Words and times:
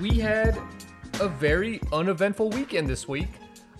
we 0.00 0.10
had 0.10 0.56
a 1.20 1.28
very 1.28 1.80
uneventful 1.92 2.50
weekend 2.50 2.88
this 2.88 3.08
week. 3.08 3.28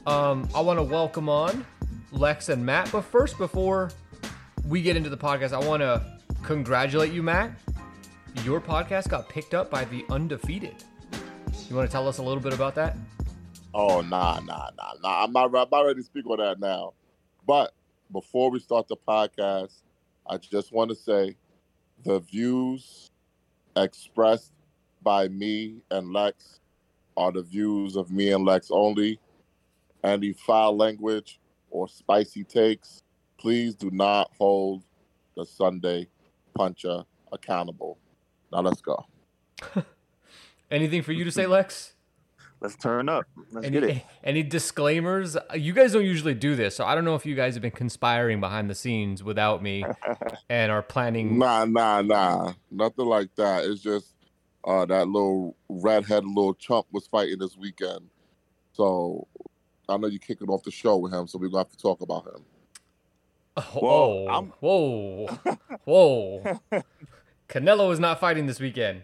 Um, 0.06 0.48
I 0.54 0.60
want 0.60 0.78
to 0.78 0.82
welcome 0.82 1.28
on 1.28 1.64
Lex 2.10 2.48
and 2.48 2.64
Matt, 2.64 2.90
but 2.90 3.02
first, 3.02 3.38
before 3.38 3.90
we 4.66 4.83
get 4.83 4.96
into 4.96 5.10
the 5.10 5.16
podcast, 5.16 5.52
I 5.52 5.65
want 5.65 5.80
to 5.80 6.04
congratulate 6.42 7.12
you, 7.12 7.22
Matt. 7.22 7.52
Your 8.44 8.60
podcast 8.60 9.08
got 9.08 9.28
picked 9.28 9.54
up 9.54 9.70
by 9.70 9.84
the 9.84 10.04
undefeated. 10.10 10.74
You 11.69 11.76
want 11.76 11.88
to 11.88 11.92
tell 11.92 12.08
us 12.08 12.19
a 12.19 12.22
little 12.22 12.42
bit 12.42 12.53
about 12.53 12.74
that? 12.76 12.96
Oh, 13.74 14.00
nah, 14.00 14.40
nah, 14.40 14.71
nah, 14.76 14.92
nah. 15.03 15.24
I'm 15.24 15.32
not, 15.32 15.54
I'm 15.54 15.69
not 15.71 15.82
ready 15.82 16.00
to 16.00 16.02
speak 16.02 16.27
on 16.27 16.38
that 16.38 16.59
now. 16.59 16.95
But 17.46 17.74
before 18.10 18.50
we 18.50 18.59
start 18.59 18.88
the 18.88 18.96
podcast, 18.96 19.82
I 20.29 20.38
just 20.38 20.73
want 20.73 20.91
to 20.91 20.96
say 20.96 21.37
the 22.05 22.21
views 22.21 23.10
expressed 23.77 24.52
by 25.02 25.29
me 25.29 25.83
and 25.91 26.12
Lex 26.12 26.61
are 27.16 27.33
the 27.33 27.43
views 27.43 27.97
of 27.97 28.11
me 28.11 28.33
and 28.33 28.45
Lex 28.45 28.69
only. 28.70 29.19
Any 30.05 30.33
foul 30.33 30.77
language 30.77 31.41
or 31.71 31.88
spicy 31.88 32.45
takes, 32.45 33.02
please 33.38 33.74
do 33.74 33.91
not 33.91 34.30
hold 34.38 34.84
the 35.37 35.45
Sunday 35.45 36.09
puncher 36.55 37.05
accountable. 37.33 37.98
Now 38.52 38.61
let's 38.61 38.80
go. 38.80 39.07
Anything 40.71 41.02
for 41.02 41.12
you 41.12 41.24
to 41.24 41.30
say, 41.30 41.43
mm-hmm. 41.43 41.52
Lex? 41.52 41.95
Let's 42.60 42.74
turn 42.77 43.09
up. 43.09 43.24
Let's 43.52 43.66
any, 43.66 43.80
get 43.80 43.88
it. 43.88 44.02
Any 44.24 44.43
disclaimers? 44.43 45.37
You 45.55 45.73
guys 45.73 45.93
don't 45.93 46.05
usually 46.05 46.35
do 46.35 46.57
this, 46.57 46.74
so 46.74 46.85
I 46.85 46.95
don't 46.95 47.05
know 47.05 47.15
if 47.15 47.24
you 47.24 47.37
guys 47.37 47.55
have 47.55 47.62
been 47.62 47.71
conspiring 47.71 48.41
behind 48.41 48.69
the 48.69 48.74
scenes 48.74 49.23
without 49.23 49.62
me 49.62 49.85
and 50.49 50.73
are 50.73 50.83
planning. 50.83 51.38
Nah, 51.38 51.65
nah, 51.66 52.02
nah. 52.02 52.52
Nothing 52.71 53.07
like 53.07 53.35
that. 53.37 53.65
It's 53.65 53.80
just 53.80 54.15
uh, 54.69 54.85
that 54.87 55.09
little 55.09 55.57
redhead 55.69 56.24
little 56.24 56.55
chump 56.55 56.87
was 56.93 57.07
fighting 57.07 57.38
this 57.38 57.57
weekend. 57.57 58.09
So 58.73 59.27
I 59.88 59.97
know 59.97 60.07
you're 60.07 60.19
kicking 60.21 60.49
off 60.49 60.63
the 60.63 60.71
show 60.71 60.97
with 60.99 61.13
him, 61.13 61.27
so 61.27 61.38
we're 61.38 61.49
gonna 61.49 61.59
have 61.65 61.71
to 61.71 61.79
talk 61.79 62.01
about 62.02 62.27
him. 62.27 62.45
Oh, 63.83 64.27
I'm- 64.28 64.52
whoa, 64.60 65.27
whoa. 65.84 66.60
Canelo 67.48 67.91
is 67.92 67.98
not 67.98 68.20
fighting 68.20 68.47
this 68.47 68.60
weekend. 68.60 69.02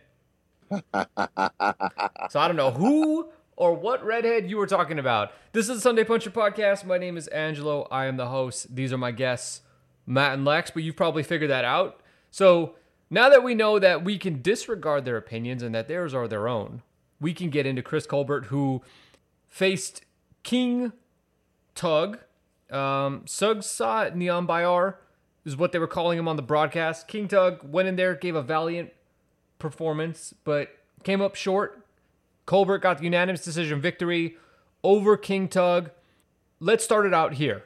So 2.30 2.40
I 2.40 2.46
don't 2.48 2.56
know 2.56 2.70
who 2.70 3.28
or 3.56 3.74
what 3.74 4.04
redhead 4.04 4.48
you 4.50 4.56
were 4.56 4.66
talking 4.66 4.98
about. 4.98 5.32
This 5.52 5.68
is 5.68 5.76
the 5.76 5.80
Sunday 5.80 6.04
Puncher 6.04 6.30
podcast. 6.30 6.84
My 6.84 6.98
name 6.98 7.16
is 7.16 7.28
Angelo. 7.28 7.86
I 7.90 8.06
am 8.06 8.16
the 8.16 8.26
host. 8.26 8.74
These 8.74 8.92
are 8.92 8.98
my 8.98 9.12
guests, 9.12 9.60
Matt 10.06 10.32
and 10.34 10.44
Lex, 10.44 10.70
but 10.70 10.82
you've 10.82 10.96
probably 10.96 11.22
figured 11.22 11.50
that 11.50 11.64
out. 11.64 12.00
So 12.30 12.74
now 13.10 13.28
that 13.28 13.42
we 13.42 13.54
know 13.54 13.78
that 13.78 14.04
we 14.04 14.18
can 14.18 14.42
disregard 14.42 15.04
their 15.04 15.16
opinions 15.16 15.62
and 15.62 15.74
that 15.74 15.88
theirs 15.88 16.14
are 16.14 16.28
their 16.28 16.48
own, 16.48 16.82
we 17.20 17.32
can 17.32 17.50
get 17.50 17.66
into 17.66 17.82
Chris 17.82 18.06
Colbert, 18.06 18.46
who 18.46 18.82
faced 19.48 20.02
King 20.42 20.92
Tug. 21.74 22.18
Um, 22.70 23.22
Sugsa 23.26 24.14
Nyambayar 24.14 24.96
is 25.44 25.56
what 25.56 25.72
they 25.72 25.78
were 25.78 25.86
calling 25.86 26.18
him 26.18 26.28
on 26.28 26.36
the 26.36 26.42
broadcast. 26.42 27.08
King 27.08 27.28
Tug 27.28 27.60
went 27.62 27.88
in 27.88 27.96
there, 27.96 28.14
gave 28.14 28.34
a 28.34 28.42
valiant 28.42 28.92
performance, 29.58 30.34
but 30.44 30.70
came 31.02 31.20
up 31.20 31.34
short. 31.34 31.84
Colbert 32.46 32.78
got 32.78 32.98
the 32.98 33.04
unanimous 33.04 33.44
decision 33.44 33.80
victory 33.80 34.36
over 34.82 35.16
King 35.16 35.48
Tug. 35.48 35.90
Let's 36.60 36.84
start 36.84 37.06
it 37.06 37.14
out 37.14 37.34
here. 37.34 37.64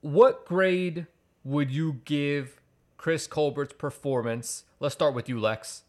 What 0.00 0.46
grade 0.46 1.06
would 1.42 1.70
you 1.70 2.00
give 2.04 2.60
Chris 3.04 3.26
Colbert's 3.26 3.74
performance? 3.74 4.64
Let's 4.80 4.94
start 4.94 5.14
with 5.14 5.28
you, 5.28 5.38
Lex. 5.38 5.84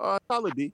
Uh, 0.00 0.18
solid 0.28 0.56
B. 0.56 0.72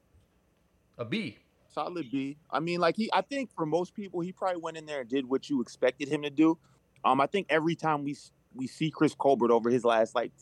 A 0.97 1.05
B. 1.05 1.37
Solid 1.69 2.11
B. 2.11 2.39
I 2.51 2.61
mean, 2.61 2.81
like 2.81 2.97
he, 2.97 3.11
I 3.13 3.21
think 3.21 3.51
for 3.55 3.67
most 3.67 3.93
people, 3.93 4.21
he 4.21 4.33
probably 4.33 4.59
went 4.59 4.79
in 4.79 4.87
there 4.87 5.03
and 5.03 5.11
did 5.11 5.29
what 5.29 5.51
you 5.51 5.61
expected 5.61 6.09
him 6.09 6.23
to 6.23 6.31
do. 6.31 6.57
Um, 7.05 7.21
I 7.21 7.27
think 7.27 7.49
every 7.51 7.75
time 7.75 8.05
we 8.05 8.17
we 8.55 8.67
see 8.67 8.91
Chris 8.91 9.15
Colbert 9.15 9.51
over 9.51 9.69
his 9.69 9.85
last 9.85 10.15
like 10.15 10.33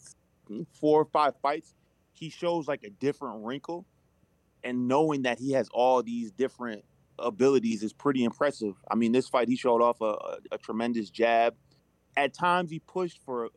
four 0.72 1.00
or 1.00 1.06
five 1.06 1.34
fights, 1.42 1.75
he 2.12 2.31
shows 2.31 2.69
like 2.69 2.84
a 2.84 2.91
different 2.91 3.44
wrinkle, 3.44 3.87
and 4.62 4.87
knowing 4.87 5.22
that 5.22 5.41
he 5.41 5.50
has 5.50 5.69
all 5.75 6.00
these 6.04 6.31
different 6.31 6.84
abilities 7.19 7.82
is 7.82 7.92
pretty 7.92 8.22
impressive. 8.22 8.76
I 8.88 8.94
mean, 8.94 9.10
this 9.10 9.28
fight 9.28 9.48
he 9.48 9.56
showed 9.56 9.82
off 9.82 10.00
a, 10.00 10.04
a, 10.04 10.38
a 10.53 10.58
tremendous 10.58 11.10
jab. 11.10 11.56
At 12.16 12.34
times, 12.34 12.70
he 12.70 12.78
pushed 12.78 13.20
for 13.25 13.47
a, 13.47 13.48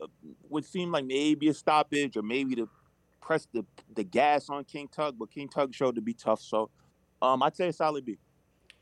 what 0.47 0.65
seemed 0.65 0.91
like 0.91 1.05
maybe 1.05 1.47
a 1.49 1.53
stoppage 1.53 2.17
or 2.17 2.23
maybe 2.23 2.55
to 2.55 2.69
press 3.21 3.47
the 3.53 3.65
the 3.95 4.03
gas 4.03 4.49
on 4.49 4.63
King 4.63 4.87
Tug, 4.87 5.15
but 5.19 5.31
King 5.31 5.47
Tug 5.49 5.73
showed 5.73 5.95
to 5.95 6.01
be 6.01 6.13
tough. 6.13 6.41
So, 6.41 6.69
um, 7.21 7.43
I'd 7.43 7.55
say 7.55 7.67
a 7.67 7.73
solid 7.73 8.05
B. 8.05 8.17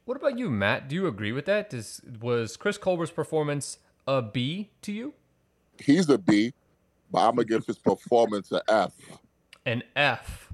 What 0.06 0.18
about 0.18 0.38
you, 0.38 0.52
Matt? 0.52 0.88
Do 0.88 0.96
you 0.96 1.08
agree 1.08 1.32
with 1.32 1.46
that? 1.46 1.72
Does, 1.72 2.00
was 2.22 2.58
Chris 2.58 2.78
Colbert's 2.78 3.12
performance 3.12 3.80
a 4.08 4.22
B 4.22 4.70
to 4.84 4.92
you? 4.92 5.14
He's 5.80 6.10
a 6.10 6.18
B, 6.18 6.54
but 7.12 7.28
I'm 7.28 7.36
gonna 7.36 7.46
give 7.46 7.66
his 7.66 7.80
performance 7.80 8.52
an 8.52 8.62
F. 8.70 8.94
An 9.66 9.84
F. 9.96 10.54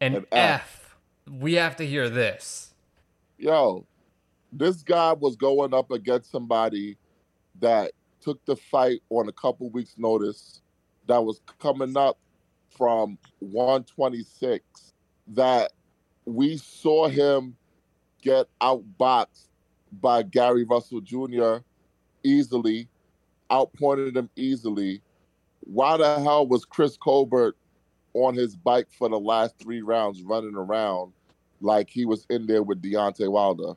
An, 0.00 0.16
An 0.16 0.26
F. 0.30 0.60
F. 0.60 0.96
We 1.40 1.54
have 1.54 1.76
to 1.76 1.86
hear 1.86 2.10
this. 2.10 2.74
Yo, 3.38 3.86
this 4.52 4.82
guy 4.82 5.14
was 5.14 5.36
going 5.36 5.72
up 5.72 5.90
against 5.90 6.30
somebody 6.30 6.98
that 7.60 7.92
took 8.22 8.44
the 8.44 8.56
fight 8.56 9.02
on 9.10 9.28
a 9.28 9.32
couple 9.32 9.68
weeks' 9.70 9.94
notice, 9.98 10.62
that 11.06 11.22
was 11.22 11.40
coming 11.58 11.96
up 11.96 12.18
from 12.70 13.18
126, 13.40 14.92
that 15.28 15.72
we 16.24 16.56
saw 16.56 17.08
him 17.08 17.56
get 18.22 18.46
outboxed 18.60 19.48
by 20.00 20.22
Gary 20.22 20.64
Russell 20.64 21.00
Jr. 21.00 21.56
easily, 22.22 22.88
outpointed 23.50 24.16
him 24.16 24.30
easily. 24.36 25.02
Why 25.60 25.96
the 25.96 26.20
hell 26.20 26.46
was 26.46 26.64
Chris 26.64 26.96
Colbert 26.96 27.56
on 28.14 28.34
his 28.34 28.56
bike 28.56 28.88
for 28.96 29.08
the 29.08 29.18
last 29.18 29.58
three 29.58 29.82
rounds 29.82 30.22
running 30.22 30.54
around 30.54 31.12
like 31.60 31.90
he 31.90 32.04
was 32.04 32.26
in 32.30 32.46
there 32.46 32.62
with 32.62 32.82
Deontay 32.82 33.30
Wilder? 33.30 33.74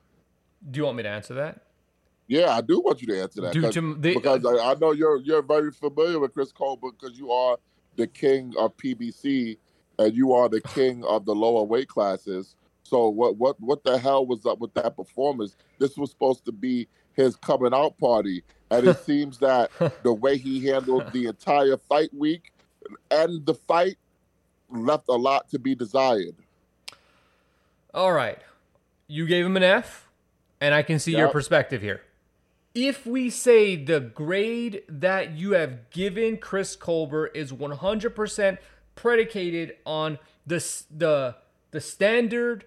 Do 0.69 0.77
you 0.79 0.85
want 0.85 0.97
me 0.97 1.03
to 1.03 1.09
answer 1.09 1.33
that? 1.35 1.61
Yeah, 2.27 2.51
I 2.51 2.61
do 2.61 2.79
want 2.79 3.01
you 3.01 3.07
to 3.07 3.21
answer 3.21 3.41
that. 3.41 3.53
Due 3.53 3.71
to 3.71 3.95
the, 3.95 4.15
because 4.15 4.45
I, 4.45 4.71
I 4.71 4.75
know 4.75 4.91
you're 4.91 5.17
you're 5.17 5.43
very 5.43 5.71
familiar 5.71 6.19
with 6.19 6.33
Chris 6.33 6.51
Colbert 6.51 6.93
because 6.99 7.17
you 7.17 7.31
are 7.31 7.57
the 7.95 8.07
king 8.07 8.53
of 8.57 8.75
PBC 8.77 9.57
and 9.99 10.13
you 10.13 10.33
are 10.33 10.49
the 10.49 10.61
king 10.61 11.03
of 11.05 11.25
the 11.25 11.35
lower 11.35 11.63
weight 11.63 11.87
classes. 11.87 12.55
So 12.83 13.09
what 13.09 13.37
what 13.37 13.59
what 13.59 13.83
the 13.83 13.97
hell 13.97 14.25
was 14.25 14.45
up 14.45 14.59
with 14.59 14.73
that 14.73 14.95
performance? 14.95 15.55
This 15.79 15.97
was 15.97 16.09
supposed 16.11 16.45
to 16.45 16.51
be 16.51 16.87
his 17.13 17.35
coming 17.35 17.73
out 17.73 17.97
party, 17.97 18.43
and 18.71 18.87
it 18.87 18.97
seems 19.05 19.37
that 19.39 19.71
the 20.03 20.13
way 20.13 20.37
he 20.37 20.65
handled 20.65 21.11
the 21.11 21.27
entire 21.27 21.77
fight 21.77 22.13
week 22.13 22.51
and 23.11 23.45
the 23.45 23.53
fight 23.53 23.97
left 24.69 25.07
a 25.09 25.13
lot 25.13 25.49
to 25.49 25.59
be 25.59 25.75
desired. 25.75 26.35
All 27.93 28.11
right. 28.11 28.39
You 29.07 29.27
gave 29.27 29.45
him 29.45 29.55
an 29.55 29.63
F, 29.63 30.09
and 30.59 30.73
I 30.73 30.81
can 30.81 30.99
see 30.99 31.15
your 31.15 31.29
perspective 31.29 31.81
here. 31.81 32.01
If 32.75 33.07
we 33.07 33.29
say 33.29 33.77
the 33.77 34.01
grade 34.01 34.83
that 34.89 35.31
you 35.31 35.53
have 35.53 35.89
given 35.89 36.37
Chris 36.37 36.75
Colbert 36.75 37.27
is 37.27 37.53
100% 37.53 38.57
predicated 38.95 39.75
on 39.85 40.19
the 40.45 40.57
the 40.95 41.35
the 41.71 41.81
standard 41.81 42.65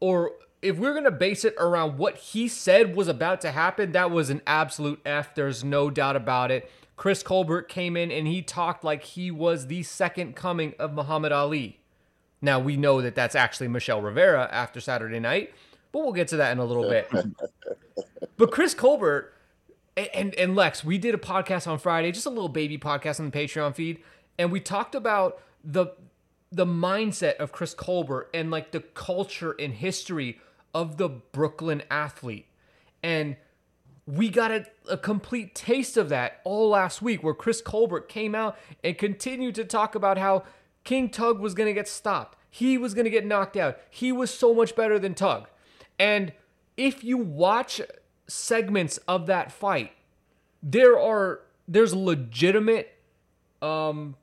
or 0.00 0.32
if 0.62 0.78
we're 0.78 0.92
going 0.92 1.04
to 1.04 1.10
base 1.10 1.44
it 1.44 1.54
around 1.58 1.98
what 1.98 2.16
he 2.16 2.48
said 2.48 2.96
was 2.96 3.08
about 3.08 3.40
to 3.42 3.52
happen, 3.52 3.92
that 3.92 4.10
was 4.10 4.30
an 4.30 4.42
absolute 4.46 5.00
F. 5.04 5.34
There's 5.34 5.62
no 5.62 5.90
doubt 5.90 6.16
about 6.16 6.50
it. 6.50 6.70
Chris 6.96 7.22
Colbert 7.22 7.62
came 7.62 7.96
in 7.96 8.10
and 8.10 8.26
he 8.26 8.42
talked 8.42 8.82
like 8.82 9.04
he 9.04 9.30
was 9.30 9.66
the 9.66 9.82
second 9.82 10.34
coming 10.34 10.74
of 10.78 10.94
Muhammad 10.94 11.30
Ali. 11.30 11.78
Now 12.40 12.58
we 12.58 12.76
know 12.76 13.00
that 13.02 13.14
that's 13.14 13.34
actually 13.34 13.68
Michel 13.68 14.00
Rivera 14.00 14.48
after 14.50 14.80
Saturday 14.80 15.20
night, 15.20 15.52
but 15.92 16.00
we'll 16.00 16.12
get 16.12 16.28
to 16.28 16.36
that 16.38 16.52
in 16.52 16.58
a 16.58 16.64
little 16.64 16.88
bit. 16.88 17.10
but 18.36 18.50
Chris 18.50 18.74
Colbert 18.74 19.32
and, 19.96 20.34
and 20.34 20.54
Lex, 20.54 20.84
we 20.84 20.98
did 20.98 21.14
a 21.14 21.18
podcast 21.18 21.66
on 21.66 21.78
Friday, 21.78 22.12
just 22.12 22.26
a 22.26 22.30
little 22.30 22.48
baby 22.48 22.78
podcast 22.78 23.18
on 23.18 23.30
the 23.30 23.36
Patreon 23.38 23.74
feed, 23.74 24.00
and 24.38 24.52
we 24.52 24.60
talked 24.60 24.94
about 24.94 25.40
the 25.64 25.88
the 26.52 26.66
mindset 26.66 27.36
of 27.36 27.50
Chris 27.50 27.74
Colbert 27.74 28.30
and 28.32 28.50
like 28.50 28.70
the 28.70 28.80
culture 28.80 29.56
and 29.58 29.74
history 29.74 30.38
of 30.72 30.96
the 30.96 31.08
Brooklyn 31.08 31.82
athlete. 31.90 32.46
And 33.02 33.36
we 34.06 34.28
got 34.28 34.52
a, 34.52 34.66
a 34.88 34.96
complete 34.96 35.54
taste 35.54 35.96
of 35.96 36.08
that 36.10 36.40
all 36.44 36.68
last 36.68 37.02
week 37.02 37.22
where 37.22 37.34
Chris 37.34 37.60
Colbert 37.60 38.08
came 38.08 38.34
out 38.34 38.56
and 38.84 38.96
continued 38.96 39.56
to 39.56 39.64
talk 39.64 39.94
about 39.96 40.18
how 40.18 40.44
King 40.84 41.10
Tug 41.10 41.40
was 41.40 41.54
going 41.54 41.66
to 41.66 41.74
get 41.74 41.88
stopped. 41.88 42.38
He 42.48 42.78
was 42.78 42.94
going 42.94 43.04
to 43.04 43.10
get 43.10 43.26
knocked 43.26 43.56
out. 43.56 43.78
He 43.90 44.12
was 44.12 44.32
so 44.32 44.54
much 44.54 44.76
better 44.76 44.98
than 44.98 45.14
Tug. 45.14 45.48
And 45.98 46.32
if 46.76 47.02
you 47.02 47.18
watch 47.18 47.80
segments 48.28 48.98
of 49.08 49.26
that 49.26 49.52
fight, 49.52 49.92
there 50.62 50.98
are 50.98 51.40
there's 51.68 51.94
legitimate 51.94 52.92
um 53.62 54.16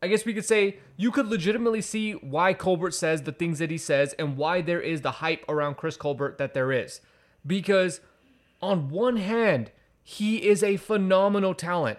I 0.00 0.06
guess 0.06 0.24
we 0.24 0.34
could 0.34 0.44
say 0.44 0.78
you 0.96 1.10
could 1.10 1.26
legitimately 1.26 1.82
see 1.82 2.12
why 2.12 2.54
Colbert 2.54 2.92
says 2.92 3.22
the 3.22 3.32
things 3.32 3.58
that 3.58 3.70
he 3.70 3.78
says 3.78 4.14
and 4.18 4.36
why 4.36 4.60
there 4.60 4.80
is 4.80 5.00
the 5.00 5.12
hype 5.12 5.44
around 5.48 5.76
Chris 5.76 5.96
Colbert 5.96 6.38
that 6.38 6.54
there 6.54 6.70
is. 6.70 7.00
Because 7.44 8.00
on 8.62 8.90
one 8.90 9.16
hand, 9.16 9.72
he 10.02 10.48
is 10.48 10.62
a 10.62 10.76
phenomenal 10.76 11.54
talent. 11.54 11.98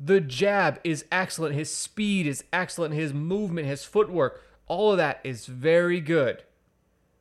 The 0.00 0.20
jab 0.20 0.80
is 0.82 1.04
excellent, 1.12 1.54
his 1.54 1.74
speed 1.74 2.26
is 2.26 2.44
excellent, 2.52 2.94
his 2.94 3.14
movement, 3.14 3.66
his 3.66 3.84
footwork, 3.84 4.42
all 4.66 4.92
of 4.92 4.98
that 4.98 5.20
is 5.24 5.46
very 5.46 6.00
good. 6.00 6.42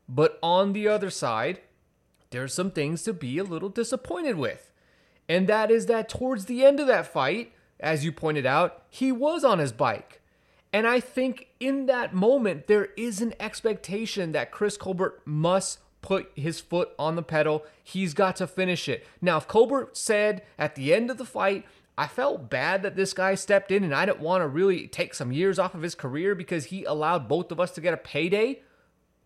But 0.09 0.39
on 0.41 0.73
the 0.73 0.87
other 0.87 1.09
side, 1.09 1.61
there's 2.35 2.53
some 2.53 2.71
things 2.71 3.03
to 3.03 3.13
be 3.13 3.37
a 3.37 3.43
little 3.43 3.69
disappointed 3.69 4.35
with. 4.35 4.71
And 5.27 5.47
that 5.47 5.71
is 5.71 5.85
that 5.87 6.09
towards 6.09 6.45
the 6.45 6.63
end 6.63 6.79
of 6.79 6.87
that 6.87 7.07
fight, 7.07 7.53
as 7.79 8.05
you 8.05 8.11
pointed 8.11 8.45
out, 8.45 8.83
he 8.89 9.11
was 9.11 9.43
on 9.43 9.59
his 9.59 9.71
bike. 9.71 10.21
And 10.71 10.85
I 10.85 10.99
think 10.99 11.47
in 11.59 11.85
that 11.85 12.13
moment, 12.13 12.67
there 12.67 12.89
is 12.97 13.21
an 13.21 13.33
expectation 13.39 14.33
that 14.33 14.51
Chris 14.51 14.77
Colbert 14.77 15.21
must 15.25 15.79
put 16.01 16.31
his 16.35 16.59
foot 16.59 16.89
on 16.99 17.15
the 17.15 17.23
pedal. 17.23 17.65
He's 17.83 18.13
got 18.13 18.35
to 18.35 18.47
finish 18.47 18.87
it. 18.87 19.05
Now, 19.21 19.37
if 19.37 19.47
Colbert 19.47 19.97
said 19.97 20.43
at 20.57 20.75
the 20.75 20.93
end 20.93 21.09
of 21.09 21.17
the 21.17 21.25
fight, 21.25 21.65
I 21.97 22.07
felt 22.07 22.49
bad 22.49 22.83
that 22.83 22.95
this 22.95 23.13
guy 23.13 23.35
stepped 23.35 23.71
in 23.71 23.83
and 23.83 23.95
I 23.95 24.05
didn't 24.05 24.19
want 24.19 24.41
to 24.41 24.47
really 24.47 24.87
take 24.87 25.13
some 25.13 25.31
years 25.31 25.57
off 25.57 25.73
of 25.75 25.81
his 25.81 25.95
career 25.95 26.35
because 26.35 26.65
he 26.65 26.83
allowed 26.83 27.29
both 27.29 27.51
of 27.51 27.59
us 27.59 27.71
to 27.71 27.81
get 27.81 27.93
a 27.93 27.97
payday, 27.97 28.61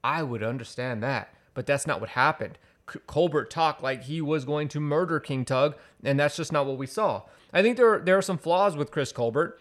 I 0.04 0.24
would 0.24 0.44
understand 0.44 1.02
that. 1.04 1.34
But 1.54 1.66
that's 1.66 1.88
not 1.88 2.00
what 2.00 2.12
happened. 2.12 2.58
Colbert 3.08 3.50
talk 3.50 3.82
like 3.82 4.04
he 4.04 4.22
was 4.22 4.46
going 4.46 4.68
to 4.70 4.80
murder 4.80 5.20
King 5.20 5.46
Tug, 5.46 5.76
and 6.04 6.20
that's 6.20 6.36
just 6.36 6.52
not 6.52 6.66
what 6.66 6.78
we 6.78 6.86
saw. 6.86 7.24
I 7.54 7.62
think 7.62 7.78
there 7.78 7.94
are, 7.94 8.00
there 8.00 8.18
are 8.18 8.22
some 8.22 8.38
flaws 8.38 8.76
with 8.76 8.92
Chris 8.92 9.12
Colbert, 9.12 9.60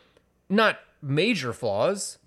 not 0.49 0.79
major 1.03 1.53
flaws, 1.53 2.19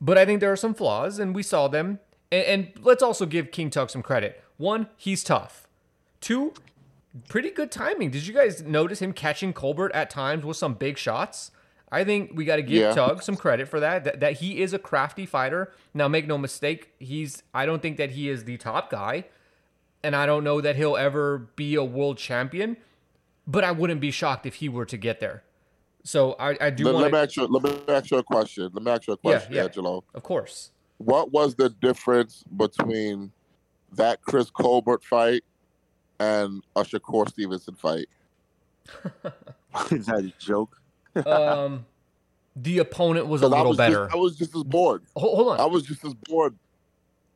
but 0.00 0.18
I 0.18 0.24
think 0.24 0.40
there 0.40 0.52
are 0.52 0.56
some 0.56 0.74
flaws, 0.74 1.18
and 1.18 1.34
we 1.34 1.42
saw 1.42 1.68
them. 1.68 2.00
And, 2.32 2.44
and 2.44 2.84
let's 2.84 3.02
also 3.02 3.26
give 3.26 3.50
King 3.50 3.70
Tug 3.70 3.90
some 3.90 4.02
credit. 4.02 4.42
One, 4.56 4.88
he's 4.96 5.22
tough. 5.22 5.68
Two, 6.20 6.54
pretty 7.28 7.50
good 7.50 7.70
timing. 7.70 8.10
Did 8.10 8.26
you 8.26 8.34
guys 8.34 8.62
notice 8.62 9.00
him 9.00 9.12
catching 9.12 9.52
Colbert 9.52 9.94
at 9.94 10.10
times 10.10 10.44
with 10.44 10.56
some 10.56 10.74
big 10.74 10.98
shots? 10.98 11.50
I 11.92 12.02
think 12.02 12.32
we 12.34 12.44
got 12.44 12.56
to 12.56 12.62
give 12.62 12.80
yeah. 12.80 12.92
Tug 12.92 13.22
some 13.22 13.36
credit 13.36 13.68
for 13.68 13.78
that, 13.78 14.04
that. 14.04 14.20
That 14.20 14.32
he 14.34 14.60
is 14.60 14.72
a 14.72 14.78
crafty 14.78 15.24
fighter. 15.24 15.72
Now, 15.94 16.08
make 16.08 16.26
no 16.26 16.36
mistake, 16.36 16.90
he's. 16.98 17.44
I 17.54 17.64
don't 17.64 17.80
think 17.80 17.96
that 17.98 18.10
he 18.10 18.28
is 18.28 18.44
the 18.44 18.56
top 18.56 18.90
guy, 18.90 19.26
and 20.06 20.16
I 20.16 20.24
don't 20.26 20.44
know 20.44 20.60
that 20.60 20.76
he'll 20.76 20.96
ever 20.96 21.48
be 21.56 21.74
a 21.74 21.84
world 21.84 22.18
champion 22.18 22.76
but 23.46 23.64
I 23.64 23.72
wouldn't 23.72 24.00
be 24.00 24.10
shocked 24.10 24.46
if 24.46 24.56
he 24.56 24.68
were 24.68 24.86
to 24.86 24.96
get 24.96 25.20
there. 25.20 25.44
So 26.02 26.36
I, 26.38 26.56
I 26.60 26.70
do 26.70 26.84
let, 26.84 26.94
want 26.94 27.02
let 27.04 27.12
me 27.12 27.18
ask 27.18 27.36
you 27.36 27.46
let 27.46 27.62
me 27.62 27.94
ask 27.94 28.10
you 28.10 28.18
a 28.18 28.22
question. 28.22 28.70
Let 28.72 28.82
me 28.82 28.90
ask 28.90 29.06
you 29.06 29.14
a 29.14 29.16
question, 29.16 29.52
yeah, 29.52 29.58
yeah, 29.58 29.64
Angelo. 29.64 30.04
Of 30.14 30.22
course. 30.22 30.70
What 30.98 31.32
was 31.32 31.54
the 31.54 31.68
difference 31.68 32.44
between 32.56 33.32
that 33.92 34.22
Chris 34.22 34.50
Colbert 34.50 35.02
fight 35.02 35.42
and 36.18 36.62
a 36.74 36.82
Shakur 36.82 37.28
Stevenson 37.28 37.74
fight? 37.74 38.06
Is 39.90 40.06
that 40.06 40.24
a 40.24 40.32
joke? 40.38 40.80
um, 41.26 41.84
the 42.54 42.78
opponent 42.78 43.26
was 43.26 43.42
a 43.42 43.48
little 43.48 43.68
was 43.68 43.76
better. 43.76 44.04
Just, 44.04 44.14
I 44.14 44.16
was 44.16 44.36
just 44.36 44.54
as 44.54 44.62
bored. 44.62 45.02
Hold, 45.16 45.36
hold 45.36 45.48
on. 45.54 45.60
I 45.60 45.66
was 45.66 45.82
just 45.82 46.04
as 46.04 46.14
bored. 46.14 46.54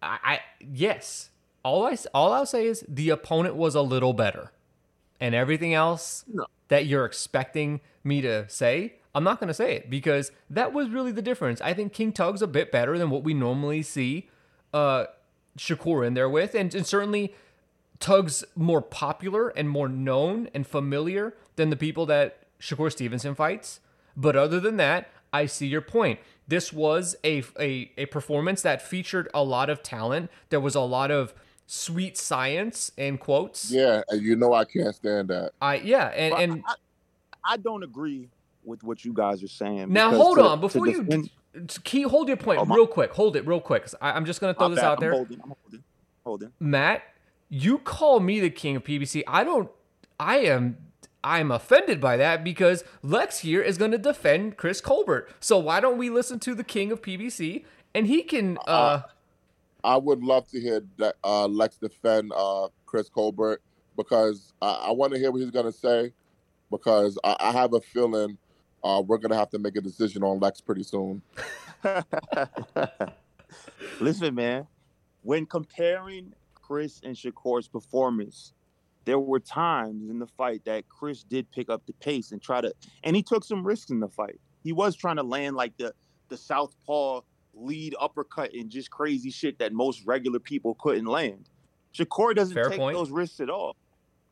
I, 0.00 0.18
I 0.22 0.40
yes. 0.60 1.29
All 1.62 1.86
I 1.86 1.96
all 2.14 2.32
I'll 2.32 2.46
say 2.46 2.66
is 2.66 2.84
the 2.88 3.10
opponent 3.10 3.54
was 3.54 3.74
a 3.74 3.82
little 3.82 4.12
better 4.12 4.50
and 5.20 5.34
everything 5.34 5.74
else 5.74 6.24
no. 6.32 6.46
that 6.68 6.86
you're 6.86 7.04
expecting 7.04 7.80
me 8.02 8.22
to 8.22 8.48
say, 8.48 8.94
I'm 9.14 9.24
not 9.24 9.38
going 9.38 9.48
to 9.48 9.54
say 9.54 9.74
it 9.76 9.90
because 9.90 10.32
that 10.48 10.72
was 10.72 10.88
really 10.88 11.12
the 11.12 11.22
difference. 11.22 11.60
I 11.60 11.74
think 11.74 11.92
King 11.92 12.12
Tug's 12.12 12.42
a 12.42 12.46
bit 12.46 12.72
better 12.72 12.96
than 12.96 13.10
what 13.10 13.22
we 13.22 13.34
normally 13.34 13.82
see 13.82 14.30
uh, 14.72 15.06
Shakur 15.58 16.06
in 16.06 16.14
there 16.14 16.28
with, 16.28 16.54
and, 16.54 16.74
and 16.74 16.86
certainly 16.86 17.34
Tug's 17.98 18.44
more 18.56 18.80
popular 18.80 19.48
and 19.48 19.68
more 19.68 19.88
known 19.88 20.48
and 20.54 20.66
familiar 20.66 21.34
than 21.56 21.70
the 21.70 21.76
people 21.76 22.06
that 22.06 22.46
Shakur 22.60 22.90
Stevenson 22.90 23.34
fights. 23.34 23.80
But 24.16 24.36
other 24.36 24.60
than 24.60 24.76
that, 24.78 25.10
I 25.32 25.46
see 25.46 25.66
your 25.66 25.82
point. 25.82 26.18
This 26.48 26.72
was 26.72 27.14
a, 27.22 27.44
a, 27.58 27.92
a 27.96 28.06
performance 28.06 28.62
that 28.62 28.82
featured 28.82 29.28
a 29.34 29.44
lot 29.44 29.70
of 29.70 29.82
talent. 29.82 30.30
There 30.48 30.60
was 30.60 30.74
a 30.74 30.80
lot 30.80 31.10
of 31.10 31.34
sweet 31.70 32.18
science 32.18 32.90
in 32.96 33.16
quotes. 33.16 33.70
Yeah, 33.70 34.02
and 34.08 34.20
you 34.20 34.34
know 34.34 34.52
I 34.52 34.64
can't 34.64 34.94
stand 34.94 35.28
that. 35.28 35.52
I 35.62 35.76
yeah, 35.76 36.06
and 36.08 36.32
but 36.32 36.40
and 36.40 36.64
I, 36.66 36.74
I, 37.52 37.56
don't 37.56 37.84
agree 37.84 38.28
with 38.64 38.82
what 38.82 39.04
you 39.04 39.12
guys 39.12 39.42
are 39.44 39.48
saying. 39.48 39.92
Now 39.92 40.10
hold 40.10 40.38
to, 40.38 40.44
on 40.44 40.60
before 40.60 40.86
defend... 40.86 41.30
you 41.54 41.66
key 41.84 42.02
hold 42.02 42.28
your 42.28 42.36
point 42.36 42.60
oh, 42.60 42.64
my... 42.64 42.74
real 42.74 42.86
quick. 42.86 43.12
Hold 43.12 43.36
it 43.36 43.46
real 43.46 43.60
quick. 43.60 43.88
I, 44.00 44.16
am 44.16 44.24
just 44.24 44.40
gonna 44.40 44.54
throw 44.54 44.68
this 44.68 44.80
bad. 44.80 44.86
out 44.86 44.92
I'm 44.94 45.00
there. 45.00 45.12
Holding, 45.12 45.40
I'm 45.42 45.54
holding, 45.62 45.84
holding. 46.24 46.52
Matt, 46.58 47.02
you 47.48 47.78
call 47.78 48.18
me 48.18 48.40
the 48.40 48.50
king 48.50 48.74
of 48.74 48.82
PBC. 48.82 49.22
I 49.28 49.44
don't. 49.44 49.70
I 50.18 50.38
am. 50.38 50.76
I'm 51.22 51.50
offended 51.50 52.00
by 52.00 52.16
that 52.16 52.42
because 52.42 52.82
Lex 53.02 53.40
here 53.40 53.60
is 53.60 53.76
going 53.76 53.90
to 53.90 53.98
defend 53.98 54.56
Chris 54.56 54.80
Colbert. 54.80 55.28
So 55.38 55.58
why 55.58 55.78
don't 55.78 55.98
we 55.98 56.08
listen 56.08 56.40
to 56.40 56.54
the 56.54 56.64
king 56.64 56.90
of 56.90 57.02
PBC 57.02 57.64
and 57.94 58.06
he 58.06 58.22
can 58.22 58.56
uh, 58.66 58.70
uh 58.70 59.02
I 59.84 59.96
would 59.96 60.22
love 60.22 60.48
to 60.48 60.60
hear 60.60 60.82
uh, 61.24 61.46
Lex 61.46 61.76
defend 61.76 62.32
uh, 62.34 62.68
Chris 62.86 63.08
Colbert 63.08 63.62
because 63.96 64.52
I, 64.60 64.86
I 64.88 64.90
want 64.92 65.12
to 65.12 65.18
hear 65.18 65.30
what 65.30 65.40
he's 65.40 65.50
going 65.50 65.66
to 65.66 65.72
say 65.72 66.12
because 66.70 67.18
I, 67.24 67.36
I, 67.40 67.52
have 67.52 67.74
a 67.74 67.80
feeling 67.80 68.38
uh, 68.84 69.02
we're 69.04 69.18
going 69.18 69.30
to 69.30 69.36
have 69.36 69.50
to 69.50 69.58
make 69.58 69.76
a 69.76 69.80
decision 69.80 70.22
on 70.22 70.40
Lex 70.40 70.60
pretty 70.60 70.82
soon. 70.82 71.22
Listen, 74.00 74.34
man, 74.34 74.66
when 75.22 75.46
comparing 75.46 76.32
Chris 76.54 77.00
and 77.02 77.16
Shakur's 77.16 77.68
performance, 77.68 78.52
there 79.04 79.18
were 79.18 79.40
times 79.40 80.08
in 80.08 80.18
the 80.18 80.26
fight 80.26 80.64
that 80.66 80.88
Chris 80.88 81.24
did 81.24 81.50
pick 81.50 81.68
up 81.68 81.84
the 81.86 81.92
pace 81.94 82.32
and 82.32 82.40
try 82.40 82.60
to, 82.60 82.72
and 83.02 83.16
he 83.16 83.22
took 83.22 83.44
some 83.44 83.66
risks 83.66 83.90
in 83.90 84.00
the 84.00 84.08
fight. 84.08 84.38
He 84.62 84.72
was 84.72 84.94
trying 84.94 85.16
to 85.16 85.22
land 85.22 85.56
like 85.56 85.76
the 85.78 85.94
the 86.28 86.36
southpaw 86.36 87.20
lead 87.60 87.94
uppercut 88.00 88.52
and 88.54 88.70
just 88.70 88.90
crazy 88.90 89.30
shit 89.30 89.58
that 89.58 89.72
most 89.72 90.04
regular 90.04 90.38
people 90.38 90.74
couldn't 90.74 91.06
land. 91.06 91.48
Shakur 91.94 92.34
doesn't 92.34 92.54
Fair 92.54 92.70
take 92.70 92.78
point. 92.78 92.96
those 92.96 93.10
risks 93.10 93.40
at 93.40 93.50
all. 93.50 93.76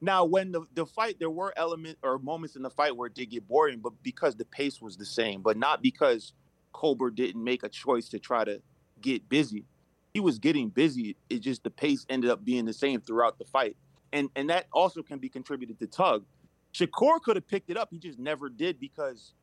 Now, 0.00 0.24
when 0.24 0.52
the, 0.52 0.62
the 0.74 0.86
fight, 0.86 1.18
there 1.18 1.30
were 1.30 1.52
elements 1.56 1.98
or 2.02 2.18
moments 2.18 2.54
in 2.54 2.62
the 2.62 2.70
fight 2.70 2.96
where 2.96 3.08
it 3.08 3.14
did 3.14 3.26
get 3.26 3.48
boring, 3.48 3.80
but 3.80 3.92
because 4.02 4.36
the 4.36 4.44
pace 4.44 4.80
was 4.80 4.96
the 4.96 5.04
same, 5.04 5.42
but 5.42 5.56
not 5.56 5.82
because 5.82 6.32
Colbert 6.72 7.16
didn't 7.16 7.42
make 7.42 7.64
a 7.64 7.68
choice 7.68 8.08
to 8.10 8.18
try 8.20 8.44
to 8.44 8.62
get 9.00 9.28
busy. 9.28 9.64
He 10.14 10.20
was 10.20 10.38
getting 10.38 10.68
busy. 10.68 11.16
It 11.28 11.40
just 11.40 11.64
the 11.64 11.70
pace 11.70 12.06
ended 12.08 12.30
up 12.30 12.44
being 12.44 12.64
the 12.64 12.72
same 12.72 13.00
throughout 13.00 13.38
the 13.38 13.44
fight. 13.44 13.76
And 14.12 14.30
and 14.36 14.48
that 14.50 14.66
also 14.72 15.02
can 15.02 15.18
be 15.18 15.28
contributed 15.28 15.78
to 15.80 15.86
Tug. 15.86 16.24
Shakur 16.72 17.20
could 17.20 17.36
have 17.36 17.46
picked 17.46 17.70
it 17.70 17.76
up. 17.76 17.88
He 17.90 17.98
just 17.98 18.18
never 18.18 18.48
did 18.48 18.78
because 18.80 19.34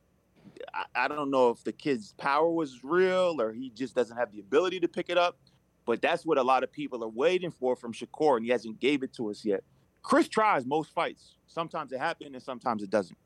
I, 0.74 0.86
I 0.96 1.08
don't 1.08 1.32
know 1.32 1.50
if 1.50 1.64
the 1.64 1.72
kid's 1.72 2.14
power 2.14 2.50
was 2.50 2.84
real 2.84 3.42
or 3.42 3.52
he 3.52 3.70
just 3.70 3.96
doesn't 3.96 4.16
have 4.18 4.32
the 4.32 4.40
ability 4.40 4.80
to 4.82 4.88
pick 4.88 5.10
it 5.10 5.18
up. 5.18 5.38
But 5.86 6.02
that's 6.02 6.26
what 6.26 6.38
a 6.38 6.44
lot 6.44 6.64
of 6.64 6.72
people 6.72 7.04
are 7.04 7.10
waiting 7.10 7.52
for 7.52 7.76
from 7.76 7.94
Shakur, 7.94 8.38
and 8.38 8.46
he 8.46 8.52
hasn't 8.52 8.80
gave 8.80 9.04
it 9.04 9.14
to 9.14 9.30
us 9.30 9.46
yet. 9.46 9.64
Chris 10.02 10.28
tries 10.28 10.66
most 10.66 10.92
fights. 10.92 11.36
Sometimes 11.48 11.92
it 11.92 12.00
happens, 12.00 12.34
and 12.34 12.42
sometimes 12.42 12.82
it 12.82 12.90
doesn't. 12.90 13.18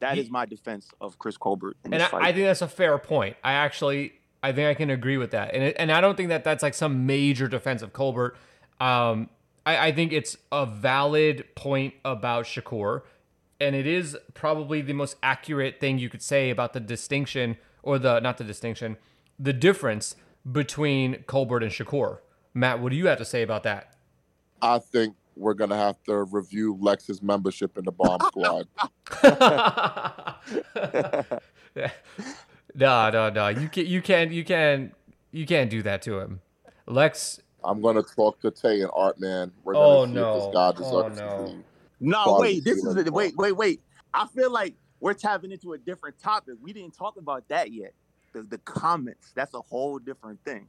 That 0.00 0.16
he, 0.16 0.20
is 0.20 0.30
my 0.30 0.44
defense 0.44 0.88
of 1.00 1.18
Chris 1.18 1.36
Colbert. 1.38 1.76
and 1.84 1.94
I, 1.94 2.08
I, 2.12 2.32
think 2.32 2.44
that's 2.44 2.60
a 2.60 2.68
fair 2.68 2.98
point. 2.98 3.36
I 3.42 3.54
actually, 3.54 4.12
I 4.42 4.52
think 4.52 4.68
I 4.68 4.74
can 4.74 4.90
agree 4.90 5.16
with 5.16 5.30
that, 5.30 5.54
and 5.54 5.62
it, 5.62 5.76
and 5.78 5.90
I 5.90 6.00
don't 6.00 6.16
think 6.16 6.28
that 6.28 6.44
that's 6.44 6.62
like 6.62 6.74
some 6.74 7.06
major 7.06 7.48
defense 7.48 7.80
of 7.80 7.92
Colbert. 7.94 8.36
Um, 8.80 9.30
I, 9.64 9.88
I 9.88 9.92
think 9.92 10.12
it's 10.12 10.36
a 10.52 10.66
valid 10.66 11.46
point 11.54 11.94
about 12.04 12.44
Shakur 12.44 13.02
and 13.64 13.74
it 13.74 13.86
is 13.86 14.16
probably 14.34 14.80
the 14.82 14.92
most 14.92 15.16
accurate 15.22 15.80
thing 15.80 15.98
you 15.98 16.08
could 16.08 16.22
say 16.22 16.50
about 16.50 16.72
the 16.72 16.80
distinction 16.80 17.56
or 17.82 17.98
the 17.98 18.20
not 18.20 18.38
the 18.38 18.44
distinction, 18.44 18.96
the 19.38 19.52
difference 19.52 20.16
between 20.50 21.22
Colbert 21.26 21.62
and 21.62 21.72
Shakur. 21.72 22.18
Matt, 22.52 22.80
what 22.80 22.90
do 22.90 22.96
you 22.96 23.06
have 23.06 23.18
to 23.18 23.24
say 23.24 23.42
about 23.42 23.62
that? 23.64 23.94
I 24.62 24.78
think 24.78 25.16
we're 25.36 25.54
gonna 25.54 25.76
have 25.76 26.02
to 26.04 26.24
review 26.24 26.78
Lex's 26.80 27.22
membership 27.22 27.76
in 27.76 27.84
the 27.84 27.92
bomb 27.92 28.20
squad. 28.26 28.68
no, 32.74 33.10
no, 33.10 33.30
no. 33.30 33.48
You 33.48 33.68
can't, 33.68 33.86
you 33.86 34.02
can 34.02 34.32
you 34.32 34.44
can 34.44 34.92
you 35.32 35.46
can't 35.46 35.70
do 35.70 35.82
that 35.82 36.02
to 36.02 36.20
him. 36.20 36.40
Lex 36.86 37.40
I'm 37.64 37.80
gonna 37.80 38.02
talk 38.02 38.40
to 38.40 38.50
Tay 38.50 38.82
and 38.82 38.90
Art 38.92 39.18
man. 39.18 39.50
We're 39.64 39.74
gonna 39.74 39.86
oh, 39.86 40.06
see 40.06 40.12
no. 40.12 40.36
if 40.36 40.44
this 40.44 40.54
guy 40.54 40.72
deserves 40.72 41.20
oh, 41.20 41.46
no. 41.46 41.64
No, 42.00 42.38
wait. 42.40 42.64
This 42.64 42.84
is 42.84 42.96
a, 42.96 43.10
wait, 43.10 43.36
wait, 43.36 43.52
wait. 43.52 43.80
I 44.12 44.26
feel 44.28 44.50
like 44.50 44.74
we're 45.00 45.14
tapping 45.14 45.52
into 45.52 45.72
a 45.72 45.78
different 45.78 46.18
topic. 46.18 46.54
We 46.62 46.72
didn't 46.72 46.96
talk 46.96 47.16
about 47.16 47.48
that 47.48 47.72
yet. 47.72 47.92
The, 48.32 48.42
the 48.42 48.58
comments. 48.58 49.32
That's 49.34 49.54
a 49.54 49.60
whole 49.60 49.98
different 49.98 50.42
thing. 50.44 50.68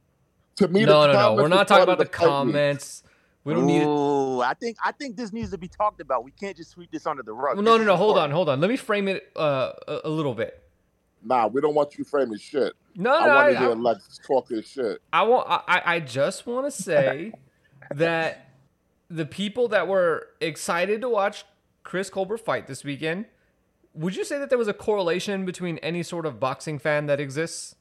To 0.56 0.68
me, 0.68 0.84
no, 0.84 1.06
no, 1.06 1.12
no. 1.12 1.34
We're 1.34 1.48
not 1.48 1.68
talking 1.68 1.82
about 1.82 1.98
the 1.98 2.06
comments. 2.06 3.02
We 3.44 3.54
don't 3.54 3.66
need 3.66 3.82
it. 3.82 4.44
I 4.44 4.54
think 4.54 4.76
I 4.84 4.90
think 4.90 5.16
this 5.16 5.32
needs 5.32 5.50
to 5.50 5.58
be 5.58 5.68
talked 5.68 6.00
about. 6.00 6.24
We 6.24 6.32
can't 6.32 6.56
just 6.56 6.70
sweep 6.70 6.90
this 6.90 7.06
under 7.06 7.22
the 7.22 7.32
rug. 7.32 7.56
Well, 7.56 7.64
no, 7.64 7.76
no, 7.76 7.84
no. 7.84 7.96
Hold 7.96 8.18
on, 8.18 8.30
hold 8.32 8.48
on. 8.48 8.60
Let 8.60 8.70
me 8.70 8.76
frame 8.76 9.06
it 9.06 9.30
uh, 9.36 9.72
a, 9.86 10.00
a 10.04 10.08
little 10.08 10.34
bit. 10.34 10.62
Nah, 11.22 11.46
we 11.46 11.60
don't 11.60 11.74
want 11.74 11.96
you 11.96 12.04
framing 12.04 12.38
shit. 12.38 12.72
No, 12.96 13.14
I 13.14 13.26
no, 13.26 13.34
want 13.34 13.38
I, 13.38 13.52
to 13.52 13.58
hear 13.58 13.70
I, 13.70 13.74
Lex 13.74 14.20
talk 14.26 14.48
his 14.48 14.66
shit. 14.66 15.00
I 15.12 15.22
want. 15.22 15.46
I, 15.48 15.82
I 15.84 16.00
just 16.00 16.46
want 16.46 16.66
to 16.66 16.70
say 16.70 17.32
that 17.94 18.45
the 19.08 19.26
people 19.26 19.68
that 19.68 19.88
were 19.88 20.28
excited 20.40 21.00
to 21.00 21.08
watch 21.08 21.44
Chris 21.82 22.10
Colbert 22.10 22.38
fight 22.38 22.66
this 22.66 22.84
weekend, 22.84 23.26
would 23.94 24.16
you 24.16 24.24
say 24.24 24.38
that 24.38 24.48
there 24.50 24.58
was 24.58 24.68
a 24.68 24.74
correlation 24.74 25.44
between 25.44 25.78
any 25.78 26.02
sort 26.02 26.26
of 26.26 26.38
boxing 26.40 26.78
fan 26.78 27.06
that 27.06 27.20
exists? 27.20 27.76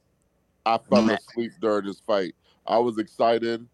I 0.65 0.77
fell 0.77 1.09
asleep 1.09 1.51
during 1.61 1.85
this 1.85 1.99
fight. 1.99 2.35
I 2.65 2.77
was 2.79 2.97
excited 2.97 3.67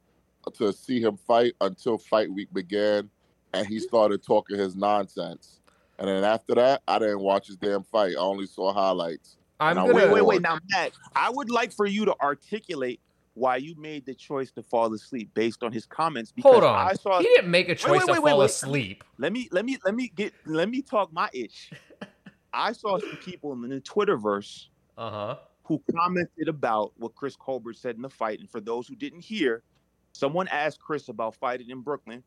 to 0.53 0.73
see 0.73 1.01
him 1.01 1.17
fight 1.17 1.53
until 1.61 1.97
fight 1.97 2.31
week 2.31 2.51
began, 2.53 3.09
and 3.53 3.67
he 3.67 3.79
started 3.79 4.23
talking 4.23 4.57
his 4.57 4.75
nonsense. 4.75 5.59
And 5.99 6.09
then 6.09 6.23
after 6.23 6.55
that, 6.55 6.81
I 6.87 6.99
didn't 6.99 7.19
watch 7.19 7.47
his 7.47 7.57
damn 7.57 7.83
fight. 7.83 8.15
I 8.17 8.19
only 8.19 8.47
saw 8.47 8.73
highlights. 8.73 9.37
I'm 9.59 9.77
And 9.77 9.91
gonna 9.91 10.05
Wait, 10.05 10.11
wait, 10.11 10.25
wait. 10.25 10.41
Now, 10.41 10.57
Matt, 10.71 10.93
I 11.15 11.29
would 11.29 11.51
like 11.51 11.71
for 11.71 11.85
you 11.85 12.05
to 12.05 12.15
articulate 12.19 12.99
why 13.33 13.55
you 13.57 13.75
made 13.77 14.05
the 14.05 14.13
choice 14.13 14.51
to 14.51 14.61
fall 14.63 14.93
asleep 14.93 15.29
based 15.33 15.63
on 15.63 15.71
his 15.71 15.85
comments. 15.85 16.31
Because 16.31 16.51
hold 16.51 16.63
on. 16.63 16.87
I 16.87 16.93
saw. 16.93 17.19
he 17.19 17.25
didn't 17.25 17.49
make 17.51 17.69
a 17.69 17.75
choice 17.75 17.91
wait, 17.91 18.05
to 18.07 18.11
wait, 18.13 18.23
wait, 18.23 18.29
fall 18.31 18.39
wait. 18.39 18.45
asleep. 18.45 19.03
Let 19.17 19.31
me, 19.33 19.47
let 19.51 19.65
me, 19.65 19.77
let 19.85 19.95
me 19.95 20.11
get, 20.15 20.33
let 20.45 20.69
me 20.69 20.81
talk 20.81 21.13
my 21.13 21.29
itch. 21.33 21.71
I 22.53 22.73
saw 22.73 22.97
some 22.99 23.17
people 23.17 23.53
in 23.53 23.61
the 23.69 23.79
Twitterverse 23.79 24.65
Uh 24.97 25.09
huh. 25.09 25.35
who 25.63 25.81
commented 25.95 26.49
about 26.49 26.91
what 26.97 27.15
Chris 27.15 27.35
Colbert 27.37 27.77
said 27.77 27.95
in 27.95 28.01
the 28.01 28.09
fight. 28.09 28.39
And 28.41 28.49
for 28.49 28.59
those 28.59 28.87
who 28.87 28.95
didn't 28.95 29.21
hear, 29.23 29.63
someone 30.11 30.49
asked 30.49 30.81
Chris 30.81 31.07
about 31.07 31.35
fighting 31.35 31.69
in 31.69 31.79
Brooklyn, 31.81 32.23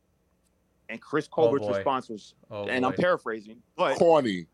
and 0.89 1.01
Chris 1.01 1.29
Colbert's 1.29 1.67
boy. 1.67 1.75
response 1.75 2.09
was, 2.09 2.35
Oh, 2.51 2.65
and 2.67 2.85
I'm 2.87 2.95
paraphrasing, 2.95 3.59
but 3.77 3.97
Corny. 3.97 4.47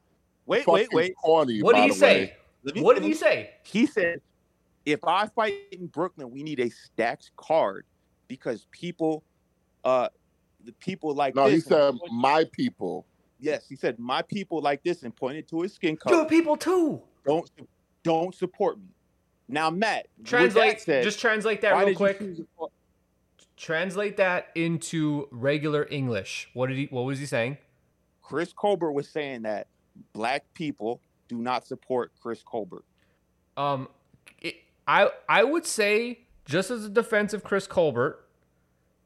wait, 0.47 0.64
Fucking 0.64 0.73
wait, 0.75 0.92
wait. 0.92 1.14
Corny. 1.16 1.62
What 1.62 1.76
did 1.76 1.85
he 1.85 1.92
say? 1.92 2.19
way. 2.21 2.33
Let 2.64 2.75
me- 2.75 2.83
What 2.83 2.95
did 2.95 3.04
he 3.04 3.14
say? 3.14 3.50
He 3.64 3.87
said, 3.87 4.21
if 4.87 5.05
I 5.05 5.27
fight 5.27 5.55
in 5.73 5.87
Brooklyn, 5.87 6.31
we 6.31 6.43
need 6.43 6.61
a 6.61 6.71
stacked 6.71 7.31
card 7.37 7.85
because 8.29 8.67
people, 8.71 9.23
uh, 9.85 10.09
the 10.65 10.73
people 10.73 11.15
like 11.15 11.35
No, 11.35 11.45
this. 11.47 11.65
he 11.65 11.69
said 11.69 11.95
my 12.13 12.45
people. 12.53 13.07
yes, 13.39 13.67
he 13.69 13.77
said 13.77 13.99
my 13.99 14.23
people 14.23 14.61
like 14.61 14.83
this 14.83 15.03
and 15.03 15.15
pointed 15.15 15.49
to 15.49 15.63
his 15.63 15.73
skin 15.75 15.97
color. 15.97 16.17
Your 16.17 16.25
people 16.27 16.57
too. 16.57 17.03
Don't 17.27 17.49
don't 18.03 18.35
support 18.35 18.79
me. 18.79 18.87
Now, 19.49 19.69
Matt, 19.69 20.07
Translate. 20.25 20.77
that 20.77 20.81
said, 20.81 21.05
just 21.05 21.19
translate 21.19 21.61
that 21.63 21.73
real 21.85 21.95
quick. 21.97 22.19
choose 22.19 22.37
to 22.39 22.47
fo- 22.57 22.71
Translate 23.57 24.17
that 24.17 24.49
into 24.55 25.29
regular 25.31 25.87
English. 25.91 26.49
What 26.55 26.69
did 26.69 26.79
he? 26.79 26.87
What 26.91 27.03
was 27.03 27.19
he 27.19 27.27
saying? 27.27 27.59
Chris 28.23 28.53
Colbert 28.55 28.93
was 28.93 29.09
saying 29.09 29.43
that 29.43 29.67
black 30.15 30.45
people 30.55 31.01
do 31.29 31.39
not 31.43 31.67
support 31.67 32.13
Chris 32.23 32.43
Colbert. 32.43 32.85
Um, 33.59 33.83
it, 33.83 33.91
I 34.90 35.09
I 35.28 35.44
would 35.44 35.66
say 35.66 36.18
just 36.44 36.68
as 36.68 36.85
a 36.85 36.88
defense 36.88 37.32
of 37.32 37.44
Chris 37.44 37.68
Colbert 37.68 38.25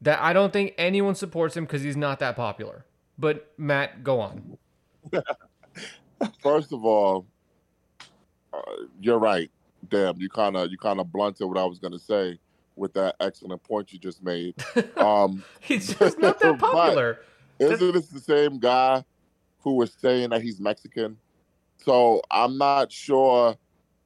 that 0.01 0.19
I 0.19 0.33
don't 0.33 0.51
think 0.51 0.73
anyone 0.79 1.13
supports 1.13 1.55
him 1.55 1.65
because 1.65 1.83
he's 1.83 1.95
not 1.95 2.17
that 2.19 2.35
popular. 2.35 2.85
But 3.19 3.53
Matt, 3.57 4.03
go 4.03 4.19
on. 4.19 4.57
First 6.41 6.73
of 6.73 6.83
all, 6.83 7.27
uh, 8.51 8.59
you're 8.99 9.19
right. 9.19 9.51
Damn, 9.87 10.19
you 10.19 10.27
kind 10.27 10.57
of 10.57 10.71
you 10.71 10.77
kind 10.79 10.99
of 10.99 11.11
blunted 11.11 11.47
what 11.47 11.59
I 11.59 11.65
was 11.65 11.77
gonna 11.77 11.99
say 11.99 12.39
with 12.75 12.91
that 12.93 13.15
excellent 13.19 13.61
point 13.63 13.93
you 13.93 13.99
just 13.99 14.23
made. 14.23 14.55
Um, 14.97 15.43
He's 15.59 15.93
just 15.93 16.17
not 16.17 16.39
that 16.39 16.57
popular. 16.57 17.19
isn't 17.59 17.93
this 17.93 18.07
the 18.07 18.19
same 18.19 18.57
guy 18.57 19.03
who 19.59 19.75
was 19.75 19.93
saying 19.93 20.31
that 20.31 20.41
he's 20.41 20.59
Mexican? 20.59 21.17
So 21.77 22.21
I'm 22.31 22.57
not 22.57 22.91
sure 22.91 23.55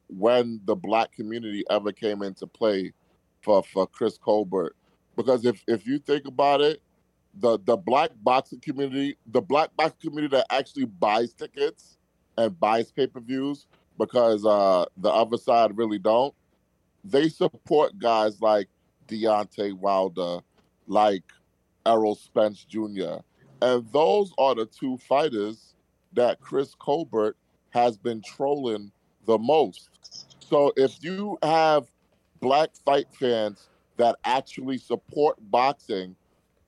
when 0.10 0.60
the 0.66 0.76
black 0.76 1.12
community 1.12 1.64
ever 1.70 1.92
came 1.92 2.22
into 2.22 2.48
play 2.48 2.94
for 3.42 3.64
for 3.64 3.88
Chris 3.88 4.18
Colbert, 4.18 4.76
because 5.16 5.46
if 5.46 5.64
if 5.68 5.86
you 5.86 6.00
think 6.00 6.28
about 6.28 6.62
it, 6.62 6.82
the 7.36 7.60
the 7.66 7.78
black 7.78 8.12
boxing 8.22 8.60
community, 8.60 9.18
the 9.28 9.42
black 9.42 9.70
boxing 9.76 10.10
community 10.10 10.36
that 10.36 10.48
actually 10.50 10.86
buys 10.86 11.34
tickets 11.34 11.98
and 12.38 12.60
buys 12.60 12.92
pay 12.92 13.08
per 13.08 13.20
views, 13.20 13.68
because 13.98 14.46
uh, 14.46 14.86
the 14.98 15.10
other 15.10 15.38
side 15.38 15.78
really 15.78 16.00
don't. 16.00 16.34
They 17.04 17.30
support 17.30 17.98
guys 18.00 18.42
like 18.42 18.68
Deontay 19.08 19.74
Wilder, 19.78 20.40
like 20.88 21.24
Errol 21.86 22.16
Spence 22.16 22.66
Jr. 22.66 23.18
And 23.62 23.90
those 23.92 24.34
are 24.38 24.56
the 24.56 24.66
two 24.66 24.98
fighters 24.98 25.76
that 26.14 26.40
Chris 26.40 26.74
Colbert 26.76 27.36
has 27.72 27.98
been 27.98 28.22
trolling 28.22 28.92
the 29.26 29.38
most. 29.38 29.90
So 30.40 30.74
if 30.76 30.98
you 31.02 31.38
have 31.44 31.88
black 32.40 32.70
fight 32.86 33.08
fans 33.12 33.68
that 33.98 34.16
actually 34.24 34.78
support 34.78 35.38
boxing, 35.52 36.16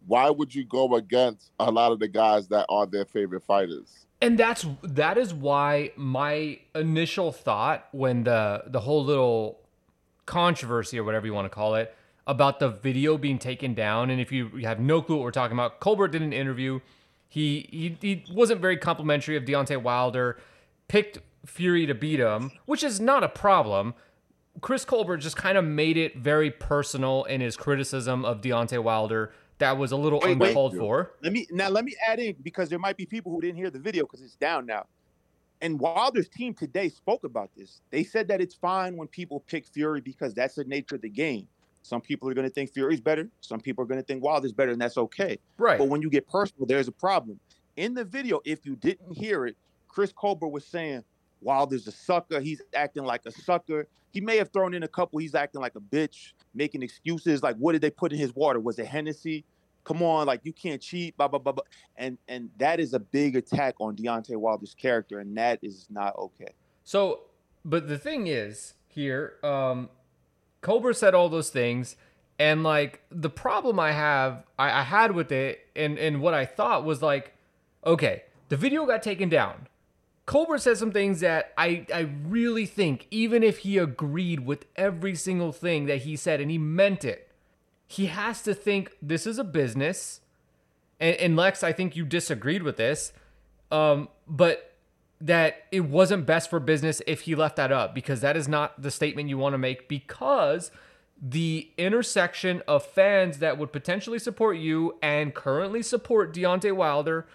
why 0.08 0.30
would 0.30 0.54
you 0.54 0.66
go 0.66 0.96
against 0.96 1.52
a 1.60 1.72
lot 1.72 1.92
of 1.92 2.00
the 2.00 2.08
guys 2.08 2.48
that 2.50 2.66
are 2.70 2.86
their 2.86 3.06
favorite 3.06 3.44
fighters? 3.44 4.06
And 4.22 4.38
that's 4.38 4.66
that 4.84 5.18
is 5.18 5.34
why 5.34 5.92
my 5.96 6.60
initial 6.76 7.32
thought 7.32 7.88
when 7.92 8.24
the 8.24 8.64
the 8.68 8.82
whole 8.82 9.04
little 9.04 9.60
controversy 10.28 11.00
or 11.00 11.04
whatever 11.04 11.26
you 11.26 11.34
want 11.34 11.46
to 11.46 11.50
call 11.50 11.76
it 11.76 11.96
about 12.28 12.60
the 12.60 12.70
video 12.70 13.18
being 13.18 13.40
taken 13.40 13.74
down 13.74 14.12
and 14.12 14.22
if 14.22 14.32
you 14.32 14.48
have 14.64 14.80
no 14.80 15.02
clue 15.02 15.16
what 15.16 15.24
we're 15.24 15.32
talking 15.32 15.58
about, 15.58 15.80
Colbert 15.80 16.10
did 16.10 16.22
an 16.22 16.34
interview. 16.34 16.80
He 17.28 17.68
he, 17.72 17.98
he 18.00 18.26
wasn't 18.32 18.62
very 18.62 18.78
complimentary 18.78 19.36
of 19.36 19.46
Deontay 19.46 19.82
Wilder, 19.82 20.38
picked 20.88 21.18
Fury 21.46 21.86
to 21.86 21.96
beat 21.96 22.20
him, 22.20 22.52
which 22.66 22.84
is 22.84 23.00
not 23.00 23.24
a 23.24 23.30
problem. 23.30 23.94
Chris 24.60 24.86
Colbert 24.86 25.18
just 25.18 25.38
kind 25.38 25.58
of 25.58 25.64
made 25.66 25.98
it 25.98 26.18
very 26.18 26.52
personal 26.52 27.24
in 27.24 27.42
his 27.42 27.56
criticism 27.56 28.26
of 28.26 28.42
Deontay 28.42 28.84
Wilder. 28.84 29.32
That 29.60 29.78
was 29.78 29.92
a 29.92 29.98
little 29.98 30.20
Wait, 30.20 30.38
wait. 30.38 30.54
for. 30.54 31.12
Let 31.22 31.34
me 31.34 31.48
now 31.52 31.70
let 31.70 31.86
me 31.86 31.96
add 32.08 32.20
in 32.20 32.36
because 32.42 32.70
there 32.70 32.80
might 32.80 32.98
be 32.98 33.06
people 33.06 33.32
who 33.32 33.42
didn't 33.42 33.58
hear 33.58 33.70
the 33.70 33.80
video 33.80 34.04
because 34.04 34.22
it's 34.22 34.36
down 34.36 34.66
now. 34.66 34.88
And 35.62 35.80
Wilder's 35.80 36.28
team 36.28 36.56
today 36.56 36.90
spoke 36.90 37.24
about 37.24 37.52
this. 37.56 37.82
They 37.92 38.04
said 38.04 38.28
that 38.30 38.42
it's 38.42 38.56
fine 38.56 38.98
when 38.98 39.08
people 39.08 39.42
pick 39.42 39.68
Fury 39.68 40.02
because 40.02 40.34
that's 40.34 40.56
the 40.56 40.64
nature 40.64 40.96
of 40.96 41.02
the 41.02 41.10
game. 41.10 41.48
Some 41.84 42.02
people 42.02 42.30
are 42.30 42.34
going 42.34 42.48
to 42.48 42.54
think 42.54 42.74
Fury's 42.74 43.02
better. 43.02 43.30
Some 43.42 43.60
people 43.60 43.84
are 43.84 43.88
going 43.88 44.00
to 44.00 44.06
think 44.06 44.24
Wilder's 44.24 44.54
better, 44.54 44.72
and 44.72 44.82
that's 44.82 44.98
okay. 44.98 45.38
Right. 45.58 45.78
But 45.78 45.88
when 45.88 46.02
you 46.02 46.10
get 46.10 46.28
personal, 46.28 46.66
there's 46.66 46.88
a 46.88 46.92
problem. 46.92 47.40
In 47.78 47.94
the 47.94 48.04
video, 48.04 48.42
if 48.46 48.66
you 48.66 48.76
didn't 48.76 49.14
hear 49.14 49.46
it, 49.46 49.56
Chris 49.88 50.12
Colbert 50.12 50.48
was 50.48 50.66
saying 50.66 51.04
Wilder's 51.42 51.88
a 51.88 51.92
sucker. 51.92 52.40
He's 52.40 52.62
acting 52.74 53.04
like 53.04 53.26
a 53.26 53.32
sucker. 53.32 53.88
He 54.12 54.22
may 54.22 54.38
have 54.38 54.52
thrown 54.52 54.74
in 54.74 54.84
a 54.84 54.88
couple. 54.88 55.20
He's 55.20 55.36
acting 55.36 55.62
like 55.62 55.76
a 55.76 55.80
bitch, 55.80 56.34
making 56.54 56.84
excuses. 56.84 57.42
Like, 57.42 57.56
what 57.58 57.74
did 57.74 57.82
they 57.82 57.90
put 57.90 58.12
in 58.12 58.20
his 58.20 58.36
water? 58.36 58.60
Was 58.60 58.78
it 58.78 58.86
Hennessy? 58.86 59.46
Come 59.84 60.04
on, 60.04 60.28
like 60.28 60.42
you 60.44 60.54
can't 60.54 60.82
cheat. 60.82 61.18
Blah 61.18 61.28
blah 61.28 61.40
blah. 61.40 61.54
blah. 61.54 61.64
And 61.96 62.18
and 62.28 62.50
that 62.58 62.80
is 62.80 62.94
a 62.94 63.00
big 63.00 63.36
attack 63.36 63.76
on 63.80 63.96
Deontay 63.96 64.38
Wilder's 64.38 64.76
character, 64.76 65.20
and 65.20 65.36
that 65.38 65.60
is 65.64 65.88
not 65.90 66.16
okay. 66.18 66.54
So, 66.84 67.22
but 67.66 67.88
the 67.88 67.98
thing 67.98 68.28
is 68.28 68.76
here, 68.88 69.36
um, 69.44 69.90
Colbert 70.62 70.94
said 70.94 71.16
all 71.16 71.30
those 71.30 71.50
things, 71.50 71.96
and 72.38 72.64
like 72.64 73.02
the 73.10 73.30
problem 73.30 73.80
I 73.80 73.92
have, 73.92 74.44
I, 74.60 74.82
I 74.82 74.84
had 74.84 75.14
with 75.16 75.32
it, 75.32 75.62
and 75.76 75.98
and 75.98 76.22
what 76.22 76.36
I 76.36 76.46
thought 76.46 76.86
was 76.86 77.02
like, 77.02 77.34
okay, 77.84 78.24
the 78.50 78.58
video 78.58 78.86
got 78.86 79.02
taken 79.02 79.30
down. 79.30 79.68
Colbert 80.32 80.60
said 80.60 80.78
some 80.78 80.94
things 80.94 81.20
that 81.20 81.52
I 81.58 81.86
I 81.94 82.10
really 82.26 82.66
think, 82.66 83.06
even 83.12 83.44
if 83.44 83.60
he 83.60 83.78
agreed 83.78 84.46
with 84.46 84.66
every 84.78 85.14
single 85.14 85.52
thing 85.52 85.88
that 85.88 86.04
he 86.04 86.16
said 86.16 86.40
and 86.40 86.50
he 86.50 86.58
meant 86.58 87.04
it, 87.04 87.28
he 87.86 88.06
has 88.06 88.42
to 88.44 88.54
think 88.54 88.96
this 89.02 89.28
is 89.28 89.38
a 89.38 89.44
business. 89.44 90.22
And, 91.02 91.18
and 91.18 91.36
Lex, 91.36 91.64
I 91.64 91.74
think 91.74 91.98
you 91.98 92.06
disagreed 92.06 92.64
with 92.64 92.78
this, 92.78 93.12
um, 93.74 94.08
but 94.26 94.76
that 95.20 95.66
it 95.70 95.82
wasn't 95.82 96.26
best 96.26 96.50
for 96.50 96.62
business 96.62 97.02
if 97.06 97.24
he 97.24 97.36
left 97.36 97.58
that 97.58 97.74
up 97.74 97.94
because 97.94 98.22
that 98.22 98.38
is 98.38 98.48
not 98.48 98.82
the 98.82 98.90
statement 98.90 99.28
you 99.28 99.38
want 99.38 99.54
to 99.54 99.58
make 99.58 99.90
because 99.90 100.72
the 101.22 101.70
intersection 101.78 102.64
of 102.70 102.86
fans 102.86 103.40
that 103.40 103.58
would 103.58 103.74
potentially 103.74 104.18
support 104.18 104.56
you 104.56 104.98
and 105.02 105.36
currently 105.36 105.82
support 105.82 106.34
Deontay 106.34 106.72
Wilder 106.72 107.28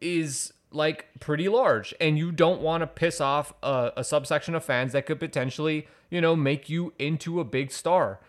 is 0.00 0.54
like 0.72 1.06
pretty 1.20 1.48
large 1.48 1.94
and 2.00 2.18
you 2.18 2.32
don't 2.32 2.60
want 2.60 2.82
to 2.82 2.86
piss 2.86 3.20
off 3.20 3.52
a, 3.62 3.92
a 3.96 4.04
subsection 4.04 4.54
of 4.54 4.64
fans 4.64 4.92
that 4.92 5.06
could 5.06 5.20
potentially 5.20 5.86
you 6.10 6.20
know 6.20 6.34
make 6.34 6.68
you 6.68 6.92
into 6.98 7.40
a 7.40 7.44
big 7.44 7.70
star 7.70 8.20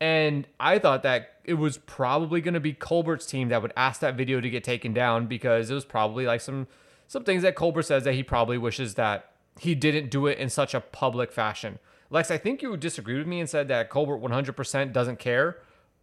and 0.00 0.46
I 0.58 0.78
thought 0.78 1.02
that 1.02 1.34
it 1.44 1.54
was 1.54 1.76
probably 1.76 2.40
going 2.40 2.54
to 2.54 2.60
be 2.60 2.72
Colbert's 2.72 3.26
team 3.26 3.50
that 3.50 3.60
would 3.60 3.72
ask 3.76 4.00
that 4.00 4.16
video 4.16 4.40
to 4.40 4.48
get 4.48 4.64
taken 4.64 4.94
down 4.94 5.26
because 5.26 5.70
it 5.70 5.74
was 5.74 5.84
probably 5.84 6.24
like 6.24 6.40
some 6.40 6.66
some 7.06 7.24
things 7.24 7.42
that 7.42 7.54
Colbert 7.54 7.82
says 7.82 8.04
that 8.04 8.14
he 8.14 8.22
probably 8.22 8.56
wishes 8.56 8.94
that 8.94 9.32
he 9.58 9.74
didn't 9.74 10.10
do 10.10 10.26
it 10.26 10.38
in 10.38 10.48
such 10.48 10.74
a 10.74 10.80
public 10.80 11.32
fashion. 11.32 11.78
Lex, 12.08 12.30
I 12.30 12.38
think 12.38 12.62
you 12.62 12.76
disagreed 12.76 13.18
with 13.18 13.26
me 13.26 13.40
and 13.40 13.50
said 13.50 13.68
that 13.68 13.90
Colbert 13.90 14.18
100% 14.18 14.92
doesn't 14.92 15.18
care, 15.18 15.58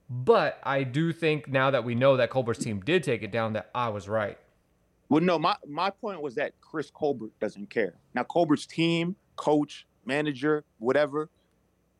but 0.09 0.59
I 0.63 0.83
do 0.83 1.13
think 1.13 1.47
now 1.47 1.71
that 1.71 1.85
we 1.85 1.95
know 1.95 2.17
that 2.17 2.29
Colbert's 2.29 2.63
team 2.63 2.81
did 2.81 3.03
take 3.03 3.23
it 3.23 3.31
down 3.31 3.53
that 3.53 3.69
I 3.73 3.87
was 3.87 4.09
right. 4.09 4.37
Well, 5.09 5.21
no, 5.21 5.39
my 5.39 5.55
my 5.67 5.89
point 5.89 6.21
was 6.21 6.35
that 6.35 6.53
Chris 6.61 6.91
Colbert 6.91 7.31
doesn't 7.39 7.69
care. 7.69 7.95
Now 8.13 8.23
Colbert's 8.23 8.65
team, 8.65 9.15
coach, 9.35 9.87
manager, 10.05 10.63
whatever, 10.79 11.29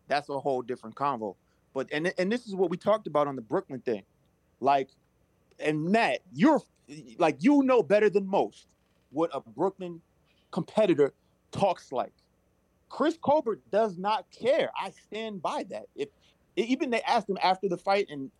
that's 0.08 0.30
a 0.30 0.40
whole 0.40 0.62
different 0.62 0.96
convo. 0.96 1.36
But 1.74 1.88
and 1.92 2.14
and 2.18 2.32
this 2.32 2.48
is 2.48 2.56
what 2.56 2.70
we 2.70 2.78
talked 2.78 3.08
about 3.08 3.28
on 3.28 3.36
the 3.36 3.42
Brooklyn 3.42 3.82
thing. 3.82 4.04
Like, 4.60 4.90
and 5.60 5.86
Matt, 5.86 6.20
you're 6.34 6.62
like 7.18 7.38
you 7.40 7.64
know 7.64 7.84
better 7.84 8.10
than 8.10 8.28
most 8.28 8.68
what 9.12 9.30
a 9.34 9.42
Brooklyn 9.42 10.02
competitor 10.52 11.14
talks 11.52 11.92
like. 11.92 12.14
Chris 12.90 13.18
Colbert 13.22 13.62
does 13.72 13.98
not 13.98 14.26
care. 14.32 14.70
I 14.80 14.92
stand 14.92 15.42
by 15.42 15.66
that. 15.70 15.86
If 15.96 16.10
even 16.56 16.90
they 16.90 17.02
asked 17.02 17.30
him 17.30 17.38
after 17.42 17.68
the 17.68 17.78
fight 17.78 18.08
and 18.10 18.32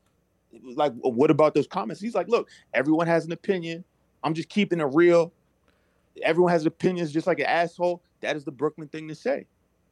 like, 0.76 0.94
what 1.02 1.30
about 1.30 1.54
those 1.54 1.68
comments? 1.68 2.02
He's 2.02 2.16
like, 2.16 2.28
look, 2.30 2.50
everyone 2.74 3.08
has 3.08 3.26
an 3.26 3.32
opinion. 3.32 3.84
I'm 4.28 4.34
just 4.34 4.50
keeping 4.50 4.82
it 4.82 4.90
real. 4.92 5.32
Everyone 6.22 6.52
has 6.52 6.66
opinions, 6.66 7.14
just 7.14 7.28
like 7.28 7.40
an 7.40 7.46
asshole. 7.46 8.04
That 8.20 8.36
is 8.36 8.44
the 8.44 8.52
Brooklyn 8.52 8.90
thing 8.90 9.08
to 9.08 9.16
say. 9.16 9.48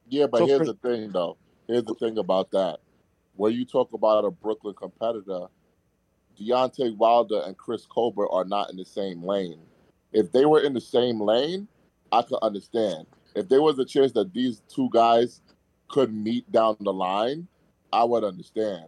Yeah, 0.09 0.27
but 0.27 0.39
so 0.39 0.47
here's 0.47 0.67
the 0.67 0.73
thing, 0.73 1.09
though. 1.09 1.37
Here's 1.67 1.85
the 1.85 1.93
thing 1.93 2.17
about 2.17 2.51
that. 2.51 2.79
When 3.37 3.53
you 3.53 3.63
talk 3.63 3.93
about 3.93 4.25
a 4.25 4.31
Brooklyn 4.31 4.75
competitor, 4.75 5.45
Deontay 6.37 6.97
Wilder 6.97 7.43
and 7.45 7.57
Chris 7.57 7.85
Colbert 7.85 8.27
are 8.29 8.43
not 8.43 8.69
in 8.69 8.75
the 8.75 8.83
same 8.83 9.23
lane. 9.23 9.61
If 10.11 10.33
they 10.33 10.45
were 10.45 10.59
in 10.59 10.73
the 10.73 10.81
same 10.81 11.21
lane, 11.21 11.69
I 12.11 12.21
could 12.21 12.39
understand. 12.41 13.07
If 13.37 13.47
there 13.47 13.61
was 13.61 13.79
a 13.79 13.85
chance 13.85 14.11
that 14.11 14.33
these 14.33 14.63
two 14.67 14.89
guys 14.91 15.39
could 15.87 16.13
meet 16.13 16.51
down 16.51 16.75
the 16.81 16.91
line, 16.91 17.47
I 17.93 18.03
would 18.03 18.25
understand. 18.25 18.87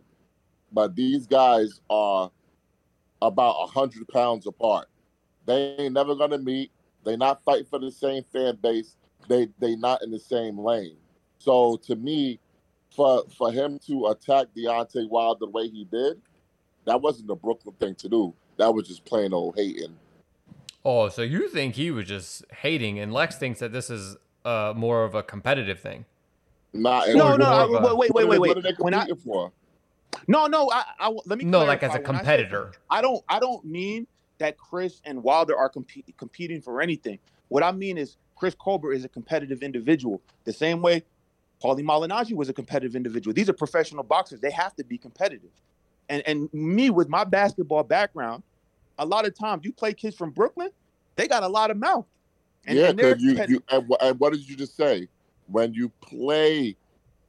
But 0.73 0.97
these 0.97 1.25
guys 1.25 1.79
are 1.89 2.31
about 3.21 3.69
hundred 3.69 4.09
pounds 4.09 4.45
apart. 4.45 4.89
They 5.47 5.75
ain't 5.79 5.93
never 5.93 6.13
gonna 6.13 6.37
meet. 6.37 6.71
They 7.03 7.17
not 7.17 7.43
fighting 7.43 7.65
for 7.65 7.79
the 7.79 7.89
same 7.89 8.23
fan 8.31 8.57
base. 8.61 8.95
They 9.27 9.47
they 9.59 9.75
not 9.75 10.03
in 10.03 10.11
the 10.11 10.19
same 10.19 10.59
lane. 10.59 10.97
So 11.39 11.77
to 11.87 11.95
me, 11.95 12.39
for 12.95 13.23
for 13.35 13.51
him 13.51 13.79
to 13.87 14.07
attack 14.07 14.47
Deontay 14.55 15.09
Wilder 15.09 15.39
the 15.39 15.47
way 15.47 15.69
he 15.69 15.85
did, 15.85 16.21
that 16.85 17.01
wasn't 17.01 17.27
the 17.27 17.35
Brooklyn 17.35 17.75
thing 17.79 17.95
to 17.95 18.09
do. 18.09 18.33
That 18.57 18.73
was 18.73 18.87
just 18.87 19.05
plain 19.05 19.33
old 19.33 19.55
hating. 19.55 19.95
Oh, 20.83 21.09
so 21.09 21.21
you 21.21 21.49
think 21.49 21.75
he 21.75 21.91
was 21.91 22.05
just 22.05 22.45
hating, 22.51 22.99
and 22.99 23.13
Lex 23.13 23.37
thinks 23.37 23.59
that 23.59 23.71
this 23.71 23.89
is 23.89 24.17
uh, 24.45 24.73
more 24.75 25.03
of 25.03 25.15
a 25.15 25.23
competitive 25.23 25.79
thing? 25.79 26.05
Not 26.73 27.09
no, 27.09 27.35
no. 27.35 27.45
I, 27.45 27.63
a, 27.63 27.95
wait, 27.95 28.11
wait, 28.11 28.27
wait, 28.27 28.39
wait. 28.39 28.49
What 28.49 28.57
are 28.57 28.61
they 28.61 28.73
competing 28.73 28.99
I, 28.99 29.23
for? 29.23 29.51
No, 30.27 30.47
no. 30.47 30.69
I, 30.71 30.83
I 30.99 31.15
let 31.25 31.39
me. 31.39 31.45
No, 31.45 31.63
like 31.63 31.83
as 31.83 31.95
a 31.95 31.99
competitor. 31.99 32.71
I, 32.89 33.01
don't. 33.01 33.23
I 33.29 33.39
don't 33.39 33.63
mean 33.65 34.07
that 34.39 34.57
Chris 34.57 35.01
and 35.05 35.23
Wilder 35.23 35.57
are 35.57 35.69
comp- 35.69 36.15
competing 36.17 36.61
for 36.61 36.81
anything. 36.81 37.19
What 37.49 37.63
I 37.63 37.71
mean 37.71 37.97
is 37.97 38.17
Chris 38.35 38.55
Colbert 38.55 38.93
is 38.93 39.05
a 39.05 39.09
competitive 39.09 39.63
individual. 39.63 40.21
The 40.43 40.53
same 40.53 40.81
way 40.81 41.03
Paulie 41.63 41.83
Malignaggi 41.83 42.35
was 42.35 42.49
a 42.49 42.53
competitive 42.53 42.95
individual. 42.95 43.33
These 43.33 43.49
are 43.49 43.53
professional 43.53 44.03
boxers. 44.03 44.39
They 44.39 44.51
have 44.51 44.75
to 44.75 44.83
be 44.83 44.97
competitive. 44.97 45.49
And 46.09 46.23
and 46.27 46.53
me 46.53 46.89
with 46.89 47.09
my 47.09 47.23
basketball 47.23 47.83
background, 47.83 48.43
a 48.97 49.05
lot 49.05 49.25
of 49.25 49.37
times 49.37 49.65
you 49.65 49.73
play 49.73 49.93
kids 49.93 50.15
from 50.15 50.31
Brooklyn, 50.31 50.69
they 51.15 51.27
got 51.27 51.43
a 51.43 51.47
lot 51.47 51.71
of 51.71 51.77
mouth. 51.77 52.05
And, 52.65 52.77
yeah, 52.77 52.91
because 52.91 53.21
you, 53.21 53.41
you 53.47 53.63
and, 53.69 53.91
and 54.01 54.19
what 54.19 54.33
did 54.33 54.47
you 54.47 54.55
just 54.55 54.75
say? 54.75 55.07
When 55.47 55.73
you 55.73 55.89
play 56.01 56.75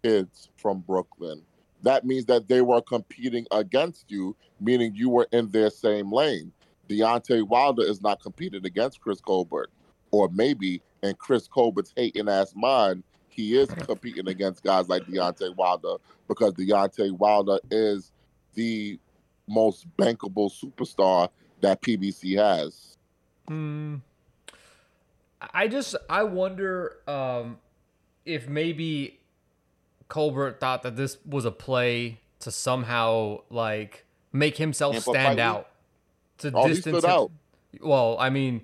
kids 0.03 0.49
from 0.57 0.81
Brooklyn, 0.81 1.43
that 1.83 2.05
means 2.05 2.27
that 2.27 2.49
they 2.49 2.61
were 2.61 2.81
competing 2.83 3.47
against 3.53 4.11
you, 4.11 4.37
meaning 4.61 4.95
you 4.95 5.09
were 5.09 5.29
in 5.33 5.49
their 5.51 5.71
same 5.71 6.13
lane. 6.13 6.53
Deontay 6.89 7.47
Wilder 7.47 7.83
is 7.83 8.01
not 8.01 8.23
competing 8.23 8.65
against 8.65 9.01
Chris 9.01 9.21
Colbert, 9.21 9.71
or 10.11 10.29
maybe 10.31 10.83
in 11.03 11.15
Chris 11.15 11.47
Colbert's 11.47 11.93
hating 11.97 12.29
ass 12.29 12.55
mind, 12.55 13.03
he 13.29 13.57
is 13.57 13.69
competing 13.71 14.29
against 14.29 14.65
guys 14.65 14.89
like 14.89 15.05
Deontay 15.05 15.55
Wilder 15.57 15.97
because 16.27 16.55
Deontay 16.55 17.13
Wilder 17.13 17.59
is 17.71 18.13
the 18.55 18.99
most 19.47 19.87
bankable 19.97 20.51
superstar 20.51 21.29
that 21.61 21.81
PBC 21.83 22.37
has. 22.37 22.97
Hmm. 23.47 23.97
I 25.55 25.69
just 25.69 25.95
I 26.11 26.25
wonder 26.25 26.97
um, 27.07 27.59
if 28.27 28.49
maybe 28.49 29.21
Colbert 30.09 30.59
thought 30.59 30.83
that 30.83 30.97
this 30.97 31.19
was 31.25 31.45
a 31.45 31.51
play 31.51 32.21
to 32.41 32.51
somehow 32.51 33.43
like 33.51 34.05
make 34.33 34.57
himself 34.57 34.99
stand 34.99 35.39
out. 35.39 35.68
To 36.39 36.53
oh, 36.55 36.69
distance 36.69 37.05
him. 37.05 37.11
out. 37.11 37.31
Well, 37.81 38.17
I 38.19 38.31
mean, 38.31 38.63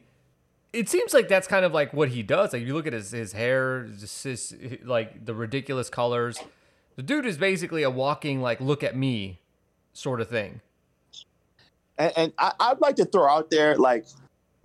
it 0.73 0.89
seems 0.89 1.15
like 1.15 1.29
that's 1.29 1.47
kind 1.47 1.65
of 1.65 1.73
like 1.73 1.93
what 1.93 2.11
he 2.11 2.23
does. 2.23 2.53
Like 2.53 2.63
you 2.63 2.75
look 2.75 2.87
at 2.87 2.93
his 2.93 3.11
his 3.11 3.33
hair, 3.33 3.85
just 3.99 4.25
his, 4.25 4.55
like 4.83 5.25
the 5.25 5.35
ridiculous 5.35 5.89
colors. 5.89 6.39
The 6.97 7.03
dude 7.03 7.27
is 7.27 7.39
basically 7.39 7.83
a 7.83 7.91
walking 7.91 8.41
like 8.41 8.61
look 8.61 8.83
at 8.83 8.97
me 8.97 9.41
sort 9.93 10.21
of 10.21 10.29
thing. 10.29 10.61
And, 11.97 12.13
and 12.17 12.33
I, 12.39 12.71
would 12.71 12.81
like 12.81 12.97
to 12.97 13.05
throw 13.05 13.29
out 13.29 13.51
there 13.51 13.77
like 13.77 14.07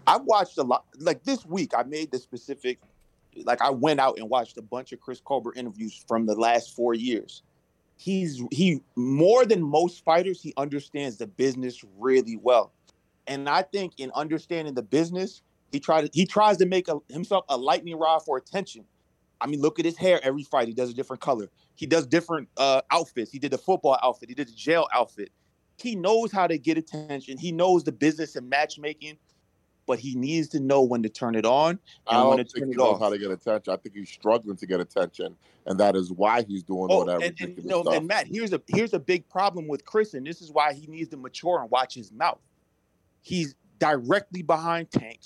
I've 0.08 0.24
watched 0.24 0.58
a 0.58 0.64
lot. 0.64 0.86
Like 0.98 1.24
this 1.24 1.46
week, 1.46 1.74
I 1.78 1.84
made 1.84 2.12
the 2.12 2.18
specific. 2.18 2.80
Like 3.44 3.62
I 3.62 3.70
went 3.70 4.00
out 4.00 4.18
and 4.18 4.28
watched 4.30 4.58
a 4.58 4.62
bunch 4.62 4.92
of 4.92 5.00
Chris 5.00 5.22
Colbert 5.24 5.56
interviews 5.56 6.04
from 6.08 6.26
the 6.26 6.36
last 6.36 6.76
four 6.76 6.96
years. 6.96 7.44
He's 7.98 8.42
he 8.52 8.82
more 8.96 9.46
than 9.46 9.62
most 9.62 10.04
fighters. 10.04 10.42
He 10.42 10.54
understands 10.58 11.18
the 11.18 11.28
business 11.28 11.84
really 11.98 12.38
well, 12.38 12.72
and 13.30 13.48
I 13.48 13.62
think 13.62 13.94
in 13.98 14.12
understanding 14.14 14.74
the 14.74 14.82
business, 14.82 15.42
he 15.72 15.80
tried 15.80 16.10
he 16.14 16.26
tries 16.26 16.58
to 16.58 16.66
make 16.66 16.90
a, 16.90 16.98
himself 17.10 17.46
a 17.48 17.56
lightning 17.56 17.98
rod 17.98 18.20
for 18.26 18.38
attention. 18.38 18.84
I 19.40 19.48
mean, 19.48 19.62
look 19.62 19.80
at 19.80 19.86
his 19.86 19.96
hair 19.96 20.20
every 20.22 20.44
fight. 20.44 20.68
He 20.68 20.74
does 20.74 20.90
a 20.90 20.94
different 20.94 21.22
color. 21.22 21.50
He 21.76 21.86
does 21.86 22.06
different 22.06 22.50
uh, 22.58 22.82
outfits. 22.92 23.32
He 23.32 23.40
did 23.40 23.52
the 23.52 23.58
football 23.58 23.98
outfit. 24.04 24.28
He 24.28 24.36
did 24.36 24.50
the 24.50 24.54
jail 24.54 24.88
outfit. 24.94 25.32
He 25.78 25.96
knows 25.96 26.30
how 26.34 26.46
to 26.46 26.58
get 26.58 26.78
attention. 26.78 27.38
He 27.38 27.54
knows 27.54 27.86
the 27.86 27.94
business 27.94 28.36
and 28.36 28.50
matchmaking 28.50 29.18
but 29.90 29.98
he 29.98 30.14
needs 30.14 30.48
to 30.48 30.60
know 30.60 30.84
when 30.84 31.02
to 31.02 31.10
turn 31.10 31.34
it 31.34 31.48
on 31.48 31.80
and 32.08 32.30
when 32.30 32.38
to 32.38 32.44
turn 32.44 32.68
he 32.68 32.74
it 32.74 32.78
knows 32.78 32.94
off. 32.94 33.00
How 33.00 33.10
to 33.10 33.18
get 33.18 33.32
attention? 33.32 33.74
I 33.74 33.78
think 33.78 33.96
he's 33.96 34.08
struggling 34.08 34.56
to 34.56 34.68
get 34.68 34.80
attention, 34.80 35.36
and 35.66 35.80
that 35.80 35.96
is 35.96 36.12
why 36.12 36.44
he's 36.44 36.62
doing 36.62 36.90
oh, 36.92 36.94
all 36.94 37.06
that 37.06 37.14
and, 37.14 37.24
ridiculous 37.24 37.58
and, 37.58 37.66
no, 37.66 37.82
stuff. 37.82 37.96
And 37.96 38.08
Matt, 38.08 38.28
here's 38.28 38.54
a 38.54 38.62
here's 38.68 38.94
a 38.94 39.00
big 39.00 39.28
problem 39.30 39.68
with 39.68 39.84
Chris, 39.86 40.14
and 40.14 40.28
this 40.28 40.44
is 40.44 40.52
why 40.52 40.74
he 40.74 40.86
needs 40.86 41.10
to 41.10 41.18
mature 41.18 41.60
and 41.60 41.72
watch 41.72 41.96
his 41.96 42.12
mouth. 42.12 42.38
He's 43.30 43.54
directly 43.78 44.42
behind 44.42 44.90
Tank 44.90 45.20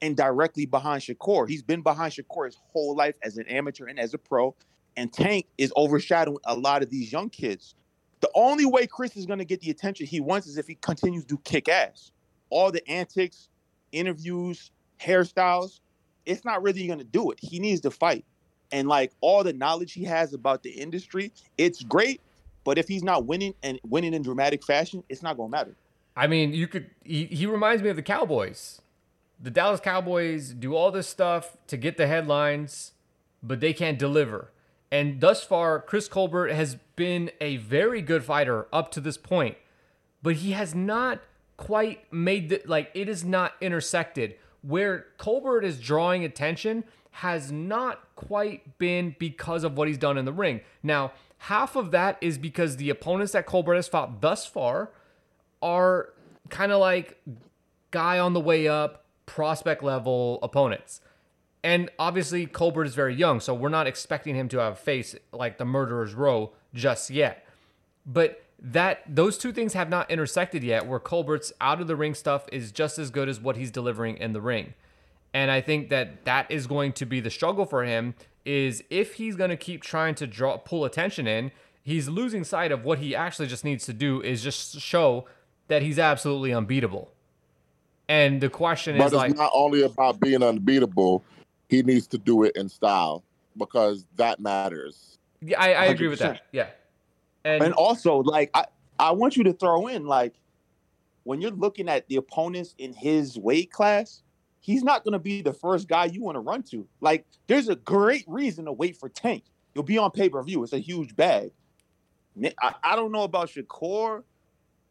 and 0.00 0.16
directly 0.16 0.64
behind 0.64 1.02
Shakur. 1.02 1.46
He's 1.46 1.62
been 1.62 1.82
behind 1.82 2.14
Shakur 2.14 2.46
his 2.46 2.56
whole 2.72 2.96
life 2.96 3.16
as 3.22 3.36
an 3.36 3.46
amateur 3.48 3.84
and 3.84 4.00
as 4.00 4.14
a 4.14 4.18
pro, 4.18 4.54
and 4.96 5.12
Tank 5.12 5.46
is 5.58 5.70
overshadowing 5.76 6.38
a 6.44 6.56
lot 6.56 6.82
of 6.82 6.88
these 6.88 7.12
young 7.12 7.28
kids. 7.28 7.74
The 8.20 8.30
only 8.34 8.64
way 8.64 8.86
Chris 8.86 9.14
is 9.14 9.26
going 9.26 9.40
to 9.40 9.44
get 9.44 9.60
the 9.60 9.70
attention 9.70 10.06
he 10.06 10.20
wants 10.20 10.46
is 10.46 10.56
if 10.56 10.66
he 10.66 10.74
continues 10.76 11.26
to 11.26 11.36
kick 11.44 11.68
ass. 11.68 12.12
All 12.48 12.72
the 12.72 12.86
antics, 12.88 13.50
interviews, 13.92 14.70
hairstyles, 14.98 15.80
it's 16.24 16.46
not 16.46 16.62
really 16.62 16.86
going 16.86 16.98
to 16.98 17.04
do 17.04 17.30
it. 17.30 17.38
He 17.42 17.58
needs 17.58 17.82
to 17.82 17.90
fight. 17.90 18.24
And 18.72 18.88
like 18.88 19.12
all 19.20 19.44
the 19.44 19.52
knowledge 19.52 19.92
he 19.92 20.04
has 20.04 20.32
about 20.32 20.62
the 20.62 20.70
industry, 20.70 21.30
it's 21.58 21.82
great. 21.82 22.22
But 22.64 22.78
if 22.78 22.88
he's 22.88 23.02
not 23.02 23.26
winning 23.26 23.54
and 23.62 23.78
winning 23.84 24.14
in 24.14 24.22
dramatic 24.22 24.64
fashion, 24.64 25.04
it's 25.10 25.22
not 25.22 25.36
going 25.36 25.50
to 25.50 25.56
matter. 25.58 25.76
I 26.20 26.26
mean, 26.26 26.52
you 26.52 26.68
could. 26.68 26.90
He, 27.02 27.24
he 27.24 27.46
reminds 27.46 27.82
me 27.82 27.88
of 27.88 27.96
the 27.96 28.02
Cowboys. 28.02 28.82
The 29.40 29.50
Dallas 29.50 29.80
Cowboys 29.80 30.50
do 30.50 30.76
all 30.76 30.90
this 30.90 31.08
stuff 31.08 31.56
to 31.68 31.78
get 31.78 31.96
the 31.96 32.06
headlines, 32.06 32.92
but 33.42 33.60
they 33.60 33.72
can't 33.72 33.98
deliver. 33.98 34.50
And 34.92 35.22
thus 35.22 35.42
far, 35.42 35.80
Chris 35.80 36.08
Colbert 36.08 36.48
has 36.48 36.76
been 36.94 37.30
a 37.40 37.56
very 37.56 38.02
good 38.02 38.22
fighter 38.22 38.66
up 38.70 38.90
to 38.92 39.00
this 39.00 39.16
point, 39.16 39.56
but 40.22 40.36
he 40.36 40.50
has 40.50 40.74
not 40.74 41.22
quite 41.56 42.12
made 42.12 42.50
the 42.50 42.60
like 42.66 42.90
it 42.92 43.08
is 43.08 43.24
not 43.24 43.54
intersected. 43.62 44.34
Where 44.60 45.06
Colbert 45.16 45.64
is 45.64 45.80
drawing 45.80 46.22
attention 46.22 46.84
has 47.12 47.50
not 47.50 48.14
quite 48.14 48.76
been 48.76 49.16
because 49.18 49.64
of 49.64 49.74
what 49.74 49.88
he's 49.88 49.96
done 49.96 50.18
in 50.18 50.26
the 50.26 50.34
ring. 50.34 50.60
Now, 50.82 51.12
half 51.38 51.76
of 51.76 51.92
that 51.92 52.18
is 52.20 52.36
because 52.36 52.76
the 52.76 52.90
opponents 52.90 53.32
that 53.32 53.46
Colbert 53.46 53.76
has 53.76 53.88
fought 53.88 54.20
thus 54.20 54.44
far 54.44 54.90
are 55.62 56.10
kind 56.48 56.72
of 56.72 56.80
like 56.80 57.22
guy 57.90 58.18
on 58.18 58.32
the 58.32 58.40
way 58.40 58.68
up, 58.68 59.04
prospect 59.26 59.82
level 59.82 60.38
opponents. 60.42 61.00
And 61.62 61.90
obviously, 61.98 62.46
Colbert 62.46 62.84
is 62.84 62.94
very 62.94 63.14
young, 63.14 63.40
so 63.40 63.52
we're 63.52 63.68
not 63.68 63.86
expecting 63.86 64.34
him 64.34 64.48
to 64.48 64.58
have 64.58 64.72
a 64.74 64.76
face 64.76 65.14
like 65.32 65.58
the 65.58 65.64
murderer's 65.64 66.14
row 66.14 66.52
just 66.72 67.10
yet. 67.10 67.46
But 68.06 68.42
that 68.62 69.02
those 69.08 69.38
two 69.38 69.52
things 69.52 69.74
have 69.74 69.88
not 69.88 70.10
intersected 70.10 70.62
yet 70.62 70.86
where 70.86 70.98
Colbert's 70.98 71.52
out 71.60 71.80
of 71.80 71.86
the 71.86 71.96
ring 71.96 72.14
stuff 72.14 72.46
is 72.52 72.72
just 72.72 72.98
as 72.98 73.10
good 73.10 73.28
as 73.28 73.40
what 73.40 73.56
he's 73.56 73.70
delivering 73.70 74.16
in 74.16 74.32
the 74.32 74.40
ring. 74.40 74.74
And 75.32 75.50
I 75.50 75.60
think 75.60 75.90
that 75.90 76.24
that 76.24 76.50
is 76.50 76.66
going 76.66 76.92
to 76.94 77.06
be 77.06 77.20
the 77.20 77.30
struggle 77.30 77.64
for 77.64 77.84
him 77.84 78.14
is 78.44 78.82
if 78.90 79.14
he's 79.14 79.36
going 79.36 79.50
to 79.50 79.56
keep 79.56 79.82
trying 79.82 80.14
to 80.16 80.26
draw 80.26 80.56
pull 80.56 80.84
attention 80.84 81.26
in, 81.26 81.52
he's 81.82 82.08
losing 82.08 82.44
sight 82.44 82.72
of 82.72 82.84
what 82.84 82.98
he 82.98 83.14
actually 83.14 83.46
just 83.46 83.64
needs 83.64 83.86
to 83.86 83.92
do 83.92 84.20
is 84.22 84.42
just 84.42 84.80
show 84.80 85.26
that 85.70 85.82
he's 85.82 85.98
absolutely 85.98 86.52
unbeatable. 86.52 87.10
And 88.08 88.40
the 88.40 88.50
question 88.50 88.98
but 88.98 89.06
is 89.06 89.12
it's 89.12 89.16
like 89.16 89.36
not 89.36 89.52
only 89.54 89.82
about 89.82 90.20
being 90.20 90.42
unbeatable, 90.42 91.24
he 91.68 91.82
needs 91.82 92.06
to 92.08 92.18
do 92.18 92.42
it 92.42 92.56
in 92.56 92.68
style 92.68 93.22
because 93.56 94.04
that 94.16 94.40
matters. 94.40 95.18
Yeah, 95.40 95.60
I, 95.60 95.72
I 95.72 95.84
agree 95.86 96.08
with 96.08 96.18
that. 96.18 96.42
Yeah. 96.52 96.66
And, 97.44 97.62
And 97.62 97.72
also, 97.74 98.18
like, 98.18 98.50
I, 98.52 98.66
I 98.98 99.12
want 99.12 99.36
you 99.36 99.44
to 99.44 99.52
throw 99.52 99.86
in, 99.86 100.06
like, 100.06 100.34
when 101.22 101.40
you're 101.40 101.52
looking 101.52 101.88
at 101.88 102.08
the 102.08 102.16
opponents 102.16 102.74
in 102.78 102.92
his 102.92 103.38
weight 103.38 103.70
class, 103.70 104.22
he's 104.60 104.82
not 104.82 105.04
going 105.04 105.12
to 105.12 105.18
be 105.18 105.40
the 105.40 105.52
first 105.52 105.88
guy 105.88 106.06
you 106.06 106.22
want 106.22 106.34
to 106.34 106.40
run 106.40 106.62
to. 106.64 106.86
Like, 107.00 107.24
there's 107.46 107.68
a 107.68 107.76
great 107.76 108.24
reason 108.26 108.64
to 108.64 108.72
wait 108.72 108.96
for 108.96 109.08
Tank. 109.08 109.44
You'll 109.74 109.84
be 109.84 109.98
on 109.98 110.10
pay 110.10 110.28
per 110.28 110.42
view. 110.42 110.62
It's 110.64 110.72
a 110.72 110.78
huge 110.78 111.14
bag. 111.14 111.52
I, 112.60 112.74
I 112.82 112.96
don't 112.96 113.12
know 113.12 113.22
about 113.22 113.48
Shakur, 113.50 114.24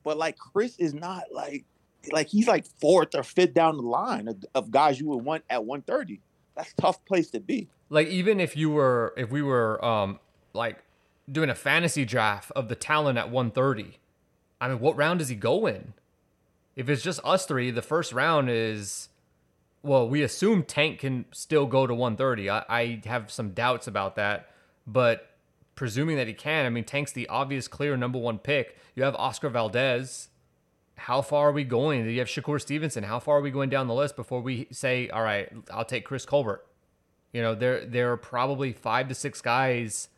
but 0.04 0.18
like 0.18 0.38
Chris 0.38 0.78
is 0.78 0.94
not 0.94 1.24
like 1.32 1.66
like 2.12 2.28
he's 2.28 2.48
like 2.48 2.66
fourth 2.80 3.16
or 3.16 3.24
fifth 3.24 3.54
down 3.54 3.76
the 3.78 3.84
line 3.84 4.28
of, 4.28 4.44
of 4.56 4.72
guys 4.72 5.00
you 5.00 5.08
would 5.10 5.24
want 5.24 5.44
at 5.50 5.66
130. 5.66 6.22
That's 6.56 6.74
tough 6.74 7.04
place 7.06 7.30
to 7.32 7.40
be. 7.40 7.70
like 7.90 8.08
even 8.08 8.40
if 8.40 8.56
you 8.58 8.70
were 8.70 9.14
if 9.18 9.30
we 9.32 9.42
were 9.42 9.84
um 9.84 10.20
like 10.54 10.84
doing 11.32 11.50
a 11.50 11.56
fantasy 11.56 12.06
draft 12.06 12.52
of 12.56 12.70
the 12.70 12.76
talent 12.76 13.18
at 13.18 13.30
130 13.30 14.00
i 14.60 14.68
mean 14.68 14.80
what 14.80 14.98
round 14.98 15.20
does 15.20 15.30
he 15.30 15.36
go 15.36 15.68
in 15.68 15.94
if 16.76 16.90
it's 16.90 17.04
just 17.04 17.20
us 17.24 17.46
three 17.46 17.70
the 17.72 17.82
first 17.84 18.12
round 18.14 18.50
is 18.50 19.10
well 19.84 20.10
we 20.10 20.24
assume 20.24 20.64
tank 20.64 21.00
can 21.00 21.26
still 21.32 21.66
go 21.68 21.86
to 21.88 21.94
130 21.94 22.50
i, 22.50 22.66
I 22.68 23.02
have 23.06 23.32
some 23.32 23.52
doubts 23.52 23.88
about 23.88 24.16
that 24.16 24.50
but 24.88 25.29
presuming 25.80 26.18
that 26.18 26.28
he 26.28 26.34
can 26.34 26.66
i 26.66 26.70
mean 26.70 26.84
tank's 26.84 27.14
the 27.14 27.28
obvious 27.28 27.68
clear 27.68 27.96
number 27.96 28.20
one 28.20 28.38
pick 28.38 28.78
you 28.96 29.04
have 29.04 29.16
oscar 29.16 29.50
valdez 29.50 30.30
how 31.00 31.22
far 31.22 31.50
are 31.50 31.52
we 31.52 31.64
going? 31.64 32.08
You 32.08 32.20
have 32.20 32.28
Shakur 32.28 32.62
Stevenson. 32.62 33.04
How 33.04 33.20
far 33.20 33.38
are 33.38 33.42
we 33.42 33.52
going 33.52 33.70
down 33.70 33.88
the 33.88 33.94
list 33.94 34.16
before 34.16 34.42
we 34.42 34.68
say, 34.72 35.10
all 35.10 35.24
right, 35.24 35.52
I'll 35.72 35.86
take 35.86 36.06
Chris 36.06 36.26
Colbert? 36.26 36.66
You 37.32 37.42
know, 37.42 37.56
there 37.56 37.86
there 37.86 38.12
are 38.12 38.18
probably 38.18 38.74
five 38.74 39.08
to 39.08 39.16
six 39.16 39.42
guys 39.42 40.10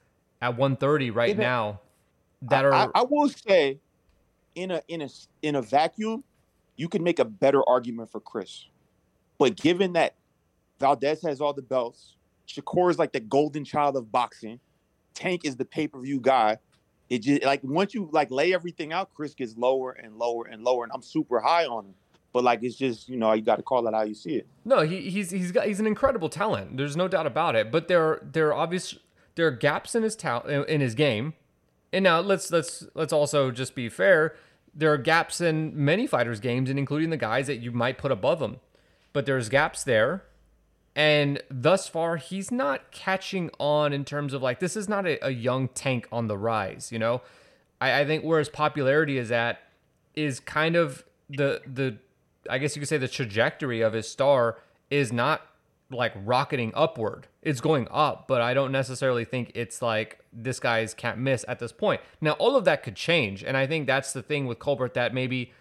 at 0.41 0.57
130 0.57 1.11
right 1.11 1.29
Even- 1.29 1.41
now 1.41 1.81
that 2.41 2.65
are 2.65 2.73
I, 2.73 2.87
I 2.95 3.03
will 3.03 3.29
say, 3.29 3.79
in 4.55 4.71
a 4.71 4.81
in 4.87 5.01
a 5.01 5.09
in 5.41 5.55
a 5.55 5.61
vacuum, 5.61 6.23
you 6.77 6.89
could 6.89 7.01
make 7.01 7.19
a 7.19 7.25
better 7.25 7.67
argument 7.69 8.11
for 8.11 8.19
Chris. 8.19 8.67
But 9.37 9.55
given 9.55 9.93
that 9.93 10.15
Valdez 10.79 11.21
has 11.23 11.41
all 11.41 11.53
the 11.53 11.61
belts, 11.61 12.15
Shakur 12.47 12.89
is 12.89 12.97
like 12.97 13.11
the 13.11 13.19
golden 13.19 13.63
child 13.63 13.95
of 13.95 14.11
boxing, 14.11 14.59
Tank 15.13 15.45
is 15.45 15.55
the 15.55 15.65
pay 15.65 15.87
per 15.87 15.99
view 15.99 16.19
guy. 16.19 16.57
It 17.09 17.19
just 17.19 17.43
like 17.43 17.61
once 17.63 17.93
you 17.93 18.09
like 18.11 18.31
lay 18.31 18.53
everything 18.53 18.93
out, 18.93 19.13
Chris 19.13 19.33
gets 19.33 19.57
lower 19.57 19.91
and 19.91 20.17
lower 20.17 20.45
and 20.45 20.63
lower, 20.63 20.83
and 20.83 20.91
I'm 20.93 21.01
super 21.01 21.39
high 21.39 21.65
on 21.65 21.85
him. 21.85 21.93
But 22.33 22.43
like 22.43 22.63
it's 22.63 22.75
just 22.75 23.09
you 23.09 23.17
know 23.17 23.33
you 23.33 23.41
got 23.41 23.57
to 23.57 23.63
call 23.63 23.85
it 23.87 23.93
how 23.93 24.03
you 24.03 24.13
see 24.13 24.35
it. 24.35 24.47
No, 24.63 24.81
he, 24.81 25.09
he's 25.09 25.31
he's 25.31 25.51
got 25.51 25.67
he's 25.67 25.79
an 25.79 25.87
incredible 25.87 26.29
talent. 26.29 26.77
There's 26.77 26.95
no 26.95 27.07
doubt 27.07 27.27
about 27.27 27.55
it. 27.55 27.71
But 27.71 27.87
there 27.87 28.01
are, 28.01 28.27
there 28.31 28.47
are 28.47 28.53
obvious 28.53 28.97
there 29.35 29.47
are 29.47 29.51
gaps 29.51 29.95
in 29.95 30.03
his 30.03 30.15
talent 30.15 30.69
in 30.69 30.81
his 30.81 30.95
game. 30.95 31.33
And 31.93 32.03
now 32.03 32.19
let's 32.21 32.51
let's 32.51 32.85
let's 32.93 33.13
also 33.13 33.51
just 33.51 33.75
be 33.75 33.89
fair. 33.89 34.35
There 34.73 34.93
are 34.93 34.97
gaps 34.97 35.41
in 35.41 35.73
many 35.75 36.07
fighters' 36.07 36.39
games, 36.39 36.69
and 36.69 36.79
including 36.79 37.09
the 37.09 37.17
guys 37.17 37.47
that 37.47 37.57
you 37.57 37.71
might 37.71 37.97
put 37.97 38.11
above 38.11 38.41
him. 38.41 38.61
But 39.11 39.25
there's 39.25 39.49
gaps 39.49 39.83
there, 39.83 40.23
and 40.95 41.41
thus 41.49 41.87
far 41.87 42.17
he's 42.17 42.51
not 42.51 42.91
catching 42.91 43.49
on 43.59 43.93
in 43.93 44.03
terms 44.03 44.33
of 44.33 44.41
like 44.41 44.59
this 44.59 44.75
is 44.75 44.89
not 44.89 45.05
a, 45.05 45.25
a 45.25 45.29
young 45.29 45.67
tank 45.69 46.07
on 46.11 46.27
the 46.27 46.37
rise. 46.37 46.91
You 46.91 46.99
know, 46.99 47.21
I, 47.79 48.01
I 48.01 48.05
think 48.05 48.23
where 48.23 48.39
his 48.39 48.49
popularity 48.49 49.17
is 49.17 49.31
at 49.31 49.59
is 50.15 50.39
kind 50.39 50.75
of 50.75 51.03
the 51.29 51.61
the 51.65 51.97
I 52.49 52.57
guess 52.57 52.75
you 52.75 52.81
could 52.81 52.89
say 52.89 52.97
the 52.97 53.07
trajectory 53.07 53.81
of 53.81 53.93
his 53.93 54.09
star 54.09 54.57
is 54.89 55.13
not 55.13 55.41
like 55.89 56.13
rocketing 56.23 56.71
upward. 56.75 57.27
It's 57.41 57.61
going 57.61 57.87
up, 57.91 58.27
but 58.27 58.41
I 58.41 58.53
don't 58.53 58.71
necessarily 58.71 59.25
think 59.25 59.51
it's 59.55 59.81
like 59.81 60.19
this 60.31 60.59
guy's 60.59 60.93
can't 60.93 61.17
miss 61.17 61.43
at 61.47 61.59
this 61.59 61.71
point. 61.71 62.01
Now, 62.19 62.31
all 62.33 62.55
of 62.55 62.65
that 62.65 62.83
could 62.83 62.95
change, 62.95 63.43
and 63.43 63.57
I 63.57 63.67
think 63.67 63.87
that's 63.87 64.13
the 64.13 64.21
thing 64.21 64.45
with 64.45 64.59
Colbert 64.59 64.93
that 64.93 65.13
maybe 65.13 65.51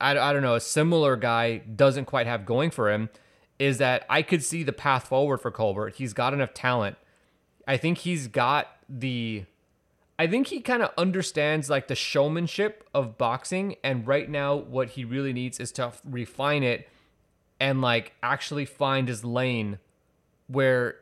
I, 0.00 0.18
I 0.18 0.32
don't 0.32 0.42
know 0.42 0.54
a 0.54 0.60
similar 0.60 1.16
guy 1.16 1.58
doesn't 1.58 2.06
quite 2.06 2.26
have 2.26 2.46
going 2.46 2.70
for 2.70 2.90
him 2.90 3.10
is 3.58 3.78
that 3.78 4.04
I 4.08 4.22
could 4.22 4.42
see 4.42 4.62
the 4.62 4.72
path 4.72 5.08
forward 5.08 5.38
for 5.38 5.50
Colbert. 5.50 5.94
He's 5.96 6.12
got 6.12 6.32
enough 6.32 6.54
talent. 6.54 6.96
I 7.66 7.76
think 7.76 7.98
he's 7.98 8.28
got 8.28 8.68
the 8.88 9.44
I 10.18 10.26
think 10.26 10.48
he 10.48 10.60
kind 10.60 10.82
of 10.82 10.90
understands 10.98 11.70
like 11.70 11.86
the 11.86 11.94
showmanship 11.94 12.88
of 12.92 13.16
boxing 13.18 13.76
and 13.84 14.06
right 14.06 14.28
now 14.28 14.56
what 14.56 14.90
he 14.90 15.04
really 15.04 15.32
needs 15.32 15.60
is 15.60 15.70
to 15.72 15.92
refine 16.04 16.64
it 16.64 16.88
and 17.60 17.80
like 17.80 18.14
actually 18.22 18.64
find 18.64 19.06
his 19.06 19.24
lane 19.24 19.78
where 20.48 20.96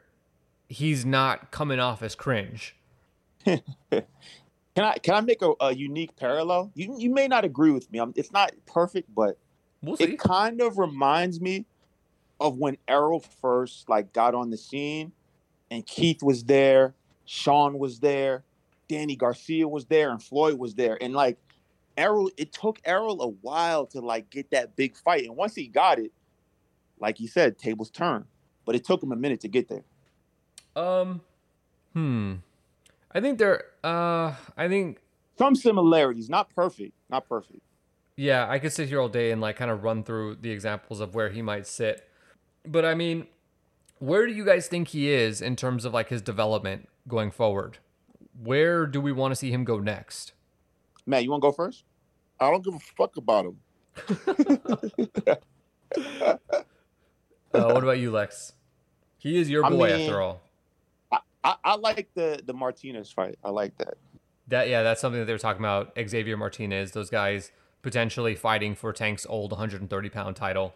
he's 0.68 1.06
not 1.06 1.50
coming 1.50 1.78
off 1.78 2.02
as 2.02 2.14
cringe. 2.14 2.76
Can 4.76 4.84
I 4.84 4.98
can 4.98 5.14
I 5.14 5.20
make 5.22 5.40
a, 5.40 5.54
a 5.58 5.74
unique 5.74 6.14
parallel? 6.16 6.70
You 6.74 6.96
you 6.98 7.08
may 7.08 7.28
not 7.28 7.46
agree 7.46 7.70
with 7.70 7.90
me. 7.90 7.98
I'm, 7.98 8.12
it's 8.14 8.30
not 8.30 8.52
perfect, 8.66 9.14
but 9.14 9.38
We'll 9.80 9.96
it 9.98 10.18
kind 10.18 10.60
of 10.60 10.76
reminds 10.76 11.40
me 11.40 11.64
of 12.40 12.58
when 12.58 12.76
Errol 12.86 13.20
first 13.20 13.88
like 13.88 14.12
got 14.12 14.34
on 14.34 14.50
the 14.50 14.56
scene, 14.56 15.12
and 15.70 15.86
Keith 15.86 16.22
was 16.22 16.44
there, 16.44 16.94
Sean 17.24 17.78
was 17.78 18.00
there, 18.00 18.44
Danny 18.88 19.16
Garcia 19.16 19.66
was 19.66 19.86
there, 19.86 20.10
and 20.10 20.22
Floyd 20.22 20.58
was 20.58 20.74
there, 20.74 20.98
and 21.00 21.14
like 21.14 21.38
Errol, 21.96 22.30
it 22.36 22.52
took 22.52 22.78
Errol 22.84 23.22
a 23.22 23.28
while 23.28 23.86
to 23.86 24.00
like 24.00 24.30
get 24.30 24.50
that 24.50 24.76
big 24.76 24.96
fight, 24.96 25.24
and 25.24 25.36
once 25.36 25.54
he 25.54 25.66
got 25.66 25.98
it, 25.98 26.12
like 27.00 27.18
he 27.18 27.26
said, 27.26 27.58
tables 27.58 27.90
turn, 27.90 28.24
but 28.64 28.74
it 28.74 28.84
took 28.84 29.02
him 29.02 29.12
a 29.12 29.16
minute 29.16 29.40
to 29.40 29.48
get 29.48 29.68
there. 29.68 29.84
Um 30.76 31.22
hmm. 31.94 32.34
I 33.12 33.20
think 33.20 33.38
there 33.38 33.64
uh 33.82 34.34
I 34.56 34.68
think 34.68 35.00
Some 35.38 35.54
similarities, 35.54 36.28
not 36.28 36.54
perfect, 36.54 36.92
not 37.08 37.28
perfect. 37.28 37.60
Yeah, 38.16 38.48
I 38.48 38.58
could 38.58 38.72
sit 38.72 38.88
here 38.88 39.00
all 39.00 39.10
day 39.10 39.30
and 39.30 39.40
like 39.40 39.56
kind 39.56 39.70
of 39.70 39.84
run 39.84 40.02
through 40.02 40.36
the 40.36 40.50
examples 40.50 41.00
of 41.00 41.14
where 41.14 41.28
he 41.28 41.42
might 41.42 41.66
sit. 41.66 42.08
But 42.66 42.84
I 42.84 42.94
mean, 42.94 43.26
where 43.98 44.26
do 44.26 44.32
you 44.32 44.44
guys 44.44 44.66
think 44.68 44.88
he 44.88 45.10
is 45.10 45.40
in 45.40 45.56
terms 45.56 45.84
of 45.84 45.94
like 45.94 46.08
his 46.08 46.22
development 46.22 46.88
going 47.08 47.30
forward? 47.30 47.78
Where 48.42 48.86
do 48.86 49.00
we 49.00 49.12
want 49.12 49.32
to 49.32 49.36
see 49.36 49.50
him 49.50 49.64
go 49.64 49.78
next? 49.78 50.32
Matt, 51.06 51.24
you 51.24 51.30
want 51.30 51.42
to 51.42 51.48
go 51.48 51.52
first? 51.52 51.84
I 52.40 52.50
don't 52.50 52.64
give 52.64 52.74
a 52.74 52.78
fuck 52.78 53.16
about 53.16 53.46
him. 53.46 53.58
Uh, 57.54 57.72
what 57.72 57.82
about 57.82 57.98
you, 57.98 58.10
Lex? 58.10 58.52
He 59.16 59.38
is 59.38 59.48
your 59.48 59.64
I 59.64 59.70
boy 59.70 59.90
mean- 59.90 60.02
after 60.02 60.20
all. 60.20 60.42
I, 61.10 61.18
I, 61.42 61.54
I 61.64 61.76
like 61.76 62.08
the 62.14 62.40
the 62.44 62.52
Martinez 62.52 63.10
fight. 63.10 63.38
I 63.42 63.48
like 63.50 63.76
that. 63.78 63.94
That 64.48 64.68
yeah, 64.68 64.82
that's 64.82 65.00
something 65.00 65.20
that 65.20 65.24
they 65.24 65.32
were 65.32 65.38
talking 65.38 65.62
about. 65.62 65.96
Xavier 66.08 66.36
Martinez, 66.36 66.92
those 66.92 67.08
guys 67.08 67.52
potentially 67.80 68.34
fighting 68.34 68.74
for 68.74 68.92
Tank's 68.92 69.24
old 69.26 69.52
130 69.52 70.08
pound 70.10 70.36
title. 70.36 70.74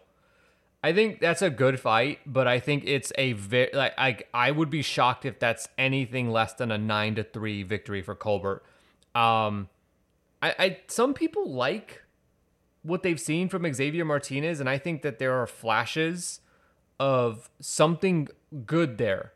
I 0.83 0.93
think 0.93 1.19
that's 1.19 1.43
a 1.43 1.49
good 1.49 1.79
fight, 1.79 2.19
but 2.25 2.47
I 2.47 2.59
think 2.59 2.83
it's 2.85 3.11
a 3.15 3.33
very 3.33 3.69
like 3.73 3.93
I 3.97 4.17
I 4.33 4.51
would 4.51 4.69
be 4.69 4.81
shocked 4.81 5.25
if 5.25 5.39
that's 5.39 5.67
anything 5.77 6.31
less 6.31 6.53
than 6.53 6.71
a 6.71 6.77
nine 6.77 7.15
to 7.15 7.23
three 7.23 7.61
victory 7.63 8.01
for 8.01 8.15
Colbert. 8.15 8.63
Um, 9.13 9.69
I, 10.41 10.55
I 10.57 10.79
some 10.87 11.13
people 11.13 11.51
like 11.51 12.01
what 12.81 13.03
they've 13.03 13.19
seen 13.19 13.47
from 13.47 13.71
Xavier 13.71 14.05
Martinez, 14.05 14.59
and 14.59 14.67
I 14.67 14.79
think 14.79 15.03
that 15.03 15.19
there 15.19 15.33
are 15.33 15.45
flashes 15.45 16.39
of 16.99 17.49
something 17.59 18.27
good 18.65 18.97
there. 18.97 19.33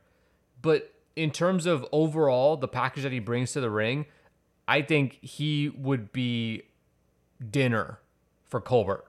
But 0.64 0.94
in 1.16 1.30
terms 1.30 1.68
of 1.68 1.86
overall 1.92 2.58
the 2.58 2.68
package 2.68 3.04
that 3.04 3.12
he 3.12 3.20
brings 3.20 3.54
to 3.54 3.62
the 3.62 3.70
ring, 3.70 4.08
I 4.68 4.82
think 4.82 5.20
he 5.22 5.70
would 5.70 6.12
be 6.12 6.64
dinner 7.52 8.00
for 8.46 8.60
Colbert. 8.60 9.06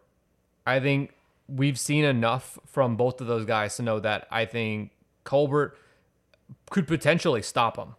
I 0.66 0.80
think 0.80 1.15
we've 1.48 1.78
seen 1.78 2.04
enough 2.04 2.58
from 2.66 2.96
both 2.96 3.20
of 3.20 3.26
those 3.26 3.44
guys 3.44 3.76
to 3.76 3.82
know 3.82 4.00
that 4.00 4.26
I 4.30 4.44
think 4.44 4.92
Colbert 5.24 5.76
could 6.70 6.86
potentially 6.86 7.42
stop 7.42 7.76
him. 7.76 7.94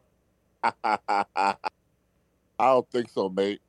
I 0.83 1.55
don't 2.59 2.89
think 2.89 3.09
so, 3.09 3.29
mate. 3.29 3.61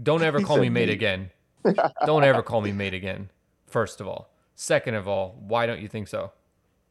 Don't 0.00 0.22
ever 0.22 0.40
call 0.40 0.58
me 0.58 0.68
mate 0.68 0.88
mate. 0.88 0.90
again. 0.90 1.30
Don't 2.06 2.22
ever 2.22 2.42
call 2.42 2.60
me 2.60 2.72
mate 2.72 2.94
again. 2.94 3.30
First 3.66 4.00
of 4.00 4.06
all. 4.06 4.30
Second 4.54 4.94
of 4.94 5.08
all, 5.08 5.36
why 5.46 5.66
don't 5.66 5.80
you 5.80 5.88
think 5.88 6.08
so? 6.08 6.32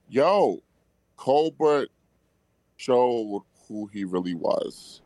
Yo, 0.10 0.62
Colbert 1.16 1.90
showed 2.78 3.44
who 3.68 3.90
he 3.92 4.04
really 4.04 4.34
was. 4.34 5.02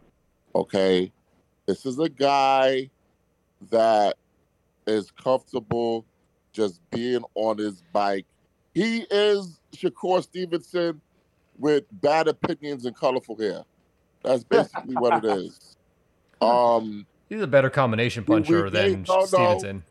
Okay. 0.54 1.12
This 1.66 1.86
is 1.86 2.00
a 2.00 2.10
guy 2.10 2.90
that 3.70 4.16
is 4.88 5.12
comfortable 5.12 6.06
just 6.54 6.80
being 6.92 7.24
on 7.36 7.58
his 7.58 7.82
bike. 7.94 8.26
He 8.74 9.06
is 9.10 9.60
Shakur 9.76 10.22
Stevenson 10.24 11.02
with 11.58 11.84
bad 12.02 12.28
opinions 12.28 12.86
and 12.86 12.96
colorful 12.96 13.38
hair. 13.38 13.64
That's 14.24 14.44
basically 14.56 14.96
what 14.96 15.24
it 15.24 15.38
is. 15.38 15.78
Um, 16.42 17.06
He's 17.30 17.42
a 17.42 17.48
better 17.48 17.70
combination 17.70 18.26
We- 18.28 18.36
we 18.36 18.42
puncher 18.42 18.70
than 18.70 19.04
gave- 19.04 19.08
no, 19.08 19.20
no. 19.20 19.26
Stevenson. 19.26 19.84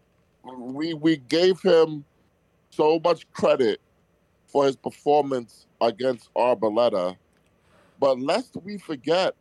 we 0.45 0.95
we 0.95 1.17
gave 1.17 1.61
him 1.63 2.05
so 2.71 3.01
much 3.03 3.31
credit 3.33 3.81
for 4.47 4.65
his 4.67 4.77
performance 4.77 5.67
against 5.81 6.33
Arboleda, 6.35 7.17
But 7.99 8.19
lest 8.21 8.57
we 8.63 8.79
forget 8.79 9.35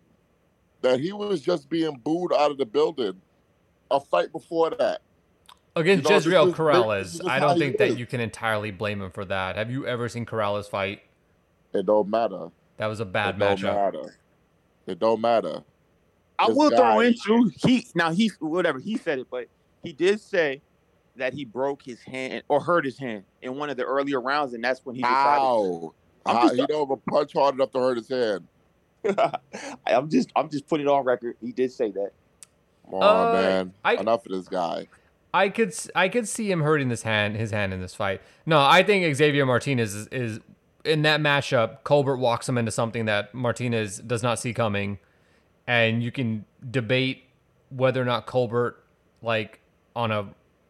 that 0.82 1.00
he 1.00 1.12
was 1.14 1.42
just 1.42 1.68
being 1.70 1.98
booed 2.04 2.32
out 2.34 2.52
of 2.52 2.58
the 2.58 2.66
building 2.66 3.20
a 3.92 4.00
fight 4.00 4.32
before 4.32 4.70
that. 4.72 5.02
Against 5.80 6.04
You 6.06 6.10
know, 6.10 6.16
Jezreel 6.16 6.44
is- 6.44 6.50
this 6.52 6.60
Corrales, 6.60 7.02
is 7.06 7.22
I 7.28 7.40
don't 7.40 7.58
think 7.58 7.78
that 7.78 7.90
is. 7.90 8.00
you 8.00 8.06
can 8.06 8.20
entirely 8.20 8.72
blame 8.72 9.02
him 9.02 9.12
for 9.12 9.26
that. 9.26 9.56
Have 9.56 9.72
you 9.72 9.86
ever 9.88 10.10
seen 10.10 10.26
Corrales 10.26 10.70
fight? 10.70 11.02
It 11.74 11.86
don't 11.86 12.10
matter. 12.10 12.50
That 12.78 12.88
was 12.88 13.00
a 13.00 13.06
bad 13.06 13.36
it 13.36 13.40
don't 13.40 13.58
matchup. 13.60 13.76
matter. 13.76 14.16
It 14.88 15.00
don't 15.00 15.22
matter. 15.22 15.64
I 16.38 16.48
This 16.48 16.56
will 16.58 16.70
throw 16.70 16.78
guy- 16.80 17.06
in 17.06 17.16
too. 17.24 17.52
He 17.66 17.88
now 17.96 18.12
he 18.12 18.32
whatever 18.40 18.80
he 18.80 18.98
said 18.98 19.20
it, 19.20 19.28
but 19.30 19.48
he 19.84 19.94
did 19.94 20.20
say 20.22 20.62
that 21.16 21.34
he 21.34 21.44
broke 21.46 21.82
his 21.84 22.02
hand 22.02 22.44
or 22.48 22.62
hurt 22.62 22.86
his 22.86 22.98
hand 22.98 23.24
in 23.42 23.58
one 23.58 23.70
of 23.70 23.78
the 23.78 23.84
earlier 23.84 24.22
rounds, 24.22 24.54
and 24.54 24.64
that's 24.64 24.86
when 24.86 24.96
he 24.96 25.02
decided. 25.02 25.42
How? 25.42 25.94
I'm 26.26 26.36
How- 26.36 26.42
just- 26.44 26.56
he 26.56 26.66
don't 26.66 26.88
even 26.88 27.02
punch 27.10 27.34
hard 27.34 27.56
enough 27.56 27.72
to 27.72 27.80
hurt 27.80 27.98
his 27.98 28.10
hand. 28.10 28.48
I'm 29.88 30.10
just 30.10 30.30
I'm 30.36 30.50
just 30.50 30.68
putting 30.68 30.86
it 30.88 30.90
on 30.90 31.04
record. 31.06 31.36
He 31.42 31.52
did 31.52 31.72
say 31.72 31.92
that. 31.92 32.12
Come 32.86 32.96
on, 32.96 33.28
Uh, 33.28 33.34
man. 33.42 33.74
I- 33.84 33.96
Enough 33.96 34.26
of 34.26 34.32
this 34.32 34.48
guy. 34.48 34.88
I 35.34 35.50
could 35.50 35.74
I 35.96 36.10
could 36.10 36.28
see 36.28 36.52
him 36.52 36.62
hurting 36.62 36.90
this 36.90 37.04
hand 37.04 37.36
his 37.36 37.52
hand 37.52 37.74
in 37.74 37.82
this 37.82 37.94
fight. 37.94 38.22
No, 38.46 38.60
I 38.60 38.84
think 38.84 39.16
Xavier 39.16 39.46
Martinez 39.46 39.94
is, 39.94 40.08
is 40.08 40.40
in 40.84 41.04
that 41.04 41.22
matchup. 41.22 41.84
Colbert 41.84 42.18
walks 42.18 42.50
him 42.50 42.58
into 42.58 42.72
something 42.72 43.06
that 43.06 43.34
Martinez 43.34 43.98
does 44.00 44.24
not 44.24 44.40
see 44.40 44.54
coming, 44.54 45.00
and 45.68 46.02
you 46.04 46.12
can 46.12 46.46
debate 46.70 47.26
whether 47.70 48.02
or 48.02 48.06
not 48.06 48.26
Colbert 48.26 48.84
like 49.22 49.60
on 49.96 50.12
a 50.12 50.30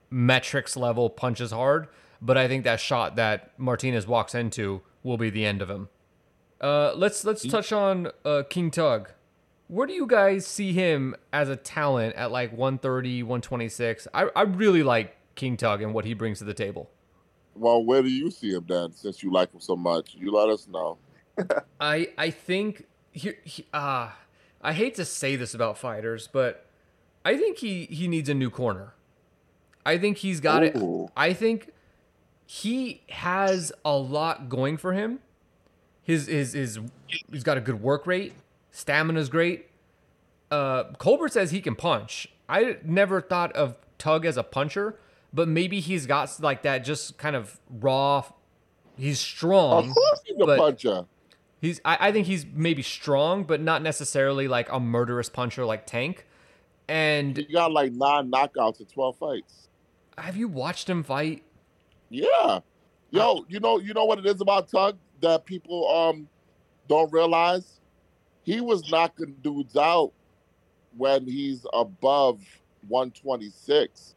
metrics 0.10 0.76
level 0.76 1.10
punches 1.10 1.52
hard. 1.52 1.88
But 2.22 2.38
I 2.38 2.48
think 2.50 2.66
that 2.66 2.82
shot 2.82 3.16
that 3.16 3.58
Martinez 3.58 4.06
walks 4.06 4.36
into 4.36 4.82
will 5.04 5.18
be 5.18 5.30
the 5.30 5.46
end 5.46 5.62
of 5.62 5.70
him. 5.70 5.88
Uh, 6.60 6.92
let's 6.96 7.24
let's 7.24 7.48
touch 7.48 7.72
on 7.72 8.10
uh, 8.26 8.44
King 8.50 8.72
Tug. 8.72 9.12
Where 9.70 9.86
do 9.86 9.94
you 9.94 10.08
guys 10.08 10.48
see 10.48 10.74
him 10.74 11.16
as 11.32 11.48
a 11.48 11.56
talent 11.56 12.16
at 12.16 12.32
like 12.32 12.52
130, 12.52 13.22
126? 13.22 14.08
I, 14.16 14.28
I 14.36 14.42
really 14.42 14.82
like 14.82 15.16
King 15.36 15.58
Tug 15.58 15.84
and 15.84 15.94
what 15.94 16.06
he 16.06 16.16
brings 16.16 16.40
to 16.40 16.44
the 16.44 16.56
table. 16.56 16.90
Well, 17.54 17.86
where 17.86 18.02
do 18.02 18.10
you 18.10 18.32
see 18.32 18.52
him 18.52 18.66
then? 18.68 18.94
Since 18.94 19.22
you 19.22 19.32
like 19.32 19.54
him 19.54 19.60
so 19.60 19.76
much, 19.76 20.16
you 20.16 20.32
let 20.32 20.50
us 20.50 20.68
know. 20.68 20.98
I 21.80 22.10
I 22.18 22.32
think 22.32 22.88
he, 23.12 23.34
he 23.44 23.66
uh, 23.72 24.10
I 24.60 24.74
hate 24.74 24.96
to 24.96 25.06
say 25.06 25.36
this 25.36 25.54
about 25.54 25.78
fighters, 25.78 26.28
but 26.28 26.66
I 27.24 27.38
think 27.38 27.60
he 27.60 27.86
he 27.86 28.08
needs 28.08 28.28
a 28.28 28.34
new 28.34 28.50
corner. 28.50 28.96
I 29.86 30.00
think 30.00 30.18
he's 30.18 30.40
got 30.40 30.64
it. 30.64 30.76
I 31.16 31.34
think 31.34 31.72
he 32.48 33.04
has 33.10 33.72
a 33.86 33.96
lot 33.96 34.50
going 34.50 34.78
for 34.78 34.94
him. 34.94 35.20
His 36.02 36.26
his 36.26 36.54
his 36.54 36.80
he's 37.06 37.44
got 37.44 37.58
a 37.58 37.62
good 37.62 37.84
work 37.84 38.08
rate. 38.08 38.34
Stamina's 38.80 39.28
great. 39.28 39.68
Uh, 40.50 40.86
Colbert 40.98 41.34
says 41.34 41.52
he 41.52 41.60
can 41.60 41.76
punch. 41.76 42.30
I 42.48 42.78
never 42.84 43.20
thought 43.22 43.52
of 43.54 43.76
Tug 43.98 44.26
as 44.26 44.38
a 44.38 44.44
puncher, 44.44 44.98
but 45.34 45.48
maybe 45.50 45.82
he's 45.82 46.06
got 46.06 46.40
like 46.40 46.64
that 46.64 46.80
just 46.86 47.18
kind 47.18 47.36
of 47.36 47.60
raw. 47.70 48.24
He's 48.98 49.20
strong. 49.20 49.90
Of 49.90 49.94
course, 49.94 50.22
he's 50.26 50.38
a 50.42 50.46
puncher. 50.58 51.06
He's 51.62 51.82
I, 51.84 52.08
I 52.08 52.12
think 52.14 52.28
he's 52.28 52.46
maybe 52.46 52.82
strong, 52.82 53.44
but 53.44 53.60
not 53.60 53.82
necessarily 53.82 54.48
like 54.48 54.72
a 54.72 54.80
murderous 54.80 55.30
puncher 55.30 55.66
like 55.66 55.86
Tank. 55.86 56.26
And 56.88 57.36
He 57.36 57.44
got 57.44 57.74
like 57.74 57.92
nine 57.92 58.32
knockouts 58.32 58.80
in 58.80 58.86
twelve 58.86 59.18
fights. 59.18 59.68
have 60.18 60.38
you 60.38 60.48
watched 60.48 60.90
him 60.90 61.04
fight? 61.04 61.44
Yeah. 62.10 62.62
Yo, 63.12 63.46
you 63.50 63.60
know, 63.60 63.78
you 63.80 63.94
know 63.94 64.06
what 64.06 64.20
it 64.20 64.26
is 64.26 64.40
about 64.40 64.70
Tug 64.70 64.98
that 65.22 65.46
people 65.46 65.86
um 65.94 66.30
don't 66.88 67.12
realize? 67.12 67.79
He 68.50 68.62
was 68.62 68.90
knocking 68.90 69.36
dudes 69.44 69.78
out 69.78 70.12
when 70.98 71.28
he's 71.28 71.68
above 71.72 72.42
126. 72.88 74.16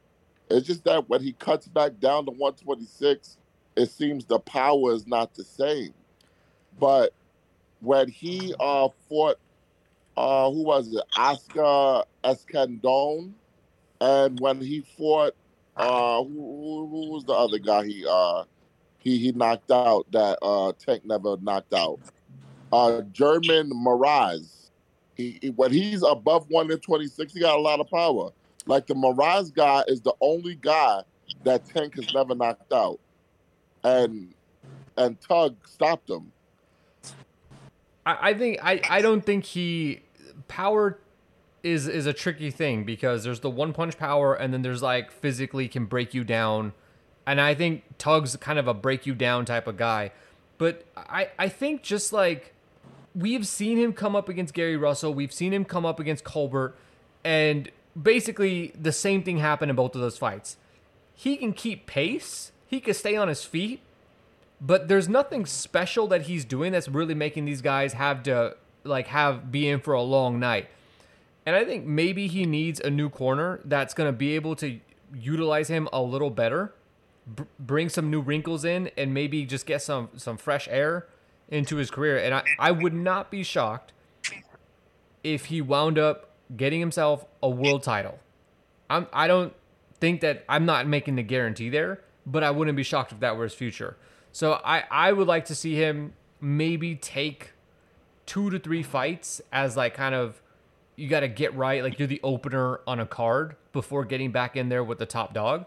It's 0.49 0.66
just 0.66 0.85
that 0.85 1.07
when 1.07 1.21
he 1.21 1.33
cuts 1.35 1.68
back 1.68 2.01
down 2.01 2.25
to 2.25 2.31
126, 2.31 3.37
it 3.77 3.90
seems 3.90 4.25
the 4.25 4.38
power 4.38 4.95
is 4.95 5.07
not 5.07 5.35
the 5.35 5.45
same. 5.45 5.92
But 6.81 7.12
when 7.81 8.09
he 8.09 8.55
uh 8.59 8.88
fought 9.07 9.37
uh 10.16 10.51
who 10.51 10.62
was 10.62 10.95
it? 10.95 11.03
Oscar 11.14 12.05
Escandon 12.25 13.33
and 14.01 14.40
when 14.40 14.62
he 14.62 14.81
fought 14.97 15.35
uh, 15.77 16.23
who, 16.25 16.88
who, 16.90 17.11
was 17.11 17.25
the 17.25 17.35
other 17.35 17.59
guy 17.59 17.85
he 17.85 18.07
uh 18.09 18.45
he 18.99 19.18
he 19.18 19.33
knocked 19.33 19.71
out 19.71 20.07
that 20.12 20.38
uh 20.40 20.73
Tank 20.79 21.05
never 21.05 21.37
knocked 21.37 21.75
out? 21.75 22.01
Uh, 22.72 23.02
German 23.12 23.70
Meraz. 23.70 24.70
He, 25.14 25.38
he 25.42 25.50
when 25.50 25.70
he's 25.70 26.02
above 26.02 26.46
one 26.48 26.70
in 26.70 26.78
twenty 26.78 27.06
six, 27.06 27.35
he 27.35 27.40
got 27.40 27.56
a 27.56 27.61
lot 27.61 27.80
of 27.80 27.90
power. 27.90 28.30
Like 28.66 28.87
the 28.87 28.94
Meraz 28.94 29.54
guy 29.54 29.85
is 29.88 30.00
the 30.00 30.14
only 30.20 30.54
guy 30.54 31.02
that 31.44 31.66
Tank 31.66 31.96
has 31.96 32.12
never 32.14 32.35
knocked 32.35 32.72
out, 32.72 32.98
and 33.85 34.32
and 34.96 35.20
Tug 35.20 35.56
stopped 35.68 36.08
him. 36.08 36.32
I, 38.06 38.30
I 38.30 38.35
think 38.35 38.58
I, 38.62 38.80
I 38.88 39.02
don't 39.02 39.24
think 39.24 39.44
he 39.44 40.00
power 40.48 40.98
is 41.62 41.87
is 41.87 42.06
a 42.06 42.12
tricky 42.12 42.50
thing 42.50 42.85
because 42.85 43.24
there's 43.24 43.40
the 43.40 43.50
one 43.50 43.72
punch 43.72 43.98
power 43.98 44.35
and 44.35 44.52
then 44.52 44.62
there's 44.62 44.82
like 44.82 45.11
physically 45.11 45.68
can 45.68 45.85
break 45.85 46.14
you 46.14 46.24
down. 46.24 46.72
And 47.26 47.40
I 47.40 47.54
think 47.54 47.85
Tug's 47.98 48.35
kind 48.37 48.58
of 48.58 48.66
a 48.66 48.74
break 48.74 49.06
you 49.06 49.14
down 49.14 49.44
type 49.44 49.66
of 49.66 49.76
guy. 49.76 50.11
But 50.58 50.85
I, 50.96 51.28
I 51.38 51.48
think 51.48 51.82
just 51.82 52.12
like 52.12 52.54
we've 53.14 53.46
seen 53.46 53.79
him 53.79 53.92
come 53.92 54.16
up 54.16 54.29
against 54.29 54.55
Gary 54.55 54.77
Russell, 54.77 55.12
we've 55.14 55.33
seen 55.33 55.53
him 55.53 55.64
come 55.64 55.85
up 55.85 56.01
against 56.01 56.25
Colbert, 56.25 56.75
and 57.25 57.70
basically 58.01 58.72
the 58.81 58.92
same 58.92 59.22
thing 59.22 59.38
happened 59.38 59.70
in 59.70 59.77
both 59.77 59.94
of 59.94 60.01
those 60.01 60.18
fights. 60.18 60.57
He 61.14 61.37
can 61.37 61.53
keep 61.53 61.87
pace, 61.87 62.53
he 62.66 62.81
can 62.81 62.94
stay 62.94 63.16
on 63.16 63.29
his 63.29 63.44
feet, 63.44 63.81
but 64.61 64.88
there's 64.88 65.09
nothing 65.09 65.44
special 65.46 66.07
that 66.09 66.22
he's 66.22 66.44
doing 66.44 66.72
that's 66.72 66.88
really 66.88 67.14
making 67.14 67.44
these 67.44 67.61
guys 67.61 67.94
have 67.94 68.22
to 68.25 68.57
like 68.85 69.09
have 69.09 69.53
be 69.53 69.68
in 69.68 69.81
for 69.81 69.94
a 69.94 70.03
long 70.03 70.38
night. 70.38 70.68
And 71.44 71.57
I 71.57 71.64
think 71.64 71.85
maybe 71.85 72.29
he 72.29 72.46
needs 72.46 72.81
a 72.81 72.88
new 72.88 73.11
corner 73.11 73.61
that's 73.64 73.94
going 73.94 74.09
to 74.09 74.16
be 74.16 74.35
able 74.37 74.55
to 74.57 74.79
utilize 75.14 75.68
him 75.68 75.88
a 75.92 76.01
little 76.01 76.31
better, 76.31 76.72
br- 77.27 77.42
bring 77.59 77.88
some 77.88 78.11
new 78.11 78.20
wrinkles 78.20 78.64
in, 78.64 78.90
and 78.96 79.12
maybe 79.12 79.44
just 79.44 79.66
get 79.66 79.83
some 79.83 80.09
some 80.16 80.37
fresh 80.37 80.68
air 80.70 81.07
into 81.52 81.76
his 81.76 81.90
career. 81.90 82.18
And 82.18 82.34
I, 82.34 82.42
I 82.58 82.72
would 82.72 82.94
not 82.94 83.30
be 83.30 83.44
shocked 83.44 83.92
if 85.22 85.44
he 85.44 85.60
wound 85.60 85.98
up 85.98 86.30
getting 86.56 86.80
himself 86.80 87.26
a 87.42 87.48
world 87.48 87.84
title. 87.84 88.18
I'm 88.90 89.06
I 89.12 89.28
don't 89.28 89.52
think 90.00 90.22
that 90.22 90.44
I'm 90.48 90.66
not 90.66 90.88
making 90.88 91.14
the 91.14 91.22
guarantee 91.22 91.68
there, 91.68 92.00
but 92.26 92.42
I 92.42 92.50
wouldn't 92.50 92.76
be 92.76 92.82
shocked 92.82 93.12
if 93.12 93.20
that 93.20 93.36
were 93.36 93.44
his 93.44 93.54
future. 93.54 93.96
So 94.32 94.60
I 94.64 94.84
I 94.90 95.12
would 95.12 95.28
like 95.28 95.44
to 95.46 95.54
see 95.54 95.76
him 95.76 96.14
maybe 96.40 96.96
take 96.96 97.52
two 98.26 98.50
to 98.50 98.58
three 98.58 98.82
fights 98.82 99.40
as 99.52 99.76
like 99.76 99.94
kind 99.94 100.14
of 100.14 100.42
you 100.96 101.08
got 101.08 101.20
to 101.20 101.28
get 101.28 101.54
right 101.54 101.82
like 101.82 101.98
you're 101.98 102.08
the 102.08 102.20
opener 102.22 102.80
on 102.86 102.98
a 102.98 103.06
card 103.06 103.56
before 103.72 104.04
getting 104.04 104.32
back 104.32 104.56
in 104.56 104.68
there 104.68 104.82
with 104.82 104.98
the 104.98 105.06
top 105.06 105.34
dog. 105.34 105.66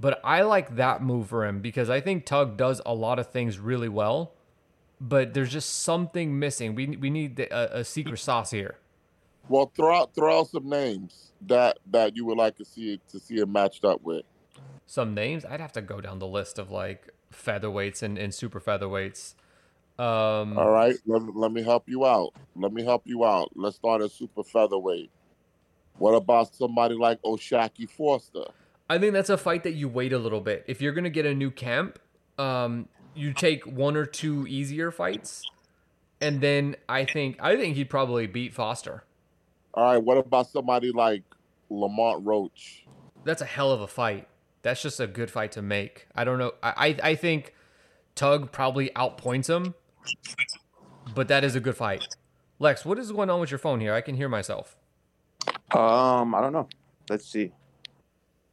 But 0.00 0.20
I 0.24 0.42
like 0.42 0.76
that 0.76 1.02
move 1.02 1.28
for 1.28 1.44
him 1.44 1.60
because 1.60 1.90
I 1.90 2.00
think 2.00 2.24
Tug 2.24 2.56
does 2.56 2.80
a 2.86 2.94
lot 2.94 3.18
of 3.18 3.30
things 3.30 3.58
really 3.58 3.88
well, 3.88 4.32
but 5.00 5.34
there's 5.34 5.50
just 5.52 5.80
something 5.82 6.38
missing. 6.38 6.74
We 6.74 6.88
we 6.96 7.10
need 7.10 7.40
a, 7.40 7.78
a 7.78 7.84
secret 7.84 8.18
sauce 8.18 8.50
here. 8.50 8.76
Well, 9.48 9.72
throw 9.74 9.96
out 9.96 10.14
throw 10.14 10.40
out 10.40 10.48
some 10.48 10.68
names 10.68 11.32
that 11.46 11.78
that 11.90 12.16
you 12.16 12.24
would 12.26 12.38
like 12.38 12.56
to 12.56 12.64
see 12.64 13.00
to 13.10 13.18
see 13.18 13.36
him 13.36 13.52
matched 13.52 13.84
up 13.84 14.02
with. 14.02 14.24
some 14.86 15.14
names. 15.14 15.44
I'd 15.44 15.60
have 15.60 15.72
to 15.72 15.80
go 15.82 16.00
down 16.00 16.18
the 16.18 16.26
list 16.26 16.58
of 16.58 16.70
like 16.70 17.10
featherweights 17.32 18.02
and, 18.02 18.18
and 18.18 18.34
super 18.34 18.60
featherweights. 18.60 19.34
Um, 19.98 20.58
All 20.58 20.70
right, 20.70 20.96
let, 21.06 21.36
let 21.36 21.52
me 21.52 21.62
help 21.62 21.88
you 21.88 22.06
out. 22.06 22.32
Let 22.56 22.72
me 22.72 22.82
help 22.82 23.02
you 23.04 23.24
out. 23.24 23.50
Let's 23.54 23.76
start 23.76 24.02
at 24.02 24.10
super 24.10 24.42
featherweight. 24.42 25.10
What 25.98 26.12
about 26.14 26.54
somebody 26.54 26.94
like 26.94 27.18
O'Shaquie 27.24 27.88
Foster? 27.88 28.44
I 28.88 28.98
think 28.98 29.12
that's 29.12 29.30
a 29.30 29.36
fight 29.36 29.62
that 29.64 29.74
you 29.74 29.88
wait 29.88 30.12
a 30.12 30.18
little 30.18 30.40
bit. 30.40 30.64
If 30.66 30.80
you're 30.80 30.92
gonna 30.92 31.10
get 31.10 31.26
a 31.26 31.34
new 31.34 31.50
camp, 31.50 31.98
um, 32.38 32.88
you 33.14 33.32
take 33.32 33.64
one 33.66 33.96
or 33.96 34.06
two 34.06 34.46
easier 34.46 34.90
fights, 34.90 35.42
and 36.20 36.40
then 36.40 36.76
I 36.88 37.04
think 37.04 37.36
I 37.40 37.56
think 37.56 37.76
he'd 37.76 37.90
probably 37.90 38.26
beat 38.26 38.54
Foster. 38.54 39.04
All 39.74 39.84
right, 39.84 39.98
what 39.98 40.18
about 40.18 40.48
somebody 40.48 40.92
like 40.92 41.22
Lamont 41.68 42.24
Roach? 42.24 42.86
That's 43.24 43.42
a 43.42 43.46
hell 43.46 43.72
of 43.72 43.80
a 43.80 43.86
fight. 43.86 44.28
That's 44.62 44.82
just 44.82 45.00
a 45.00 45.06
good 45.06 45.30
fight 45.30 45.52
to 45.52 45.62
make. 45.62 46.06
I 46.14 46.24
don't 46.24 46.38
know. 46.38 46.52
I 46.62 46.96
I, 47.02 47.10
I 47.10 47.14
think 47.14 47.54
Tug 48.14 48.52
probably 48.52 48.90
outpoints 48.90 49.48
him, 49.48 49.74
but 51.14 51.28
that 51.28 51.44
is 51.44 51.54
a 51.54 51.60
good 51.60 51.76
fight. 51.76 52.06
Lex, 52.58 52.84
what 52.84 52.98
is 52.98 53.10
going 53.10 53.30
on 53.30 53.40
with 53.40 53.50
your 53.50 53.58
phone 53.58 53.80
here? 53.80 53.94
I 53.94 54.02
can 54.02 54.16
hear 54.16 54.28
myself. 54.28 54.76
Um, 55.72 56.34
I 56.34 56.40
don't 56.40 56.52
know. 56.52 56.68
Let's 57.08 57.26
see. 57.26 57.52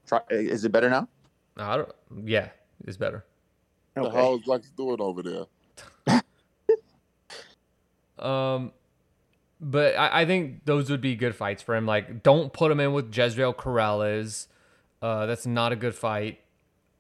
Try. 0.08 0.22
Is 0.30 0.64
it 0.64 0.72
better 0.72 0.90
now? 0.90 1.08
I 1.58 1.78
don't. 1.78 1.92
Yeah, 2.24 2.50
it's 2.86 2.96
better. 2.98 3.26
What 4.02 4.12
the 4.12 4.18
hell 4.18 4.36
is 4.36 4.48
Lex 4.48 4.70
doing 4.72 5.02
over 5.02 5.24
there? 5.24 6.22
Um, 8.20 8.72
but 9.60 9.96
I, 9.96 10.22
I 10.22 10.26
think 10.26 10.66
those 10.66 10.90
would 10.90 11.02
be 11.02 11.16
good 11.16 11.36
fights 11.36 11.62
for 11.62 11.76
him. 11.76 11.86
Like, 11.86 12.24
don't 12.24 12.52
put 12.54 12.72
him 12.72 12.80
in 12.80 12.94
with 12.94 13.16
Jezreel 13.16 13.54
Corrales. 13.54 14.48
Uh, 15.02 15.26
that's 15.26 15.46
not 15.46 15.72
a 15.72 15.76
good 15.76 15.96
fight. 15.96 16.40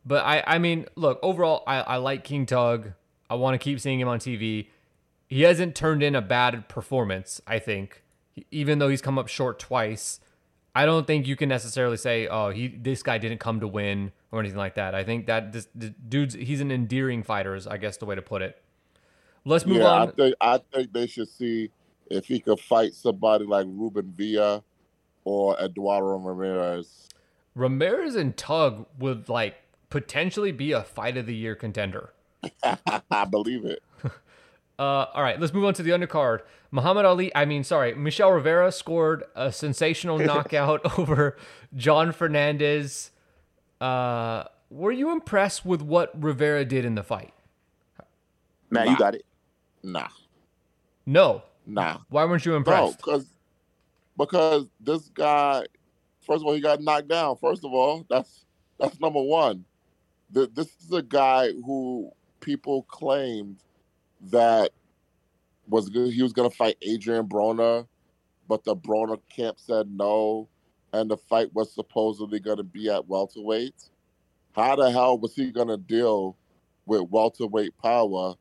But 0.06 0.24
I, 0.26 0.44
I 0.46 0.58
mean, 0.58 0.86
look, 0.96 1.20
overall, 1.22 1.64
I, 1.68 1.82
I 1.82 1.96
like 1.98 2.24
King 2.24 2.46
Tug. 2.46 2.94
I 3.30 3.36
want 3.36 3.56
to 3.56 3.58
keep 3.64 3.80
seeing 3.80 4.00
him 4.00 4.08
on 4.08 4.20
TV. 4.20 4.68
He 5.28 5.42
hasn't 5.42 5.76
turned 5.76 6.02
in 6.02 6.16
a 6.16 6.22
bad 6.22 6.70
performance, 6.70 7.42
I 7.46 7.60
think, 7.60 8.04
even 8.50 8.80
though 8.80 8.88
he's 8.88 9.02
come 9.02 9.20
up 9.20 9.28
short 9.28 9.60
twice. 9.60 10.22
I 10.74 10.86
don't 10.86 11.06
think 11.06 11.28
you 11.28 11.36
can 11.36 11.50
necessarily 11.50 11.98
say, 11.98 12.28
"Oh, 12.28 12.52
he 12.52 12.68
this 12.70 13.04
guy 13.04 13.18
didn't 13.18 13.40
come 13.40 13.60
to 13.60 13.68
win" 13.68 14.14
or 14.32 14.40
anything 14.40 14.58
like 14.58 14.76
that. 14.76 14.96
I 14.96 15.04
think 15.04 15.28
that 15.28 15.54
this, 15.54 15.68
this 15.74 15.92
dude's 16.08 16.34
he's 16.34 16.62
an 16.62 16.72
endearing 16.72 17.24
fighter, 17.24 17.56
is 17.56 17.68
I 17.68 17.78
guess 17.78 17.98
the 17.98 18.06
way 18.06 18.16
to 18.16 18.22
put 18.22 18.42
it. 18.42 18.62
Let's 19.46 19.66
move 19.66 19.78
yeah, 19.78 19.88
on. 19.88 20.10
I 20.10 20.12
think 20.12 20.36
I 20.42 20.60
think 20.74 20.94
they 20.94 21.08
should 21.08 21.30
see 21.30 21.72
if 22.10 22.26
he 22.26 22.40
could 22.40 22.60
fight 22.60 22.94
somebody 22.94 23.46
like 23.46 23.66
Ruben 23.68 24.14
Villa 24.16 24.64
or 25.24 25.58
Eduardo 25.60 26.18
Ramirez. 26.18 27.10
Ramirez 27.56 28.16
and 28.16 28.36
Tug 28.38 28.86
would 29.00 29.30
like 29.30 29.56
potentially 29.90 30.52
be 30.52 30.72
a 30.72 30.84
fight 30.84 31.18
of 31.18 31.26
the 31.26 31.36
year 31.36 31.56
contender. 31.56 32.14
I 33.12 33.26
believe 33.26 33.66
it. 33.66 33.82
Uh, 34.80 35.08
all 35.16 35.24
right, 35.24 35.40
let's 35.40 35.54
move 35.54 35.66
on 35.66 35.74
to 35.74 35.82
the 35.82 35.90
undercard. 35.90 36.42
Muhammad 36.70 37.04
Ali, 37.04 37.36
I 37.36 37.46
mean, 37.46 37.64
sorry, 37.64 37.96
Michel 37.96 38.32
Rivera 38.32 38.72
scored 38.72 39.24
a 39.36 39.52
sensational 39.52 40.20
knockout 40.20 41.00
over 41.00 41.36
John 41.76 42.12
Fernandez. 42.12 43.10
Uh, 43.82 44.44
were 44.70 44.92
you 44.92 45.12
impressed 45.12 45.66
with 45.66 45.82
what 45.82 46.12
Rivera 46.22 46.66
did 46.66 46.86
in 46.86 46.96
the 46.96 47.04
fight? 47.04 47.34
Matt, 48.70 48.86
Nah. 48.86 48.92
you 48.92 48.98
got 48.98 49.16
it. 49.16 49.26
Nah, 49.84 50.10
No. 51.06 51.44
nah. 51.66 52.00
Why 52.10 52.26
weren't 52.26 52.46
you 52.46 52.52
No, 52.52 52.58
impressed? 52.58 52.98
because 52.98 53.34
because 54.18 54.68
this 54.80 55.08
guy, 55.10 55.66
first 56.22 56.42
of 56.42 56.48
all, 56.48 56.54
he 56.54 56.60
got 56.60 56.82
knocked 56.82 57.08
down. 57.08 57.38
First 57.38 57.64
of 57.64 57.72
all, 57.74 58.06
that's 58.10 58.46
that's 58.80 59.00
number 59.00 59.22
one. 59.22 59.64
Th- 60.34 60.50
This 60.54 60.68
is 60.84 60.92
a 60.92 61.02
guy 61.02 61.52
who 61.54 62.12
people 62.42 62.84
claimed 62.84 63.58
that 64.32 64.72
was 65.70 65.88
good. 65.90 66.12
He 66.14 66.24
was 66.24 66.34
going 66.34 66.50
to 66.50 66.56
fight 66.56 66.78
Adrian 66.82 67.28
Broner, 67.28 67.88
but 68.48 68.64
the 68.64 68.76
Broner 68.76 69.20
camp 69.30 69.60
said 69.60 69.90
no, 69.90 70.50
and 70.98 71.12
the 71.12 71.18
fight 71.18 71.54
was 71.54 71.72
supposedly 71.72 72.40
going 72.40 72.58
to 72.58 72.64
be 72.64 72.90
at 72.90 73.08
welterweight. 73.08 73.90
How 74.54 74.76
the 74.76 74.92
hell 74.92 75.18
was 75.20 75.36
he 75.36 75.52
going 75.52 75.68
to 75.68 75.78
deal 75.78 76.36
with 76.86 77.10
welterweight 77.10 77.78
power 77.78 78.34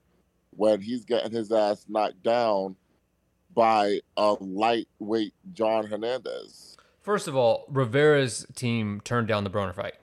when 0.50 0.80
he's 0.80 1.04
getting 1.04 1.32
his 1.32 1.52
ass 1.52 1.84
knocked 1.88 2.22
down 2.22 2.76
by 3.54 4.00
a 4.16 4.36
lightweight 4.40 5.34
John 5.52 5.86
Hernandez? 5.86 6.76
First 7.02 7.28
of 7.28 7.36
all, 7.36 7.66
Rivera's 7.68 8.46
team 8.54 9.00
turned 9.04 9.28
down 9.28 9.44
the 9.44 9.50
Broner 9.50 9.74
fight. 9.74 9.94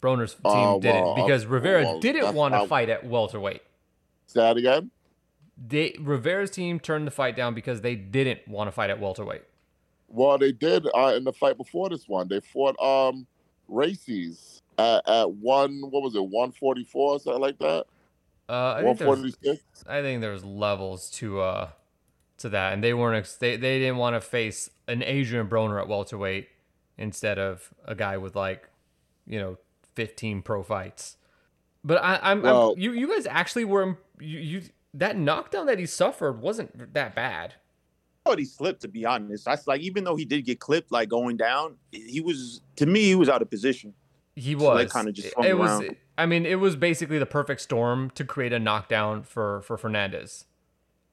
Broner's 0.00 0.36
oh, 0.44 0.54
team 0.54 0.62
Oh, 0.62 0.80
didn't 0.80 1.02
well, 1.02 1.14
because 1.16 1.44
Rivera 1.44 1.82
well, 1.82 2.00
didn't 2.00 2.34
want 2.34 2.54
to 2.54 2.66
fight 2.66 2.88
at 2.88 3.04
welterweight. 3.04 3.62
Say 4.26 4.40
that 4.40 4.56
again. 4.56 4.90
They 5.62 5.96
Rivera's 6.00 6.50
team 6.50 6.80
turned 6.80 7.06
the 7.06 7.10
fight 7.10 7.36
down 7.36 7.52
because 7.52 7.82
they 7.82 7.96
didn't 7.96 8.48
want 8.48 8.68
to 8.68 8.72
fight 8.72 8.88
at 8.88 8.98
welterweight. 9.00 9.42
Well, 10.10 10.36
they 10.38 10.52
did 10.52 10.86
uh, 10.94 11.14
in 11.16 11.24
the 11.24 11.32
fight 11.32 11.56
before 11.56 11.88
this 11.88 12.08
one. 12.08 12.28
They 12.28 12.40
fought 12.40 12.78
um 12.80 13.26
races 13.68 14.62
at, 14.78 15.08
at 15.08 15.30
one. 15.32 15.80
What 15.90 16.02
was 16.02 16.14
it? 16.14 16.24
One 16.26 16.52
forty 16.52 16.84
four, 16.84 17.18
something 17.20 17.40
like 17.40 17.58
that. 17.60 17.86
Uh, 18.48 18.74
I 18.78 18.82
think 18.82 18.98
there's 18.98 19.08
forty 19.08 19.34
six. 19.42 19.62
I 19.88 20.02
think 20.02 20.20
there's 20.20 20.44
levels 20.44 21.10
to 21.12 21.40
uh 21.40 21.68
to 22.38 22.48
that, 22.50 22.72
and 22.72 22.82
they 22.82 22.94
weren't 22.94 23.36
they 23.40 23.56
they 23.56 23.78
didn't 23.78 23.98
want 23.98 24.16
to 24.16 24.20
face 24.20 24.68
an 24.88 25.02
Adrian 25.02 25.48
Broner 25.48 25.80
at 25.80 25.88
welterweight 25.88 26.48
instead 26.98 27.38
of 27.38 27.72
a 27.84 27.94
guy 27.94 28.16
with 28.18 28.34
like 28.34 28.68
you 29.26 29.38
know 29.38 29.56
15 29.94 30.42
pro 30.42 30.62
fights. 30.62 31.16
But 31.84 32.02
I, 32.02 32.18
I'm, 32.22 32.42
Well- 32.42 32.72
I'm 32.72 32.78
you 32.80 32.92
you 32.92 33.08
guys 33.08 33.26
actually 33.26 33.64
were 33.64 33.98
you, 34.18 34.38
you 34.40 34.62
that 34.94 35.16
knockdown 35.16 35.66
that 35.66 35.78
he 35.78 35.86
suffered 35.86 36.40
wasn't 36.40 36.92
that 36.94 37.14
bad. 37.14 37.54
I 38.26 38.30
thought 38.30 38.38
he 38.38 38.44
slipped, 38.44 38.82
to 38.82 38.88
be 38.88 39.06
honest. 39.06 39.48
I 39.48 39.56
like 39.66 39.80
even 39.80 40.04
though 40.04 40.16
he 40.16 40.24
did 40.24 40.42
get 40.44 40.60
clipped, 40.60 40.92
like 40.92 41.08
going 41.08 41.36
down, 41.36 41.76
he 41.90 42.20
was 42.20 42.60
to 42.76 42.86
me 42.86 43.00
he 43.04 43.14
was 43.14 43.28
out 43.28 43.40
of 43.42 43.50
position. 43.50 43.94
He 44.36 44.52
So 44.58 44.74
they 44.76 44.84
was 44.84 44.92
kinda 44.92 45.12
just 45.12 45.28
It- 45.28 45.44
it 45.44 45.58
was 45.58 45.70
around. 45.80 45.96
I 46.18 46.26
mean 46.26 46.44
it 46.44 46.56
was 46.60 46.76
basically 46.76 47.18
the 47.18 47.26
perfect 47.26 47.60
storm 47.62 48.10
to 48.10 48.24
create 48.24 48.52
a 48.52 48.58
knockdown 48.58 49.22
for 49.22 49.62
for 49.62 49.78
Fernandez. 49.78 50.44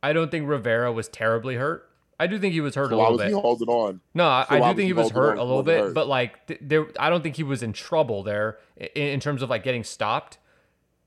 I 0.04 0.14
don't 0.14 0.30
think 0.30 0.48
Rivera 0.48 0.92
was 0.92 1.08
terribly 1.08 1.56
hurt. 1.56 1.90
I 2.20 2.28
do 2.28 2.40
think 2.40 2.54
he 2.54 2.62
was 2.62 2.76
hurt 2.76 2.86
a 2.88 2.90
So 2.90 2.98
why 2.98 3.04
little 3.04 3.18
was 3.18 3.22
bit. 3.26 3.34
he 3.36 3.40
holding 3.40 3.68
on? 3.70 4.02
No, 4.14 4.28
I, 4.28 4.46
So 4.50 4.56
I 4.56 4.60
why 4.60 4.72
do 4.74 4.78
think 4.78 4.82
he 4.82 4.88
he 4.88 4.94
was 4.94 5.12
hurt 5.12 5.32
on 5.34 5.38
a 5.38 5.44
little 5.44 5.64
bit, 5.64 5.80
hurt? 5.82 5.94
but 5.94 6.08
like 6.08 6.46
th- 6.48 6.60
there, 6.64 6.88
I 7.00 7.10
don't 7.10 7.22
think 7.22 7.36
he 7.36 7.44
was 7.44 7.64
in 7.64 7.74
trouble 7.74 8.24
there 8.24 8.58
in, 8.76 8.88
in 8.96 9.20
terms 9.20 9.42
of 9.42 9.50
like 9.50 9.64
getting 9.64 9.84
stopped. 9.84 10.40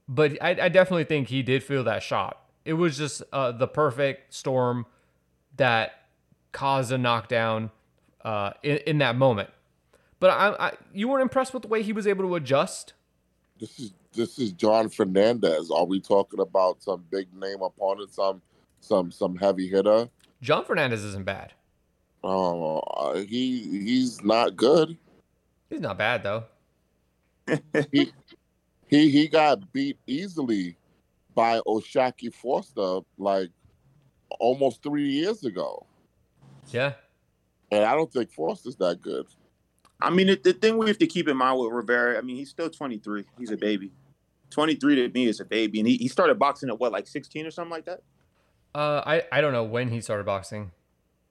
But 0.09 0.43
I, 0.43 0.51
I 0.51 0.69
definitely 0.69 1.05
think 1.05 1.29
he 1.29 1.43
did 1.43 1.63
feel 1.63 1.85
that 1.85 2.03
shot. 2.03 2.41
It 2.65 2.75
was 2.75 2.97
just 2.97 3.23
uh, 3.33 3.53
the 3.53 3.69
perfect 3.69 4.33
storm 4.35 4.87
that 5.61 6.07
caused 6.53 6.91
a 6.91 6.97
knockdown 6.97 7.71
uh, 8.25 8.53
in, 8.63 8.79
in 8.79 8.99
that 8.99 9.15
moment. 9.15 9.51
But 10.19 10.31
I, 10.31 10.69
I, 10.69 10.73
you 10.95 11.07
weren't 11.07 11.23
impressed 11.23 11.53
with 11.53 11.63
the 11.63 11.69
way 11.69 11.83
he 11.83 11.93
was 11.93 12.07
able 12.07 12.25
to 12.25 12.35
adjust. 12.35 12.95
This 13.59 13.79
is 13.79 13.93
this 14.15 14.39
is 14.39 14.53
John 14.53 14.89
Fernandez. 14.89 15.71
Are 15.71 15.85
we 15.85 16.01
talking 16.01 16.41
about 16.41 16.83
some 16.83 17.05
big 17.11 17.29
name 17.35 17.61
opponent, 17.61 18.13
some 18.13 18.41
some 18.81 19.13
some 19.13 19.37
heavy 19.37 19.69
hitter? 19.69 20.09
John 20.41 20.65
Fernandez 20.65 21.05
isn't 21.05 21.27
bad. 21.27 21.53
Oh, 22.25 22.79
uh, 22.79 23.17
he 23.19 23.61
he's 23.85 24.25
not 24.25 24.57
good. 24.57 24.97
He's 25.69 25.81
not 25.81 25.99
bad 25.99 26.23
though. 26.23 26.45
He 27.93 28.13
he 28.89 29.11
he 29.11 29.29
got 29.29 29.73
beat 29.73 29.99
easily 30.07 30.77
by 31.35 31.61
O'Shaquie 31.67 32.33
Foster 32.33 33.01
like 33.19 33.51
almost 34.39 34.83
three 34.83 35.09
years 35.11 35.45
ago, 35.45 35.87
Yeah. 36.71 36.95
and 37.71 37.85
I 37.85 37.95
don't 37.95 38.13
think 38.13 38.31
Foster's 38.33 38.77
that 38.77 39.01
good. 39.01 39.27
I 40.01 40.11
mean, 40.11 40.29
the, 40.29 40.37
the 40.43 40.53
thing 40.53 40.79
we 40.79 40.89
have 40.89 40.99
to 40.99 41.07
keep 41.07 41.29
in 41.29 41.37
mind 41.37 41.59
with 41.61 41.73
Rivera, 41.73 42.17
I 42.17 42.23
mean, 42.23 42.37
he's 42.37 42.49
still 42.51 42.71
23. 42.71 43.25
He's 43.39 43.51
a 43.51 43.57
baby. 43.57 43.93
23 44.51 44.95
to 44.97 45.09
me 45.11 45.27
is 45.27 45.41
a 45.41 45.45
baby, 45.45 45.79
and 45.81 45.87
he, 45.89 45.97
he 45.97 46.09
started 46.09 46.39
boxing 46.39 46.69
at 46.71 46.79
what, 46.81 46.91
like 46.93 47.07
16 47.07 47.47
or 47.47 47.51
something 47.51 47.71
like 47.71 47.85
that. 47.85 48.01
Uh, 48.75 49.03
I, 49.05 49.23
I 49.31 49.41
don't 49.41 49.53
know 49.53 49.65
when 49.65 49.89
he 49.91 50.01
started 50.01 50.25
boxing. 50.27 50.71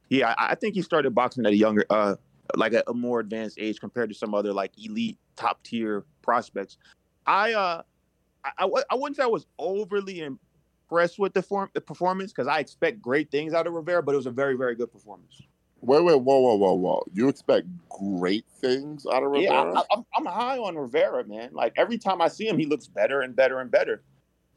Yeah, 0.09 0.33
I, 0.37 0.51
I 0.51 0.55
think 0.55 0.75
he 0.75 0.81
started 0.81 1.13
boxing 1.15 1.45
at 1.45 1.51
a 1.51 1.55
younger, 1.55 1.85
uh, 1.89 2.15
like 2.55 2.73
a, 2.73 2.83
a 2.87 2.93
more 2.93 3.19
advanced 3.19 3.57
age 3.59 3.79
compared 3.79 4.09
to 4.09 4.15
some 4.15 4.33
other 4.33 4.53
like 4.53 4.71
elite 4.83 5.17
top 5.35 5.61
tier 5.63 6.03
prospects. 6.21 6.77
I 7.25 7.53
uh, 7.53 7.81
I, 8.43 8.51
I, 8.59 8.69
I 8.91 8.95
wouldn't 8.95 9.17
say 9.17 9.23
I 9.23 9.27
was 9.27 9.45
overly 9.57 10.21
impressed 10.89 11.19
with 11.19 11.33
the 11.33 11.41
form 11.41 11.69
the 11.73 11.81
performance 11.81 12.31
because 12.31 12.47
I 12.47 12.59
expect 12.59 13.01
great 13.01 13.29
things 13.31 13.53
out 13.53 13.67
of 13.67 13.73
Rivera, 13.73 14.01
but 14.01 14.13
it 14.13 14.17
was 14.17 14.25
a 14.25 14.31
very 14.31 14.55
very 14.55 14.75
good 14.75 14.91
performance. 14.91 15.41
Wait, 15.81 16.03
wait, 16.03 16.21
whoa, 16.21 16.39
whoa, 16.39 16.55
whoa, 16.55 16.73
whoa! 16.73 17.03
You 17.13 17.29
expect 17.29 17.67
great 17.87 18.45
things 18.59 19.05
out 19.05 19.23
of 19.23 19.35
Yeah, 19.35 19.63
Rivera? 19.63 19.79
I, 19.79 19.83
I'm, 19.93 20.05
I'm 20.15 20.25
high 20.25 20.57
on 20.57 20.75
Rivera, 20.75 21.25
man. 21.25 21.51
Like 21.53 21.73
every 21.77 21.97
time 21.97 22.21
I 22.21 22.27
see 22.27 22.47
him, 22.47 22.57
he 22.57 22.65
looks 22.65 22.87
better 22.87 23.21
and 23.21 23.35
better 23.35 23.59
and 23.59 23.71
better. 23.71 24.03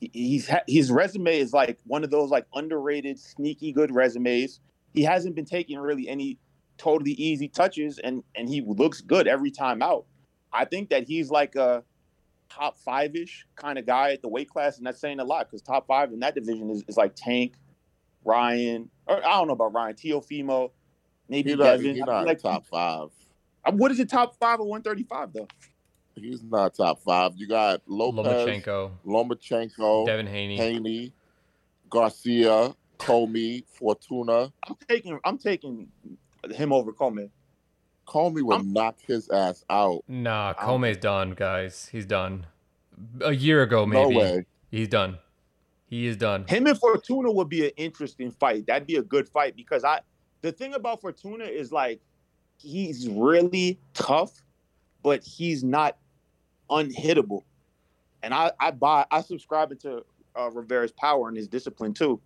He, 0.01 0.11
he's 0.13 0.51
his 0.67 0.91
resume 0.91 1.39
is 1.39 1.53
like 1.53 1.79
one 1.85 2.03
of 2.03 2.11
those 2.11 2.31
like 2.31 2.47
underrated, 2.55 3.19
sneaky 3.21 3.73
good 3.73 3.95
resumes. 3.95 4.61
He 4.95 5.03
hasn't 5.03 5.35
been 5.35 5.45
taking 5.45 5.79
really 5.79 6.09
any 6.09 6.39
totally 6.77 7.13
easy 7.13 7.49
touches, 7.49 7.99
and 7.99 8.25
and 8.35 8.49
he 8.49 8.63
looks 8.63 9.01
good 9.01 9.29
every 9.29 9.51
time 9.51 9.83
out. 9.83 10.07
I 10.53 10.65
think 10.65 10.91
that 10.91 11.05
he's 11.05 11.31
like 11.31 11.55
a 11.55 11.85
top 12.55 12.79
five 12.79 13.15
ish 13.17 13.47
kind 13.57 13.79
of 13.79 13.87
guy 13.87 14.13
at 14.13 14.23
the 14.23 14.29
weight 14.29 14.49
class, 14.49 14.79
and 14.79 14.87
that's 14.87 15.01
saying 15.01 15.21
a 15.21 15.25
lot 15.25 15.47
because 15.49 15.63
top 15.63 15.87
five 15.87 16.13
in 16.13 16.21
that 16.21 16.35
division 16.35 16.71
is, 16.71 16.85
is 16.89 16.97
like 16.97 17.13
Tank, 17.15 17.55
Ryan, 18.25 18.89
or 19.07 19.17
I 19.17 19.31
don't 19.39 19.47
know 19.49 19.55
about 19.55 19.73
Ryan, 19.73 19.95
Teofimo, 19.95 20.71
maybe 21.29 21.51
He's 21.51 21.59
not, 21.59 21.65
Devin. 21.65 21.95
he's 21.97 22.05
not 22.05 22.27
like 22.27 22.39
top 22.41 22.67
five. 22.67 23.09
uh, 23.65 23.73
What 23.73 23.91
is 23.91 24.01
it? 24.01 24.09
Top 24.09 24.37
five 24.37 24.61
or 24.61 24.67
one 24.69 24.83
thirty 24.83 25.03
five 25.05 25.33
though? 25.33 25.49
He's 26.15 26.43
not 26.43 26.75
top 26.75 27.01
five. 27.01 27.33
You 27.37 27.49
got 27.49 27.81
Lopez, 27.87 28.27
Lomachenko, 28.27 28.91
Lomachenko, 29.07 30.07
Devin 30.07 30.27
Haney. 30.27 30.57
Haney, 30.57 31.13
Garcia, 31.89 32.75
Commey, 32.99 33.65
Fortuna. 33.67 34.53
I'm 34.69 34.77
taking 34.89 35.19
I'm 35.25 35.39
taking 35.39 35.89
him 36.51 36.73
over 36.73 36.93
Coleman. 36.93 37.31
Commey 38.13 38.43
will 38.43 38.55
I'm- 38.55 38.73
knock 38.73 38.99
his 39.07 39.29
ass 39.31 39.65
out. 39.71 40.03
Nah, 40.07 40.51
I 40.51 40.53
Commey's 40.65 40.99
done, 40.99 41.31
guys. 41.31 41.89
He's 41.91 42.05
done. 42.05 42.47
A 43.23 43.33
year 43.33 43.63
ago, 43.63 43.87
maybe. 43.87 44.03
No 44.03 44.09
maybe. 44.11 44.21
way. 44.21 44.47
He's 44.71 44.89
done. 44.89 45.19
He 45.87 46.07
is 46.07 46.17
done. 46.19 46.45
Him 46.47 46.67
and 46.67 46.79
Fortuna 46.79 47.31
would 47.33 47.49
be 47.49 47.65
an 47.67 47.73
interesting 47.77 48.31
fight. 48.31 48.67
That'd 48.67 48.87
be 48.87 48.97
a 48.97 49.03
good 49.03 49.29
fight 49.29 49.57
because 49.57 49.83
I 49.85 50.01
the 50.43 50.53
thing 50.53 50.75
about 50.75 51.01
Fortuna 51.01 51.45
is 51.45 51.73
like 51.73 52.01
he's 52.59 53.09
really 53.09 53.79
tough, 53.95 54.43
but 55.03 55.23
he's 55.23 55.65
not 55.65 55.97
unhittable. 56.71 57.43
And 58.23 58.33
I 58.35 58.53
I 58.61 58.71
buy 58.73 59.05
I 59.11 59.21
subscribe 59.23 59.73
into 59.73 60.05
uh, 60.37 60.51
Rivera's 60.51 60.93
power 60.93 61.29
and 61.29 61.37
his 61.37 61.49
discipline 61.49 61.93
too. 61.95 62.21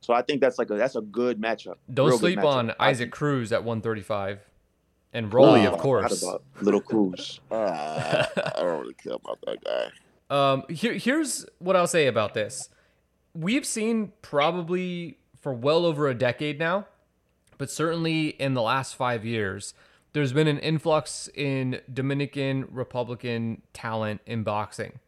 So 0.00 0.12
I 0.14 0.22
think 0.22 0.40
that's 0.40 0.58
like 0.58 0.70
a 0.70 0.74
that's 0.74 0.96
a 0.96 1.00
good 1.00 1.40
matchup. 1.40 1.76
Don't 1.92 2.08
Real 2.10 2.18
sleep 2.18 2.38
matchup. 2.40 2.44
on 2.44 2.72
Isaac 2.80 3.10
Cruz 3.12 3.52
at 3.52 3.62
135. 3.64 4.40
And 5.12 5.32
Rolly, 5.32 5.66
of 5.66 5.78
course. 5.78 6.22
about 6.22 6.42
Little 6.60 6.80
Cruz. 6.80 7.40
Ah, 7.50 8.28
I 8.56 8.60
don't 8.60 8.80
really 8.80 8.94
care 8.94 9.14
about 9.14 9.38
that 9.46 9.62
guy. 9.62 9.90
Um, 10.30 10.64
here, 10.70 10.94
here's 10.94 11.44
what 11.58 11.76
I'll 11.76 11.86
say 11.86 12.06
about 12.06 12.32
this. 12.32 12.70
We've 13.34 13.66
seen 13.66 14.12
probably 14.22 15.18
for 15.40 15.52
well 15.52 15.84
over 15.84 16.08
a 16.08 16.14
decade 16.14 16.58
now, 16.58 16.86
but 17.58 17.70
certainly 17.70 18.28
in 18.28 18.54
the 18.54 18.62
last 18.62 18.96
five 18.96 19.24
years, 19.24 19.74
there's 20.14 20.32
been 20.32 20.48
an 20.48 20.58
influx 20.58 21.28
in 21.34 21.80
Dominican 21.92 22.66
Republican 22.70 23.62
talent 23.72 24.20
in 24.26 24.42
boxing. 24.42 24.98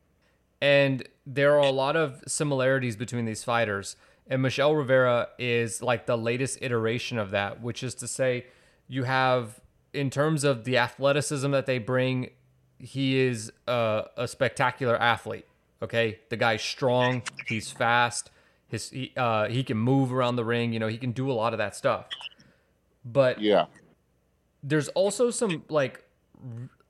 And 0.60 1.06
there 1.26 1.54
are 1.54 1.66
a 1.66 1.70
lot 1.70 1.96
of 1.96 2.22
similarities 2.26 2.96
between 2.96 3.24
these 3.24 3.44
fighters. 3.44 3.96
And 4.26 4.40
Michel 4.40 4.74
Rivera 4.74 5.28
is 5.38 5.82
like 5.82 6.06
the 6.06 6.16
latest 6.16 6.58
iteration 6.62 7.18
of 7.18 7.30
that, 7.32 7.60
which 7.60 7.82
is 7.82 7.94
to 7.96 8.08
say, 8.08 8.46
you 8.88 9.04
have, 9.04 9.60
in 9.94 10.10
terms 10.10 10.44
of 10.44 10.64
the 10.64 10.76
athleticism 10.78 11.50
that 11.52 11.66
they 11.66 11.78
bring, 11.78 12.30
he 12.78 13.18
is 13.18 13.52
a, 13.66 14.04
a 14.16 14.28
spectacular 14.28 14.96
athlete. 15.00 15.46
Okay, 15.82 16.20
the 16.30 16.36
guy's 16.36 16.62
strong, 16.62 17.22
he's 17.46 17.70
fast, 17.70 18.30
his 18.68 18.90
he, 18.90 19.12
uh, 19.16 19.48
he 19.48 19.62
can 19.62 19.76
move 19.76 20.12
around 20.12 20.36
the 20.36 20.44
ring. 20.44 20.72
You 20.72 20.78
know, 20.80 20.88
he 20.88 20.98
can 20.98 21.12
do 21.12 21.30
a 21.30 21.34
lot 21.34 21.52
of 21.52 21.58
that 21.58 21.76
stuff. 21.76 22.06
But 23.04 23.40
Yeah. 23.40 23.66
there's 24.62 24.88
also 24.88 25.30
some 25.30 25.64
like 25.68 26.04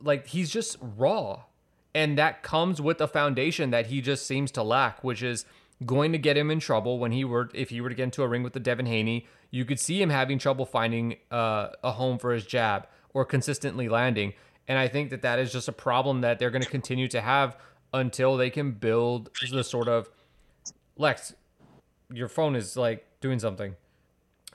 like 0.00 0.28
he's 0.28 0.50
just 0.50 0.76
raw 0.80 1.42
and 1.94 2.18
that 2.18 2.42
comes 2.42 2.80
with 2.80 3.00
a 3.00 3.06
foundation 3.08 3.70
that 3.70 3.86
he 3.86 4.00
just 4.00 4.26
seems 4.26 4.50
to 4.52 4.62
lack 4.62 5.02
which 5.04 5.22
is 5.22 5.44
going 5.84 6.12
to 6.12 6.18
get 6.18 6.36
him 6.36 6.50
in 6.50 6.60
trouble 6.60 6.98
when 6.98 7.12
he 7.12 7.24
were 7.24 7.50
if 7.54 7.70
he 7.70 7.80
were 7.80 7.88
to 7.88 7.94
get 7.94 8.04
into 8.04 8.22
a 8.22 8.28
ring 8.28 8.42
with 8.42 8.52
the 8.52 8.60
Devin 8.60 8.86
Haney 8.86 9.26
you 9.54 9.64
could 9.64 9.78
see 9.78 10.02
him 10.02 10.10
having 10.10 10.36
trouble 10.36 10.66
finding 10.66 11.14
uh, 11.30 11.68
a 11.84 11.92
home 11.92 12.18
for 12.18 12.32
his 12.32 12.44
jab 12.44 12.88
or 13.12 13.24
consistently 13.24 13.88
landing. 13.88 14.32
And 14.66 14.76
I 14.80 14.88
think 14.88 15.10
that 15.10 15.22
that 15.22 15.38
is 15.38 15.52
just 15.52 15.68
a 15.68 15.72
problem 15.72 16.22
that 16.22 16.40
they're 16.40 16.50
going 16.50 16.64
to 16.64 16.68
continue 16.68 17.06
to 17.06 17.20
have 17.20 17.56
until 17.92 18.36
they 18.36 18.50
can 18.50 18.72
build 18.72 19.30
the 19.52 19.62
sort 19.62 19.86
of 19.86 20.10
Lex 20.96 21.34
your 22.12 22.28
phone 22.28 22.56
is 22.56 22.76
like 22.76 23.06
doing 23.20 23.38
something. 23.38 23.76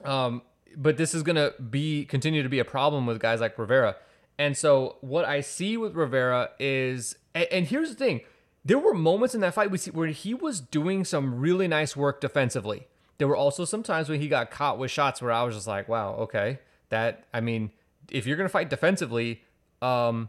Um, 0.04 0.42
but 0.76 0.96
this 0.98 1.14
is 1.14 1.22
gonna 1.22 1.52
be 1.70 2.04
continue 2.04 2.42
to 2.42 2.48
be 2.48 2.58
a 2.58 2.64
problem 2.64 3.06
with 3.06 3.20
guys 3.20 3.40
like 3.40 3.58
Rivera. 3.58 3.96
And 4.38 4.56
so 4.56 4.96
what 5.00 5.24
I 5.24 5.40
see 5.40 5.76
with 5.76 5.94
Rivera 5.94 6.50
is, 6.58 7.16
and, 7.34 7.46
and 7.50 7.66
here's 7.66 7.90
the 7.90 7.94
thing: 7.94 8.20
there 8.64 8.78
were 8.78 8.94
moments 8.94 9.34
in 9.34 9.40
that 9.40 9.54
fight 9.54 9.70
where 9.94 10.08
he 10.08 10.34
was 10.34 10.60
doing 10.60 11.04
some 11.04 11.40
really 11.40 11.66
nice 11.68 11.96
work 11.96 12.20
defensively. 12.20 12.86
There 13.18 13.28
were 13.28 13.36
also 13.36 13.64
some 13.64 13.82
times 13.82 14.08
when 14.08 14.20
he 14.20 14.28
got 14.28 14.50
caught 14.50 14.78
with 14.78 14.90
shots 14.90 15.20
where 15.20 15.32
I 15.32 15.42
was 15.42 15.54
just 15.54 15.66
like, 15.66 15.88
wow, 15.88 16.14
okay, 16.14 16.58
that 16.88 17.24
I 17.32 17.40
mean, 17.40 17.70
if 18.10 18.26
you're 18.26 18.36
gonna 18.36 18.48
fight 18.48 18.70
defensively, 18.70 19.42
um, 19.82 20.28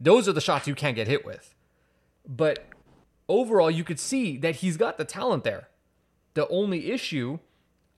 those 0.00 0.28
are 0.28 0.32
the 0.32 0.40
shots 0.40 0.66
you 0.66 0.74
can't 0.74 0.96
get 0.96 1.06
hit 1.06 1.24
with. 1.24 1.54
But 2.26 2.64
overall, 3.28 3.70
you 3.70 3.84
could 3.84 4.00
see 4.00 4.36
that 4.38 4.56
he's 4.56 4.76
got 4.76 4.98
the 4.98 5.04
talent 5.04 5.44
there. 5.44 5.68
The 6.34 6.48
only 6.48 6.90
issue, 6.90 7.38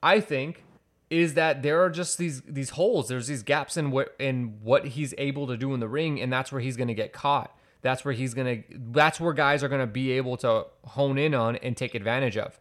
I 0.03 0.21
think, 0.21 0.65
is 1.11 1.35
that 1.35 1.63
there 1.63 1.83
are 1.83 1.91
just 1.91 2.19
these 2.19 2.41
these 2.43 2.71
holes. 2.71 3.09
There's 3.09 3.27
these 3.27 3.43
gaps 3.43 3.77
in 3.77 3.91
what 3.91 4.15
in 4.19 4.59
what 4.63 4.89
he's 4.89 5.13
able 5.19 5.47
to 5.47 5.57
do 5.57 5.75
in 5.75 5.81
the 5.81 5.89
ring, 5.89 6.21
and 6.21 6.33
that's 6.33 6.51
where 6.51 6.61
he's 6.61 6.77
going 6.77 6.89
to 6.89 6.95
get 6.95 7.13
caught. 7.13 7.55
That's 7.83 8.05
where 8.05 8.15
he's 8.15 8.33
gonna. 8.35 8.59
That's 8.71 9.21
where 9.21 9.33
guys 9.33 9.63
are 9.63 9.69
to 9.69 9.87
be 9.87 10.13
able 10.13 10.37
to 10.39 10.67
hone 10.85 11.19
in 11.19 11.35
on 11.35 11.57
and 11.57 11.77
take 11.77 11.95
advantage 11.95 12.37
of. 12.37 12.59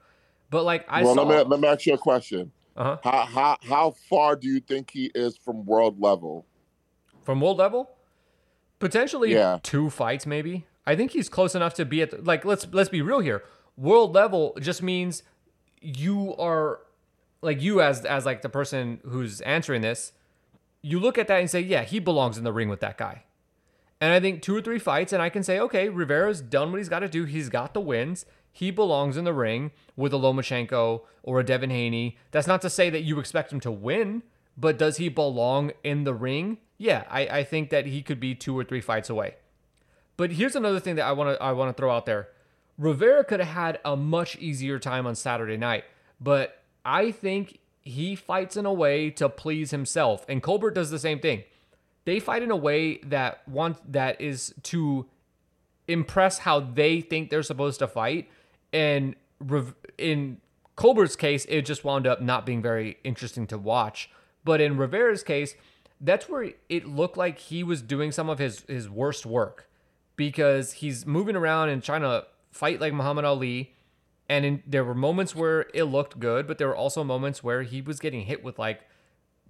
But 0.50 0.64
like 0.66 0.86
I 0.90 1.04
well, 1.04 1.16
saw, 1.16 1.24
let 1.24 1.46
me 1.46 1.50
let 1.50 1.60
me 1.60 1.68
ask 1.68 1.86
you 1.86 1.94
a 1.94 1.98
question. 1.98 2.52
uh-huh, 2.76 2.98
How 3.04 3.26
how 3.26 3.58
how 3.64 3.92
far 4.10 4.36
do 4.36 4.48
you 4.48 4.60
think 4.60 4.92
he 4.92 5.12
is 5.16 5.38
from 5.38 5.66
world 5.66 6.00
level? 6.02 6.46
from 7.24 7.40
world 7.40 7.58
level, 7.60 7.92
potentially 8.80 9.32
Yeah. 9.34 9.60
two 9.62 9.92
fights 9.92 10.26
maybe. 10.26 10.66
I 10.88 10.96
think 10.96 11.12
he's 11.12 11.30
close 11.30 11.54
enough 11.54 11.76
to 11.76 11.86
be 11.86 12.02
at 12.02 12.10
the, 12.10 12.18
like 12.24 12.44
let's 12.44 12.68
let's 12.72 12.90
be 12.90 13.04
real 13.04 13.20
here. 13.20 13.44
World 13.78 14.14
level 14.14 14.58
just 14.60 14.82
means 14.82 15.22
you 15.80 16.36
are 16.38 16.80
like 17.42 17.62
you 17.62 17.80
as 17.82 18.04
as 18.06 18.26
like 18.26 18.42
the 18.42 18.50
person 18.50 19.00
who's 19.04 19.40
answering 19.42 19.82
this, 19.84 20.14
you 20.82 21.00
look 21.00 21.20
at 21.20 21.28
that 21.28 21.40
and 21.40 21.50
say, 21.50 21.60
yeah, 21.60 21.84
he 21.84 22.00
belongs 22.00 22.40
in 22.40 22.44
the 22.44 22.52
ring 22.52 22.70
with 22.70 22.80
that 22.80 22.98
guy. 22.98 23.24
And 24.02 24.12
I 24.12 24.20
think 24.20 24.42
two 24.42 24.56
or 24.56 24.62
three 24.62 24.80
fights, 24.80 25.14
and 25.14 25.22
I 25.22 25.30
can 25.30 25.44
say, 25.44 25.60
okay, 25.60 25.88
Rivera's 25.88 26.42
done 26.42 26.72
what 26.72 26.80
he's 26.80 26.90
got 26.90 27.00
to 27.00 27.08
do. 27.08 27.26
He's 27.26 27.50
got 27.50 27.76
the 27.76 27.80
wins. 27.80 28.26
He 28.52 28.72
belongs 28.72 29.16
in 29.16 29.24
the 29.24 29.34
ring 29.34 29.72
with 29.96 30.12
a 30.12 30.18
Lomachenko 30.18 31.02
or 31.22 31.40
a 31.40 31.46
Devin 31.46 31.70
Haney. 31.70 32.18
That's 32.32 32.48
not 32.48 32.62
to 32.64 32.70
say 32.70 32.90
that 32.90 33.04
you 33.04 33.20
expect 33.20 33.54
him 33.54 33.60
to 33.62 33.72
win, 33.72 34.24
but 34.58 34.80
does 34.80 34.98
he 34.98 35.08
belong 35.08 35.72
in 35.84 36.04
the 36.04 36.16
ring? 36.16 36.58
Yeah, 36.80 37.04
I, 37.10 37.28
I 37.28 37.44
think 37.44 37.70
that 37.70 37.86
he 37.86 38.02
could 38.02 38.20
be 38.20 38.34
two 38.34 38.58
or 38.58 38.64
three 38.64 38.82
fights 38.82 39.10
away. 39.10 39.36
But 40.18 40.32
here's 40.32 40.56
another 40.56 40.80
thing 40.80 40.96
that 40.96 41.06
I 41.06 41.12
want 41.14 41.38
to 41.38 41.44
I 41.44 41.52
want 41.52 41.76
to 41.76 41.80
throw 41.80 41.92
out 41.92 42.06
there. 42.06 42.30
Rivera 42.78 43.24
could 43.24 43.40
have 43.40 43.50
had 43.50 43.80
a 43.86 43.96
much 43.96 44.36
easier 44.38 44.80
time 44.80 45.06
on 45.06 45.14
Saturday 45.16 45.58
night, 45.58 45.84
but 46.20 46.64
I 46.84 47.12
think 47.12 47.60
he 47.82 48.16
fights 48.16 48.58
in 48.58 48.66
a 48.66 48.74
way 48.74 49.12
to 49.12 49.30
please 49.30 49.72
himself, 49.72 50.26
and 50.28 50.42
Colbert 50.42 50.72
does 50.72 50.90
the 50.90 51.00
same 51.00 51.20
thing. 51.20 51.44
They 52.06 52.20
fight 52.20 52.42
in 52.42 52.52
a 52.52 52.56
way 52.56 52.98
that 52.98 53.48
want 53.48 53.92
that 53.92 54.20
is 54.20 54.54
to 54.64 55.08
impress 55.88 56.40
how 56.40 56.60
they 56.60 57.02
think 57.02 57.30
they're 57.30 57.44
supposed 57.44 57.80
to 57.80 57.88
fight, 57.88 58.30
and 58.74 59.16
Riv- 59.40 59.76
in 59.98 60.40
Colbert's 60.76 61.16
case, 61.16 61.46
it 61.50 61.64
just 61.64 61.84
wound 61.84 62.08
up 62.08 62.22
not 62.22 62.46
being 62.46 62.62
very 62.62 62.98
interesting 63.04 63.46
to 63.48 63.58
watch. 63.58 64.10
But 64.44 64.62
in 64.62 64.78
Rivera's 64.78 65.24
case, 65.24 65.56
that's 66.00 66.28
where 66.28 66.52
it 66.70 66.88
looked 66.88 67.18
like 67.18 67.38
he 67.38 67.64
was 67.64 67.82
doing 67.82 68.12
some 68.12 68.30
of 68.30 68.40
his 68.40 68.66
his 68.68 68.90
worst 68.90 69.26
work 69.26 69.70
because 70.16 70.74
he's 70.74 71.06
moving 71.06 71.36
around 71.36 71.70
and 71.70 71.84
trying 71.84 72.02
to 72.02 72.26
fight 72.52 72.82
like 72.82 72.94
Muhammad 72.94 73.26
Ali. 73.26 73.76
And 74.28 74.46
in, 74.46 74.64
there 74.66 74.86
were 74.86 74.96
moments 74.96 75.36
where 75.36 75.68
it 75.74 75.84
looked 75.84 76.20
good, 76.20 76.48
but 76.48 76.58
there 76.58 76.68
were 76.68 76.76
also 76.76 77.04
moments 77.04 77.44
where 77.44 77.64
he 77.64 77.82
was 77.82 78.00
getting 78.00 78.22
hit 78.22 78.44
with 78.44 78.58
like 78.58 78.82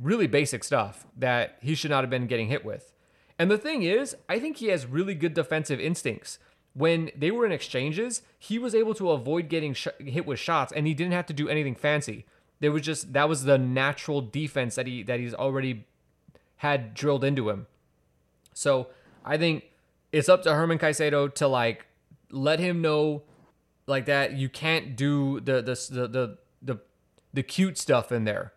really 0.02 0.28
basic 0.28 0.64
stuff 0.64 1.06
that 1.18 1.58
he 1.62 1.76
should 1.76 1.92
not 1.92 2.04
have 2.04 2.10
been 2.10 2.28
getting 2.28 2.48
hit 2.48 2.66
with. 2.66 2.92
And 3.38 3.50
the 3.50 3.58
thing 3.58 3.84
is, 3.84 4.16
I 4.28 4.40
think 4.40 4.58
he 4.58 4.68
has 4.68 4.86
really 4.86 5.16
good 5.16 5.34
defensive 5.34 5.80
instincts. 5.80 6.40
When 6.74 7.12
they 7.16 7.32
were 7.32 7.46
in 7.46 7.52
exchanges, 7.52 8.22
he 8.38 8.58
was 8.58 8.74
able 8.74 8.94
to 8.96 9.12
avoid 9.12 9.50
getting 9.50 9.74
sh- 9.74 9.88
hit 10.00 10.26
with 10.26 10.40
shots, 10.40 10.72
and 10.72 10.88
he 10.88 10.94
didn't 10.94 11.14
have 11.14 11.26
to 11.28 11.34
do 11.34 11.50
anything 11.50 11.76
fancy. 11.76 12.26
There 12.60 12.72
was 12.72 12.84
just 12.84 13.14
that 13.14 13.28
was 13.28 13.44
the 13.44 13.58
natural 13.58 14.22
defense 14.22 14.76
that 14.76 14.88
he 14.88 15.04
that 15.04 15.20
he's 15.20 15.34
already 15.34 15.86
had 16.58 16.94
drilled 16.94 17.24
into 17.24 17.50
him. 17.50 17.68
So 18.54 18.88
I 19.26 19.38
think 19.38 19.66
it's 20.12 20.30
up 20.30 20.44
to 20.44 20.54
Herman 20.54 20.78
Caicedo 20.78 21.34
to 21.36 21.48
like 21.48 21.88
let 22.30 22.60
him 22.60 22.82
know 22.82 23.24
like 23.88 24.06
that 24.06 24.34
you 24.34 24.48
can't 24.48 24.96
do 24.96 25.40
the 25.40 25.62
the 25.62 25.74
the 25.90 26.08
the 26.08 26.38
the, 26.62 26.80
the 27.34 27.44
cute 27.44 27.78
stuff 27.78 28.12
in 28.12 28.24
there 28.26 28.54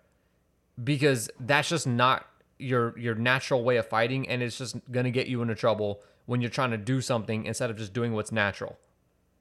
because 0.83 1.31
that's 1.41 1.69
just 1.69 1.87
not 1.87 2.27
your 2.59 2.99
your 2.99 3.15
natural 3.15 3.63
way 3.65 3.77
of 3.77 3.87
fighting 3.87 4.29
and 4.29 4.43
it's 4.43 4.59
just 4.59 4.77
going 4.91 5.05
to 5.05 5.11
get 5.11 5.27
you 5.27 5.43
into 5.43 5.55
trouble 5.55 6.01
when 6.27 6.41
you're 6.41 6.51
trying 6.51 6.71
to 6.71 6.79
do 6.79 7.01
something 7.01 7.45
instead 7.45 7.69
of 7.71 7.77
just 7.77 7.93
doing 7.93 8.13
what's 8.13 8.33
natural. 8.33 8.79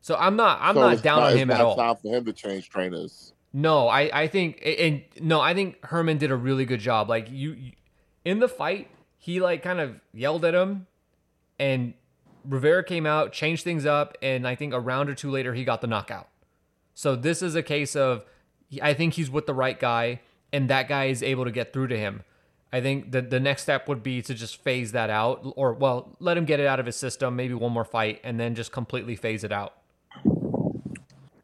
So 0.02 0.16
I'm 0.16 0.36
not 0.36 0.60
I'm 0.62 0.76
So 0.76 0.82
not 0.82 0.94
it's 0.94 1.02
down 1.02 1.24
on 1.24 1.32
it's 1.32 1.42
him 1.42 1.52
at 1.52 1.58
not 1.58 1.66
all. 1.66 1.76
Time 1.76 1.96
for 1.96 2.16
him 2.16 2.26
to 2.26 2.34
change 2.34 2.70
trainers. 2.70 3.34
No, 3.54 3.88
I, 3.88 4.24
I 4.24 4.28
think 4.28 4.62
and 4.66 5.04
no, 5.22 5.40
I 5.40 5.54
think 5.54 5.84
Herman 5.86 6.18
did 6.18 6.32
a 6.32 6.36
really 6.36 6.66
good 6.66 6.80
job. 6.80 7.08
Like 7.08 7.30
you, 7.30 7.54
you 7.54 7.72
in 8.26 8.40
the 8.40 8.48
fight, 8.48 8.90
he 9.18 9.40
like 9.40 9.62
kind 9.62 9.80
of 9.80 10.00
yelled 10.12 10.44
at 10.44 10.56
him, 10.56 10.88
and 11.60 11.94
Rivera 12.44 12.84
came 12.84 13.06
out, 13.06 13.32
changed 13.32 13.64
things 13.64 13.86
up, 13.86 14.18
and 14.22 14.48
I 14.48 14.56
think 14.56 14.74
a 14.74 14.80
round 14.80 15.10
or 15.10 15.14
two 15.16 15.30
later 15.30 15.54
he 15.54 15.64
got 15.64 15.82
the 15.82 15.88
knockout. 15.88 16.28
So 16.96 17.16
this 17.16 17.42
is 17.42 17.56
a 17.56 17.64
case 17.64 17.96
of 17.96 18.26
I 18.82 18.94
think 18.94 19.14
he's 19.14 19.30
with 19.30 19.46
the 19.46 19.54
right 19.54 19.80
guy, 19.80 20.22
and 20.54 20.70
that 20.70 20.88
guy 20.88 21.06
is 21.06 21.22
able 21.22 21.43
to 21.43 21.51
get 21.51 21.74
through 21.74 21.88
to 21.88 21.97
him. 21.97 22.24
I 22.72 22.80
think 22.82 23.12
the 23.12 23.22
the 23.22 23.39
next 23.39 23.64
step 23.64 23.88
would 23.88 24.01
be 24.01 24.22
to 24.22 24.34
just 24.34 24.58
phase 24.64 24.93
that 24.93 25.10
out, 25.10 25.41
or 25.58 25.74
well, 25.74 26.16
let 26.20 26.38
him 26.38 26.45
get 26.45 26.60
it 26.60 26.66
out 26.68 26.80
of 26.80 26.86
his 26.86 26.95
system, 26.95 27.36
maybe 27.36 27.54
one 27.54 27.72
more 27.72 27.86
fight, 27.86 28.22
and 28.24 28.39
then 28.39 28.56
just 28.56 28.72
completely 28.72 29.16
phase 29.16 29.43
it 29.43 29.51
out. 29.51 29.74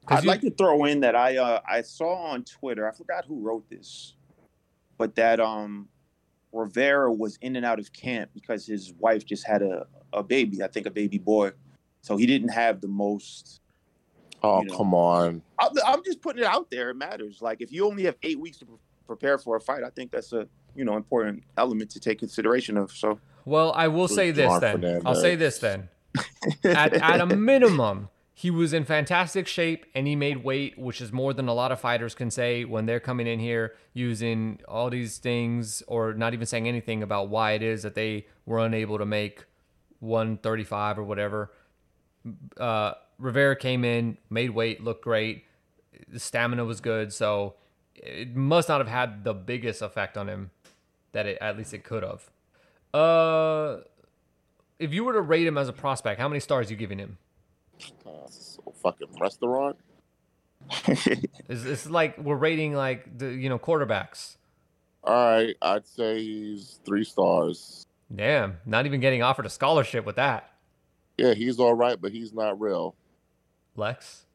I'd 0.07 0.23
you- 0.23 0.27
like 0.29 0.41
to 0.41 0.51
throw 0.51 0.85
in 0.85 1.01
that 1.01 1.15
I 1.15 1.37
uh, 1.37 1.59
I 1.69 1.81
saw 1.81 2.13
on 2.15 2.43
Twitter. 2.43 2.87
I 2.87 2.91
forgot 2.93 3.25
who 3.25 3.39
wrote 3.41 3.69
this, 3.69 4.15
but 4.97 5.15
that 5.15 5.39
um 5.39 5.87
Rivera 6.51 7.11
was 7.13 7.37
in 7.41 7.55
and 7.55 7.65
out 7.65 7.77
of 7.79 7.93
camp 7.93 8.31
because 8.33 8.65
his 8.65 8.91
wife 8.97 9.23
just 9.23 9.45
had 9.45 9.61
a, 9.61 9.85
a 10.13 10.23
baby. 10.23 10.63
I 10.63 10.67
think 10.67 10.87
a 10.87 10.91
baby 10.91 11.19
boy, 11.19 11.51
so 12.01 12.17
he 12.17 12.25
didn't 12.25 12.49
have 12.49 12.81
the 12.81 12.87
most. 12.87 13.61
Oh 14.41 14.61
You 14.61 14.67
know. 14.69 14.77
come 14.77 14.93
on! 14.95 15.43
I'm, 15.59 15.71
I'm 15.85 16.03
just 16.03 16.21
putting 16.21 16.41
it 16.41 16.47
out 16.47 16.71
there. 16.71 16.89
It 16.89 16.95
matters. 16.95 17.39
Like 17.39 17.61
if 17.61 17.71
you 17.71 17.85
only 17.85 18.03
have 18.05 18.15
eight 18.23 18.39
weeks 18.39 18.57
to 18.59 18.65
pre- 18.65 18.77
prepare 19.09 19.37
for 19.37 19.55
a 19.55 19.61
fight, 19.61 19.83
I 19.83 19.89
think 19.89 20.11
that's 20.11 20.31
a 20.33 20.47
you 20.75 20.85
know 20.85 20.95
important 20.95 21.43
element 21.57 21.89
to 21.91 21.99
take 21.99 22.19
consideration 22.19 22.77
of. 22.77 22.91
So 22.91 23.19
Well, 23.43 23.73
I 23.73 23.87
will 23.87 24.07
say 24.07 24.31
this 24.31 24.47
John 24.47 24.81
then. 24.81 25.01
I'll 25.05 25.15
say 25.15 25.35
this 25.35 25.57
then. 25.57 25.89
at, 26.63 26.93
at 26.93 27.19
a 27.19 27.25
minimum, 27.51 28.09
he 28.33 28.51
was 28.51 28.71
in 28.71 28.85
fantastic 28.85 29.47
shape 29.47 29.85
and 29.93 30.07
he 30.07 30.15
made 30.15 30.43
weight, 30.43 30.77
which 30.77 31.01
is 31.01 31.11
more 31.11 31.33
than 31.33 31.47
a 31.47 31.53
lot 31.53 31.71
of 31.71 31.79
fighters 31.79 32.15
can 32.15 32.31
say 32.31 32.65
when 32.65 32.85
they're 32.85 32.99
coming 32.99 33.27
in 33.27 33.39
here 33.39 33.73
using 33.93 34.59
all 34.67 34.89
these 34.89 35.17
things 35.17 35.83
or 35.87 36.13
not 36.13 36.33
even 36.33 36.45
saying 36.45 36.67
anything 36.67 37.03
about 37.03 37.29
why 37.29 37.51
it 37.51 37.61
is 37.61 37.83
that 37.83 37.95
they 37.95 38.27
were 38.45 38.59
unable 38.59 38.97
to 38.97 39.05
make 39.05 39.45
135 39.99 40.99
or 40.99 41.03
whatever. 41.03 41.51
Uh, 42.57 42.93
Rivera 43.17 43.55
came 43.55 43.83
in, 43.83 44.17
made 44.29 44.51
weight, 44.51 44.83
looked 44.83 45.03
great. 45.03 45.43
The 46.07 46.19
stamina 46.19 46.63
was 46.63 46.79
good, 46.79 47.11
so 47.11 47.55
it 48.03 48.35
must 48.35 48.69
not 48.69 48.79
have 48.79 48.87
had 48.87 49.23
the 49.23 49.33
biggest 49.33 49.81
effect 49.81 50.17
on 50.17 50.27
him 50.27 50.51
that 51.11 51.25
it 51.25 51.37
at 51.41 51.57
least 51.57 51.73
it 51.73 51.83
could 51.83 52.03
have. 52.03 52.29
Uh, 52.93 53.81
if 54.79 54.93
you 54.93 55.03
were 55.03 55.13
to 55.13 55.21
rate 55.21 55.45
him 55.45 55.57
as 55.57 55.67
a 55.67 55.73
prospect, 55.73 56.19
how 56.19 56.27
many 56.27 56.39
stars 56.39 56.67
are 56.67 56.71
you 56.71 56.77
giving 56.77 56.97
him? 56.97 57.17
Uh, 58.05 58.27
so 58.27 58.73
fucking 58.81 59.09
restaurant. 59.19 59.77
It's, 61.49 61.65
it's 61.65 61.89
like 61.89 62.15
we're 62.19 62.35
rating 62.35 62.75
like 62.75 63.17
the 63.17 63.29
you 63.33 63.49
know 63.49 63.57
quarterbacks. 63.57 64.37
All 65.03 65.15
right, 65.15 65.55
I'd 65.63 65.87
say 65.87 66.19
he's 66.19 66.79
three 66.85 67.03
stars. 67.03 67.87
Damn, 68.13 68.57
not 68.67 68.85
even 68.85 68.99
getting 68.99 69.23
offered 69.23 69.47
a 69.47 69.49
scholarship 69.49 70.05
with 70.05 70.17
that. 70.17 70.51
Yeah, 71.17 71.33
he's 71.33 71.59
all 71.59 71.73
right, 71.73 71.99
but 71.99 72.11
he's 72.11 72.33
not 72.33 72.59
real. 72.59 72.95
Lex, 73.75 74.25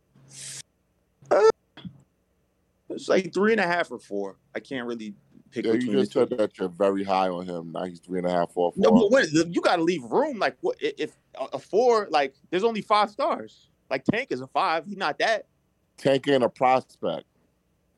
It's 2.95 3.09
like 3.09 3.33
three 3.33 3.53
and 3.53 3.61
a 3.61 3.67
half 3.67 3.91
or 3.91 3.99
four. 3.99 4.39
I 4.55 4.61
can't 4.61 4.87
really 4.87 5.15
pick 5.51 5.65
Yeah, 5.65 5.73
between 5.73 5.91
you 5.91 5.97
the 5.97 6.03
just 6.03 6.13
two. 6.13 6.21
said 6.21 6.39
that 6.39 6.59
you're 6.59 6.69
very 6.69 7.05
high 7.05 7.29
on 7.29 7.47
him. 7.47 7.73
Now 7.73 7.85
he's 7.85 8.01
three 8.01 8.19
and 8.19 8.29
a 8.29 8.31
half 8.31 8.49
No, 8.49 8.55
four. 8.55 8.73
No, 8.77 8.91
but 8.93 9.11
when, 9.11 9.53
you 9.53 9.61
got 9.61 9.77
to 9.77 9.83
leave 9.83 10.03
room. 10.05 10.39
Like, 10.39 10.57
what 10.61 10.77
if 10.81 10.95
if 10.99 11.17
a 11.39 11.57
a 11.57 11.59
four? 11.59 12.09
Like, 12.11 12.35
there's 12.51 12.65
only 12.65 12.81
five 12.81 13.11
stars. 13.11 13.69
Like, 13.91 14.05
Tank 14.05 14.29
is 14.31 14.41
a 14.41 14.47
five. 14.47 14.87
He's 14.87 14.97
not 14.97 15.19
that. 15.19 15.47
Tank 15.97 16.27
ain't 16.29 16.43
a 16.43 16.49
prospect. 16.49 17.25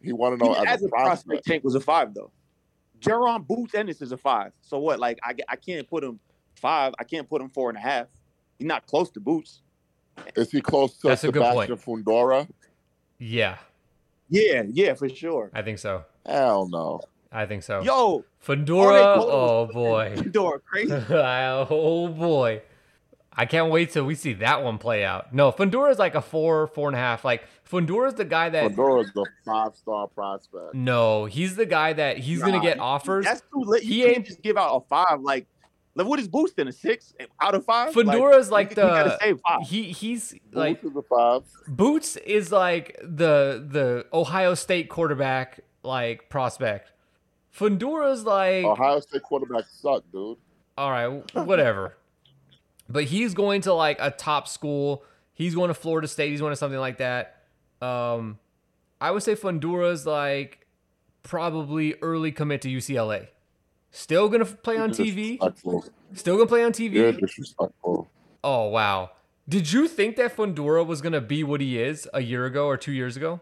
He 0.03 0.13
want 0.13 0.39
to 0.39 0.45
know 0.45 0.53
Even 0.53 0.69
as, 0.69 0.83
a 0.83 0.89
prospect. 0.89 1.47
Tank 1.47 1.65
was 1.65 1.75
a 1.75 1.81
five 1.81 2.15
though. 2.15 2.31
Jaron 3.01 3.47
Boots 3.47 3.75
Ennis 3.75 4.01
is 4.03 4.13
a 4.13 4.17
five. 4.17 4.53
So 4.63 4.79
what? 4.79 4.99
Like, 4.99 5.19
I 5.23 5.35
I 5.49 5.57
can't 5.57 5.89
put 5.89 6.05
him 6.05 6.21
five. 6.55 6.95
I 6.99 7.05
can't 7.05 7.29
put 7.29 7.41
him 7.41 7.49
four 7.51 7.69
and 7.71 7.79
a 7.79 7.81
half. 7.81 8.09
He's 8.59 8.67
not 8.67 8.87
close 8.87 9.11
to 9.13 9.21
Boots. 9.21 9.63
Is 10.35 10.51
he 10.51 10.61
close 10.61 10.97
to 10.99 11.09
That's 11.09 11.21
Sebastian 11.23 11.77
Fundora? 11.77 12.49
yeah, 13.19 13.59
Yeah, 14.29 14.63
yeah, 14.69 14.95
for 14.95 15.09
sure. 15.09 15.51
I 15.55 15.63
think 15.63 15.79
so. 15.79 16.05
Hell 16.25 16.69
no. 16.69 17.01
I 17.33 17.47
think 17.47 17.63
so. 17.63 17.83
Yo, 17.83 18.25
Cole 18.47 19.29
oh 19.31 19.67
boy, 19.73 20.17
door 20.31 20.61
crazy. 20.61 20.93
oh 21.11 22.09
boy. 22.09 22.63
I 23.39 23.45
can't 23.45 23.71
wait 23.71 23.91
till 23.91 24.07
we 24.07 24.15
see 24.15 24.33
that 24.35 24.63
one 24.65 24.79
play 24.79 25.05
out. 25.05 25.35
No, 25.35 25.53
Fundora's 25.53 25.99
like 25.99 26.15
a 26.15 26.23
four, 26.23 26.69
four 26.69 26.89
and 26.89 26.97
a 26.97 26.99
half. 26.99 27.23
Like 27.25 27.45
Fundora's 27.71 28.15
the 28.15 28.25
guy 28.25 28.49
that 28.49 28.71
Fundora's 28.73 29.13
the 29.15 29.27
five 29.45 29.77
star 29.77 30.07
prospect. 30.07 30.73
no, 30.75 31.27
he's 31.27 31.55
the 31.57 31.67
guy 31.67 31.93
that 31.93 32.17
he's 32.17 32.41
gonna 32.41 32.61
get 32.63 32.79
offers. 32.79 33.27
That's 33.27 33.43
too 33.43 33.63
late. 33.67 33.83
He 33.83 34.03
can't 34.03 34.17
ain't- 34.19 34.27
just 34.27 34.41
give 34.43 34.57
out 34.57 34.75
a 34.77 34.81
five. 34.89 35.21
Like, 35.21 35.47
like 35.97 36.07
what 36.07 36.21
is 36.21 36.29
Boots 36.29 36.53
then? 36.53 36.69
A 36.69 36.73
six 36.73 37.15
out 37.41 37.55
of 37.55 37.65
five? 37.65 37.95
Fundora's 37.95 38.51
like 38.51 38.77
you, 38.77 38.83
you 38.83 38.89
gotta 38.89 39.09
the 39.11 39.19
say 39.19 39.35
five. 39.35 39.67
he 39.67 39.83
he's 39.85 40.35
Like, 40.53 40.83
like 40.83 40.85
is 40.85 40.97
a 40.97 41.03
five. 41.03 41.43
Boots 41.67 42.17
is 42.17 42.53
like 42.53 42.97
the 43.03 43.67
the 43.67 44.07
Ohio 44.13 44.55
State 44.55 44.89
quarterback 44.91 45.61
like 45.83 46.29
prospect. 46.29 46.93
Fundora's 47.59 48.25
like 48.25 48.65
Ohio 48.65 49.01
State 49.01 49.23
quarterbacks 49.23 49.81
suck, 49.81 50.05
dude. 50.13 50.37
all 50.77 50.91
right, 50.91 51.35
whatever. 51.35 51.97
but 52.89 53.05
he's 53.05 53.33
going 53.33 53.63
to 53.63 53.73
like 53.73 53.97
a 53.99 54.11
top 54.11 54.47
school. 54.49 55.03
He's 55.33 55.55
going 55.55 55.69
to 55.69 55.75
Florida 55.75 56.09
State. 56.09 56.31
He's 56.31 56.41
going 56.41 56.53
to 56.53 56.57
something 56.57 56.79
like 56.79 56.99
that. 56.99 57.43
Um, 57.81 58.39
I 59.01 59.11
would 59.11 59.23
say 59.23 59.35
Fundora's 59.35 60.07
like 60.07 60.67
probably 61.23 61.95
early 62.03 62.33
commit 62.33 62.63
to 62.63 62.69
UCLA. 62.69 63.29
Still 63.97 64.29
gonna 64.29 64.45
play 64.45 64.77
on 64.77 64.91
TV. 64.91 65.39
Still 66.13 66.37
gonna 66.37 66.47
play 66.47 66.63
on 66.63 66.73
You're 66.77 67.13
TV. 67.15 67.19
disrespectful. 67.19 68.11
Oh 68.45 68.69
wow! 68.69 69.13
Did 69.49 69.73
you 69.73 69.89
think 69.89 70.17
that 70.17 70.37
Fundora 70.37 70.87
was 70.87 71.01
gonna 71.01 71.23
be 71.23 71.43
what 71.43 71.63
he 71.63 71.79
is 71.81 72.07
a 72.13 72.21
year 72.21 72.45
ago 72.45 72.67
or 72.67 72.77
two 72.77 72.93
years 72.93 73.17
ago? 73.17 73.41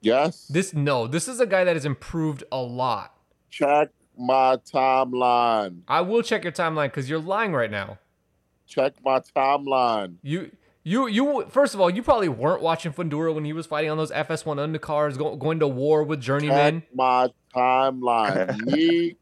Yes. 0.00 0.48
This 0.48 0.74
no. 0.74 1.06
This 1.06 1.28
is 1.28 1.38
a 1.38 1.46
guy 1.46 1.62
that 1.62 1.76
has 1.76 1.84
improved 1.84 2.42
a 2.50 2.60
lot. 2.60 3.16
Check 3.48 3.90
my 4.18 4.56
timeline. 4.56 5.82
I 5.86 6.00
will 6.00 6.22
check 6.22 6.42
your 6.42 6.52
timeline 6.52 6.88
because 6.88 7.08
you're 7.08 7.20
lying 7.20 7.52
right 7.52 7.70
now. 7.70 8.00
Check 8.66 8.94
my 9.04 9.20
timeline. 9.20 10.16
You, 10.20 10.50
you, 10.82 11.06
you. 11.06 11.46
First 11.48 11.74
of 11.74 11.80
all, 11.80 11.90
you 11.90 12.02
probably 12.02 12.28
weren't 12.28 12.60
watching 12.60 12.92
Fundora 12.92 13.32
when 13.32 13.44
he 13.44 13.52
was 13.52 13.66
fighting 13.66 13.90
on 13.90 13.98
those 13.98 14.10
FS1 14.10 14.56
undercars, 14.56 15.16
go, 15.16 15.36
going 15.36 15.60
to 15.60 15.68
war 15.68 16.02
with 16.02 16.20
journeymen. 16.20 16.80
Check 16.80 16.94
my 16.96 17.28
timeline. 17.54 18.60
Me 18.66 19.16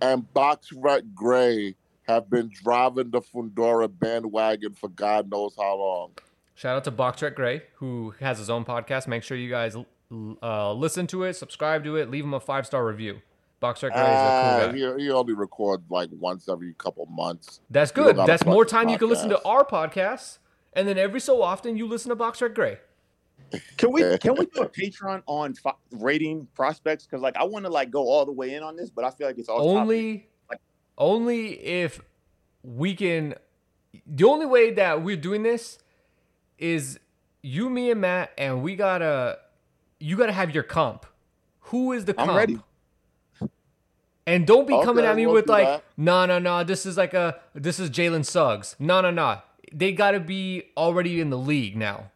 and 0.00 0.24
Boxrec 0.34 1.14
Gray 1.14 1.74
have 2.08 2.28
been 2.30 2.50
driving 2.62 3.10
the 3.10 3.20
Fundora 3.20 3.88
bandwagon 3.90 4.74
for 4.74 4.88
God 4.88 5.30
knows 5.30 5.54
how 5.56 5.76
long. 5.76 6.10
Shout 6.54 6.76
out 6.76 6.84
to 6.84 6.92
Boxrec 6.92 7.34
Gray, 7.34 7.62
who 7.76 8.14
has 8.20 8.38
his 8.38 8.50
own 8.50 8.64
podcast. 8.64 9.06
Make 9.06 9.22
sure 9.22 9.36
you 9.36 9.48
guys 9.50 9.76
uh, 10.42 10.72
listen 10.72 11.06
to 11.08 11.22
it, 11.24 11.34
subscribe 11.34 11.84
to 11.84 11.96
it, 11.96 12.10
leave 12.10 12.24
him 12.24 12.34
a 12.34 12.40
five 12.40 12.66
star 12.66 12.84
review. 12.84 13.20
Boxrec 13.62 13.90
Gray 13.92 14.00
is 14.00 14.06
a 14.08 14.10
Ah, 14.10 14.58
cool 14.60 14.72
guy. 14.72 14.96
he, 14.98 15.04
he 15.04 15.10
only 15.10 15.34
records 15.34 15.84
like 15.90 16.08
once 16.18 16.48
every 16.48 16.72
couple 16.78 17.06
months. 17.06 17.60
That's 17.70 17.92
good. 17.92 18.16
That's 18.16 18.44
more 18.46 18.64
time 18.64 18.88
you 18.88 18.98
can 18.98 19.08
listen 19.08 19.28
to 19.30 19.42
our 19.44 19.64
podcast, 19.64 20.38
and 20.72 20.88
then 20.88 20.96
every 20.98 21.20
so 21.20 21.42
often 21.42 21.76
you 21.76 21.86
listen 21.86 22.08
to 22.08 22.16
Boxrec 22.16 22.54
Gray. 22.54 22.78
Can 23.76 23.92
we 23.92 24.18
can 24.18 24.34
we 24.36 24.46
do 24.54 24.62
a 24.62 24.68
Patreon 24.68 25.22
on 25.26 25.54
fi- 25.54 25.74
rating 25.92 26.46
prospects? 26.54 27.06
Because 27.06 27.22
like 27.22 27.36
I 27.36 27.44
want 27.44 27.64
to 27.64 27.70
like 27.70 27.90
go 27.90 28.08
all 28.08 28.24
the 28.26 28.32
way 28.32 28.54
in 28.54 28.62
on 28.62 28.76
this, 28.76 28.90
but 28.90 29.04
I 29.04 29.10
feel 29.10 29.26
like 29.26 29.38
it's 29.38 29.48
all 29.48 29.76
only 29.76 30.28
only 30.98 31.52
if 31.64 32.00
we 32.62 32.94
can 32.94 33.34
the 34.06 34.24
only 34.24 34.46
way 34.46 34.70
that 34.72 35.02
we're 35.02 35.16
doing 35.16 35.42
this 35.42 35.78
is 36.58 36.98
you 37.42 37.70
me 37.70 37.90
and 37.90 38.00
matt 38.02 38.30
and 38.36 38.62
we 38.62 38.76
gotta 38.76 39.38
you 39.98 40.16
gotta 40.16 40.32
have 40.32 40.54
your 40.54 40.62
comp 40.62 41.06
who 41.60 41.92
is 41.92 42.04
the 42.04 42.14
I'm 42.20 42.26
comp 42.26 42.36
ready. 42.38 42.58
and 44.26 44.46
don't 44.46 44.66
be 44.68 44.78
coming 44.84 45.04
at 45.04 45.16
me 45.16 45.26
we'll 45.26 45.36
with 45.36 45.48
like 45.48 45.66
that. 45.66 45.84
no 45.96 46.26
no 46.26 46.38
no 46.38 46.62
this 46.64 46.84
is 46.84 46.96
like 46.98 47.14
a 47.14 47.40
this 47.54 47.80
is 47.80 47.88
jalen 47.88 48.24
suggs 48.24 48.76
no 48.78 49.00
no 49.00 49.10
no 49.10 49.40
they 49.72 49.92
gotta 49.92 50.20
be 50.20 50.64
already 50.76 51.20
in 51.20 51.30
the 51.30 51.38
league 51.38 51.76
now 51.76 52.10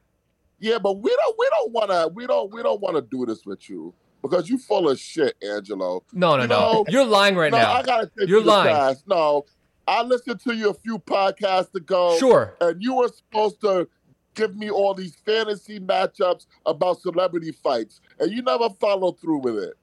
Yeah, 0.59 0.79
but 0.79 0.95
we 0.99 1.11
don't 1.11 1.37
we 1.39 1.49
don't 1.51 1.73
wanna 1.73 2.09
we 2.09 2.27
don't 2.27 2.53
we 2.53 2.63
don't 2.63 2.81
wanna 2.81 3.03
do 3.03 3.27
this 3.27 3.45
with 3.45 3.69
you 3.69 3.93
because 4.23 4.49
you 4.49 4.57
full 4.59 4.89
of 4.89 4.99
shit, 4.99 5.35
Angelo. 5.43 6.03
no 6.13 6.37
no 6.37 6.43
You 6.43 6.49
no 6.49 6.57
know- 6.73 6.85
you're 6.89 7.05
lying 7.05 7.37
right 7.37 7.51
no, 7.53 7.59
now 7.59 7.73
I 7.73 7.83
gotta 7.83 8.11
take 8.19 8.29
You're 8.29 8.41
you 8.41 8.47
lying. 8.47 8.75
task. 8.75 9.05
No, 9.07 9.45
I 9.87 10.03
listened 10.03 10.41
to 10.41 10.55
you 10.55 10.71
a 10.71 10.75
few 10.75 10.99
podcasts 10.99 11.75
ago. 11.75 12.17
sure 12.19 12.55
and 12.61 12.83
you 12.83 12.95
were 12.95 13.09
supposed 13.09 13.61
to 13.63 13.89
give 14.35 14.57
me 14.57 14.71
all 14.71 14.95
these 14.95 15.15
fantasy 15.27 15.79
matchups 15.79 16.47
about 16.67 17.01
celebrity 17.01 17.53
fights, 17.53 18.01
and 18.19 18.33
you 18.33 18.43
never 18.43 18.69
followed 18.81 19.21
through 19.21 19.39
with 19.39 19.57
it. 19.59 19.75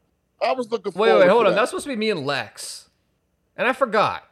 I 0.46 0.52
was 0.54 0.70
looking 0.72 0.92
Wait, 0.94 1.14
wait, 1.14 1.30
hold 1.30 1.46
on. 1.46 1.52
that. 1.52 1.56
That's 1.56 1.70
supposed 1.72 1.84
to 1.86 1.90
be 1.90 1.96
me 1.96 2.10
and 2.10 2.26
Lex. 2.26 2.90
And 3.56 3.68
I 3.68 3.74
forgot. 3.74 4.24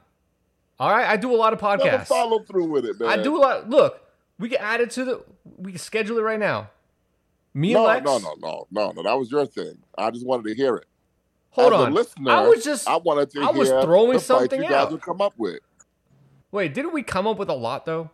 All 0.79 0.89
right, 0.89 1.07
I 1.07 1.15
do 1.17 1.31
a 1.33 1.37
lot 1.37 1.53
of 1.53 1.59
podcasts. 1.59 1.85
never 1.85 2.05
followed 2.05 2.47
through 2.47 2.65
with 2.65 2.85
it, 2.85 2.99
man. 2.99 3.07
I 3.09 3.21
do 3.21 3.37
a 3.37 3.39
lot. 3.39 3.69
Look, 3.69 4.01
we 4.39 4.49
can 4.49 4.59
add 4.59 4.81
it 4.81 4.91
to 4.91 5.05
the. 5.05 5.23
We 5.57 5.73
can 5.73 5.79
schedule 5.79 6.17
it 6.17 6.21
right 6.21 6.39
now. 6.39 6.69
Me 7.53 7.73
No, 7.73 7.87
and 7.87 8.05
Lex. 8.05 8.05
no, 8.05 8.17
no, 8.17 8.35
no, 8.39 8.67
no, 8.71 8.91
no. 8.91 9.03
That 9.03 9.17
was 9.17 9.31
your 9.31 9.45
thing. 9.45 9.77
I 9.97 10.11
just 10.11 10.25
wanted 10.25 10.45
to 10.45 10.55
hear 10.55 10.75
it. 10.77 10.85
Hold 11.51 11.73
As 11.73 11.79
on. 11.81 11.93
Listener, 11.93 12.31
I 12.31 12.47
was 12.47 12.63
just. 12.63 12.87
I 12.87 12.97
wanted 12.97 13.29
to 13.31 13.41
I 13.41 13.51
was 13.51 13.69
throwing 13.69 14.19
something 14.19 14.61
you 14.61 14.69
guys 14.69 14.85
out. 14.85 14.91
would 14.91 15.01
come 15.01 15.19
up 15.21 15.33
with. 15.37 15.59
Wait, 16.51 16.73
didn't 16.73 16.93
we 16.93 17.03
come 17.03 17.27
up 17.27 17.37
with 17.37 17.49
a 17.49 17.53
lot 17.55 17.85
though? 17.85 18.09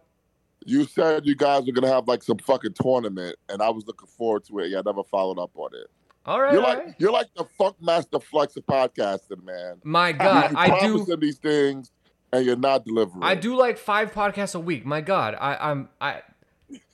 You 0.65 0.85
said 0.85 1.25
you 1.25 1.35
guys 1.35 1.65
were 1.65 1.73
gonna 1.73 1.93
have 1.93 2.07
like 2.07 2.23
some 2.23 2.37
fucking 2.37 2.73
tournament, 2.73 3.35
and 3.49 3.61
I 3.61 3.69
was 3.69 3.85
looking 3.85 4.07
forward 4.07 4.45
to 4.45 4.59
it. 4.59 4.69
Yeah, 4.71 4.79
I 4.79 4.81
never 4.85 5.03
followed 5.03 5.37
up 5.37 5.51
on 5.55 5.69
it. 5.73 5.87
All 6.25 6.41
right. 6.41 6.53
You're 6.53 6.63
all 6.63 6.69
like 6.69 6.85
right. 6.85 6.95
you're 6.97 7.11
like 7.11 7.27
the 7.35 7.45
Funk 7.57 7.75
Master 7.79 8.19
Flex 8.19 8.55
of 8.57 8.65
podcasting, 8.65 9.43
man. 9.43 9.79
My 9.83 10.11
God, 10.11 10.51
you 10.51 10.57
I 10.57 10.79
do. 10.79 11.15
these 11.17 11.37
things, 11.37 11.91
and 12.37 12.45
you're 12.45 12.55
not 12.55 12.85
delivering. 12.85 13.23
I 13.23 13.35
do 13.35 13.55
like 13.55 13.77
five 13.77 14.11
podcasts 14.13 14.55
a 14.55 14.59
week. 14.59 14.85
My 14.85 15.01
God, 15.01 15.35
I, 15.39 15.55
I'm 15.71 15.89
I. 15.99 16.21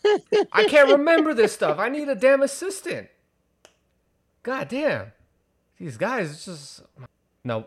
I 0.52 0.66
can't 0.66 0.90
remember 0.90 1.34
this 1.34 1.54
stuff. 1.54 1.80
I 1.80 1.90
need 1.90 2.08
a 2.10 2.16
damn 2.16 2.42
assistant. 2.42 3.08
God 4.44 4.68
damn, 4.70 5.12
these 5.80 5.98
guys. 5.98 6.32
It's 6.32 6.46
just 6.46 6.82
no. 7.44 7.66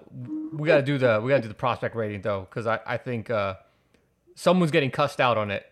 We 0.53 0.66
gotta 0.66 0.83
do 0.83 0.99
the 0.99 1.20
we 1.22 1.31
gotta 1.31 1.43
do 1.43 1.49
the 1.49 1.55
prospect 1.55 1.95
rating 1.95 2.22
though, 2.22 2.47
because 2.49 2.66
I 2.66 2.81
I 2.87 2.97
think 2.97 3.31
uh, 3.31 3.55
someone's 4.35 4.70
getting 4.70 4.91
cussed 4.91 5.20
out 5.20 5.39
on 5.39 5.51
it. 5.51 5.64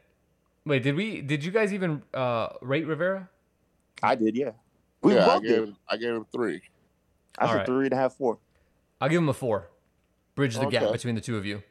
Wait, 0.64 0.82
did 0.82 0.94
we? 0.94 1.20
Did 1.20 1.44
you 1.44 1.50
guys 1.50 1.74
even 1.74 2.02
uh, 2.14 2.50
rate 2.60 2.86
Rivera? 2.86 3.28
I 4.02 4.14
did, 4.14 4.36
yeah. 4.36 4.52
We 5.02 5.14
yeah, 5.14 5.24
I 5.24 5.26
both 5.26 5.42
gave 5.42 5.50
did. 5.50 5.68
him, 5.68 5.76
I 5.88 5.96
gave 5.96 6.14
him 6.14 6.26
three. 6.32 6.62
I 7.38 7.42
All 7.42 7.48
said 7.48 7.56
right. 7.58 7.66
three 7.66 7.84
and 7.86 7.92
a 7.92 7.96
half, 7.96 8.14
four. 8.14 8.38
I'll 9.00 9.08
give 9.08 9.18
him 9.18 9.28
a 9.28 9.34
four. 9.34 9.68
Bridge 10.34 10.56
the 10.56 10.66
gap 10.66 10.92
between 10.92 11.14
the 11.14 11.20
two 11.20 11.36
of 11.36 11.44
you. 11.44 11.62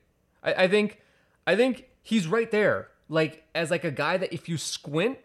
I, 0.43 0.53
I 0.63 0.67
think 0.67 0.99
I 1.47 1.55
think 1.55 1.85
he's 2.01 2.27
right 2.27 2.49
there. 2.51 2.87
Like 3.09 3.43
as 3.53 3.69
like 3.71 3.83
a 3.83 3.91
guy 3.91 4.17
that 4.17 4.33
if 4.33 4.47
you 4.49 4.57
squint, 4.57 5.17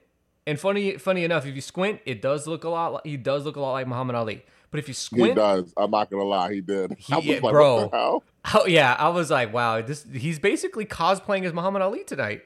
And 0.49 0.59
funny, 0.61 0.97
funny 0.99 1.25
enough, 1.25 1.45
if 1.47 1.55
you 1.55 1.61
squint, 1.61 2.01
it 2.07 2.23
does 2.23 2.47
look 2.47 2.64
a 2.64 2.69
lot. 2.69 2.93
Like, 2.95 3.07
he 3.07 3.17
does 3.17 3.45
look 3.45 3.57
a 3.57 3.61
lot 3.61 3.73
like 3.73 3.87
Muhammad 3.89 4.14
Ali. 4.17 4.45
But 4.71 4.79
if 4.81 4.89
you 4.89 4.95
squint, 4.95 5.31
He 5.31 5.35
does. 5.35 5.73
I'm 5.77 5.91
not 5.91 6.11
gonna 6.11 6.25
lie, 6.25 6.53
he 6.55 6.61
did. 6.61 6.97
He- 6.99 7.12
I 7.12 7.17
was 7.17 7.25
yeah, 7.27 7.39
like, 7.43 7.53
bro. 7.53 7.77
what 7.83 7.91
the 7.91 7.97
hell? 7.97 8.25
oh 8.55 8.67
yeah, 8.67 8.95
I 8.99 9.09
was 9.09 9.31
like, 9.31 9.53
wow, 9.53 9.81
this 9.83 10.05
he's 10.12 10.39
basically 10.39 10.85
cosplaying 10.87 11.45
as 11.45 11.53
Muhammad 11.53 11.83
Ali 11.83 12.05
tonight, 12.05 12.43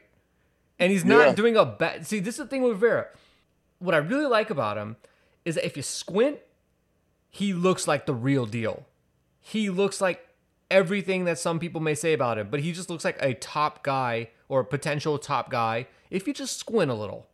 and 0.79 0.91
he's 0.93 1.05
not 1.05 1.27
Yeah. 1.29 1.35
doing 1.35 1.57
a 1.57 1.64
bad. 1.64 2.07
See, 2.07 2.21
this 2.21 2.35
is 2.39 2.45
the 2.45 2.47
thing 2.47 2.62
with 2.62 2.79
Vera. 2.79 3.07
What 3.81 3.95
I 3.95 3.99
really 3.99 4.27
like 4.27 4.51
about 4.51 4.77
him 4.77 4.97
is 5.47 5.55
that 5.57 5.64
if 5.64 5.77
you 5.77 5.83
squint, 5.83 6.39
he 7.31 7.53
looks 7.55 7.89
like 7.89 8.05
the 8.07 8.14
real 8.14 8.45
deal. 8.47 8.85
He 9.41 9.71
looks 9.71 10.01
like 10.03 10.27
everything 10.71 11.25
that 11.25 11.39
some 11.39 11.59
people 11.59 11.81
may 11.81 11.95
say 11.95 12.12
about 12.12 12.39
him, 12.39 12.49
but 12.51 12.61
he 12.61 12.73
just 12.73 12.91
looks 12.91 13.05
like 13.05 13.18
a 13.21 13.35
top 13.35 13.83
guy 13.83 14.31
or 14.49 14.61
a 14.61 14.64
potential 14.64 15.18
top 15.18 15.51
guy 15.51 15.87
if 16.11 16.27
you 16.27 16.35
just 16.35 16.59
squint 16.59 16.91
a 16.91 16.95
little. 16.95 17.27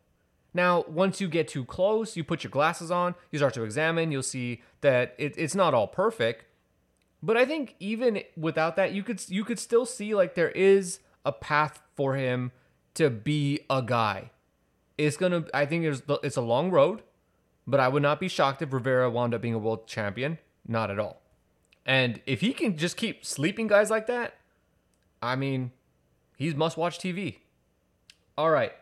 Now, 0.53 0.85
once 0.87 1.21
you 1.21 1.27
get 1.27 1.47
too 1.47 1.65
close, 1.65 2.17
you 2.17 2.23
put 2.23 2.43
your 2.43 2.51
glasses 2.51 2.89
on, 2.89 3.15
you 3.31 3.39
start 3.39 3.53
to 3.55 3.63
examine, 3.63 4.11
you'll 4.11 4.23
see 4.23 4.63
that 4.81 5.13
it, 5.17 5.35
it's 5.37 5.53
not 5.53 5.73
all 5.73 5.87
perfect. 5.87 6.45
But 7.21 7.37
I 7.37 7.45
think 7.45 7.75
even 7.79 8.23
without 8.35 8.75
that, 8.75 8.91
you 8.91 9.03
could 9.03 9.21
you 9.29 9.43
could 9.43 9.59
still 9.59 9.85
see 9.85 10.15
like 10.15 10.35
there 10.35 10.51
is 10.51 10.99
a 11.25 11.31
path 11.31 11.81
for 11.95 12.15
him 12.15 12.51
to 12.93 13.09
be 13.09 13.61
a 13.69 13.81
guy. 13.81 14.31
It's 14.97 15.17
gonna. 15.17 15.45
I 15.53 15.65
think 15.65 15.83
there's 15.83 16.01
it's 16.23 16.37
a 16.37 16.41
long 16.41 16.71
road, 16.71 17.01
but 17.65 17.79
I 17.79 17.87
would 17.87 18.03
not 18.03 18.19
be 18.19 18.27
shocked 18.27 18.61
if 18.61 18.71
Rivera 18.71 19.09
wound 19.09 19.33
up 19.33 19.41
being 19.41 19.53
a 19.53 19.59
world 19.59 19.87
champion. 19.87 20.37
Not 20.67 20.91
at 20.91 20.99
all. 20.99 21.21
And 21.87 22.19
if 22.25 22.41
he 22.41 22.53
can 22.53 22.77
just 22.77 22.97
keep 22.97 23.25
sleeping 23.25 23.67
guys 23.67 23.89
like 23.89 24.07
that, 24.07 24.35
I 25.21 25.37
mean, 25.37 25.71
he's 26.35 26.53
must 26.53 26.75
watch 26.77 26.99
TV. 26.99 27.37
All 28.37 28.51
right. 28.51 28.73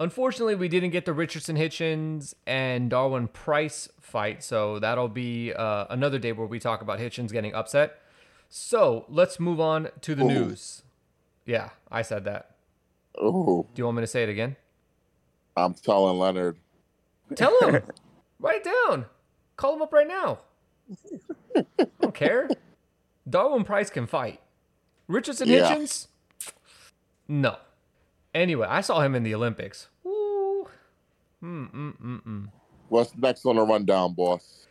Unfortunately, 0.00 0.54
we 0.54 0.68
didn't 0.68 0.90
get 0.90 1.04
the 1.06 1.12
Richardson 1.12 1.56
Hitchens 1.56 2.34
and 2.46 2.90
Darwin 2.90 3.28
Price 3.28 3.88
fight, 4.00 4.44
so 4.44 4.78
that'll 4.78 5.08
be 5.08 5.52
uh, 5.52 5.86
another 5.90 6.18
day 6.18 6.32
where 6.32 6.46
we 6.46 6.58
talk 6.60 6.82
about 6.82 6.98
Hitchens 6.98 7.32
getting 7.32 7.54
upset. 7.54 8.00
So 8.48 9.06
let's 9.08 9.40
move 9.40 9.60
on 9.60 9.88
to 10.02 10.14
the 10.14 10.24
Ooh. 10.24 10.28
news. 10.28 10.82
Yeah, 11.44 11.70
I 11.90 12.02
said 12.02 12.24
that. 12.24 12.56
Ooh, 13.20 13.66
Do 13.74 13.80
you 13.80 13.84
want 13.84 13.96
me 13.96 14.02
to 14.02 14.06
say 14.06 14.22
it 14.22 14.28
again? 14.28 14.56
I'm 15.56 15.74
telling 15.74 16.18
Leonard. 16.18 16.58
Tell 17.34 17.58
him. 17.60 17.82
Write 18.38 18.64
it 18.64 18.70
down. 18.86 19.06
Call 19.56 19.74
him 19.74 19.82
up 19.82 19.92
right 19.92 20.06
now. 20.06 20.38
Don't 22.00 22.14
care. 22.14 22.48
Darwin 23.28 23.64
Price 23.64 23.90
can 23.90 24.06
fight. 24.06 24.40
Richardson 25.06 25.48
Yeah. 25.48 25.74
Hitchens? 25.74 26.06
No. 27.26 27.56
Anyway, 28.34 28.66
I 28.68 28.80
saw 28.80 29.00
him 29.00 29.14
in 29.14 29.22
the 29.22 29.34
Olympics. 29.34 29.88
Woo. 30.04 30.68
Mm, 31.42 31.70
mm, 31.72 32.00
mm, 32.00 32.22
mm. 32.22 32.48
What's 32.88 33.14
next 33.16 33.44
on 33.44 33.56
the 33.56 33.62
rundown, 33.62 34.14
boss? 34.14 34.66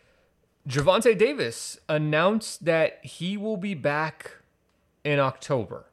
Gervonta 0.68 1.16
Davis 1.16 1.78
announced 1.88 2.64
that 2.64 3.04
he 3.04 3.36
will 3.36 3.56
be 3.56 3.74
back 3.74 4.36
in 5.04 5.18
October. 5.18 5.86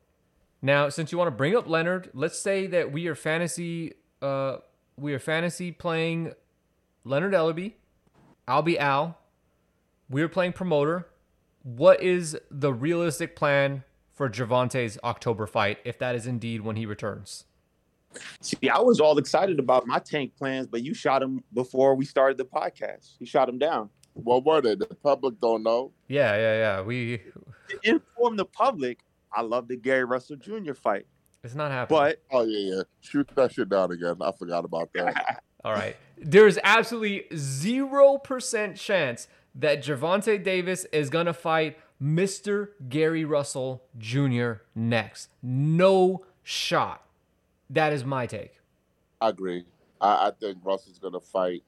Now, 0.61 0.89
since 0.89 1.11
you 1.11 1.17
want 1.17 1.27
to 1.27 1.35
bring 1.35 1.55
up 1.55 1.69
Leonard, 1.69 2.09
let's 2.13 2.39
say 2.39 2.67
that 2.67 2.91
we 2.91 3.07
are 3.07 3.15
fantasy 3.15 3.93
uh 4.21 4.57
we 4.97 5.13
are 5.13 5.19
fantasy 5.19 5.71
playing 5.71 6.33
Leonard 7.03 7.33
Ellerbe. 7.33 7.73
I'll 8.47 8.61
be 8.61 8.77
Al. 8.79 9.17
We're 10.09 10.29
playing 10.29 10.53
promoter. 10.53 11.07
What 11.63 12.01
is 12.03 12.37
the 12.51 12.71
realistic 12.73 13.35
plan 13.35 13.83
for 14.13 14.29
Gervonta's 14.29 14.99
October 15.03 15.47
fight 15.47 15.79
if 15.83 15.97
that 15.99 16.15
is 16.15 16.27
indeed 16.27 16.61
when 16.61 16.75
he 16.75 16.85
returns? 16.85 17.45
See, 18.39 18.69
I 18.69 18.79
was 18.79 18.99
all 18.99 19.17
excited 19.17 19.59
about 19.59 19.87
my 19.87 19.99
tank 19.99 20.33
plans, 20.37 20.67
but 20.67 20.83
you 20.83 20.93
shot 20.93 21.21
him 21.21 21.43
before 21.53 21.95
we 21.95 22.05
started 22.05 22.37
the 22.37 22.45
podcast. 22.45 23.15
You 23.19 23.25
shot 23.25 23.49
him 23.49 23.57
down. 23.57 23.89
What 24.13 24.45
were 24.45 24.61
they? 24.61 24.75
The 24.75 24.85
public 25.03 25.39
don't 25.41 25.63
know. 25.63 25.91
Yeah, 26.07 26.35
yeah, 26.37 26.57
yeah. 26.57 26.81
We 26.81 27.17
To 27.69 27.79
inform 27.83 28.37
the 28.37 28.45
public, 28.45 28.99
I 29.33 29.41
love 29.41 29.67
the 29.67 29.75
Gary 29.75 30.05
Russell 30.05 30.37
Jr. 30.37 30.73
fight. 30.73 31.05
it's 31.43 31.55
not 31.55 31.71
happening. 31.71 31.99
But 31.99 32.21
Oh 32.31 32.43
yeah, 32.43 32.75
yeah. 32.75 32.83
Shoot 33.01 33.29
that 33.35 33.51
shit 33.53 33.67
down 33.69 33.91
again. 33.91 34.15
I 34.21 34.31
forgot 34.31 34.63
about 34.63 34.91
that. 34.93 35.43
All 35.65 35.73
right. 35.73 35.97
There's 36.17 36.57
absolutely 36.63 37.25
0% 37.31 38.79
chance 38.79 39.27
that 39.55 39.83
Gervonta 39.83 40.41
Davis 40.41 40.85
is 40.91 41.09
going 41.09 41.25
to 41.25 41.33
fight 41.33 41.77
Mr. 42.01 42.69
Gary 42.89 43.23
Russell 43.23 43.83
Jr. 43.97 44.53
next. 44.75 45.29
No 45.41 46.25
shot. 46.43 47.03
That 47.69 47.93
is 47.93 48.03
my 48.03 48.27
take. 48.27 48.59
I 49.21 49.29
agree. 49.29 49.65
I, 50.01 50.27
I 50.27 50.31
think 50.39 50.59
Russell's 50.63 50.99
gonna 50.99 51.19
fight 51.19 51.63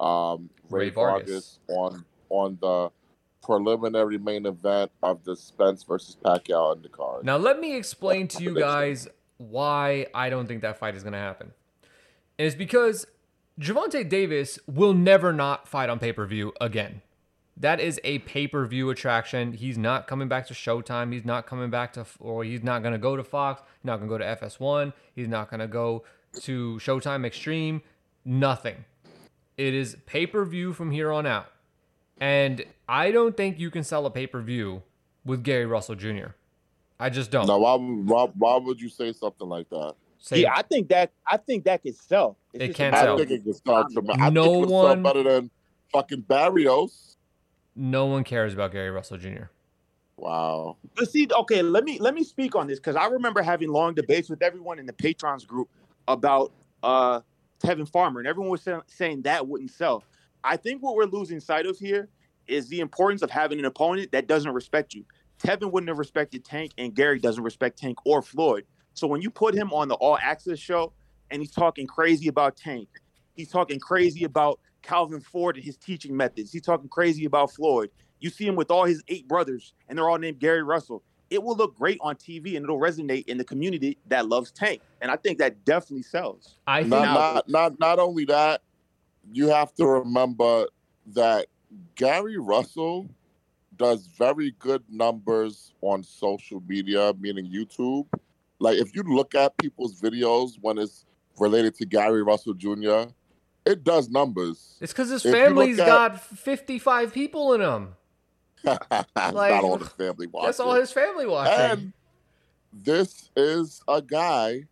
um, 0.00 0.50
Rey, 0.70 0.86
Rey 0.86 0.90
Vargas. 0.90 1.58
Vargas. 1.68 2.00
on 2.00 2.04
on 2.30 2.58
the 2.60 2.90
preliminary 3.42 4.18
main 4.18 4.44
event 4.44 4.90
of 5.02 5.22
the 5.24 5.36
Spence 5.36 5.84
versus 5.84 6.16
Pacquiao 6.24 6.76
undercard. 6.76 7.22
Now, 7.22 7.36
let 7.36 7.60
me 7.60 7.76
explain 7.76 8.26
to 8.28 8.42
you 8.42 8.58
guys 8.58 9.06
why 9.38 10.06
I 10.12 10.30
don't 10.30 10.48
think 10.48 10.62
that 10.62 10.78
fight 10.78 10.96
is 10.96 11.04
going 11.04 11.12
to 11.12 11.18
happen. 11.18 11.52
And 12.38 12.46
it's 12.46 12.56
because 12.56 13.06
Gervonta 13.60 14.08
Davis 14.08 14.58
will 14.66 14.94
never 14.94 15.32
not 15.32 15.68
fight 15.68 15.88
on 15.88 16.00
pay 16.00 16.12
per 16.12 16.26
view 16.26 16.52
again. 16.60 17.02
That 17.58 17.80
is 17.80 17.98
a 18.04 18.18
pay 18.20 18.46
per 18.46 18.66
view 18.66 18.90
attraction. 18.90 19.52
He's 19.52 19.78
not 19.78 20.06
coming 20.06 20.28
back 20.28 20.46
to 20.48 20.54
Showtime. 20.54 21.12
He's 21.12 21.24
not 21.24 21.46
coming 21.46 21.70
back 21.70 21.94
to, 21.94 22.04
or 22.20 22.44
he's 22.44 22.62
not 22.62 22.82
going 22.82 22.92
to 22.92 22.98
go 22.98 23.16
to 23.16 23.24
Fox. 23.24 23.62
He's 23.80 23.86
not 23.86 23.96
going 23.96 24.08
to 24.10 24.14
go 24.14 24.18
to 24.18 24.46
FS1. 24.46 24.92
He's 25.14 25.28
not 25.28 25.48
going 25.48 25.60
to 25.60 25.66
go 25.66 26.04
to 26.42 26.76
Showtime 26.76 27.24
Extreme. 27.24 27.80
Nothing. 28.26 28.84
It 29.56 29.72
is 29.72 29.96
pay 30.04 30.26
per 30.26 30.44
view 30.44 30.74
from 30.74 30.90
here 30.90 31.10
on 31.10 31.24
out. 31.26 31.46
And 32.18 32.64
I 32.88 33.10
don't 33.10 33.36
think 33.36 33.58
you 33.58 33.70
can 33.70 33.84
sell 33.84 34.04
a 34.04 34.10
pay 34.10 34.26
per 34.26 34.42
view 34.42 34.82
with 35.24 35.42
Gary 35.42 35.64
Russell 35.66 35.94
Jr. 35.94 36.28
I 37.00 37.08
just 37.10 37.30
don't. 37.30 37.46
Now, 37.46 37.58
why, 37.58 37.76
why 37.76 38.30
why 38.36 38.56
would 38.58 38.80
you 38.80 38.88
say 38.90 39.12
something 39.14 39.48
like 39.48 39.68
that? 39.70 39.94
Say- 40.18 40.42
yeah, 40.42 40.52
I 40.54 40.62
think 40.62 40.88
that 40.88 41.10
I 41.26 41.36
think 41.38 41.64
that 41.64 41.82
could 41.82 41.96
sell. 41.96 42.36
It's 42.52 42.64
It 42.64 42.74
can 42.74 42.92
a 42.92 42.96
sell. 42.98 43.14
I 43.14 43.18
think 43.18 43.30
it 43.30 43.44
can 43.44 43.52
start 43.54 43.86
to. 43.92 44.02
I 44.18 44.28
No 44.30 44.44
think 44.44 44.54
it 44.56 44.60
will 44.66 44.74
one- 44.74 45.02
sell 45.04 45.12
better 45.14 45.22
than 45.22 45.50
fucking 45.92 46.20
Barrios. 46.22 47.15
No 47.76 48.06
one 48.06 48.24
cares 48.24 48.54
about 48.54 48.72
Gary 48.72 48.90
Russell 48.90 49.18
Jr. 49.18 49.44
Wow. 50.16 50.78
But 50.96 51.10
see, 51.10 51.28
okay, 51.30 51.62
let 51.62 51.84
me 51.84 51.98
let 51.98 52.14
me 52.14 52.24
speak 52.24 52.56
on 52.56 52.66
this 52.66 52.78
because 52.78 52.96
I 52.96 53.06
remember 53.06 53.42
having 53.42 53.68
long 53.68 53.94
debates 53.94 54.30
with 54.30 54.42
everyone 54.42 54.78
in 54.78 54.86
the 54.86 54.92
patrons 54.92 55.44
group 55.44 55.68
about 56.08 56.52
uh 56.82 57.20
Tevin 57.62 57.88
Farmer, 57.88 58.20
and 58.20 58.26
everyone 58.26 58.50
was 58.50 58.62
sa- 58.62 58.82
saying 58.86 59.22
that 59.22 59.46
wouldn't 59.46 59.70
sell. 59.70 60.04
I 60.42 60.56
think 60.56 60.82
what 60.82 60.96
we're 60.96 61.04
losing 61.04 61.40
sight 61.40 61.66
of 61.66 61.78
here 61.78 62.08
is 62.46 62.68
the 62.68 62.80
importance 62.80 63.22
of 63.22 63.30
having 63.30 63.58
an 63.58 63.64
opponent 63.64 64.12
that 64.12 64.26
doesn't 64.26 64.52
respect 64.52 64.94
you. 64.94 65.04
Tevin 65.38 65.70
wouldn't 65.70 65.88
have 65.88 65.98
respected 65.98 66.44
Tank, 66.44 66.72
and 66.78 66.94
Gary 66.94 67.18
doesn't 67.18 67.42
respect 67.42 67.78
Tank 67.78 67.98
or 68.06 68.22
Floyd. 68.22 68.64
So 68.94 69.06
when 69.06 69.20
you 69.20 69.30
put 69.30 69.54
him 69.54 69.72
on 69.72 69.88
the 69.88 69.94
All 69.96 70.16
Access 70.16 70.58
show 70.58 70.92
and 71.30 71.42
he's 71.42 71.50
talking 71.50 71.86
crazy 71.86 72.28
about 72.28 72.56
Tank, 72.56 72.88
he's 73.34 73.50
talking 73.50 73.78
crazy 73.78 74.24
about 74.24 74.60
Calvin 74.86 75.20
Ford 75.20 75.56
and 75.56 75.64
his 75.64 75.76
teaching 75.76 76.16
methods, 76.16 76.52
he's 76.52 76.62
talking 76.62 76.88
crazy 76.88 77.24
about 77.24 77.52
Floyd. 77.52 77.90
You 78.20 78.30
see 78.30 78.46
him 78.46 78.56
with 78.56 78.70
all 78.70 78.84
his 78.84 79.02
eight 79.08 79.28
brothers, 79.28 79.74
and 79.88 79.98
they're 79.98 80.08
all 80.08 80.18
named 80.18 80.38
Gary 80.38 80.62
Russell. 80.62 81.02
It 81.28 81.42
will 81.42 81.56
look 81.56 81.76
great 81.76 81.98
on 82.00 82.14
TV, 82.14 82.56
and 82.56 82.64
it'll 82.64 82.78
resonate 82.78 83.26
in 83.26 83.36
the 83.36 83.44
community 83.44 83.98
that 84.06 84.28
loves 84.28 84.52
Tank. 84.52 84.80
And 85.00 85.10
I 85.10 85.16
think 85.16 85.38
that 85.38 85.64
definitely 85.64 86.04
sells. 86.04 86.56
I 86.66 86.82
think 86.82 86.90
Not, 86.90 87.14
not 87.14 87.48
not 87.48 87.80
not 87.80 87.98
only 87.98 88.24
that, 88.26 88.62
you 89.32 89.48
have 89.48 89.74
to 89.74 89.86
remember 89.86 90.66
that 91.14 91.46
Gary 91.96 92.38
Russell 92.38 93.08
does 93.76 94.06
very 94.06 94.52
good 94.58 94.82
numbers 94.88 95.74
on 95.82 96.02
social 96.02 96.62
media, 96.66 97.12
meaning 97.18 97.50
YouTube. 97.50 98.06
Like 98.58 98.78
if 98.78 98.94
you 98.94 99.02
look 99.02 99.34
at 99.34 99.58
people's 99.58 100.00
videos 100.00 100.52
when 100.60 100.78
it's 100.78 101.04
related 101.38 101.74
to 101.76 101.86
Gary 101.86 102.22
Russell 102.22 102.54
Jr., 102.54 103.10
it 103.66 103.84
does 103.84 104.08
numbers. 104.08 104.76
it's 104.80 104.92
because 104.92 105.10
his 105.10 105.24
If 105.26 105.32
family's 105.32 105.78
at- 105.78 105.86
got 105.86 106.20
55 106.20 107.12
people 107.12 107.52
in 107.54 107.60
him. 107.60 107.94
That's 108.64 109.34
Like, 109.34 109.52
not 109.54 109.64
all 109.64 109.76
the 109.76 109.84
family 109.86 110.26
watching. 110.26 110.46
That's 110.46 110.60
all 110.60 110.74
his 110.74 110.92
family 110.92 111.26
watching. 111.26 111.52
And 111.82 111.92
this 112.72 113.30
is 113.36 113.82
a 113.88 114.00
guy 114.00 114.64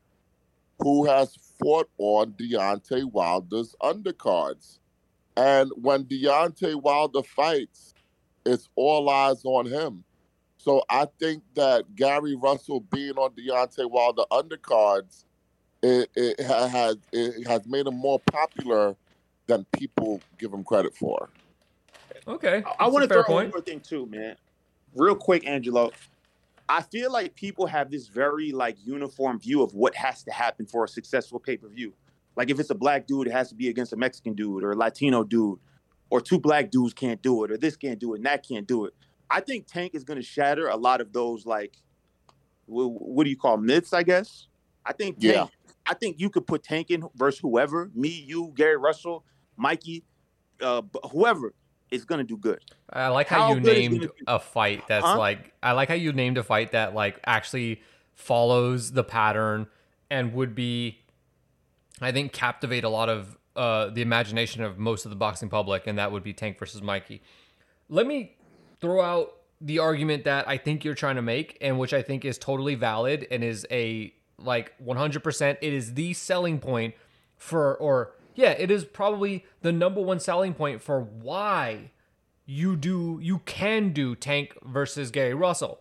who 0.81 1.07
has 1.07 1.37
fought 1.61 1.89
on 1.99 2.33
Deontay 2.33 3.11
Wilder's 3.13 3.75
undercards. 3.83 4.79
And 5.37 5.71
when 5.77 6.05
Deontay 6.05 6.81
Wilder 6.81 7.23
fights, 7.23 7.95
it's 8.47 8.69
all 8.77 9.09
eyes 9.11 9.45
on 9.45 9.67
him. 9.67 10.05
So 10.57 10.83
I 10.89 11.07
think 11.19 11.43
that 11.55 11.95
Gary 11.95 12.35
Russell 12.37 12.81
being 12.81 13.15
on 13.17 13.31
Deontay 13.33 13.89
Wilder 13.91 14.23
undercards, 14.31 15.25
it, 15.85 16.11
it 16.17 16.41
has 16.41 16.97
it 17.13 17.47
has 17.47 17.67
made 17.67 17.87
him 17.87 17.97
more 17.97 18.19
popular 18.21 18.97
than 19.47 19.67
people 19.73 20.21
give 20.39 20.53
him 20.53 20.65
credit 20.65 20.97
for. 20.97 21.29
okay. 22.27 22.63
I, 22.79 22.89
want 22.89 23.03
to 23.03 23.09
throw 23.09 23.23
point. 23.23 23.47
one 23.47 23.51
more 23.51 23.61
thing 23.61 23.81
too, 23.81 24.07
man. 24.07 24.37
Real 24.95 25.15
quick, 25.15 25.47
Angelo. 25.47 25.93
I 26.67 26.81
feel 26.81 27.13
like 27.13 27.35
people 27.35 27.67
have 27.67 27.91
this 27.91 28.09
very 28.09 28.53
like 28.53 28.77
uniform 28.85 29.39
view 29.39 29.63
of 29.63 29.75
what 29.75 29.95
has 29.95 30.23
to 30.25 30.33
happen 30.33 30.65
for 30.65 30.85
a 30.85 30.89
successful 30.89 31.39
pay 31.39 31.59
per 31.59 31.69
view. 31.69 31.93
Like 32.37 32.51
if 32.51 32.59
it's 32.59 32.71
a 32.71 32.75
black 32.75 33.07
dude, 33.07 33.27
it 33.27 33.33
has 33.33 33.51
to 33.51 33.55
be 33.55 33.69
against 33.69 33.93
a 33.93 33.97
Mexican 33.97 34.33
dude 34.33 34.65
or 34.65 34.73
a 34.73 34.77
Latino 34.77 35.23
dude, 35.23 35.59
or 36.09 36.21
two 36.23 36.39
black 36.39 36.71
dudes 36.71 36.95
can't 36.95 37.21
do 37.21 37.45
it, 37.45 37.51
or 37.51 37.59
this 37.59 37.77
can't 37.77 37.99
do 37.99 38.15
it, 38.15 38.19
and 38.19 38.27
that 38.27 38.47
can't 38.47 38.67
do 38.67 38.87
it. 38.87 38.95
I 39.31 39.41
think 39.41 39.67
Tank 39.67 39.95
is 39.95 40.05
going 40.05 40.19
to 40.19 40.23
shatter 40.23 40.69
a 40.69 40.77
lot 40.77 41.01
of 41.03 41.13
those 41.13 41.45
like, 41.45 41.77
what 42.67 43.25
do 43.25 43.31
you 43.31 43.37
call 43.37 43.59
myths? 43.59 43.93
I 43.93 44.03
guess. 44.03 44.49
I 44.87 44.95
think 44.95 45.21
Tank, 45.21 45.35
yeah. 45.35 45.47
I 45.87 45.95
think 45.95 46.19
you 46.19 46.31
could 46.31 46.47
put 46.47 46.63
Tank 46.63 46.91
in 46.91 47.05
versus 47.15 47.41
whoever, 47.41 47.91
me, 47.95 48.09
you, 48.09 48.53
Gary 48.55 48.77
Russell, 48.77 49.25
Mikey, 49.57 50.05
uh, 50.61 50.83
whoever 51.11 51.55
is 51.91 52.05
going 52.05 52.19
to 52.19 52.25
do 52.25 52.37
good. 52.37 52.61
I 52.91 53.09
like 53.09 53.29
how, 53.29 53.49
how 53.49 53.55
you 53.55 53.61
named 53.61 54.09
a 54.27 54.39
fight 54.39 54.85
that's 54.89 55.05
huh? 55.05 55.19
like. 55.19 55.53
I 55.63 55.73
like 55.73 55.89
how 55.89 55.95
you 55.95 56.13
named 56.13 56.39
a 56.39 56.43
fight 56.43 56.73
that 56.73 56.95
like 56.95 57.21
actually 57.27 57.83
follows 58.15 58.93
the 58.93 59.05
pattern 59.05 59.67
and 60.11 60.33
would 60.35 60.55
be, 60.55 61.01
I 62.01 62.13
think, 62.13 62.33
captivate 62.33 62.85
a 62.85 62.89
lot 62.89 63.09
of 63.09 63.37
uh, 63.57 63.91
the 63.91 64.03
imagination 64.03 64.63
of 64.63 64.79
most 64.79 65.05
of 65.05 65.11
the 65.11 65.17
boxing 65.17 65.49
public, 65.49 65.87
and 65.87 65.99
that 65.99 66.13
would 66.13 66.23
be 66.23 66.33
Tank 66.33 66.59
versus 66.59 66.83
Mikey. 66.83 67.23
Let 67.89 68.07
me 68.07 68.37
throw 68.81 69.01
out 69.01 69.35
the 69.61 69.79
argument 69.79 70.25
that 70.25 70.49
I 70.49 70.57
think 70.57 70.85
you're 70.85 70.95
trying 70.95 71.17
to 71.17 71.23
make, 71.23 71.59
and 71.61 71.79
which 71.79 71.93
I 71.93 72.03
think 72.03 72.25
is 72.25 72.39
totally 72.39 72.75
valid 72.75 73.27
and 73.31 73.45
is 73.45 73.67
a 73.71 74.13
like 74.39 74.73
100%. 74.85 75.59
It 75.61 75.73
is 75.73 75.95
the 75.95 76.13
selling 76.13 76.59
point 76.59 76.95
for, 77.37 77.77
or 77.77 78.13
yeah, 78.35 78.51
it 78.51 78.71
is 78.71 78.85
probably 78.85 79.45
the 79.63 79.73
number 79.73 80.01
one 80.01 80.21
selling 80.21 80.55
point 80.55 80.83
for 80.83 81.01
why 81.01 81.91
you 82.47 82.77
do, 82.77 83.19
you 83.23 83.39
can 83.41 83.93
do 83.93 84.15
Tank 84.15 84.57
versus 84.63 85.11
Gary 85.11 85.35
Russell. 85.35 85.81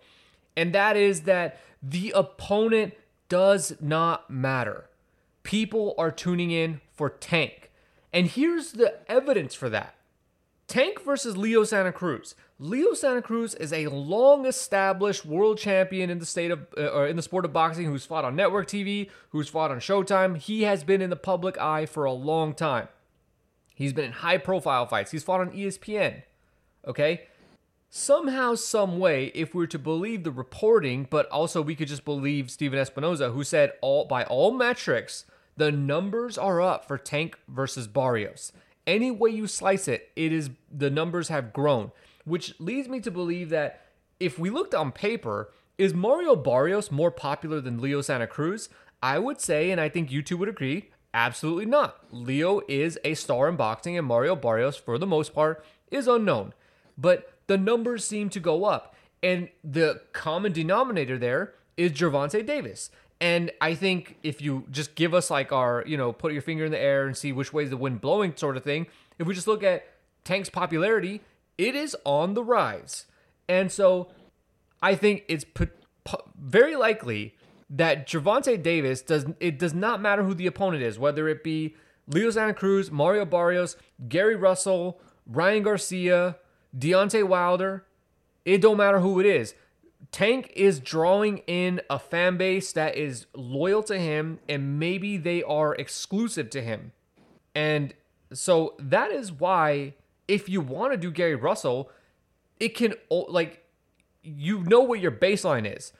And 0.55 0.73
that 0.73 0.95
is 0.95 1.21
that 1.21 1.59
the 1.81 2.11
opponent 2.15 2.93
does 3.27 3.75
not 3.81 4.29
matter. 4.29 4.89
People 5.41 5.95
are 5.97 6.11
tuning 6.11 6.51
in 6.51 6.79
for 6.93 7.09
Tank. 7.09 7.71
And 8.13 8.27
here's 8.27 8.73
the 8.73 8.99
evidence 9.11 9.55
for 9.55 9.69
that 9.69 9.95
Tank 10.67 11.01
versus 11.01 11.35
Leo 11.35 11.63
Santa 11.63 11.91
Cruz. 11.91 12.35
Leo 12.63 12.93
Santa 12.93 13.21
Cruz 13.21 13.55
is 13.55 13.73
a 13.73 13.87
long 13.87 14.45
established 14.45 15.25
world 15.25 15.57
champion 15.57 16.09
in 16.09 16.19
the 16.19 16.25
state 16.25 16.49
of 16.49 16.65
uh, 16.77 16.87
or 16.87 17.05
in 17.05 17.17
the 17.17 17.21
sport 17.21 17.43
of 17.43 17.51
boxing 17.51 17.87
who's 17.87 18.05
fought 18.05 18.23
on 18.23 18.37
network 18.37 18.67
TV, 18.67 19.09
who's 19.31 19.49
fought 19.49 19.69
on 19.69 19.79
Showtime. 19.79 20.37
He 20.37 20.61
has 20.61 20.85
been 20.85 21.01
in 21.01 21.09
the 21.09 21.17
public 21.17 21.57
eye 21.57 21.85
for 21.85 22.05
a 22.05 22.13
long 22.13 22.53
time. 22.53 22.87
He's 23.75 23.91
been 23.91 24.05
in 24.05 24.11
high 24.13 24.37
profile 24.37 24.85
fights. 24.85 25.11
He's 25.11 25.25
fought 25.25 25.41
on 25.41 25.51
ESPN. 25.51 26.23
Okay? 26.87 27.23
Somehow, 27.89 28.55
some 28.55 28.97
way, 28.97 29.25
if 29.35 29.53
we 29.53 29.65
are 29.65 29.67
to 29.67 29.77
believe 29.77 30.23
the 30.23 30.31
reporting, 30.31 31.05
but 31.09 31.27
also 31.31 31.61
we 31.61 31.75
could 31.75 31.89
just 31.89 32.05
believe 32.05 32.49
Stephen 32.49 32.79
Espinoza, 32.79 33.33
who 33.33 33.43
said 33.43 33.73
all 33.81 34.05
by 34.05 34.23
all 34.23 34.53
metrics, 34.53 35.25
the 35.57 35.69
numbers 35.69 36.37
are 36.37 36.61
up 36.61 36.87
for 36.87 36.97
Tank 36.97 37.37
versus 37.49 37.87
Barrios. 37.87 38.53
Any 38.87 39.11
way 39.11 39.31
you 39.31 39.47
slice 39.47 39.89
it, 39.89 40.11
it 40.15 40.31
is 40.31 40.49
the 40.71 40.89
numbers 40.89 41.27
have 41.27 41.51
grown 41.51 41.91
which 42.25 42.59
leads 42.59 42.87
me 42.87 42.99
to 43.01 43.11
believe 43.11 43.49
that 43.49 43.81
if 44.19 44.39
we 44.39 44.49
looked 44.49 44.73
on 44.73 44.91
paper, 44.91 45.51
is 45.77 45.93
Mario 45.93 46.35
Barrios 46.35 46.91
more 46.91 47.11
popular 47.11 47.59
than 47.59 47.81
Leo 47.81 48.01
Santa 48.01 48.27
Cruz? 48.27 48.69
I 49.01 49.19
would 49.19 49.41
say, 49.41 49.71
and 49.71 49.81
I 49.81 49.89
think 49.89 50.11
you 50.11 50.21
two 50.21 50.37
would 50.37 50.49
agree, 50.49 50.91
absolutely 51.13 51.65
not. 51.65 51.97
Leo 52.11 52.61
is 52.67 52.97
a 53.03 53.15
star 53.15 53.49
in 53.49 53.55
boxing, 53.55 53.97
and 53.97 54.07
Mario 54.07 54.35
Barrios, 54.35 54.77
for 54.77 54.97
the 54.97 55.07
most 55.07 55.33
part, 55.33 55.65
is 55.91 56.07
unknown. 56.07 56.53
But 56.97 57.33
the 57.47 57.57
numbers 57.57 58.05
seem 58.05 58.29
to 58.29 58.39
go 58.39 58.65
up, 58.65 58.95
and 59.21 59.49
the 59.63 60.01
common 60.13 60.53
denominator 60.53 61.17
there 61.17 61.53
is 61.75 61.91
Gervonta 61.91 62.45
Davis. 62.45 62.91
And 63.19 63.51
I 63.61 63.73
think 63.75 64.17
if 64.21 64.41
you 64.41 64.65
just 64.69 64.95
give 64.95 65.13
us 65.13 65.31
like 65.31 65.51
our, 65.51 65.83
you 65.87 65.97
know, 65.97 66.11
put 66.11 66.33
your 66.33 66.41
finger 66.41 66.65
in 66.65 66.71
the 66.71 66.79
air 66.79 67.07
and 67.07 67.15
see 67.15 67.31
which 67.31 67.53
way 67.53 67.63
is 67.63 67.69
the 67.69 67.77
wind 67.77 68.01
blowing 68.01 68.35
sort 68.35 68.57
of 68.57 68.63
thing, 68.63 68.87
if 69.17 69.27
we 69.27 69.33
just 69.33 69.47
look 69.47 69.63
at 69.63 69.85
Tank's 70.23 70.49
popularity, 70.49 71.21
it 71.57 71.75
is 71.75 71.95
on 72.05 72.33
the 72.33 72.43
rise. 72.43 73.05
And 73.47 73.71
so 73.71 74.09
I 74.81 74.95
think 74.95 75.23
it's 75.27 75.45
very 76.37 76.75
likely 76.75 77.35
that 77.69 78.07
Gervonta 78.07 78.61
Davis 78.61 79.01
does 79.01 79.25
it 79.39 79.57
does 79.57 79.73
not 79.73 80.01
matter 80.01 80.23
who 80.23 80.33
the 80.33 80.47
opponent 80.47 80.83
is, 80.83 80.99
whether 80.99 81.27
it 81.27 81.43
be 81.43 81.75
Leo 82.07 82.29
Santa 82.29 82.53
Cruz, 82.53 82.91
Mario 82.91 83.25
Barrios, 83.25 83.77
Gary 84.07 84.35
Russell, 84.35 84.99
Ryan 85.25 85.63
Garcia, 85.63 86.37
Deontay 86.77 87.23
Wilder. 87.23 87.85
It 88.45 88.61
don't 88.61 88.77
matter 88.77 88.99
who 88.99 89.19
it 89.19 89.25
is. 89.25 89.55
Tank 90.11 90.51
is 90.55 90.79
drawing 90.79 91.39
in 91.47 91.81
a 91.89 91.97
fan 91.97 92.37
base 92.37 92.73
that 92.73 92.95
is 92.95 93.25
loyal 93.33 93.81
to 93.83 93.97
him 93.97 94.39
and 94.49 94.77
maybe 94.77 95.17
they 95.17 95.41
are 95.43 95.73
exclusive 95.75 96.49
to 96.51 96.61
him. 96.61 96.91
And 97.55 97.93
so 98.33 98.75
that 98.79 99.11
is 99.11 99.31
why 99.31 99.95
if 100.27 100.49
you 100.49 100.61
want 100.61 100.93
to 100.93 100.97
do 100.97 101.11
Gary 101.11 101.35
Russell, 101.35 101.89
it 102.59 102.69
can 102.69 102.95
like 103.09 103.63
you 104.23 104.63
know 104.63 104.81
what 104.81 104.99
your 104.99 105.11
baseline 105.11 105.71
is. 105.77 105.93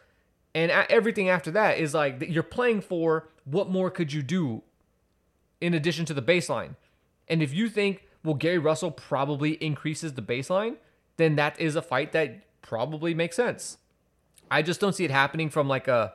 And 0.56 0.72
everything 0.72 1.30
after 1.30 1.52
that 1.52 1.78
is 1.78 1.94
like 1.94 2.24
you're 2.28 2.44
playing 2.44 2.82
for 2.82 3.30
what 3.46 3.70
more 3.70 3.90
could 3.90 4.14
you 4.14 4.22
do 4.22 4.62
in 5.60 5.74
addition 5.74 6.06
to 6.06 6.14
the 6.14 6.22
baseline. 6.22 6.76
And 7.28 7.42
if 7.42 7.54
you 7.54 7.70
think, 7.70 8.04
well, 8.24 8.36
Gary 8.36 8.60
Russell 8.60 8.92
probably 8.92 9.54
increases 9.54 10.14
the 10.14 10.22
baseline, 10.22 10.76
then 11.18 11.36
that 11.36 11.60
is 11.60 11.76
a 11.76 11.82
fight 11.82 12.12
that 12.12 12.44
probably 12.62 13.14
makes 13.14 13.36
sense. 13.36 13.78
I 14.52 14.62
just 14.62 14.80
don't 14.80 14.94
see 14.94 15.06
it 15.06 15.12
happening 15.12 15.50
from 15.50 15.68
like 15.68 15.88
a. 15.88 16.14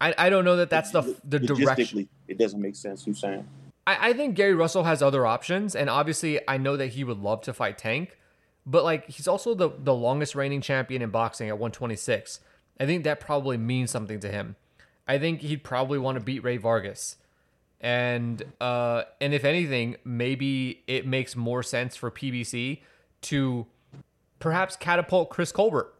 I, 0.00 0.14
I 0.16 0.30
don't 0.30 0.44
know 0.44 0.56
that 0.56 0.70
that's 0.70 0.90
the 0.90 1.16
the 1.24 1.38
direction. 1.38 2.08
It 2.28 2.38
doesn't 2.38 2.60
make 2.60 2.76
sense. 2.76 3.06
Saying 3.12 3.46
I, 3.90 4.10
I 4.10 4.12
think 4.12 4.36
Gary 4.36 4.54
Russell 4.54 4.84
has 4.84 5.02
other 5.02 5.26
options, 5.26 5.74
and 5.74 5.90
obviously 5.90 6.40
I 6.46 6.58
know 6.58 6.76
that 6.76 6.88
he 6.88 7.02
would 7.02 7.18
love 7.18 7.40
to 7.42 7.52
fight 7.52 7.76
Tank, 7.76 8.16
but 8.64 8.84
like 8.84 9.08
he's 9.08 9.26
also 9.26 9.54
the 9.54 9.70
the 9.76 9.94
longest 9.94 10.34
reigning 10.34 10.60
champion 10.60 11.02
in 11.02 11.10
boxing 11.10 11.48
at 11.48 11.54
126. 11.54 12.40
I 12.78 12.86
think 12.86 13.04
that 13.04 13.20
probably 13.20 13.56
means 13.56 13.90
something 13.90 14.20
to 14.20 14.30
him. 14.30 14.56
I 15.08 15.18
think 15.18 15.40
he'd 15.40 15.64
probably 15.64 15.98
want 15.98 16.18
to 16.18 16.24
beat 16.24 16.44
Rey 16.44 16.56
Vargas. 16.56 17.16
And 17.80 18.42
uh 18.60 19.04
and 19.20 19.34
if 19.34 19.44
anything, 19.44 19.96
maybe 20.04 20.82
it 20.86 21.06
makes 21.06 21.34
more 21.34 21.62
sense 21.62 21.96
for 21.96 22.10
PBC 22.10 22.82
to 23.22 23.66
perhaps 24.38 24.76
catapult 24.76 25.30
Chris 25.30 25.50
Colbert 25.50 25.92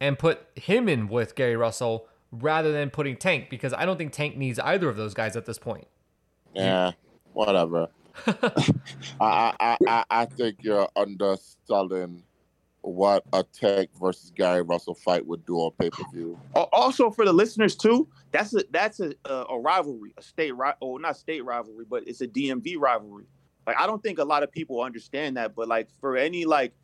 and 0.00 0.18
put 0.18 0.46
him 0.54 0.88
in 0.88 1.08
with 1.08 1.34
Gary 1.34 1.56
Russell 1.56 2.06
rather 2.30 2.72
than 2.72 2.90
putting 2.90 3.16
Tank 3.16 3.50
because 3.50 3.72
I 3.72 3.86
don't 3.86 3.96
think 3.96 4.12
Tank 4.12 4.36
needs 4.36 4.58
either 4.60 4.88
of 4.88 4.96
those 4.96 5.14
guys 5.14 5.34
at 5.34 5.46
this 5.46 5.58
point. 5.58 5.88
Yeah, 6.54 6.92
whatever. 7.32 7.88
I, 8.26 9.54
I, 9.60 9.76
I 9.86 10.04
I 10.10 10.24
think 10.26 10.58
you're 10.60 10.88
underselling 10.94 12.22
what 12.82 13.24
a 13.32 13.44
Tank 13.44 13.90
versus 13.98 14.32
Gary 14.34 14.62
Russell 14.62 14.94
fight 14.94 15.24
would 15.26 15.46
do 15.46 15.56
on 15.56 15.70
pay 15.78 15.88
per 15.88 16.02
view. 16.12 16.38
Also, 16.54 17.10
for 17.10 17.24
the 17.24 17.32
listeners 17.32 17.76
too, 17.76 18.08
that's 18.32 18.54
a 18.54 18.64
that's 18.70 19.00
a 19.00 19.14
a, 19.24 19.58
rivalry, 19.58 20.12
a 20.18 20.22
state 20.22 20.52
right, 20.52 20.74
oh 20.82 20.96
not 20.96 21.16
state 21.16 21.44
rivalry, 21.44 21.86
but 21.88 22.06
it's 22.06 22.20
a 22.20 22.28
DMV 22.28 22.76
rivalry. 22.78 23.26
Like 23.66 23.76
I 23.78 23.86
don't 23.86 24.02
think 24.02 24.18
a 24.18 24.24
lot 24.24 24.42
of 24.42 24.50
people 24.50 24.82
understand 24.82 25.36
that, 25.36 25.54
but 25.54 25.68
like 25.68 25.88
for 26.00 26.16
any 26.16 26.44
like 26.44 26.74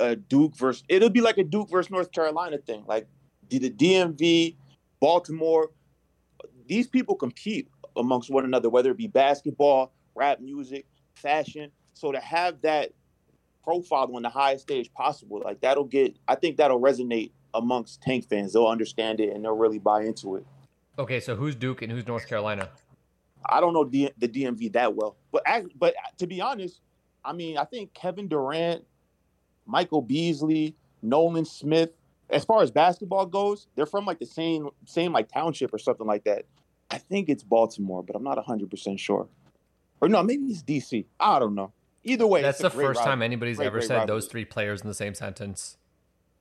uh, 0.00 0.16
Duke 0.28 0.56
versus, 0.56 0.82
it'll 0.88 1.10
be 1.10 1.20
like 1.20 1.38
a 1.38 1.44
Duke 1.44 1.70
versus 1.70 1.90
North 1.90 2.10
Carolina 2.10 2.58
thing. 2.58 2.84
Like 2.86 3.06
the 3.48 3.70
DMV, 3.70 4.56
Baltimore, 5.00 5.70
these 6.66 6.88
people 6.88 7.14
compete 7.14 7.68
amongst 7.96 8.30
one 8.30 8.44
another, 8.44 8.68
whether 8.68 8.90
it 8.90 8.96
be 8.96 9.06
basketball, 9.06 9.92
rap 10.14 10.40
music, 10.40 10.86
fashion. 11.14 11.70
So 11.94 12.12
to 12.12 12.20
have 12.20 12.60
that 12.62 12.92
profile 13.64 14.10
on 14.14 14.22
the 14.22 14.28
highest 14.28 14.62
stage 14.62 14.92
possible, 14.92 15.42
like 15.44 15.60
that'll 15.60 15.84
get, 15.84 16.16
I 16.28 16.34
think 16.34 16.56
that'll 16.56 16.80
resonate 16.80 17.32
amongst 17.54 18.02
Tank 18.02 18.28
fans. 18.28 18.52
They'll 18.52 18.66
understand 18.66 19.20
it 19.20 19.34
and 19.34 19.44
they'll 19.44 19.56
really 19.56 19.78
buy 19.78 20.02
into 20.02 20.36
it. 20.36 20.46
Okay, 20.98 21.20
so 21.20 21.36
who's 21.36 21.54
Duke 21.54 21.82
and 21.82 21.92
who's 21.92 22.06
North 22.06 22.26
Carolina? 22.26 22.70
I 23.48 23.60
don't 23.60 23.74
know 23.74 23.84
D- 23.84 24.10
the 24.18 24.28
DMV 24.28 24.72
that 24.72 24.94
well, 24.94 25.16
but 25.30 25.44
but 25.76 25.94
to 26.18 26.26
be 26.26 26.40
honest, 26.40 26.80
I 27.24 27.32
mean, 27.32 27.58
I 27.58 27.64
think 27.64 27.92
Kevin 27.92 28.28
Durant, 28.28 28.84
Michael 29.66 30.02
Beasley, 30.02 30.74
Nolan 31.02 31.44
Smith, 31.44 31.90
as 32.30 32.44
far 32.44 32.62
as 32.62 32.70
basketball 32.70 33.26
goes, 33.26 33.68
they're 33.76 33.86
from 33.86 34.04
like 34.04 34.18
the 34.18 34.26
same 34.26 34.68
same 34.84 35.12
like 35.12 35.28
township 35.28 35.72
or 35.72 35.78
something 35.78 36.06
like 36.06 36.24
that. 36.24 36.46
I 36.90 36.98
think 36.98 37.28
it's 37.28 37.42
Baltimore, 37.42 38.02
but 38.02 38.16
I'm 38.16 38.22
not 38.22 38.38
100% 38.38 38.98
sure. 38.98 39.28
Or 40.00 40.08
no, 40.08 40.22
maybe 40.22 40.44
it's 40.44 40.62
DC. 40.62 41.06
I 41.18 41.38
don't 41.38 41.54
know. 41.54 41.72
Either 42.04 42.26
way, 42.26 42.42
that's 42.42 42.58
the 42.58 42.70
first 42.70 43.02
time 43.02 43.20
anybody's 43.22 43.56
great, 43.56 43.66
ever 43.66 43.78
great 43.78 43.88
said 43.88 44.06
those 44.06 44.26
three 44.28 44.44
players 44.44 44.80
in 44.80 44.88
the 44.88 44.94
same 44.94 45.14
sentence. 45.14 45.76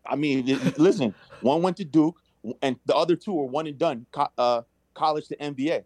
I 0.05 0.15
mean, 0.15 0.45
listen, 0.77 1.15
one 1.41 1.63
went 1.63 1.77
to 1.77 1.85
Duke, 1.85 2.21
and 2.61 2.77
the 2.85 2.95
other 2.95 3.15
two 3.15 3.33
were 3.33 3.45
one 3.45 3.65
and 3.65 3.77
done, 3.77 4.05
uh, 4.37 4.61
college 4.93 5.27
to 5.29 5.37
NBA, 5.37 5.83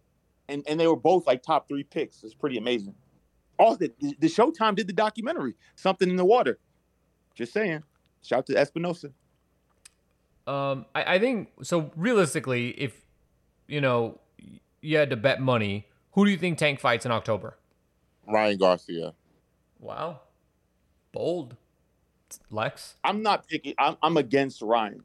and 0.50 0.64
and 0.68 0.78
they 0.78 0.88
were 0.88 0.98
both 0.98 1.26
like 1.26 1.42
top 1.42 1.70
three 1.70 1.84
picks. 1.84 2.24
It's 2.24 2.34
pretty 2.34 2.58
amazing. 2.58 2.94
All 3.58 3.78
the, 3.78 3.92
the 4.00 4.28
Showtime 4.28 4.76
did 4.76 4.88
the 4.88 4.94
documentary, 4.94 5.54
something 5.76 6.10
in 6.10 6.16
the 6.18 6.26
water. 6.26 6.60
Just 7.36 7.54
saying. 7.54 7.84
Shout 8.22 8.40
out 8.40 8.46
to 8.48 8.54
Espinoza. 8.54 9.14
Um, 10.46 10.86
I, 10.94 11.16
I 11.16 11.20
think 11.20 11.50
so. 11.64 11.92
Realistically, 11.96 12.70
if 12.72 13.06
you 13.68 13.80
know 13.80 14.20
you 14.82 14.98
had 14.98 15.10
to 15.10 15.16
bet 15.18 15.42
money 15.42 15.88
Who 16.14 16.26
do 16.26 16.32
you 16.32 16.38
think 16.38 16.58
Tank 16.58 16.80
fights 16.80 17.06
in 17.06 17.12
October? 17.12 17.58
Ryan 18.28 18.58
Garcia. 18.58 19.14
Wow, 19.80 20.20
bold, 21.12 21.56
Lex. 22.52 22.96
I'm 23.04 23.24
not 23.24 23.48
picking. 23.48 23.74
I'm, 23.80 23.96
I'm 24.04 24.18
against 24.18 24.62
Ryan. 24.62 25.04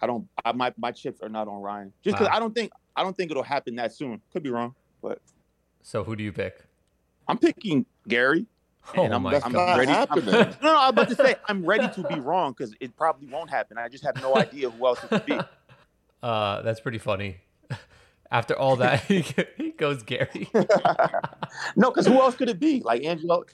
I 0.00 0.06
don't. 0.06 0.28
I, 0.44 0.52
my 0.52 0.72
my 0.76 0.90
chips 0.92 1.20
are 1.22 1.28
not 1.28 1.48
on 1.48 1.60
Ryan. 1.62 1.92
Just 2.04 2.16
because 2.16 2.28
Wow. 2.28 2.36
I 2.36 2.38
don't 2.40 2.54
think 2.54 2.72
I 2.94 3.02
don't 3.02 3.16
think 3.16 3.30
it'll 3.30 3.42
happen 3.42 3.76
that 3.76 3.92
soon. 3.94 4.20
Could 4.32 4.42
be 4.42 4.50
wrong, 4.50 4.74
but 5.00 5.20
So 5.82 6.04
who 6.04 6.14
do 6.14 6.22
you 6.22 6.32
pick? 6.32 6.62
I'm 7.26 7.38
picking 7.38 7.86
Gary. 8.06 8.46
Oh 8.96 9.04
I'm- 9.06 9.22
my 9.22 9.30
That's 9.32 9.46
I'm 9.46 9.52
god! 9.52 9.66
not 9.66 9.78
ready- 9.78 9.92
I'm- 9.92 10.54
No, 10.62 10.72
no, 10.72 10.80
I'm 10.80 10.88
about 10.90 11.08
to 11.08 11.14
say 11.14 11.36
I'm 11.48 11.64
ready 11.64 11.88
to 11.88 12.02
be 12.08 12.18
wrong 12.20 12.52
because 12.52 12.74
it 12.80 12.96
probably 12.96 13.28
won't 13.28 13.48
happen. 13.48 13.78
I 13.78 13.88
just 13.88 14.02
have 14.04 14.20
no 14.20 14.36
idea 14.36 14.68
who 14.70 14.86
else 14.86 15.02
it 15.04 15.08
could 15.08 15.26
be. 15.26 15.38
Uh, 16.22 16.62
that's 16.62 16.78
pretty 16.78 16.98
funny. 16.98 17.38
After 18.32 18.58
all 18.58 18.76
that, 18.76 19.02
he 19.02 19.20
he 19.58 19.72
goes 19.72 20.02
Gary. 20.02 20.48
no, 21.76 21.90
because 21.90 22.06
who 22.06 22.14
else 22.14 22.34
could 22.34 22.48
it 22.48 22.58
be? 22.58 22.80
Like 22.80 23.04
Angelo. 23.04 23.44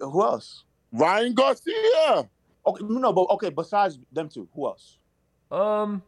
Who 0.00 0.22
else? 0.22 0.64
Ryan 0.92 1.34
Garcia. 1.34 2.28
Okay, 2.64 2.84
no, 2.88 3.12
but 3.12 3.22
okay. 3.30 3.50
Besides 3.50 3.98
them 4.12 4.28
two, 4.28 4.48
who 4.54 4.66
else? 4.68 4.98
Um, 5.50 6.02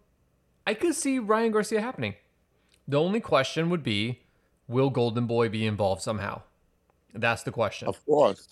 I 0.64 0.74
could 0.74 0.94
see 0.94 1.18
Ryan 1.18 1.50
Garcia 1.50 1.80
happening. 1.80 2.14
The 2.86 3.00
only 3.00 3.18
question 3.18 3.68
would 3.68 3.82
be, 3.82 4.20
will 4.68 4.90
Golden 4.90 5.26
Boy 5.26 5.48
be 5.48 5.66
involved 5.66 6.02
somehow? 6.02 6.42
That's 7.12 7.42
the 7.42 7.50
question. 7.50 7.88
Of 7.88 8.04
course. 8.06 8.46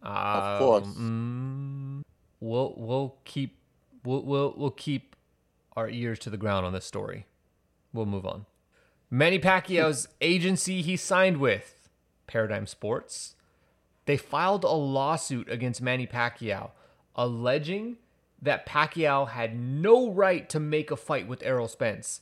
Um, 0.00 0.58
course. 0.58 0.86
mm, 0.86 2.02
we'll 2.38 2.74
we'll 2.76 3.16
keep 3.24 3.58
we'll, 4.04 4.22
we'll 4.22 4.54
we'll 4.56 4.70
keep 4.70 5.16
our 5.74 5.88
ears 5.88 6.20
to 6.20 6.30
the 6.30 6.36
ground 6.36 6.64
on 6.64 6.72
this 6.72 6.84
story. 6.84 7.26
We'll 7.92 8.06
move 8.06 8.26
on. 8.26 8.46
Manny 9.10 9.38
Pacquiao's 9.38 10.08
agency 10.20 10.82
he 10.82 10.96
signed 10.96 11.36
with, 11.36 11.88
Paradigm 12.26 12.66
Sports, 12.66 13.36
they 14.06 14.16
filed 14.16 14.64
a 14.64 14.68
lawsuit 14.68 15.48
against 15.50 15.80
Manny 15.80 16.06
Pacquiao, 16.06 16.70
alleging 17.14 17.96
that 18.40 18.66
Pacquiao 18.66 19.28
had 19.28 19.58
no 19.58 20.10
right 20.10 20.48
to 20.50 20.60
make 20.60 20.90
a 20.90 20.96
fight 20.96 21.26
with 21.26 21.42
Errol 21.42 21.68
Spence, 21.68 22.20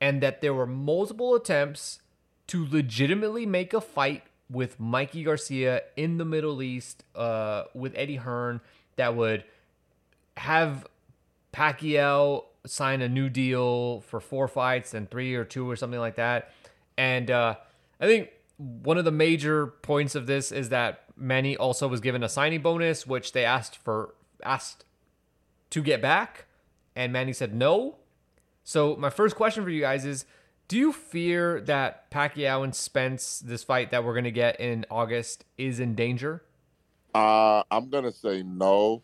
and 0.00 0.20
that 0.22 0.40
there 0.40 0.54
were 0.54 0.66
multiple 0.66 1.34
attempts 1.34 2.00
to 2.48 2.66
legitimately 2.68 3.46
make 3.46 3.72
a 3.72 3.80
fight 3.80 4.24
with 4.50 4.80
Mikey 4.80 5.22
Garcia 5.22 5.82
in 5.96 6.18
the 6.18 6.24
Middle 6.24 6.62
East 6.62 7.04
uh, 7.14 7.64
with 7.74 7.92
Eddie 7.94 8.16
Hearn 8.16 8.60
that 8.96 9.14
would 9.14 9.44
have 10.36 10.86
Pacquiao 11.52 12.44
sign 12.66 13.00
a 13.00 13.08
new 13.08 13.28
deal 13.28 14.00
for 14.00 14.20
four 14.20 14.48
fights 14.48 14.94
and 14.94 15.10
three 15.10 15.34
or 15.34 15.44
two 15.44 15.68
or 15.68 15.76
something 15.76 16.00
like 16.00 16.16
that. 16.16 16.52
And 16.96 17.30
uh, 17.30 17.56
I 18.00 18.06
think 18.06 18.30
one 18.58 18.98
of 18.98 19.04
the 19.04 19.10
major 19.10 19.66
points 19.66 20.14
of 20.14 20.26
this 20.26 20.52
is 20.52 20.68
that 20.68 21.04
Manny 21.16 21.56
also 21.56 21.88
was 21.88 22.00
given 22.00 22.22
a 22.22 22.28
signing 22.28 22.62
bonus, 22.62 23.06
which 23.06 23.32
they 23.32 23.44
asked 23.44 23.76
for 23.76 24.14
asked 24.42 24.84
to 25.70 25.82
get 25.82 26.02
back, 26.02 26.46
and 26.96 27.12
Manny 27.12 27.32
said 27.32 27.54
no. 27.54 27.96
So 28.64 28.96
my 28.96 29.10
first 29.10 29.36
question 29.36 29.64
for 29.64 29.70
you 29.70 29.80
guys 29.80 30.04
is: 30.04 30.24
Do 30.68 30.78
you 30.78 30.92
fear 30.92 31.60
that 31.62 32.10
Pacquiao 32.10 32.64
and 32.64 32.74
Spence, 32.74 33.40
this 33.40 33.64
fight 33.64 33.90
that 33.90 34.04
we're 34.04 34.14
gonna 34.14 34.30
get 34.30 34.60
in 34.60 34.84
August, 34.90 35.44
is 35.56 35.80
in 35.80 35.94
danger? 35.94 36.42
Uh, 37.14 37.62
I'm 37.70 37.88
gonna 37.90 38.12
say 38.12 38.42
no, 38.42 39.02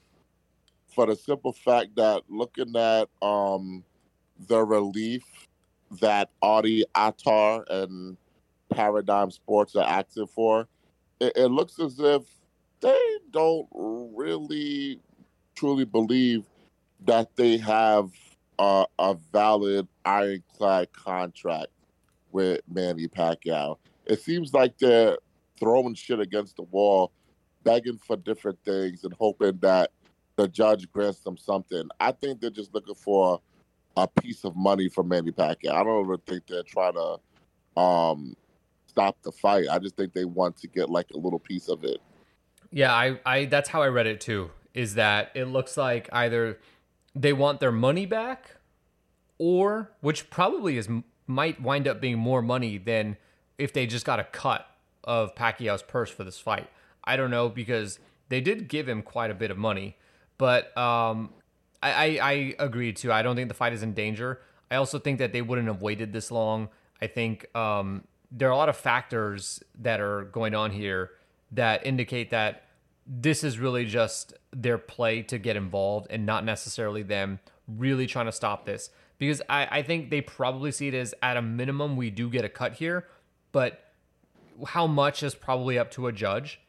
for 0.96 1.06
the 1.06 1.14
simple 1.14 1.52
fact 1.52 1.94
that 1.96 2.22
looking 2.28 2.74
at 2.74 3.08
um 3.22 3.84
the 4.48 4.64
relief 4.64 5.22
that 6.00 6.30
Audie 6.40 6.84
Attar 6.96 7.64
and 7.68 8.16
Paradigm 8.70 9.30
Sports 9.30 9.76
are 9.76 9.86
acting 9.86 10.26
for, 10.26 10.66
it, 11.20 11.32
it 11.36 11.46
looks 11.48 11.78
as 11.78 12.00
if 12.00 12.22
they 12.80 13.18
don't 13.30 13.68
really 13.72 14.98
truly 15.54 15.84
believe 15.84 16.44
that 17.04 17.36
they 17.36 17.56
have 17.58 18.10
a 18.58 19.16
valid 19.32 19.86
ironclad 20.04 20.90
contract 20.92 21.68
with 22.32 22.60
Manny 22.68 23.06
Pacquiao. 23.06 23.76
It 24.06 24.20
seems 24.20 24.54
like 24.54 24.78
they're 24.78 25.18
throwing 25.60 25.94
shit 25.94 26.20
against 26.20 26.56
the 26.56 26.62
wall 26.62 27.12
begging 27.64 27.98
for 27.98 28.16
different 28.16 28.58
things 28.64 29.04
and 29.04 29.12
hoping 29.14 29.58
that 29.60 29.90
the 30.36 30.48
judge 30.48 30.90
grants 30.92 31.20
them 31.20 31.36
something. 31.36 31.88
I 31.98 32.12
think 32.12 32.40
they're 32.40 32.50
just 32.50 32.74
looking 32.74 32.94
for 32.94 33.40
a 33.96 34.06
piece 34.06 34.44
of 34.44 34.54
money 34.54 34.88
from 34.88 35.08
Manny 35.08 35.32
Pacquiao. 35.32 35.72
I 35.72 35.82
don't 35.82 36.04
even 36.04 36.18
think 36.26 36.46
they're 36.46 36.62
trying 36.62 36.94
to 36.94 37.80
um, 37.80 38.36
stop 38.86 39.16
the 39.22 39.32
fight. 39.32 39.66
I 39.70 39.78
just 39.78 39.96
think 39.96 40.12
they 40.12 40.24
want 40.24 40.56
to 40.58 40.68
get 40.68 40.90
like 40.90 41.06
a 41.14 41.18
little 41.18 41.38
piece 41.38 41.68
of 41.68 41.84
it. 41.84 41.98
Yeah, 42.70 42.92
I, 42.92 43.18
I 43.24 43.44
that's 43.46 43.68
how 43.68 43.82
I 43.82 43.88
read 43.88 44.06
it 44.06 44.20
too. 44.20 44.50
Is 44.74 44.94
that 44.94 45.30
it 45.34 45.46
looks 45.46 45.76
like 45.76 46.08
either 46.12 46.58
they 47.14 47.32
want 47.32 47.60
their 47.60 47.72
money 47.72 48.04
back, 48.04 48.56
or 49.38 49.90
which 50.00 50.28
probably 50.28 50.76
is 50.76 50.88
might 51.26 51.60
wind 51.60 51.88
up 51.88 52.00
being 52.00 52.18
more 52.18 52.42
money 52.42 52.78
than 52.78 53.16
if 53.58 53.72
they 53.72 53.86
just 53.86 54.04
got 54.04 54.20
a 54.20 54.24
cut 54.24 54.66
of 55.04 55.34
Pacquiao's 55.34 55.82
purse 55.82 56.10
for 56.10 56.24
this 56.24 56.38
fight. 56.38 56.68
I 57.04 57.16
don't 57.16 57.30
know 57.30 57.48
because 57.48 57.98
they 58.28 58.40
did 58.40 58.68
give 58.68 58.88
him 58.88 59.02
quite 59.02 59.30
a 59.30 59.34
bit 59.34 59.50
of 59.50 59.56
money, 59.56 59.96
but 60.38 60.76
um, 60.76 61.30
I, 61.82 61.92
I 61.92 62.18
I 62.22 62.54
agree 62.58 62.92
too. 62.92 63.12
I 63.12 63.22
don't 63.22 63.36
think 63.36 63.48
the 63.48 63.54
fight 63.54 63.72
is 63.72 63.82
in 63.82 63.94
danger. 63.94 64.40
I 64.70 64.76
also 64.76 64.98
think 64.98 65.18
that 65.18 65.32
they 65.32 65.42
wouldn't 65.42 65.68
have 65.68 65.82
waited 65.82 66.12
this 66.12 66.30
long. 66.30 66.68
I 67.00 67.06
think 67.06 67.54
um, 67.54 68.04
there 68.30 68.48
are 68.48 68.52
a 68.52 68.56
lot 68.56 68.68
of 68.68 68.76
factors 68.76 69.62
that 69.80 70.00
are 70.00 70.24
going 70.24 70.54
on 70.54 70.72
here 70.72 71.12
that 71.52 71.86
indicate 71.86 72.30
that 72.30 72.64
this 73.06 73.44
is 73.44 73.58
really 73.58 73.84
just 73.84 74.34
their 74.52 74.78
play 74.78 75.22
to 75.22 75.38
get 75.38 75.56
involved 75.56 76.08
and 76.10 76.26
not 76.26 76.44
necessarily 76.44 77.02
them 77.02 77.38
really 77.68 78.06
trying 78.06 78.26
to 78.26 78.32
stop 78.32 78.66
this. 78.66 78.90
Because 79.18 79.40
I, 79.48 79.68
I 79.70 79.82
think 79.82 80.10
they 80.10 80.20
probably 80.20 80.72
see 80.72 80.88
it 80.88 80.94
as 80.94 81.14
at 81.22 81.36
a 81.36 81.42
minimum 81.42 81.96
we 81.96 82.10
do 82.10 82.28
get 82.28 82.44
a 82.44 82.48
cut 82.48 82.74
here, 82.74 83.06
but 83.52 83.92
how 84.66 84.86
much 84.86 85.22
is 85.22 85.34
probably 85.34 85.78
up 85.78 85.90
to 85.92 86.06
a 86.06 86.12
judge. 86.12 86.60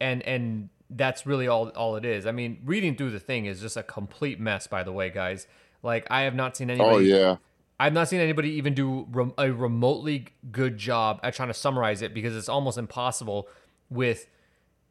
And 0.00 0.22
and 0.22 0.68
that's 0.90 1.26
really 1.26 1.46
all 1.48 1.68
all 1.70 1.96
it 1.96 2.04
is. 2.04 2.26
I 2.26 2.32
mean, 2.32 2.60
reading 2.64 2.96
through 2.96 3.10
the 3.10 3.20
thing 3.20 3.46
is 3.46 3.60
just 3.60 3.76
a 3.76 3.82
complete 3.82 4.40
mess, 4.40 4.66
by 4.66 4.82
the 4.82 4.92
way, 4.92 5.10
guys. 5.10 5.46
Like 5.82 6.06
I 6.10 6.22
have 6.22 6.34
not 6.34 6.56
seen 6.56 6.70
anybody 6.70 6.90
Oh 6.94 6.98
yeah. 6.98 7.36
I've 7.80 7.92
not 7.92 8.08
seen 8.08 8.20
anybody 8.20 8.50
even 8.52 8.74
do 8.74 9.06
rem- 9.10 9.34
a 9.38 9.52
remotely 9.52 10.26
good 10.50 10.76
job 10.78 11.20
at 11.22 11.34
trying 11.34 11.48
to 11.48 11.54
summarize 11.54 12.02
it 12.02 12.12
because 12.12 12.34
it's 12.36 12.48
almost 12.48 12.78
impossible. 12.78 13.48
With 13.90 14.26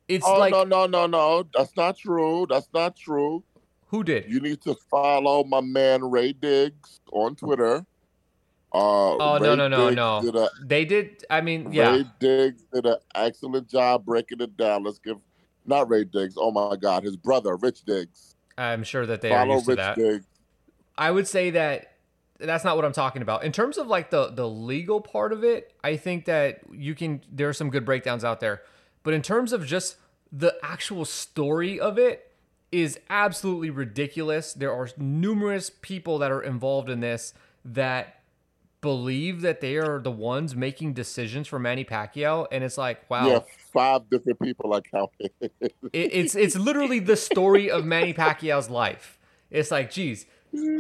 it's 0.08 0.26
Oh 0.26 0.40
like 0.40 0.52
no 0.52 0.64
no 0.64 0.86
no 0.86 1.06
no. 1.08 1.44
That's 1.54 1.76
not 1.76 1.98
true. 1.98 2.46
That's 2.50 2.70
not 2.74 2.96
true. 2.96 3.44
who 3.88 4.04
did? 4.04 4.32
You 4.32 4.40
need 4.40 4.62
to 4.62 4.76
follow 4.90 5.44
my 5.44 5.62
man 5.62 6.04
Ray 6.10 6.34
Diggs 6.34 7.02
on 7.12 7.36
Twitter. 7.36 7.86
Uh, 8.74 9.16
Oh, 9.16 9.38
no, 9.42 9.56
no, 9.56 9.68
no, 9.68 9.86
Diggs 9.90 9.96
no. 9.96 10.22
Did 10.22 10.36
a, 10.36 10.50
They 10.64 10.86
did. 10.86 11.24
I 11.30 11.42
mean, 11.42 11.72
yeah. 11.72 11.92
Ray 11.92 12.06
Diggs 12.20 12.64
did 12.74 12.86
an 12.86 12.98
excellent 13.16 13.70
job 13.70 14.06
breaking 14.06 14.42
it 14.42 14.56
down. 14.58 14.84
Let's 14.84 15.00
give 15.00 15.18
not 15.68 15.90
Ray 15.90 16.04
Diggs. 16.04 16.36
Oh 16.38 16.52
my 16.52 16.76
God, 16.76 17.04
his 17.04 17.18
brother 17.18 17.56
Rich 17.56 17.84
Diggs. 17.86 18.36
I'm 18.58 18.84
sure 18.84 19.06
that 19.06 19.22
they 19.22 19.32
are 19.32 19.46
follow 19.46 19.56
used 19.56 19.66
to 19.66 19.72
Rich 19.72 19.78
that. 19.78 19.96
Diggs. 19.98 20.26
I 20.98 21.12
would 21.12 21.28
say 21.28 21.52
that 21.52 21.94
that's 22.40 22.64
not 22.64 22.76
what 22.76 22.86
I'm 22.86 22.94
talking 22.94 23.22
about. 23.22 23.44
In 23.44 23.52
terms 23.52 23.78
of 23.78 23.88
like 23.88 24.10
the 24.10 24.28
the 24.30 24.48
legal 24.48 25.02
part 25.02 25.34
of 25.34 25.44
it, 25.44 25.74
I 25.84 25.98
think 25.98 26.26
that 26.26 26.62
you 26.72 26.96
can 26.96 27.22
there 27.32 27.50
are 27.50 27.54
some 27.54 27.70
good 27.70 27.86
breakdowns 27.86 28.24
out 28.24 28.40
there. 28.40 28.62
But 29.04 29.14
in 29.14 29.22
terms 29.22 29.54
of 29.54 29.66
just 29.66 29.98
the 30.32 30.56
actual 30.62 31.06
story 31.06 31.80
of 31.80 31.98
it 31.98 32.32
is 32.72 33.00
absolutely 33.10 33.70
ridiculous. 33.70 34.54
There 34.54 34.74
are 34.74 34.90
numerous 34.98 35.72
people 35.82 36.18
that 36.20 36.32
are 36.32 36.42
involved 36.42 36.90
in 36.90 37.00
this 37.00 37.34
that 37.64 38.17
believe 38.82 39.42
that 39.42 39.62
they 39.62 39.76
are 39.78 40.00
the 40.00 40.12
ones 40.12 40.56
making 40.56 40.94
decisions 40.94 41.48
for 41.48 41.60
Manny 41.60 41.84
Pacquiao 41.84 42.48
and 42.52 42.64
it's 42.64 42.78
like, 42.78 43.10
wow. 43.10 43.28
Yeah, 43.28 43.40
five 43.74 44.10
different 44.10 44.40
people 44.40 44.74
are 44.74 44.82
counting. 44.82 45.30
It, 45.42 45.72
it's 45.94 46.36
it's 46.36 46.56
literally 46.56 47.00
the 47.00 47.16
story 47.16 47.72
of 47.72 47.86
Manny 47.86 48.14
Pacquiao's 48.14 48.70
life. 48.70 49.18
It's 49.50 49.72
like, 49.72 49.92
geez, 49.92 50.26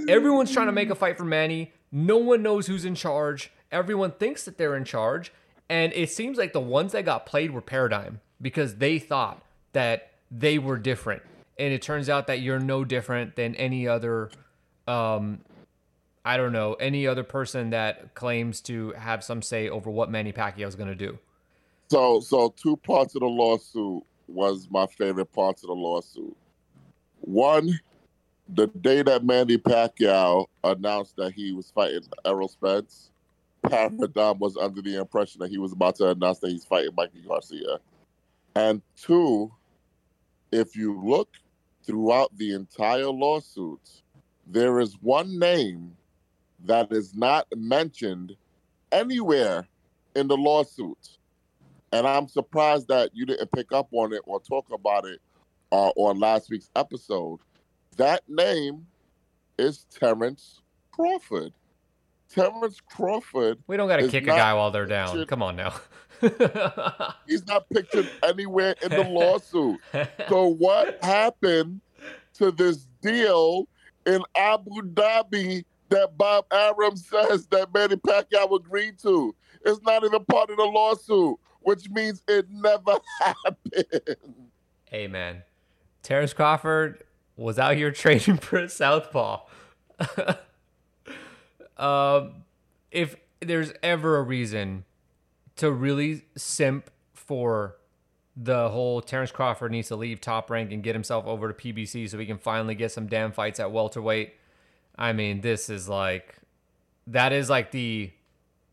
everyone's 0.08 0.52
trying 0.52 0.68
to 0.68 0.72
make 0.72 0.90
a 0.90 0.96
fight 0.96 1.18
for 1.18 1.26
Manny. 1.26 1.74
No 1.92 2.18
one 2.18 2.44
knows 2.44 2.68
who's 2.68 2.86
in 2.86 2.96
charge. 2.96 3.52
Everyone 3.72 4.12
thinks 4.12 4.46
that 4.46 4.58
they're 4.58 4.76
in 4.76 4.86
charge, 4.86 5.34
and 5.70 5.92
it 5.94 6.10
seems 6.10 6.38
like 6.38 6.54
the 6.54 6.60
ones 6.60 6.92
that 6.92 7.06
got 7.06 7.26
played 7.26 7.52
were 7.52 7.62
Paradigm 7.62 8.22
because 8.42 8.76
they 8.76 9.00
thought 9.00 9.42
that 9.74 10.12
they 10.30 10.58
were 10.58 10.78
different, 10.78 11.24
and 11.58 11.74
it 11.74 11.82
turns 11.82 12.10
out 12.10 12.28
that 12.28 12.42
you're 12.42 12.60
no 12.60 12.84
different 12.84 13.36
than 13.36 13.56
any 13.56 13.88
other. 13.88 14.30
Um, 14.88 15.42
I 16.28 16.36
don't 16.36 16.52
know 16.52 16.74
any 16.74 17.08
other 17.08 17.24
person 17.24 17.70
that 17.70 18.14
claims 18.14 18.60
to 18.64 18.92
have 18.92 19.24
some 19.24 19.42
say 19.42 19.70
over 19.70 19.90
what 19.90 20.12
Manny 20.12 20.34
Pacquiao 20.34 20.68
is 20.68 20.76
going 20.76 20.90
to 20.90 20.96
do. 20.96 21.18
So, 21.90 22.20
so 22.20 22.54
two 22.62 22.76
parts 22.76 23.16
of 23.16 23.22
the 23.22 23.28
lawsuit 23.28 24.04
was 24.28 24.68
my 24.70 24.88
favorite 24.88 25.32
parts 25.32 25.64
of 25.64 25.68
the 25.68 25.74
lawsuit. 25.74 26.36
One, 27.22 27.80
the 28.50 28.68
day 28.68 29.04
that 29.04 29.24
Manny 29.24 29.58
Pacquiao 29.58 30.48
announced 30.66 31.16
that 31.16 31.32
he 31.32 31.54
was 31.54 31.72
fighting 31.72 32.02
Errol 32.26 32.50
Spence, 32.50 33.10
Paradigm 33.62 34.38
was 34.40 34.58
under 34.58 34.82
the 34.82 35.00
impression 35.00 35.40
that 35.40 35.50
he 35.50 35.58
was 35.58 35.72
about 35.72 35.96
to 35.96 36.10
announce 36.10 36.40
that 36.40 36.52
he's 36.52 36.66
fighting 36.66 36.92
Mikey 36.94 37.24
Garcia. 37.26 37.80
And 38.54 38.82
two, 39.02 39.50
if 40.52 40.76
you 40.76 41.02
look 41.02 41.30
throughout 41.86 42.38
the 42.38 42.54
entire 42.54 43.10
lawsuit, 43.10 44.04
there 44.46 44.82
is 44.82 44.98
one 45.02 45.40
name 45.40 45.96
that 46.66 46.92
is 46.92 47.16
not 47.16 47.48
mentioned 47.56 48.36
anywhere 48.92 49.68
in 50.16 50.28
the 50.28 50.38
lawsuit. 50.38 51.18
And 51.92 52.06
I'm 52.06 52.28
surprised 52.28 52.88
that 52.90 53.12
you 53.14 53.26
didn't 53.26 53.52
pick 53.52 53.72
up 53.72 53.88
on 53.92 54.14
it 54.14 54.22
or 54.26 54.40
talk 54.42 54.66
about 54.72 55.06
it 55.06 55.20
uh, 55.72 55.92
on 55.96 56.20
last 56.20 56.50
week's 56.50 56.70
episode. 56.76 57.40
That 57.96 58.24
name 58.28 58.86
is 59.58 59.86
Terrence 59.90 60.62
Crawford. 60.92 61.54
Terrence 62.30 62.82
Crawford. 62.82 63.60
We 63.68 63.78
don't 63.78 63.88
got 63.88 63.98
to 63.98 64.08
kick 64.10 64.24
a 64.24 64.28
guy 64.28 64.54
while 64.54 64.72
they're 64.72 64.86
down. 64.86 65.10
Pictured, 65.10 65.28
Come 65.30 65.42
on 65.42 65.56
now. 65.56 65.74
he's 67.28 67.46
not 67.48 67.70
pictured 67.70 68.10
anywhere 68.24 68.76
in 68.82 68.90
the 68.90 69.04
lawsuit. 69.10 69.80
So 70.28 70.48
what 70.48 71.02
happened 71.04 71.82
to 72.34 72.52
this 72.52 72.88
deal 73.02 73.68
in 74.06 74.22
Abu 74.36 74.82
Dhabi 74.94 75.64
that 75.90 76.18
Bob 76.18 76.46
Arum 76.52 76.96
says 76.96 77.48
that 77.48 77.74
Manny 77.74 77.96
Pacquiao 77.96 78.56
agreed 78.56 79.00
to? 79.00 79.36
It's 79.66 79.82
not 79.84 80.04
even 80.04 80.24
part 80.26 80.50
of 80.50 80.58
the 80.58 80.64
lawsuit, 80.64 81.38
which 81.62 81.90
means 81.90 82.22
it 82.28 82.48
never 82.50 82.98
happened. 83.22 84.18
Hey 84.86 85.08
man, 85.08 85.44
Terrence 86.04 86.34
Crawford 86.34 87.04
was 87.36 87.60
out 87.60 87.76
here 87.76 87.92
training 87.94 88.38
for 88.38 88.60
a 88.60 88.70
southpaw. 88.70 89.42
um, 91.78 92.44
if 92.92 93.16
there's 93.40 93.74
ever 93.84 94.18
a 94.18 94.24
reason 94.24 94.86
to 95.58 95.72
really 95.72 96.24
simp 96.36 96.90
for 97.14 97.78
the 98.36 98.70
whole 98.70 99.02
Terrence 99.02 99.32
Crawford 99.32 99.72
needs 99.72 99.88
to 99.88 99.96
leave 99.96 100.22
top 100.22 100.52
rank 100.52 100.72
and 100.72 100.84
get 100.84 100.94
himself 100.94 101.26
over 101.26 101.52
to 101.52 101.54
PBC 101.54 102.10
so 102.10 102.20
he 102.20 102.26
can 102.26 102.38
finally 102.38 102.76
get 102.76 102.92
some 102.92 103.08
damn 103.08 103.32
fights 103.32 103.60
at 103.60 103.72
welterweight. 103.72 104.36
I 104.98 105.14
mean, 105.14 105.42
this 105.42 105.70
is 105.70 105.88
like 105.88 106.36
that 107.08 107.32
is 107.32 107.50
like 107.50 107.72
the 107.72 108.12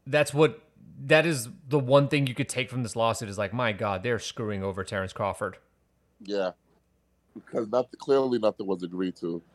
that's 0.06 0.32
what 0.32 0.60
that 1.06 1.26
is 1.26 1.48
the 1.68 1.78
one 1.78 2.08
thing 2.08 2.26
you 2.26 2.34
could 2.34 2.48
take 2.48 2.70
from 2.70 2.82
this 2.82 2.96
lawsuit 2.96 3.28
is 3.28 3.38
like, 3.38 3.52
my 3.52 3.72
God, 3.72 4.02
they're 4.02 4.18
screwing 4.18 4.62
over 4.62 4.84
Terrence 4.84 5.12
Crawford. 5.12 5.58
Yeah, 6.20 6.52
because 7.34 7.68
nothing 7.68 7.98
clearly 7.98 8.38
nothing 8.38 8.66
was 8.66 8.82
agreed 8.82 9.16
to. 9.16 9.42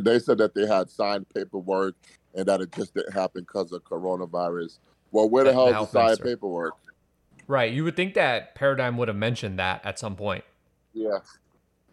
They 0.00 0.18
said 0.18 0.38
that 0.38 0.52
they 0.52 0.66
had 0.66 0.90
signed 0.90 1.26
paperwork 1.32 1.94
and 2.34 2.44
that 2.46 2.60
it 2.60 2.72
just 2.72 2.92
didn't 2.92 3.12
happen 3.12 3.42
because 3.42 3.70
of 3.70 3.84
coronavirus. 3.84 4.78
Well, 5.12 5.28
where 5.28 5.44
the 5.44 5.52
hell 5.52 5.68
is 5.68 5.74
the 5.74 5.86
signed 5.86 6.20
paperwork? 6.20 6.74
Right. 7.46 7.72
You 7.72 7.84
would 7.84 7.94
think 7.94 8.14
that 8.14 8.56
Paradigm 8.56 8.96
would 8.96 9.06
have 9.06 9.16
mentioned 9.16 9.60
that 9.60 9.86
at 9.86 9.98
some 9.98 10.16
point. 10.16 10.42
Yeah. 10.92 11.18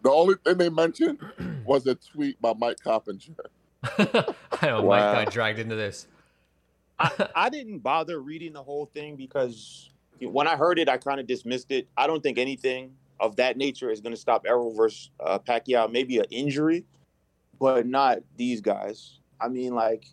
The 0.04 0.10
only 0.10 0.36
thing 0.44 0.58
they 0.58 0.70
mentioned 0.70 1.20
was 1.66 1.86
a 1.86 1.96
tweet 1.96 2.42
by 2.42 2.54
Mike 2.58 2.78
Coppinger. 2.84 3.36
I 3.98 4.68
know 4.68 4.82
wow. 4.82 5.14
Mike 5.14 5.26
got 5.26 5.34
dragged 5.34 5.60
into 5.60 5.76
this. 5.76 6.08
I, 7.00 7.30
I 7.36 7.50
didn't 7.50 7.80
bother 7.80 8.20
reading 8.22 8.54
the 8.54 8.64
whole 8.64 8.86
thing 8.86 9.16
because 9.16 9.90
when 10.22 10.48
I 10.48 10.56
heard 10.56 10.80
it, 10.80 10.90
I 10.90 10.98
kind 10.98 11.20
of 11.20 11.28
dismissed 11.28 11.72
it. 11.72 11.88
I 11.98 12.08
don't 12.08 12.22
think 12.22 12.38
anything 12.38 12.94
of 13.20 13.36
that 13.38 13.58
nature 13.58 13.90
is 13.90 14.02
going 14.02 14.14
to 14.14 14.20
stop 14.20 14.46
Errol 14.48 14.74
versus 14.74 15.10
uh, 15.20 15.40
Pacquiao. 15.40 15.92
Maybe 15.92 16.20
an 16.20 16.26
injury, 16.30 16.86
but 17.60 17.86
not 17.86 18.20
these 18.38 18.62
guys. 18.62 19.20
I 19.40 19.48
mean, 19.50 19.74
like, 19.74 20.06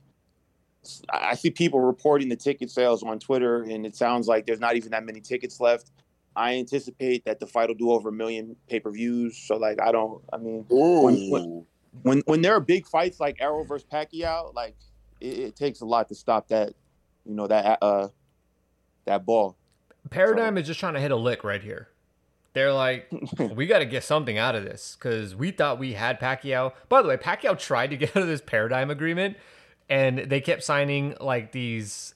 I 1.11 1.35
see 1.35 1.51
people 1.51 1.81
reporting 1.81 2.29
the 2.29 2.37
ticket 2.37 2.71
sales 2.71 3.03
on 3.03 3.19
Twitter, 3.19 3.63
and 3.63 3.85
it 3.85 3.95
sounds 3.95 4.27
like 4.27 4.47
there's 4.47 4.61
not 4.61 4.77
even 4.77 4.91
that 4.93 5.05
many 5.05 5.21
tickets 5.21 5.61
left. 5.61 5.93
I 6.35 6.55
anticipate 6.55 7.25
that 7.25 7.41
the 7.41 7.47
fight 7.47 7.69
will 7.69 7.75
do 7.75 7.91
over 7.91 8.09
a 8.09 8.13
million 8.13 8.57
pay 8.69 8.81
per 8.81 8.91
views. 8.91 9.37
So, 9.37 9.57
like, 9.57 9.81
I 9.81 9.93
don't. 9.93 10.23
I 10.33 10.39
mean, 10.39 10.65
when, 10.69 11.31
when, 11.31 11.67
when 12.03 12.23
when 12.27 12.43
there 12.43 12.55
are 12.55 12.61
big 12.61 12.87
fights 12.87 13.21
like 13.21 13.37
Errol 13.41 13.65
versus 13.65 13.87
Pacquiao, 13.91 14.55
like 14.55 14.77
it, 15.21 15.39
it, 15.39 15.57
takes 15.57 15.81
a 15.81 15.85
lot 15.85 16.09
to 16.09 16.15
stop 16.15 16.49
that. 16.49 16.75
You 17.25 17.35
know 17.35 17.47
that 17.47 17.79
uh 17.83 18.09
that 19.05 19.27
ball. 19.27 19.57
Paradigm 20.11 20.57
so. 20.57 20.61
is 20.61 20.67
just 20.67 20.81
trying 20.81 20.95
to 20.95 21.01
hit 21.01 21.11
a 21.11 21.17
lick 21.17 21.45
right 21.45 21.63
here. 21.63 21.89
They're 22.53 22.73
like, 22.73 23.13
we 23.39 23.67
got 23.67 23.81
to 23.81 23.87
get 23.87 24.03
something 24.03 24.39
out 24.39 24.55
of 24.55 24.65
this 24.65 24.97
because 24.99 25.37
we 25.37 25.51
thought 25.51 25.79
we 25.79 25.93
had 25.93 26.19
Pacquiao. 26.19 26.73
By 26.89 27.03
the 27.03 27.09
way, 27.09 27.17
Pacquiao 27.17 27.59
tried 27.59 27.89
to 27.89 27.97
get 27.99 28.17
out 28.17 28.23
of 28.23 28.29
this 28.29 28.41
paradigm 28.41 28.91
agreement, 28.91 29.37
and 29.89 30.19
they 30.19 30.41
kept 30.41 30.65
signing 30.65 31.17
like 31.21 31.53
these 31.53 32.15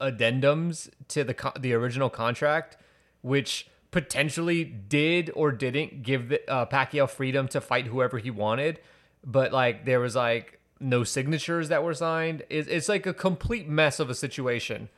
addendums 0.00 0.88
to 1.08 1.24
the 1.24 1.34
co- 1.34 1.52
the 1.58 1.74
original 1.74 2.10
contract, 2.10 2.76
which 3.22 3.68
potentially 3.90 4.64
did 4.64 5.30
or 5.34 5.52
didn't 5.52 6.02
give 6.02 6.32
uh, 6.48 6.66
Pacquiao 6.66 7.08
freedom 7.08 7.48
to 7.48 7.60
fight 7.60 7.86
whoever 7.86 8.18
he 8.18 8.30
wanted. 8.30 8.80
But 9.24 9.52
like, 9.52 9.84
there 9.84 10.00
was 10.00 10.16
like 10.16 10.60
no 10.80 11.04
signatures 11.04 11.68
that 11.68 11.84
were 11.84 11.94
signed. 11.94 12.42
It's, 12.48 12.68
it's 12.68 12.88
like 12.88 13.06
a 13.06 13.14
complete 13.14 13.68
mess 13.68 14.00
of 14.00 14.10
a 14.10 14.14
situation, 14.14 14.88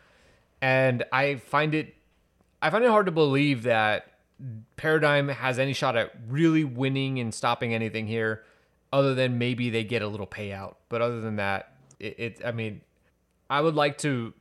and 0.61 1.05
I 1.13 1.37
find 1.37 1.75
it, 1.75 1.95
I 2.61 2.71
find 2.71 2.85
it 2.85 2.91
hard 2.91 3.07
to 3.07 3.13
believe 3.13 3.65
that 3.65 4.07
Paradigm 4.77 5.29
has 5.29 5.59
any 5.59 5.73
shot 5.73 5.97
at 5.97 6.13
really 6.29 6.65
winning 6.65 7.19
and 7.19 7.35
stopping 7.35 7.75
anything 7.75 8.07
here, 8.07 8.45
other 8.93 9.15
than 9.15 9.39
maybe 9.39 9.71
they 9.71 9.85
get 9.85 10.03
a 10.03 10.09
little 10.09 10.27
payout. 10.27 10.77
But 10.89 11.03
other 11.03 11.21
than 11.21 11.37
that, 11.37 11.73
it, 11.99 12.19
it 12.19 12.43
I 12.45 12.53
mean, 12.53 12.81
I 13.51 13.61
would 13.61 13.75
like 13.75 13.99
to 13.99 14.35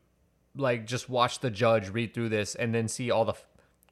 like 0.55 0.85
just 0.85 1.09
watch 1.09 1.39
the 1.39 1.49
judge 1.49 1.89
read 1.89 2.13
through 2.13 2.29
this 2.29 2.55
and 2.55 2.73
then 2.73 2.87
see 2.87 3.09
all 3.11 3.25
the 3.25 3.33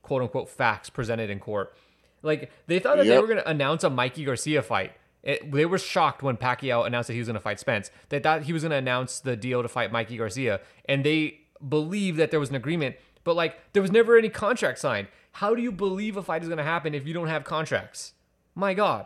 quote 0.02 0.22
unquote 0.22 0.50
facts 0.50 0.90
presented 0.90 1.30
in 1.30 1.40
court. 1.40 1.76
Like 2.22 2.52
they 2.68 2.80
thought 2.80 2.98
that 2.98 3.06
yep. 3.06 3.16
they 3.16 3.20
were 3.20 3.28
going 3.28 3.40
to 3.40 3.50
announce 3.50 3.84
a 3.84 3.90
Mikey 3.90 4.26
Garcia 4.26 4.62
fight. 4.62 4.94
It, 5.30 5.52
they 5.52 5.68
were 5.68 5.78
shocked 5.78 6.24
when 6.24 6.38
Pacquiao 6.38 6.88
announced 6.88 7.06
that 7.06 7.14
he 7.14 7.20
was 7.20 7.28
going 7.28 7.36
to 7.36 7.40
fight 7.40 7.60
Spence. 7.60 7.92
They 8.10 8.20
thought 8.20 8.42
he 8.44 8.54
was 8.54 8.64
going 8.64 8.72
to 8.72 8.78
announce 8.78 9.20
the 9.20 9.36
deal 9.36 9.62
to 9.62 9.68
fight 9.68 9.92
Mikey 9.92 10.18
Garcia, 10.18 10.60
and 10.86 11.06
they 11.06 11.42
believed 11.68 12.18
that 12.18 12.32
there 12.32 12.40
was 12.40 12.50
an 12.50 12.56
agreement. 12.56 12.96
But 13.24 13.36
like, 13.36 13.60
there 13.74 13.84
was 13.84 13.92
never 13.92 14.18
any 14.18 14.30
contract 14.30 14.80
signed. 14.80 15.08
How 15.34 15.54
do 15.54 15.62
you 15.62 15.72
believe 15.72 16.18
a 16.18 16.24
fight 16.24 16.42
is 16.42 16.48
going 16.48 16.58
to 16.58 16.64
happen 16.64 16.96
if 16.96 17.06
you 17.06 17.14
don't 17.14 17.28
have 17.28 17.44
contracts? 17.44 18.14
My 18.56 18.74
God. 18.74 19.06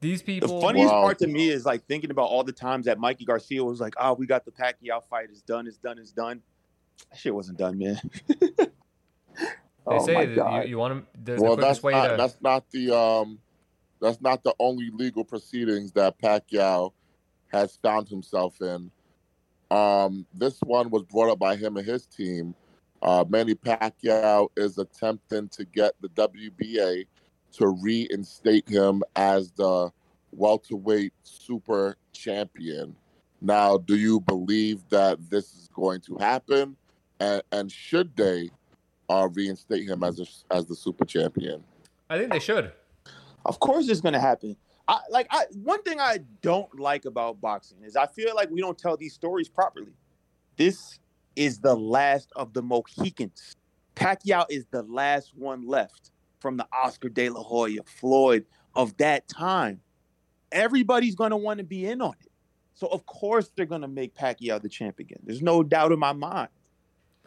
These 0.00 0.22
people. 0.22 0.60
The 0.60 0.60
funniest 0.60 0.94
wow. 0.94 1.02
part 1.02 1.18
to 1.18 1.26
me 1.26 1.48
is 1.48 1.66
like 1.66 1.84
thinking 1.86 2.12
about 2.12 2.28
all 2.28 2.44
the 2.44 2.52
times 2.52 2.86
that 2.86 3.00
Mikey 3.00 3.24
Garcia 3.24 3.64
was 3.64 3.80
like, 3.80 3.94
"Oh, 3.98 4.14
we 4.14 4.26
got 4.26 4.44
the 4.44 4.52
Pacquiao 4.52 5.02
fight. 5.02 5.30
It's 5.30 5.42
done. 5.42 5.66
It's 5.66 5.78
done. 5.78 5.98
It's 5.98 6.12
done." 6.12 6.42
That 7.10 7.18
shit 7.18 7.34
wasn't 7.34 7.58
done, 7.58 7.76
man. 7.76 8.00
they 8.28 8.68
oh 9.84 10.06
say 10.06 10.32
you, 10.32 10.62
you, 10.68 10.78
want 10.78 11.04
to. 11.04 11.20
There's 11.20 11.40
well, 11.40 11.56
that's 11.56 11.82
way 11.82 11.92
not, 11.92 12.08
to... 12.08 12.16
that's 12.16 12.36
not 12.40 12.70
the 12.70 12.96
um, 12.96 13.40
that's 14.00 14.20
not 14.20 14.42
the 14.42 14.54
only 14.58 14.90
legal 14.92 15.24
proceedings 15.24 15.92
that 15.92 16.20
Pacquiao 16.20 16.92
has 17.48 17.78
found 17.82 18.08
himself 18.08 18.60
in. 18.60 18.90
Um, 19.70 20.26
this 20.34 20.58
one 20.60 20.90
was 20.90 21.04
brought 21.04 21.30
up 21.30 21.38
by 21.38 21.56
him 21.56 21.76
and 21.76 21.86
his 21.86 22.06
team 22.06 22.54
uh, 23.02 23.24
Manny 23.28 23.54
Pacquiao 23.54 24.48
is 24.56 24.78
attempting 24.78 25.48
to 25.48 25.64
get 25.64 25.94
the 26.00 26.08
WBA 26.10 27.06
to 27.52 27.68
reinstate 27.68 28.68
him 28.68 29.02
as 29.16 29.52
the 29.52 29.90
welterweight 30.32 31.12
super 31.22 31.96
champion. 32.12 32.94
Now, 33.40 33.78
do 33.78 33.96
you 33.96 34.20
believe 34.20 34.86
that 34.90 35.18
this 35.30 35.54
is 35.54 35.68
going 35.68 36.02
to 36.02 36.16
happen? 36.18 36.76
And, 37.18 37.42
and 37.52 37.72
should 37.72 38.14
they 38.16 38.50
uh, 39.08 39.28
reinstate 39.32 39.88
him 39.88 40.04
as 40.04 40.20
a, 40.20 40.54
as 40.54 40.66
the 40.66 40.74
super 40.74 41.06
champion? 41.06 41.64
I 42.10 42.18
think 42.18 42.32
they 42.32 42.38
should. 42.38 42.72
Of 43.44 43.60
course, 43.60 43.88
it's 43.88 44.00
going 44.00 44.14
to 44.14 44.20
happen. 44.20 44.56
I, 44.88 45.00
like 45.10 45.28
I, 45.30 45.44
one 45.62 45.82
thing 45.82 46.00
I 46.00 46.18
don't 46.42 46.78
like 46.78 47.04
about 47.04 47.40
boxing 47.40 47.78
is 47.84 47.96
I 47.96 48.06
feel 48.06 48.34
like 48.34 48.50
we 48.50 48.60
don't 48.60 48.78
tell 48.78 48.96
these 48.96 49.14
stories 49.14 49.48
properly. 49.48 49.92
This 50.56 50.98
is 51.36 51.60
the 51.60 51.74
last 51.74 52.32
of 52.36 52.52
the 52.52 52.62
Mohicans. 52.62 53.56
Pacquiao 53.94 54.46
is 54.50 54.66
the 54.70 54.82
last 54.82 55.32
one 55.36 55.66
left 55.66 56.10
from 56.40 56.56
the 56.56 56.66
Oscar 56.72 57.08
De 57.08 57.28
La 57.28 57.42
Hoya, 57.42 57.82
Floyd 57.84 58.44
of 58.74 58.96
that 58.96 59.28
time. 59.28 59.80
Everybody's 60.52 61.14
going 61.14 61.30
to 61.30 61.36
want 61.36 61.58
to 61.58 61.64
be 61.64 61.86
in 61.86 62.00
on 62.00 62.14
it. 62.20 62.30
So 62.74 62.88
of 62.88 63.04
course 63.06 63.50
they're 63.54 63.66
going 63.66 63.82
to 63.82 63.88
make 63.88 64.14
Pacquiao 64.14 64.60
the 64.60 64.68
champ 64.68 64.98
again. 64.98 65.20
There's 65.22 65.42
no 65.42 65.62
doubt 65.62 65.92
in 65.92 65.98
my 65.98 66.12
mind. 66.12 66.48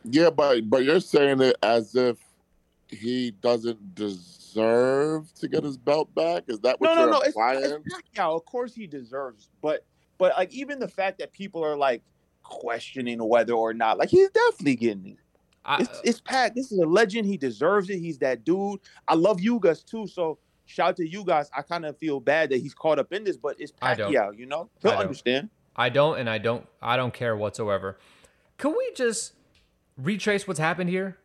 Yeah, 0.04 0.32
but 0.32 0.70
but 0.70 0.84
you're 0.84 1.00
saying 1.00 1.42
it 1.42 1.56
as 1.64 1.96
if 1.96 2.18
he 2.94 3.32
doesn't 3.32 3.96
deserve 3.96 5.34
to 5.36 5.48
get 5.48 5.64
his 5.64 5.78
belt 5.78 6.14
back. 6.16 6.44
Is 6.48 6.60
that 6.62 6.80
what 6.80 6.94
no, 6.94 7.02
you're 7.02 7.12
no, 7.12 7.20
no. 7.20 7.22
implying? 7.22 7.64
It's, 7.64 7.74
it's 7.86 7.96
Pacquiao. 7.96 8.36
Of 8.36 8.46
course 8.46 8.74
he 8.74 8.88
deserves, 8.88 9.50
but 9.62 9.86
but 10.18 10.34
like 10.38 10.54
even 10.54 10.80
the 10.80 10.88
fact 10.88 11.20
that 11.20 11.34
people 11.34 11.64
are 11.64 11.76
like, 11.76 12.02
questioning 12.44 13.24
whether 13.24 13.54
or 13.54 13.74
not 13.74 13.98
like 13.98 14.10
he's 14.10 14.30
definitely 14.30 14.76
getting 14.76 15.08
it. 15.08 15.18
I, 15.66 15.82
it's, 15.82 16.02
it's 16.04 16.22
Pat. 16.22 16.56
This 16.56 16.72
is 16.74 16.80
a 16.80 16.86
legend. 16.86 17.26
He 17.26 17.38
deserves 17.38 17.90
it. 17.90 18.00
He's 18.00 18.18
that 18.18 18.44
dude. 18.44 18.82
I 19.08 19.16
love 19.16 19.40
you 19.40 19.60
guys 19.62 19.82
too. 19.82 20.08
So 20.08 20.38
shout 20.66 20.98
to 20.98 21.08
you 21.08 21.24
guys. 21.24 21.50
I 21.58 21.62
kind 21.62 21.86
of 21.86 21.98
feel 21.98 22.20
bad 22.20 22.50
that 22.50 22.58
he's 22.58 22.74
caught 22.74 23.00
up 23.00 23.14
in 23.14 23.24
this, 23.24 23.38
but 23.38 23.56
it's 23.60 23.72
Pacquiao. 23.72 24.38
You 24.38 24.46
know, 24.46 24.70
he'll 24.82 24.92
understand. 24.92 25.50
I 25.76 25.90
don't, 25.90 26.20
and 26.20 26.30
I 26.30 26.38
don't. 26.38 26.68
I 26.82 26.98
don't 26.98 27.14
care 27.14 27.36
whatsoever. 27.36 27.98
Can 28.58 28.72
we 28.78 28.92
just 28.94 29.34
retrace 29.98 30.48
what's 30.48 30.60
happened 30.60 30.90
here. 30.90 31.18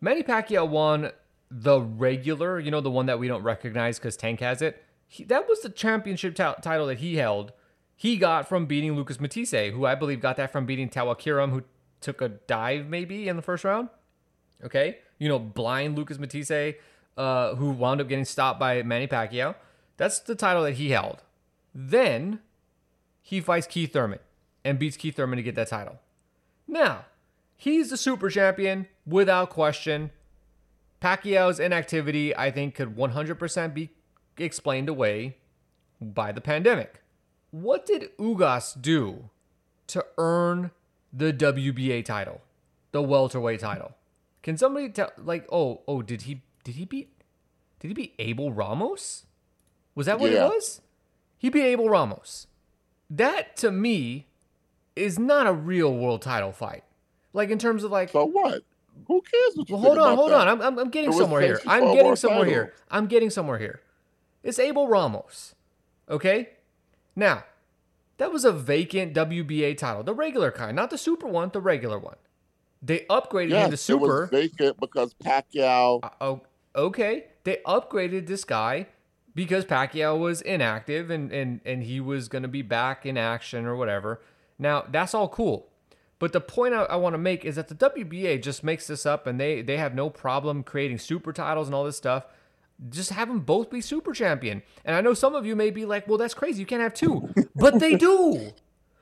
Manny 0.00 0.22
Pacquiao 0.22 0.68
won 0.68 1.10
the 1.50 1.80
regular, 1.80 2.58
you 2.58 2.70
know, 2.70 2.80
the 2.80 2.90
one 2.90 3.06
that 3.06 3.18
we 3.18 3.28
don't 3.28 3.42
recognize 3.42 3.98
because 3.98 4.16
Tank 4.16 4.40
has 4.40 4.62
it. 4.62 4.82
He, 5.08 5.24
that 5.24 5.48
was 5.48 5.60
the 5.60 5.68
championship 5.68 6.34
t- 6.34 6.52
title 6.62 6.86
that 6.86 6.98
he 6.98 7.16
held. 7.16 7.52
He 7.94 8.16
got 8.16 8.48
from 8.48 8.66
beating 8.66 8.94
Lucas 8.94 9.20
Matthysse, 9.20 9.72
who 9.72 9.86
I 9.86 9.94
believe 9.94 10.20
got 10.20 10.36
that 10.36 10.52
from 10.52 10.66
beating 10.66 10.90
Tewa 10.90 11.18
Kiram, 11.18 11.50
who 11.50 11.62
took 12.00 12.20
a 12.20 12.28
dive 12.28 12.86
maybe 12.86 13.28
in 13.28 13.36
the 13.36 13.42
first 13.42 13.64
round. 13.64 13.88
Okay, 14.64 14.98
you 15.18 15.28
know, 15.28 15.38
blind 15.38 15.96
Lucas 15.96 16.18
Matthysse, 16.18 16.74
uh, 17.16 17.54
who 17.54 17.70
wound 17.70 18.00
up 18.00 18.08
getting 18.08 18.24
stopped 18.24 18.58
by 18.58 18.82
Manny 18.82 19.06
Pacquiao. 19.06 19.54
That's 19.96 20.18
the 20.18 20.34
title 20.34 20.62
that 20.64 20.74
he 20.74 20.90
held. 20.90 21.22
Then 21.74 22.40
he 23.22 23.40
fights 23.40 23.66
Keith 23.66 23.92
Thurman 23.92 24.18
and 24.64 24.78
beats 24.78 24.96
Keith 24.96 25.16
Thurman 25.16 25.36
to 25.36 25.42
get 25.42 25.54
that 25.54 25.68
title. 25.68 26.00
Now, 26.66 27.06
he's 27.56 27.90
the 27.90 27.96
super 27.96 28.28
champion 28.28 28.88
without 29.06 29.50
question. 29.50 30.10
Pacquiao's 31.00 31.60
inactivity, 31.60 32.34
I 32.36 32.50
think, 32.50 32.74
could 32.74 32.96
100% 32.96 33.74
be 33.74 33.90
explained 34.38 34.88
away 34.88 35.36
by 36.00 36.32
the 36.32 36.40
pandemic. 36.40 37.02
What 37.50 37.86
did 37.86 38.16
Ugas 38.18 38.80
do 38.80 39.30
to 39.88 40.04
earn 40.18 40.70
the 41.12 41.32
WBA 41.32 42.04
title, 42.04 42.40
the 42.92 43.02
welterweight 43.02 43.60
title? 43.60 43.92
Can 44.42 44.56
somebody 44.56 44.88
tell? 44.90 45.12
Like, 45.16 45.46
oh, 45.50 45.80
oh, 45.88 46.02
did 46.02 46.22
he 46.22 46.42
did 46.64 46.74
he 46.76 46.84
beat 46.84 47.10
did 47.80 47.88
he 47.88 47.94
beat 47.94 48.14
Abel 48.18 48.52
Ramos? 48.52 49.24
Was 49.94 50.06
that 50.06 50.18
what 50.18 50.30
Yeah. 50.30 50.46
it 50.46 50.48
was? 50.48 50.80
He 51.38 51.48
beat 51.50 51.64
Abel 51.64 51.88
Ramos. 51.88 52.46
That 53.08 53.56
to 53.58 53.70
me 53.70 54.26
is 54.94 55.18
not 55.18 55.46
a 55.46 55.52
real 55.52 55.94
world 55.94 56.22
title 56.22 56.52
fight. 56.52 56.84
Like 57.32 57.50
in 57.50 57.58
terms 57.58 57.84
of 57.84 57.90
like 57.90 58.10
So 58.10 58.24
what? 58.24 58.62
Who 59.06 59.20
cares 59.22 59.56
what 59.56 59.68
you 59.68 59.76
well, 59.76 59.84
think 59.84 59.96
hold 59.96 59.98
on, 59.98 60.12
about 60.12 60.16
hold 60.16 60.30
that? 60.32 60.48
on. 60.48 60.48
I'm, 60.48 60.62
I'm, 60.62 60.78
I'm 60.78 60.90
getting 60.90 61.12
somewhere 61.12 61.40
here. 61.40 61.60
I'm 61.66 61.94
getting 61.94 62.16
somewhere 62.16 62.40
title. 62.40 62.52
here. 62.52 62.74
I'm 62.90 63.06
getting 63.06 63.30
somewhere 63.30 63.58
here. 63.58 63.80
It's 64.42 64.58
Abel 64.58 64.88
Ramos. 64.88 65.54
Okay? 66.08 66.50
Now, 67.14 67.44
that 68.18 68.32
was 68.32 68.44
a 68.44 68.52
vacant 68.52 69.14
WBA 69.14 69.76
title, 69.76 70.02
the 70.02 70.14
regular 70.14 70.50
kind, 70.50 70.74
not 70.76 70.90
the 70.90 70.98
super 70.98 71.26
one, 71.26 71.50
the 71.52 71.60
regular 71.60 71.98
one. 71.98 72.16
They 72.82 73.00
upgraded 73.10 73.50
him 73.50 73.70
to 73.70 73.76
Yes, 73.76 73.88
it 73.90 73.94
was 73.94 74.10
super. 74.10 74.26
vacant 74.26 74.78
because 74.80 75.14
Pacquiao. 75.14 76.00
Uh, 76.02 76.10
oh, 76.20 76.40
okay. 76.74 77.26
They 77.44 77.58
upgraded 77.66 78.26
this 78.26 78.44
guy 78.44 78.86
because 79.34 79.64
Pacquiao 79.64 80.18
was 80.18 80.40
inactive 80.42 81.10
and, 81.10 81.32
and, 81.32 81.60
and 81.64 81.82
he 81.82 82.00
was 82.00 82.28
going 82.28 82.42
to 82.42 82.48
be 82.48 82.62
back 82.62 83.04
in 83.06 83.16
action 83.16 83.66
or 83.66 83.76
whatever. 83.76 84.20
Now, 84.58 84.84
that's 84.90 85.14
all 85.14 85.28
cool. 85.28 85.68
But 86.18 86.32
the 86.32 86.40
point 86.40 86.74
I, 86.74 86.84
I 86.84 86.96
want 86.96 87.14
to 87.14 87.18
make 87.18 87.44
is 87.44 87.56
that 87.56 87.68
the 87.68 87.74
WBA 87.74 88.42
just 88.42 88.64
makes 88.64 88.86
this 88.86 89.04
up 89.04 89.26
and 89.26 89.38
they, 89.38 89.62
they 89.62 89.76
have 89.76 89.94
no 89.94 90.08
problem 90.08 90.62
creating 90.62 90.98
super 90.98 91.32
titles 91.32 91.68
and 91.68 91.74
all 91.74 91.84
this 91.84 91.96
stuff. 91.96 92.24
Just 92.90 93.10
have 93.10 93.28
them 93.28 93.40
both 93.40 93.70
be 93.70 93.80
super 93.80 94.12
champion. 94.12 94.62
And 94.84 94.96
I 94.96 95.00
know 95.00 95.14
some 95.14 95.34
of 95.34 95.46
you 95.46 95.56
may 95.56 95.70
be 95.70 95.84
like, 95.84 96.08
well, 96.08 96.18
that's 96.18 96.34
crazy. 96.34 96.60
You 96.60 96.66
can't 96.66 96.82
have 96.82 96.94
two. 96.94 97.28
But 97.54 97.80
they 97.80 97.96
do. 97.96 98.52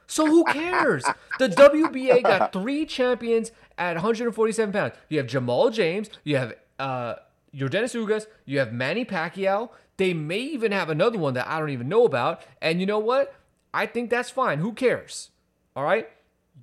So 0.06 0.26
who 0.26 0.44
cares? 0.44 1.04
The 1.38 1.48
WBA 1.48 2.22
got 2.22 2.52
three 2.52 2.86
champions 2.86 3.50
at 3.78 3.94
147 3.94 4.72
pounds. 4.72 4.94
You 5.08 5.18
have 5.18 5.26
Jamal 5.26 5.70
James, 5.70 6.08
you 6.22 6.36
have 6.36 6.54
uh 6.78 7.16
Yordenis 7.54 7.94
Ugas, 7.94 8.26
you 8.44 8.58
have 8.58 8.72
Manny 8.72 9.04
Pacquiao. 9.04 9.70
They 9.96 10.12
may 10.12 10.38
even 10.38 10.72
have 10.72 10.90
another 10.90 11.18
one 11.18 11.34
that 11.34 11.46
I 11.46 11.58
don't 11.58 11.70
even 11.70 11.88
know 11.88 12.04
about. 12.04 12.42
And 12.60 12.80
you 12.80 12.86
know 12.86 12.98
what? 12.98 13.34
I 13.72 13.86
think 13.86 14.10
that's 14.10 14.30
fine. 14.30 14.58
Who 14.58 14.72
cares? 14.72 15.30
All 15.76 15.84
right? 15.84 16.08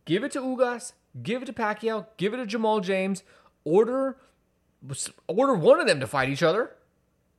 Give 0.06 0.24
it 0.24 0.32
to 0.34 0.42
Ugas, 0.42 0.94
give 1.22 1.44
it 1.44 1.46
to 1.46 1.54
Pacquiao, 1.54 2.08
give 2.18 2.34
it 2.34 2.38
to 2.38 2.46
Jamal 2.46 2.80
James. 2.80 3.24
Order 3.64 4.18
order 5.28 5.54
one 5.54 5.80
of 5.80 5.86
them 5.86 6.00
to 6.00 6.08
fight 6.08 6.30
each 6.30 6.42
other 6.42 6.72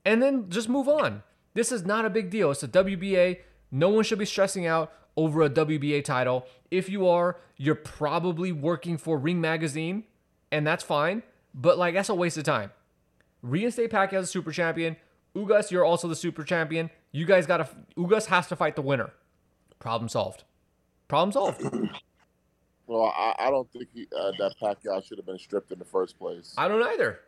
and 0.05 0.23
then 0.23 0.49
just 0.49 0.69
move 0.69 0.89
on. 0.89 1.23
This 1.55 1.73
is 1.73 1.85
not 1.85 2.05
a 2.05 2.11
big 2.11 2.31
deal. 2.31 2.51
It's 2.51 2.63
a 2.63 2.69
WBA. 2.69 3.39
No 3.71 3.89
one 3.89 4.05
should 4.05 4.19
be 4.19 4.25
stressing 4.25 4.67
out 4.67 4.93
over 5.17 5.43
a 5.43 5.51
WBA 5.51 6.05
title. 6.05 6.47
If 6.71 6.89
you 6.89 7.07
are, 7.09 7.39
you're 7.57 7.75
probably 7.75 8.53
working 8.53 8.97
for 8.97 9.19
Ring 9.19 9.41
Magazine, 9.41 10.05
and 10.51 10.67
that's 10.67 10.85
fine. 10.85 11.23
But 11.55 11.79
like 11.79 11.95
that's 11.95 12.09
a 12.09 12.15
waste 12.15 12.39
of 12.39 12.45
time. 12.45 12.71
Reinstate 13.43 13.91
Pacquiao 13.91 14.15
as 14.15 14.25
a 14.25 14.29
super 14.29 14.53
champion. 14.53 14.97
Ugas, 15.37 15.71
you're 15.71 15.85
also 15.85 16.09
the 16.09 16.17
super 16.17 16.45
champion. 16.45 16.91
You 17.11 17.27
guys 17.27 17.47
gotta. 17.47 17.69
Ugas 17.97 18.27
has 18.27 18.47
to 18.49 18.57
fight 18.57 18.77
the 18.77 18.83
winner. 18.83 19.13
Problem 19.79 20.09
solved. 20.09 20.45
Problem 21.09 21.33
solved. 21.33 21.63
Well, 22.93 23.13
I, 23.17 23.35
I 23.39 23.51
don't 23.51 23.71
think 23.73 23.89
he, 23.95 24.07
uh, 24.17 24.33
that 24.39 24.55
Pacquiao 24.61 25.03
should 25.03 25.17
have 25.19 25.25
been 25.27 25.39
stripped 25.39 25.73
in 25.73 25.79
the 25.79 25.85
first 25.85 26.19
place. 26.19 26.55
I 26.59 26.69
don't 26.69 26.83
either. 26.83 27.21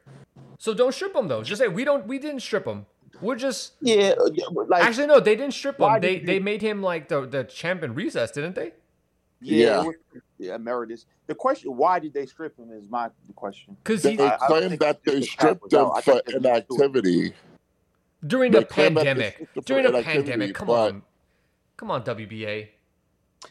So 0.58 0.74
don't 0.74 0.92
strip 0.94 1.14
him 1.16 1.28
though. 1.28 1.42
Just 1.42 1.60
say 1.60 1.68
we 1.68 1.84
don't. 1.84 2.06
We 2.06 2.18
didn't 2.18 2.40
strip 2.40 2.66
him. 2.66 2.84
We're 3.20 3.36
just 3.36 3.74
Yeah, 3.80 4.14
uh, 4.20 4.28
like 4.68 4.84
actually 4.84 5.06
no. 5.06 5.20
They 5.20 5.36
didn't 5.36 5.54
strip 5.54 5.78
Why 5.78 5.96
him. 5.96 6.02
They 6.02 6.16
did 6.18 6.26
they 6.26 6.38
made 6.38 6.60
him 6.60 6.82
like 6.82 7.08
the 7.08 7.22
the 7.26 7.44
champion 7.44 7.94
recess, 7.94 8.30
didn't 8.32 8.54
they? 8.56 8.72
yeah, 9.40 9.82
Yeah. 9.84 9.90
it 10.14 10.22
yeah, 10.38 10.54
emeritus. 10.56 11.06
The 11.26 11.34
question, 11.34 11.74
why 11.76 11.98
did 12.00 12.12
they 12.12 12.26
strip 12.26 12.58
him, 12.58 12.70
is 12.72 12.90
my 12.90 13.08
question. 13.34 13.76
Because 13.82 14.02
They 14.02 14.12
he 14.16 14.20
I- 14.20 14.34
I 14.34 14.46
claimed 14.46 14.78
that 14.80 15.02
they 15.04 15.22
stripped 15.22 15.72
out. 15.72 15.86
him 15.86 15.92
I 15.94 16.00
for 16.02 16.12
think 16.12 16.26
they 16.26 16.34
was 16.34 16.44
inactivity. 16.44 17.32
during 18.26 18.52
the 18.52 18.64
claim 18.64 18.94
that 18.94 19.04
they 19.04 19.06
pandemic. 19.06 19.34
stripped 19.34 19.56
him 19.56 19.62
for 19.62 19.66
During 19.66 19.92
the 19.92 20.02
pandemic. 20.02 20.54
Come 20.54 20.70
on, 20.70 21.02
come 21.78 21.90
on, 21.90 22.02
WBA. 22.04 22.68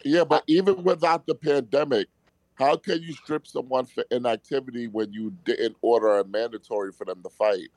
Yeah, 0.02 0.24
but 0.24 0.42
even 0.46 0.82
without 0.82 1.26
the 1.26 1.34
pandemic, 1.34 2.08
how 2.54 2.76
can 2.76 3.02
you 3.02 3.12
strip 3.12 3.46
someone 3.46 3.84
for 3.86 4.04
inactivity 4.10 4.86
when 4.88 5.12
you 5.12 5.32
didn't 5.44 5.76
order 5.82 6.18
a 6.18 6.24
mandatory 6.24 6.92
for 6.92 7.04
them 7.04 7.22
to 7.22 7.28
fight? 7.30 7.68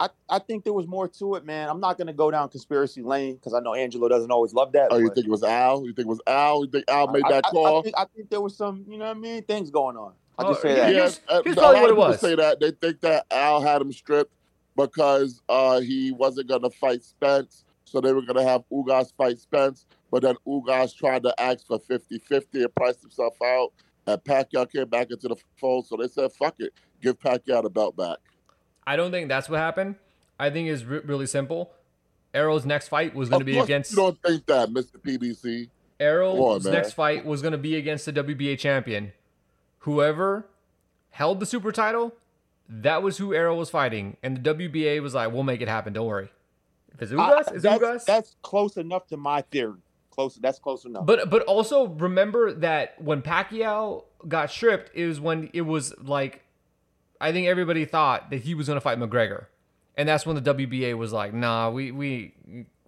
I, 0.00 0.08
I 0.28 0.40
think 0.40 0.64
there 0.64 0.72
was 0.72 0.88
more 0.88 1.06
to 1.06 1.36
it, 1.36 1.44
man. 1.46 1.68
I'm 1.68 1.78
not 1.78 1.96
gonna 1.96 2.12
go 2.12 2.28
down 2.28 2.48
conspiracy 2.48 3.00
lane 3.00 3.36
because 3.36 3.54
I 3.54 3.60
know 3.60 3.74
Angelo 3.74 4.08
doesn't 4.08 4.30
always 4.30 4.52
love 4.52 4.72
that. 4.72 4.88
Oh, 4.90 4.96
you 4.98 5.08
think 5.14 5.26
it 5.28 5.30
was 5.30 5.44
Al? 5.44 5.86
You 5.86 5.92
think 5.92 6.06
it 6.06 6.08
was 6.08 6.20
Al? 6.26 6.64
You 6.64 6.70
think 6.70 6.84
Al 6.88 7.06
made 7.12 7.22
I- 7.24 7.30
that 7.30 7.44
I- 7.46 7.48
I, 7.48 7.50
call? 7.52 7.82
think, 7.84 7.94
I 7.96 8.04
think 8.14 8.28
there 8.28 8.40
was 8.40 8.56
some, 8.56 8.84
you 8.88 8.98
know 8.98 9.04
what 9.04 9.16
I 9.16 9.20
mean, 9.20 9.44
things 9.44 9.70
going 9.70 9.96
on. 9.96 10.12
I 10.36 10.42
Oh, 10.42 10.48
just 10.50 10.62
say 10.62 10.74
that. 10.74 10.88
yeah. 10.88 10.94
Here's- 10.98 11.20
uh, 11.28 11.42
here's 11.44 11.56
a 11.56 11.60
probably 11.60 11.76
lot 11.76 11.82
what 11.82 11.90
of 11.92 11.96
it 11.96 12.00
was. 12.00 12.20
Say 12.20 12.34
that 12.34 12.58
they 12.60 12.72
think 12.72 13.00
that 13.02 13.24
Al 13.30 13.60
had 13.60 13.80
him 13.82 13.92
stripped 13.92 14.32
because 14.76 15.40
uh, 15.48 15.78
he 15.78 16.10
wasn't 16.10 16.48
going 16.48 16.62
to 16.62 16.70
fight 16.70 17.04
Spence, 17.04 17.64
so 17.84 18.00
they 18.00 18.12
were 18.12 18.22
going 18.22 18.36
to 18.36 18.42
have 18.44 18.64
Ugas 18.72 19.12
fight 19.16 19.38
Spence. 19.38 19.86
But 20.14 20.22
then 20.22 20.36
Ugas 20.46 20.94
tried 20.96 21.24
to 21.24 21.34
ask 21.40 21.66
for 21.66 21.80
50-50 21.80 22.44
and 22.54 22.72
priced 22.76 23.00
himself 23.00 23.34
out, 23.42 23.72
and 24.06 24.22
Pacquiao 24.22 24.70
came 24.70 24.88
back 24.88 25.10
into 25.10 25.26
the 25.26 25.34
fold. 25.58 25.88
So 25.88 25.96
they 25.96 26.06
said, 26.06 26.30
"Fuck 26.32 26.54
it, 26.60 26.72
give 27.02 27.18
Pacquiao 27.18 27.64
the 27.64 27.68
belt 27.68 27.96
back." 27.96 28.18
I 28.86 28.94
don't 28.94 29.10
think 29.10 29.28
that's 29.28 29.48
what 29.48 29.58
happened. 29.58 29.96
I 30.38 30.50
think 30.50 30.68
it's 30.68 30.84
re- 30.84 31.00
really 31.04 31.26
simple. 31.26 31.72
Errol's 32.32 32.64
next 32.64 32.86
fight 32.86 33.12
was 33.12 33.28
going 33.28 33.40
to 33.40 33.44
be 33.44 33.58
against 33.58 33.90
You 33.90 33.96
don't 33.96 34.22
think 34.24 34.46
that, 34.46 34.70
Mister 34.70 34.98
PBC? 34.98 35.64
Come 35.64 35.70
Errol's 35.98 36.64
on, 36.64 36.72
next 36.72 36.92
fight 36.92 37.24
was 37.24 37.42
going 37.42 37.50
to 37.50 37.58
be 37.58 37.74
against 37.74 38.06
the 38.06 38.12
WBA 38.12 38.56
champion. 38.56 39.12
Whoever 39.78 40.46
held 41.10 41.40
the 41.40 41.46
super 41.46 41.72
title, 41.72 42.14
that 42.68 43.02
was 43.02 43.18
who 43.18 43.34
Errol 43.34 43.56
was 43.56 43.68
fighting, 43.68 44.16
and 44.22 44.36
the 44.36 44.54
WBA 44.54 45.02
was 45.02 45.12
like, 45.12 45.32
"We'll 45.32 45.42
make 45.42 45.60
it 45.60 45.66
happen. 45.66 45.92
Don't 45.92 46.06
worry." 46.06 46.30
If 46.92 47.02
it's 47.02 47.10
I- 47.10 47.16
Ugas, 47.16 47.52
it's 47.52 47.62
that's, 47.64 47.82
Ugas. 47.82 48.04
that's 48.04 48.36
close 48.42 48.76
enough 48.76 49.08
to 49.08 49.16
my 49.16 49.40
theory. 49.40 49.80
Close. 50.14 50.36
That's 50.36 50.58
close 50.60 50.84
enough. 50.84 51.06
But 51.06 51.28
but 51.28 51.42
also 51.42 51.88
remember 51.88 52.52
that 52.52 53.00
when 53.02 53.20
Pacquiao 53.20 54.04
got 54.28 54.50
stripped, 54.50 54.94
it 54.94 55.06
was 55.06 55.20
when 55.20 55.50
it 55.52 55.62
was 55.62 55.92
like 56.00 56.44
I 57.20 57.32
think 57.32 57.48
everybody 57.48 57.84
thought 57.84 58.30
that 58.30 58.42
he 58.42 58.54
was 58.54 58.68
gonna 58.68 58.80
fight 58.80 58.98
McGregor. 58.98 59.46
And 59.96 60.08
that's 60.08 60.26
when 60.26 60.36
the 60.36 60.54
WBA 60.54 60.96
was 60.96 61.12
like, 61.12 61.34
nah, 61.34 61.70
we 61.70 61.90
we 61.90 62.34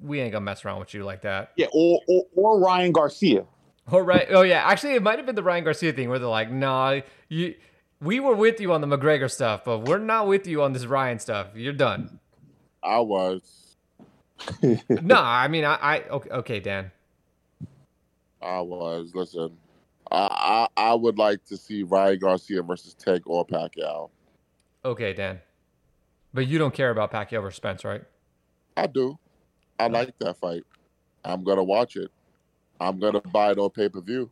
we 0.00 0.20
ain't 0.20 0.32
gonna 0.32 0.44
mess 0.44 0.64
around 0.64 0.78
with 0.78 0.94
you 0.94 1.04
like 1.04 1.22
that. 1.22 1.52
yeah, 1.56 1.66
or, 1.72 2.00
or 2.06 2.24
or 2.36 2.60
Ryan 2.60 2.92
Garcia. 2.92 3.44
Oh 3.90 3.98
right. 3.98 4.26
Oh 4.30 4.42
yeah. 4.42 4.62
Actually 4.64 4.94
it 4.94 5.02
might 5.02 5.18
have 5.18 5.26
been 5.26 5.34
the 5.34 5.42
Ryan 5.42 5.64
Garcia 5.64 5.92
thing 5.92 6.08
where 6.08 6.18
they're 6.18 6.28
like, 6.28 6.50
nah, 6.52 7.00
you 7.28 7.54
we 8.00 8.20
were 8.20 8.34
with 8.34 8.60
you 8.60 8.72
on 8.72 8.82
the 8.82 8.86
McGregor 8.86 9.30
stuff, 9.30 9.64
but 9.64 9.80
we're 9.80 9.98
not 9.98 10.28
with 10.28 10.46
you 10.46 10.62
on 10.62 10.72
this 10.74 10.86
Ryan 10.86 11.18
stuff. 11.18 11.48
You're 11.54 11.72
done. 11.72 12.20
I 12.82 13.00
was. 13.00 13.76
nah, 14.90 15.22
I 15.22 15.48
mean 15.48 15.64
I, 15.64 15.74
I 15.74 16.00
okay, 16.02 16.30
okay, 16.30 16.60
Dan. 16.60 16.92
I 18.42 18.60
was. 18.60 19.12
Listen, 19.14 19.56
I, 20.10 20.68
I 20.76 20.90
I 20.90 20.94
would 20.94 21.18
like 21.18 21.44
to 21.46 21.56
see 21.56 21.82
Ryan 21.82 22.18
Garcia 22.18 22.62
versus 22.62 22.94
Tank 22.94 23.22
or 23.26 23.46
Pacquiao. 23.46 24.10
Okay, 24.84 25.12
Dan. 25.12 25.40
But 26.32 26.46
you 26.46 26.58
don't 26.58 26.74
care 26.74 26.90
about 26.90 27.12
Pacquiao 27.12 27.42
versus 27.42 27.56
Spence, 27.56 27.84
right? 27.84 28.02
I 28.76 28.86
do. 28.86 29.18
I 29.78 29.88
like 29.88 30.18
that 30.18 30.36
fight. 30.36 30.64
I'm 31.24 31.44
gonna 31.44 31.64
watch 31.64 31.96
it. 31.96 32.10
I'm 32.80 32.98
gonna 32.98 33.20
buy 33.20 33.52
it 33.52 33.58
on 33.58 33.70
pay 33.70 33.88
per 33.88 34.00
view. 34.00 34.30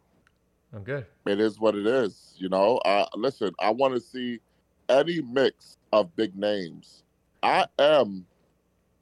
I'm 0.72 0.82
good. 0.82 1.06
It 1.26 1.40
is 1.40 1.58
what 1.58 1.74
it 1.74 1.86
is. 1.86 2.34
You 2.36 2.48
know. 2.48 2.78
Uh, 2.78 3.06
listen, 3.16 3.52
I 3.58 3.70
want 3.70 3.94
to 3.94 4.00
see 4.00 4.40
any 4.88 5.22
mix 5.22 5.76
of 5.92 6.14
big 6.16 6.36
names. 6.36 7.02
I 7.42 7.66
am 7.78 8.26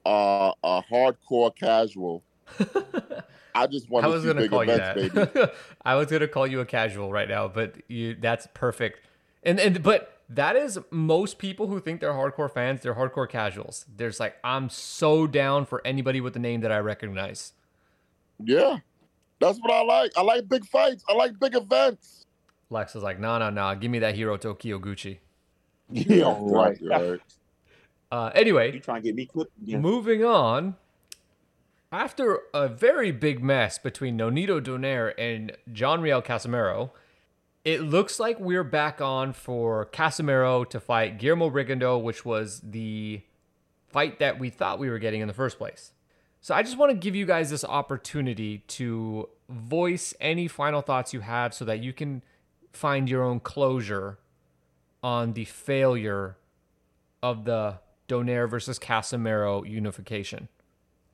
uh, 0.05 0.51
a 0.63 0.81
hardcore 0.81 1.55
casual. 1.55 2.23
I 3.55 3.67
just 3.67 3.89
want 3.89 4.05
I 4.05 4.09
was 4.09 4.25
gonna 4.25 4.47
call 4.49 4.63
you 4.65 4.71
events, 4.73 5.13
baby. 5.13 5.29
that. 5.33 5.53
I 5.85 5.95
was 5.95 6.07
gonna 6.07 6.27
call 6.27 6.47
you 6.47 6.59
a 6.59 6.65
casual 6.65 7.11
right 7.11 7.27
now, 7.29 7.47
but 7.47 7.75
you 7.87 8.15
that's 8.19 8.47
perfect. 8.53 9.01
And 9.43 9.59
and 9.59 9.83
but 9.83 10.21
that 10.29 10.55
is 10.55 10.79
most 10.89 11.37
people 11.37 11.67
who 11.67 11.79
think 11.79 12.01
they're 12.01 12.13
hardcore 12.13 12.51
fans, 12.51 12.81
they're 12.81 12.95
hardcore 12.95 13.29
casuals. 13.29 13.85
There's 13.95 14.19
like 14.19 14.35
I'm 14.43 14.69
so 14.69 15.27
down 15.27 15.65
for 15.65 15.81
anybody 15.85 16.21
with 16.21 16.35
a 16.35 16.39
name 16.39 16.61
that 16.61 16.71
I 16.71 16.79
recognize. 16.79 17.53
Yeah, 18.43 18.77
that's 19.39 19.59
what 19.59 19.71
I 19.71 19.83
like. 19.83 20.11
I 20.17 20.21
like 20.21 20.47
big 20.49 20.65
fights. 20.65 21.03
I 21.07 21.13
like 21.13 21.39
big 21.39 21.55
events. 21.55 22.25
Lex 22.69 22.95
is 22.95 23.03
like, 23.03 23.19
no, 23.19 23.37
no, 23.37 23.49
no, 23.51 23.75
give 23.75 23.91
me 23.91 23.99
that 23.99 24.15
Hiroto 24.15 24.57
Kyoguchi. 24.57 25.19
Yeah, 25.91 26.35
right. 26.39 26.77
right. 26.81 27.19
Uh, 28.11 28.31
anyway, 28.33 28.63
You 28.65 28.69
anyway, 28.69 28.79
trying 28.79 29.01
to 29.01 29.07
get 29.07 29.15
me 29.15 29.25
clipped 29.25 29.51
again? 29.61 29.81
moving 29.81 30.23
on. 30.23 30.75
After 31.93 32.39
a 32.55 32.67
very 32.67 33.11
big 33.11 33.43
mess 33.43 33.77
between 33.77 34.17
Nonito 34.17 34.59
Donaire 34.59 35.13
and 35.15 35.55
John 35.71 36.01
Riel 36.01 36.23
Casimero, 36.23 36.89
it 37.63 37.83
looks 37.83 38.19
like 38.19 38.39
we're 38.39 38.63
back 38.63 38.99
on 38.99 39.31
for 39.31 39.85
Casimero 39.85 40.67
to 40.71 40.79
fight 40.79 41.19
Guillermo 41.19 41.51
Rigondeaux, 41.51 42.01
which 42.01 42.25
was 42.25 42.61
the 42.61 43.21
fight 43.89 44.17
that 44.17 44.39
we 44.39 44.49
thought 44.49 44.79
we 44.79 44.89
were 44.89 44.97
getting 44.97 45.21
in 45.21 45.27
the 45.27 45.35
first 45.35 45.59
place. 45.59 45.91
So 46.41 46.55
I 46.55 46.63
just 46.63 46.79
want 46.79 46.89
to 46.91 46.97
give 46.97 47.15
you 47.15 47.27
guys 47.27 47.51
this 47.51 47.63
opportunity 47.63 48.63
to 48.69 49.29
voice 49.47 50.15
any 50.19 50.47
final 50.47 50.81
thoughts 50.81 51.13
you 51.13 51.19
have 51.19 51.53
so 51.53 51.63
that 51.65 51.83
you 51.83 51.93
can 51.93 52.23
find 52.71 53.07
your 53.07 53.21
own 53.21 53.39
closure 53.39 54.17
on 55.03 55.33
the 55.33 55.45
failure 55.45 56.37
of 57.21 57.45
the 57.45 57.75
Donaire 58.09 58.49
versus 58.49 58.79
Casimero 58.79 59.69
unification. 59.69 60.49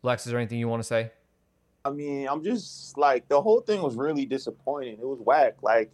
Lex, 0.04 0.26
is 0.26 0.32
there 0.32 0.40
anything 0.40 0.60
you 0.60 0.68
want 0.68 0.82
to 0.82 0.88
say? 0.88 1.12
I 1.86 1.92
mean, 1.92 2.28
I'm 2.28 2.44
just 2.44 2.98
like 2.98 3.28
the 3.28 3.42
whole 3.42 3.62
thing 3.62 3.82
was 3.82 3.96
really 3.96 4.26
disappointing. 4.26 4.94
It 4.94 5.08
was 5.08 5.20
whack. 5.20 5.56
Like, 5.62 5.92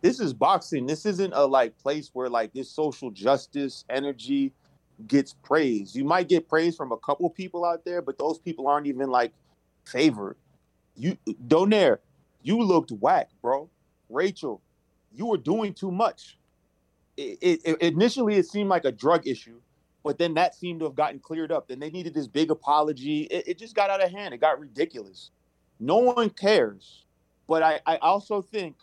this 0.00 0.20
is 0.20 0.32
boxing. 0.32 0.86
This 0.86 1.06
isn't 1.06 1.32
a 1.34 1.44
like 1.46 1.78
place 1.78 2.10
where 2.12 2.28
like 2.28 2.52
this 2.52 2.70
social 2.70 3.10
justice 3.10 3.84
energy 3.88 4.52
gets 5.06 5.34
praise. 5.42 5.94
You 5.94 6.04
might 6.04 6.28
get 6.28 6.48
praise 6.48 6.76
from 6.76 6.92
a 6.92 6.96
couple 6.98 7.28
people 7.30 7.64
out 7.64 7.84
there, 7.84 8.02
but 8.02 8.18
those 8.18 8.38
people 8.38 8.66
aren't 8.68 8.86
even 8.86 9.10
like 9.10 9.32
favored. 9.84 10.36
You 10.96 11.16
Donaire, 11.46 11.98
you 12.42 12.60
looked 12.62 12.90
whack, 12.92 13.28
bro. 13.40 13.68
Rachel, 14.08 14.60
you 15.14 15.26
were 15.26 15.38
doing 15.38 15.72
too 15.72 15.90
much. 15.90 16.38
It, 17.16 17.38
it, 17.40 17.60
it- 17.64 17.80
initially 17.80 18.36
it 18.36 18.46
seemed 18.46 18.68
like 18.68 18.84
a 18.84 18.92
drug 18.92 19.26
issue, 19.26 19.60
but 20.02 20.18
then 20.18 20.34
that 20.34 20.54
seemed 20.54 20.80
to 20.80 20.86
have 20.86 20.94
gotten 20.94 21.18
cleared 21.18 21.52
up. 21.52 21.68
Then 21.68 21.78
they 21.78 21.90
needed 21.90 22.14
this 22.14 22.26
big 22.26 22.50
apology. 22.50 23.22
It, 23.22 23.48
it 23.48 23.58
just 23.58 23.74
got 23.74 23.90
out 23.90 24.02
of 24.02 24.10
hand. 24.10 24.34
It 24.34 24.38
got 24.38 24.58
ridiculous. 24.58 25.30
No 25.78 25.98
one 25.98 26.30
cares. 26.30 27.04
But 27.46 27.62
I, 27.62 27.80
I 27.86 27.96
also 27.96 28.42
think 28.42 28.76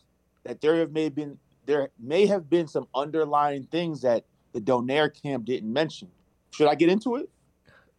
that 0.44 0.62
there 0.62 0.76
have 0.78 0.92
may 0.92 1.10
been 1.10 1.38
there 1.66 1.90
may 2.00 2.26
have 2.26 2.50
been 2.50 2.68
some 2.68 2.88
underlying 2.96 3.64
things 3.64 4.02
that 4.02 4.26
the 4.54 4.62
Donaire 4.62 5.10
camp 5.10 5.46
didn't 5.46 5.72
mention. 5.72 6.10
Should 6.52 6.68
I 6.68 6.76
get 6.76 6.90
into 6.90 7.16
it? 7.16 7.30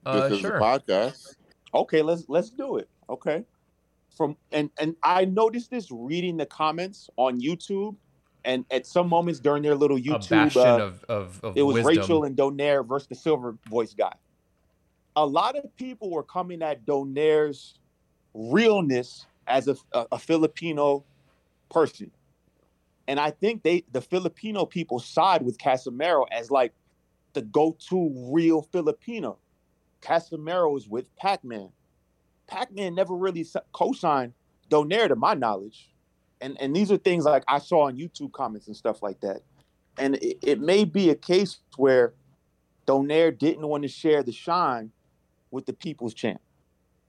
Uh, 0.04 0.28
this 0.28 0.32
is 0.32 0.40
sure. 0.40 0.56
a 0.56 0.60
podcast. 0.60 1.36
Okay, 1.74 2.02
let's 2.02 2.24
let's 2.28 2.50
do 2.50 2.78
it. 2.78 2.88
Okay. 3.08 3.44
From 4.16 4.36
and 4.52 4.70
and 4.78 4.96
I 5.02 5.24
noticed 5.24 5.70
this 5.70 5.90
reading 5.90 6.36
the 6.36 6.46
comments 6.46 7.08
on 7.16 7.40
YouTube 7.40 7.96
and 8.44 8.64
at 8.70 8.86
some 8.86 9.08
moments 9.08 9.40
during 9.40 9.62
their 9.62 9.74
little 9.74 9.98
YouTube 9.98 10.56
uh, 10.56 10.84
of, 10.84 11.04
of, 11.08 11.40
of 11.42 11.56
it 11.56 11.62
was 11.62 11.74
wisdom. 11.74 12.02
Rachel 12.02 12.24
and 12.24 12.36
Donaire 12.36 12.86
versus 12.86 13.08
the 13.08 13.14
silver 13.14 13.56
voice 13.68 13.94
guy. 13.94 14.14
A 15.16 15.26
lot 15.26 15.56
of 15.56 15.74
people 15.76 16.10
were 16.10 16.22
coming 16.22 16.62
at 16.62 16.86
Donaire's 16.86 17.74
realness 18.32 19.26
as 19.46 19.68
a, 19.68 19.76
a, 19.92 20.06
a 20.12 20.18
Filipino 20.18 21.04
person. 21.70 22.10
And 23.08 23.18
I 23.18 23.32
think 23.32 23.62
they 23.62 23.84
the 23.90 24.00
Filipino 24.00 24.64
people 24.64 25.00
side 25.00 25.42
with 25.42 25.58
Casimero 25.58 26.26
as 26.30 26.50
like 26.50 26.72
the 27.32 27.42
go-to 27.42 28.30
real 28.32 28.62
Filipino. 28.62 29.38
Casimero 30.00 30.76
is 30.76 30.88
with 30.88 31.14
Pac-Man. 31.16 31.70
Pac-Man 32.46 32.94
never 32.94 33.14
really 33.14 33.46
co-signed 33.72 34.32
Donaire 34.70 35.08
to 35.08 35.16
my 35.16 35.34
knowledge. 35.34 35.89
And 36.40 36.60
and 36.60 36.74
these 36.74 36.90
are 36.90 36.96
things 36.96 37.24
like 37.24 37.44
I 37.48 37.58
saw 37.58 37.86
on 37.86 37.96
YouTube 37.96 38.32
comments 38.32 38.66
and 38.66 38.76
stuff 38.76 39.02
like 39.02 39.20
that 39.20 39.42
and 40.00 40.16
it, 40.16 40.38
it 40.42 40.60
may 40.60 40.84
be 40.84 41.10
a 41.10 41.14
case 41.14 41.58
where 41.76 42.14
Donaire 42.86 43.36
didn't 43.36 43.66
want 43.66 43.82
to 43.82 43.88
share 43.88 44.22
the 44.22 44.32
shine 44.32 44.90
with 45.50 45.66
the 45.66 45.72
people's 45.72 46.14
champ. 46.14 46.40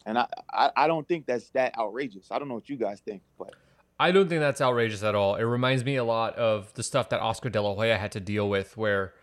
And 0.06 0.18
I, 0.18 0.28
I, 0.52 0.72
I 0.76 0.88
don't 0.88 1.08
think 1.08 1.26
that's 1.26 1.50
that 1.52 1.78
outrageous. 1.78 2.28
I 2.32 2.40
don't 2.40 2.48
know 2.48 2.56
what 2.56 2.70
you 2.70 2.76
guys 2.76 3.00
think, 3.00 3.22
but 3.40 3.56
I 4.00 4.12
don't 4.12 4.28
think 4.28 4.42
that's 4.42 4.62
outrageous 4.62 5.04
at 5.04 5.16
all. 5.16 5.36
It 5.36 5.44
reminds 5.44 5.86
me 5.86 5.96
a 5.96 6.04
lot 6.04 6.36
of 6.36 6.74
the 6.74 6.84
stuff 6.84 7.10
that 7.10 7.22
Oscar 7.22 7.50
De 7.50 7.62
La 7.62 7.76
Hoya 7.76 7.98
had 7.98 8.12
to 8.14 8.20
deal 8.20 8.50
with, 8.50 8.76
where, 8.76 9.14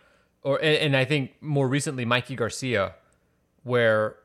or 0.41 0.57
and, 0.57 0.77
and 0.77 0.97
I 0.97 1.03
think 1.05 1.31
more 1.41 1.67
recently 1.67 2.05
Mikey 2.05 2.35
Garcia, 2.35 2.95
where 3.63 4.15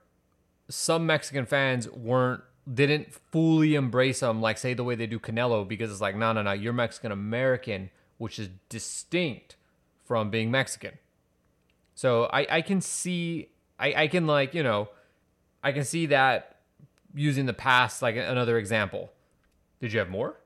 some 0.68 1.06
Mexican 1.06 1.44
fans 1.44 1.90
weren't 1.90 2.42
didn't 2.72 3.12
fully 3.12 3.74
embrace 3.74 4.22
him, 4.22 4.40
like 4.40 4.58
say 4.58 4.74
the 4.74 4.84
way 4.84 4.94
they 4.94 5.06
do 5.06 5.18
Canelo, 5.18 5.66
because 5.66 5.90
it's 5.90 6.00
like 6.00 6.16
no 6.16 6.32
no 6.32 6.42
no, 6.42 6.52
you're 6.52 6.72
Mexican 6.72 7.12
American, 7.12 7.90
which 8.18 8.38
is 8.38 8.48
distinct 8.68 9.56
from 10.04 10.30
being 10.30 10.50
Mexican. 10.50 10.98
So 11.94 12.24
I 12.32 12.46
I 12.50 12.62
can 12.62 12.80
see 12.80 13.50
I 13.78 14.04
I 14.04 14.08
can 14.08 14.26
like 14.26 14.54
you 14.54 14.62
know, 14.62 14.88
I 15.62 15.72
can 15.72 15.84
see 15.84 16.06
that 16.06 16.56
using 17.14 17.46
the 17.46 17.52
past 17.52 18.02
like 18.02 18.16
another 18.16 18.58
example. 18.58 19.12
Did 19.80 19.92
you 19.92 19.98
have 19.98 20.08
more? 20.08 20.40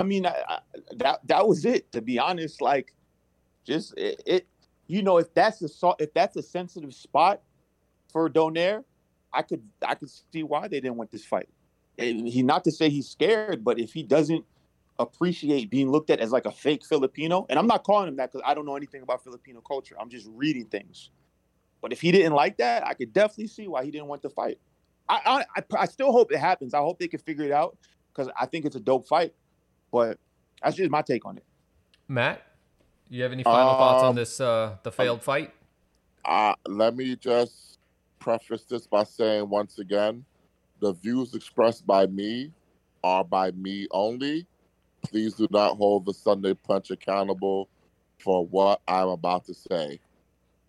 I 0.00 0.02
mean, 0.02 0.26
I, 0.26 0.34
I, 0.48 0.58
that 0.96 1.20
that 1.26 1.46
was 1.46 1.64
it. 1.64 1.90
To 1.92 2.02
be 2.02 2.18
honest, 2.18 2.60
like, 2.60 2.92
just 3.64 3.96
it, 3.96 4.20
it 4.26 4.46
you 4.86 5.02
know, 5.02 5.18
if 5.18 5.32
that's 5.34 5.62
a 5.62 5.94
if 5.98 6.12
that's 6.12 6.36
a 6.36 6.42
sensitive 6.42 6.92
spot 6.94 7.40
for 8.12 8.28
Donaire, 8.28 8.84
I 9.34 9.42
could 9.42 9.62
I 9.86 9.94
could 9.94 10.08
see 10.32 10.42
why 10.42 10.68
they 10.68 10.80
didn't 10.80 10.96
want 10.96 11.10
this 11.10 11.24
fight. 11.24 11.48
And 11.98 12.26
he 12.26 12.42
not 12.42 12.64
to 12.64 12.72
say 12.72 12.88
he's 12.88 13.08
scared, 13.08 13.64
but 13.64 13.78
if 13.78 13.92
he 13.92 14.02
doesn't 14.02 14.44
appreciate 14.98 15.70
being 15.70 15.90
looked 15.90 16.10
at 16.10 16.20
as 16.20 16.30
like 16.30 16.46
a 16.46 16.52
fake 16.52 16.84
Filipino, 16.84 17.46
and 17.48 17.58
I'm 17.58 17.66
not 17.66 17.84
calling 17.84 18.08
him 18.08 18.16
that 18.16 18.30
because 18.32 18.44
I 18.46 18.54
don't 18.54 18.66
know 18.66 18.76
anything 18.76 19.02
about 19.02 19.22
Filipino 19.22 19.60
culture. 19.60 19.96
I'm 20.00 20.08
just 20.08 20.28
reading 20.32 20.66
things. 20.66 21.10
But 21.82 21.92
if 21.92 22.00
he 22.00 22.12
didn't 22.12 22.32
like 22.32 22.56
that, 22.58 22.86
I 22.86 22.94
could 22.94 23.12
definitely 23.12 23.48
see 23.48 23.68
why 23.68 23.84
he 23.84 23.90
didn't 23.90 24.06
want 24.06 24.22
to 24.22 24.30
fight. 24.30 24.58
I 25.08 25.44
I, 25.56 25.60
I, 25.60 25.82
I 25.82 25.86
still 25.86 26.12
hope 26.12 26.32
it 26.32 26.38
happens. 26.38 26.74
I 26.74 26.78
hope 26.78 26.98
they 26.98 27.08
can 27.08 27.20
figure 27.20 27.44
it 27.44 27.52
out 27.52 27.76
because 28.12 28.30
I 28.38 28.46
think 28.46 28.64
it's 28.64 28.76
a 28.76 28.80
dope 28.80 29.06
fight. 29.06 29.34
But 29.92 30.18
that's 30.62 30.76
just 30.76 30.90
my 30.90 31.02
take 31.02 31.26
on 31.26 31.36
it. 31.36 31.44
Matt, 32.08 32.42
you 33.08 33.22
have 33.22 33.32
any 33.32 33.42
final 33.42 33.74
thoughts 33.74 34.02
on 34.02 34.10
Um, 34.10 34.16
this 34.16 34.40
uh 34.40 34.76
the 34.82 34.92
failed 34.92 35.22
fight? 35.22 35.52
Uh, 36.24 36.54
let 36.66 36.96
me 36.96 37.16
just 37.16 37.78
preface 38.24 38.64
this 38.64 38.86
by 38.86 39.04
saying 39.04 39.50
once 39.50 39.78
again, 39.78 40.24
the 40.80 40.94
views 40.94 41.34
expressed 41.34 41.86
by 41.86 42.06
me 42.06 42.50
are 43.04 43.22
by 43.22 43.50
me 43.50 43.86
only. 43.90 44.46
Please 45.02 45.34
do 45.34 45.46
not 45.50 45.76
hold 45.76 46.06
the 46.06 46.14
Sunday 46.14 46.54
Punch 46.54 46.90
accountable 46.90 47.68
for 48.18 48.46
what 48.46 48.80
I'm 48.88 49.08
about 49.08 49.44
to 49.44 49.54
say. 49.54 50.00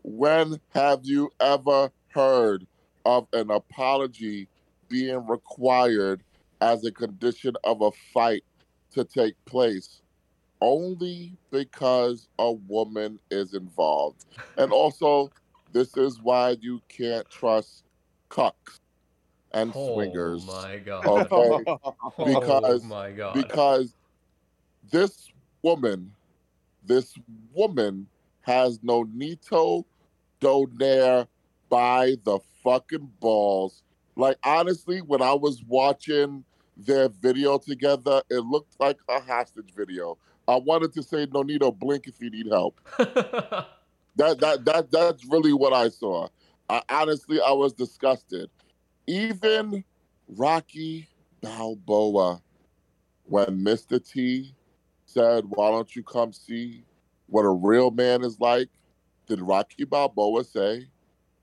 When 0.03 0.59
have 0.73 0.99
you 1.03 1.31
ever 1.39 1.89
heard 2.09 2.67
of 3.05 3.25
an 3.31 3.49
apology 3.49 4.49
being 4.89 5.25
required 5.25 6.23
as 6.59 6.83
a 6.83 6.91
condition 6.91 7.55
of 7.63 7.81
a 7.81 7.91
fight 8.13 8.43
to 8.91 9.05
take 9.05 9.35
place? 9.45 10.01
Only 10.59 11.37
because 11.51 12.27
a 12.37 12.51
woman 12.51 13.17
is 13.31 13.53
involved. 13.53 14.25
And 14.57 14.73
also, 14.73 15.29
this 15.75 15.97
is 15.97 16.21
why 16.21 16.55
you 16.61 16.81
can't 16.87 17.29
trust 17.29 17.83
cucks 18.29 18.79
and 19.51 19.73
oh 19.75 19.93
swingers. 19.93 20.45
Oh 20.49 20.61
my 20.63 20.77
god. 20.77 21.05
Okay. 21.05 21.75
Because- 22.33 22.83
oh 22.83 22.87
my 22.87 23.11
god. 23.11 23.33
Because 23.33 23.93
this 24.89 25.27
woman, 25.61 26.13
this 26.85 27.13
woman 27.53 28.07
has 28.41 28.79
Nonito 28.79 29.83
Donaire 30.39 31.27
by 31.67 32.15
the 32.23 32.39
fucking 32.63 33.11
balls. 33.19 33.83
Like 34.15 34.37
honestly, 34.45 35.01
when 35.01 35.21
I 35.21 35.33
was 35.33 35.61
watching 35.67 36.45
their 36.77 37.09
video 37.09 37.57
together, 37.57 38.21
it 38.29 38.45
looked 38.45 38.79
like 38.79 38.97
a 39.09 39.19
hostage 39.19 39.73
video. 39.75 40.17
I 40.47 40.55
wanted 40.55 40.93
to 40.93 41.03
say, 41.03 41.25
Nonito, 41.25 41.77
blink 41.77 42.07
if 42.07 42.21
you 42.21 42.29
need 42.29 42.47
help. 42.47 42.79
That 44.15 44.39
that 44.39 44.65
that 44.65 44.91
that's 44.91 45.25
really 45.25 45.53
what 45.53 45.73
I 45.73 45.89
saw. 45.89 46.27
I, 46.69 46.81
honestly, 46.89 47.39
I 47.41 47.51
was 47.51 47.73
disgusted. 47.73 48.49
Even 49.07 49.83
Rocky 50.27 51.07
Balboa, 51.41 52.41
when 53.25 53.63
Mr. 53.63 54.03
T 54.03 54.55
said, 55.05 55.45
"Why 55.47 55.69
don't 55.71 55.95
you 55.95 56.03
come 56.03 56.33
see 56.33 56.83
what 57.27 57.43
a 57.43 57.49
real 57.49 57.91
man 57.91 58.23
is 58.23 58.39
like?" 58.39 58.69
Did 59.27 59.41
Rocky 59.41 59.83
Balboa 59.83 60.43
say, 60.43 60.87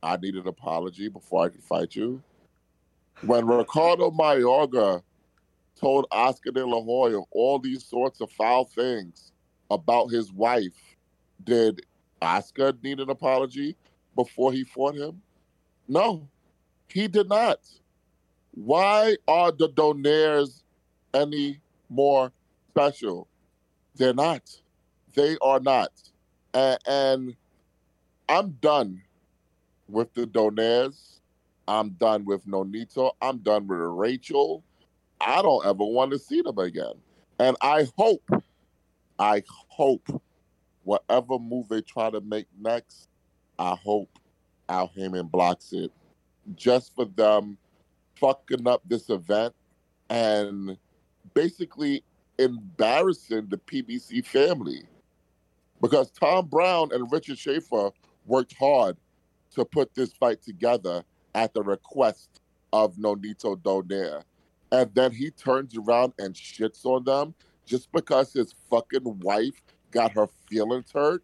"I 0.02 0.16
need 0.16 0.34
an 0.34 0.46
apology 0.48 1.08
before 1.08 1.44
I 1.44 1.48
can 1.50 1.60
fight 1.60 1.94
you"? 1.94 2.22
when 3.22 3.46
Ricardo 3.46 4.10
Mayorga 4.10 5.02
told 5.76 6.06
Oscar 6.10 6.50
De 6.50 6.66
La 6.66 6.82
Hoya 6.82 7.20
all 7.30 7.58
these 7.58 7.84
sorts 7.84 8.20
of 8.20 8.30
foul 8.32 8.64
things 8.64 9.32
about 9.70 10.08
his 10.08 10.32
wife, 10.32 10.96
did 11.44 11.80
Oscar 12.22 12.72
need 12.82 13.00
an 13.00 13.10
apology 13.10 13.76
before 14.14 14.52
he 14.52 14.64
fought 14.64 14.94
him? 14.94 15.20
No, 15.88 16.28
he 16.88 17.08
did 17.08 17.28
not. 17.28 17.58
Why 18.52 19.16
are 19.26 19.50
the 19.52 19.68
Donaires 19.68 20.62
any 21.14 21.60
more 21.88 22.32
special? 22.70 23.28
They're 23.96 24.14
not. 24.14 24.50
They 25.14 25.36
are 25.42 25.60
not. 25.60 25.90
And, 26.54 26.78
and 26.86 27.36
I'm 28.28 28.52
done 28.60 29.02
with 29.88 30.12
the 30.14 30.26
Donaires. 30.26 31.20
I'm 31.68 31.90
done 31.90 32.24
with 32.24 32.46
Nonito. 32.46 33.12
I'm 33.20 33.38
done 33.38 33.66
with 33.66 33.78
Rachel. 33.78 34.64
I 35.20 35.42
don't 35.42 35.64
ever 35.64 35.84
want 35.84 36.12
to 36.12 36.18
see 36.18 36.42
them 36.42 36.58
again. 36.58 36.94
And 37.38 37.56
I 37.60 37.86
hope, 37.96 38.28
I 39.18 39.42
hope, 39.68 40.22
whatever 40.84 41.38
move 41.38 41.68
they 41.68 41.80
try 41.80 42.10
to 42.10 42.20
make 42.20 42.46
next, 42.60 43.08
I 43.58 43.74
hope 43.74 44.18
Al 44.68 44.88
Haymon 44.94 45.26
blocks 45.26 45.72
it 45.72 45.92
just 46.56 46.94
for 46.94 47.04
them 47.04 47.56
fucking 48.16 48.66
up 48.66 48.82
this 48.86 49.10
event 49.10 49.54
and 50.10 50.76
basically 51.34 52.04
embarrassing 52.38 53.46
the 53.48 53.58
PBC 53.58 54.24
family. 54.24 54.82
Because 55.80 56.10
Tom 56.10 56.46
Brown 56.46 56.90
and 56.92 57.10
Richard 57.10 57.38
Schaefer 57.38 57.90
worked 58.26 58.54
hard 58.58 58.96
to 59.54 59.64
put 59.64 59.94
this 59.94 60.12
fight 60.12 60.42
together 60.42 61.02
at 61.34 61.52
the 61.54 61.62
request 61.62 62.40
of 62.72 62.96
Nonito 62.96 63.56
Donaire. 63.56 64.22
And 64.70 64.90
then 64.94 65.12
he 65.12 65.30
turns 65.30 65.76
around 65.76 66.14
and 66.18 66.34
shits 66.34 66.84
on 66.84 67.04
them 67.04 67.34
just 67.66 67.90
because 67.92 68.32
his 68.32 68.54
fucking 68.70 69.20
wife 69.20 69.60
got 69.92 70.12
her 70.12 70.26
feelings 70.48 70.90
hurt. 70.92 71.22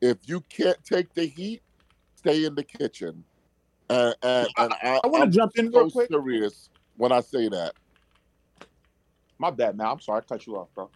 If 0.00 0.18
you 0.26 0.40
can't 0.42 0.82
take 0.84 1.14
the 1.14 1.26
heat, 1.26 1.62
stay 2.16 2.44
in 2.44 2.54
the 2.54 2.64
kitchen. 2.64 3.24
And, 3.88 4.14
and, 4.22 4.48
and 4.56 4.72
I, 4.82 5.00
I 5.02 5.06
want 5.08 5.24
to 5.24 5.30
jump 5.30 5.52
in 5.56 5.72
so 5.72 5.80
real 5.80 5.90
quick. 5.90 6.08
serious 6.08 6.70
when 6.96 7.12
I 7.12 7.20
say 7.20 7.48
that. 7.48 7.72
My 9.38 9.50
bad, 9.50 9.76
man. 9.76 9.86
I'm 9.86 10.00
sorry, 10.00 10.18
I 10.18 10.20
cut 10.20 10.46
you 10.46 10.56
off, 10.56 10.68
bro. 10.74 10.90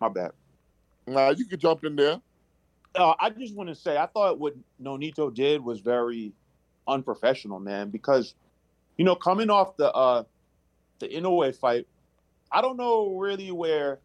My 0.00 0.08
bad. 0.08 0.32
Now 1.06 1.30
you 1.30 1.44
can 1.44 1.58
jump 1.58 1.84
in 1.84 1.94
there. 1.94 2.20
Uh, 2.94 3.14
I 3.18 3.30
just 3.30 3.54
want 3.54 3.68
to 3.68 3.74
say, 3.74 3.96
I 3.96 4.06
thought 4.06 4.38
what 4.38 4.54
Nonito 4.80 5.32
did 5.32 5.62
was 5.62 5.80
very 5.80 6.32
unprofessional, 6.86 7.60
man. 7.60 7.90
Because, 7.90 8.34
you 8.96 9.04
know, 9.04 9.14
coming 9.14 9.50
off 9.50 9.76
the 9.76 9.92
uh, 9.92 10.24
the 10.98 11.08
Inoue 11.08 11.54
fight, 11.56 11.86
I 12.50 12.60
don't 12.60 12.76
know 12.76 13.16
really 13.16 13.50
where 13.50 14.00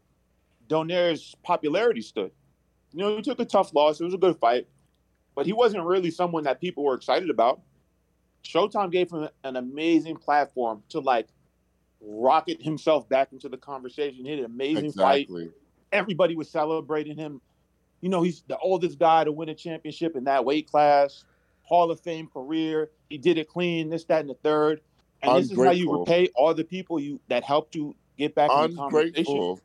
Donaire's 0.68 1.34
popularity 1.42 2.02
stood. 2.02 2.30
You 2.92 3.00
know, 3.00 3.16
he 3.16 3.22
took 3.22 3.40
a 3.40 3.44
tough 3.44 3.74
loss. 3.74 4.00
It 4.00 4.04
was 4.04 4.14
a 4.14 4.18
good 4.18 4.38
fight, 4.38 4.66
but 5.34 5.46
he 5.46 5.52
wasn't 5.52 5.84
really 5.84 6.10
someone 6.10 6.44
that 6.44 6.60
people 6.60 6.84
were 6.84 6.94
excited 6.94 7.30
about. 7.30 7.60
Showtime 8.44 8.90
gave 8.90 9.10
him 9.10 9.28
an 9.44 9.56
amazing 9.56 10.16
platform 10.16 10.82
to 10.90 11.00
like 11.00 11.28
rocket 12.00 12.62
himself 12.62 13.08
back 13.08 13.32
into 13.32 13.48
the 13.48 13.56
conversation. 13.56 14.24
He 14.24 14.30
had 14.30 14.38
an 14.40 14.44
amazing 14.46 14.92
fight 14.92 15.28
everybody 15.92 16.36
was 16.36 16.50
celebrating 16.50 17.16
him. 17.16 17.40
You 18.00 18.08
know, 18.08 18.22
he's 18.22 18.42
the 18.46 18.58
oldest 18.58 18.98
guy 18.98 19.24
to 19.24 19.32
win 19.32 19.48
a 19.48 19.54
championship 19.54 20.16
in 20.16 20.24
that 20.24 20.44
weight 20.44 20.70
class, 20.70 21.24
Hall 21.62 21.90
of 21.90 22.00
Fame 22.00 22.28
career. 22.28 22.90
He 23.08 23.18
did 23.18 23.38
it 23.38 23.48
clean, 23.48 23.90
this, 23.90 24.04
that, 24.04 24.20
and 24.20 24.30
the 24.30 24.34
third. 24.34 24.80
And 25.22 25.36
this 25.36 25.50
is 25.50 25.58
how 25.58 25.72
you 25.72 25.98
repay 25.98 26.28
all 26.36 26.54
the 26.54 26.64
people 26.64 27.00
you 27.00 27.20
that 27.28 27.42
helped 27.42 27.74
you 27.74 27.96
get 28.16 28.34
back 28.36 28.50
in 28.52 28.70
the 28.70 28.76
conversation. 28.76 29.56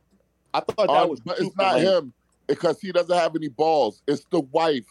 I 0.54 0.62
thought 0.62 0.88
that 0.88 0.90
Un- 0.90 1.10
was 1.10 1.20
but 1.20 1.40
it's 1.40 1.56
not 1.56 1.76
lame. 1.76 1.86
him 1.86 2.14
because 2.48 2.80
he 2.82 2.92
doesn't 2.92 3.16
have 3.16 3.36
any 3.36 3.50
balls. 3.50 4.02
It's 4.08 4.26
the 4.32 4.42
wife. 4.42 4.88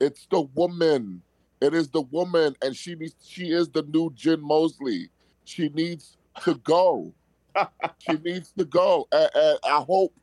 It's 0.00 0.26
the 0.30 0.42
woman. 0.42 1.22
It 1.60 1.74
is 1.74 1.88
the 1.88 2.02
woman, 2.02 2.54
and 2.62 2.76
she 2.76 2.94
needs. 2.94 3.14
She 3.24 3.50
is 3.50 3.68
the 3.68 3.82
new 3.82 4.10
Jen 4.14 4.40
Mosley. 4.42 5.10
She 5.44 5.68
needs 5.70 6.18
to 6.42 6.56
go. 6.56 7.14
she 7.98 8.12
needs 8.24 8.52
to 8.58 8.64
go. 8.64 9.08
And, 9.12 9.30
and 9.34 9.58
I 9.64 9.80
hope 9.80 10.14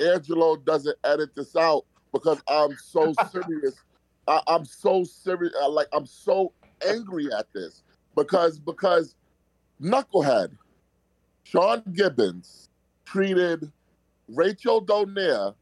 Angelo 0.00 0.56
doesn't 0.56 0.98
edit 1.04 1.30
this 1.34 1.56
out 1.56 1.84
because 2.12 2.42
I'm 2.48 2.76
so 2.76 3.14
serious. 3.32 3.74
I, 4.28 4.42
I'm 4.46 4.64
so 4.64 5.04
serious. 5.04 5.54
Uh, 5.60 5.64
I, 5.64 5.68
like 5.68 5.88
I'm 5.92 6.06
so 6.06 6.52
angry 6.86 7.32
at 7.32 7.46
this 7.54 7.82
because 8.14 8.58
because 8.58 9.14
knucklehead 9.80 10.50
Sean 11.44 11.82
Gibbons 11.92 12.68
treated 13.04 13.70
Rachel 14.28 14.84
Donaire 14.84 15.54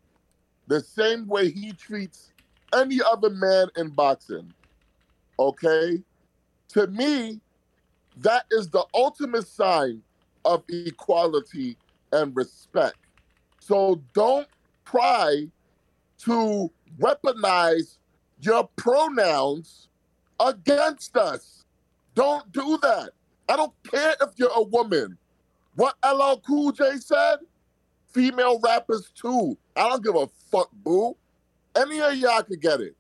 the 0.70 0.80
same 0.80 1.26
way 1.26 1.50
he 1.50 1.72
treats 1.72 2.30
any 2.72 3.00
other 3.02 3.28
man 3.28 3.66
in 3.76 3.88
boxing. 3.90 4.54
Okay? 5.36 6.00
To 6.68 6.86
me, 6.86 7.40
that 8.18 8.44
is 8.52 8.68
the 8.68 8.84
ultimate 8.94 9.48
sign 9.48 10.00
of 10.44 10.62
equality 10.68 11.76
and 12.12 12.34
respect. 12.36 12.98
So 13.58 14.00
don't 14.14 14.46
try 14.84 15.48
to 16.20 16.70
weaponize 17.00 17.96
your 18.40 18.68
pronouns 18.76 19.88
against 20.38 21.16
us. 21.16 21.64
Don't 22.14 22.50
do 22.52 22.78
that. 22.82 23.10
I 23.48 23.56
don't 23.56 23.74
care 23.90 24.14
if 24.20 24.30
you're 24.36 24.52
a 24.54 24.62
woman. 24.62 25.18
What 25.74 25.96
LL 26.04 26.40
Cool 26.46 26.70
J 26.70 26.98
said? 26.98 27.38
Female 28.12 28.60
rappers 28.60 29.10
too. 29.16 29.58
I 29.80 29.88
don't 29.88 30.04
give 30.04 30.14
a 30.14 30.26
fuck, 30.50 30.70
boo. 30.72 31.16
Any 31.74 32.00
of 32.02 32.14
y'all 32.16 32.42
could 32.42 32.60
get 32.60 32.80
it. 32.80 32.94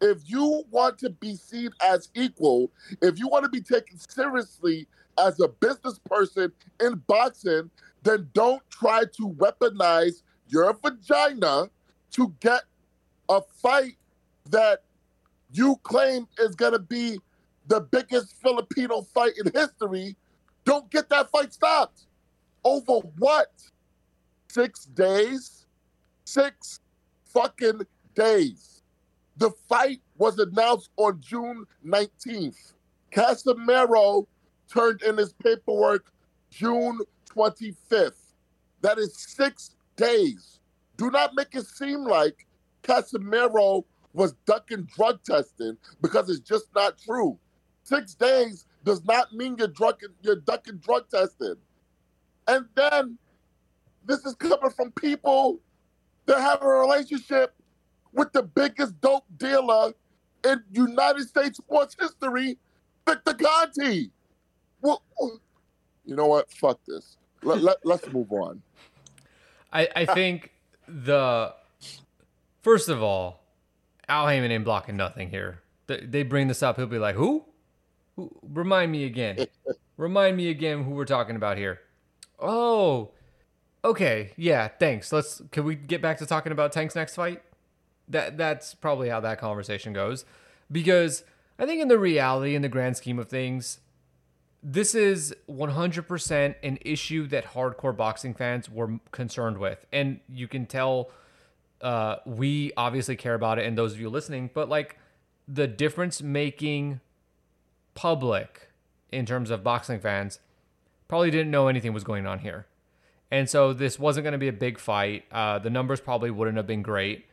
If 0.00 0.22
you 0.24 0.64
want 0.70 0.96
to 1.00 1.10
be 1.10 1.34
seen 1.34 1.70
as 1.82 2.08
equal, 2.14 2.70
if 3.02 3.18
you 3.18 3.28
want 3.28 3.44
to 3.44 3.50
be 3.50 3.60
taken 3.60 3.98
seriously 3.98 4.86
as 5.18 5.38
a 5.40 5.48
business 5.48 5.98
person 5.98 6.50
in 6.80 7.02
boxing, 7.06 7.70
then 8.04 8.30
don't 8.32 8.62
try 8.70 9.04
to 9.16 9.28
weaponize 9.30 10.22
your 10.46 10.72
vagina 10.72 11.68
to 12.12 12.34
get 12.40 12.62
a 13.28 13.42
fight 13.42 13.96
that 14.50 14.84
you 15.52 15.76
claim 15.82 16.26
is 16.38 16.54
going 16.54 16.72
to 16.72 16.78
be 16.78 17.18
the 17.66 17.80
biggest 17.82 18.40
Filipino 18.40 19.02
fight 19.02 19.32
in 19.44 19.52
history. 19.52 20.16
Don't 20.64 20.90
get 20.90 21.10
that 21.10 21.30
fight 21.30 21.52
stopped. 21.52 22.06
Over 22.64 23.06
what? 23.18 23.52
Six 24.48 24.86
days? 24.86 25.57
Six 26.28 26.80
fucking 27.24 27.86
days. 28.14 28.82
The 29.38 29.50
fight 29.66 30.02
was 30.18 30.38
announced 30.38 30.90
on 30.98 31.22
June 31.22 31.64
19th. 31.86 32.74
Casimero 33.10 34.26
turned 34.70 35.00
in 35.00 35.16
his 35.16 35.32
paperwork 35.32 36.12
June 36.50 36.98
25th. 37.34 38.34
That 38.82 38.98
is 38.98 39.16
six 39.16 39.74
days. 39.96 40.60
Do 40.98 41.10
not 41.10 41.30
make 41.34 41.54
it 41.54 41.66
seem 41.66 42.04
like 42.04 42.46
Casimero 42.82 43.84
was 44.12 44.34
ducking 44.44 44.86
drug 44.94 45.22
testing 45.24 45.78
because 46.02 46.28
it's 46.28 46.40
just 46.40 46.66
not 46.74 46.98
true. 46.98 47.38
Six 47.84 48.12
days 48.12 48.66
does 48.84 49.02
not 49.06 49.32
mean 49.32 49.56
you're, 49.58 49.68
drug, 49.68 50.02
you're 50.20 50.36
ducking 50.36 50.76
drug 50.76 51.08
testing. 51.08 51.56
And 52.46 52.66
then 52.74 53.16
this 54.04 54.26
is 54.26 54.34
coming 54.34 54.70
from 54.76 54.92
people 54.92 55.60
that 56.28 56.40
have 56.40 56.62
a 56.62 56.68
relationship 56.68 57.54
with 58.12 58.32
the 58.32 58.42
biggest 58.42 59.00
dope 59.00 59.24
dealer 59.38 59.92
in 60.44 60.62
United 60.70 61.26
States 61.26 61.56
sports 61.56 61.96
history, 61.98 62.58
Victor 63.06 63.34
Conte. 63.34 64.08
Well, 64.80 65.02
you 66.04 66.14
know 66.14 66.26
what? 66.26 66.50
Fuck 66.52 66.80
this. 66.86 67.16
Let, 67.42 67.62
let, 67.62 67.76
let's 67.82 68.12
move 68.12 68.30
on. 68.30 68.62
I, 69.72 69.88
I 69.96 70.04
think 70.04 70.52
the 70.86 71.54
first 72.62 72.88
of 72.88 73.02
all, 73.02 73.42
Al 74.08 74.28
Haymon 74.28 74.50
ain't 74.50 74.64
blocking 74.64 74.96
nothing 74.96 75.30
here. 75.30 75.62
They, 75.86 76.00
they 76.00 76.22
bring 76.22 76.48
this 76.48 76.62
up, 76.62 76.76
he'll 76.76 76.86
be 76.86 76.98
like, 76.98 77.16
"Who? 77.16 77.44
Who? 78.16 78.30
Remind 78.42 78.92
me 78.92 79.04
again. 79.04 79.46
Remind 79.96 80.36
me 80.36 80.50
again 80.50 80.84
who 80.84 80.90
we're 80.90 81.04
talking 81.04 81.36
about 81.36 81.56
here." 81.56 81.80
Oh, 82.38 83.12
okay, 83.84 84.32
yeah, 84.36 84.68
thanks. 84.68 85.12
Let's. 85.12 85.42
Can 85.50 85.64
we 85.64 85.74
get 85.74 86.02
back 86.02 86.18
to 86.18 86.26
talking 86.26 86.52
about 86.52 86.72
Tank's 86.72 86.94
next 86.94 87.14
fight? 87.14 87.42
That 88.08 88.36
that's 88.36 88.74
probably 88.74 89.08
how 89.08 89.20
that 89.20 89.38
conversation 89.38 89.92
goes, 89.92 90.24
because 90.70 91.24
I 91.58 91.66
think 91.66 91.80
in 91.82 91.88
the 91.88 91.98
reality, 91.98 92.54
in 92.54 92.62
the 92.62 92.68
grand 92.68 92.96
scheme 92.96 93.18
of 93.18 93.28
things, 93.28 93.80
this 94.62 94.94
is 94.94 95.34
100% 95.48 96.54
an 96.62 96.78
issue 96.82 97.26
that 97.28 97.46
hardcore 97.52 97.96
boxing 97.96 98.34
fans 98.34 98.70
were 98.70 98.98
concerned 99.12 99.58
with. 99.58 99.84
And 99.92 100.20
you 100.28 100.48
can 100.48 100.66
tell 100.66 101.10
uh, 101.80 102.16
we 102.26 102.72
obviously 102.76 103.16
care 103.16 103.34
about 103.34 103.58
it, 103.58 103.66
and 103.66 103.76
those 103.76 103.92
of 103.92 104.00
you 104.00 104.08
listening, 104.08 104.50
but 104.52 104.68
like 104.68 104.98
the 105.46 105.66
difference 105.66 106.22
making 106.22 107.00
public 107.94 108.70
in 109.10 109.24
terms 109.24 109.50
of 109.50 109.64
boxing 109.64 110.00
fans 110.00 110.40
probably 111.08 111.30
didn't 111.30 111.50
know 111.50 111.68
anything 111.68 111.92
was 111.92 112.04
going 112.04 112.26
on 112.26 112.40
here. 112.40 112.66
And 113.30 113.48
so 113.48 113.72
this 113.72 113.98
wasn't 113.98 114.24
going 114.24 114.32
to 114.32 114.38
be 114.38 114.48
a 114.48 114.52
big 114.52 114.78
fight. 114.78 115.24
Uh, 115.30 115.58
the 115.58 115.70
numbers 115.70 116.00
probably 116.00 116.30
wouldn't 116.30 116.56
have 116.56 116.66
been 116.66 116.82
great. 116.82 117.26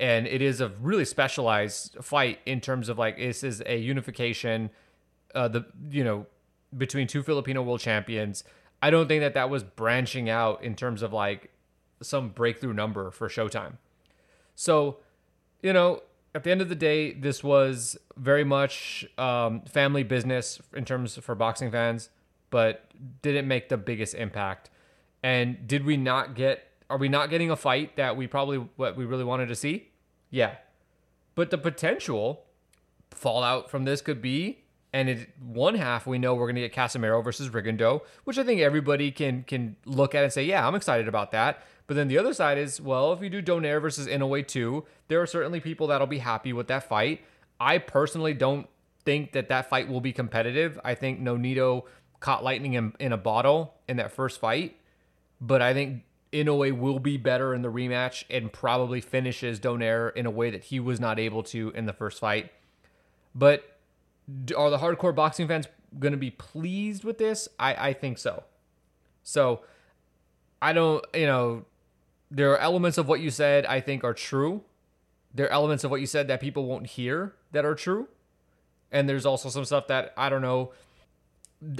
And 0.00 0.26
it 0.26 0.40
is 0.40 0.60
a 0.60 0.68
really 0.80 1.04
specialized 1.04 1.96
fight 2.02 2.38
in 2.46 2.60
terms 2.60 2.88
of 2.88 2.98
like 2.98 3.18
this 3.18 3.44
is 3.44 3.62
a 3.66 3.76
unification, 3.76 4.70
uh, 5.34 5.48
the 5.48 5.66
you 5.90 6.02
know 6.02 6.26
between 6.76 7.06
two 7.06 7.22
Filipino 7.22 7.62
world 7.62 7.80
champions. 7.80 8.44
I 8.80 8.90
don't 8.90 9.06
think 9.06 9.20
that 9.20 9.34
that 9.34 9.50
was 9.50 9.62
branching 9.62 10.28
out 10.28 10.64
in 10.64 10.74
terms 10.74 11.02
of 11.02 11.12
like 11.12 11.50
some 12.00 12.30
breakthrough 12.30 12.72
number 12.72 13.10
for 13.10 13.28
Showtime. 13.28 13.74
So, 14.54 14.98
you 15.62 15.72
know, 15.72 16.02
at 16.34 16.44
the 16.44 16.50
end 16.50 16.60
of 16.60 16.68
the 16.68 16.74
day, 16.74 17.12
this 17.12 17.44
was 17.44 17.96
very 18.16 18.44
much 18.44 19.06
um, 19.18 19.62
family 19.62 20.02
business 20.02 20.60
in 20.74 20.84
terms 20.84 21.16
for 21.16 21.34
boxing 21.34 21.70
fans, 21.70 22.08
but 22.50 22.90
didn't 23.22 23.46
make 23.46 23.68
the 23.68 23.76
biggest 23.76 24.14
impact. 24.14 24.70
And 25.22 25.66
did 25.66 25.84
we 25.84 25.96
not 25.96 26.34
get? 26.34 26.66
Are 26.90 26.98
we 26.98 27.08
not 27.08 27.30
getting 27.30 27.50
a 27.50 27.56
fight 27.56 27.96
that 27.96 28.16
we 28.16 28.26
probably 28.26 28.58
what 28.76 28.96
we 28.96 29.04
really 29.04 29.24
wanted 29.24 29.46
to 29.48 29.54
see? 29.54 29.90
Yeah, 30.30 30.56
but 31.34 31.50
the 31.50 31.58
potential 31.58 32.44
fallout 33.10 33.70
from 33.70 33.84
this 33.84 34.00
could 34.00 34.22
be 34.22 34.62
and 34.92 35.08
in 35.08 35.26
one 35.40 35.74
half, 35.74 36.06
we 36.06 36.18
know 36.18 36.34
we're 36.34 36.46
going 36.46 36.56
to 36.56 36.68
get 36.68 36.74
Casimero 36.74 37.24
versus 37.24 37.48
Rigondeaux, 37.48 38.02
which 38.24 38.38
I 38.38 38.44
think 38.44 38.60
everybody 38.60 39.10
can 39.10 39.42
can 39.44 39.76
look 39.86 40.14
at 40.14 40.22
and 40.22 40.32
say, 40.32 40.44
yeah, 40.44 40.66
I'm 40.66 40.74
excited 40.74 41.08
about 41.08 41.30
that. 41.32 41.62
But 41.86 41.94
then 41.94 42.08
the 42.08 42.18
other 42.18 42.34
side 42.34 42.58
is, 42.58 42.80
well, 42.80 43.12
if 43.12 43.22
you 43.22 43.30
do 43.30 43.42
Donaire 43.42 43.80
versus 43.80 44.06
Inoue 44.06 44.46
too, 44.46 44.84
there 45.08 45.20
are 45.20 45.26
certainly 45.26 45.60
people 45.60 45.86
that'll 45.86 46.06
be 46.06 46.18
happy 46.18 46.52
with 46.52 46.68
that 46.68 46.84
fight. 46.84 47.24
I 47.58 47.78
personally 47.78 48.34
don't 48.34 48.68
think 49.04 49.32
that 49.32 49.48
that 49.48 49.68
fight 49.68 49.88
will 49.88 50.00
be 50.00 50.12
competitive. 50.12 50.78
I 50.84 50.94
think 50.94 51.20
Nonito 51.20 51.84
caught 52.20 52.44
lightning 52.44 52.74
in, 52.74 52.94
in 53.00 53.12
a 53.12 53.16
bottle 53.16 53.74
in 53.88 53.96
that 53.96 54.12
first 54.12 54.40
fight, 54.40 54.76
but 55.42 55.60
I 55.60 55.74
think 55.74 56.04
Inoue 56.32 56.78
will 56.78 57.00
be 57.00 57.16
better 57.16 57.52
in 57.52 57.62
the 57.62 57.70
rematch 57.70 58.24
and 58.30 58.50
probably 58.50 59.00
finishes 59.00 59.58
Donaire 59.58 60.14
in 60.14 60.24
a 60.24 60.30
way 60.30 60.50
that 60.50 60.64
he 60.64 60.78
was 60.78 61.00
not 61.00 61.18
able 61.18 61.42
to 61.44 61.70
in 61.74 61.84
the 61.84 61.92
first 61.92 62.20
fight. 62.20 62.50
But 63.34 63.78
are 64.56 64.70
the 64.70 64.78
hardcore 64.78 65.14
boxing 65.14 65.48
fans 65.48 65.66
going 65.98 66.12
to 66.12 66.18
be 66.18 66.30
pleased 66.30 67.02
with 67.02 67.18
this? 67.18 67.48
I, 67.58 67.88
I 67.88 67.92
think 67.92 68.18
so. 68.18 68.44
So 69.24 69.60
I 70.62 70.72
don't, 70.72 71.04
you 71.12 71.26
know, 71.26 71.64
there 72.30 72.52
are 72.52 72.58
elements 72.58 72.96
of 72.96 73.08
what 73.08 73.20
you 73.20 73.30
said 73.30 73.66
I 73.66 73.80
think 73.80 74.04
are 74.04 74.14
true. 74.14 74.62
There 75.34 75.46
are 75.46 75.52
elements 75.52 75.82
of 75.82 75.90
what 75.90 76.00
you 76.00 76.06
said 76.06 76.28
that 76.28 76.40
people 76.40 76.66
won't 76.66 76.86
hear 76.86 77.34
that 77.50 77.64
are 77.64 77.74
true. 77.74 78.06
And 78.92 79.08
there's 79.08 79.26
also 79.26 79.48
some 79.48 79.64
stuff 79.64 79.88
that 79.88 80.14
I 80.16 80.28
don't 80.28 80.42
know. 80.42 80.72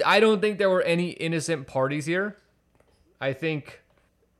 I 0.05 0.19
don't 0.19 0.41
think 0.41 0.57
there 0.57 0.69
were 0.69 0.81
any 0.81 1.11
innocent 1.11 1.65
parties 1.65 2.05
here. 2.05 2.37
I 3.23 3.31
think 3.31 3.81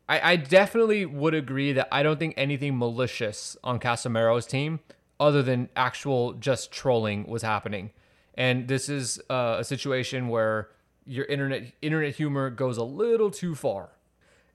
I, 0.10 0.34
I 0.34 0.35
definitely 0.35 1.05
would 1.05 1.34
agree 1.34 1.72
that 1.72 1.88
I 1.89 2.03
don't 2.03 2.19
think 2.19 2.34
anything 2.35 2.77
malicious 2.77 3.55
on 3.64 3.80
Casimero's 3.80 4.45
team 4.45 4.81
other 5.22 5.41
than 5.41 5.69
actual 5.73 6.34
just 6.34 6.69
trolling 6.69 7.26
was 7.26 7.43
happening. 7.43 7.91
And 8.35 8.68
this 8.68 8.89
is 8.89 9.22
uh, 9.30 9.55
a 9.60 9.64
situation 9.64 10.27
where 10.27 10.69
your 11.05 11.23
internet 11.26 11.72
internet 11.81 12.15
humor 12.15 12.49
goes 12.49 12.76
a 12.77 12.84
little 12.84 13.31
too 13.31 13.55
far. 13.55 13.91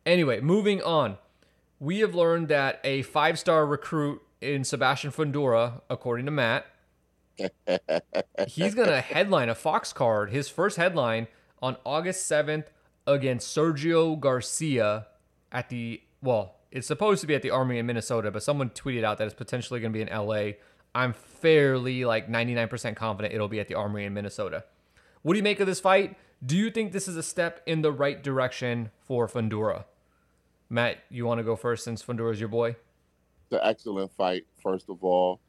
Anyway, 0.05 0.41
moving 0.41 0.83
on. 0.83 1.17
We 1.81 2.01
have 2.01 2.15
learned 2.15 2.49
that 2.49 2.81
a 2.85 3.03
five-star 3.03 3.65
recruit 3.65 4.21
in 4.43 4.63
Sebastian 4.63 5.11
Fundora, 5.11 5.81
according 5.89 6.27
to 6.27 6.33
Matt, 6.33 6.67
he's 8.49 8.75
going 8.75 8.89
to 8.89 9.01
headline 9.01 9.49
a 9.49 9.55
Fox 9.55 9.95
card, 9.95 10.31
his 10.31 10.51
first 10.51 10.77
headline 10.77 11.29
on 11.63 11.77
August 11.87 12.31
7th 12.31 12.67
against 13.09 13.57
Sergio 13.57 14.19
Garcia 14.19 15.07
at 15.51 15.69
the 15.69 16.03
well, 16.23 16.57
it's 16.71 16.87
supposed 16.87 17.21
to 17.23 17.27
be 17.27 17.35
at 17.35 17.43
the 17.43 17.51
Armory 17.51 17.79
in 17.79 17.87
Minnesota, 17.87 18.31
but 18.31 18.43
someone 18.43 18.71
tweeted 18.71 19.05
out 19.05 19.19
that 19.19 19.25
it's 19.25 19.35
potentially 19.35 19.81
going 19.81 19.93
to 19.93 19.97
be 19.97 20.03
in 20.03 20.09
LA. 20.09 20.53
I'm 20.95 21.13
fairly 21.13 22.05
like 22.05 22.29
99% 22.29 22.97
confident 22.97 23.35
it'll 23.35 23.49
be 23.49 23.61
at 23.61 23.69
the 23.69 23.75
Armory 23.75 24.05
in 24.05 24.15
Minnesota. 24.15 24.65
What 25.23 25.35
do 25.35 25.39
you 25.39 25.43
make 25.43 25.61
of 25.61 25.67
this 25.67 25.81
fight? 25.81 26.17
Do 26.45 26.57
you 26.57 26.71
think 26.71 26.93
this 26.93 27.09
is 27.09 27.17
a 27.17 27.23
step 27.23 27.63
in 27.67 27.83
the 27.83 27.93
right 27.93 28.23
direction 28.23 28.91
for 29.01 29.27
Fundora? 29.27 29.85
Matt, 30.69 30.99
you 31.09 31.25
want 31.25 31.39
to 31.39 31.45
go 31.45 31.57
first 31.57 31.85
since 31.85 32.03
Fundora 32.03 32.39
your 32.39 32.49
boy? 32.49 32.71
It's 32.71 33.53
an 33.53 33.61
excellent 33.63 34.13
fight, 34.13 34.45
first 34.63 34.89
of 34.89 35.03
all. 35.03 35.41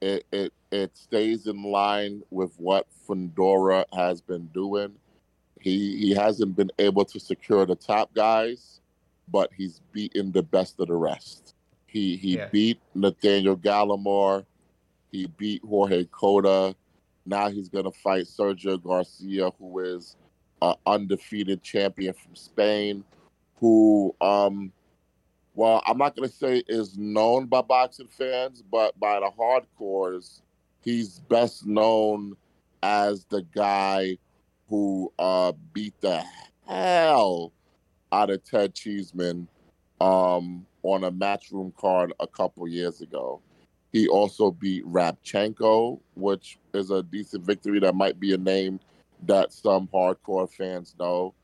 It, 0.00 0.24
it 0.30 0.52
it 0.70 0.96
stays 0.96 1.46
in 1.46 1.62
line 1.62 2.22
with 2.30 2.52
what 2.58 2.86
Fundora 3.08 3.84
has 3.92 4.20
been 4.20 4.46
doing. 4.48 4.94
He 5.60 5.96
he 5.98 6.14
hasn't 6.14 6.56
been 6.56 6.70
able 6.78 7.04
to 7.06 7.20
secure 7.20 7.66
the 7.66 7.76
top 7.76 8.14
guys 8.14 8.78
but 9.30 9.50
he's 9.56 9.80
beaten 9.92 10.32
the 10.32 10.42
best 10.42 10.80
of 10.80 10.88
the 10.88 10.94
rest. 10.94 11.54
He 11.86 12.16
he 12.16 12.36
yeah. 12.36 12.48
beat 12.48 12.80
Nathaniel 12.94 13.56
Gallimore. 13.56 14.44
He 15.10 15.26
beat 15.26 15.62
Jorge 15.64 16.04
Cota. 16.04 16.74
Now 17.24 17.50
he's 17.50 17.68
gonna 17.68 17.92
fight 17.92 18.24
Sergio 18.24 18.82
Garcia, 18.82 19.50
who 19.58 19.80
is 19.80 20.16
an 20.60 20.74
undefeated 20.86 21.62
champion 21.62 22.14
from 22.14 22.34
Spain, 22.34 23.04
who 23.56 24.14
um 24.20 24.72
well, 25.54 25.82
I'm 25.86 25.98
not 25.98 26.14
gonna 26.14 26.28
say 26.28 26.62
is 26.68 26.96
known 26.96 27.46
by 27.46 27.62
boxing 27.62 28.08
fans, 28.08 28.62
but 28.62 28.98
by 28.98 29.20
the 29.20 29.30
hardcores, 29.38 30.40
he's 30.82 31.20
best 31.20 31.66
known 31.66 32.36
as 32.82 33.24
the 33.24 33.42
guy 33.54 34.18
who 34.68 35.12
uh 35.18 35.52
beat 35.72 35.94
the 36.00 36.22
hell 36.66 37.52
out 38.12 38.30
of 38.30 38.42
Ted 38.44 38.74
Cheeseman 38.74 39.48
um, 40.00 40.66
on 40.82 41.04
a 41.04 41.12
matchroom 41.12 41.74
card 41.76 42.12
a 42.20 42.26
couple 42.26 42.66
years 42.68 43.00
ago. 43.00 43.40
He 43.92 44.06
also 44.06 44.50
beat 44.50 44.84
Rabchenko, 44.86 46.00
which 46.14 46.58
is 46.74 46.90
a 46.90 47.02
decent 47.02 47.44
victory. 47.44 47.80
That 47.80 47.94
might 47.94 48.20
be 48.20 48.34
a 48.34 48.38
name 48.38 48.80
that 49.26 49.52
some 49.52 49.88
hardcore 49.88 50.50
fans 50.50 50.94
know. 50.98 51.34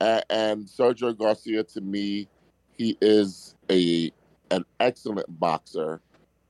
And, 0.00 0.24
and 0.30 0.66
Sergio 0.66 1.16
Garcia, 1.16 1.64
to 1.64 1.80
me, 1.80 2.28
he 2.76 2.96
is 3.00 3.56
a 3.70 4.12
an 4.50 4.64
excellent 4.80 5.26
boxer, 5.38 6.00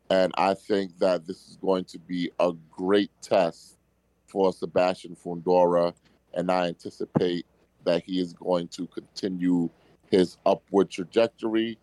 and 0.08 0.32
I 0.38 0.54
think 0.54 0.96
that 0.98 1.26
this 1.26 1.48
is 1.48 1.58
going 1.60 1.84
to 1.86 1.98
be 1.98 2.30
a 2.38 2.52
great 2.70 3.10
test 3.20 3.76
for 4.28 4.52
Sebastian 4.52 5.16
Fundora, 5.16 5.94
and 6.38 6.50
I 6.52 6.68
anticipate 6.68 7.44
that 7.84 8.04
he 8.04 8.20
is 8.20 8.32
going 8.32 8.68
to 8.68 8.86
continue 8.86 9.68
his 10.10 10.38
upward 10.46 10.88
trajectory 10.88 11.78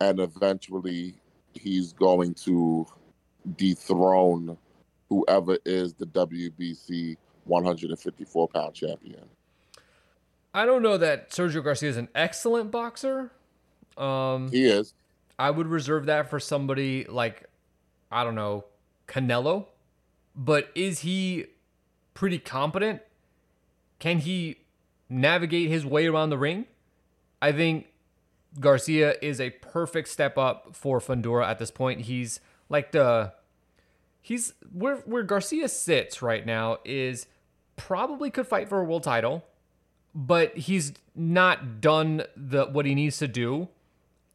and 0.00 0.20
eventually 0.20 1.14
he's 1.54 1.92
going 1.92 2.34
to 2.34 2.86
dethrone 3.54 4.58
whoever 5.08 5.56
is 5.64 5.94
the 5.94 6.06
WBC 6.06 7.16
154 7.44 8.48
pound 8.48 8.74
champion. 8.74 9.22
I 10.52 10.66
don't 10.66 10.82
know 10.82 10.98
that 10.98 11.30
Sergio 11.30 11.62
Garcia 11.62 11.88
is 11.88 11.96
an 11.96 12.08
excellent 12.14 12.72
boxer. 12.72 13.30
Um, 13.96 14.50
he 14.50 14.64
is. 14.64 14.94
I 15.38 15.50
would 15.50 15.68
reserve 15.68 16.06
that 16.06 16.28
for 16.28 16.40
somebody 16.40 17.04
like, 17.04 17.44
I 18.10 18.24
don't 18.24 18.34
know, 18.34 18.64
Canelo. 19.06 19.66
But 20.34 20.70
is 20.74 21.00
he 21.00 21.46
pretty 22.14 22.38
competent? 22.38 23.00
Can 23.98 24.18
he 24.18 24.56
navigate 25.08 25.68
his 25.68 25.84
way 25.86 26.06
around 26.06 26.30
the 26.30 26.38
ring. 26.38 26.66
I 27.40 27.52
think 27.52 27.86
Garcia 28.58 29.14
is 29.22 29.40
a 29.40 29.50
perfect 29.50 30.08
step 30.08 30.38
up 30.38 30.74
for 30.74 31.00
Fundora 31.00 31.46
at 31.46 31.58
this 31.58 31.70
point. 31.70 32.02
He's 32.02 32.40
like 32.68 32.92
the 32.92 33.32
he's 34.20 34.54
where 34.72 34.96
where 34.98 35.22
Garcia 35.22 35.68
sits 35.68 36.22
right 36.22 36.44
now 36.44 36.78
is 36.84 37.26
probably 37.76 38.30
could 38.30 38.46
fight 38.46 38.68
for 38.68 38.80
a 38.80 38.84
world 38.84 39.02
title, 39.02 39.44
but 40.14 40.56
he's 40.56 40.94
not 41.14 41.80
done 41.80 42.22
the 42.36 42.66
what 42.66 42.86
he 42.86 42.94
needs 42.94 43.18
to 43.18 43.28
do 43.28 43.68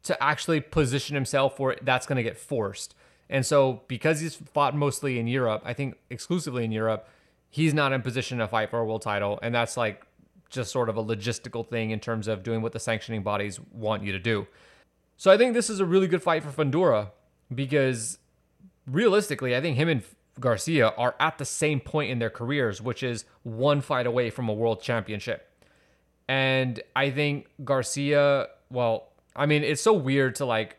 to 0.04 0.20
actually 0.22 0.60
position 0.60 1.14
himself 1.14 1.56
for 1.56 1.76
that's 1.82 2.06
going 2.06 2.16
to 2.16 2.22
get 2.22 2.38
forced. 2.38 2.94
And 3.28 3.46
so 3.46 3.82
because 3.88 4.20
he's 4.20 4.34
fought 4.34 4.76
mostly 4.76 5.18
in 5.18 5.26
Europe, 5.26 5.62
I 5.64 5.74
think 5.74 5.96
exclusively 6.10 6.64
in 6.64 6.72
Europe, 6.72 7.08
he's 7.52 7.72
not 7.72 7.92
in 7.92 8.02
position 8.02 8.38
to 8.38 8.48
fight 8.48 8.70
for 8.70 8.80
a 8.80 8.84
world 8.84 9.02
title 9.02 9.38
and 9.42 9.54
that's 9.54 9.76
like 9.76 10.04
just 10.48 10.72
sort 10.72 10.88
of 10.88 10.96
a 10.96 11.04
logistical 11.04 11.66
thing 11.66 11.90
in 11.90 12.00
terms 12.00 12.26
of 12.26 12.42
doing 12.42 12.62
what 12.62 12.72
the 12.72 12.80
sanctioning 12.80 13.22
bodies 13.22 13.60
want 13.72 14.02
you 14.02 14.10
to 14.10 14.18
do. 14.18 14.46
So 15.16 15.30
I 15.30 15.38
think 15.38 15.54
this 15.54 15.70
is 15.70 15.78
a 15.78 15.86
really 15.86 16.08
good 16.08 16.22
fight 16.22 16.42
for 16.42 16.50
Fundora 16.50 17.10
because 17.54 18.18
realistically, 18.86 19.54
I 19.54 19.60
think 19.60 19.76
him 19.76 19.88
and 19.88 20.02
Garcia 20.40 20.88
are 20.96 21.14
at 21.20 21.38
the 21.38 21.44
same 21.44 21.80
point 21.80 22.10
in 22.10 22.18
their 22.18 22.30
careers, 22.30 22.80
which 22.80 23.02
is 23.02 23.24
one 23.42 23.80
fight 23.80 24.06
away 24.06 24.30
from 24.30 24.48
a 24.48 24.52
world 24.52 24.82
championship. 24.82 25.48
And 26.28 26.80
I 26.96 27.10
think 27.10 27.48
Garcia, 27.64 28.48
well, 28.70 29.08
I 29.36 29.46
mean, 29.46 29.62
it's 29.62 29.82
so 29.82 29.92
weird 29.92 30.34
to 30.36 30.44
like 30.44 30.76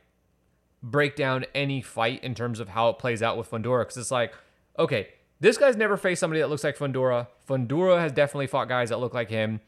break 0.82 1.16
down 1.16 1.46
any 1.56 1.82
fight 1.82 2.24
in 2.24 2.36
terms 2.36 2.60
of 2.60 2.70
how 2.70 2.90
it 2.90 3.00
plays 3.00 3.24
out 3.24 3.38
with 3.38 3.50
Fundora 3.50 3.82
because 3.82 3.98
it's 3.98 4.12
like, 4.12 4.34
okay, 4.78 5.10
this 5.44 5.58
guy's 5.58 5.76
never 5.76 5.98
faced 5.98 6.22
somebody 6.22 6.40
that 6.40 6.50
looks 6.50 6.64
like 6.64 6.78
Fundora. 6.78 7.28
Fundora 7.50 8.00
has 8.00 8.14
definitely 8.14 8.48
fought 8.48 8.70
guys 8.70 8.88
that 8.90 9.00
look 9.02 9.14
like 9.14 9.30
him. 9.30 9.60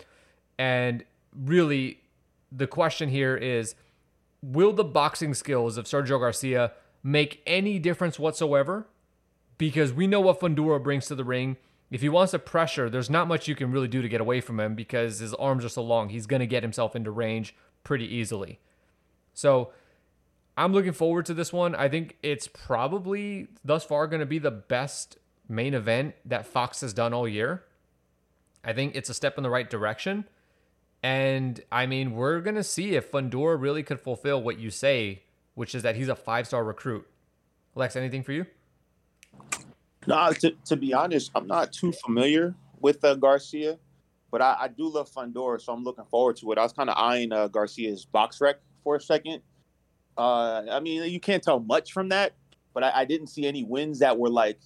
And 0.57 1.03
really, 1.37 1.99
the 2.49 2.65
question 2.65 3.09
here 3.09 3.35
is 3.35 3.75
will 4.41 4.71
the 4.71 4.85
boxing 4.85 5.33
skills 5.33 5.75
of 5.75 5.83
Sergio 5.83 6.17
Garcia 6.17 6.71
make 7.03 7.43
any 7.45 7.77
difference 7.77 8.17
whatsoever? 8.17 8.87
Because 9.57 9.91
we 9.91 10.07
know 10.07 10.21
what 10.21 10.39
Fundora 10.39 10.81
brings 10.81 11.07
to 11.07 11.15
the 11.15 11.25
ring. 11.25 11.57
If 11.91 11.99
he 11.99 12.07
wants 12.07 12.31
to 12.31 12.39
pressure, 12.39 12.89
there's 12.89 13.09
not 13.09 13.27
much 13.27 13.49
you 13.49 13.55
can 13.55 13.69
really 13.69 13.89
do 13.89 14.01
to 14.01 14.07
get 14.07 14.21
away 14.21 14.39
from 14.39 14.61
him 14.61 14.75
because 14.75 15.19
his 15.19 15.33
arms 15.33 15.65
are 15.65 15.69
so 15.69 15.83
long. 15.83 16.07
He's 16.07 16.25
going 16.25 16.39
to 16.39 16.47
get 16.47 16.63
himself 16.63 16.95
into 16.95 17.11
range 17.11 17.53
pretty 17.83 18.05
easily. 18.05 18.59
So 19.33 19.73
I'm 20.55 20.71
looking 20.71 20.93
forward 20.93 21.25
to 21.25 21.33
this 21.33 21.51
one. 21.51 21.75
I 21.75 21.89
think 21.89 22.15
it's 22.23 22.47
probably 22.47 23.49
thus 23.65 23.83
far 23.83 24.07
going 24.07 24.21
to 24.21 24.25
be 24.25 24.39
the 24.39 24.51
best 24.51 25.17
main 25.47 25.73
event 25.73 26.15
that 26.25 26.45
Fox 26.45 26.81
has 26.81 26.93
done 26.93 27.13
all 27.13 27.27
year. 27.27 27.63
I 28.63 28.73
think 28.73 28.95
it's 28.95 29.09
a 29.09 29.13
step 29.13 29.37
in 29.37 29.43
the 29.43 29.49
right 29.49 29.69
direction. 29.69 30.25
And 31.03 31.61
I 31.71 31.85
mean, 31.85 32.15
we're 32.15 32.41
going 32.41 32.55
to 32.55 32.63
see 32.63 32.95
if 32.95 33.11
Fundora 33.11 33.59
really 33.61 33.83
could 33.83 33.99
fulfill 33.99 34.41
what 34.41 34.57
you 34.57 34.71
say, 34.71 35.21
which 35.53 35.75
is 35.75 35.83
that 35.83 35.95
he's 35.95 36.09
a 36.09 36.15
five 36.15 36.47
star 36.47 36.63
recruit. 36.63 37.05
Lex, 37.75 37.95
anything 37.95 38.23
for 38.23 38.31
you? 38.31 38.45
No, 40.07 40.31
to, 40.31 40.51
to 40.65 40.75
be 40.75 40.93
honest, 40.93 41.31
I'm 41.35 41.47
not 41.47 41.73
too 41.73 41.91
familiar 41.91 42.55
with 42.79 43.03
uh, 43.03 43.15
Garcia, 43.15 43.77
but 44.31 44.41
I, 44.41 44.55
I, 44.61 44.67
do 44.67 44.87
love 44.87 45.09
Fundora, 45.09 45.59
so 45.59 45.73
I'm 45.73 45.83
looking 45.83 46.05
forward 46.05 46.37
to 46.37 46.51
it. 46.51 46.57
I 46.57 46.63
was 46.63 46.73
kind 46.73 46.89
of 46.89 46.97
eyeing 46.97 47.31
uh, 47.31 47.47
Garcia's 47.47 48.07
BoxRec 48.13 48.55
for 48.83 48.95
a 48.95 49.01
second. 49.01 49.41
Uh, 50.17 50.63
I 50.71 50.79
mean, 50.79 51.09
you 51.09 51.19
can't 51.19 51.43
tell 51.43 51.59
much 51.59 51.91
from 51.91 52.09
that, 52.09 52.33
but 52.73 52.83
I, 52.83 52.91
I 53.01 53.05
didn't 53.05 53.27
see 53.27 53.47
any 53.47 53.63
wins 53.63 53.99
that 53.99 54.17
were 54.17 54.29
like, 54.29 54.59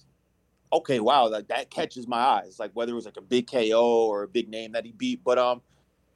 okay, 0.72 1.00
wow, 1.00 1.28
like 1.28 1.48
that 1.48 1.70
catches 1.70 2.06
my 2.06 2.18
eyes. 2.18 2.58
Like 2.58 2.70
whether 2.74 2.92
it 2.92 2.94
was 2.94 3.04
like 3.04 3.16
a 3.16 3.22
big 3.22 3.50
KO 3.50 4.06
or 4.06 4.22
a 4.22 4.28
big 4.28 4.48
name 4.48 4.72
that 4.72 4.84
he 4.84 4.92
beat, 4.92 5.22
but 5.24 5.38
um, 5.38 5.62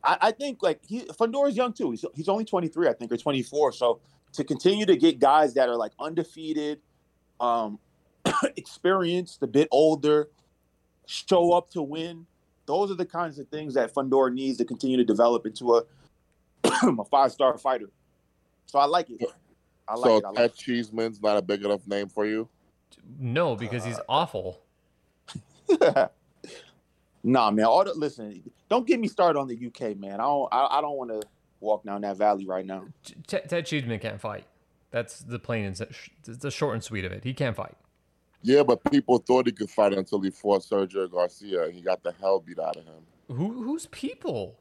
I, 0.02 0.18
I 0.20 0.30
think 0.30 0.62
like 0.62 0.80
he 0.86 1.02
Fundora's 1.06 1.56
young 1.56 1.72
too. 1.72 1.90
He's 1.90 2.04
he's 2.14 2.28
only 2.28 2.44
23, 2.44 2.88
I 2.88 2.92
think, 2.92 3.12
or 3.12 3.16
24. 3.16 3.72
So 3.72 4.00
to 4.34 4.44
continue 4.44 4.86
to 4.86 4.96
get 4.96 5.18
guys 5.18 5.54
that 5.54 5.68
are 5.68 5.76
like 5.76 5.92
undefeated, 5.98 6.80
um, 7.40 7.78
experienced, 8.56 9.42
a 9.42 9.46
bit 9.46 9.68
older, 9.70 10.28
show 11.06 11.52
up 11.52 11.70
to 11.70 11.82
win. 11.82 12.26
Those 12.66 12.90
are 12.90 12.94
the 12.94 13.06
kinds 13.06 13.38
of 13.38 13.48
things 13.48 13.74
that 13.74 13.92
Fundora 13.92 14.32
needs 14.32 14.58
to 14.58 14.64
continue 14.64 14.96
to 14.96 15.04
develop 15.04 15.46
into 15.46 15.74
a 15.74 15.82
a 16.64 17.04
five 17.04 17.32
star 17.32 17.58
fighter. 17.58 17.90
So 18.66 18.78
I 18.78 18.86
like 18.86 19.10
it. 19.10 19.20
I 19.86 19.94
like 19.94 20.08
so 20.08 20.16
it. 20.16 20.24
I 20.24 20.28
like 20.28 20.36
Ted 20.36 20.54
Cheeseman's 20.54 21.20
not 21.20 21.36
a 21.36 21.42
big 21.42 21.64
enough 21.64 21.86
name 21.86 22.08
for 22.08 22.26
you? 22.26 22.48
No, 23.18 23.56
because 23.56 23.84
he's 23.84 23.98
awful. 24.08 24.60
nah, 27.22 27.50
man. 27.50 27.64
All 27.64 27.84
the, 27.84 27.94
listen, 27.94 28.42
don't 28.68 28.86
get 28.86 29.00
me 29.00 29.08
started 29.08 29.38
on 29.38 29.48
the 29.48 29.66
UK, 29.66 29.96
man. 29.96 30.14
I 30.14 30.24
don't. 30.24 30.48
I, 30.52 30.78
I 30.78 30.80
don't 30.80 30.96
want 30.96 31.10
to 31.10 31.22
walk 31.60 31.84
down 31.84 32.02
that 32.02 32.16
valley 32.16 32.46
right 32.46 32.64
now. 32.66 32.84
T- 33.26 33.40
Ted 33.48 33.66
Cheeseman 33.66 33.98
can't 33.98 34.20
fight. 34.20 34.44
That's 34.90 35.20
the 35.20 35.38
plain 35.38 35.64
and 35.64 35.76
the 36.24 36.50
short 36.50 36.74
and 36.74 36.84
sweet 36.84 37.04
of 37.04 37.12
it. 37.12 37.24
He 37.24 37.34
can't 37.34 37.56
fight. 37.56 37.74
Yeah, 38.42 38.62
but 38.62 38.84
people 38.90 39.18
thought 39.18 39.46
he 39.46 39.52
could 39.52 39.70
fight 39.70 39.94
until 39.94 40.20
he 40.20 40.30
fought 40.30 40.62
Sergio 40.62 41.10
Garcia, 41.10 41.64
and 41.64 41.74
he 41.74 41.80
got 41.80 42.02
the 42.02 42.12
hell 42.20 42.40
beat 42.40 42.58
out 42.58 42.76
of 42.76 42.84
him. 42.84 43.02
Who? 43.28 43.62
Who's 43.62 43.86
people? 43.86 44.58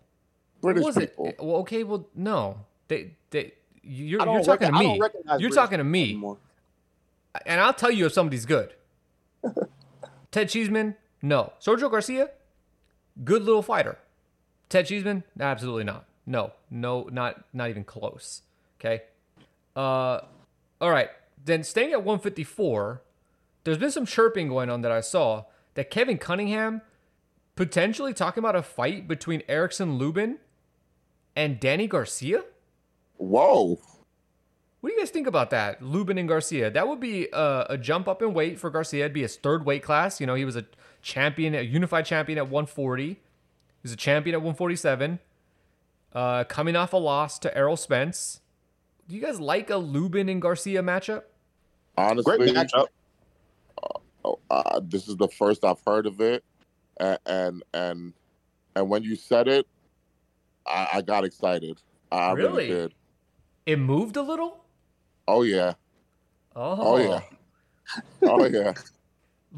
British 0.61 0.83
was 0.85 0.97
people. 0.97 1.27
It? 1.27 1.35
Well, 1.39 1.57
okay. 1.57 1.83
Well, 1.83 2.07
no. 2.15 2.59
They. 2.87 3.17
They. 3.29 3.53
You're, 3.85 4.21
you're 4.25 4.43
talking 4.43 4.71
recognize- 4.71 4.71
to 4.71 4.87
me. 4.87 4.95
You're 4.95 5.09
British 5.39 5.55
talking 5.55 5.77
to 5.79 5.83
me. 5.83 6.03
anymore. 6.03 6.37
And 7.45 7.61
I'll 7.61 7.73
tell 7.73 7.91
you 7.91 8.05
if 8.05 8.13
somebody's 8.13 8.45
good. 8.45 8.73
Ted 10.31 10.49
Cheeseman, 10.49 10.95
no. 11.21 11.53
Sergio 11.61 11.89
Garcia, 11.89 12.31
good 13.23 13.43
little 13.43 13.61
fighter. 13.61 13.97
Ted 14.69 14.87
Cheeseman, 14.87 15.23
absolutely 15.39 15.83
not. 15.83 16.05
No, 16.25 16.53
no, 16.69 17.09
not 17.11 17.43
not 17.53 17.69
even 17.69 17.83
close. 17.83 18.41
Okay. 18.79 19.03
Uh, 19.75 20.21
all 20.79 20.91
right. 20.91 21.09
Then 21.45 21.63
staying 21.63 21.91
at 21.91 22.03
154, 22.03 23.01
there's 23.63 23.77
been 23.77 23.91
some 23.91 24.05
chirping 24.05 24.47
going 24.47 24.69
on 24.69 24.81
that 24.81 24.91
I 24.91 25.01
saw 25.01 25.45
that 25.73 25.89
Kevin 25.89 26.17
Cunningham 26.17 26.81
potentially 27.55 28.13
talking 28.13 28.41
about 28.41 28.55
a 28.55 28.63
fight 28.63 29.07
between 29.07 29.43
Erickson 29.47 29.97
Lubin 29.97 30.37
and 31.35 31.59
Danny 31.59 31.87
Garcia. 31.87 32.43
Whoa. 33.17 33.79
What 34.83 34.89
do 34.89 34.95
you 34.95 34.99
guys 34.99 35.11
think 35.11 35.27
about 35.27 35.49
that? 35.51 35.81
Lubin 35.81 36.17
and 36.17 36.27
Garcia. 36.27 36.69
That 36.69 36.89
would 36.89 36.99
be 36.99 37.29
a, 37.31 37.67
a 37.69 37.77
jump 37.77 38.09
up 38.09 38.21
in 38.21 38.33
weight 38.33 38.59
for 38.59 38.69
Garcia. 38.69 39.05
It'd 39.05 39.13
be 39.13 39.21
his 39.21 39.37
third 39.37 39.65
weight 39.65 39.81
class. 39.81 40.19
You 40.19 40.27
know, 40.27 40.35
he 40.35 40.43
was 40.43 40.57
a 40.57 40.65
champion, 41.01 41.55
a 41.55 41.61
unified 41.61 42.05
champion 42.05 42.37
at 42.37 42.49
140. 42.49 43.05
He 43.07 43.17
was 43.81 43.93
a 43.93 43.95
champion 43.95 44.33
at 44.33 44.41
147. 44.41 45.19
Uh, 46.11 46.43
coming 46.43 46.75
off 46.75 46.91
a 46.91 46.97
loss 46.97 47.39
to 47.39 47.57
Errol 47.57 47.77
Spence. 47.77 48.41
Do 49.07 49.15
you 49.15 49.21
guys 49.21 49.39
like 49.39 49.69
a 49.69 49.77
Lubin 49.77 50.27
and 50.27 50.41
Garcia 50.41 50.83
matchup? 50.83 51.23
Honestly, 51.97 52.35
Great 52.39 52.53
matchup. 52.53 52.87
oh, 54.25 54.39
uh, 54.49 54.81
this 54.83 55.07
is 55.07 55.15
the 55.15 55.29
first 55.29 55.63
I've 55.63 55.79
heard 55.87 56.07
of 56.07 56.19
it, 56.19 56.43
and 56.97 57.17
and 57.25 57.63
and, 57.73 58.13
and 58.75 58.89
when 58.89 59.03
you 59.03 59.15
said 59.15 59.47
it, 59.47 59.65
I, 60.67 60.89
I 60.95 61.01
got 61.03 61.23
excited. 61.23 61.79
I 62.11 62.33
really? 62.33 62.67
Really? 62.67 62.67
did. 62.67 62.93
It 63.65 63.79
moved 63.79 64.17
a 64.17 64.21
little. 64.21 64.62
Oh, 65.27 65.39
oh 65.39 65.41
yeah. 65.43 65.73
Oh, 66.55 66.93
Oh 66.93 66.97
yeah. 66.97 67.21
Oh 68.23 68.45
yeah. 68.45 68.73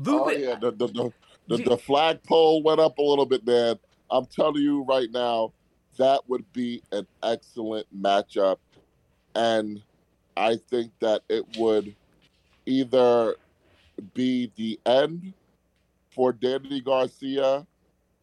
Oh 0.08 0.30
yeah. 0.32 0.56
The 0.56 0.72
the 0.72 0.88
the, 0.88 1.12
the, 1.48 1.58
You- 1.58 1.66
the 1.66 1.78
flagpole 1.78 2.64
went 2.64 2.80
up 2.80 2.98
a 2.98 3.02
little 3.02 3.26
bit, 3.26 3.46
man. 3.46 3.78
I'm 4.10 4.26
telling 4.26 4.62
you 4.62 4.84
right 4.84 5.10
now, 5.12 5.52
that 5.98 6.22
would 6.28 6.52
be 6.54 6.82
an 6.92 7.06
excellent 7.24 7.88
matchup, 7.96 8.58
and 9.36 9.82
I 10.38 10.58
think 10.70 10.92
that 11.00 11.22
it 11.30 11.58
would 11.58 11.96
either 12.66 13.36
be 14.14 14.52
the 14.56 14.80
end 14.86 15.34
for 16.12 16.32
Danny 16.34 16.82
Garcia, 16.82 17.66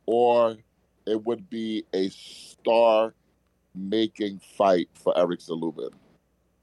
or 0.06 0.56
it 1.06 1.24
would 1.24 1.48
be 1.50 1.84
a 1.94 2.08
star-making 2.10 3.10
fight 4.56 4.88
for 4.94 5.16
Eric 5.18 5.40
Lubin. 5.48 5.90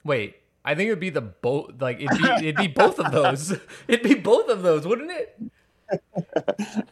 Wait, 0.04 0.36
I 0.64 0.74
think 0.74 0.88
it 0.88 0.90
would 0.90 1.00
be 1.00 1.10
the 1.10 1.20
both. 1.20 1.80
Like 1.80 2.00
it'd 2.00 2.18
be, 2.18 2.28
it'd 2.48 2.56
be 2.56 2.68
both 2.68 2.98
of 2.98 3.12
those. 3.12 3.52
It'd 3.88 4.02
be 4.02 4.14
both 4.14 4.48
of 4.48 4.62
those, 4.62 4.86
wouldn't 4.86 5.10
it? 5.10 5.40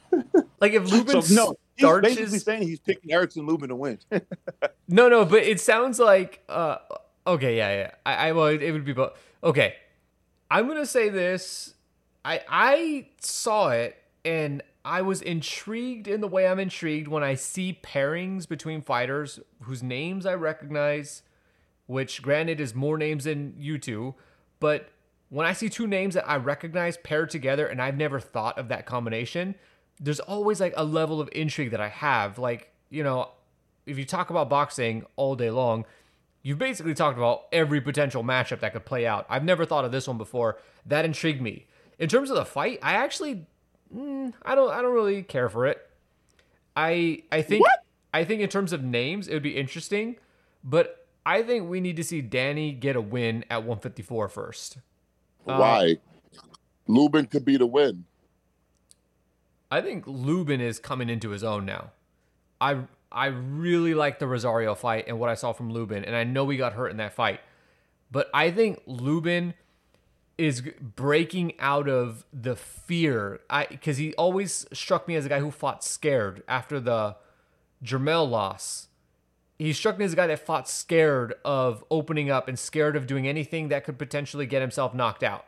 Like 0.61 0.73
if 0.73 0.91
Lubin 0.91 1.23
So 1.23 1.35
no, 1.35 1.55
he's 1.77 1.85
starts 1.85 2.09
basically 2.09 2.33
his 2.33 2.43
saying 2.43 2.63
he's 2.63 2.81
picking 2.81 3.13
Erickson 3.13 3.47
Lubin 3.47 3.69
to 3.69 3.77
win. 3.77 3.99
No, 4.91 5.11
no, 5.11 5.27
but 5.27 5.43
it 5.43 5.61
sounds 5.61 5.99
like 5.99 6.43
uh 6.49 6.79
okay, 7.27 7.59
yeah, 7.59 7.75
yeah. 7.75 7.91
I, 8.07 8.29
I 8.29 8.33
well 8.33 8.47
it 8.47 8.73
would 8.73 8.87
be 8.87 8.95
both. 8.95 9.13
Okay. 9.45 9.75
I'm 10.51 10.67
gonna 10.67 10.87
say 10.87 11.11
this. 11.11 11.75
I 12.25 12.41
I 12.49 13.09
saw 13.21 13.69
it 13.69 13.97
and 14.25 14.63
I 14.83 15.03
was 15.03 15.21
intrigued 15.21 16.09
in 16.09 16.23
the 16.23 16.27
way 16.27 16.47
I'm 16.49 16.59
intrigued 16.59 17.09
when 17.09 17.23
I 17.23 17.35
see 17.35 17.79
pairings 17.83 18.49
between 18.49 18.81
fighters 18.81 19.39
whose 19.63 19.83
names 19.83 20.25
I 20.25 20.35
recognize, 20.35 21.23
which 21.89 22.23
granted 22.23 22.61
is 22.61 22.75
more 22.75 22.99
names 22.99 23.25
than 23.25 23.55
you 23.59 23.79
two, 23.79 24.15
but 24.61 24.91
when 25.31 25.47
I 25.47 25.55
see 25.55 25.69
two 25.69 25.87
names 25.87 26.15
that 26.15 26.29
I 26.29 26.37
recognize 26.37 26.99
paired 26.99 27.31
together 27.31 27.67
and 27.67 27.81
I've 27.81 27.97
never 27.97 28.21
thought 28.21 28.59
of 28.59 28.69
that 28.69 28.85
combination, 28.87 29.55
there's 29.99 30.21
always 30.21 30.61
like 30.61 30.75
a 30.77 30.85
level 30.85 31.19
of 31.21 31.29
intrigue 31.33 31.71
that 31.71 31.81
I 31.81 31.89
have. 31.89 32.39
Like, 32.39 32.73
you 32.91 33.03
know, 33.03 33.31
if 33.87 33.99
you 33.99 34.05
talk 34.05 34.29
about 34.29 34.51
boxing 34.51 35.05
all 35.17 35.35
day 35.35 35.51
long, 35.51 35.87
you've 36.43 36.59
basically 36.59 36.93
talked 36.93 37.17
about 37.17 37.47
every 37.53 37.81
potential 37.81 38.23
matchup 38.23 38.61
that 38.61 38.75
could 38.75 38.85
play 38.85 39.07
out. 39.07 39.27
I've 39.31 39.45
never 39.45 39.65
thought 39.65 39.87
of 39.87 39.93
this 39.93 40.07
one 40.07 40.19
before. 40.19 40.59
That 40.85 41.07
intrigued 41.07 41.41
me. 41.41 41.67
In 41.99 42.09
terms 42.09 42.29
of 42.29 42.37
the 42.37 42.45
fight, 42.45 42.79
I 42.83 42.93
actually, 42.95 43.47
mm, 43.95 44.35
I 44.43 44.55
don't, 44.55 44.71
I 44.71 44.83
don't 44.83 44.95
really 44.95 45.23
care 45.23 45.49
for 45.49 45.67
it. 45.67 45.79
I, 46.77 47.23
I 47.33 47.41
think, 47.43 47.65
I 48.13 48.25
think 48.25 48.43
in 48.43 48.49
terms 48.51 48.75
of 48.75 48.85
names, 48.85 49.27
it 49.27 49.33
would 49.35 49.43
be 49.43 49.57
interesting, 49.57 50.17
but 50.63 51.08
I 51.25 51.43
think 51.43 51.69
we 51.69 51.81
need 51.81 51.97
to 51.97 52.05
see 52.05 52.21
Danny 52.21 52.73
get 52.73 52.97
a 52.97 53.01
win 53.01 53.45
at 53.51 53.59
154 53.59 54.29
first. 54.29 54.79
Uh, 55.47 55.57
Why? 55.57 55.97
Lubin 56.87 57.27
could 57.27 57.45
be 57.45 57.57
the 57.57 57.67
win. 57.67 58.05
I 59.71 59.81
think 59.83 60.05
Lubin 60.07 60.61
is 60.61 60.79
coming 60.79 61.11
into 61.11 61.31
his 61.31 61.45
own 61.45 61.67
now. 61.67 61.91
I 62.61 62.79
I 63.13 63.27
really 63.27 63.95
like 63.95 64.19
the 64.19 64.27
Rosario 64.27 64.75
fight 64.75 65.05
and 65.07 65.19
what 65.19 65.29
I 65.29 65.35
saw 65.35 65.53
from 65.53 65.71
Lubin, 65.71 66.05
and 66.05 66.17
I 66.17 66.25
know 66.25 66.49
he 66.49 66.57
got 66.57 66.73
hurt 66.73 66.89
in 66.89 66.97
that 66.99 67.15
fight, 67.15 67.41
but 68.11 68.29
I 68.35 68.51
think 68.51 68.83
Lubin 68.87 69.55
is 70.37 70.63
breaking 70.81 71.53
out 71.59 71.89
of 71.89 72.25
the 72.33 72.57
fear. 72.57 73.41
I 73.51 73.67
because 73.67 73.97
he 73.97 74.15
always 74.15 74.67
struck 74.73 75.09
me 75.09 75.17
as 75.17 75.27
a 75.27 75.29
guy 75.29 75.41
who 75.41 75.51
fought 75.51 75.85
scared 75.85 76.43
after 76.49 76.81
the 76.81 77.17
Jermell 77.83 78.29
loss. 78.29 78.88
He 79.59 79.73
struck 79.73 79.99
me 79.99 80.05
as 80.05 80.13
a 80.13 80.17
guy 80.17 80.29
that 80.29 80.47
fought 80.47 80.69
scared 80.69 81.35
of 81.45 81.85
opening 81.91 82.31
up 82.31 82.49
and 82.49 82.59
scared 82.59 82.95
of 82.95 83.07
doing 83.07 83.27
anything 83.27 83.69
that 83.69 83.85
could 83.85 83.99
potentially 83.99 84.47
get 84.47 84.63
himself 84.63 84.95
knocked 84.95 85.23
out 85.23 85.47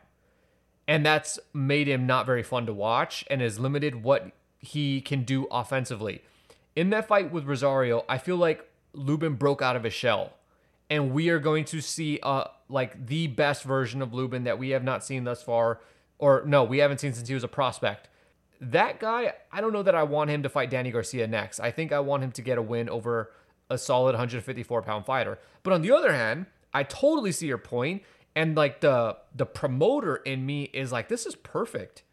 and 0.87 1.05
that's 1.05 1.39
made 1.53 1.87
him 1.87 2.05
not 2.05 2.25
very 2.25 2.43
fun 2.43 2.65
to 2.65 2.73
watch 2.73 3.23
and 3.29 3.39
has 3.39 3.59
limited 3.59 4.03
what 4.03 4.31
he 4.59 4.99
can 4.99 5.23
do 5.23 5.47
offensively. 5.49 6.21
in 6.75 6.89
that 6.89 7.07
fight 7.07 7.31
with 7.31 7.45
Rosario, 7.45 8.05
I 8.07 8.17
feel 8.17 8.37
like 8.37 8.65
Lubin 8.93 9.35
broke 9.35 9.61
out 9.61 9.75
of 9.75 9.83
his 9.83 9.93
shell, 9.93 10.33
and 10.89 11.13
we 11.13 11.29
are 11.29 11.39
going 11.39 11.63
to 11.65 11.79
see 11.81 12.19
uh 12.23 12.45
like 12.67 13.07
the 13.07 13.27
best 13.27 13.63
version 13.63 14.01
of 14.01 14.13
Lubin 14.13 14.43
that 14.43 14.59
we 14.59 14.69
have 14.69 14.83
not 14.83 15.03
seen 15.03 15.23
thus 15.23 15.41
far, 15.41 15.79
or 16.19 16.43
no, 16.45 16.63
we 16.63 16.79
haven't 16.79 16.99
seen 16.99 17.13
since 17.13 17.27
he 17.27 17.33
was 17.33 17.43
a 17.43 17.49
prospect. 17.49 18.09
That 18.59 18.99
guy, 18.99 19.33
I 19.51 19.61
don't 19.61 19.73
know 19.73 19.83
that 19.83 19.95
I 19.95 20.03
want 20.03 20.29
him 20.29 20.43
to 20.43 20.49
fight 20.49 20.69
Danny 20.69 20.91
Garcia 20.91 21.25
next. 21.27 21.59
I 21.59 21.71
think 21.71 21.91
I 21.91 21.99
want 21.99 22.23
him 22.23 22.31
to 22.33 22.41
get 22.41 22.57
a 22.57 22.61
win 22.61 22.89
over 22.89 23.31
a 23.71 23.77
solid 23.77 24.11
154 24.13 24.81
pound 24.83 25.05
fighter. 25.05 25.39
But 25.63 25.73
on 25.73 25.81
the 25.81 25.91
other 25.91 26.13
hand, 26.13 26.45
I 26.73 26.83
totally 26.83 27.31
see 27.31 27.47
your 27.47 27.57
point, 27.57 28.03
and 28.35 28.55
like 28.55 28.81
the 28.81 29.17
the 29.35 29.45
promoter 29.45 30.17
in 30.17 30.45
me 30.45 30.63
is 30.73 30.91
like, 30.91 31.09
this 31.09 31.25
is 31.25 31.35
perfect. 31.35 32.03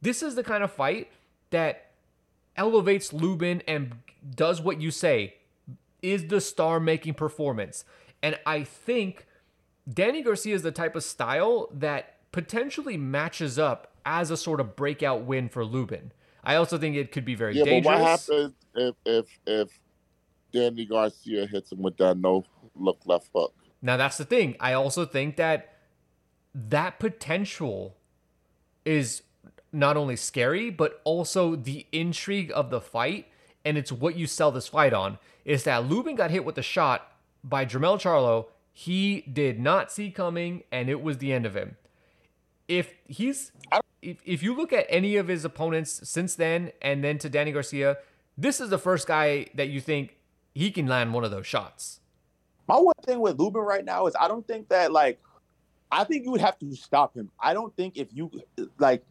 This 0.00 0.22
is 0.22 0.34
the 0.34 0.42
kind 0.42 0.64
of 0.64 0.72
fight 0.72 1.10
that 1.50 1.90
elevates 2.56 3.12
Lubin 3.12 3.62
and 3.68 3.94
does 4.34 4.60
what 4.60 4.80
you 4.80 4.90
say 4.90 5.34
is 6.02 6.26
the 6.28 6.40
star 6.40 6.80
making 6.80 7.14
performance. 7.14 7.84
And 8.22 8.38
I 8.44 8.64
think 8.64 9.26
Danny 9.88 10.22
Garcia 10.22 10.54
is 10.54 10.62
the 10.62 10.72
type 10.72 10.96
of 10.96 11.04
style 11.04 11.68
that 11.72 12.16
potentially 12.32 12.96
matches 12.96 13.58
up 13.58 13.92
as 14.04 14.30
a 14.30 14.36
sort 14.36 14.60
of 14.60 14.74
breakout 14.74 15.22
win 15.22 15.48
for 15.48 15.64
Lubin. 15.64 16.12
I 16.42 16.56
also 16.56 16.76
think 16.78 16.96
it 16.96 17.12
could 17.12 17.24
be 17.24 17.34
very 17.36 17.56
Yeah, 17.56 17.64
dangerous. 17.64 17.96
but 17.96 18.00
what 18.02 18.10
happens 18.10 18.54
if 18.74 18.94
if 19.04 19.38
if 19.46 19.78
Danny 20.52 20.84
Garcia 20.84 21.46
hits 21.46 21.72
him 21.72 21.82
with 21.82 21.96
that 21.98 22.18
no 22.18 22.44
look 22.74 23.00
left 23.04 23.30
hook? 23.34 23.54
Now 23.80 23.96
that's 23.96 24.18
the 24.18 24.24
thing. 24.24 24.56
I 24.60 24.72
also 24.72 25.04
think 25.04 25.36
that 25.36 25.74
that 26.54 26.98
potential 26.98 27.96
is 28.84 29.22
not 29.72 29.96
only 29.96 30.16
scary, 30.16 30.70
but 30.70 31.00
also 31.04 31.56
the 31.56 31.86
intrigue 31.92 32.52
of 32.54 32.70
the 32.70 32.80
fight, 32.80 33.26
and 33.64 33.78
it's 33.78 33.90
what 33.90 34.16
you 34.16 34.26
sell 34.26 34.52
this 34.52 34.68
fight 34.68 34.92
on. 34.92 35.18
Is 35.44 35.64
that 35.64 35.88
Lubin 35.88 36.14
got 36.14 36.30
hit 36.30 36.44
with 36.44 36.58
a 36.58 36.62
shot 36.62 37.10
by 37.42 37.64
Jermell 37.64 38.00
Charlo 38.00 38.46
he 38.72 39.20
did 39.20 39.60
not 39.60 39.92
see 39.92 40.10
coming, 40.10 40.62
and 40.72 40.88
it 40.88 41.02
was 41.02 41.18
the 41.18 41.32
end 41.32 41.44
of 41.44 41.54
him. 41.54 41.76
If 42.68 42.94
he's 43.06 43.52
if, 44.00 44.16
if 44.24 44.42
you 44.42 44.54
look 44.54 44.72
at 44.72 44.86
any 44.88 45.16
of 45.16 45.28
his 45.28 45.44
opponents 45.44 46.08
since 46.08 46.34
then 46.34 46.72
and 46.80 47.04
then 47.04 47.18
to 47.18 47.28
Danny 47.28 47.52
Garcia, 47.52 47.98
this 48.36 48.60
is 48.60 48.70
the 48.70 48.78
first 48.78 49.06
guy 49.06 49.48
that 49.54 49.68
you 49.68 49.80
think 49.80 50.16
he 50.54 50.70
can 50.70 50.86
land 50.86 51.12
one 51.12 51.24
of 51.24 51.30
those 51.30 51.46
shots. 51.46 52.00
My 52.68 52.76
one 52.76 52.94
thing 53.04 53.20
with 53.20 53.38
Lubin 53.38 53.62
right 53.62 53.84
now 53.84 54.06
is 54.06 54.14
I 54.18 54.28
don't 54.28 54.46
think 54.46 54.68
that 54.68 54.92
like 54.92 55.20
I 55.90 56.04
think 56.04 56.24
you 56.24 56.30
would 56.30 56.40
have 56.40 56.58
to 56.60 56.74
stop 56.74 57.14
him. 57.14 57.30
I 57.40 57.52
don't 57.54 57.74
think 57.76 57.96
if 57.96 58.08
you 58.12 58.30
like 58.78 59.04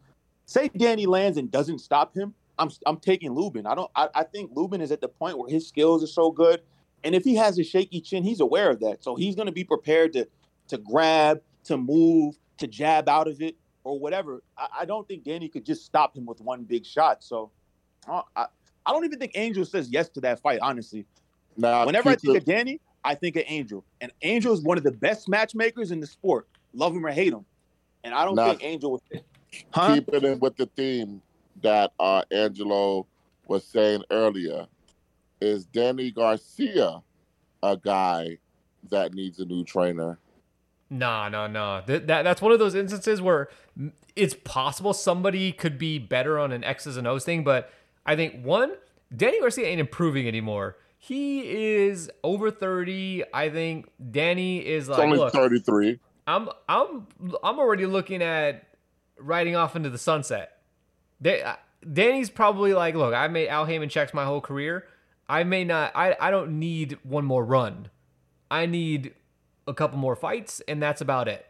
say 0.46 0.68
Danny 0.68 1.06
lands 1.06 1.38
and 1.38 1.50
doesn't 1.50 1.80
stop 1.80 2.16
him, 2.16 2.34
I'm 2.58 2.70
I'm 2.86 2.98
taking 2.98 3.32
Lubin. 3.32 3.66
I 3.66 3.74
don't 3.74 3.90
I, 3.94 4.08
I 4.14 4.22
think 4.24 4.50
Lubin 4.54 4.80
is 4.80 4.90
at 4.90 5.00
the 5.00 5.08
point 5.08 5.38
where 5.38 5.48
his 5.48 5.66
skills 5.66 6.02
are 6.02 6.08
so 6.08 6.30
good. 6.30 6.62
And 7.04 7.14
if 7.14 7.24
he 7.24 7.34
has 7.34 7.58
a 7.58 7.64
shaky 7.64 8.00
chin, 8.00 8.22
he's 8.22 8.40
aware 8.40 8.70
of 8.70 8.80
that. 8.80 9.02
So 9.02 9.16
he's 9.16 9.34
gonna 9.34 9.52
be 9.52 9.64
prepared 9.64 10.12
to 10.14 10.26
to 10.68 10.78
grab, 10.78 11.42
to 11.64 11.76
move, 11.76 12.36
to 12.58 12.66
jab 12.66 13.08
out 13.08 13.28
of 13.28 13.42
it, 13.42 13.56
or 13.84 13.98
whatever. 13.98 14.42
I, 14.56 14.68
I 14.80 14.84
don't 14.84 15.06
think 15.06 15.24
Danny 15.24 15.48
could 15.48 15.66
just 15.66 15.84
stop 15.84 16.16
him 16.16 16.24
with 16.24 16.40
one 16.40 16.62
big 16.62 16.86
shot. 16.86 17.22
So 17.22 17.50
uh, 18.08 18.22
I, 18.34 18.46
I 18.86 18.92
don't 18.92 19.04
even 19.04 19.18
think 19.18 19.32
Angel 19.34 19.64
says 19.64 19.90
yes 19.90 20.08
to 20.10 20.20
that 20.22 20.40
fight, 20.40 20.60
honestly. 20.62 21.06
Now, 21.56 21.86
Whenever 21.86 22.10
I 22.10 22.16
think 22.16 22.34
it- 22.34 22.38
of 22.38 22.44
Danny, 22.44 22.80
I 23.04 23.14
think 23.14 23.36
of 23.36 23.44
Angel. 23.46 23.84
And 24.00 24.12
Angel 24.22 24.52
is 24.52 24.62
one 24.62 24.78
of 24.78 24.84
the 24.84 24.92
best 24.92 25.28
matchmakers 25.28 25.90
in 25.90 26.00
the 26.00 26.06
sport. 26.06 26.46
Love 26.74 26.94
him 26.94 27.04
or 27.04 27.10
hate 27.10 27.32
him. 27.32 27.44
And 28.04 28.14
I 28.14 28.24
don't 28.24 28.34
Nah. 28.36 28.48
think 28.50 28.64
Angel 28.64 28.92
would. 28.92 29.22
Huh? 29.70 29.94
keeping 29.94 30.24
in 30.24 30.38
with 30.40 30.56
the 30.56 30.64
theme 30.64 31.20
that 31.60 31.92
uh, 32.00 32.22
Angelo 32.30 33.06
was 33.48 33.64
saying 33.64 34.02
earlier, 34.10 34.66
is 35.42 35.66
Danny 35.66 36.10
Garcia 36.10 37.02
a 37.62 37.76
guy 37.76 38.38
that 38.90 39.12
needs 39.12 39.38
a 39.40 39.44
new 39.44 39.62
trainer? 39.62 40.18
Nah, 40.88 41.28
nah, 41.28 41.46
nah. 41.48 41.82
That, 41.82 42.06
that 42.06 42.22
that's 42.22 42.40
one 42.40 42.52
of 42.52 42.58
those 42.58 42.74
instances 42.74 43.20
where 43.20 43.48
it's 44.16 44.34
possible 44.44 44.92
somebody 44.94 45.52
could 45.52 45.78
be 45.78 45.98
better 45.98 46.38
on 46.38 46.50
an 46.52 46.64
X's 46.64 46.96
and 46.96 47.06
O's 47.06 47.24
thing, 47.24 47.44
but 47.44 47.70
I 48.06 48.16
think 48.16 48.42
one, 48.44 48.72
Danny 49.14 49.38
Garcia 49.40 49.66
ain't 49.66 49.80
improving 49.80 50.26
anymore. 50.26 50.76
He 51.04 51.40
is 51.74 52.08
over 52.22 52.52
30. 52.52 53.24
I 53.34 53.50
think 53.50 53.88
Danny 54.12 54.64
is 54.64 54.88
like, 54.88 55.00
only 55.00 55.18
look, 55.18 55.32
33. 55.32 55.98
I'm 56.28 56.48
I'm 56.68 57.08
I'm 57.42 57.58
already 57.58 57.86
looking 57.86 58.22
at 58.22 58.68
riding 59.18 59.56
off 59.56 59.74
into 59.74 59.90
the 59.90 59.98
sunset. 59.98 60.58
Da- 61.20 61.42
uh, 61.42 61.56
Danny's 61.92 62.30
probably 62.30 62.72
like, 62.72 62.94
look, 62.94 63.14
I 63.14 63.26
made 63.26 63.48
Al 63.48 63.64
Haymon 63.66 63.88
checks 63.88 64.14
my 64.14 64.24
whole 64.24 64.40
career. 64.40 64.86
I 65.28 65.42
may 65.42 65.64
not. 65.64 65.90
I 65.96 66.14
I 66.20 66.30
don't 66.30 66.60
need 66.60 66.96
one 67.02 67.24
more 67.24 67.44
run. 67.44 67.88
I 68.48 68.66
need 68.66 69.12
a 69.66 69.74
couple 69.74 69.98
more 69.98 70.14
fights, 70.14 70.62
and 70.68 70.80
that's 70.80 71.00
about 71.00 71.26
it. 71.26 71.44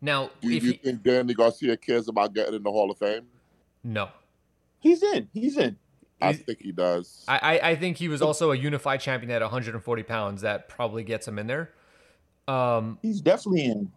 Now, 0.00 0.30
Do 0.40 0.48
if 0.50 0.64
you 0.64 0.72
he, 0.72 0.76
think 0.78 1.04
Danny 1.04 1.34
Garcia 1.34 1.76
cares 1.76 2.08
about 2.08 2.34
getting 2.34 2.54
in 2.54 2.62
the 2.64 2.72
Hall 2.72 2.90
of 2.90 2.98
Fame? 2.98 3.26
no, 3.84 4.08
He's 4.80 5.00
in. 5.04 5.28
He's 5.32 5.56
in. 5.56 5.76
I 6.20 6.32
think 6.34 6.60
he 6.60 6.72
does. 6.72 7.24
I, 7.28 7.38
I 7.38 7.68
I 7.70 7.76
think 7.76 7.96
he 7.96 8.08
was 8.08 8.22
also 8.22 8.52
a 8.52 8.56
unified 8.56 9.00
champion 9.00 9.30
at 9.30 9.40
140 9.42 10.02
pounds. 10.02 10.42
That 10.42 10.68
probably 10.68 11.02
gets 11.04 11.26
him 11.26 11.38
in 11.38 11.46
there. 11.46 11.72
Um, 12.48 12.98
He's 13.02 13.20
definitely 13.20 13.66
in. 13.66 13.92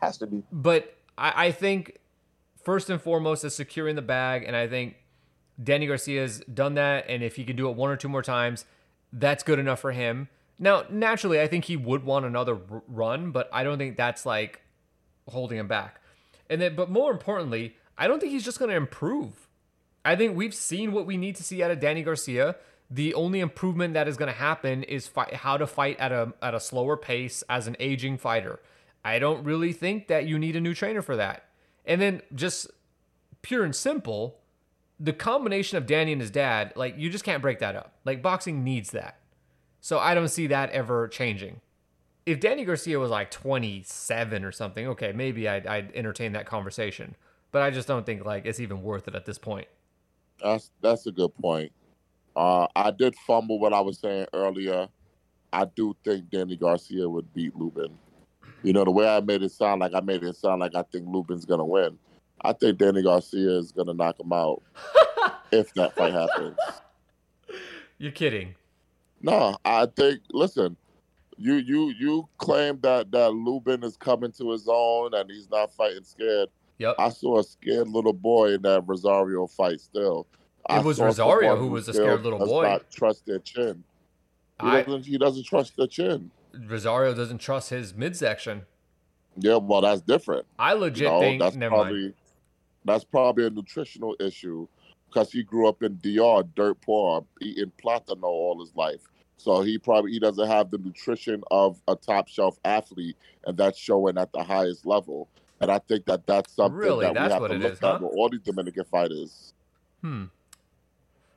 Has 0.00 0.16
to 0.18 0.26
be. 0.26 0.42
but 0.50 0.96
I, 1.18 1.46
I 1.46 1.52
think 1.52 1.98
first 2.64 2.88
and 2.88 3.00
foremost 3.00 3.44
is 3.44 3.54
securing 3.54 3.96
the 3.96 4.02
bag, 4.02 4.44
and 4.44 4.56
I 4.56 4.66
think 4.66 4.96
Danny 5.62 5.86
Garcia's 5.86 6.40
done 6.52 6.74
that. 6.74 7.04
And 7.08 7.22
if 7.22 7.36
he 7.36 7.44
can 7.44 7.56
do 7.56 7.68
it 7.68 7.76
one 7.76 7.90
or 7.90 7.96
two 7.96 8.08
more 8.08 8.22
times, 8.22 8.64
that's 9.12 9.42
good 9.42 9.58
enough 9.58 9.80
for 9.80 9.92
him. 9.92 10.28
Now, 10.58 10.84
naturally, 10.90 11.40
I 11.40 11.46
think 11.46 11.66
he 11.66 11.76
would 11.76 12.04
want 12.04 12.24
another 12.24 12.58
r- 12.70 12.82
run, 12.88 13.30
but 13.30 13.48
I 13.52 13.62
don't 13.64 13.76
think 13.78 13.96
that's 13.96 14.24
like 14.24 14.62
holding 15.28 15.58
him 15.58 15.68
back. 15.68 16.00
And 16.48 16.60
then, 16.60 16.74
but 16.74 16.90
more 16.90 17.10
importantly, 17.12 17.76
I 17.98 18.08
don't 18.08 18.20
think 18.20 18.32
he's 18.32 18.44
just 18.44 18.58
going 18.58 18.70
to 18.70 18.76
improve. 18.76 19.48
I 20.04 20.16
think 20.16 20.36
we've 20.36 20.54
seen 20.54 20.92
what 20.92 21.06
we 21.06 21.16
need 21.16 21.36
to 21.36 21.42
see 21.42 21.62
out 21.62 21.70
of 21.70 21.80
Danny 21.80 22.02
Garcia. 22.02 22.56
The 22.90 23.14
only 23.14 23.40
improvement 23.40 23.94
that 23.94 24.08
is 24.08 24.16
going 24.16 24.32
to 24.32 24.38
happen 24.38 24.82
is 24.82 25.10
how 25.34 25.56
to 25.56 25.66
fight 25.66 25.98
at 25.98 26.10
a 26.10 26.32
at 26.42 26.54
a 26.54 26.60
slower 26.60 26.96
pace 26.96 27.44
as 27.48 27.66
an 27.66 27.76
aging 27.78 28.18
fighter. 28.18 28.60
I 29.04 29.18
don't 29.18 29.44
really 29.44 29.72
think 29.72 30.08
that 30.08 30.26
you 30.26 30.38
need 30.38 30.56
a 30.56 30.60
new 30.60 30.74
trainer 30.74 31.02
for 31.02 31.16
that. 31.16 31.44
And 31.84 32.00
then 32.00 32.22
just 32.34 32.70
pure 33.42 33.64
and 33.64 33.74
simple, 33.74 34.38
the 34.98 35.12
combination 35.12 35.78
of 35.78 35.86
Danny 35.86 36.12
and 36.12 36.20
his 36.20 36.30
dad, 36.30 36.72
like 36.76 36.98
you 36.98 37.08
just 37.10 37.24
can't 37.24 37.42
break 37.42 37.58
that 37.60 37.76
up. 37.76 37.94
Like 38.04 38.22
boxing 38.22 38.64
needs 38.64 38.90
that. 38.90 39.18
So 39.80 39.98
I 39.98 40.14
don't 40.14 40.28
see 40.28 40.46
that 40.48 40.70
ever 40.70 41.08
changing. 41.08 41.60
If 42.26 42.38
Danny 42.38 42.64
Garcia 42.64 42.98
was 42.98 43.10
like 43.10 43.30
27 43.30 44.44
or 44.44 44.52
something, 44.52 44.86
okay, 44.88 45.12
maybe 45.12 45.48
I'd, 45.48 45.66
I'd 45.66 45.92
entertain 45.94 46.32
that 46.32 46.46
conversation. 46.46 47.16
But 47.50 47.62
I 47.62 47.70
just 47.70 47.88
don't 47.88 48.04
think 48.04 48.24
like 48.24 48.44
it's 48.44 48.60
even 48.60 48.82
worth 48.82 49.08
it 49.08 49.14
at 49.14 49.24
this 49.24 49.38
point. 49.38 49.68
That's 50.42 50.70
that's 50.80 51.06
a 51.06 51.12
good 51.12 51.34
point. 51.36 51.72
Uh, 52.36 52.66
I 52.76 52.90
did 52.90 53.16
fumble 53.16 53.58
what 53.58 53.72
I 53.72 53.80
was 53.80 53.98
saying 53.98 54.26
earlier. 54.32 54.88
I 55.52 55.64
do 55.64 55.96
think 56.04 56.30
Danny 56.30 56.56
Garcia 56.56 57.08
would 57.08 57.32
beat 57.34 57.56
Lubin. 57.56 57.98
You 58.62 58.72
know, 58.72 58.84
the 58.84 58.90
way 58.90 59.08
I 59.08 59.20
made 59.20 59.42
it 59.42 59.50
sound 59.50 59.80
like 59.80 59.94
I 59.94 60.00
made 60.00 60.22
it 60.22 60.36
sound 60.36 60.60
like 60.60 60.74
I 60.74 60.82
think 60.82 61.06
Lubin's 61.08 61.44
gonna 61.44 61.64
win. 61.64 61.98
I 62.42 62.52
think 62.52 62.78
Danny 62.78 63.02
Garcia 63.02 63.58
is 63.58 63.72
gonna 63.72 63.94
knock 63.94 64.20
him 64.20 64.32
out 64.32 64.62
if 65.52 65.72
that 65.74 65.94
fight 65.94 66.12
happens. 66.12 66.56
You're 67.98 68.12
kidding. 68.12 68.54
No, 69.22 69.56
I 69.64 69.86
think 69.86 70.20
listen, 70.32 70.76
you 71.36 71.54
you 71.54 71.92
you 71.98 72.28
claim 72.38 72.78
that 72.80 73.10
that 73.10 73.30
Lubin 73.32 73.82
is 73.82 73.96
coming 73.96 74.32
to 74.32 74.52
his 74.52 74.68
own 74.68 75.14
and 75.14 75.30
he's 75.30 75.50
not 75.50 75.72
fighting 75.74 76.04
scared. 76.04 76.48
Yep. 76.80 76.96
I 76.98 77.10
saw 77.10 77.38
a 77.40 77.44
scared 77.44 77.88
little 77.88 78.14
boy 78.14 78.54
in 78.54 78.62
that 78.62 78.82
Rosario 78.86 79.46
fight 79.46 79.82
still. 79.82 80.26
I 80.66 80.78
It 80.78 80.84
was 80.84 80.98
Rosario 80.98 81.56
who 81.56 81.68
was 81.68 81.86
a 81.88 81.92
scared 81.92 82.22
little 82.22 82.38
does 82.38 82.48
boy. 82.48 82.62
Not 82.62 82.90
trust 82.90 83.26
their 83.26 83.38
chin. 83.38 83.84
He, 84.62 84.66
I, 84.66 84.82
doesn't, 84.82 85.04
he 85.04 85.18
doesn't 85.18 85.44
trust 85.44 85.76
their 85.76 85.86
chin. 85.86 86.30
Rosario 86.66 87.12
doesn't 87.14 87.38
trust 87.38 87.68
his 87.68 87.94
midsection. 87.94 88.62
Yeah, 89.36 89.56
well, 89.56 89.82
that's 89.82 90.00
different. 90.00 90.46
I 90.58 90.72
You 90.72 90.80
legit 90.80 91.08
know, 91.08 91.20
think 91.20 91.42
that's 91.42 91.54
never 91.54 91.76
mind. 91.76 91.82
probably 91.82 92.14
that's 92.86 93.04
probably 93.04 93.46
a 93.46 93.50
nutritional 93.50 94.16
issue 94.18 94.66
because 95.08 95.30
he 95.30 95.42
grew 95.42 95.68
up 95.68 95.82
in 95.82 95.98
DR, 95.98 96.44
dirt 96.56 96.80
poor, 96.80 97.26
eating 97.42 97.72
platano 97.82 98.24
all 98.24 98.58
his 98.58 98.74
life. 98.74 99.02
So 99.36 99.60
he 99.60 99.76
probably 99.76 100.12
he 100.12 100.18
doesn't 100.18 100.48
have 100.48 100.70
the 100.70 100.78
nutrition 100.78 101.42
of 101.50 101.78
a 101.88 101.94
top 101.94 102.28
shelf 102.28 102.58
athlete, 102.64 103.16
and 103.44 103.56
that's 103.58 103.78
showing 103.78 104.16
at 104.16 104.32
the 104.32 104.42
highest 104.42 104.86
level. 104.86 105.28
And 105.60 105.70
I 105.70 105.78
think 105.78 106.06
that 106.06 106.26
that's 106.26 106.54
something 106.54 106.76
Really? 106.78 107.04
that 107.04 107.14
we 107.14 107.20
have 107.20 107.46
to 107.48 107.54
look 107.54 107.72
is, 107.72 107.78
at 107.78 107.84
huh? 107.84 107.98
with 108.00 108.12
all 108.16 108.28
these 108.30 108.40
Dominican 108.40 108.84
fighters. 108.84 109.52
Hmm. 110.00 110.24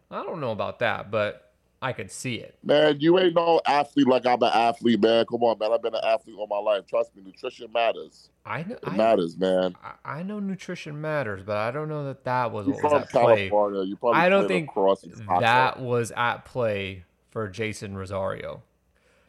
I 0.09 0.23
don't 0.23 0.39
know 0.39 0.51
about 0.51 0.79
that, 0.79 1.11
but 1.11 1.53
I 1.81 1.91
could 1.91 2.09
see 2.09 2.35
it. 2.35 2.57
Man, 2.63 3.01
you 3.01 3.19
ain't 3.19 3.35
no 3.35 3.59
athlete 3.65 4.07
like 4.07 4.25
I'm 4.25 4.41
an 4.41 4.51
athlete, 4.53 5.01
man. 5.01 5.25
Come 5.25 5.43
on, 5.43 5.57
man. 5.59 5.73
I've 5.73 5.81
been 5.81 5.95
an 5.95 6.01
athlete 6.05 6.37
all 6.37 6.47
my 6.47 6.57
life. 6.59 6.87
Trust 6.87 7.13
me, 7.15 7.23
nutrition 7.25 7.69
matters. 7.73 8.29
I 8.45 8.63
know. 8.63 8.75
It 8.75 8.79
I, 8.83 8.95
matters, 8.95 9.37
man. 9.37 9.75
I- 9.83 10.19
I 10.19 10.23
know 10.23 10.39
nutrition 10.39 11.01
matters, 11.01 11.43
but 11.43 11.57
I 11.57 11.71
don't 11.71 11.89
know 11.89 12.05
that 12.05 12.23
that 12.23 12.51
was 12.53 12.67
You 12.67 12.73
what 12.73 12.83
was 12.83 12.93
at 13.03 13.09
play. 13.09 13.45
You 13.45 13.49
probably 13.97 14.19
I 14.21 14.29
don't 14.29 14.47
think 14.47 14.69
across 14.69 15.03
in 15.03 15.15
soccer. 15.15 15.41
That 15.41 15.79
was 15.81 16.13
at 16.15 16.45
play 16.45 17.03
for 17.31 17.49
Jason 17.49 17.97
Rosario. 17.97 18.61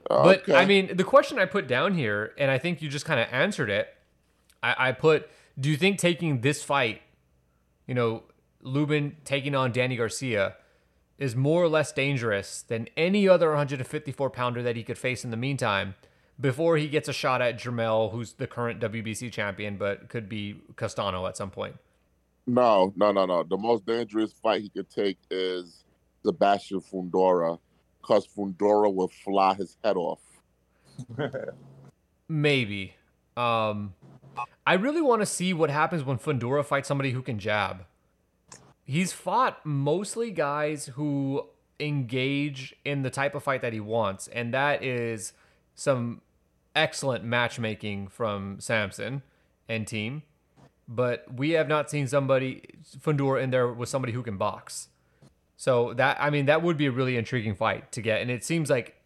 Uh, 0.09 0.23
But 0.23 0.43
okay. 0.43 0.55
I 0.55 0.67
mean, 0.67 0.97
the 0.97 1.05
question 1.05 1.39
I 1.39 1.47
put 1.47 1.67
down 1.67 1.95
here, 1.95 2.35
and 2.39 2.51
I 2.51 2.59
think 2.59 2.83
you 2.83 2.89
just 2.89 3.07
kind 3.07 3.19
of 3.19 3.27
answered 3.33 3.71
it. 3.71 3.89
I, 4.65 4.89
I 4.89 4.93
put, 4.93 5.29
do 5.61 5.69
you 5.69 5.77
think 5.77 5.99
taking 5.99 6.41
this 6.41 6.63
fight, 6.65 7.03
you 7.87 7.95
know, 7.95 8.23
Lubin 8.63 9.17
taking 9.25 9.55
on 9.55 9.73
Danny 9.73 9.97
Garcia, 9.97 10.57
is 11.19 11.37
more 11.37 11.63
or 11.63 11.69
less 11.69 11.93
dangerous 11.93 12.63
than 12.63 12.89
any 12.97 13.29
other 13.29 13.51
154 13.51 14.31
pounder 14.31 14.63
that 14.63 14.75
he 14.75 14.83
could 14.83 14.99
face 14.99 15.23
in 15.23 15.31
the 15.31 15.37
meantime 15.37 15.95
before 16.41 16.77
he 16.77 16.89
gets 16.89 17.09
a 17.09 17.13
shot 17.13 17.41
at 17.41 17.59
Jermell, 17.59 18.11
who's 18.11 18.33
the 18.33 18.47
current 18.47 18.81
WBC 18.81 19.31
champion, 19.31 19.77
but 19.77 20.09
could 20.09 20.29
be 20.29 20.57
Castano 20.77 21.27
at 21.27 21.37
some 21.37 21.51
point? 21.51 21.77
No, 22.47 22.93
no, 22.97 23.13
no, 23.13 23.27
no. 23.27 23.45
The 23.45 23.57
most 23.57 23.87
dangerous 23.87 24.33
fight 24.33 24.63
he 24.63 24.69
could 24.69 24.91
take 24.91 25.19
is 25.31 25.85
Sebastian 26.25 26.81
Fundora, 26.81 27.59
because 28.01 28.27
Fundora 28.27 28.93
will 28.93 29.09
fly 29.09 29.55
his 29.55 29.77
head 29.85 29.97
off. 29.97 30.21
Maybe. 32.29 32.95
Um, 33.37 33.95
I 34.67 34.75
really 34.75 35.03
want 35.03 35.23
to 35.23 35.27
see 35.27 35.53
what 35.53 35.71
happens 35.71 36.05
when 36.05 36.19
Fundora 36.19 36.65
fights 36.65 36.89
somebody 36.89 37.11
who 37.13 37.23
can 37.23 37.39
jab. 37.39 37.85
He's 38.85 39.13
fought 39.13 39.65
mostly 39.65 40.31
guys 40.31 40.87
who 40.95 41.49
engage 41.81 42.75
in 42.85 43.03
the 43.03 43.11
type 43.11 43.35
of 43.35 43.43
fight 43.43 43.63
that 43.63 43.73
he 43.73 43.81
wants, 43.81 44.29
and 44.29 44.53
that 44.55 44.83
is 44.83 45.33
some 45.75 46.21
excellent 46.75 47.25
matchmaking 47.25 48.09
from 48.09 48.61
Sampson 48.61 49.23
and 49.69 49.87
team. 49.87 50.23
But 50.87 51.25
we 51.35 51.51
have 51.51 51.69
not 51.69 51.91
seen 51.91 52.07
somebody 52.09 52.63
Fundora 52.99 53.43
in 53.43 53.51
there 53.51 53.73
with 53.73 53.89
somebody 53.89 54.13
who 54.13 54.23
can 54.23 54.37
box. 54.37 54.89
So 55.57 55.95
that 55.95 56.19
I 56.21 56.31
mean 56.31 56.47
that 56.47 56.63
would 56.63 56.77
be 56.77 56.87
a 56.87 56.91
really 56.91 57.17
intriguing 57.17 57.55
fight 57.55 57.91
to 57.93 58.03
get, 58.03 58.21
and 58.21 58.31
it 58.31 58.45
seems 58.45 58.69
like 58.69 58.97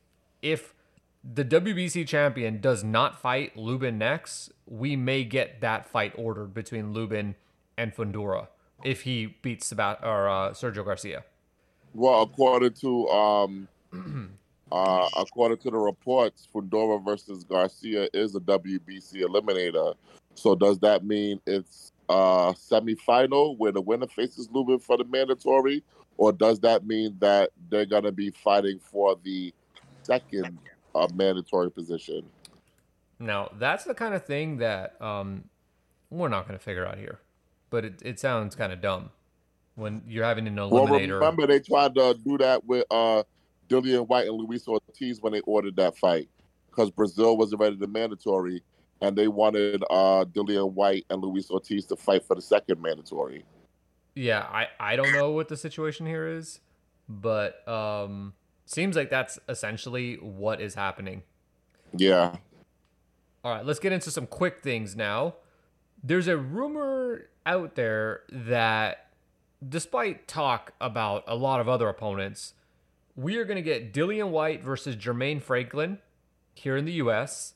if 0.42 0.74
the 1.24 1.44
WBC 1.44 2.06
champion 2.06 2.60
does 2.60 2.84
not 2.84 3.20
fight 3.20 3.56
Lubin 3.56 3.98
next, 3.98 4.52
we 4.66 4.96
may 4.96 5.24
get 5.24 5.60
that 5.60 5.88
fight 5.88 6.12
ordered 6.16 6.54
between 6.54 6.92
Lubin 6.92 7.34
and 7.76 7.94
Fundora 7.94 8.48
if 8.84 9.02
he 9.02 9.36
beats 9.42 9.66
Sabat 9.66 10.00
or 10.02 10.28
uh, 10.28 10.50
Sergio 10.50 10.84
Garcia. 10.84 11.24
Well, 11.94 12.22
according 12.22 12.74
to 12.74 13.08
um, 13.08 13.68
uh, 14.72 15.08
according 15.16 15.58
to 15.58 15.70
the 15.70 15.78
reports, 15.78 16.46
Fundora 16.54 17.04
versus 17.04 17.44
Garcia 17.44 18.08
is 18.12 18.34
a 18.36 18.40
WBC 18.40 19.22
eliminator. 19.22 19.94
So 20.34 20.54
does 20.54 20.78
that 20.80 21.04
mean 21.04 21.40
it's 21.46 21.92
a 22.08 22.54
semifinal 22.56 23.58
where 23.58 23.72
the 23.72 23.80
winner 23.80 24.06
faces 24.06 24.48
Lubin 24.52 24.78
for 24.78 24.96
the 24.96 25.04
mandatory, 25.04 25.82
or 26.16 26.32
does 26.32 26.60
that 26.60 26.86
mean 26.86 27.16
that 27.18 27.50
they're 27.70 27.86
gonna 27.86 28.12
be 28.12 28.30
fighting 28.30 28.78
for 28.78 29.16
the 29.24 29.52
second 30.02 30.58
uh, 30.98 31.08
mandatory 31.14 31.70
position? 31.70 32.22
Now 33.18 33.50
that's 33.58 33.84
the 33.84 33.94
kind 33.94 34.14
of 34.14 34.24
thing 34.24 34.58
that 34.58 35.00
um, 35.02 35.44
we're 36.10 36.28
not 36.28 36.46
going 36.46 36.58
to 36.58 36.64
figure 36.64 36.86
out 36.86 36.98
here, 36.98 37.20
but 37.70 37.84
it, 37.84 38.02
it 38.04 38.20
sounds 38.20 38.54
kind 38.54 38.72
of 38.72 38.80
dumb 38.80 39.10
when 39.74 40.02
you're 40.06 40.24
having 40.24 40.46
an 40.46 40.56
Well, 40.56 40.86
eliminator. 40.86 41.14
remember 41.14 41.46
they 41.46 41.60
tried 41.60 41.94
to 41.96 42.18
do 42.24 42.38
that 42.38 42.64
with 42.64 42.84
uh, 42.90 43.22
Dillian 43.68 44.06
Whyte 44.06 44.26
and 44.26 44.36
Luis 44.36 44.66
Ortiz 44.68 45.20
when 45.20 45.32
they 45.32 45.40
ordered 45.40 45.76
that 45.76 45.96
fight 45.96 46.28
because 46.70 46.90
Brazil 46.90 47.36
was 47.36 47.52
already 47.52 47.76
the 47.76 47.86
mandatory, 47.88 48.62
and 49.00 49.16
they 49.16 49.28
wanted 49.28 49.82
uh, 49.90 50.24
Dillian 50.32 50.72
Whyte 50.72 51.04
and 51.10 51.20
Luis 51.22 51.50
Ortiz 51.50 51.86
to 51.86 51.96
fight 51.96 52.24
for 52.24 52.36
the 52.36 52.42
second 52.42 52.80
mandatory. 52.80 53.44
Yeah, 54.14 54.46
I, 54.50 54.68
I 54.80 54.96
don't 54.96 55.12
know 55.12 55.30
what 55.32 55.48
the 55.48 55.56
situation 55.56 56.06
here 56.06 56.26
is, 56.26 56.60
but 57.08 57.66
um, 57.68 58.32
seems 58.70 58.96
like 58.96 59.10
that's 59.10 59.38
essentially 59.48 60.16
what 60.16 60.60
is 60.60 60.74
happening. 60.74 61.22
Yeah, 61.96 62.36
All 63.44 63.54
right, 63.54 63.64
let's 63.64 63.78
get 63.78 63.92
into 63.92 64.10
some 64.10 64.26
quick 64.26 64.60
things 64.60 64.94
now. 64.94 65.34
There's 66.02 66.28
a 66.28 66.36
rumor 66.36 67.28
out 67.46 67.76
there 67.76 68.22
that, 68.30 69.08
despite 69.66 70.28
talk 70.28 70.72
about 70.80 71.24
a 71.26 71.34
lot 71.34 71.60
of 71.60 71.68
other 71.68 71.88
opponents, 71.88 72.52
we 73.16 73.36
are 73.38 73.44
going 73.44 73.56
to 73.56 73.62
get 73.62 73.92
Dillian 73.92 74.30
Whyte 74.30 74.62
versus 74.62 74.96
Jermaine 74.96 75.42
Franklin 75.42 75.98
here 76.54 76.76
in 76.76 76.84
the 76.84 76.92
U.S. 76.94 77.54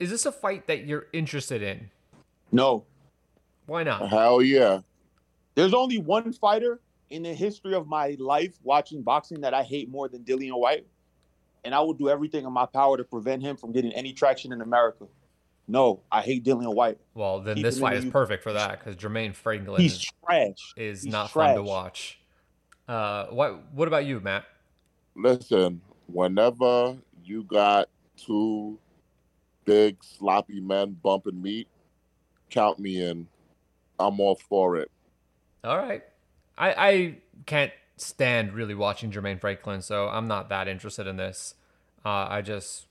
Is 0.00 0.10
this 0.10 0.26
a 0.26 0.32
fight 0.32 0.66
that 0.66 0.84
you're 0.86 1.06
interested 1.12 1.62
in? 1.62 1.90
No, 2.50 2.84
Why 3.66 3.84
not? 3.84 4.08
hell 4.08 4.42
yeah. 4.42 4.80
there's 5.54 5.72
only 5.72 5.98
one 5.98 6.32
fighter 6.32 6.80
in 7.12 7.22
the 7.22 7.34
history 7.34 7.74
of 7.74 7.86
my 7.86 8.16
life 8.18 8.54
watching 8.62 9.02
boxing 9.02 9.42
that 9.42 9.52
I 9.52 9.62
hate 9.62 9.90
more 9.90 10.08
than 10.08 10.24
Dillian 10.24 10.58
Whyte, 10.58 10.86
and 11.62 11.74
I 11.74 11.80
will 11.80 11.92
do 11.92 12.08
everything 12.08 12.46
in 12.46 12.52
my 12.52 12.64
power 12.64 12.96
to 12.96 13.04
prevent 13.04 13.42
him 13.42 13.56
from 13.56 13.70
getting 13.70 13.92
any 13.92 14.14
traction 14.14 14.50
in 14.50 14.62
America. 14.62 15.06
No, 15.68 16.00
I 16.10 16.22
hate 16.22 16.42
Dillian 16.42 16.74
Whyte. 16.74 16.98
Well, 17.14 17.40
then 17.40 17.56
Keep 17.56 17.64
this 17.64 17.78
fight 17.78 17.98
is 17.98 18.06
perfect 18.06 18.42
for 18.42 18.54
that 18.54 18.78
because 18.78 18.96
Jermaine 18.96 19.34
Franklin 19.34 19.80
He's 19.80 19.96
is, 19.96 20.10
trash. 20.24 20.74
is 20.76 21.02
he's 21.02 21.12
not 21.12 21.30
fun 21.30 21.54
to 21.54 21.62
watch. 21.62 22.18
Uh, 22.88 23.26
what 23.26 23.72
What 23.72 23.88
about 23.88 24.06
you, 24.06 24.18
Matt? 24.18 24.44
Listen, 25.14 25.82
whenever 26.06 26.96
you 27.22 27.44
got 27.44 27.90
two 28.16 28.78
big 29.66 30.02
sloppy 30.02 30.60
men 30.60 30.96
bumping 31.02 31.40
meat, 31.40 31.68
count 32.48 32.78
me 32.78 33.02
in. 33.02 33.28
I'm 33.98 34.18
all 34.18 34.34
for 34.34 34.78
it. 34.78 34.90
All 35.62 35.76
right. 35.76 36.02
I, 36.56 36.70
I 36.72 37.16
can't 37.46 37.72
stand 37.96 38.52
really 38.52 38.74
watching 38.74 39.10
Jermaine 39.10 39.40
Franklin, 39.40 39.82
so 39.82 40.08
I'm 40.08 40.28
not 40.28 40.48
that 40.48 40.68
interested 40.68 41.06
in 41.06 41.16
this. 41.16 41.54
Uh, 42.04 42.26
I 42.28 42.42
just 42.42 42.86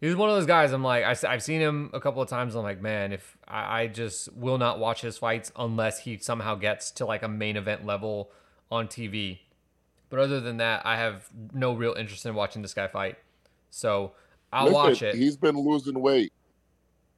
he's 0.00 0.16
one 0.16 0.28
of 0.28 0.36
those 0.36 0.46
guys. 0.46 0.72
I'm 0.72 0.82
like 0.82 1.04
I, 1.04 1.30
have 1.30 1.42
seen 1.42 1.60
him 1.60 1.90
a 1.92 2.00
couple 2.00 2.20
of 2.20 2.28
times. 2.28 2.54
I'm 2.54 2.62
like, 2.62 2.82
man, 2.82 3.12
if 3.12 3.36
I, 3.46 3.82
I 3.82 3.86
just 3.86 4.32
will 4.34 4.58
not 4.58 4.78
watch 4.78 5.00
his 5.00 5.16
fights 5.16 5.50
unless 5.56 6.00
he 6.00 6.18
somehow 6.18 6.56
gets 6.56 6.90
to 6.92 7.06
like 7.06 7.22
a 7.22 7.28
main 7.28 7.56
event 7.56 7.86
level 7.86 8.30
on 8.70 8.88
TV. 8.88 9.38
But 10.10 10.18
other 10.18 10.40
than 10.40 10.58
that, 10.58 10.84
I 10.84 10.96
have 10.96 11.28
no 11.54 11.72
real 11.72 11.94
interest 11.94 12.26
in 12.26 12.34
watching 12.34 12.60
this 12.60 12.74
guy 12.74 12.86
fight. 12.88 13.16
So 13.70 14.12
I'll 14.52 14.64
Listen, 14.64 14.74
watch 14.74 15.02
it. 15.02 15.14
He's 15.14 15.36
been 15.36 15.58
losing 15.58 15.98
weight. 15.98 16.32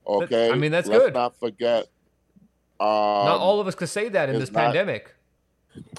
Okay. 0.07 0.51
I 0.51 0.55
mean, 0.55 0.71
that's 0.71 0.87
Let's 0.87 1.05
good. 1.07 1.15
not 1.15 1.35
forget. 1.41 1.89
Um, 2.79 2.87
not 2.87 3.41
all 3.41 3.61
of 3.61 3.67
us 3.67 3.75
could 3.75 3.89
say 3.89 4.09
that 4.11 4.29
in 4.29 4.39
this 4.39 4.53
not- 4.53 4.65
pandemic. 4.65 5.15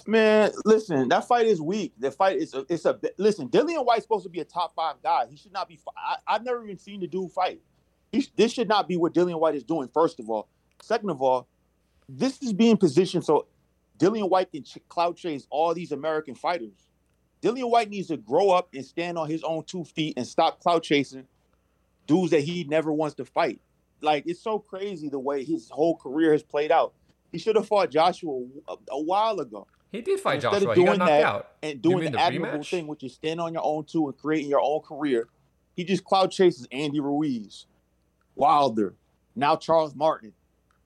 Man, 0.08 0.52
listen, 0.66 1.10
that 1.10 1.28
fight 1.28 1.48
is 1.48 1.62
weak. 1.62 1.94
The 1.98 2.12
fight 2.12 2.38
is 2.38 2.54
a, 2.54 2.66
it's 2.70 2.86
a 2.86 3.00
listen. 3.18 3.50
Dillian 3.50 3.86
Whyte's 3.86 4.04
supposed 4.04 4.24
to 4.24 4.30
be 4.30 4.40
a 4.40 4.46
top 4.46 4.76
five 4.76 4.96
guy. 5.02 5.26
He 5.30 5.36
should 5.36 5.54
not 5.54 5.68
be. 5.68 5.80
I, 5.98 6.18
I've 6.28 6.44
never 6.44 6.64
even 6.64 6.78
seen 6.78 7.00
the 7.00 7.08
dude 7.08 7.32
fight. 7.32 7.60
He, 8.12 8.28
this 8.36 8.54
should 8.54 8.68
not 8.68 8.88
be 8.88 8.98
what 8.98 9.14
Dillian 9.14 9.40
Whyte 9.40 9.56
is 9.56 9.64
doing. 9.64 9.90
First 9.94 10.20
of 10.20 10.30
all, 10.30 10.48
second 10.82 11.10
of 11.10 11.22
all, 11.22 11.48
this 12.08 12.42
is 12.42 12.54
being 12.54 12.78
positioned 12.78 13.26
so 13.26 13.48
Dillian 13.98 14.30
Whyte 14.30 14.52
can 14.52 14.64
ch- 14.64 14.78
cloud 14.90 15.18
chase 15.18 15.48
all 15.50 15.74
these 15.74 15.92
American 15.92 16.36
fighters. 16.36 16.74
Dillian 17.42 17.70
Whyte 17.70 17.90
needs 17.90 18.08
to 18.10 18.18
grow 18.18 18.52
up 18.52 18.70
and 18.74 18.86
stand 18.86 19.18
on 19.18 19.30
his 19.30 19.44
own 19.44 19.64
two 19.64 19.84
feet 19.84 20.14
and 20.18 20.26
stop 20.26 20.60
cloud 20.60 20.84
chasing 20.84 21.28
dudes 22.08 22.32
that 22.32 22.42
he 22.42 22.64
never 22.66 22.92
wants 22.92 23.16
to 23.16 23.26
fight. 23.26 23.60
Like 24.02 24.24
it's 24.28 24.42
so 24.42 24.60
crazy 24.60 25.10
the 25.10 25.20
way 25.20 25.44
his 25.44 25.70
whole 25.70 25.96
career 25.98 26.32
has 26.32 26.44
played 26.44 26.72
out. 26.72 26.94
He 27.36 27.40
should 27.40 27.56
have 27.58 27.68
fought 27.68 27.92
Joshua 27.92 28.46
a, 28.68 28.76
a 28.92 29.02
while 29.02 29.40
ago 29.40 29.68
He 29.92 30.02
did 30.02 30.20
fight 30.22 30.36
Instead 30.36 30.54
of 30.54 30.60
Joshua. 30.62 30.76
He 30.76 30.84
got 30.84 30.86
doing 30.86 31.00
knocked 31.00 31.10
that- 31.10 31.24
out. 31.24 31.48
and 31.62 31.74
You 31.74 31.80
doing 31.80 31.96
mean 31.98 32.12
the, 32.14 32.18
the 32.18 32.22
admirable 32.24 32.60
rematch? 32.60 32.70
thing, 32.70 32.88
which 32.88 33.04
is 33.04 33.14
stand 33.14 33.40
on 33.42 33.54
your 33.54 33.64
own 33.66 33.84
two 33.86 34.08
and 34.08 34.18
creating 34.18 34.50
your 34.50 34.62
own 34.62 34.80
career. 34.82 35.28
He 35.76 35.84
just 35.84 36.04
cloud 36.06 36.32
chases 36.32 36.68
Andy 36.72 37.00
Ruiz, 37.02 37.66
Wilder, 38.36 38.96
now 39.36 39.56
Charles 39.56 39.94
Martin. 39.96 40.34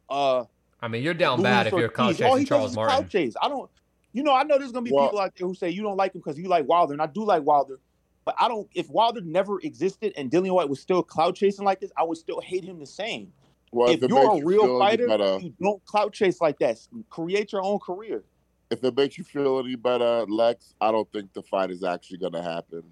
Uh, 0.10 0.46
I 0.82 0.88
mean, 0.88 1.04
you're 1.04 1.14
down 1.14 1.38
Luis 1.38 1.44
bad 1.44 1.68
if 1.68 1.74
you're 1.74 1.84
Ortiz. 1.84 1.96
cloud 1.96 2.08
All 2.08 2.14
chasing 2.14 2.38
he 2.40 2.46
Charles 2.46 2.64
does 2.64 2.72
is 2.72 2.76
Martin. 2.76 2.96
cloud 2.98 3.10
chase. 3.10 3.36
I 3.42 3.48
don't, 3.48 3.70
you 4.14 4.24
know, 4.24 4.34
I 4.34 4.44
know 4.44 4.58
there's 4.58 4.72
gonna 4.72 4.84
be 4.86 4.92
Well- 4.92 5.06
people 5.08 5.20
out 5.20 5.34
there 5.38 5.48
who 5.48 5.54
say 5.54 5.70
you 5.70 5.84
don't 5.84 5.98
like 5.98 6.16
him 6.16 6.22
because 6.22 6.38
you 6.40 6.48
like 6.48 6.68
Wilder, 6.68 6.94
and 6.94 7.02
I 7.02 7.06
do 7.06 7.24
like 7.24 7.44
Wilder. 7.44 7.80
But 8.26 8.36
I 8.40 8.48
don't. 8.48 8.68
If 8.76 8.90
Wilder 8.90 9.22
never 9.22 9.60
existed 9.62 10.14
and 10.18 10.30
Dillian 10.30 10.54
Whyte 10.54 10.70
was 10.70 10.80
still 10.80 11.02
cloud 11.02 11.36
chasing 11.36 11.66
like 11.66 11.80
this, 11.80 11.92
I 11.98 12.04
would 12.04 12.18
still 12.18 12.40
hate 12.42 12.64
him 12.64 12.80
the 12.80 12.86
same. 12.86 13.32
Well, 13.72 13.90
if 13.90 14.02
it 14.04 14.10
you're 14.10 14.32
a 14.42 14.44
real 14.44 14.62
feel 14.64 14.82
any 14.84 14.98
fighter, 14.98 15.08
better, 15.08 15.40
you 15.40 15.54
don't 15.62 15.84
cloud 15.86 16.14
chase 16.14 16.42
like 16.42 16.58
that. 16.60 16.80
Create 17.10 17.52
your 17.52 17.62
own 17.64 17.80
career. 17.80 18.24
if 18.72 18.84
it 18.84 18.96
makes 18.96 19.18
you 19.18 19.24
feel 19.24 19.60
any 19.60 19.76
better, 19.76 20.26
Lex, 20.28 20.74
I 20.82 20.92
don't 20.92 21.12
think 21.12 21.34
the 21.34 21.44
fight 21.44 21.72
is 21.72 21.84
actually 21.84 22.18
going 22.20 22.34
to 22.34 22.42
happen. 22.42 22.84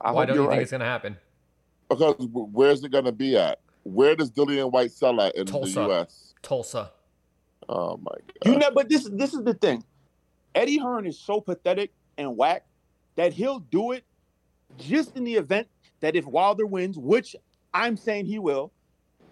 I 0.00 0.10
Why 0.12 0.24
don't 0.26 0.36
you're 0.36 0.44
you 0.44 0.50
think 0.50 0.62
it's 0.62 0.70
gonna 0.70 0.84
happen? 0.84 1.16
Because 1.88 2.14
where's 2.32 2.82
it 2.82 2.90
going 2.90 3.04
to 3.04 3.12
be 3.12 3.36
at? 3.36 3.60
Where 3.84 4.16
does 4.16 4.30
Dillian 4.30 4.70
Whyte 4.72 4.92
sell 4.92 5.20
at 5.20 5.34
in 5.34 5.44
Tulsa. 5.46 5.74
the 5.74 5.86
U.S.? 5.86 6.34
Tulsa. 6.42 6.90
Oh 7.68 7.96
my 7.98 8.12
god! 8.12 8.46
You 8.46 8.52
god! 8.52 8.60
know, 8.60 8.70
but 8.72 8.88
this 8.88 9.08
this 9.12 9.34
is 9.34 9.42
the 9.44 9.54
thing. 9.54 9.84
Eddie 10.54 10.78
Hearn 10.78 11.06
is 11.06 11.18
so 11.18 11.40
pathetic 11.40 11.92
and 12.18 12.36
whack 12.36 12.64
that 13.16 13.32
he'll 13.32 13.60
do 13.60 13.92
it 13.92 14.04
just 14.78 15.16
in 15.16 15.24
the 15.24 15.34
event 15.34 15.68
that 16.00 16.16
if 16.16 16.26
Wilder 16.26 16.66
wins, 16.66 16.98
which 16.98 17.36
I'm 17.74 17.96
saying 17.96 18.26
he 18.26 18.38
will, 18.38 18.72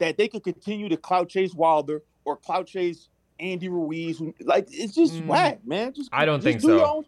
that 0.01 0.17
they 0.17 0.29
could 0.29 0.43
continue 0.43 0.89
to 0.89 0.97
clout 0.97 1.29
chase 1.29 1.55
Wilder 1.55 2.03
or 2.25 2.37
clout 2.37 2.67
chase 2.67 3.09
Andy 3.39 3.69
Ruiz. 3.69 4.21
Like 4.41 4.69
it's 4.71 4.95
just 4.95 5.15
mm. 5.15 5.27
whack, 5.27 5.61
man. 5.65 5.93
Just 5.93 6.11
I 6.13 6.25
don't 6.25 6.39
just 6.39 6.45
think 6.45 6.61
do 6.61 6.79
so. 6.79 7.05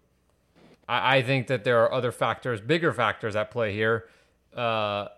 I, 0.89 1.19
I, 1.19 1.23
think 1.23 1.49
that 1.49 1.65
there 1.65 1.83
are 1.83 1.93
other 1.93 2.13
factors, 2.13 2.61
bigger 2.61 2.93
factors 2.93 3.37
at 3.37 3.51
play 3.51 3.73
here. 3.73 4.09
Uh, 4.55 5.09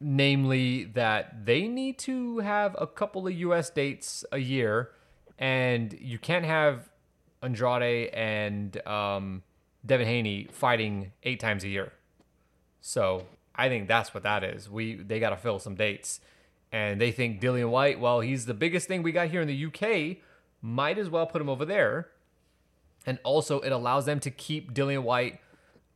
namely 0.00 0.84
that 0.84 1.44
they 1.44 1.68
need 1.68 1.98
to 1.98 2.38
have 2.38 2.74
a 2.78 2.86
couple 2.86 3.26
of 3.26 3.34
US 3.34 3.68
dates 3.68 4.24
a 4.32 4.38
year 4.38 4.92
and 5.38 5.96
you 6.00 6.18
can't 6.18 6.44
have 6.44 6.88
Andrade 7.42 8.10
and 8.12 8.86
um, 8.86 9.42
Devin 9.84 10.06
Haney 10.06 10.48
fighting 10.52 11.12
eight 11.22 11.40
times 11.40 11.64
a 11.64 11.68
year. 11.68 11.92
So 12.80 13.26
I 13.54 13.68
think 13.68 13.88
that's 13.88 14.14
what 14.14 14.22
that 14.22 14.44
is. 14.44 14.70
We 14.70 14.96
they 14.96 15.18
got 15.18 15.30
to 15.30 15.36
fill 15.36 15.58
some 15.58 15.74
dates, 15.74 16.20
and 16.72 17.00
they 17.00 17.10
think 17.12 17.40
Dillian 17.40 17.70
Whyte, 17.70 18.00
Well, 18.00 18.20
he's 18.20 18.46
the 18.46 18.54
biggest 18.54 18.88
thing 18.88 19.02
we 19.02 19.12
got 19.12 19.28
here 19.28 19.40
in 19.40 19.48
the 19.48 19.66
UK. 19.66 20.18
Might 20.62 20.98
as 20.98 21.08
well 21.08 21.26
put 21.26 21.40
him 21.40 21.48
over 21.48 21.64
there, 21.64 22.08
and 23.06 23.18
also 23.24 23.60
it 23.60 23.72
allows 23.72 24.06
them 24.06 24.20
to 24.20 24.30
keep 24.30 24.72
Dillian 24.74 25.02
Whyte 25.02 25.40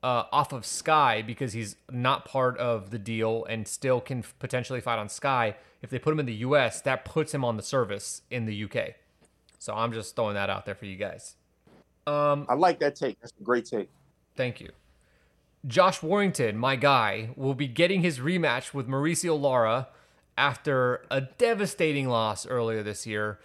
uh, 0.02 0.24
off 0.32 0.52
of 0.52 0.66
Sky 0.66 1.22
because 1.22 1.54
he's 1.54 1.76
not 1.90 2.26
part 2.26 2.58
of 2.58 2.90
the 2.90 2.98
deal 2.98 3.44
and 3.46 3.66
still 3.66 4.00
can 4.00 4.22
potentially 4.38 4.80
fight 4.80 4.98
on 4.98 5.08
Sky. 5.08 5.56
If 5.80 5.90
they 5.90 5.98
put 5.98 6.12
him 6.12 6.20
in 6.20 6.26
the 6.26 6.34
US, 6.34 6.80
that 6.82 7.04
puts 7.04 7.32
him 7.32 7.44
on 7.44 7.56
the 7.56 7.62
service 7.62 8.22
in 8.30 8.44
the 8.44 8.64
UK. 8.64 8.94
So 9.58 9.72
I'm 9.72 9.92
just 9.92 10.14
throwing 10.14 10.34
that 10.34 10.50
out 10.50 10.66
there 10.66 10.74
for 10.74 10.84
you 10.84 10.96
guys. 10.96 11.36
Um, 12.06 12.44
I 12.50 12.54
like 12.54 12.80
that 12.80 12.96
take. 12.96 13.18
That's 13.20 13.32
a 13.40 13.42
great 13.42 13.64
take. 13.64 13.88
Thank 14.36 14.60
you. 14.60 14.70
Josh 15.66 16.02
Warrington, 16.02 16.58
my 16.58 16.76
guy, 16.76 17.30
will 17.34 17.54
be 17.54 17.66
getting 17.66 18.02
his 18.02 18.18
rematch 18.18 18.74
with 18.74 18.86
Mauricio 18.86 19.40
Lara 19.40 19.88
after 20.36 21.04
a 21.10 21.22
devastating 21.22 22.08
loss 22.08 22.46
earlier 22.46 22.82
this 22.82 23.06
year. 23.06 23.38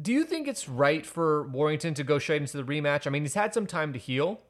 Do 0.00 0.12
you 0.12 0.24
think 0.24 0.46
it's 0.46 0.68
right 0.68 1.04
for 1.04 1.48
Warrington 1.48 1.94
to 1.94 2.04
go 2.04 2.18
straight 2.18 2.42
into 2.42 2.56
the 2.56 2.62
rematch? 2.62 3.06
I 3.06 3.10
mean, 3.10 3.22
he's 3.22 3.34
had 3.34 3.52
some 3.52 3.66
time 3.66 3.92
to 3.92 3.98
heal 3.98 4.40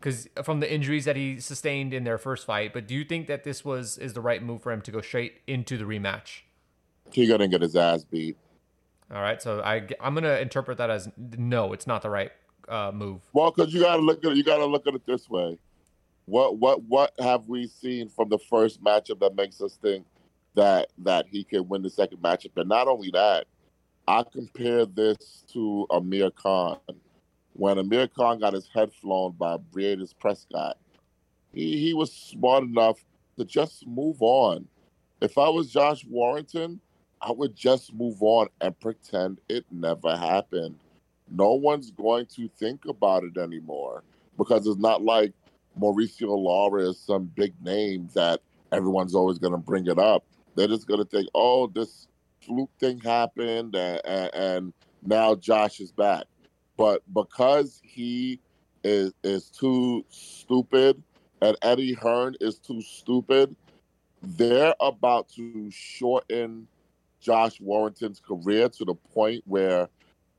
because 0.00 0.28
from 0.42 0.60
the 0.60 0.72
injuries 0.72 1.04
that 1.04 1.16
he 1.16 1.40
sustained 1.40 1.92
in 1.92 2.04
their 2.04 2.18
first 2.18 2.46
fight. 2.46 2.72
But 2.72 2.86
do 2.86 2.94
you 2.94 3.04
think 3.04 3.26
that 3.26 3.44
this 3.44 3.64
was 3.64 3.98
is 3.98 4.14
the 4.14 4.20
right 4.20 4.42
move 4.42 4.62
for 4.62 4.72
him 4.72 4.80
to 4.82 4.90
go 4.90 5.00
straight 5.00 5.40
into 5.46 5.76
the 5.76 5.84
rematch? 5.84 6.40
He 7.12 7.26
gonna 7.26 7.48
get 7.48 7.62
his 7.62 7.76
ass 7.76 8.04
beat. 8.04 8.36
All 9.10 9.22
right, 9.22 9.40
so 9.40 9.60
I 9.60 9.86
I'm 10.00 10.14
gonna 10.14 10.36
interpret 10.36 10.78
that 10.78 10.90
as 10.90 11.08
no, 11.16 11.72
it's 11.72 11.86
not 11.86 12.02
the 12.02 12.10
right 12.10 12.32
uh, 12.68 12.92
move. 12.94 13.20
Well, 13.32 13.50
because 13.50 13.72
you 13.72 13.80
gotta 13.80 14.02
look 14.02 14.24
at 14.24 14.32
it, 14.32 14.36
you 14.36 14.44
gotta 14.44 14.66
look 14.66 14.86
at 14.86 14.94
it 14.94 15.04
this 15.06 15.28
way. 15.28 15.58
What 16.26 16.58
what 16.58 16.82
what 16.84 17.12
have 17.18 17.48
we 17.48 17.66
seen 17.66 18.08
from 18.08 18.28
the 18.28 18.38
first 18.38 18.82
matchup 18.82 19.20
that 19.20 19.34
makes 19.34 19.60
us 19.60 19.78
think 19.80 20.04
that 20.58 20.88
that 20.98 21.26
he 21.30 21.44
can 21.44 21.68
win 21.68 21.82
the 21.82 21.90
second 21.90 22.18
matchup? 22.18 22.52
And 22.56 22.68
not 22.68 22.88
only 22.88 23.10
that, 23.12 23.46
I 24.06 24.24
compare 24.30 24.86
this 24.86 25.44
to 25.52 25.86
Amir 25.90 26.30
Khan. 26.30 26.78
When 27.54 27.78
Amir 27.78 28.08
Khan 28.08 28.40
got 28.40 28.54
his 28.54 28.68
head 28.74 28.92
flown 28.92 29.32
by 29.32 29.56
Breidis 29.56 30.14
Prescott, 30.18 30.78
he, 31.52 31.78
he 31.78 31.94
was 31.94 32.12
smart 32.12 32.64
enough 32.64 33.04
to 33.38 33.44
just 33.44 33.86
move 33.86 34.18
on. 34.20 34.66
If 35.20 35.38
I 35.38 35.48
was 35.48 35.70
Josh 35.70 36.04
Warrington, 36.06 36.80
I 37.20 37.32
would 37.32 37.56
just 37.56 37.92
move 37.94 38.22
on 38.22 38.48
and 38.60 38.78
pretend 38.78 39.40
it 39.48 39.64
never 39.70 40.16
happened. 40.16 40.76
No 41.30 41.54
one's 41.54 41.90
going 41.90 42.26
to 42.36 42.48
think 42.58 42.84
about 42.86 43.24
it 43.24 43.36
anymore 43.36 44.04
because 44.38 44.66
it's 44.66 44.78
not 44.78 45.02
like 45.02 45.32
Mauricio 45.78 46.38
Lara 46.38 46.90
is 46.90 47.00
some 47.00 47.24
big 47.24 47.54
name 47.62 48.08
that 48.14 48.40
everyone's 48.72 49.14
always 49.14 49.38
going 49.38 49.52
to 49.52 49.58
bring 49.58 49.86
it 49.86 49.98
up. 49.98 50.24
They're 50.58 50.66
just 50.66 50.88
going 50.88 50.98
to 50.98 51.06
think, 51.06 51.28
oh, 51.36 51.68
this 51.68 52.08
fluke 52.44 52.72
thing 52.80 52.98
happened 52.98 53.76
and, 53.76 54.34
and, 54.34 54.72
now 55.04 55.36
Josh 55.36 55.78
is 55.78 55.92
back. 55.92 56.24
But 56.76 57.02
because 57.14 57.80
he 57.84 58.40
is 58.82 59.12
is 59.22 59.48
too 59.48 60.04
stupid 60.08 61.00
and 61.40 61.56
Eddie 61.62 61.92
Hearn 61.92 62.34
is 62.40 62.58
too 62.58 62.82
stupid, 62.82 63.54
they're 64.20 64.74
about 64.80 65.28
to 65.36 65.70
shorten 65.70 66.66
Josh 67.20 67.60
Warrington's 67.60 68.18
career 68.20 68.68
to 68.70 68.84
the 68.84 68.94
point 68.94 69.44
where 69.46 69.88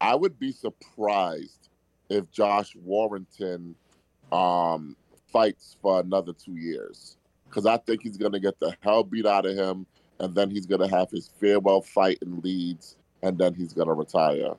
I 0.01 0.15
would 0.15 0.37
be 0.37 0.51
surprised 0.51 1.69
if 2.09 2.29
Josh 2.29 2.75
Warrington 2.75 3.75
um, 4.33 4.97
fights 5.31 5.77
for 5.81 6.01
another 6.01 6.33
two 6.33 6.57
years 6.57 7.15
because 7.49 7.65
I 7.65 7.77
think 7.77 8.01
he's 8.03 8.17
going 8.17 8.33
to 8.33 8.39
get 8.39 8.59
the 8.59 8.75
hell 8.81 9.03
beat 9.03 9.25
out 9.25 9.45
of 9.45 9.55
him, 9.55 9.85
and 10.19 10.35
then 10.35 10.49
he's 10.49 10.65
going 10.65 10.81
to 10.81 10.95
have 10.95 11.09
his 11.11 11.29
farewell 11.39 11.81
fight 11.81 12.19
in 12.21 12.41
Leeds, 12.41 12.97
and 13.21 13.37
then 13.37 13.53
he's 13.53 13.73
going 13.73 13.87
to 13.87 13.93
retire. 13.93 14.53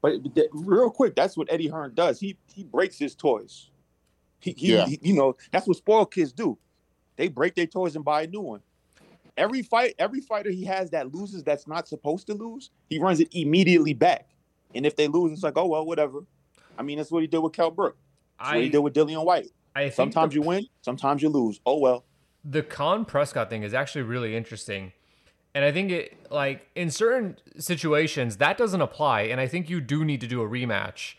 But 0.00 0.14
real 0.52 0.90
quick, 0.90 1.14
that's 1.14 1.36
what 1.36 1.50
Eddie 1.50 1.68
Hearn 1.68 1.94
does. 1.94 2.18
He 2.18 2.36
he 2.52 2.64
breaks 2.64 2.98
his 2.98 3.14
toys. 3.14 3.70
He, 4.40 4.52
he, 4.56 4.74
yeah. 4.74 4.86
he 4.86 4.98
you 5.02 5.14
know 5.14 5.36
that's 5.50 5.66
what 5.66 5.76
spoiled 5.76 6.12
kids 6.12 6.32
do. 6.32 6.58
They 7.16 7.28
break 7.28 7.54
their 7.54 7.66
toys 7.66 7.94
and 7.94 8.04
buy 8.04 8.22
a 8.22 8.26
new 8.26 8.40
one 8.40 8.62
every 9.36 9.62
fight, 9.62 9.94
every 9.98 10.20
fighter 10.20 10.50
he 10.50 10.64
has 10.64 10.90
that 10.90 11.14
loses 11.14 11.42
that's 11.42 11.66
not 11.66 11.88
supposed 11.88 12.26
to 12.28 12.34
lose, 12.34 12.70
he 12.88 12.98
runs 12.98 13.20
it 13.20 13.28
immediately 13.32 13.94
back. 13.94 14.28
And 14.74 14.86
if 14.86 14.96
they 14.96 15.08
lose, 15.08 15.32
it's 15.32 15.42
like, 15.42 15.56
oh 15.56 15.66
well, 15.66 15.84
whatever. 15.84 16.24
I 16.78 16.82
mean, 16.82 16.98
that's 16.98 17.10
what 17.10 17.20
he 17.20 17.26
did 17.26 17.38
with 17.38 17.52
Kell 17.52 17.70
Brook. 17.70 17.96
That's 18.38 18.50
I, 18.50 18.54
what 18.56 18.64
he 18.64 18.70
did 18.70 18.78
with 18.78 18.94
Dillian 18.94 19.24
Whyte. 19.24 19.50
I 19.74 19.88
sometimes 19.90 20.32
the, 20.32 20.40
you 20.40 20.46
win, 20.46 20.66
sometimes 20.82 21.22
you 21.22 21.28
lose. 21.28 21.60
Oh 21.66 21.78
well. 21.78 22.04
The 22.44 22.62
Khan 22.62 23.04
Prescott 23.04 23.50
thing 23.50 23.62
is 23.62 23.74
actually 23.74 24.02
really 24.02 24.36
interesting. 24.36 24.92
And 25.54 25.64
I 25.64 25.72
think 25.72 25.90
it 25.90 26.30
like 26.30 26.68
in 26.74 26.90
certain 26.90 27.36
situations 27.58 28.38
that 28.38 28.56
doesn't 28.56 28.80
apply. 28.80 29.22
And 29.22 29.40
I 29.40 29.46
think 29.46 29.68
you 29.68 29.80
do 29.80 30.04
need 30.04 30.20
to 30.22 30.26
do 30.26 30.42
a 30.42 30.48
rematch 30.48 31.14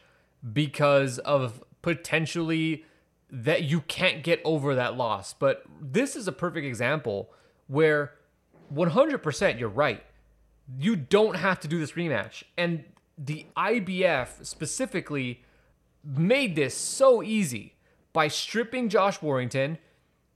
because 0.51 1.19
of 1.19 1.63
potentially 1.81 2.85
that 3.29 3.63
you 3.63 3.81
can't 3.81 4.23
get 4.23 4.41
over 4.43 4.75
that 4.75 4.97
loss. 4.97 5.33
But 5.33 5.63
this 5.81 6.15
is 6.15 6.27
a 6.27 6.31
perfect 6.31 6.65
example 6.65 7.31
where 7.67 8.13
100% 8.73 9.59
you're 9.59 9.69
right. 9.69 10.03
You 10.77 10.95
don't 10.95 11.35
have 11.35 11.59
to 11.61 11.67
do 11.67 11.79
this 11.79 11.93
rematch. 11.93 12.43
And 12.57 12.85
the 13.17 13.45
IBF 13.55 14.45
specifically 14.45 15.43
made 16.03 16.55
this 16.55 16.75
so 16.75 17.23
easy 17.23 17.75
by 18.11 18.27
stripping 18.27 18.89
Josh 18.89 19.21
Warrington. 19.21 19.77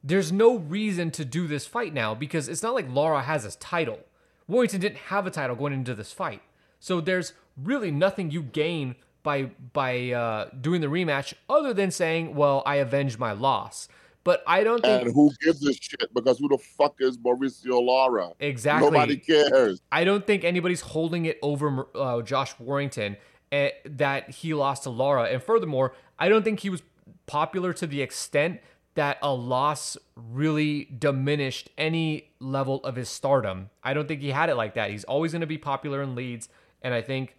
There's 0.08 0.32
no 0.32 0.58
reason 0.58 1.12
to 1.12 1.26
do 1.26 1.48
this 1.48 1.66
fight 1.66 1.94
now 1.94 2.16
because 2.16 2.48
it's 2.48 2.64
not 2.64 2.74
like 2.74 2.90
Lara 2.90 3.24
has 3.24 3.44
his 3.44 3.58
title. 3.58 4.00
Warrington 4.48 4.80
didn't 4.80 4.98
have 4.98 5.28
a 5.28 5.32
title 5.32 5.56
going 5.56 5.74
into 5.74 5.94
this 5.94 6.14
fight. 6.14 6.42
So 6.80 7.02
there's 7.02 7.34
really 7.62 7.92
nothing 7.92 8.32
you 8.32 8.42
gain 8.42 8.96
by 9.24 9.52
by 9.74 10.12
uh, 10.12 10.50
doing 10.62 10.80
the 10.80 10.88
rematch 10.88 11.34
other 11.50 11.74
than 11.74 11.92
saying, 11.92 12.36
"Well, 12.36 12.64
I 12.66 12.76
avenged 12.76 13.20
my 13.20 13.34
loss." 13.34 13.90
But 14.24 14.44
I 14.48 14.64
don't 14.64 14.82
think. 14.82 15.04
And 15.04 15.14
who 15.14 15.32
gives 15.42 15.66
a 15.66 15.74
shit? 15.74 16.14
Because 16.14 16.40
who 16.40 16.48
the 16.50 16.58
fuck 16.58 16.96
is 17.00 17.18
Mauricio 17.18 17.82
Lara? 17.86 18.32
Exactly. 18.40 18.92
Nobody 18.92 19.18
cares. 19.18 19.82
I 19.92 20.04
don't 20.04 20.26
think 20.26 20.44
anybody's 20.44 20.82
holding 20.82 21.26
it 21.26 21.40
over 21.42 21.88
uh, 21.96 22.22
Josh 22.22 22.54
Warrington 22.60 23.18
uh, 23.52 23.70
that 23.86 24.30
he 24.30 24.54
lost 24.54 24.84
to 24.84 24.90
Lara. 24.90 25.26
And 25.26 25.42
furthermore, 25.42 25.94
I 26.20 26.28
don't 26.30 26.44
think 26.44 26.60
he 26.60 26.70
was 26.70 26.84
popular 27.26 27.72
to 27.74 27.88
the 27.88 28.02
extent 28.02 28.60
that 28.98 29.18
a 29.22 29.34
loss 29.34 29.98
really 30.16 30.86
diminished 30.86 31.70
any 31.78 32.32
level 32.40 32.84
of 32.84 32.96
his 32.96 33.10
stardom. 33.10 33.70
I 33.84 33.94
don't 33.94 34.08
think 34.08 34.22
he 34.22 34.32
had 34.32 34.50
it 34.50 34.56
like 34.56 34.74
that. 34.74 34.92
He's 34.92 35.04
always 35.04 35.32
going 35.32 35.42
to 35.42 35.48
be 35.48 35.58
popular 35.58 36.02
in 36.02 36.16
Leeds. 36.16 36.50
And 36.82 36.94
I 36.94 37.02
think 37.02 37.36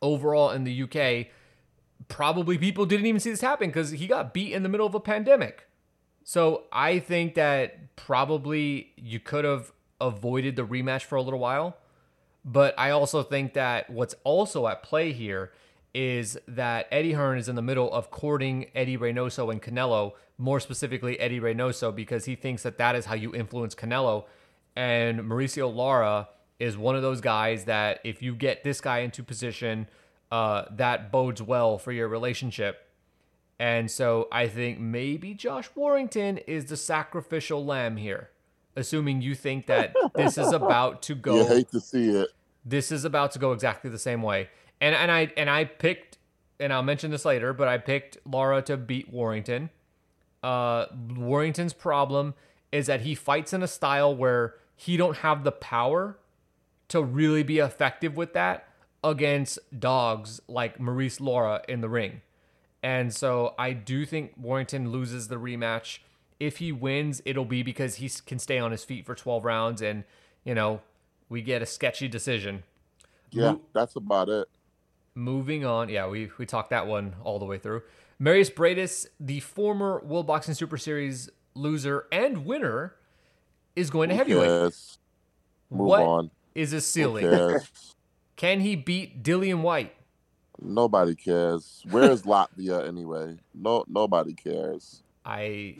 overall 0.00 0.50
in 0.50 0.64
the 0.64 0.82
UK, 0.82 1.28
probably 2.08 2.58
people 2.58 2.86
didn't 2.86 3.06
even 3.06 3.20
see 3.20 3.30
this 3.30 3.40
happen 3.40 3.68
because 3.68 3.90
he 3.90 4.06
got 4.06 4.34
beat 4.34 4.52
in 4.52 4.62
the 4.62 4.68
middle 4.68 4.86
of 4.86 4.94
a 4.94 5.00
pandemic. 5.00 5.68
So 6.24 6.64
I 6.72 6.98
think 6.98 7.34
that 7.34 7.96
probably 7.96 8.92
you 8.96 9.20
could 9.20 9.44
have 9.44 9.72
avoided 10.00 10.56
the 10.56 10.66
rematch 10.66 11.02
for 11.02 11.16
a 11.16 11.22
little 11.22 11.38
while. 11.38 11.76
But 12.44 12.74
I 12.78 12.90
also 12.90 13.22
think 13.22 13.54
that 13.54 13.90
what's 13.90 14.14
also 14.24 14.66
at 14.66 14.82
play 14.82 15.12
here 15.12 15.52
is 15.94 16.38
that 16.48 16.88
Eddie 16.90 17.12
Hearn 17.12 17.38
is 17.38 17.48
in 17.48 17.56
the 17.56 17.62
middle 17.62 17.92
of 17.92 18.10
courting 18.10 18.66
Eddie 18.74 18.96
Reynoso 18.96 19.52
and 19.52 19.60
Canelo, 19.60 20.12
more 20.42 20.58
specifically 20.58 21.18
Eddie 21.20 21.40
Reynoso, 21.40 21.94
because 21.94 22.24
he 22.24 22.34
thinks 22.34 22.64
that 22.64 22.76
that 22.78 22.96
is 22.96 23.06
how 23.06 23.14
you 23.14 23.32
influence 23.34 23.74
Canelo. 23.74 24.24
And 24.74 25.20
Mauricio 25.20 25.72
Lara 25.72 26.28
is 26.58 26.76
one 26.76 26.96
of 26.96 27.02
those 27.02 27.20
guys 27.20 27.64
that 27.64 28.00
if 28.02 28.22
you 28.22 28.34
get 28.34 28.64
this 28.64 28.80
guy 28.80 28.98
into 28.98 29.22
position, 29.22 29.86
uh, 30.32 30.64
that 30.72 31.12
bodes 31.12 31.40
well 31.40 31.78
for 31.78 31.92
your 31.92 32.08
relationship. 32.08 32.88
And 33.58 33.88
so 33.88 34.26
I 34.32 34.48
think 34.48 34.80
maybe 34.80 35.34
Josh 35.34 35.70
Warrington 35.76 36.38
is 36.38 36.64
the 36.64 36.76
sacrificial 36.76 37.64
lamb 37.64 37.96
here, 37.96 38.30
assuming 38.74 39.22
you 39.22 39.36
think 39.36 39.66
that 39.66 39.94
this 40.16 40.36
is 40.36 40.52
about 40.52 41.02
to 41.02 41.14
go. 41.28 41.36
You 41.36 41.46
hate 41.46 41.70
to 41.70 41.80
see 41.80 42.08
it. 42.10 42.30
This 42.64 42.90
is 42.90 43.04
about 43.04 43.30
to 43.32 43.38
go 43.38 43.52
exactly 43.52 43.90
the 43.90 43.98
same 43.98 44.22
way. 44.22 44.48
And 44.80 44.96
and 44.96 45.12
I 45.12 45.32
and 45.36 45.48
I 45.48 45.64
picked, 45.64 46.18
and 46.58 46.72
I'll 46.72 46.82
mention 46.82 47.12
this 47.12 47.24
later, 47.24 47.52
but 47.52 47.68
I 47.68 47.78
picked 47.78 48.18
Lara 48.24 48.62
to 48.62 48.76
beat 48.76 49.12
Warrington. 49.12 49.70
Uh, 50.42 50.86
Warrington's 51.16 51.72
problem 51.72 52.34
is 52.70 52.86
that 52.86 53.02
he 53.02 53.14
fights 53.14 53.52
in 53.52 53.62
a 53.62 53.68
style 53.68 54.14
where 54.14 54.54
he 54.74 54.96
don't 54.96 55.18
have 55.18 55.44
the 55.44 55.52
power 55.52 56.18
to 56.88 57.02
really 57.02 57.42
be 57.42 57.58
effective 57.58 58.16
with 58.16 58.32
that 58.32 58.68
against 59.04 59.58
dogs 59.78 60.40
like 60.48 60.80
Maurice 60.80 61.20
Lara 61.20 61.62
in 61.68 61.80
the 61.80 61.88
ring. 61.88 62.22
And 62.82 63.14
so 63.14 63.54
I 63.58 63.72
do 63.72 64.04
think 64.04 64.32
Warrington 64.36 64.90
loses 64.90 65.28
the 65.28 65.36
rematch. 65.36 65.98
If 66.40 66.58
he 66.58 66.72
wins, 66.72 67.22
it'll 67.24 67.44
be 67.44 67.62
because 67.62 67.96
he 67.96 68.10
can 68.26 68.38
stay 68.38 68.58
on 68.58 68.72
his 68.72 68.84
feet 68.84 69.06
for 69.06 69.14
12 69.14 69.44
rounds 69.44 69.82
and, 69.82 70.04
you 70.44 70.54
know, 70.54 70.80
we 71.28 71.42
get 71.42 71.62
a 71.62 71.66
sketchy 71.66 72.08
decision. 72.08 72.64
Yeah, 73.30 73.52
Mo- 73.52 73.60
that's 73.72 73.96
about 73.96 74.28
it. 74.28 74.48
Moving 75.14 75.64
on. 75.64 75.88
Yeah, 75.88 76.08
we, 76.08 76.30
we 76.38 76.46
talked 76.46 76.70
that 76.70 76.86
one 76.86 77.14
all 77.22 77.38
the 77.38 77.44
way 77.44 77.58
through. 77.58 77.82
Mairis 78.20 78.52
Briedis, 78.52 79.06
the 79.18 79.40
former 79.40 80.00
World 80.04 80.26
Boxing 80.26 80.54
Super 80.54 80.76
Series 80.78 81.28
loser 81.54 82.06
and 82.12 82.44
winner, 82.46 82.94
is 83.76 83.90
going 83.90 84.08
to 84.08 84.14
heavyweight. 84.14 84.48
Yes. 84.48 84.98
Move 85.70 85.86
What 85.88 86.02
on. 86.02 86.30
is 86.54 86.70
his 86.70 86.86
ceiling? 86.86 87.58
Can 88.36 88.60
he 88.60 88.76
beat 88.76 89.22
Dillian 89.22 89.60
Whyte? 89.62 89.94
Nobody 90.60 91.14
cares. 91.14 91.82
Where's 91.90 92.22
Latvia 92.24 92.86
anyway? 92.86 93.36
No, 93.54 93.84
nobody 93.88 94.34
cares. 94.34 95.02
I 95.24 95.76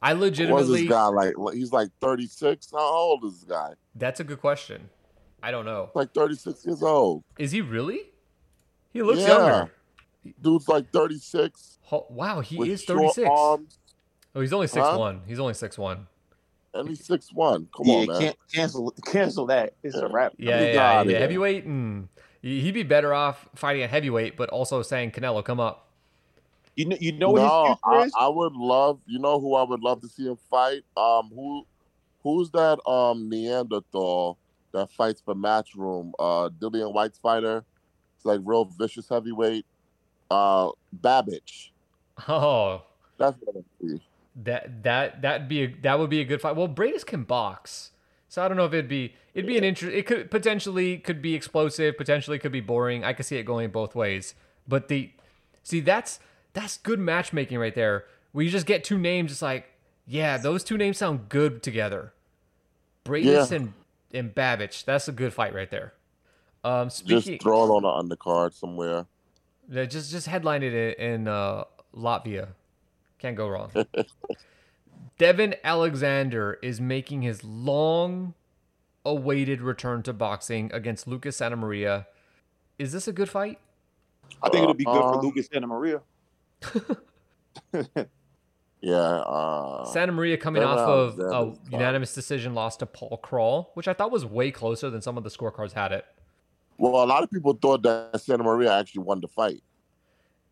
I 0.00 0.12
legitimately. 0.12 0.62
What's 0.70 0.80
this 0.80 0.88
guy 0.88 1.06
like? 1.06 1.34
He's 1.54 1.72
like 1.72 1.88
36. 2.00 2.70
How 2.72 2.78
old 2.78 3.24
is 3.24 3.40
this 3.40 3.44
guy? 3.48 3.72
That's 3.94 4.20
a 4.20 4.24
good 4.24 4.40
question. 4.40 4.88
I 5.42 5.50
don't 5.50 5.64
know. 5.64 5.90
Like 5.94 6.12
36 6.14 6.64
years 6.66 6.82
old. 6.82 7.22
Is 7.38 7.50
he 7.52 7.60
really? 7.60 8.02
He 8.92 9.02
looks 9.02 9.20
Yeah. 9.20 9.28
younger. 9.28 9.72
Dude's 10.40 10.68
like 10.68 10.90
36. 10.92 11.78
Ho- 11.82 12.06
Wow, 12.10 12.40
he 12.40 12.70
is 12.70 12.84
36. 12.84 13.28
arms, 13.30 13.78
Oh, 14.34 14.40
he's 14.40 14.52
only 14.52 14.66
Huh? 14.66 14.96
6'1. 14.96 15.26
He's 15.26 15.38
only 15.40 15.54
6'1. 15.54 16.06
and 16.74 16.88
he's 16.88 17.06
6'1. 17.08 17.66
Come 17.74 17.86
yeah, 17.86 17.94
on, 17.94 18.06
man. 18.06 18.34
cancel 18.52 18.90
cancel 19.06 19.46
that. 19.46 19.72
It's 19.82 19.96
a 19.96 20.06
wrap. 20.08 20.34
Yeah, 20.36 20.58
Get 20.60 20.74
yeah, 20.74 21.02
yeah. 21.02 21.18
Heavyweight, 21.18 21.66
mm, 21.66 22.08
he- 22.42 22.60
he'd 22.60 22.72
be 22.72 22.82
better 22.82 23.14
off 23.14 23.48
fighting 23.54 23.82
at 23.82 23.90
heavyweight, 23.90 24.36
but 24.36 24.48
also 24.50 24.82
saying 24.82 25.12
Canelo, 25.12 25.42
come 25.44 25.60
up. 25.60 25.86
You 26.76 26.84
know, 26.84 26.96
you 27.00 27.12
know 27.12 27.30
what 27.30 27.42
no, 27.42 27.68
his 27.70 27.78
I, 27.84 28.04
is? 28.04 28.12
I 28.20 28.28
would 28.28 28.52
love. 28.52 29.00
You 29.06 29.18
know 29.18 29.40
who 29.40 29.54
I 29.54 29.64
would 29.64 29.80
love 29.80 30.00
to 30.02 30.08
see 30.08 30.26
him 30.26 30.36
fight? 30.48 30.82
Um, 30.96 31.30
who, 31.34 31.66
who's 32.22 32.50
that? 32.52 32.78
Um, 32.88 33.28
Neanderthal 33.28 34.38
that 34.72 34.90
fights 34.92 35.20
for 35.20 35.34
Matchroom. 35.34 36.12
Uh, 36.18 36.50
Dillian 36.50 36.92
Whyte's 36.92 37.18
fighter. 37.18 37.64
It's 38.16 38.24
like 38.24 38.40
real 38.44 38.66
vicious 38.66 39.08
heavyweight. 39.08 39.64
Uh, 40.30 40.70
Babbage. 40.92 41.72
Oh, 42.28 42.82
That's 43.16 43.36
what 43.40 43.56
I 43.56 43.60
see. 43.86 44.00
that 44.36 44.82
that 44.82 45.22
that'd 45.22 45.48
be 45.48 45.62
a, 45.64 45.74
that 45.82 45.98
would 45.98 46.10
be 46.10 46.20
a 46.20 46.24
good 46.24 46.40
fight. 46.40 46.56
Well, 46.56 46.68
Briedis 46.68 47.04
can 47.06 47.22
box, 47.24 47.92
so 48.28 48.42
I 48.44 48.48
don't 48.48 48.56
know 48.56 48.64
if 48.66 48.72
it'd 48.72 48.88
be 48.88 49.14
it'd 49.34 49.46
be 49.46 49.56
an 49.56 49.64
interest. 49.64 49.94
It 49.94 50.06
could 50.06 50.30
potentially 50.30 50.98
could 50.98 51.22
be 51.22 51.34
explosive, 51.34 51.96
potentially 51.96 52.38
could 52.38 52.52
be 52.52 52.60
boring. 52.60 53.04
I 53.04 53.12
could 53.12 53.24
see 53.26 53.36
it 53.36 53.44
going 53.44 53.70
both 53.70 53.94
ways. 53.94 54.34
But 54.66 54.88
the 54.88 55.10
see 55.62 55.80
that's 55.80 56.18
that's 56.52 56.76
good 56.78 56.98
matchmaking 56.98 57.58
right 57.58 57.74
there. 57.74 58.04
Where 58.32 58.44
you 58.44 58.50
just 58.50 58.66
get 58.66 58.84
two 58.84 58.98
names, 58.98 59.30
it's 59.32 59.42
like 59.42 59.66
yeah, 60.06 60.36
those 60.38 60.64
two 60.64 60.76
names 60.76 60.98
sound 60.98 61.28
good 61.28 61.62
together. 61.62 62.12
Briedis 63.04 63.50
Yeah. 63.50 63.56
and 63.56 63.72
and 64.12 64.34
Babbage, 64.34 64.84
that's 64.84 65.06
a 65.08 65.12
good 65.12 65.32
fight 65.32 65.54
right 65.54 65.70
there. 65.70 65.94
Um, 66.64 66.90
speaking, 66.90 67.20
Just 67.34 67.42
throw 67.42 67.64
it 67.64 67.84
on 67.84 68.08
the 68.08 68.16
undercard 68.16 68.52
somewhere. 68.54 69.06
Yeah, 69.70 69.84
just 69.84 70.10
just 70.10 70.26
headline 70.26 70.62
it 70.62 70.72
in, 70.74 71.10
in 71.12 71.28
uh, 71.28 71.64
Latvia. 71.94 72.48
Can't 73.18 73.36
go 73.36 73.48
wrong. 73.48 73.70
Devon 75.18 75.54
Alexander 75.64 76.58
is 76.62 76.80
making 76.80 77.22
his 77.22 77.42
long 77.42 78.34
awaited 79.04 79.60
return 79.60 80.02
to 80.04 80.12
boxing 80.12 80.70
against 80.72 81.08
Lucas 81.08 81.38
Santamaria. 81.38 82.06
Is 82.78 82.92
this 82.92 83.08
a 83.08 83.12
good 83.12 83.28
fight? 83.28 83.58
I 84.42 84.48
think 84.50 84.62
it'll 84.62 84.74
be 84.74 84.84
good 84.84 84.96
Uh, 84.96 85.14
for 85.14 85.22
Lucas 85.22 85.48
Santamaria. 85.48 86.00
Yeah. 88.80 88.94
Uh, 88.94 89.84
Santamaria 89.86 90.38
coming 90.40 90.62
off 90.62 90.78
of 90.78 91.18
a 91.18 91.22
Alexander's 91.22 91.72
unanimous 91.72 92.14
decision 92.14 92.54
loss 92.54 92.76
to 92.76 92.86
Paul 92.86 93.18
Kroll, 93.20 93.70
which 93.74 93.88
I 93.88 93.92
thought 93.92 94.12
was 94.12 94.24
way 94.24 94.50
closer 94.52 94.88
than 94.88 95.02
some 95.02 95.18
of 95.18 95.24
the 95.24 95.30
scorecards 95.30 95.72
had 95.72 95.90
it. 95.90 96.04
Well, 96.78 97.02
a 97.02 97.06
lot 97.06 97.24
of 97.24 97.30
people 97.30 97.54
thought 97.60 97.82
that 97.82 98.14
Santamaria 98.14 98.80
actually 98.80 99.02
won 99.02 99.20
the 99.20 99.28
fight. 99.28 99.62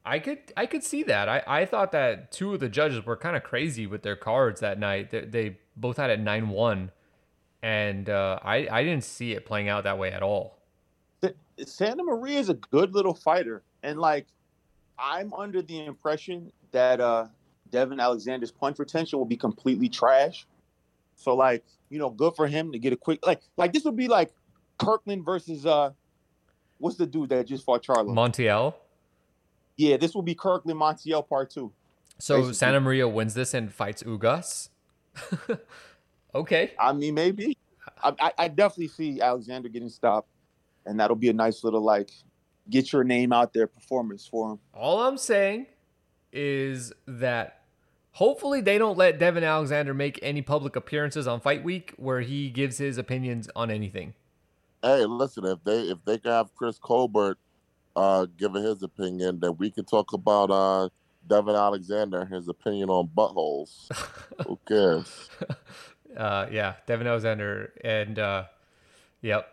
I 0.04 0.18
could 0.18 0.38
I 0.56 0.66
could 0.66 0.84
see 0.84 1.02
that. 1.04 1.28
I, 1.28 1.42
I 1.46 1.64
thought 1.64 1.92
that 1.92 2.30
two 2.30 2.54
of 2.54 2.60
the 2.60 2.68
judges 2.68 3.04
were 3.04 3.16
kind 3.16 3.36
of 3.36 3.42
crazy 3.42 3.86
with 3.86 4.02
their 4.02 4.16
cards 4.16 4.60
that 4.60 4.78
night. 4.78 5.10
They, 5.10 5.24
they 5.24 5.58
both 5.76 5.96
had 5.96 6.10
it 6.10 6.20
nine 6.20 6.48
one, 6.48 6.92
and 7.62 8.08
uh, 8.08 8.38
I 8.42 8.68
I 8.70 8.84
didn't 8.84 9.04
see 9.04 9.32
it 9.32 9.44
playing 9.46 9.68
out 9.68 9.84
that 9.84 9.98
way 9.98 10.12
at 10.12 10.22
all. 10.22 10.58
Santamaria 11.58 12.38
is 12.38 12.48
a 12.48 12.54
good 12.54 12.94
little 12.94 13.14
fighter, 13.14 13.62
and 13.82 13.98
like 13.98 14.26
I'm 14.98 15.32
under 15.32 15.62
the 15.62 15.84
impression 15.84 16.52
that 16.72 17.00
uh 17.00 17.26
Devon 17.70 17.98
Alexander's 17.98 18.52
punch 18.52 18.78
retention 18.78 19.18
will 19.18 19.26
be 19.26 19.36
completely 19.36 19.88
trash. 19.88 20.46
So 21.16 21.34
like 21.34 21.64
you 21.88 21.98
know, 21.98 22.10
good 22.10 22.36
for 22.36 22.46
him 22.46 22.72
to 22.72 22.78
get 22.78 22.92
a 22.92 22.96
quick 22.96 23.24
like 23.26 23.42
like 23.56 23.72
this 23.72 23.84
would 23.84 23.96
be 23.96 24.06
like 24.06 24.32
Kirkland 24.78 25.24
versus 25.24 25.66
uh 25.66 25.90
what's 26.78 26.96
the 26.96 27.06
dude 27.06 27.30
that 27.30 27.46
just 27.46 27.64
fought 27.64 27.82
Charlo? 27.82 28.08
Montiel. 28.08 28.74
yeah, 29.76 29.96
this 29.96 30.14
will 30.14 30.22
be 30.22 30.34
Kirkland 30.34 30.78
Montiel 30.78 31.26
part 31.26 31.50
two. 31.50 31.72
So 32.18 32.42
Basically. 32.42 32.66
Santamaria 32.66 33.12
wins 33.12 33.34
this 33.34 33.54
and 33.54 33.72
fights 33.72 34.02
Ugas. 34.02 34.70
okay. 36.34 36.72
I 36.78 36.92
mean, 36.92 37.14
maybe. 37.14 37.56
I, 38.02 38.14
I, 38.18 38.32
I 38.38 38.48
definitely 38.48 38.88
see 38.88 39.20
Alexander 39.20 39.68
getting 39.68 39.88
stopped, 39.88 40.28
and 40.86 40.98
that'll 40.98 41.16
be 41.16 41.28
a 41.28 41.32
nice 41.34 41.62
little 41.64 41.82
like 41.82 42.10
get 42.68 42.92
your 42.92 43.04
name 43.04 43.32
out 43.32 43.52
there 43.52 43.66
performance 43.66 44.26
for 44.26 44.52
him. 44.52 44.58
All 44.74 45.00
I'm 45.00 45.18
saying 45.18 45.66
is 46.32 46.92
that 47.06 47.62
hopefully 48.12 48.60
they 48.60 48.78
don't 48.78 48.98
let 48.98 49.18
Devon 49.18 49.44
Alexander 49.44 49.94
make 49.94 50.18
any 50.22 50.42
public 50.42 50.74
appearances 50.74 51.26
on 51.26 51.40
Fight 51.40 51.62
Week 51.62 51.94
where 51.96 52.20
he 52.22 52.50
gives 52.50 52.78
his 52.78 52.98
opinions 52.98 53.48
on 53.54 53.70
anything. 53.70 54.14
Hey, 54.86 55.04
listen, 55.04 55.44
if 55.44 55.64
they 55.64 55.80
if 55.80 55.98
they 56.04 56.18
can 56.18 56.30
have 56.30 56.54
Chris 56.54 56.78
Colbert 56.78 57.38
uh 57.96 58.26
giving 58.36 58.62
his 58.62 58.82
opinion, 58.82 59.40
then 59.40 59.56
we 59.56 59.70
can 59.70 59.84
talk 59.84 60.12
about 60.12 60.50
uh 60.50 60.88
Devon 61.26 61.56
Alexander 61.56 62.20
and 62.20 62.32
his 62.32 62.48
opinion 62.48 62.88
on 62.88 63.08
buttholes. 63.08 63.88
Who 64.46 64.58
cares? 64.66 65.30
Uh, 66.16 66.46
yeah, 66.50 66.74
Devon 66.86 67.06
Alexander, 67.06 67.74
and 67.84 68.18
uh, 68.18 68.44
yep. 69.20 69.52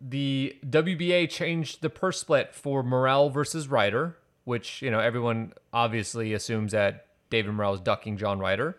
The 0.00 0.56
WBA 0.64 1.28
changed 1.28 1.82
the 1.82 1.90
purse 1.90 2.20
split 2.20 2.54
for 2.54 2.84
Morrell 2.84 3.30
versus 3.30 3.66
Ryder, 3.66 4.16
which 4.44 4.80
you 4.80 4.92
know 4.92 5.00
everyone 5.00 5.54
obviously 5.72 6.32
assumes 6.34 6.70
that 6.70 7.08
David 7.30 7.52
Morrell 7.52 7.74
is 7.74 7.80
ducking 7.80 8.16
John 8.16 8.38
Ryder. 8.38 8.76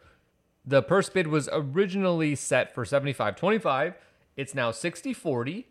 The 0.66 0.82
purse 0.82 1.10
bid 1.10 1.28
was 1.28 1.50
originally 1.52 2.36
set 2.36 2.74
for 2.74 2.86
75-25. 2.86 3.96
It's 4.38 4.56
now 4.56 4.72
60-40. 4.72 5.66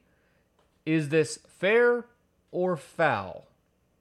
Is 0.87 1.09
this 1.09 1.39
fair 1.59 2.07
or 2.51 2.77
foul? 2.77 3.47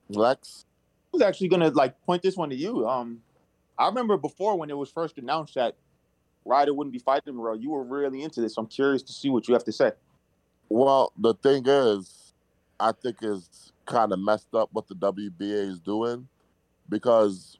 Lex? 0.09 0.65
I 1.13 1.17
was 1.17 1.21
actually 1.21 1.49
gonna 1.49 1.69
like 1.69 2.01
point 2.05 2.21
this 2.21 2.37
one 2.37 2.49
to 2.49 2.55
you. 2.55 2.87
Um, 2.87 3.21
I 3.77 3.87
remember 3.87 4.17
before 4.17 4.57
when 4.57 4.69
it 4.69 4.77
was 4.77 4.89
first 4.89 5.17
announced 5.17 5.55
that 5.55 5.75
Ryder 6.45 6.73
wouldn't 6.73 6.93
be 6.93 6.99
fighting 6.99 7.35
Morrell. 7.35 7.59
You 7.59 7.71
were 7.71 7.83
really 7.83 8.23
into 8.23 8.41
this. 8.41 8.57
I'm 8.57 8.67
curious 8.67 9.03
to 9.03 9.13
see 9.13 9.29
what 9.29 9.47
you 9.47 9.53
have 9.53 9.65
to 9.65 9.71
say. 9.71 9.91
Well, 10.69 11.11
the 11.17 11.33
thing 11.33 11.63
is, 11.65 12.33
I 12.79 12.91
think 12.91 13.17
is 13.21 13.71
kind 13.85 14.11
of 14.11 14.19
messed 14.19 14.53
up 14.53 14.69
what 14.71 14.87
the 14.87 14.95
WBA 14.95 15.69
is 15.69 15.79
doing 15.79 16.27
because 16.89 17.57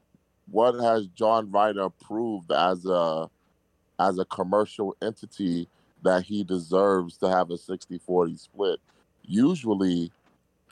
what 0.50 0.72
has 0.74 1.06
John 1.08 1.50
Ryder 1.50 1.90
proved 1.90 2.50
as 2.52 2.84
a 2.86 3.28
as 4.00 4.18
a 4.18 4.24
commercial 4.24 4.96
entity 5.02 5.68
that 6.02 6.24
he 6.24 6.44
deserves 6.44 7.16
to 7.18 7.28
have 7.28 7.50
a 7.50 7.54
60-40 7.54 8.38
split. 8.38 8.78
Usually 9.28 10.10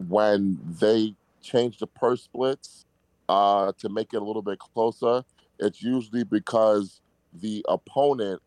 when 0.08 0.58
they 0.80 1.14
change 1.42 1.78
the 1.78 1.86
purse 1.86 2.22
splits 2.22 2.86
uh, 3.28 3.72
to 3.78 3.88
make 3.88 4.14
it 4.14 4.22
a 4.22 4.24
little 4.24 4.42
bit 4.42 4.58
closer, 4.58 5.22
it's 5.58 5.82
usually 5.82 6.24
because 6.24 7.00
the 7.34 7.64
opponent 7.68 8.40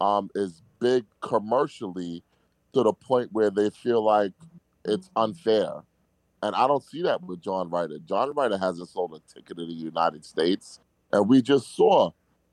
um, 0.00 0.30
is 0.34 0.62
big 0.78 1.04
commercially 1.20 2.22
to 2.74 2.82
the 2.82 2.92
point 2.92 3.30
where 3.32 3.50
they 3.50 3.70
feel 3.70 4.02
like 4.02 4.32
it's 4.84 5.10
unfair. 5.16 5.82
And 6.42 6.54
I 6.54 6.66
don't 6.66 6.82
see 6.82 7.02
that 7.02 7.22
with 7.22 7.40
John 7.40 7.70
Ryder. 7.70 7.98
John 8.06 8.32
Ryder 8.34 8.58
hasn't 8.58 8.90
sold 8.90 9.14
a 9.14 9.34
ticket 9.34 9.58
in 9.58 9.68
the 9.68 9.74
United 9.74 10.24
States. 10.24 10.80
And 11.12 11.28
we 11.28 11.40
just 11.40 11.74
saw 11.74 12.10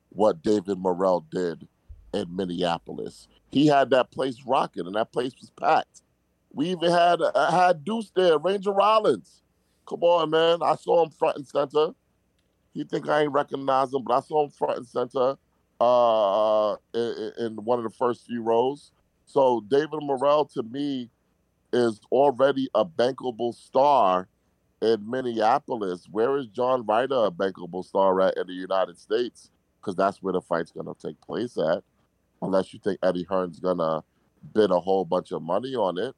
what 0.10 0.42
David 0.42 0.78
Morrell 0.78 1.26
did 1.30 1.68
in 2.14 2.36
Minneapolis. 2.36 3.28
He 3.52 3.68
had 3.68 3.90
that 3.90 4.12
place 4.12 4.38
rocking, 4.46 4.88
and 4.88 4.96
that 4.96 5.12
place 5.12 5.34
was 5.40 5.50
packed. 5.50 6.02
We 6.54 6.70
even 6.70 6.92
had 6.92 7.20
uh, 7.22 7.52
had 7.52 7.84
Deuce 7.84 8.12
there, 8.16 8.38
Ranger 8.38 8.72
Rollins. 8.72 9.42
Come 9.88 10.04
on, 10.04 10.30
man! 10.30 10.60
I 10.62 10.76
saw 10.76 11.04
him 11.04 11.10
front 11.12 11.38
and 11.38 11.48
center. 11.48 11.94
He 12.74 12.84
think 12.84 13.08
I 13.08 13.22
ain't 13.22 13.32
recognize 13.32 13.94
him, 13.94 14.04
but 14.06 14.14
I 14.16 14.20
saw 14.22 14.46
him 14.46 14.52
front 14.52 14.78
and 14.78 14.88
center 14.88 15.36
uh, 15.80 16.76
in, 16.94 17.32
in 17.40 17.56
one 17.58 17.80
of 17.80 17.84
the 17.84 17.96
first 17.98 18.26
few 18.26 18.42
rows. 18.42 18.92
So 19.26 19.64
David 19.68 20.00
Morrell 20.02 20.46
to 20.54 20.64
me 20.64 21.10
is 21.72 22.00
already 22.12 22.70
a 22.76 22.86
bankable 22.86 23.54
star 23.54 24.28
in 24.82 25.10
Minneapolis. 25.10 26.08
Where 26.12 26.38
is 26.38 26.48
John 26.48 26.86
Ryder 26.86 27.26
a 27.26 27.32
bankable 27.32 27.84
star 27.84 28.20
at 28.22 28.38
in 28.38 28.48
the 28.48 28.54
United 28.54 28.98
States? 28.98 29.50
Because 29.82 29.96
that's 29.96 30.22
where 30.22 30.34
the 30.34 30.42
fight's 30.42 30.72
gonna 30.72 30.94
take 31.00 31.20
place 31.22 31.58
at. 31.58 31.84
Unless 32.42 32.74
you 32.74 32.80
think 32.84 33.00
Eddie 33.02 33.24
Hearn's 33.24 33.60
gonna 33.60 34.04
bid 34.54 34.72
a 34.72 34.80
whole 34.80 35.06
bunch 35.06 35.32
of 35.32 35.42
money 35.42 35.76
on 35.76 35.98
it. 35.98 36.16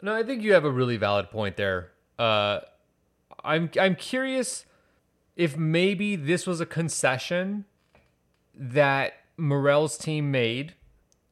No, 0.00 0.14
I 0.14 0.22
think 0.22 0.42
you 0.42 0.52
have 0.52 0.64
a 0.64 0.70
really 0.70 0.96
valid 0.96 1.30
point 1.30 1.56
there. 1.56 1.90
Uh, 2.18 2.60
I'm 3.44 3.70
I'm 3.80 3.94
curious 3.94 4.64
if 5.36 5.56
maybe 5.56 6.16
this 6.16 6.46
was 6.46 6.60
a 6.60 6.66
concession 6.66 7.64
that 8.54 9.14
Morrell's 9.36 9.96
team 9.96 10.30
made 10.30 10.74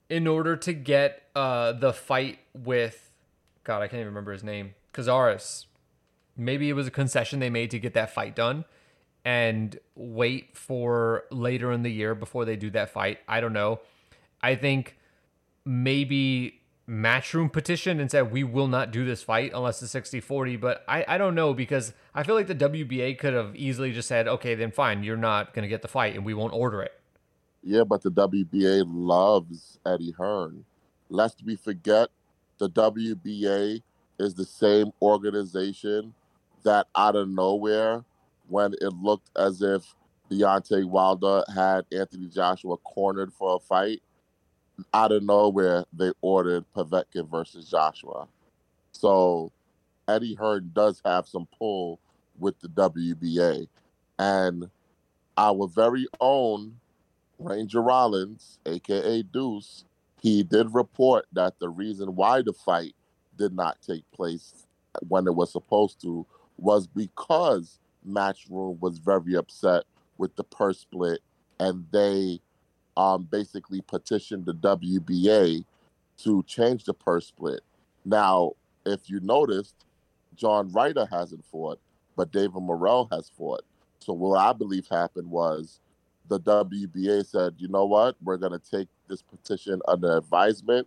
in 0.08 0.26
order 0.26 0.56
to 0.56 0.72
get 0.72 1.24
uh, 1.34 1.72
the 1.72 1.92
fight 1.92 2.38
with 2.54 3.06
God, 3.66 3.82
I 3.82 3.88
can't 3.88 4.00
even 4.00 4.06
remember 4.06 4.32
his 4.32 4.44
name, 4.44 4.74
Cazares. 4.92 5.66
Maybe 6.36 6.68
it 6.68 6.74
was 6.74 6.86
a 6.86 6.90
concession 6.90 7.40
they 7.40 7.50
made 7.50 7.72
to 7.72 7.80
get 7.80 7.94
that 7.94 8.14
fight 8.14 8.36
done 8.36 8.64
and 9.24 9.76
wait 9.96 10.56
for 10.56 11.24
later 11.32 11.72
in 11.72 11.82
the 11.82 11.90
year 11.90 12.14
before 12.14 12.44
they 12.44 12.54
do 12.54 12.70
that 12.70 12.90
fight. 12.90 13.18
I 13.26 13.40
don't 13.40 13.52
know. 13.52 13.80
I 14.40 14.54
think 14.54 14.96
maybe 15.64 16.60
Matchroom 16.88 17.52
petitioned 17.52 18.00
and 18.00 18.10
said 18.10 18.30
we 18.30 18.44
will 18.44 18.68
not 18.68 18.92
do 18.92 19.04
this 19.04 19.22
fight 19.22 19.50
unless 19.52 19.82
it's 19.82 19.92
60-40 19.92 20.60
but 20.60 20.84
I, 20.86 21.04
I 21.08 21.18
don't 21.18 21.34
know 21.34 21.52
because 21.52 21.92
i 22.14 22.22
feel 22.22 22.36
like 22.36 22.46
the 22.46 22.54
wba 22.54 23.18
could 23.18 23.34
have 23.34 23.56
easily 23.56 23.92
just 23.92 24.06
said 24.06 24.28
okay 24.28 24.54
then 24.54 24.70
fine 24.70 25.02
you're 25.02 25.16
not 25.16 25.52
going 25.52 25.64
to 25.64 25.68
get 25.68 25.82
the 25.82 25.88
fight 25.88 26.14
and 26.14 26.24
we 26.24 26.32
won't 26.32 26.52
order 26.52 26.82
it. 26.82 26.92
Yeah 27.62 27.82
but 27.82 28.02
the 28.02 28.12
wba 28.12 28.84
loves 28.86 29.80
eddie 29.84 30.12
hearn. 30.12 30.64
Lest 31.08 31.42
we 31.44 31.56
forget 31.56 32.08
the 32.58 32.70
wba 32.70 33.82
is 34.20 34.34
the 34.34 34.44
same 34.44 34.92
organization 35.02 36.14
that 36.62 36.86
out 36.96 37.16
of 37.16 37.28
nowhere 37.28 38.04
when 38.48 38.74
it 38.74 38.92
looked 38.92 39.30
as 39.36 39.60
if 39.60 39.94
Deontay 40.30 40.84
Wilder 40.84 41.44
had 41.54 41.84
Anthony 41.92 42.26
Joshua 42.26 42.76
cornered 42.78 43.32
for 43.32 43.56
a 43.56 43.58
fight 43.58 44.02
out 44.92 45.12
of 45.12 45.22
nowhere, 45.22 45.84
they 45.92 46.12
ordered 46.20 46.64
Povetkin 46.74 47.30
versus 47.30 47.70
Joshua. 47.70 48.28
So 48.92 49.52
Eddie 50.08 50.34
Hearn 50.34 50.70
does 50.74 51.00
have 51.04 51.26
some 51.26 51.46
pull 51.58 52.00
with 52.38 52.58
the 52.60 52.68
WBA. 52.68 53.68
And 54.18 54.70
our 55.36 55.66
very 55.66 56.06
own 56.20 56.76
Ranger 57.38 57.82
Rollins, 57.82 58.58
aka 58.66 59.22
Deuce, 59.22 59.84
he 60.20 60.42
did 60.42 60.74
report 60.74 61.26
that 61.32 61.58
the 61.58 61.68
reason 61.68 62.16
why 62.16 62.42
the 62.42 62.52
fight 62.52 62.94
did 63.36 63.54
not 63.54 63.78
take 63.86 64.10
place 64.12 64.66
when 65.08 65.26
it 65.26 65.34
was 65.34 65.52
supposed 65.52 66.00
to 66.00 66.26
was 66.56 66.86
because 66.86 67.78
Matchroom 68.08 68.80
was 68.80 68.98
very 68.98 69.34
upset 69.34 69.84
with 70.16 70.34
the 70.36 70.44
purse 70.44 70.80
split 70.80 71.20
and 71.60 71.84
they 71.92 72.40
um, 72.96 73.24
basically 73.30 73.80
petitioned 73.80 74.46
the 74.46 74.54
WBA 74.54 75.64
to 76.18 76.42
change 76.44 76.84
the 76.84 76.94
purse 76.94 77.26
split. 77.26 77.60
Now, 78.04 78.52
if 78.84 79.10
you 79.10 79.20
noticed, 79.20 79.74
John 80.34 80.70
Ryder 80.72 81.06
hasn't 81.10 81.44
fought, 81.44 81.78
but 82.16 82.32
David 82.32 82.62
Morrell 82.62 83.08
has 83.12 83.30
fought. 83.36 83.62
So 83.98 84.12
what 84.12 84.38
I 84.38 84.52
believe 84.52 84.86
happened 84.88 85.30
was 85.30 85.80
the 86.28 86.40
WBA 86.40 87.26
said, 87.26 87.54
you 87.58 87.68
know 87.68 87.84
what, 87.84 88.16
we're 88.22 88.36
going 88.36 88.58
to 88.58 88.70
take 88.70 88.88
this 89.08 89.22
petition 89.22 89.80
under 89.88 90.16
advisement. 90.16 90.86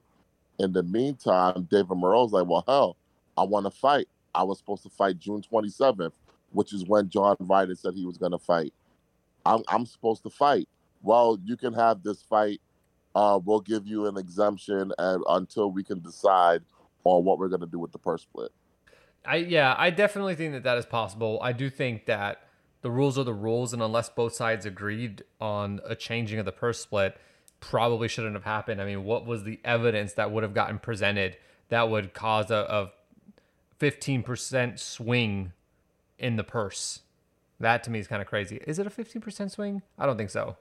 In 0.59 0.73
the 0.73 0.83
meantime, 0.83 1.67
David 1.69 1.95
Morrell's 1.97 2.33
like, 2.33 2.47
well, 2.47 2.63
hell, 2.67 2.97
I 3.37 3.43
want 3.43 3.65
to 3.65 3.71
fight. 3.71 4.07
I 4.35 4.43
was 4.43 4.57
supposed 4.57 4.83
to 4.83 4.89
fight 4.89 5.19
June 5.19 5.41
27th, 5.41 6.13
which 6.51 6.73
is 6.73 6.85
when 6.85 7.09
John 7.09 7.35
Ryder 7.39 7.75
said 7.75 7.93
he 7.93 8.05
was 8.05 8.17
going 8.17 8.31
to 8.31 8.39
fight. 8.39 8.73
I'm, 9.45 9.63
I'm 9.67 9.85
supposed 9.85 10.23
to 10.23 10.29
fight 10.29 10.67
well, 11.01 11.37
you 11.43 11.57
can 11.57 11.73
have 11.73 12.03
this 12.03 12.21
fight. 12.21 12.61
Uh, 13.15 13.39
we'll 13.43 13.61
give 13.61 13.87
you 13.87 14.07
an 14.07 14.17
exemption 14.17 14.91
and 14.97 15.23
until 15.27 15.71
we 15.71 15.83
can 15.83 15.99
decide 15.99 16.61
on 17.03 17.25
what 17.25 17.39
we're 17.39 17.47
going 17.47 17.59
to 17.59 17.67
do 17.67 17.79
with 17.79 17.91
the 17.91 17.97
purse 17.97 18.21
split. 18.21 18.51
I 19.25 19.37
yeah, 19.37 19.75
I 19.77 19.89
definitely 19.89 20.35
think 20.35 20.53
that 20.53 20.63
that 20.63 20.77
is 20.77 20.85
possible. 20.85 21.39
I 21.41 21.51
do 21.51 21.69
think 21.69 22.05
that 22.05 22.43
the 22.81 22.91
rules 22.91 23.17
are 23.17 23.23
the 23.23 23.33
rules, 23.33 23.73
and 23.73 23.81
unless 23.81 24.09
both 24.09 24.33
sides 24.33 24.65
agreed 24.65 25.23
on 25.41 25.81
a 25.85 25.95
changing 25.95 26.39
of 26.39 26.45
the 26.45 26.51
purse 26.51 26.79
split, 26.79 27.17
probably 27.59 28.07
shouldn't 28.07 28.35
have 28.35 28.45
happened. 28.45 28.81
I 28.81 28.85
mean, 28.85 29.03
what 29.03 29.25
was 29.25 29.43
the 29.43 29.59
evidence 29.65 30.13
that 30.13 30.31
would 30.31 30.43
have 30.43 30.53
gotten 30.53 30.79
presented 30.79 31.35
that 31.67 31.89
would 31.89 32.13
cause 32.13 32.49
a 32.51 32.91
fifteen 33.77 34.23
percent 34.23 34.79
swing 34.79 35.51
in 36.17 36.37
the 36.37 36.43
purse? 36.43 37.01
That 37.59 37.83
to 37.83 37.91
me 37.91 37.99
is 37.99 38.07
kind 38.07 38.21
of 38.21 38.27
crazy. 38.27 38.61
Is 38.65 38.79
it 38.79 38.87
a 38.87 38.89
fifteen 38.89 39.21
percent 39.21 39.51
swing? 39.51 39.81
I 39.97 40.05
don't 40.05 40.17
think 40.17 40.29
so. 40.29 40.55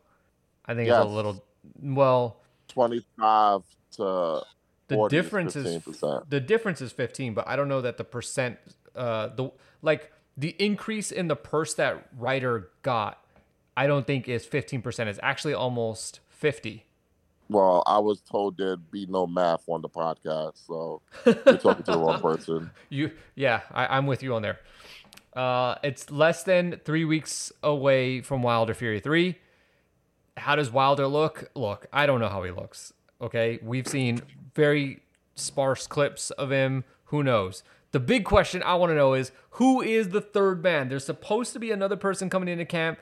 I 0.69 0.75
think 0.75 0.87
yes. 0.89 1.03
it's 1.03 1.11
a 1.11 1.15
little 1.15 1.45
well. 1.83 2.37
Twenty 2.69 3.05
five 3.19 3.63
to 3.93 4.43
the 4.89 5.09
difference 5.09 5.55
is, 5.55 5.87
is 5.87 6.05
the 6.29 6.41
difference 6.41 6.81
is 6.81 6.93
15 6.93 7.35
but 7.35 7.47
i 7.47 7.55
don't 7.57 7.69
know 7.69 7.81
that 7.81 7.97
the 7.97 8.05
percent 8.05 8.59
uh 8.97 9.29
the 9.29 9.51
like 9.83 10.13
the 10.37 10.57
increase 10.59 11.13
in 11.13 11.29
the 11.29 11.37
purse 11.37 11.75
that 11.75 12.09
Ryder 12.17 12.71
got 12.83 13.23
i 13.77 13.87
don't 13.87 14.07
think 14.07 14.29
is 14.29 14.47
15% 14.47 15.07
it's 15.07 15.21
actually 15.23 15.55
almost 15.55 16.21
50 16.31 16.87
well 17.49 17.83
i 17.87 17.99
was 17.99 18.21
told 18.21 18.57
there'd 18.57 18.91
be 18.91 19.07
no 19.07 19.27
math 19.27 19.69
on 19.69 19.83
the 19.83 19.89
podcast 19.89 20.67
so 20.67 21.03
you're 21.25 21.59
talking 21.59 21.85
to 21.85 21.93
the 21.93 21.99
wrong 21.99 22.21
person. 22.21 22.71
You 22.89 23.13
yeah 23.35 23.61
I, 23.71 23.99
i'm 23.99 24.07
with 24.07 24.23
you 24.23 24.35
on 24.35 24.43
there. 24.43 24.59
Uh 25.35 25.77
it's 25.83 26.11
less 26.11 26.43
than 26.45 26.81
three 26.85 27.05
weeks 27.05 27.53
away 27.63 28.23
from 28.23 28.43
wilder 28.43 28.75
fury 28.75 29.01
3 29.01 29.37
how 30.39 30.57
does 30.57 30.71
Wilder 30.71 31.07
look? 31.07 31.51
Look, 31.55 31.87
I 31.93 32.07
don't 32.07 32.21
know 32.21 32.29
how 32.29 32.43
he 32.43 32.51
looks. 32.51 32.93
Okay, 33.21 33.59
we've 33.63 33.87
seen 33.87 34.23
very 34.55 35.01
sparse 35.35 35.87
clips 35.87 36.31
of 36.33 36.51
him. 36.51 36.85
Who 37.07 37.23
knows? 37.23 37.63
The 37.91 38.01
big 38.01 38.25
question 38.25 38.63
I 38.63 38.75
want 38.75 38.91
to 38.91 38.95
know 38.95 39.15
is 39.15 39.33
who 39.53 39.81
is 39.81 40.11
the 40.11 40.21
third 40.21 40.63
man? 40.63 40.89
There's 40.89 41.05
supposed 41.05 41.53
to 41.55 41.59
be 41.59 41.71
another 41.71 41.97
person 41.97 42.29
coming 42.29 42.49
into 42.49 42.65
camp. 42.65 42.99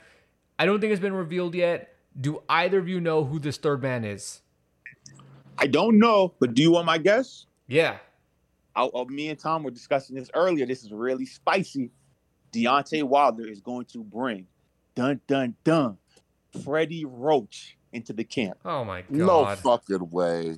I 0.59 0.65
don't 0.65 0.81
think 0.81 0.93
it's 0.93 1.01
been 1.01 1.13
revealed 1.13 1.55
yet. 1.55 1.95
Do 2.19 2.43
either 2.49 2.79
of 2.79 2.89
you 2.89 3.01
know 3.01 3.25
who 3.25 3.39
this 3.39 3.59
third 3.59 3.83
man 3.83 4.05
is? 4.05 4.41
I 5.59 5.67
don't 5.67 5.99
know, 5.99 6.35
but 6.39 6.55
do 6.55 6.63
you 6.63 6.73
want 6.73 6.87
my 6.87 6.99
guess? 6.99 7.47
Yeah. 7.67 7.99
I, 8.75 8.89
I, 8.95 9.05
me 9.05 9.29
and 9.29 9.39
Tom 9.39 9.63
were 9.63 9.71
discussing 9.71 10.17
this 10.17 10.31
earlier. 10.35 10.67
This 10.67 10.85
is 10.85 10.93
really 10.93 11.27
spicy. 11.27 11.91
Deontay 12.53 13.03
Wilder 13.03 13.47
is 13.47 13.61
going 13.61 13.87
to 13.87 14.05
bring 14.05 14.47
dun 14.95 15.21
dun 15.27 15.55
dun 15.65 15.99
Freddie 16.65 17.05
Roach 17.05 17.77
into 17.93 18.13
the 18.13 18.25
camp. 18.25 18.59
Oh 18.65 18.85
my 18.85 19.03
god! 19.03 19.11
No 19.11 19.57
fucking 19.57 20.11
way. 20.11 20.57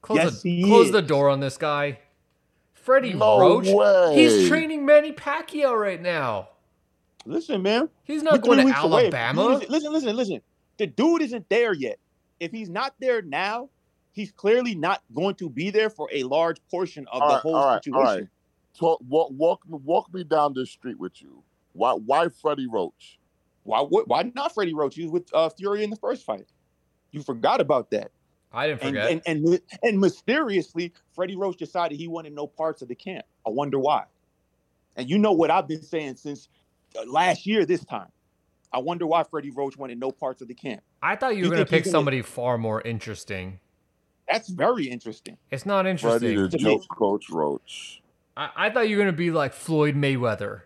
Close, 0.00 0.18
yes, 0.18 0.42
the, 0.42 0.62
close 0.64 0.86
is. 0.86 0.92
the 0.92 1.02
door 1.02 1.28
on 1.28 1.40
this 1.40 1.56
guy. 1.56 1.98
Freddie 2.74 3.14
no 3.14 3.38
Roach. 3.40 3.68
Way. 3.68 4.14
He's 4.14 4.48
training 4.48 4.86
Manny 4.86 5.12
Pacquiao 5.12 5.78
right 5.78 6.00
now. 6.00 6.48
Listen, 7.26 7.62
man. 7.62 7.90
He's 8.04 8.22
not 8.22 8.40
going 8.40 8.66
to 8.66 8.72
Alabama. 8.72 9.60
Listen, 9.68 9.92
listen, 9.92 10.16
listen. 10.16 10.40
The 10.78 10.86
dude 10.86 11.22
isn't 11.22 11.48
there 11.48 11.74
yet. 11.74 11.98
If 12.40 12.52
he's 12.52 12.70
not 12.70 12.94
there 13.00 13.20
now, 13.20 13.68
he's 14.12 14.30
clearly 14.30 14.74
not 14.74 15.02
going 15.12 15.34
to 15.36 15.50
be 15.50 15.70
there 15.70 15.90
for 15.90 16.08
a 16.12 16.22
large 16.22 16.58
portion 16.70 17.06
of 17.12 17.20
all 17.20 17.28
the 17.28 17.34
right, 17.34 17.42
whole 17.42 17.56
all 17.56 17.66
right, 17.66 17.84
situation. 17.84 18.06
All 18.06 18.14
right. 18.16 18.28
Talk, 18.78 19.00
walk, 19.08 19.30
walk, 19.32 19.60
walk 19.66 20.14
me 20.14 20.22
down 20.24 20.54
this 20.54 20.70
street 20.70 20.98
with 20.98 21.20
you. 21.20 21.42
Why, 21.72 21.92
why 21.92 22.28
Freddie 22.28 22.68
Roach? 22.68 23.17
Why 23.68 23.82
would 23.82 24.06
why 24.06 24.30
not 24.34 24.54
Freddie 24.54 24.72
Roach? 24.72 24.94
He 24.94 25.02
was 25.02 25.12
with 25.12 25.28
uh, 25.34 25.50
Fury 25.50 25.84
in 25.84 25.90
the 25.90 25.96
first 25.96 26.24
fight. 26.24 26.46
You 27.10 27.22
forgot 27.22 27.60
about 27.60 27.90
that. 27.90 28.12
I 28.50 28.66
didn't 28.66 28.80
forget. 28.80 29.10
And, 29.10 29.20
and 29.26 29.46
and, 29.46 29.60
and 29.82 30.00
mysteriously, 30.00 30.94
Freddie 31.14 31.36
Roach 31.36 31.58
decided 31.58 31.98
he 31.98 32.08
wanted 32.08 32.32
no 32.32 32.46
parts 32.46 32.80
of 32.80 32.88
the 32.88 32.94
camp. 32.94 33.26
I 33.46 33.50
wonder 33.50 33.78
why. 33.78 34.04
And 34.96 35.10
you 35.10 35.18
know 35.18 35.32
what 35.32 35.50
I've 35.50 35.68
been 35.68 35.82
saying 35.82 36.16
since 36.16 36.48
uh, 36.98 37.02
last 37.06 37.44
year. 37.44 37.66
This 37.66 37.84
time, 37.84 38.08
I 38.72 38.78
wonder 38.78 39.06
why 39.06 39.22
Freddie 39.24 39.50
Roach 39.50 39.76
wanted 39.76 40.00
no 40.00 40.12
parts 40.12 40.40
of 40.40 40.48
the 40.48 40.54
camp. 40.54 40.80
I 41.02 41.16
thought 41.16 41.36
you 41.36 41.44
were 41.44 41.50
going 41.50 41.64
to 41.64 41.70
pick 41.70 41.84
somebody 41.84 42.16
gonna... 42.18 42.26
far 42.26 42.56
more 42.56 42.80
interesting. 42.80 43.60
That's 44.30 44.48
very 44.48 44.86
interesting. 44.86 45.36
It's 45.50 45.66
not 45.66 45.86
interesting. 45.86 46.20
Freddie 46.20 46.48
the 46.48 46.56
joke 46.56 46.88
coach 46.88 47.28
Roach. 47.28 48.02
I, 48.34 48.48
I 48.56 48.70
thought 48.70 48.88
you 48.88 48.96
were 48.96 49.02
going 49.02 49.14
to 49.14 49.18
be 49.18 49.30
like 49.30 49.52
Floyd 49.52 49.94
Mayweather. 49.94 50.62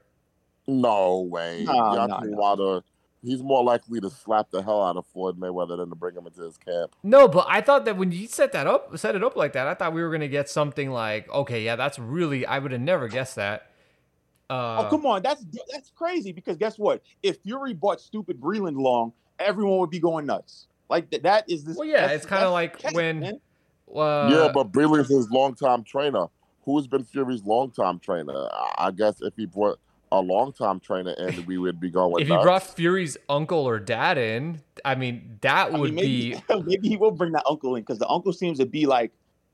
No 0.69 1.23
way. 1.23 1.65
No, 1.65 1.73
Deontay 1.73 2.31
no, 2.31 2.37
Wilder 2.37 2.83
he's 3.23 3.43
more 3.43 3.63
likely 3.63 4.01
to 4.01 4.11
slap 4.11 4.51
the 4.51 4.63
hell 4.63 4.83
out 4.83 4.97
of 4.97 5.07
Floyd 5.07 5.39
Mayweather 5.39 5.77
than 5.79 5.89
to 5.91 5.95
bring 5.95 6.17
him 6.17 6.27
into 6.27 6.43
his 6.43 6.57
camp. 6.57 6.95
No, 7.03 7.29
but 7.29 7.47
I 7.49 7.61
thought 7.61 7.85
that 7.85 7.97
when 7.97 8.13
you 8.13 8.27
set 8.27 8.53
that 8.53 8.67
up, 8.67 8.97
set 8.99 9.15
it 9.15 9.23
up 9.25 9.37
like 9.37 9.53
that, 9.53 9.67
I 9.69 9.75
thought 9.75 9.93
we 9.93 10.03
were 10.03 10.11
gonna 10.11 10.29
get 10.29 10.49
something 10.49 10.91
like, 10.91 11.29
okay, 11.31 11.63
yeah, 11.63 11.77
that's 11.77 11.99
really 11.99 12.45
I 12.47 12.59
would 12.59 12.73
have 12.73 12.81
never 12.81 13.09
guessed 13.09 13.37
that. 13.37 13.69
Uh, 14.51 14.85
oh 14.85 14.91
come 14.91 15.07
on, 15.07 15.23
that's 15.23 15.45
that's 15.73 15.91
crazy 15.95 16.33
because 16.33 16.57
guess 16.57 16.79
what? 16.79 17.03
If 17.23 17.39
Fury 17.43 17.73
bought 17.73 18.01
stupid 18.01 18.41
Breland 18.41 18.79
long, 18.81 19.13
everyone 19.39 19.79
would 19.79 19.91
be 19.91 20.01
going 20.01 20.27
nuts. 20.27 20.67
Like 20.91 21.11
th- 21.11 21.23
that 21.23 21.49
is 21.49 21.65
this. 21.65 21.77
Well, 21.77 21.89
yeah, 21.89 22.09
it's 22.09 22.27
kind 22.27 22.45
of 22.45 22.53
like 22.53 22.79
catch, 22.79 22.93
when. 22.93 23.25
Uh, 23.25 24.29
yeah, 24.31 24.51
but 24.53 24.71
Breland's 24.73 25.09
his 25.09 25.31
longtime 25.31 25.85
trainer. 25.85 26.27
Who's 26.65 26.87
been 26.87 27.03
Fury's 27.05 27.43
longtime 27.45 27.99
trainer? 27.99 28.49
I- 28.53 28.75
I 28.87 28.91
guess 28.91 29.21
if 29.23 29.35
he 29.37 29.47
brought 29.47 29.79
a 30.13 30.21
long 30.21 30.27
longtime 30.27 30.81
trainer 30.81 31.13
in, 31.13 31.47
we 31.47 31.59
would 31.59 31.81
be 31.81 31.91
going. 31.91 32.21
if 32.21 32.29
he 32.29 32.35
nuts. 32.35 32.45
brought 32.45 32.63
Fury's 32.63 33.17
uncle 33.29 33.67
or 33.67 33.79
dad 33.79 34.19
in, 34.19 34.61
I 34.85 34.95
mean, 34.95 35.39
that 35.41 35.69
I 35.69 35.71
mean, 35.71 35.81
would 35.81 35.95
maybe, 35.95 36.35
be. 36.49 36.55
maybe 36.65 36.89
he 36.89 36.97
will 36.97 37.11
bring 37.11 37.33
that 37.33 37.45
uncle 37.49 37.75
in 37.77 37.83
because 37.83 37.99
the 37.99 38.09
uncle 38.09 38.33
seems 38.33 38.59
to 38.59 38.67
be 38.67 38.87
like 38.87 39.13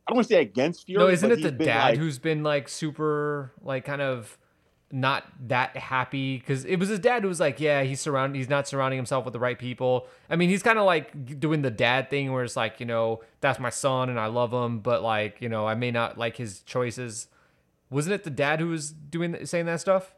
I 0.09 0.10
don't 0.10 0.16
want 0.16 0.28
to 0.28 0.35
say 0.35 0.40
against 0.40 0.86
Fury. 0.86 1.05
No, 1.05 1.10
isn't 1.10 1.30
it 1.30 1.43
the 1.43 1.51
dad 1.51 1.90
like- 1.90 1.98
who's 1.98 2.18
been 2.18 2.43
like 2.43 2.68
super, 2.70 3.52
like 3.62 3.85
kind 3.85 4.01
of 4.01 4.39
not 4.90 5.24
that 5.48 5.76
happy? 5.76 6.39
Because 6.39 6.64
it 6.64 6.76
was 6.76 6.89
his 6.89 6.98
dad 6.98 7.22
who 7.22 7.28
was 7.28 7.40
like, 7.40 7.60
yeah, 7.60 7.82
he's 7.82 8.01
surround, 8.01 8.35
he's 8.35 8.48
not 8.48 8.66
surrounding 8.66 8.97
himself 8.97 9.26
with 9.26 9.35
the 9.35 9.39
right 9.39 9.59
people. 9.59 10.06
I 10.30 10.36
mean, 10.36 10.48
he's 10.48 10.62
kind 10.62 10.78
of 10.78 10.86
like 10.86 11.39
doing 11.39 11.60
the 11.60 11.70
dad 11.70 12.09
thing 12.09 12.32
where 12.32 12.43
it's 12.43 12.56
like, 12.56 12.80
you 12.80 12.86
know, 12.86 13.20
that's 13.43 13.60
my 13.60 13.68
son 13.68 14.09
and 14.09 14.18
I 14.18 14.26
love 14.26 14.51
him, 14.51 14.78
but 14.78 15.02
like, 15.02 15.43
you 15.43 15.51
know, 15.51 15.66
I 15.66 15.74
may 15.74 15.90
not 15.90 16.16
like 16.16 16.39
his 16.39 16.60
choices. 16.62 17.28
Wasn't 17.90 18.14
it 18.14 18.24
the 18.24 18.30
dad 18.30 18.60
who 18.60 18.68
was 18.68 18.93
doing 18.93 19.44
saying 19.44 19.66
that 19.66 19.82
stuff? 19.82 20.14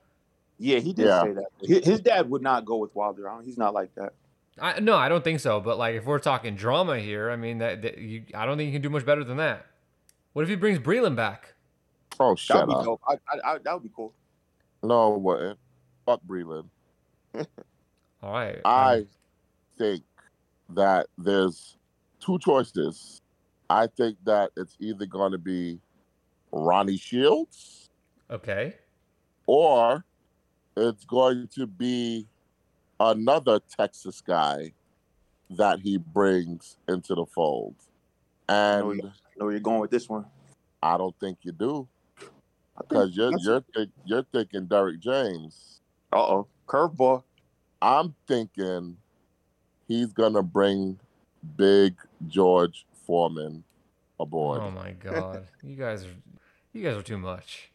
Yeah, 0.62 0.78
he 0.78 0.93
did 0.93 1.07
Yeah. 1.07 1.23
say 1.23 1.32
that. 1.32 1.47
His, 1.62 1.85
his 1.87 2.01
dad 2.01 2.28
would 2.28 2.43
not 2.43 2.66
go 2.66 2.77
with 2.77 2.95
Wilder. 2.95 3.28
I 3.31 3.43
He's 3.43 3.57
not 3.57 3.73
like 3.73 3.95
that. 3.95 4.12
I, 4.61 4.78
no, 4.78 4.95
I 4.95 5.09
don't 5.09 5.24
think 5.24 5.41
so. 5.41 5.59
But 5.59 5.78
like, 5.78 5.95
if 5.95 6.05
we're 6.05 6.19
talking 6.19 6.55
drama 6.55 6.99
here, 6.99 7.31
I 7.31 7.37
mean, 7.37 7.59
that, 7.59 7.81
that 7.81 7.97
you, 7.97 8.24
I 8.35 8.45
don't 8.45 8.59
think 8.59 8.66
you 8.66 8.73
can 8.74 8.82
do 8.82 8.91
much 8.91 9.07
better 9.07 9.24
than 9.24 9.39
that. 9.39 9.65
What 10.35 10.43
if 10.43 10.51
he 10.51 10.57
brings 10.57 10.78
Breland 10.78 11.16
back? 11.16 11.55
Oh, 12.20 12.32
That 12.32 12.39
shut 12.39 12.66
would 12.69 12.74
be 12.74 12.78
up! 12.78 12.85
dope. 12.85 13.01
I, 13.09 13.15
I, 13.15 13.53
I, 13.55 13.59
that 13.65 13.73
would 13.73 13.82
be 13.82 13.91
cool. 13.97 14.12
No, 14.82 15.15
it 15.15 15.20
wouldn't. 15.20 15.59
Fuck 16.05 16.20
Breland. 16.28 16.66
All 18.23 18.32
right, 18.32 18.57
um, 18.57 18.61
I 18.65 19.07
think 19.78 20.03
that 20.74 21.07
there's 21.16 21.78
two 22.20 22.39
choices. 22.39 23.23
I 23.70 23.87
think 23.87 24.19
that 24.24 24.51
it's 24.59 24.77
either 24.78 25.07
going 25.07 25.32
to 25.32 25.39
be 25.39 25.78
Ronnie 26.53 26.99
Shields 26.99 27.89
okay. 28.31 28.74
or 29.47 30.05
it's 30.76 31.05
going 31.05 31.48
to 31.55 31.66
be 31.66 32.26
another 32.98 33.60
Texas 33.60 34.20
guy 34.20 34.72
that 35.51 35.80
he 35.80 35.97
brings 35.97 36.76
into 36.88 37.14
the 37.14 37.26
fold. 37.26 37.74
know 38.48 38.90
And 38.90 38.97
you- 39.02 39.09
I 39.09 39.12
know 39.38 39.44
where 39.47 39.52
you're 39.52 39.60
going 39.60 39.80
with 39.80 39.90
this 39.90 40.09
one. 40.09 40.26
I 40.82 40.97
don't 40.97 41.18
think 41.20 41.38
you 41.42 41.52
do 41.52 41.86
because 42.78 43.14
you're 43.16 43.32
you're 43.40 43.60
think, 43.74 43.90
you're 44.05 44.22
thinking 44.32 44.66
Derrick 44.66 45.01
James. 45.01 45.80
Uh-oh. 46.12 46.47
Curveball. 46.66 47.22
I'm 47.82 48.14
thinking 48.26 48.97
he's 49.88 50.12
gonna 50.12 50.42
bring 50.42 50.98
Big 51.56 51.94
George 52.28 52.86
Foreman 53.06 53.64
aboard. 54.18 54.60
Oh 54.62 54.70
my 54.70 54.92
god, 54.92 55.47
you 55.62 55.76
guys 55.76 56.05
are 56.05 56.14
you 56.72 56.82
guys 56.82 56.97
are 56.97 57.02
too 57.02 57.18
much. 57.18 57.70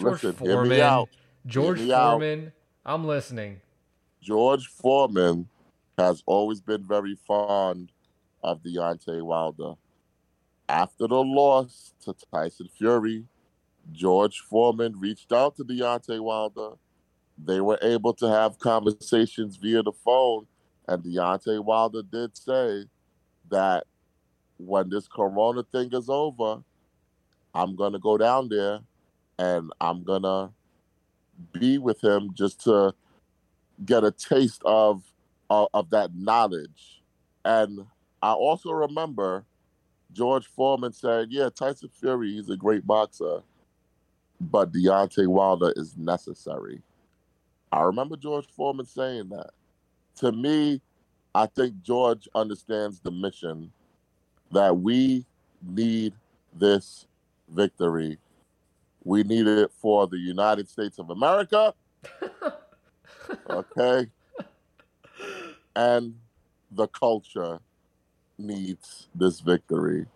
George 0.00 0.22
Listen, 0.24 0.36
hear 0.46 0.62
me 0.62 0.78
Foreman, 0.78 0.80
out. 0.80 1.08
George 1.46 1.80
me 1.80 1.92
out. 1.92 2.12
Foreman. 2.12 2.52
I'm 2.84 3.06
listening. 3.06 3.60
George 4.20 4.66
Foreman 4.66 5.48
has 5.98 6.22
always 6.26 6.60
been 6.60 6.84
very 6.86 7.16
fond 7.26 7.92
of 8.42 8.62
Deontay 8.62 9.22
Wilder. 9.22 9.74
After 10.68 11.06
the 11.06 11.22
loss 11.22 11.94
to 12.04 12.14
Tyson 12.32 12.68
Fury, 12.76 13.24
George 13.90 14.40
Foreman 14.40 14.98
reached 14.98 15.32
out 15.32 15.56
to 15.56 15.64
Deontay 15.64 16.20
Wilder. 16.20 16.70
They 17.42 17.60
were 17.60 17.78
able 17.82 18.14
to 18.14 18.28
have 18.28 18.58
conversations 18.58 19.56
via 19.56 19.82
the 19.82 19.92
phone, 19.92 20.46
and 20.86 21.02
Deontay 21.02 21.62
Wilder 21.64 22.02
did 22.02 22.36
say 22.36 22.84
that 23.50 23.84
when 24.58 24.88
this 24.88 25.08
Corona 25.08 25.64
thing 25.64 25.90
is 25.92 26.08
over, 26.08 26.62
I'm 27.54 27.74
gonna 27.76 27.98
go 27.98 28.16
down 28.16 28.48
there 28.48 28.80
and 29.38 29.70
I'm 29.80 30.04
gonna 30.04 30.52
be 31.52 31.78
with 31.78 32.02
him 32.02 32.30
just 32.34 32.62
to 32.64 32.94
get 33.84 34.04
a 34.04 34.10
taste 34.12 34.62
of 34.64 35.02
of, 35.50 35.68
of 35.74 35.90
that 35.90 36.14
knowledge. 36.14 37.02
And 37.44 37.86
I 38.22 38.32
also 38.32 38.70
remember 38.72 39.44
George 40.12 40.46
Foreman 40.46 40.92
said, 40.92 41.28
"Yeah, 41.30 41.50
Tyson 41.54 41.90
Fury, 42.00 42.32
he's 42.32 42.50
a 42.50 42.56
great 42.56 42.86
boxer, 42.86 43.42
but 44.40 44.72
Deontay 44.72 45.26
Wilder 45.26 45.72
is 45.76 45.96
necessary." 45.96 46.82
I 47.72 47.82
remember 47.82 48.16
George 48.16 48.46
Foreman 48.48 48.86
saying 48.86 49.30
that. 49.30 49.50
To 50.16 50.32
me, 50.32 50.80
I 51.34 51.46
think 51.46 51.82
George 51.82 52.28
understands 52.34 53.00
the 53.00 53.10
mission 53.10 53.72
that 54.52 54.76
we 54.76 55.24
need 55.62 56.14
this 56.54 57.06
victory. 57.48 58.18
We 59.04 59.22
need 59.22 59.46
it 59.46 59.70
for 59.80 60.06
the 60.06 60.18
United 60.18 60.68
States 60.68 60.98
of 60.98 61.10
America. 61.10 61.74
okay? 63.50 64.06
And 65.74 66.14
the 66.70 66.86
culture 66.88 67.58
needs 68.38 69.08
this 69.14 69.40
victory. 69.40 70.06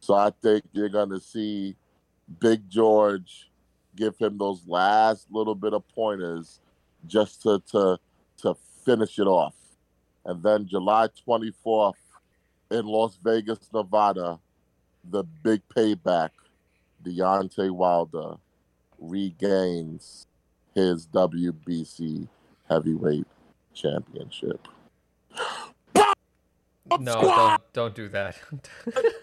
So 0.00 0.14
I 0.14 0.30
think 0.42 0.64
you're 0.72 0.88
going 0.88 1.10
to 1.10 1.20
see 1.20 1.76
Big 2.40 2.68
George 2.68 3.50
give 3.96 4.16
him 4.18 4.38
those 4.38 4.62
last 4.66 5.26
little 5.30 5.54
bit 5.54 5.74
of 5.74 5.86
pointers 5.88 6.60
just 7.06 7.42
to, 7.42 7.62
to, 7.70 7.98
to 8.38 8.54
finish 8.84 9.18
it 9.18 9.26
off. 9.26 9.54
And 10.24 10.42
then 10.42 10.66
July 10.66 11.08
24th 11.26 11.94
in 12.70 12.86
Las 12.86 13.18
Vegas, 13.22 13.58
Nevada, 13.72 14.38
the 15.10 15.24
big 15.42 15.62
payback, 15.74 16.30
Deontay 17.08 17.70
Wilder 17.70 18.34
regains 18.98 20.26
his 20.74 21.06
WBC 21.08 22.28
heavyweight 22.68 23.26
championship. 23.74 24.66
No, 27.00 27.20
don't 27.20 27.72
don't 27.74 27.94
do 27.94 28.08
that. 28.08 28.38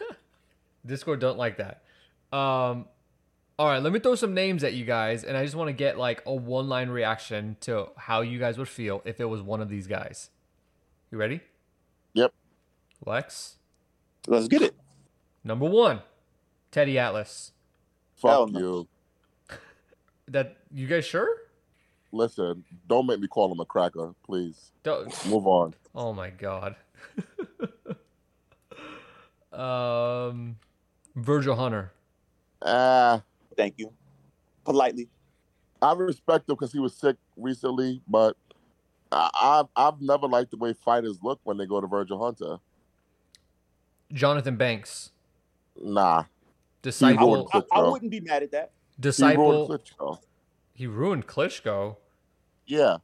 Discord 0.85 1.19
don't 1.19 1.35
like 1.39 1.57
that. 1.57 1.81
Um 2.31 2.85
all 3.57 3.67
right, 3.67 3.81
let 3.81 3.91
me 3.91 3.99
throw 3.99 4.13
some 4.13 4.35
names 4.35 4.63
at 4.63 4.73
you 4.73 4.85
guys 4.85 5.23
and 5.23 5.35
I 5.35 5.43
just 5.43 5.55
want 5.55 5.69
to 5.69 5.73
get 5.73 5.97
like 5.97 6.21
a 6.27 6.35
one-line 6.35 6.89
reaction 6.89 7.57
to 7.61 7.87
how 7.97 8.21
you 8.21 8.37
guys 8.37 8.59
would 8.59 8.67
feel 8.67 9.01
if 9.03 9.19
it 9.19 9.25
was 9.25 9.41
one 9.41 9.61
of 9.61 9.69
these 9.69 9.87
guys. 9.87 10.29
You 11.11 11.17
ready? 11.17 11.41
Yep. 12.13 12.33
Lex, 13.03 13.55
Let's 14.27 14.47
get 14.47 14.61
it. 14.61 14.75
number 15.43 15.67
1, 15.67 16.01
Teddy 16.69 16.99
Atlas. 16.99 17.51
Hell 18.25 18.45
Fuck 18.47 18.53
no. 18.53 18.59
you. 18.59 18.87
That 20.27 20.57
you 20.73 20.87
guys 20.87 21.05
sure? 21.05 21.29
Listen, 22.11 22.63
don't 22.87 23.05
make 23.05 23.19
me 23.19 23.27
call 23.27 23.51
him 23.51 23.59
a 23.59 23.65
cracker, 23.65 24.13
please. 24.25 24.71
Don't, 24.83 25.25
Move 25.27 25.45
on. 25.47 25.73
oh 25.93 26.13
my 26.13 26.29
god. 26.29 26.75
um 29.53 30.57
Virgil 31.15 31.55
Hunter. 31.55 31.91
Ah, 32.61 33.21
Thank 33.55 33.75
you. 33.77 33.91
Politely. 34.63 35.07
I 35.81 35.93
respect 35.93 36.49
him 36.49 36.55
because 36.55 36.71
he 36.73 36.79
was 36.79 36.95
sick 36.95 37.15
recently, 37.37 38.01
but 38.07 38.35
I, 39.11 39.29
I've 39.39 39.67
I've 39.75 40.01
never 40.01 40.27
liked 40.27 40.51
the 40.51 40.57
way 40.57 40.73
fighters 40.73 41.19
look 41.21 41.39
when 41.43 41.57
they 41.57 41.65
go 41.65 41.79
to 41.79 41.87
Virgil 41.87 42.21
Hunter. 42.23 42.57
Johnathon 44.13 44.57
Banks. 44.57 45.11
Nah, 45.81 46.23
Disciple 46.85 47.33
ruined 47.33 47.47
I, 47.53 47.63
I 47.71 47.81
wouldn't 47.81 48.11
be 48.11 48.19
mad 48.19 48.43
at 48.43 48.51
that. 48.51 48.71
he 48.95 49.01
disciple 49.01 49.51
ruined 49.67 49.69
Klitschko. 49.83 50.17
he 50.73 50.87
ruined 50.87 51.27
Klitschko. 51.27 51.97
Yeah, 52.67 52.97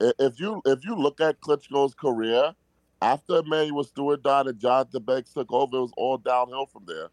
if 0.00 0.40
you 0.40 0.60
if 0.64 0.84
you 0.84 0.94
look 0.96 1.20
at 1.20 1.40
Klitschko's 1.40 1.94
career, 1.94 2.52
after 3.00 3.38
Emanuel 3.38 3.84
Steward 3.84 4.22
died 4.22 4.46
and 4.48 4.58
Johnathon 4.58 5.06
Banks 5.06 5.32
took 5.32 5.52
over, 5.52 5.76
it 5.76 5.80
was 5.80 5.92
all 5.96 6.18
downhill 6.18 6.66
from 6.66 6.84
there. 6.86 7.08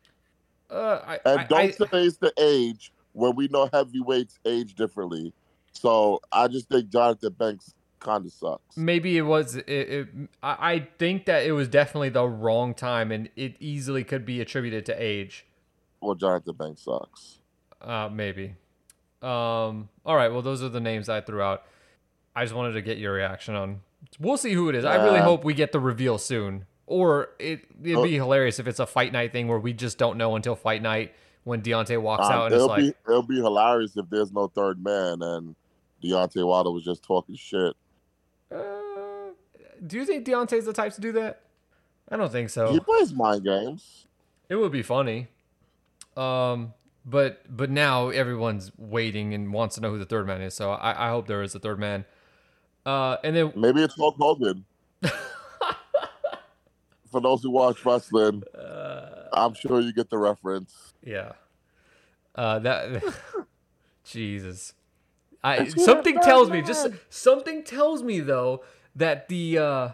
Uh, 0.70 1.00
I, 1.06 1.20
And 1.26 1.48
don't 1.48 1.60
I, 1.60 1.70
say 1.72 2.06
it's 2.06 2.18
the 2.18 2.34
age 2.40 2.92
when 3.14 3.36
we 3.36 3.48
know 3.50 3.70
heavyweights 3.72 4.40
age 4.46 4.74
differently. 4.74 5.32
So 5.74 6.22
I 6.32 6.48
just 6.48 6.70
think 6.70 6.90
Johnathon 6.90 7.38
Banks 7.38 7.74
kind 8.00 8.26
of 8.26 8.32
sucks. 8.34 8.76
maybe 8.78 9.18
it 9.18 9.24
was. 9.24 9.56
It, 9.56 9.68
it, 9.68 10.08
I, 10.42 10.74
I 10.74 10.88
think 10.98 11.26
that 11.26 11.46
it 11.46 11.52
was 11.52 11.68
definitely 11.68 12.10
the 12.10 12.28
wrong 12.28 12.74
time, 12.74 13.12
and 13.12 13.30
it 13.36 13.56
easily 13.60 14.04
could 14.04 14.26
be 14.26 14.42
attributed 14.42 14.86
to 14.88 14.94
age. 15.02 15.46
Well, 16.06 16.16
Johnathon 16.16 16.58
Banks 16.58 16.82
sucks. 16.82 17.40
Uh, 17.82 18.10
maybe. 18.12 18.56
Um. 19.22 19.90
All 20.06 20.16
right. 20.16 20.32
Well, 20.32 20.42
those 20.42 20.62
are 20.62 20.70
the 20.70 20.80
names 20.80 21.10
I 21.10 21.22
threw 21.22 21.42
out. 21.42 21.64
I 22.36 22.44
just 22.44 22.54
wanted 22.56 22.74
to 22.74 22.82
get 22.82 22.98
your 22.98 23.14
reaction 23.14 23.56
on. 23.56 23.82
We'll 24.20 24.38
see 24.38 24.54
who 24.54 24.70
it 24.70 24.76
is. 24.76 24.86
I 24.86 25.04
really 25.04 25.20
hope 25.20 25.44
we 25.44 25.54
get 25.54 25.72
the 25.72 25.80
reveal 25.80 26.18
soon. 26.18 26.66
Or 26.86 27.30
it 27.40 27.66
it'd 27.84 27.98
Oh. 27.98 28.04
be 28.04 28.14
hilarious 28.16 28.60
if 28.60 28.68
it's 28.68 28.80
a 28.80 28.86
fight 28.86 29.12
night 29.12 29.32
thing 29.32 29.48
where 29.48 29.58
we 29.60 29.74
just 29.74 29.98
don't 29.98 30.18
know 30.18 30.36
until 30.36 30.56
fight 30.56 30.82
night 30.84 31.14
when 31.44 31.62
Deontay 31.64 32.00
walks 32.00 32.26
Um, 32.28 32.32
out 32.32 32.46
and 32.48 32.56
it'll 32.56 32.68
like, 32.68 32.82
be 32.82 32.94
it'll 33.08 33.24
be 33.24 33.38
hilarious 33.38 33.98
if 33.98 34.08
there's 34.12 34.32
no 34.32 34.48
third 34.48 34.84
man 34.84 35.24
and 35.24 35.56
Deontay 36.04 36.46
Wilder 36.46 36.70
was 36.70 36.84
just 36.84 37.02
talking 37.04 37.36
shit. 37.36 37.74
Uh, 38.52 38.60
do 39.86 39.98
you 39.98 40.06
think 40.06 40.26
Deontay's 40.28 40.66
the 40.66 40.74
type 40.74 40.94
to 40.94 41.02
do 41.02 41.12
that? 41.14 41.42
I 42.10 42.18
don't 42.18 42.32
think 42.32 42.52
so. 42.52 42.72
He 42.72 42.80
plays 42.80 43.12
mind 43.14 43.44
games. 43.44 44.06
It 44.50 44.56
would 44.58 44.72
be 44.72 44.84
funny. 44.84 45.30
Um, 46.18 46.74
but 47.06 47.42
but 47.56 47.70
now 47.70 48.10
everyone's 48.10 48.72
waiting 48.78 49.34
and 49.34 49.54
wants 49.54 49.76
to 49.76 49.82
know 49.82 49.92
who 49.92 50.00
the 50.00 50.06
third 50.06 50.26
man 50.26 50.42
is. 50.42 50.54
So 50.54 50.72
I, 50.72 51.08
I 51.08 51.10
hope 51.10 51.28
there 51.28 51.44
is 51.44 51.54
a 51.56 51.60
third 51.60 51.80
man. 51.80 52.06
Uh, 52.86 53.18
and 53.24 53.36
then 53.36 53.54
maybe 53.56 53.84
it's 53.84 53.96
Hulk 53.96 54.16
Hogan. 54.18 54.66
For 57.12 57.22
those 57.22 57.44
who 57.44 57.52
watch 57.52 57.86
wrestling, 57.86 58.44
uh, 58.58 59.28
I'm 59.34 59.54
sure 59.54 59.80
you 59.80 59.94
get 59.94 60.10
the 60.10 60.18
reference. 60.18 60.94
Yeah. 61.04 61.34
Uh, 62.34 62.60
that 62.60 63.04
Jesus. 64.04 64.74
I 65.44 65.68
something 65.68 66.20
tells 66.22 66.50
me 66.50 66.64
just 66.64 66.90
something 67.10 67.64
tells 67.64 68.02
me 68.02 68.20
though 68.20 68.64
that 68.96 69.30
the 69.30 69.60
uh 69.60 69.90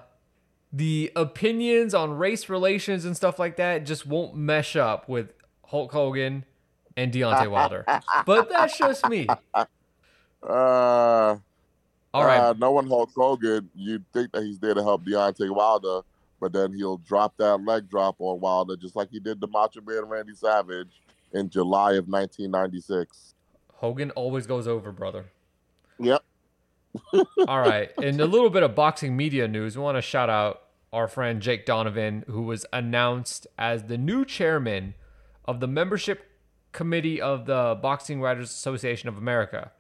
the 0.71 1.11
opinions 1.15 1.93
on 1.93 2.13
race 2.13 2.47
relations 2.47 3.03
and 3.03 3.17
stuff 3.17 3.37
like 3.37 3.57
that 3.57 3.85
just 3.85 4.07
won't 4.07 4.33
mesh 4.33 4.77
up 4.77 5.09
with 5.09 5.33
Hulk 5.71 5.93
Hogan 5.93 6.43
and 6.97 7.13
Deontay 7.13 7.49
Wilder. 7.49 7.85
but 8.25 8.49
that's 8.49 8.77
just 8.77 9.07
me. 9.07 9.25
Uh, 9.55 9.65
All 12.13 12.25
right. 12.25 12.39
Uh, 12.39 12.53
no 12.57 12.71
one 12.71 12.87
Hulk 12.87 13.09
Hogan, 13.15 13.69
you'd 13.73 14.03
think 14.11 14.33
that 14.33 14.43
he's 14.43 14.59
there 14.59 14.73
to 14.73 14.83
help 14.83 15.05
Deontay 15.05 15.49
Wilder, 15.49 16.01
but 16.41 16.51
then 16.51 16.73
he'll 16.73 16.97
drop 16.97 17.37
that 17.37 17.63
leg 17.63 17.89
drop 17.89 18.17
on 18.19 18.41
Wilder 18.41 18.75
just 18.75 18.97
like 18.97 19.09
he 19.11 19.19
did 19.21 19.39
to 19.39 19.47
Macho 19.47 19.79
Man 19.79 20.03
Randy 20.09 20.35
Savage 20.35 20.89
in 21.31 21.49
July 21.49 21.91
of 21.91 22.09
1996. 22.09 23.33
Hogan 23.75 24.11
always 24.11 24.45
goes 24.45 24.67
over, 24.67 24.91
brother. 24.91 25.31
Yep. 25.99 26.21
All 27.47 27.61
right. 27.61 27.91
In 27.97 28.19
a 28.19 28.25
little 28.25 28.49
bit 28.49 28.63
of 28.63 28.75
boxing 28.75 29.15
media 29.15 29.47
news, 29.47 29.77
we 29.77 29.83
want 29.83 29.97
to 29.97 30.01
shout 30.01 30.29
out 30.29 30.63
our 30.91 31.07
friend 31.07 31.41
Jake 31.41 31.65
Donovan, 31.65 32.25
who 32.27 32.41
was 32.41 32.65
announced 32.73 33.47
as 33.57 33.83
the 33.83 33.97
new 33.97 34.25
chairman 34.25 34.95
of 35.45 35.59
the 35.59 35.67
membership 35.67 36.29
committee 36.71 37.21
of 37.21 37.45
the 37.45 37.77
Boxing 37.81 38.21
Writers 38.21 38.49
Association 38.49 39.09
of 39.09 39.17
America. 39.17 39.71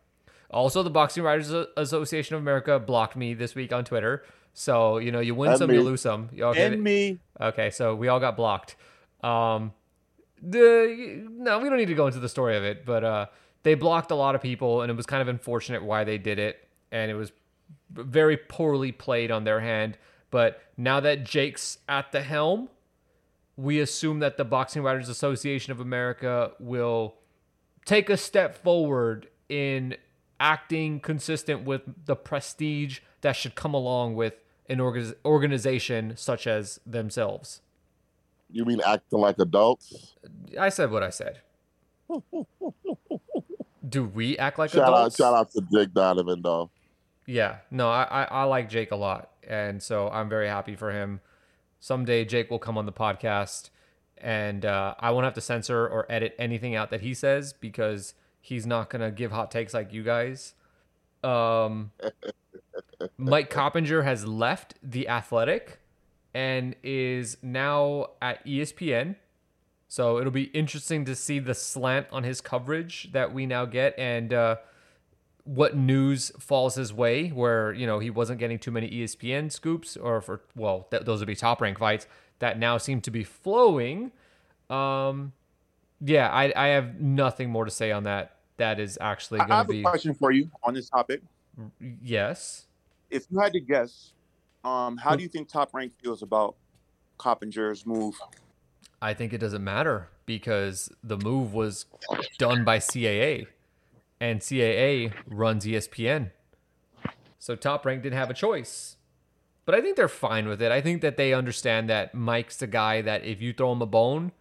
Also, 0.49 0.83
the 0.83 0.89
Boxing 0.89 1.23
Writers 1.23 1.51
Association 1.77 2.35
of 2.35 2.41
America 2.41 2.77
blocked 2.77 3.15
me 3.15 3.33
this 3.33 3.55
week 3.55 3.71
on 3.71 3.85
Twitter. 3.85 4.23
So, 4.53 4.97
you 4.97 5.11
know, 5.11 5.21
you 5.21 5.33
win 5.33 5.51
and 5.51 5.59
some, 5.59 5.69
me. 5.69 5.75
you 5.75 5.81
lose 5.81 6.01
some. 6.01 6.29
You 6.33 6.49
and 6.49 6.83
me. 6.83 7.19
Okay, 7.39 7.69
so 7.69 7.95
we 7.95 8.09
all 8.09 8.19
got 8.19 8.35
blocked. 8.35 8.75
Um, 9.23 9.71
the 10.41 11.23
no, 11.29 11.59
we 11.59 11.69
don't 11.69 11.77
need 11.77 11.87
to 11.87 11.93
go 11.93 12.07
into 12.07 12.19
the 12.19 12.27
story 12.27 12.57
of 12.57 12.63
it, 12.63 12.85
but 12.85 13.03
uh, 13.03 13.25
they 13.63 13.75
blocked 13.75 14.11
a 14.11 14.15
lot 14.15 14.35
of 14.35 14.41
people, 14.41 14.81
and 14.81 14.89
it 14.89 14.95
was 14.95 15.05
kind 15.05 15.21
of 15.21 15.27
unfortunate 15.27 15.83
why 15.83 16.03
they 16.03 16.17
did 16.17 16.39
it, 16.39 16.67
and 16.91 17.09
it 17.09 17.13
was 17.13 17.31
very 17.91 18.35
poorly 18.35 18.91
played 18.91 19.31
on 19.31 19.43
their 19.43 19.59
hand. 19.59 19.97
But 20.31 20.61
now 20.75 20.99
that 20.99 21.23
Jake's 21.23 21.77
at 21.87 22.11
the 22.11 22.21
helm, 22.21 22.69
we 23.61 23.79
assume 23.79 24.19
that 24.19 24.37
the 24.37 24.43
Boxing 24.43 24.81
Writers 24.81 25.07
Association 25.07 25.71
of 25.71 25.79
America 25.79 26.51
will 26.59 27.15
take 27.85 28.09
a 28.09 28.17
step 28.17 28.55
forward 28.55 29.27
in 29.49 29.95
acting 30.39 30.99
consistent 30.99 31.63
with 31.63 31.83
the 32.05 32.15
prestige 32.15 32.99
that 33.21 33.33
should 33.33 33.53
come 33.53 33.75
along 33.75 34.15
with 34.15 34.33
an 34.67 34.81
organization 34.81 36.13
such 36.17 36.47
as 36.47 36.79
themselves. 36.85 37.61
You 38.49 38.65
mean 38.65 38.81
acting 38.85 39.19
like 39.19 39.37
adults? 39.37 40.15
I 40.59 40.69
said 40.69 40.89
what 40.89 41.03
I 41.03 41.11
said. 41.11 41.41
Do 43.87 44.05
we 44.05 44.37
act 44.39 44.57
like 44.57 44.71
shout 44.71 44.87
adults? 44.87 45.19
Out, 45.19 45.23
shout 45.23 45.33
out 45.35 45.51
to 45.51 45.61
Jake 45.71 45.93
Donovan, 45.93 46.41
though. 46.41 46.71
Yeah, 47.27 47.57
no, 47.69 47.89
I, 47.89 48.03
I, 48.03 48.23
I 48.23 48.43
like 48.45 48.69
Jake 48.69 48.91
a 48.91 48.95
lot, 48.95 49.29
and 49.47 49.81
so 49.83 50.09
I'm 50.09 50.29
very 50.29 50.47
happy 50.47 50.75
for 50.75 50.91
him. 50.91 51.21
Someday 51.81 52.23
Jake 52.25 52.51
will 52.51 52.59
come 52.59 52.77
on 52.77 52.85
the 52.85 52.91
podcast, 52.93 53.71
and 54.17 54.65
uh, 54.65 54.93
I 54.99 55.09
won't 55.09 55.25
have 55.25 55.33
to 55.33 55.41
censor 55.41 55.87
or 55.87 56.05
edit 56.09 56.35
anything 56.37 56.75
out 56.75 56.91
that 56.91 57.01
he 57.01 57.15
says 57.15 57.53
because 57.53 58.13
he's 58.39 58.67
not 58.67 58.91
gonna 58.91 59.09
give 59.09 59.31
hot 59.31 59.49
takes 59.49 59.73
like 59.73 59.91
you 59.91 60.03
guys. 60.03 60.53
Um, 61.23 61.91
Mike 63.17 63.49
Coppinger 63.49 64.03
has 64.03 64.27
left 64.27 64.75
the 64.83 65.07
Athletic 65.07 65.79
and 66.35 66.75
is 66.83 67.37
now 67.41 68.11
at 68.21 68.45
ESPN. 68.45 69.15
So 69.87 70.19
it'll 70.19 70.31
be 70.31 70.43
interesting 70.43 71.03
to 71.05 71.15
see 71.15 71.39
the 71.39 71.55
slant 71.55 72.07
on 72.11 72.23
his 72.23 72.41
coverage 72.41 73.11
that 73.11 73.33
we 73.33 73.47
now 73.47 73.65
get 73.65 73.97
and 73.97 74.31
uh, 74.31 74.57
what 75.43 75.75
news 75.75 76.31
falls 76.39 76.75
his 76.75 76.93
way. 76.93 77.29
Where 77.29 77.73
you 77.73 77.87
know 77.87 77.99
he 77.99 78.09
wasn't 78.09 78.39
getting 78.39 78.59
too 78.59 78.71
many 78.71 78.89
ESPN 78.89 79.51
scoops, 79.51 79.97
or 79.97 80.21
for 80.21 80.41
well, 80.55 80.87
th- 80.91 81.03
those 81.03 81.19
would 81.19 81.27
be 81.27 81.35
top 81.35 81.61
rank 81.61 81.79
fights 81.79 82.07
that 82.39 82.59
now 82.59 82.77
seem 82.77 83.01
to 83.01 83.11
be 83.11 83.23
flowing. 83.23 84.11
Um, 84.69 85.33
yeah, 85.99 86.29
I 86.29 86.51
I 86.55 86.67
have 86.69 86.99
nothing 86.99 87.49
more 87.49 87.65
to 87.65 87.71
say 87.71 87.91
on 87.91 88.03
that. 88.03 88.37
That 88.57 88.79
is 88.79 88.97
actually 89.01 89.39
going 89.39 89.49
to 89.49 89.65
be. 89.65 89.73
I 89.73 89.77
have 89.77 89.85
a 89.85 89.89
question 89.89 90.13
for 90.13 90.31
you 90.31 90.49
on 90.63 90.73
this 90.73 90.89
topic. 90.89 91.21
Yes. 92.01 92.67
If 93.09 93.25
you 93.29 93.39
had 93.39 93.53
to 93.53 93.59
guess, 93.59 94.13
um, 94.63 94.97
how 94.97 95.15
do 95.15 95.23
you 95.23 95.29
think 95.29 95.49
Top 95.49 95.73
Rank 95.73 95.93
feels 96.01 96.21
about 96.21 96.55
Coppinger's 97.19 97.85
move? 97.85 98.15
I 99.01 99.13
think 99.13 99.33
it 99.33 99.39
doesn't 99.39 99.63
matter 99.63 100.09
because 100.25 100.91
the 101.03 101.17
move 101.17 101.53
was 101.53 101.85
done 102.37 102.63
by 102.63 102.77
CAA, 102.77 103.47
and 104.21 104.39
CAA 104.39 105.11
runs 105.25 105.65
ESPN. 105.65 106.29
So 107.39 107.55
Top 107.55 107.85
Rank 107.85 108.03
didn't 108.03 108.19
have 108.19 108.29
a 108.29 108.35
choice. 108.35 108.97
But 109.65 109.75
I 109.75 109.81
think 109.81 109.97
they're 109.97 110.07
fine 110.07 110.47
with 110.47 110.61
it. 110.61 110.71
I 110.71 110.79
think 110.79 111.01
that 111.01 111.17
they 111.17 111.33
understand 111.33 111.89
that 111.89 112.13
Mike's 112.13 112.57
the 112.57 112.67
guy 112.67 113.01
that 113.01 113.25
if 113.25 113.41
you 113.41 113.51
throw 113.51 113.71
him 113.71 113.81
a 113.81 113.87
bone, 113.87 114.31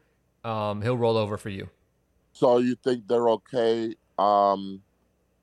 um, 0.44 0.82
he'll 0.82 0.98
roll 0.98 1.16
over 1.16 1.36
for 1.39 1.48
you. 1.48 1.70
So 2.32 2.59
you 2.59 2.77
think 2.77 3.09
they're 3.09 3.28
okay 3.31 3.94
um, 4.19 4.82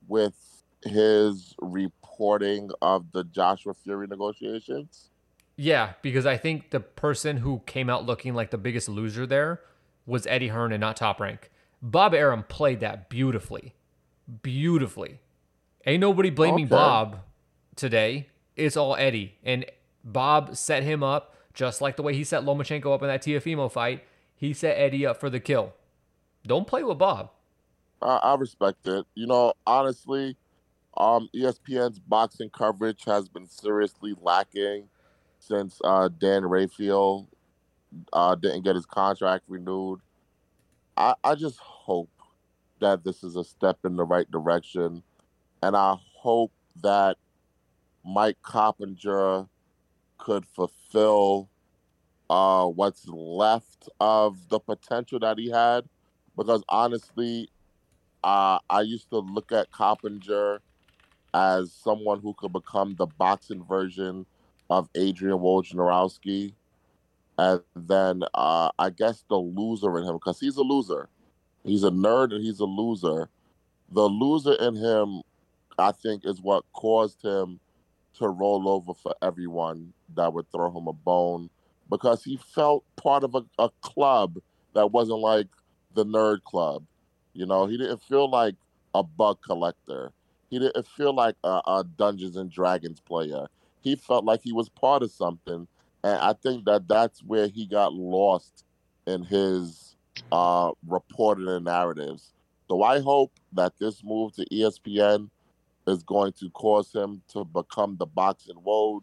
with 0.07 0.35
his 0.83 1.55
reporting 1.59 2.69
of 2.81 3.11
the 3.11 3.23
Joshua 3.23 3.73
Fury 3.73 4.07
negotiations? 4.07 5.09
Yeah, 5.55 5.93
because 6.03 6.27
I 6.27 6.37
think 6.37 6.69
the 6.69 6.79
person 6.79 7.37
who 7.37 7.63
came 7.65 7.89
out 7.89 8.05
looking 8.05 8.35
like 8.35 8.51
the 8.51 8.57
biggest 8.59 8.87
loser 8.87 9.25
there 9.25 9.61
was 10.05 10.27
Eddie 10.27 10.49
Hearn 10.49 10.71
and 10.71 10.81
not 10.81 10.95
Top 10.95 11.19
Rank. 11.19 11.49
Bob 11.81 12.13
Arum 12.13 12.43
played 12.47 12.79
that 12.81 13.09
beautifully. 13.09 13.73
Beautifully. 14.41 15.19
Ain't 15.85 16.01
nobody 16.01 16.29
blaming 16.29 16.65
okay. 16.65 16.75
Bob 16.75 17.19
today. 17.75 18.27
It's 18.55 18.75
all 18.75 18.95
Eddie. 18.95 19.37
And 19.43 19.65
Bob 20.03 20.55
set 20.55 20.83
him 20.83 21.03
up 21.03 21.35
just 21.53 21.81
like 21.81 21.95
the 21.95 22.03
way 22.03 22.13
he 22.13 22.23
set 22.23 22.43
Lomachenko 22.43 22.93
up 22.93 23.01
in 23.01 23.07
that 23.07 23.23
Teofimo 23.23 23.71
fight. 23.71 24.03
He 24.35 24.53
set 24.53 24.77
Eddie 24.77 25.05
up 25.05 25.19
for 25.19 25.29
the 25.29 25.39
kill. 25.39 25.73
Don't 26.45 26.67
play 26.67 26.83
with 26.83 26.97
Bob. 26.97 27.31
I, 28.01 28.17
I 28.17 28.35
respect 28.35 28.87
it. 28.87 29.05
You 29.15 29.27
know, 29.27 29.53
honestly, 29.65 30.37
um, 30.97 31.29
ESPN's 31.35 31.99
boxing 31.99 32.49
coverage 32.49 33.03
has 33.05 33.27
been 33.27 33.47
seriously 33.47 34.15
lacking 34.21 34.87
since 35.39 35.79
uh, 35.83 36.09
Dan 36.19 36.45
Rafael 36.45 37.27
uh, 38.13 38.35
didn't 38.35 38.63
get 38.63 38.75
his 38.75 38.85
contract 38.85 39.45
renewed. 39.47 40.01
I, 40.95 41.13
I 41.23 41.35
just 41.35 41.57
hope 41.59 42.09
that 42.79 43.03
this 43.03 43.23
is 43.23 43.35
a 43.35 43.43
step 43.43 43.79
in 43.83 43.95
the 43.95 44.03
right 44.03 44.29
direction. 44.29 45.03
And 45.63 45.75
I 45.75 45.95
hope 46.15 46.51
that 46.81 47.17
Mike 48.05 48.37
Coppinger 48.41 49.47
could 50.17 50.45
fulfill 50.45 51.49
uh, 52.29 52.65
what's 52.67 53.07
left 53.07 53.89
of 53.99 54.49
the 54.49 54.59
potential 54.59 55.19
that 55.19 55.37
he 55.37 55.49
had. 55.49 55.85
Because 56.35 56.63
honestly, 56.69 57.49
uh, 58.23 58.59
I 58.69 58.81
used 58.81 59.09
to 59.09 59.19
look 59.19 59.51
at 59.51 59.71
Coppinger 59.71 60.61
as 61.33 61.73
someone 61.73 62.19
who 62.19 62.33
could 62.33 62.53
become 62.53 62.95
the 62.95 63.07
boxing 63.07 63.63
version 63.63 64.25
of 64.69 64.89
Adrian 64.95 65.39
Wojnarowski. 65.39 66.53
And 67.37 67.61
then 67.75 68.23
uh, 68.33 68.71
I 68.79 68.89
guess 68.89 69.23
the 69.29 69.37
loser 69.37 69.97
in 69.99 70.05
him, 70.05 70.15
because 70.15 70.39
he's 70.39 70.57
a 70.57 70.63
loser. 70.63 71.09
He's 71.67 71.83
a 71.83 71.91
nerd 71.91 72.33
and 72.33 72.43
he's 72.43 72.61
a 72.61 72.65
loser. 72.65 73.29
The 73.91 74.07
loser 74.07 74.53
in 74.53 74.75
him, 74.75 75.21
I 75.77 75.91
think, 75.91 76.25
is 76.25 76.41
what 76.41 76.63
caused 76.73 77.21
him 77.21 77.59
to 78.17 78.27
roll 78.29 78.69
over 78.69 78.93
for 78.93 79.13
everyone 79.21 79.93
that 80.15 80.33
would 80.33 80.49
throw 80.51 80.75
him 80.75 80.87
a 80.87 80.93
bone 80.93 81.49
because 81.89 82.23
he 82.23 82.37
felt 82.37 82.83
part 82.95 83.23
of 83.23 83.35
a, 83.35 83.43
a 83.59 83.69
club 83.81 84.37
that 84.73 84.91
wasn't 84.91 85.19
like 85.19 85.47
the 85.93 86.05
nerd 86.05 86.43
club. 86.43 86.85
You 87.33 87.45
know, 87.45 87.67
he 87.67 87.77
didn't 87.77 88.01
feel 88.01 88.29
like 88.29 88.55
a 88.95 89.03
bug 89.03 89.39
collector. 89.45 90.11
He 90.49 90.59
didn't 90.59 90.87
feel 90.87 91.13
like 91.13 91.35
a, 91.43 91.61
a 91.67 91.85
Dungeons 91.97 92.37
and 92.37 92.49
Dragons 92.49 93.01
player. 93.01 93.47
He 93.81 93.95
felt 93.95 94.25
like 94.25 94.41
he 94.41 94.53
was 94.53 94.69
part 94.69 95.03
of 95.03 95.11
something, 95.11 95.67
and 96.03 96.19
I 96.19 96.33
think 96.33 96.65
that 96.65 96.87
that's 96.87 97.21
where 97.23 97.47
he 97.47 97.65
got 97.65 97.93
lost 97.93 98.63
in 99.05 99.23
his 99.23 99.86
uh, 100.31 100.71
reporting 100.87 101.47
and 101.47 101.65
narratives. 101.65 102.33
So 102.67 102.83
I 102.83 102.99
hope 102.99 103.31
that 103.53 103.73
this 103.79 104.03
move 104.03 104.33
to 104.33 104.45
ESPN 104.51 105.29
is 105.87 106.03
going 106.03 106.33
to 106.33 106.49
cause 106.49 106.93
him 106.93 107.21
to 107.29 107.45
become 107.45 107.95
the 107.97 108.05
boxing 108.05 108.57
Woj, 108.65 109.01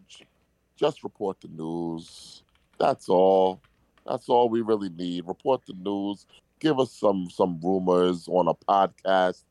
just 0.75 1.03
report 1.03 1.41
the 1.41 1.47
news. 1.47 2.43
That's 2.79 3.09
all. 3.09 3.61
That's 4.05 4.29
all 4.29 4.49
we 4.49 4.61
really 4.61 4.89
need. 4.89 5.27
Report 5.27 5.65
the 5.65 5.73
news. 5.73 6.25
Give 6.59 6.79
us 6.79 6.91
some 6.91 7.29
some 7.29 7.59
rumors 7.63 8.27
on 8.27 8.47
a 8.47 8.53
podcast, 8.53 9.43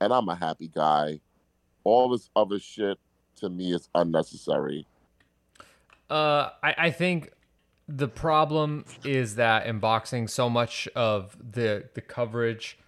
and 0.00 0.12
I'm 0.12 0.28
a 0.28 0.34
happy 0.34 0.68
guy. 0.68 1.20
All 1.84 2.08
this 2.08 2.30
other 2.34 2.58
shit 2.58 2.98
to 3.36 3.48
me 3.48 3.74
is 3.74 3.88
unnecessary. 3.94 4.86
Uh, 6.10 6.50
I, 6.62 6.74
I 6.78 6.90
think 6.90 7.32
the 7.88 8.08
problem 8.08 8.84
is 9.02 9.36
that 9.36 9.66
in 9.66 9.78
boxing, 9.78 10.28
so 10.28 10.50
much 10.50 10.86
of 10.94 11.36
the 11.38 11.88
the 11.94 12.02
coverage 12.02 12.78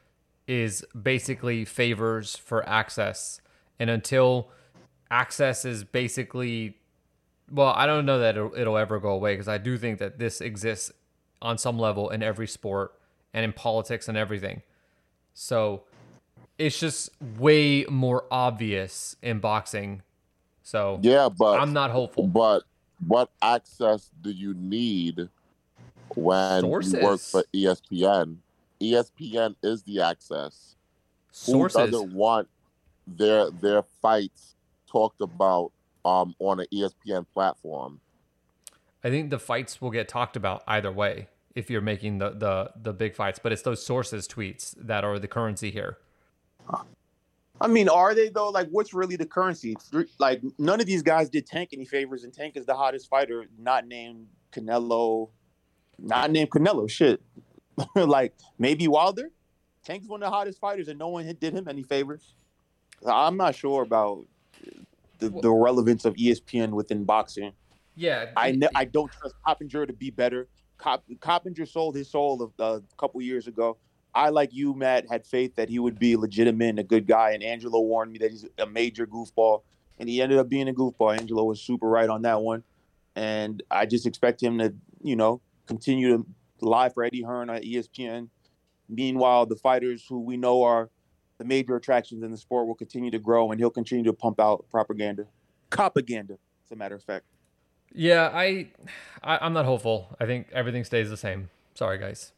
is 0.47 0.85
basically 1.01 1.65
favors 1.65 2.37
for 2.37 2.69
access, 2.69 3.41
and 3.79 3.89
until 3.89 4.51
access 5.11 5.65
is 5.65 5.85
basically, 5.85 6.77
well, 7.51 7.73
I 7.75 7.87
don't 7.87 8.05
know 8.05 8.19
that 8.19 8.37
it'll, 8.37 8.55
it'll 8.55 8.77
ever 8.77 9.01
go 9.01 9.11
away 9.11 9.33
because 9.35 9.49
I 9.49 9.59
do 9.59 9.79
think 9.79 9.99
that 9.99 10.19
this 10.19 10.41
exists 10.41 10.93
on 11.41 11.57
some 11.57 11.79
level 11.79 12.11
in 12.11 12.23
every 12.23 12.47
sport 12.47 12.93
and 13.33 13.45
in 13.45 13.53
politics 13.53 14.07
and 14.07 14.19
everything. 14.19 14.63
So 15.33 15.85
it's 16.59 16.79
just 16.79 17.11
way 17.39 17.87
more 17.89 18.25
obvious 18.31 19.17
in 19.23 19.41
boxing. 19.41 20.03
So 20.63 20.99
Yeah, 21.03 21.31
but 21.31 21.59
I'm 21.59 21.73
not 21.73 21.91
hopeful. 21.91 22.27
But 22.27 22.65
what 23.07 23.31
access 23.41 24.11
do 24.21 24.31
you 24.31 24.55
need 24.55 25.29
when 26.15 26.65
you 26.65 26.71
work 26.71 27.21
for 27.21 27.45
ESPN? 27.55 28.37
ESPN 28.81 29.55
is 29.63 29.83
the 29.83 30.01
access. 30.01 30.77
Who 31.47 31.53
Sources. 31.53 31.91
doesn't 31.91 32.13
want 32.13 32.49
their 33.07 33.51
their 33.51 33.83
fights 34.03 34.55
talked 34.87 35.21
about 35.21 35.73
um, 36.05 36.35
on 36.39 36.61
an 36.61 36.67
ESPN 36.73 37.27
platform? 37.33 38.01
I 39.03 39.11
think 39.11 39.31
the 39.31 39.39
fights 39.39 39.81
will 39.81 39.91
get 39.91 40.09
talked 40.09 40.37
about 40.37 40.63
either 40.67 40.93
way 40.93 41.29
if 41.55 41.71
you're 41.71 41.81
making 41.81 42.19
the 42.19 42.31
the 42.31 42.73
the 42.81 42.93
big 42.93 43.15
fights, 43.15 43.39
but 43.43 43.53
it's 43.53 43.63
those 43.63 43.85
sources 43.85 44.27
tweets 44.27 44.75
that 44.79 45.05
are 45.05 45.19
the 45.19 45.29
currency 45.29 45.71
here. 45.71 45.99
I 47.61 47.69
mean, 47.69 47.89
are 47.89 48.15
they 48.15 48.29
though? 48.31 48.49
Like, 48.49 48.69
what's 48.71 48.95
really 48.95 49.17
the 49.17 49.27
currency? 49.27 49.77
Like, 50.19 50.43
none 50.59 50.81
of 50.81 50.87
these 50.87 51.03
guys 51.03 51.29
did 51.29 51.47
Tank 51.47 51.71
any 51.73 51.85
favors, 51.85 52.25
and 52.25 52.33
Tank 52.33 52.57
is 52.57 52.65
the 52.65 52.75
hottest 52.75 53.09
fighter, 53.09 53.47
not 53.59 53.87
named 53.87 54.29
Canelo, 54.53 55.31
not 55.99 56.31
named 56.31 56.51
Canelo. 56.51 56.89
Shit, 56.89 57.21
like 57.95 58.35
maybe 58.59 58.89
Wilder. 58.89 59.31
Tank's 59.85 60.09
one 60.09 60.23
of 60.23 60.27
the 60.27 60.31
hottest 60.31 60.59
fighters, 60.61 60.89
and 60.89 60.99
no 60.99 61.09
one 61.09 61.25
did 61.41 61.55
him 61.55 61.67
any 61.69 61.83
favors. 61.83 62.35
I'm 63.07 63.37
not 63.37 63.55
sure 63.55 63.83
about 63.83 64.27
the, 65.19 65.31
the 65.31 65.51
relevance 65.51 66.05
of 66.05 66.15
ESPN 66.15 66.71
within 66.71 67.05
boxing. 67.05 67.53
Yeah, 67.97 68.27
I 68.37 68.53
ne- 68.53 68.69
I 68.75 68.85
don't 68.85 69.11
trust 69.11 69.35
Coppinger 69.47 69.87
to 69.87 69.93
be 69.93 70.11
better. 70.11 70.49
Cop- 70.79 71.05
Coppinger 71.21 71.67
sold 71.67 71.95
his 71.95 72.11
soul 72.11 72.53
a, 72.59 72.63
a 72.63 72.83
couple 72.97 73.21
years 73.21 73.47
ago. 73.47 73.77
I, 74.15 74.31
like 74.31 74.53
you, 74.53 74.75
Matt, 74.75 75.09
had 75.09 75.27
faith 75.27 75.55
that 75.57 75.69
he 75.69 75.79
would 75.79 75.99
be 75.99 76.17
legitimate 76.17 76.71
and 76.71 76.79
a 76.79 76.85
good 76.85 77.07
guy. 77.07 77.31
And 77.31 77.43
Angelo 77.43 77.81
warned 77.81 78.13
me 78.13 78.19
that 78.19 78.31
he's 78.31 78.47
a 78.59 78.67
major 78.67 79.07
goofball, 79.07 79.63
and 79.99 80.09
he 80.09 80.21
ended 80.21 80.39
up 80.39 80.49
being 80.49 80.69
a 80.69 80.73
goofball. 80.73 81.17
Angelo 81.17 81.45
was 81.45 81.61
super 81.61 81.89
right 81.89 82.09
on 82.09 82.23
that 82.23 82.41
one, 82.41 82.65
and 83.15 83.63
I 83.71 83.87
just 83.87 84.07
expect 84.07 84.43
him 84.43 84.59
to, 84.59 84.75
you 85.03 85.17
know, 85.17 85.41
continue 85.67 86.17
to 86.17 86.27
lie 86.61 86.89
for 86.89 87.05
Eddie 87.05 87.23
Hearn 87.23 87.51
on 87.51 87.61
ESPN. 87.61 88.29
Meanwhile, 88.89 89.47
the 89.47 89.57
fighters 89.57 90.05
who 90.09 90.21
we 90.21 90.37
know 90.37 90.63
are 90.63 90.91
the 91.39 91.45
major 91.45 91.77
attractions 91.77 92.23
in 92.23 92.31
the 92.31 92.37
sport 92.37 92.67
will 92.67 92.75
continue 92.75 93.11
to 93.13 93.19
grow, 93.19 93.51
and 93.51 93.61
he'll 93.61 93.71
continue 93.71 94.05
to 94.05 94.13
pump 94.13 94.41
out 94.41 94.67
propaganda, 94.71 95.27
propaganda, 95.71 96.35
as 96.67 96.73
a 96.73 96.77
matter 96.77 96.97
of 96.97 97.05
fact. 97.05 97.25
yeah. 97.95 98.31
I, 98.33 98.69
I 99.23 99.39
I'm 99.39 99.53
not 99.53 99.65
hopeful. 99.65 100.17
I 100.21 100.27
think 100.27 100.49
everything 100.53 100.85
stays 100.85 101.09
the 101.09 101.17
same. 101.17 101.51
Sorry, 101.75 101.99
guys. 101.99 102.33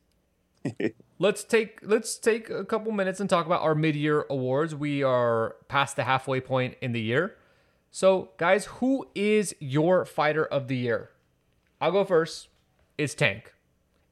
Let's 1.18 1.44
take 1.44 1.80
let's 1.82 2.16
take 2.18 2.51
a 2.51 2.64
couple 2.64 2.93
minutes 2.93 3.20
and 3.20 3.28
talk 3.28 3.47
about 3.47 3.62
our 3.62 3.74
mid-year 3.74 4.26
awards. 4.30 4.74
We 4.74 5.02
are 5.02 5.56
past 5.68 5.97
the 5.97 6.05
halfway 6.05 6.40
point 6.40 6.76
in 6.80 6.93
the 6.93 7.01
year. 7.01 7.36
So, 7.90 8.30
guys, 8.39 8.64
who 8.66 9.09
is 9.14 9.55
your 9.59 10.05
fighter 10.05 10.44
of 10.47 10.68
the 10.68 10.76
year? 10.76 11.10
I'll 11.80 11.93
go 11.93 12.05
first. 12.05 12.48
It's 12.97 13.14
Tank. 13.14 13.52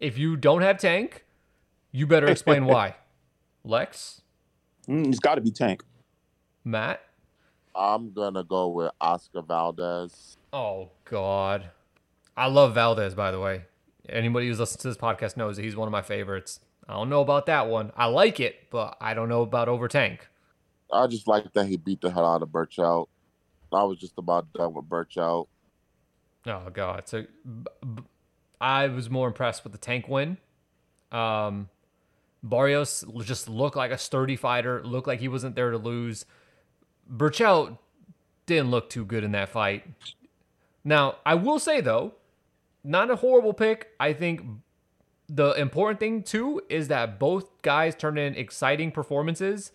If 0.01 0.19
you 0.19 0.37
don't 0.37 0.63
have 0.63 0.79
Tank, 0.79 1.25
you 1.93 2.07
better 2.07 2.27
explain 2.27 2.65
why. 2.67 2.97
Lex, 3.65 4.23
Mm, 4.89 5.09
it's 5.09 5.19
got 5.19 5.35
to 5.37 5.41
be 5.41 5.51
Tank. 5.51 5.85
Matt. 6.65 7.01
I'm 7.75 8.13
gonna 8.13 8.43
go 8.43 8.69
with 8.69 8.91
Oscar 9.01 9.43
Valdez. 9.43 10.37
Oh 10.53 10.91
God, 11.05 11.71
I 12.37 12.49
love 12.49 12.75
Valdez. 12.75 13.15
By 13.15 13.31
the 13.31 13.39
way, 13.39 13.63
anybody 14.13 14.49
who's 14.49 14.61
listened 14.61 14.81
to 14.81 14.89
this 14.89 14.97
podcast 14.97 15.37
knows 15.37 15.57
that 15.57 15.63
he's 15.63 15.77
one 15.77 15.89
of 15.89 15.93
my 15.93 16.03
favorites. 16.03 16.61
I 16.89 16.95
don't 16.95 17.09
know 17.09 17.21
about 17.21 17.47
that 17.47 17.69
one. 17.69 17.93
I 17.97 18.07
like 18.07 18.41
it, 18.41 18.71
but 18.71 18.97
I 19.01 19.15
don't 19.15 19.29
know 19.29 19.43
about 19.43 19.69
over 19.69 19.89
Tank. 19.89 20.29
I 20.93 21.07
just 21.07 21.29
like 21.29 21.53
that 21.53 21.67
he 21.67 21.77
beat 21.77 22.01
the 22.01 22.11
hell 22.11 22.27
out 22.27 22.43
of 22.43 22.49
Berchelt. 22.49 23.09
I 23.73 23.85
was 23.85 23.99
just 23.99 24.15
about 24.19 24.53
done 24.53 24.75
with 24.75 24.87
Berchelt. 24.87 25.47
Oh 26.47 26.71
God, 26.73 27.07
so 27.07 27.27
I 28.61 28.89
was 28.89 29.09
more 29.09 29.29
impressed 29.29 29.63
with 29.63 29.73
the 29.73 29.79
Tank 29.79 30.09
win. 30.09 30.39
Um, 31.13 31.69
Barrios 32.43 33.05
just 33.25 33.49
looked 33.49 33.77
like 33.77 33.91
a 33.91 33.99
sturdy 33.99 34.37
fighter. 34.37 34.83
Looked 34.85 35.07
like 35.07 35.21
he 35.21 35.29
wasn't 35.29 35.55
there 35.55 35.71
to 35.71 35.79
lose. 35.79 36.25
Berchelt 37.13 37.79
didn't 38.47 38.71
look 38.71 38.91
too 38.91 39.05
good 39.05 39.23
in 39.23 39.33
that 39.33 39.51
fight. 39.51 39.87
Now, 40.83 41.17
I 41.25 41.35
will 41.35 41.59
say 41.59 41.81
though, 41.81 42.15
not 42.85 43.11
a 43.11 43.17
horrible 43.17 43.53
pick. 43.53 43.89
I 43.99 44.13
think 44.13 44.43
the 45.29 45.53
important 45.53 46.01
thing 46.01 46.23
too 46.23 46.61
is 46.69 46.89
that 46.89 47.19
both 47.19 47.63
guys 47.63 47.95
turned 47.95 48.19
in 48.19 48.35
exciting 48.35 48.91
performances 48.91 49.73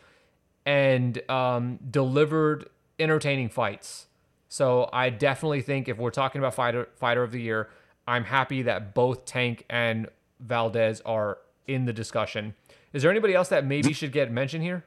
and 0.65 1.21
um, 1.29 1.79
delivered 1.89 2.69
entertaining 2.99 3.49
fights. 3.49 4.07
So 4.49 4.89
I 4.91 5.09
definitely 5.09 5.61
think 5.61 5.87
if 5.87 5.97
we're 5.97 6.11
talking 6.11 6.39
about 6.39 6.53
fighter 6.53 6.89
fighter 6.95 7.23
of 7.23 7.31
the 7.31 7.41
year, 7.41 7.69
I'm 8.07 8.25
happy 8.25 8.63
that 8.63 8.93
both 8.93 9.25
Tank 9.25 9.65
and 9.69 10.07
Valdez 10.39 11.01
are 11.01 11.39
in 11.67 11.85
the 11.85 11.93
discussion. 11.93 12.53
Is 12.93 13.01
there 13.01 13.11
anybody 13.11 13.33
else 13.33 13.49
that 13.49 13.65
maybe 13.65 13.93
should 13.93 14.11
get 14.11 14.31
mentioned 14.31 14.63
here? 14.63 14.85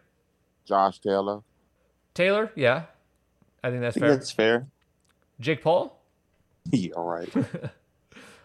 Josh 0.65 0.99
Taylor. 1.01 1.41
Taylor, 2.15 2.51
yeah, 2.55 2.85
I 3.63 3.71
think 3.71 3.81
that's 3.81 3.97
I 3.97 4.01
think 4.01 4.07
fair. 4.07 4.17
that's 4.17 4.31
fair. 4.31 4.67
Jake 5.41 5.63
Paul, 5.63 6.01
yeah, 6.73 6.93
all 6.95 7.05
right. 7.05 7.29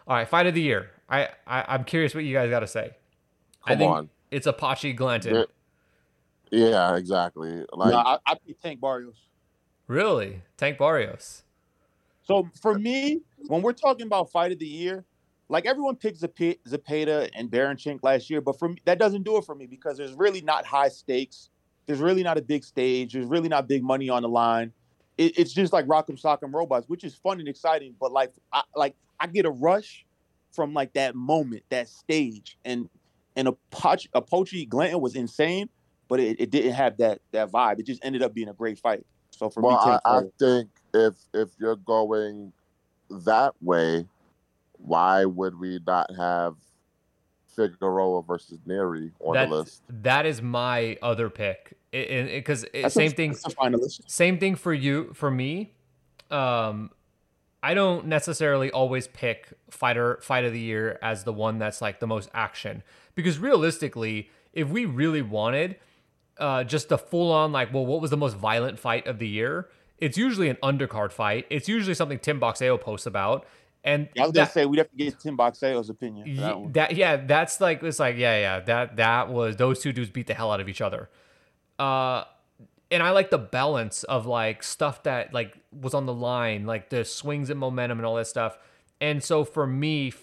all 0.08 0.16
right, 0.16 0.28
fight 0.28 0.48
of 0.48 0.54
the 0.54 0.62
year. 0.62 0.92
I, 1.10 1.30
I 1.46 1.66
I'm 1.68 1.84
curious 1.84 2.16
what 2.16 2.24
you 2.24 2.34
guys 2.34 2.50
got 2.50 2.62
to 2.62 2.68
say. 2.68 2.92
I 3.66 3.76
think 3.76 3.92
on. 3.92 4.10
it's 4.32 4.48
Apochi 4.48 4.96
Glanton. 4.96 5.36
Yeah. 5.36 5.44
Yeah, 6.54 6.96
exactly. 6.98 7.66
Like 7.74 7.92
no, 7.92 7.98
I, 7.98 8.20
I 8.28 8.36
pick 8.46 8.62
Tank 8.62 8.80
Barrios. 8.80 9.18
Really, 9.88 10.44
Tank 10.56 10.78
Barrios. 10.78 11.42
So 12.24 12.48
for 12.62 12.78
me, 12.78 13.22
when 13.48 13.64
we're 13.64 13.74
talking 13.74 14.06
about 14.06 14.32
fight 14.32 14.52
of 14.52 14.60
the 14.60 14.68
year, 14.68 15.04
like 15.50 15.66
everyone 15.66 15.96
picked 15.96 16.20
Zep- 16.20 16.36
Zepeda 16.38 17.30
and 17.36 17.50
Baranchyk 17.50 18.00
last 18.04 18.30
year, 18.30 18.40
but 18.40 18.60
for 18.60 18.70
me, 18.70 18.78
that 18.86 19.00
doesn't 19.00 19.24
do 19.24 19.38
it 19.38 19.46
for 19.46 19.56
me 19.56 19.66
because 19.66 19.98
there's 19.98 20.14
really 20.14 20.42
not 20.42 20.64
high 20.64 20.90
stakes. 20.90 21.50
There's 21.88 22.00
really 22.00 22.24
not 22.24 22.38
a 22.38 22.42
big 22.42 22.64
stage. 22.64 23.14
There's 23.14 23.26
really 23.26 23.50
not 23.50 23.68
big 23.68 23.84
money 23.84 24.10
on 24.10 24.22
the 24.22 24.30
line. 24.30 24.72
It, 25.18 25.38
it's 25.38 25.54
just 25.54 25.74
like 25.74 25.86
Rock'em 25.88 26.22
Sock'em 26.22 26.54
Robots, 26.54 26.88
which 26.88 27.04
is 27.04 27.16
fun 27.16 27.40
and 27.40 27.48
exciting. 27.48 27.96
But 28.00 28.12
like, 28.12 28.32
I 28.54 28.62
like 28.76 28.96
I 29.24 29.28
get 29.28 29.46
a 29.46 29.50
rush 29.50 30.06
from 30.52 30.74
like 30.74 30.94
that 30.94 31.16
moment, 31.16 31.64
that 31.70 31.88
stage, 31.88 32.58
and 32.66 32.90
and 33.38 33.48
Apochi, 33.48 34.10
Apochi 34.14 34.68
Glanton 34.68 35.00
was 35.00 35.16
insane, 35.16 35.70
but 36.10 36.20
it, 36.20 36.42
it 36.42 36.52
didn't 36.52 36.74
have 36.74 36.98
that 36.98 37.22
that 37.32 37.50
vibe. 37.50 37.80
It 37.80 37.86
just 37.86 38.04
ended 38.04 38.22
up 38.22 38.34
being 38.34 38.50
a 38.50 38.54
great 38.54 38.78
fight. 38.80 39.06
So 39.32 39.50
for 39.50 39.62
well, 39.62 39.72
me, 39.72 39.98
I, 40.06 40.18
I 40.18 40.22
think 40.38 40.70
if 40.94 41.14
if 41.34 41.50
you're 41.58 41.78
going 41.78 42.52
that 43.10 43.54
way, 43.62 44.06
why 44.74 45.24
would 45.24 45.58
we 45.58 45.80
not 45.88 46.14
have 46.18 46.56
Figueroa 47.56 48.24
versus 48.24 48.60
Nery 48.68 49.14
on 49.22 49.36
That 49.36 49.50
the 49.50 49.56
list? 49.56 49.84
that 49.90 50.26
is 50.26 50.42
my 50.42 50.98
other 51.02 51.30
pick. 51.30 51.78
Because 51.92 52.66
same 52.90 53.12
a, 53.12 53.16
thing. 53.16 53.32
That's 53.32 53.48
a 53.48 53.50
finalist. 53.52 54.02
Same 54.08 54.38
thing 54.38 54.56
for 54.56 54.74
you, 54.74 55.14
for 55.14 55.32
me. 55.32 55.74
Um, 56.30 56.90
I 57.64 57.74
don't 57.74 58.08
necessarily 58.08 58.70
always 58.70 59.08
pick 59.08 59.54
fighter 59.70 60.20
fight 60.22 60.44
of 60.44 60.52
the 60.52 60.60
year 60.60 61.00
as 61.02 61.24
the 61.24 61.32
one 61.32 61.60
that's 61.60 61.82
like 61.82 62.02
the 62.02 62.08
most 62.08 62.30
action 62.34 62.84
because 63.16 63.40
realistically, 63.40 64.30
if 64.52 64.68
we 64.68 64.86
really 64.86 65.22
wanted 65.22 65.78
uh, 66.38 66.66
just 66.66 66.90
the 66.90 66.98
full 66.98 67.32
on 67.32 67.54
like, 67.54 67.74
well, 67.74 67.86
what 67.86 68.02
was 68.02 68.12
the 68.12 68.18
most 68.18 68.36
violent 68.36 68.80
fight 68.80 69.08
of 69.08 69.18
the 69.18 69.28
year? 69.28 69.70
It's 69.98 70.18
usually 70.18 70.50
an 70.50 70.58
undercard 70.62 71.14
fight. 71.14 71.46
It's 71.50 71.70
usually 71.70 71.94
something 71.94 72.20
Tim 72.20 72.38
Boxeo 72.38 72.80
posts 72.80 73.08
about, 73.08 73.46
and 73.86 74.10
Yeah, 74.14 74.24
I 74.24 74.26
was 74.26 74.34
gonna 74.34 74.50
say 74.50 74.66
we'd 74.66 74.80
have 74.80 74.90
to 74.90 74.98
get 74.98 75.18
Tim 75.20 75.38
Boxeo's 75.38 75.90
opinion. 75.90 76.36
That 76.36 76.74
that 76.74 76.96
yeah, 76.98 77.16
that's 77.16 77.62
like 77.62 77.82
it's 77.82 78.00
like 78.00 78.18
yeah, 78.18 78.38
yeah. 78.40 78.60
That 78.60 78.98
that 78.98 79.30
was 79.30 79.56
those 79.56 79.80
two 79.80 79.94
dudes 79.94 80.10
beat 80.10 80.28
the 80.28 80.34
hell 80.34 80.52
out 80.52 80.60
of 80.60 80.68
each 80.68 80.82
other. 80.82 81.10
Uh, 81.80 82.26
and 82.94 83.02
I 83.02 83.10
like 83.10 83.32
the 83.32 83.40
balance 83.40 84.04
of 84.04 84.28
like 84.28 84.62
stuff 84.62 85.04
that 85.04 85.34
like 85.34 85.58
was 85.72 85.94
on 85.94 86.06
the 86.06 86.14
line, 86.14 86.66
like 86.66 86.90
the 86.90 87.04
swings 87.04 87.50
and 87.50 87.60
momentum 87.60 87.98
and 87.98 88.06
all 88.06 88.16
that 88.16 88.28
stuff. 88.28 88.58
And 89.02 89.24
so 89.24 89.44
for 89.44 89.66
me, 89.66 90.14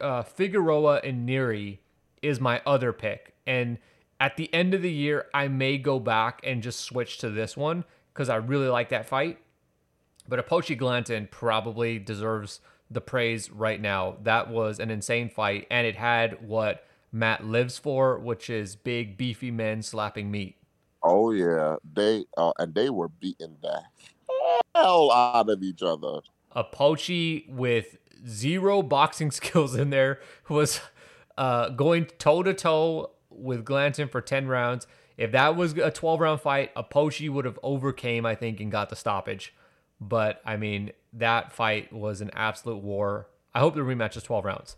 uh, 0.00 0.22
Figueroa 0.22 1.02
and 1.04 1.28
Nery 1.28 1.78
is 2.22 2.40
my 2.40 2.62
other 2.66 2.92
pick. 2.92 3.34
And 3.46 3.78
at 4.18 4.36
the 4.38 4.52
end 4.54 4.72
of 4.72 4.80
the 4.80 4.90
year, 4.90 5.26
I 5.34 5.48
may 5.48 5.76
go 5.76 6.00
back 6.00 6.40
and 6.42 6.62
just 6.62 6.80
switch 6.80 7.18
to 7.18 7.28
this 7.28 7.54
one 7.54 7.84
because 8.12 8.30
I 8.30 8.36
really 8.36 8.68
like 8.68 8.88
that 8.88 9.06
fight. 9.06 9.38
But 10.26 10.44
Apochi 10.44 10.76
Glanton 10.76 11.28
probably 11.30 11.98
deserves 11.98 12.60
the 12.90 13.02
praise 13.02 13.50
right 13.50 13.80
now. 13.80 14.16
That 14.22 14.48
was 14.48 14.80
an 14.80 14.90
insane 14.90 15.28
fight, 15.28 15.66
and 15.70 15.86
it 15.86 15.96
had 15.96 16.48
what 16.48 16.84
Matt 17.12 17.44
lives 17.44 17.78
for, 17.78 18.18
which 18.18 18.48
is 18.50 18.74
big, 18.74 19.16
beefy 19.16 19.50
men 19.50 19.82
slapping 19.82 20.30
meat. 20.30 20.55
Oh 21.08 21.30
yeah, 21.30 21.76
they 21.94 22.24
uh, 22.36 22.52
and 22.58 22.74
they 22.74 22.90
were 22.90 23.08
beating 23.08 23.56
the 23.62 23.80
hell 24.74 25.12
out 25.12 25.48
of 25.48 25.62
each 25.62 25.80
other. 25.80 26.18
Apochi 26.54 27.48
with 27.48 27.96
zero 28.26 28.82
boxing 28.82 29.30
skills 29.40 29.76
in 29.76 29.90
there 29.90 30.18
was 30.48 30.80
uh, 31.38 31.68
going 31.68 32.06
toe 32.18 32.42
to 32.42 32.52
toe 32.52 33.10
with 33.30 33.64
Glanton 33.64 34.08
for 34.08 34.20
ten 34.20 34.48
rounds. 34.48 34.88
If 35.16 35.30
that 35.30 35.54
was 35.54 35.74
a 35.74 35.92
twelve 35.92 36.18
round 36.18 36.40
fight, 36.40 36.74
Apochi 36.74 37.30
would 37.30 37.44
have 37.44 37.58
overcame, 37.62 38.26
I 38.26 38.34
think, 38.34 38.58
and 38.58 38.72
got 38.72 38.90
the 38.90 38.96
stoppage. 38.96 39.54
But 40.00 40.42
I 40.44 40.56
mean, 40.56 40.90
that 41.12 41.52
fight 41.52 41.92
was 41.92 42.20
an 42.20 42.32
absolute 42.34 42.82
war. 42.82 43.28
I 43.54 43.60
hope 43.60 43.76
the 43.76 43.82
rematch 43.82 44.16
is 44.16 44.24
twelve 44.24 44.44
rounds. 44.44 44.76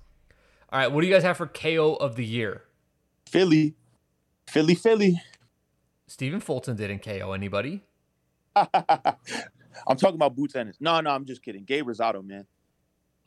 All 0.70 0.78
right, 0.78 0.92
what 0.92 1.00
do 1.00 1.06
you 1.06 1.14
guys 1.14 1.22
have 1.22 1.38
for 1.38 1.46
KO 1.46 1.94
of 1.94 2.16
the 2.16 2.24
year? 2.26 2.64
Philly, 3.26 3.76
Philly, 4.46 4.74
Philly. 4.74 5.22
Stephen 6.08 6.40
Fulton 6.40 6.74
didn't 6.76 7.00
KO 7.04 7.32
anybody. 7.32 7.82
I'm 8.56 9.96
talking 9.96 10.16
about 10.16 10.34
boot 10.34 10.50
tennis. 10.52 10.76
No, 10.80 11.00
no, 11.00 11.10
I'm 11.10 11.24
just 11.24 11.42
kidding. 11.42 11.64
Gabe 11.64 11.86
Rosado, 11.86 12.24
man. 12.24 12.46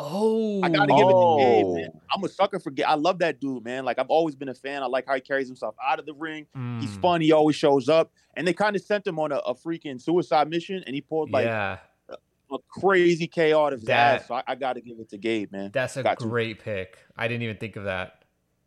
Oh, 0.03 0.61
I 0.63 0.69
gotta 0.69 0.87
give 0.93 1.07
it 1.07 1.11
to 1.11 1.37
Gabe, 1.39 1.65
Oh. 1.65 1.75
man. 1.75 1.89
I'm 2.11 2.23
a 2.23 2.27
sucker 2.29 2.59
for 2.59 2.71
Gabe. 2.71 2.85
I 2.87 2.95
love 2.95 3.19
that 3.19 3.39
dude, 3.39 3.63
man. 3.63 3.85
Like 3.85 3.99
I've 3.99 4.09
always 4.09 4.35
been 4.35 4.49
a 4.49 4.53
fan. 4.53 4.81
I 4.81 4.87
like 4.87 5.05
how 5.05 5.13
he 5.13 5.21
carries 5.21 5.47
himself 5.47 5.75
out 5.81 5.99
of 5.99 6.05
the 6.07 6.13
ring. 6.13 6.47
He's 6.79 6.89
Mm, 6.97 7.01
fun. 7.01 7.21
He 7.21 7.31
always 7.31 7.55
shows 7.55 7.87
up. 7.87 8.11
And 8.35 8.47
they 8.47 8.53
kind 8.53 8.75
of 8.75 8.81
sent 8.81 9.05
him 9.05 9.19
on 9.19 9.31
a, 9.31 9.37
a 9.37 9.53
freaking 9.53 10.01
suicide 10.01 10.49
mission, 10.49 10.83
and 10.87 10.95
he 10.95 11.01
pulled 11.01 11.29
like 11.29 11.45
yeah, 11.45 11.77
a 12.09 12.57
crazy 12.67 13.27
KO 13.27 13.63
out 13.65 13.73
of 13.73 13.79
his 13.81 13.87
That- 13.87 14.21
ass. 14.21 14.27
So 14.27 14.35
I, 14.35 14.43
I 14.47 14.55
got 14.55 14.73
to 14.73 14.81
give 14.81 14.99
it 14.99 15.09
to 15.09 15.17
Gabe, 15.17 15.51
man. 15.51 15.69
that's 15.71 15.95
a 15.97 16.03
Got 16.03 16.19
to. 16.19 16.25
great 16.25 16.59
pick. 16.63 16.97
I 17.15 17.27
didn't 17.27 17.43
even 17.43 17.57
think 17.57 17.75
of 17.75 17.83
that. 17.83 18.25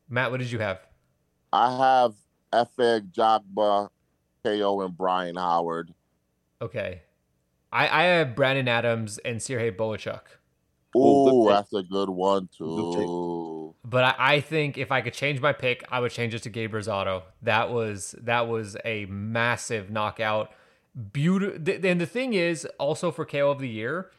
Matt, 0.08 0.30
what 0.30 0.38
did 0.38 0.52
you 0.52 0.60
have? 0.60 0.86
I 1.52 1.76
have 1.76 2.14
Efe 2.52 3.00
Ajagba, 3.10 3.88
KO, 4.44 4.82
and 4.82 4.96
Brian 4.96 5.36
Howard. 5.36 5.92
Okay, 6.60 7.02
I 7.72 7.88
I 7.88 8.02
have 8.04 8.34
Brandon 8.34 8.68
Adams 8.68 9.18
and 9.18 9.42
Sergey 9.42 9.70
Bohachuk. 9.70 10.22
Oh, 10.96 11.46
Ooh, 11.46 11.48
that's 11.48 11.72
a 11.72 11.82
good 11.82 12.08
one 12.08 12.48
too. 12.56 13.74
But 13.84 14.04
I, 14.04 14.34
I 14.34 14.40
think 14.40 14.78
if 14.78 14.92
I 14.92 15.00
could 15.00 15.12
change 15.12 15.40
my 15.40 15.52
pick, 15.52 15.84
I 15.90 16.00
would 16.00 16.12
change 16.12 16.34
it 16.34 16.42
to 16.44 16.50
Gabe 16.50 16.72
Rosado. 16.72 17.24
That 17.42 17.70
was 17.70 18.14
that 18.22 18.48
was 18.48 18.76
a 18.84 19.06
massive 19.06 19.90
knockout. 19.90 20.52
Beautiful. 21.12 21.56
And 21.84 22.00
the 22.00 22.06
thing 22.06 22.34
is, 22.34 22.64
also 22.78 23.10
for 23.10 23.26
KO 23.26 23.50
of 23.50 23.58
the 23.58 23.68
year, 23.68 24.10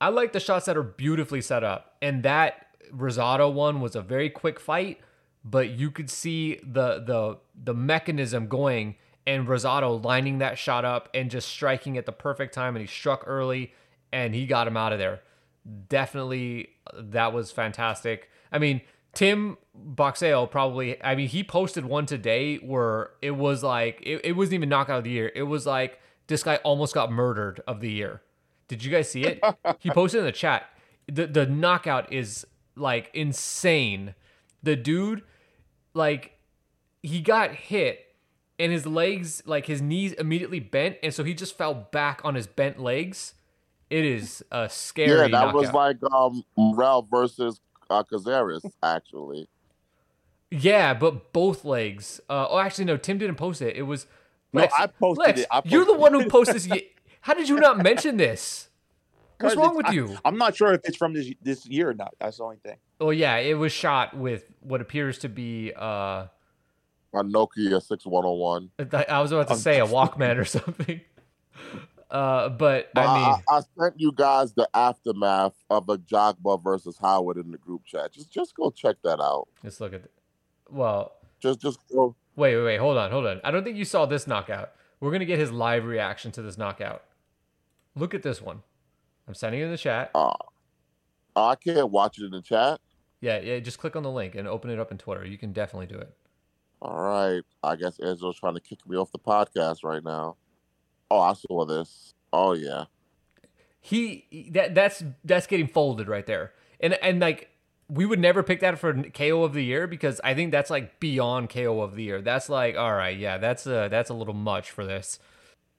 I 0.00 0.10
like 0.10 0.32
the 0.32 0.40
shots 0.40 0.66
that 0.66 0.76
are 0.76 0.82
beautifully 0.82 1.40
set 1.40 1.64
up. 1.64 1.96
And 2.02 2.22
that 2.22 2.66
Rosado 2.94 3.52
one 3.52 3.80
was 3.80 3.96
a 3.96 4.02
very 4.02 4.28
quick 4.28 4.60
fight, 4.60 5.00
but 5.42 5.70
you 5.70 5.90
could 5.90 6.10
see 6.10 6.60
the 6.62 7.00
the 7.00 7.38
the 7.54 7.74
mechanism 7.74 8.46
going 8.46 8.96
and 9.28 9.46
Rosado 9.46 10.02
lining 10.02 10.38
that 10.38 10.56
shot 10.56 10.86
up 10.86 11.10
and 11.12 11.30
just 11.30 11.48
striking 11.48 11.98
at 11.98 12.06
the 12.06 12.12
perfect 12.12 12.54
time. 12.54 12.74
And 12.74 12.80
he 12.80 12.86
struck 12.86 13.24
early 13.26 13.74
and 14.10 14.34
he 14.34 14.46
got 14.46 14.66
him 14.66 14.76
out 14.76 14.94
of 14.94 14.98
there. 14.98 15.20
Definitely, 15.90 16.70
that 16.94 17.34
was 17.34 17.52
fantastic. 17.52 18.30
I 18.50 18.58
mean, 18.58 18.80
Tim 19.12 19.58
Boxeo 19.78 20.50
probably, 20.50 21.02
I 21.04 21.14
mean, 21.14 21.28
he 21.28 21.44
posted 21.44 21.84
one 21.84 22.06
today 22.06 22.56
where 22.56 23.10
it 23.20 23.32
was 23.32 23.62
like, 23.62 24.00
it, 24.02 24.22
it 24.24 24.32
wasn't 24.32 24.54
even 24.54 24.70
knockout 24.70 24.98
of 24.98 25.04
the 25.04 25.10
year. 25.10 25.30
It 25.34 25.42
was 25.42 25.66
like, 25.66 26.00
this 26.26 26.42
guy 26.42 26.56
almost 26.56 26.94
got 26.94 27.12
murdered 27.12 27.60
of 27.66 27.80
the 27.80 27.90
year. 27.90 28.22
Did 28.66 28.82
you 28.82 28.90
guys 28.90 29.10
see 29.10 29.24
it? 29.24 29.44
he 29.78 29.90
posted 29.90 30.20
in 30.20 30.24
the 30.24 30.32
chat. 30.32 30.70
The, 31.06 31.26
the 31.26 31.44
knockout 31.44 32.10
is 32.10 32.46
like 32.76 33.10
insane. 33.12 34.14
The 34.62 34.74
dude, 34.74 35.22
like, 35.92 36.38
he 37.02 37.20
got 37.20 37.54
hit 37.54 38.07
and 38.58 38.72
his 38.72 38.86
legs, 38.86 39.42
like 39.46 39.66
his 39.66 39.80
knees 39.80 40.12
immediately 40.14 40.60
bent. 40.60 40.96
And 41.02 41.12
so 41.14 41.24
he 41.24 41.34
just 41.34 41.56
fell 41.56 41.74
back 41.74 42.20
on 42.24 42.34
his 42.34 42.46
bent 42.46 42.80
legs. 42.80 43.34
It 43.90 44.04
is 44.04 44.44
a 44.50 44.68
scary 44.68 45.10
Yeah, 45.10 45.22
that 45.22 45.30
knockout. 45.30 45.54
was 45.54 45.72
like 45.72 45.96
um 46.12 46.42
Morrell 46.56 47.02
versus 47.10 47.60
uh, 47.90 48.02
Cazares, 48.02 48.64
actually. 48.82 49.48
Yeah, 50.50 50.94
but 50.94 51.32
both 51.32 51.64
legs. 51.64 52.20
Uh, 52.28 52.46
oh, 52.48 52.58
actually, 52.58 52.86
no. 52.86 52.96
Tim 52.96 53.18
didn't 53.18 53.36
post 53.36 53.60
it. 53.62 53.76
It 53.76 53.82
was. 53.82 54.06
No, 54.52 54.66
I 54.78 54.86
posted 54.86 55.26
Lex, 55.26 55.40
it. 55.42 55.46
I 55.50 55.60
you're 55.66 55.84
the 55.84 55.92
one 55.96 56.12
who 56.14 56.26
posted 56.28 56.56
this. 56.56 56.82
How 57.20 57.34
did 57.34 57.48
you 57.48 57.56
not 57.60 57.78
mention 57.82 58.16
this? 58.16 58.68
What's 59.40 59.56
wrong 59.56 59.76
with 59.76 59.86
I- 59.86 59.92
you? 59.92 60.16
I'm 60.24 60.38
not 60.38 60.56
sure 60.56 60.72
if 60.72 60.80
it's 60.84 60.96
from 60.96 61.12
this 61.12 61.30
this 61.42 61.66
year 61.66 61.90
or 61.90 61.94
not. 61.94 62.14
That's 62.18 62.38
the 62.38 62.44
only 62.44 62.56
thing. 62.64 62.76
Oh 63.00 63.10
yeah, 63.10 63.36
it 63.36 63.54
was 63.54 63.72
shot 63.72 64.16
with 64.16 64.44
what 64.60 64.80
appears 64.80 65.18
to 65.18 65.28
be. 65.28 65.72
uh 65.76 66.26
A 67.14 67.22
Nokia 67.22 67.80
6101. 67.82 68.70
I 69.08 69.20
was 69.20 69.32
about 69.32 69.48
to 69.48 69.56
say 69.56 69.80
a 69.80 69.86
Walkman 69.86 70.36
or 70.38 70.44
something. 70.46 71.00
Uh, 72.10 72.48
but 72.48 72.90
I 72.96 73.00
mean, 73.00 73.42
I, 73.50 73.56
I 73.56 73.60
sent 73.78 74.00
you 74.00 74.12
guys 74.14 74.52
the 74.54 74.68
aftermath 74.74 75.54
of 75.68 75.86
Ajagba 75.86 76.62
versus 76.62 76.96
Howard 77.00 77.36
in 77.36 77.50
the 77.50 77.58
group 77.58 77.84
chat. 77.84 78.12
Just 78.12 78.30
just 78.30 78.54
go 78.54 78.70
check 78.70 78.96
that 79.04 79.20
out. 79.20 79.48
let's 79.62 79.80
look 79.80 79.92
at. 79.92 80.02
The, 80.04 80.08
well, 80.70 81.12
Just 81.40 81.60
just 81.60 81.80
go. 81.92 82.14
wait, 82.36 82.56
wait, 82.56 82.64
wait. 82.64 82.76
Hold 82.78 82.96
on, 82.96 83.10
hold 83.10 83.26
on. 83.26 83.40
I 83.44 83.50
don't 83.50 83.64
think 83.64 83.76
you 83.76 83.84
saw 83.84 84.06
this 84.06 84.26
knockout. 84.26 84.72
We're 85.00 85.12
gonna 85.12 85.24
get 85.26 85.38
his 85.38 85.50
live 85.52 85.84
reaction 85.84 86.32
to 86.32 86.42
this 86.42 86.56
knockout. 86.56 87.02
Look 87.94 88.14
at 88.14 88.22
this 88.22 88.40
one. 88.40 88.62
I'm 89.26 89.34
sending 89.34 89.60
it 89.60 89.64
in 89.64 89.70
the 89.70 89.78
chat. 89.78 90.10
Uh, 90.14 90.32
I 91.36 91.56
can't 91.56 91.90
watch 91.90 92.18
it 92.18 92.24
in 92.24 92.30
the 92.30 92.42
chat. 92.42 92.80
Yeah, 93.20 93.38
yeah. 93.40 93.58
Just 93.60 93.78
click 93.78 93.96
on 93.96 94.02
the 94.02 94.10
link 94.10 94.34
and 94.34 94.48
open 94.48 94.70
it 94.70 94.78
up 94.78 94.90
in 94.90 94.96
Twitter. 94.98 95.26
You 95.26 95.36
can 95.36 95.52
definitely 95.52 95.86
do 95.88 95.96
it. 95.98 96.14
All 96.80 97.00
right. 97.00 97.42
I 97.62 97.76
guess 97.76 97.98
Angela's 97.98 98.38
trying 98.38 98.54
to 98.54 98.60
kick 98.60 98.86
me 98.88 98.96
off 98.96 99.10
the 99.12 99.18
podcast 99.18 99.82
right 99.84 100.02
now. 100.04 100.36
Oh, 101.10 101.20
I 101.20 101.32
saw 101.34 101.64
this. 101.64 102.14
Oh 102.32 102.52
yeah. 102.52 102.84
he 103.80 104.48
that 104.52 104.74
that's 104.74 105.02
that's 105.24 105.46
getting 105.46 105.66
folded 105.66 106.08
right 106.08 106.26
there 106.26 106.52
and 106.80 106.94
and 107.02 107.20
like 107.20 107.48
we 107.88 108.04
would 108.04 108.18
never 108.18 108.42
pick 108.42 108.60
that 108.60 108.78
for 108.78 108.92
ko 109.14 109.44
of 109.44 109.54
the 109.54 109.64
year 109.64 109.86
because 109.86 110.20
i 110.22 110.34
think 110.34 110.50
that's 110.52 110.68
like 110.68 111.00
beyond 111.00 111.48
ko 111.48 111.80
of 111.80 111.94
the 111.94 112.02
year 112.02 112.20
that's 112.20 112.50
like 112.50 112.76
all 112.76 112.92
right 112.92 113.16
yeah 113.18 113.38
that's 113.38 113.66
a 113.66 113.88
that's 113.90 114.10
a 114.10 114.14
little 114.14 114.34
much 114.34 114.70
for 114.70 114.84
this 114.84 115.18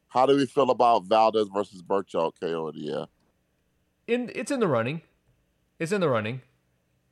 How 0.07 0.26
do 0.26 0.35
we 0.35 0.47
feel 0.47 0.71
about 0.71 1.03
Valdez 1.03 1.49
versus 1.53 1.84
Berchelt 1.84 2.34
KO 2.41 2.67
of 2.67 2.73
the 2.73 2.80
year? 2.81 3.05
in 4.07 4.31
it's 4.34 4.49
in 4.49 4.59
the 4.59 4.67
running 4.67 5.01
it's 5.77 5.91
in 5.91 6.01
the 6.01 6.09
running 6.09 6.41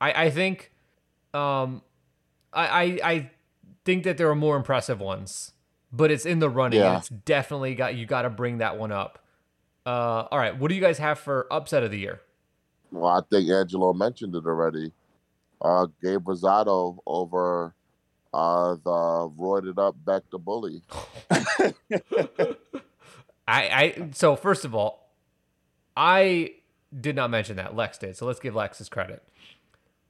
i 0.01 0.26
i 0.26 0.30
think 0.31 0.72
um 1.35 1.84
i 2.53 2.65
i, 2.65 2.99
I 3.11 3.31
think 3.88 4.03
that 4.03 4.18
there 4.18 4.30
are 4.30 4.35
more 4.35 4.55
impressive 4.57 4.99
ones 4.99 5.53
but 5.91 6.11
it's 6.11 6.26
in 6.26 6.39
the 6.39 6.49
running 6.49 6.80
and 6.81 6.91
Yeah. 6.91 6.97
it's 6.99 7.09
definitely 7.09 7.73
got 7.73 7.95
you 7.95 8.05
got 8.05 8.23
to 8.23 8.30
bring 8.30 8.57
that 8.59 8.77
one 8.77 8.91
up 8.91 9.19
uh 9.85 10.27
all 10.30 10.38
right 10.38 10.57
what 10.59 10.68
do 10.69 10.76
you 10.76 10.81
guys 10.81 10.97
have 10.97 11.18
for 11.18 11.47
upset 11.49 11.81
of 11.84 11.91
the 11.91 11.97
year 11.99 12.19
Well, 12.91 13.07
I 13.11 13.22
think 13.30 13.49
Angelo 13.49 13.93
mentioned 13.93 14.35
it 14.35 14.45
already. 14.45 14.91
Uh, 15.61 15.88
Gabe 16.03 16.23
Rosado 16.26 16.97
over 17.05 17.73
uh, 18.34 18.76
the 18.76 19.31
roided 19.39 19.77
up 19.80 19.95
back 20.05 20.23
the 20.31 20.38
Bully. 20.38 20.81
I, 21.31 22.55
I 23.47 24.09
so 24.14 24.35
first 24.35 24.65
of 24.65 24.76
all, 24.76 25.09
I 25.95 26.53
did 26.99 27.15
not 27.15 27.30
mention 27.30 27.55
that. 27.57 27.76
Lex 27.76 27.97
did. 27.97 28.15
So 28.18 28.26
let's 28.26 28.39
give 28.39 28.55
Lex 28.55 28.77
his 28.77 28.89
credit. 28.89 29.23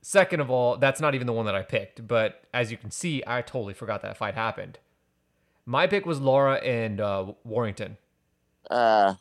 Second 0.07 0.39
of 0.39 0.49
all, 0.49 0.77
that's 0.77 1.01
not 1.01 1.15
even 1.15 1.27
the 1.27 1.33
one 1.33 1.45
that 1.47 1.53
I 1.53 1.63
picked, 1.63 2.07
but 2.07 2.45
as 2.53 2.71
you 2.71 2.77
can 2.77 2.91
see, 2.91 3.21
I 3.27 3.41
totally 3.41 3.73
forgot 3.73 4.01
that 4.03 4.15
fight 4.15 4.35
happened. 4.35 4.79
My 5.65 5.85
pick 5.85 6.05
was 6.05 6.21
Lara 6.21 6.55
and 6.59 7.01
uh, 7.01 7.33
Warrington. 7.43 7.97
Uh, 8.71 9.15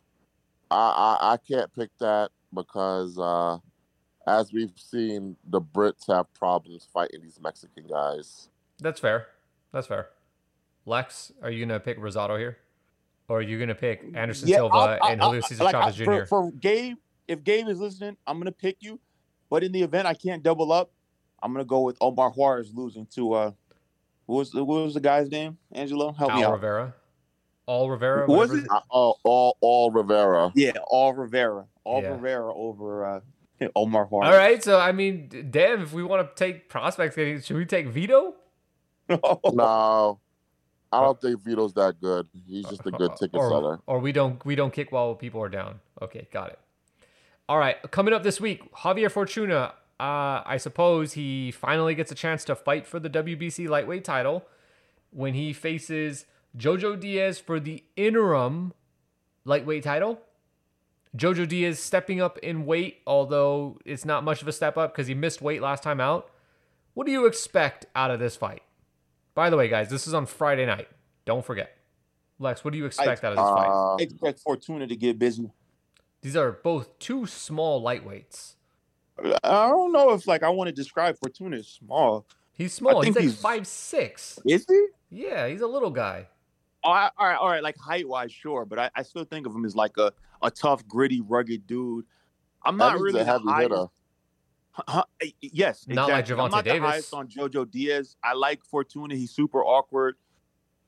I, 0.70 0.76
I 1.20 1.32
I 1.32 1.36
can't 1.38 1.74
pick 1.74 1.90
that 1.98 2.30
because 2.54 3.18
uh, 3.18 3.58
as 4.28 4.52
we've 4.52 4.70
seen, 4.76 5.34
the 5.44 5.60
Brits 5.60 6.06
have 6.06 6.32
problems 6.34 6.86
fighting 6.94 7.20
these 7.20 7.40
Mexican 7.42 7.88
guys. 7.88 8.48
That's 8.78 9.00
fair. 9.00 9.26
That's 9.72 9.88
fair. 9.88 10.10
Lex, 10.84 11.32
are 11.42 11.50
you 11.50 11.66
gonna 11.66 11.80
pick 11.80 11.98
Rosado 11.98 12.38
here, 12.38 12.58
or 13.26 13.38
are 13.38 13.42
you 13.42 13.58
gonna 13.58 13.74
pick 13.74 14.04
Anderson 14.14 14.46
Yeah, 14.46 14.58
Silva 14.58 14.74
I'll- 14.76 14.98
I'll- 15.02 15.10
and 15.10 15.20
Julio 15.20 15.40
Cesar 15.40 15.64
like, 15.64 15.74
I- 15.74 15.80
Chavez 15.90 15.96
Jr.? 15.96 16.04
For, 16.04 16.26
for 16.26 16.52
Gabe, 16.52 16.96
if 17.26 17.42
Gabe 17.42 17.66
is 17.66 17.80
listening, 17.80 18.16
I'm 18.24 18.38
gonna 18.38 18.52
pick 18.52 18.76
you. 18.78 19.00
But 19.51 19.64
in 19.64 19.73
the 19.73 19.82
event 19.82 20.06
I 20.06 20.14
can't 20.14 20.43
double 20.43 20.73
up, 20.73 20.90
I'm 21.43 21.52
gonna 21.52 21.64
go 21.64 21.81
with 21.81 21.97
Omar 22.01 22.31
Juarez 22.31 22.73
losing 22.74 23.06
to 23.14 23.32
uh, 23.35 23.51
what 24.27 24.36
was 24.36 24.55
what 24.55 24.66
was 24.66 24.94
the 24.94 25.01
guy's 25.01 25.31
name? 25.31 25.59
Angelo, 25.73 26.12
help 26.12 26.35
me 26.35 26.43
out. 26.43 26.52
Rivera. 26.52 26.94
All 27.66 27.90
Rivera. 27.90 28.27
Was 28.27 28.52
it? 28.52 28.64
Uh, 28.70 28.81
all, 28.90 29.18
all, 29.24 29.56
all 29.60 29.90
Rivera. 29.90 30.52
Yeah, 30.55 30.73
all 30.86 31.12
Rivera, 31.12 31.66
all 31.85 32.01
Yeah. 32.01 32.10
Rivera 32.10 32.55
over 32.55 33.05
uh, 33.05 33.20
Omar 33.74 34.06
Juarez. 34.06 34.32
All 34.32 34.39
right, 34.39 34.62
so 34.62 34.78
I 34.78 34.93
mean, 34.93 35.28
d- 35.28 35.43
damn, 35.43 35.82
if 35.82 35.93
we 35.93 36.05
want 36.05 36.28
to 36.28 36.44
take 36.44 36.68
prospects, 36.68 37.16
should 37.44 37.56
we 37.56 37.66
take 37.66 37.89
Vito? 37.89 38.35
No, 39.09 40.20
I 40.93 41.01
don't 41.01 41.20
think 41.20 41.43
Vito's 41.44 41.73
that 41.74 42.01
good. 42.01 42.28
He's 42.47 42.66
just 42.66 42.86
a 42.86 42.90
good 42.90 43.16
ticket 43.20 43.39
or, 43.39 43.48
seller. 43.51 43.81
Or 43.86 43.98
we 43.98 44.12
don't 44.12 44.44
we 44.44 44.55
don't 44.55 44.73
kick 44.73 44.93
while 44.93 45.14
people 45.14 45.43
are 45.43 45.48
down. 45.48 45.81
Okay, 46.01 46.28
got 46.32 46.51
it. 46.51 46.59
All 47.48 47.59
right, 47.59 47.77
coming 47.90 48.12
up 48.12 48.23
this 48.23 48.40
week, 48.40 48.73
Javier 48.74 49.10
Fortuna. 49.10 49.74
Uh, 49.98 50.43
I 50.44 50.56
suppose 50.59 51.12
he 51.14 51.51
finally 51.51 51.94
gets 51.94 52.10
a 52.10 52.14
chance 52.14 52.44
to 52.44 52.55
fight 52.56 52.86
for 52.86 52.98
the 52.98 53.09
WBC 53.09 53.68
lightweight 53.68 54.05
title 54.05 54.44
when 55.10 55.35
he 55.35 55.52
faces 55.52 56.27
Jojo 56.59 56.98
Diaz 56.98 57.39
for 57.39 57.59
the 57.60 57.82
interim 57.97 58.74
lightweight 59.44 59.85
title. 59.85 60.20
Jojo 61.16 61.48
Diaz 61.48 61.78
stepping 61.78 62.20
up 62.20 62.36
in 62.39 62.66
weight, 62.66 62.98
although 63.06 63.78
it's 63.86 64.05
not 64.05 64.24
much 64.24 64.43
of 64.43 64.48
a 64.48 64.52
step 64.52 64.77
up 64.77 64.93
because 64.93 65.06
he 65.06 65.14
missed 65.14 65.40
weight 65.40 65.62
last 65.62 65.82
time 65.82 66.01
out. 66.01 66.31
What 66.94 67.06
do 67.06 67.12
you 67.12 67.27
expect 67.27 67.86
out 67.94 68.10
of 68.10 68.18
this 68.18 68.36
fight? 68.36 68.62
By 69.35 69.51
the 69.51 69.56
way, 69.56 69.68
guys, 69.68 69.89
this 69.89 70.06
is 70.06 70.14
on 70.14 70.27
Friday 70.27 70.66
night. 70.66 70.89
Don't 71.24 71.44
forget. 71.44 71.77
Lex, 72.39 72.64
what 72.64 72.73
do 72.73 72.78
you 72.78 72.86
expect 72.86 73.24
out 73.24 73.32
of 73.32 73.39
this 73.39 73.44
fight? 73.44 73.68
Uh, 73.68 73.97
Expect 73.98 74.40
Fortuna 74.40 74.86
to 74.86 74.97
get 74.97 75.18
busy. 75.18 75.51
These 76.27 76.35
are 76.35 76.51
both 76.51 76.98
two 76.98 77.24
small 77.27 77.81
lightweights. 77.81 78.57
I 79.44 79.69
don't 79.69 79.93
know 79.93 80.11
if 80.11 80.27
like 80.27 80.43
I 80.43 80.48
want 80.48 80.66
to 80.66 80.73
describe 80.73 81.16
Fortuna 81.20 81.59
as 81.59 81.69
small. 81.69 82.27
He's 82.53 82.73
small. 82.73 83.01
He's 83.03 83.15
like 83.15 83.23
he's- 83.23 83.40
five 83.40 83.65
six. 83.65 84.36
Is 84.44 84.66
he? 84.69 84.86
Yeah, 85.09 85.47
he's 85.47 85.61
a 85.61 85.69
little 85.69 85.90
guy. 85.90 86.27
Oh, 86.82 86.90
I, 86.90 87.11
all 87.16 87.28
right, 87.28 87.36
all 87.36 87.48
right. 87.48 87.62
Like 87.62 87.77
height 87.78 88.09
wise, 88.09 88.32
sure, 88.32 88.65
but 88.65 88.77
I, 88.77 88.90
I 88.97 89.03
still 89.05 89.23
think 89.23 89.47
of 89.47 89.55
him 89.55 89.65
as 89.65 89.77
like 89.77 89.98
a, 89.98 90.12
a 90.43 90.51
tough, 90.51 90.85
gritty, 90.89 91.20
rugged 91.20 91.65
dude. 91.69 92.07
I'm 92.61 92.77
not 92.77 92.98
really 92.98 93.20
a 93.20 93.24
heavy 93.24 93.44
hitter. 93.61 93.86
Huh, 94.73 95.05
yes, 95.40 95.86
Not 95.86 96.09
like 96.09 96.23
exactly. 96.23 96.44
I'm 96.44 96.51
not 96.51 96.65
Davis. 96.65 96.81
the 96.81 96.86
highest 96.89 97.15
on 97.15 97.28
JoJo 97.28 97.70
Diaz. 97.70 98.16
I 98.24 98.32
like 98.35 98.65
Fortuna. 98.65 99.15
He's 99.15 99.31
super 99.31 99.62
awkward. 99.65 100.16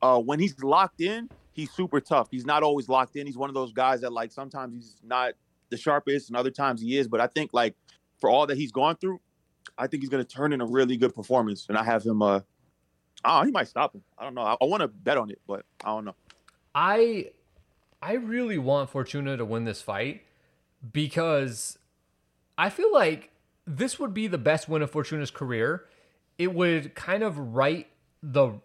Uh, 0.03 0.19
when 0.19 0.41
he's 0.41 0.61
locked 0.65 1.01
in, 1.01 1.31
he's 1.59 1.73
super 1.73 2.01
tough. 2.01 2.29
He's 2.31 2.47
not 2.47 2.63
always 2.63 2.89
locked 2.89 3.17
in. 3.17 3.27
He's 3.27 3.37
one 3.37 3.51
of 3.51 3.55
those 3.55 3.73
guys 3.73 4.01
that 4.03 4.13
like 4.13 4.31
sometimes 4.31 4.75
he's 4.75 4.97
not 5.03 5.33
the 5.71 5.77
sharpest, 5.77 6.31
and 6.31 6.37
other 6.37 6.53
times 6.53 6.81
he 6.81 6.97
is. 6.97 7.09
But 7.09 7.21
I 7.21 7.27
think 7.27 7.51
like 7.53 7.75
for 8.21 8.31
all 8.31 8.47
that 8.47 8.57
he's 8.57 8.71
gone 8.71 8.97
through, 8.97 9.21
I 9.77 9.89
think 9.89 10.05
he's 10.05 10.09
going 10.09 10.25
to 10.25 10.29
turn 10.29 10.53
in 10.53 10.61
a 10.61 10.67
really 10.67 10.97
good 10.97 11.13
performance. 11.15 11.67
And 11.69 11.77
I 11.77 11.83
have 11.83 12.05
him. 12.05 12.23
Uh, 12.23 12.41
oh, 13.25 13.43
he 13.43 13.51
might 13.51 13.67
stop 13.67 13.93
him. 13.93 14.03
I 14.17 14.23
don't 14.23 14.35
know. 14.35 14.43
I, 14.43 14.57
I 14.61 14.65
want 14.67 14.83
to 14.83 14.89
bet 14.89 15.19
on 15.19 15.31
it, 15.31 15.41
but 15.49 15.67
I 15.85 15.89
don't 15.89 16.05
know. 16.05 16.15
I 16.77 17.31
I 18.01 18.13
really 18.13 18.59
want 18.59 18.91
Fortuna 18.91 19.37
to 19.37 19.45
win 19.45 19.65
this 19.65 19.83
fight 19.83 20.23
because 20.93 21.77
I 22.57 22.71
feel 22.71 22.93
like 22.93 23.33
this 23.67 23.99
would 23.99 24.15
be 24.15 24.29
the 24.29 24.39
best 24.39 24.69
win 24.69 24.81
of 24.81 24.93
Fortuna's 24.93 25.33
career. 25.33 25.87
It 26.39 26.55
would 26.55 26.95
kind 26.95 27.25
of 27.25 27.37
right 27.37 27.89
the 28.23 28.61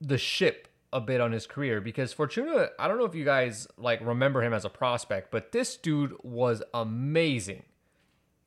the 0.00 0.18
ship 0.18 0.66
a 0.94 1.00
bit 1.00 1.20
on 1.20 1.32
his 1.32 1.46
career 1.46 1.80
because 1.80 2.12
Fortuna, 2.12 2.68
I 2.78 2.86
don't 2.86 2.98
know 2.98 3.04
if 3.04 3.16
you 3.16 3.24
guys 3.24 3.66
like 3.76 4.00
remember 4.00 4.42
him 4.42 4.54
as 4.54 4.64
a 4.64 4.70
prospect, 4.70 5.32
but 5.32 5.50
this 5.50 5.76
dude 5.76 6.14
was 6.22 6.62
amazing. 6.72 7.64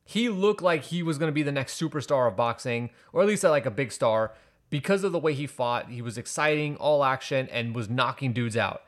He 0.02 0.30
looked 0.30 0.62
like 0.62 0.84
he 0.84 1.02
was 1.02 1.18
going 1.18 1.28
to 1.28 1.34
be 1.34 1.42
the 1.42 1.52
next 1.52 1.78
superstar 1.78 2.26
of 2.26 2.36
boxing, 2.36 2.88
or 3.12 3.20
at 3.20 3.28
least 3.28 3.44
like 3.44 3.66
a 3.66 3.70
big 3.70 3.92
star, 3.92 4.32
because 4.70 5.04
of 5.04 5.12
the 5.12 5.18
way 5.18 5.34
he 5.34 5.46
fought. 5.46 5.90
He 5.90 6.00
was 6.00 6.16
exciting, 6.16 6.76
all 6.76 7.04
action, 7.04 7.46
and 7.50 7.76
was 7.76 7.90
knocking 7.90 8.32
dudes 8.32 8.56
out. 8.56 8.82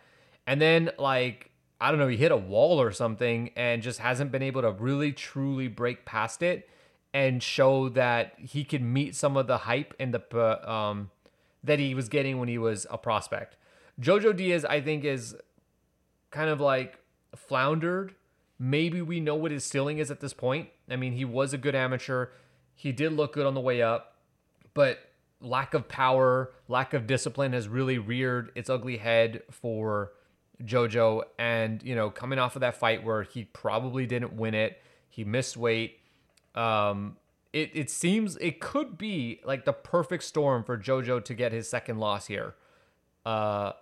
And 0.46 0.62
then, 0.62 0.90
like, 0.98 1.50
I 1.78 1.90
don't 1.90 2.00
know, 2.00 2.08
he 2.08 2.16
hit 2.16 2.32
a 2.32 2.36
wall 2.38 2.80
or 2.80 2.90
something 2.90 3.50
and 3.54 3.82
just 3.82 3.98
hasn't 3.98 4.32
been 4.32 4.42
able 4.42 4.62
to 4.62 4.70
really 4.70 5.12
truly 5.12 5.68
break 5.68 6.06
past 6.06 6.42
it 6.42 6.66
and 7.12 7.42
show 7.42 7.90
that 7.90 8.32
he 8.38 8.64
could 8.64 8.82
meet 8.82 9.14
some 9.14 9.36
of 9.36 9.46
the 9.46 9.58
hype 9.58 9.92
and 10.00 10.14
the 10.14 10.22
uh, 10.32 10.70
um, 10.70 11.10
that 11.62 11.78
he 11.78 11.94
was 11.94 12.08
getting 12.08 12.38
when 12.38 12.48
he 12.48 12.58
was 12.58 12.86
a 12.90 12.98
prospect. 12.98 13.56
Jojo 14.00 14.34
Diaz, 14.34 14.64
I 14.64 14.80
think, 14.80 15.04
is 15.04 15.36
kind 16.30 16.48
of 16.48 16.60
like 16.60 16.98
floundered. 17.34 18.14
Maybe 18.58 19.02
we 19.02 19.20
know 19.20 19.34
what 19.34 19.50
his 19.50 19.64
ceiling 19.64 19.98
is 19.98 20.10
at 20.10 20.20
this 20.20 20.32
point. 20.32 20.68
I 20.88 20.96
mean, 20.96 21.12
he 21.12 21.24
was 21.24 21.52
a 21.52 21.58
good 21.58 21.74
amateur. 21.74 22.28
He 22.74 22.92
did 22.92 23.12
look 23.12 23.34
good 23.34 23.46
on 23.46 23.54
the 23.54 23.60
way 23.60 23.82
up, 23.82 24.16
but 24.74 24.98
lack 25.40 25.74
of 25.74 25.88
power, 25.88 26.52
lack 26.68 26.94
of 26.94 27.06
discipline 27.06 27.52
has 27.52 27.68
really 27.68 27.98
reared 27.98 28.52
its 28.54 28.70
ugly 28.70 28.98
head 28.98 29.42
for 29.50 30.12
Jojo. 30.62 31.22
And, 31.38 31.82
you 31.82 31.94
know, 31.94 32.10
coming 32.10 32.38
off 32.38 32.56
of 32.56 32.60
that 32.60 32.76
fight 32.76 33.04
where 33.04 33.22
he 33.22 33.44
probably 33.44 34.06
didn't 34.06 34.34
win 34.34 34.54
it, 34.54 34.80
he 35.08 35.24
missed 35.24 35.56
weight. 35.56 35.98
Um, 36.54 37.16
it, 37.52 37.70
it 37.74 37.90
seems 37.90 38.36
it 38.36 38.60
could 38.60 38.96
be 38.96 39.40
like 39.44 39.64
the 39.64 39.72
perfect 39.72 40.24
storm 40.24 40.64
for 40.64 40.78
Jojo 40.78 41.24
to 41.24 41.34
get 41.34 41.52
his 41.52 41.68
second 41.68 41.98
loss 41.98 42.26
here. 42.26 42.54
Uh, 43.26 43.72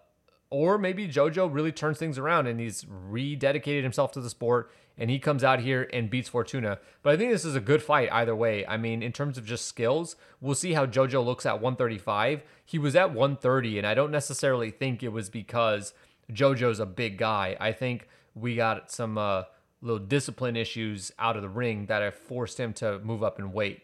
or 0.51 0.79
maybe 0.79 1.07
JoJo 1.07 1.53
really 1.53 1.73
turns 1.73 1.99
things 1.99 2.19
around 2.19 2.47
and 2.47 2.59
he's 2.59 2.85
rededicated 2.85 3.83
himself 3.83 4.13
to 4.13 4.21
the 4.21 4.31
sport 4.31 4.71
and 4.97 5.11
he 5.11 5.19
comes 5.19 5.45
out 5.45 5.61
here 5.61 5.89
and 5.93 6.11
beats 6.11 6.29
Fortuna. 6.29 6.79
But 7.03 7.15
I 7.15 7.17
think 7.17 7.31
this 7.31 7.45
is 7.45 7.55
a 7.55 7.61
good 7.61 7.83
fight 7.83 8.09
either 8.11 8.35
way. 8.35 8.67
I 8.67 8.77
mean, 8.77 9.03
in 9.03 9.13
terms 9.13 9.39
of 9.39 9.45
just 9.45 9.67
skills, 9.67 10.17
we'll 10.41 10.57
see 10.57 10.73
how 10.73 10.87
JoJo 10.87 11.25
looks 11.25 11.47
at 11.47 11.61
135. 11.61 12.43
He 12.65 12.79
was 12.79 12.97
at 12.97 13.13
130, 13.15 13.79
and 13.79 13.87
I 13.87 13.95
don't 13.95 14.11
necessarily 14.11 14.71
think 14.71 15.03
it 15.03 15.13
was 15.13 15.31
because 15.31 15.95
JoJo's 16.33 16.81
a 16.81 16.87
big 16.87 17.17
guy. 17.17 17.57
I 17.61 17.73
think 17.73 18.09
we 18.35 18.57
got 18.57 18.91
some 18.91 19.17
uh, 19.17 19.45
little 19.81 19.99
discipline 19.99 20.57
issues 20.57 21.13
out 21.19 21.37
of 21.37 21.43
the 21.43 21.49
ring 21.49 21.87
that 21.87 22.03
have 22.03 22.15
forced 22.15 22.59
him 22.59 22.73
to 22.75 22.99
move 23.01 23.23
up 23.23 23.39
in 23.39 23.53
weight. 23.53 23.83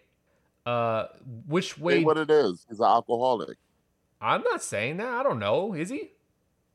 Uh, 0.66 1.06
which 1.46 1.74
Say 1.74 1.80
way? 1.82 2.04
what 2.04 2.16
it 2.16 2.30
is. 2.30 2.64
He's 2.68 2.80
an 2.80 2.86
alcoholic. 2.86 3.58
I'm 4.20 4.42
not 4.42 4.62
saying 4.62 4.96
that. 4.96 5.08
I 5.08 5.22
don't 5.22 5.38
know. 5.38 5.74
Is 5.74 5.90
he? 5.90 6.10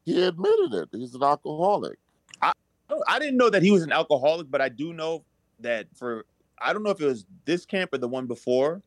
He 0.05 0.23
admitted 0.23 0.73
it. 0.73 0.89
He's 0.91 1.15
an 1.15 1.23
alcoholic. 1.23 1.97
I 3.07 3.19
didn't 3.19 3.37
know 3.37 3.49
that 3.51 3.61
he 3.61 3.69
was 3.71 3.83
an 3.83 3.91
alcoholic, 3.91 4.49
but 4.49 4.61
I 4.61 4.69
do 4.69 4.93
know 4.93 5.23
that 5.59 5.87
for 5.95 6.25
I 6.59 6.73
don't 6.73 6.81
know 6.83 6.89
if 6.89 6.99
it 6.99 7.05
was 7.05 7.25
this 7.45 7.65
camp 7.65 7.93
or 7.93 7.97
the 7.99 8.07
one 8.07 8.25
before, 8.25 8.81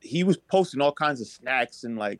he 0.00 0.24
was 0.24 0.36
posting 0.38 0.80
all 0.80 0.92
kinds 0.92 1.20
of 1.20 1.26
snacks 1.26 1.84
and 1.84 1.98
like 1.98 2.18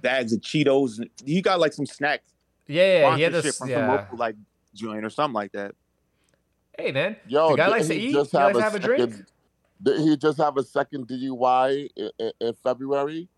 bags 0.00 0.32
of 0.32 0.40
Cheetos. 0.40 0.98
And 0.98 1.10
he 1.24 1.42
got 1.42 1.60
like 1.60 1.72
some 1.74 1.84
snacks 1.86 2.32
Yeah, 2.66 2.82
yeah. 3.10 3.16
He 3.16 3.22
had 3.22 3.32
sponsorship 3.32 3.42
this. 3.44 3.58
from 3.58 3.68
some 3.68 3.70
Yeah. 3.78 3.92
local 3.92 4.18
like 4.18 4.36
joint 4.74 5.04
or 5.04 5.10
something 5.10 5.34
like 5.34 5.52
that. 5.52 5.74
Hey, 6.78 6.92
man. 6.92 7.16
Yo, 7.26 7.50
The 7.50 7.56
guy 7.56 7.68
likes 7.68 7.86
to 7.88 7.94
he 7.94 8.08
eat. 8.08 8.12
just 8.12 8.32
He 8.32 8.38
likes 8.38 8.56
to 8.58 8.62
have 8.62 8.74
a 8.74 8.78
drink. 8.80 9.14
Did 9.82 10.00
he 10.00 10.16
just 10.16 10.38
have 10.38 10.56
a 10.56 10.62
second 10.62 11.08
DUI 11.08 11.88
in, 11.96 12.10
in, 12.18 12.32
in 12.40 12.54
February? 12.62 13.28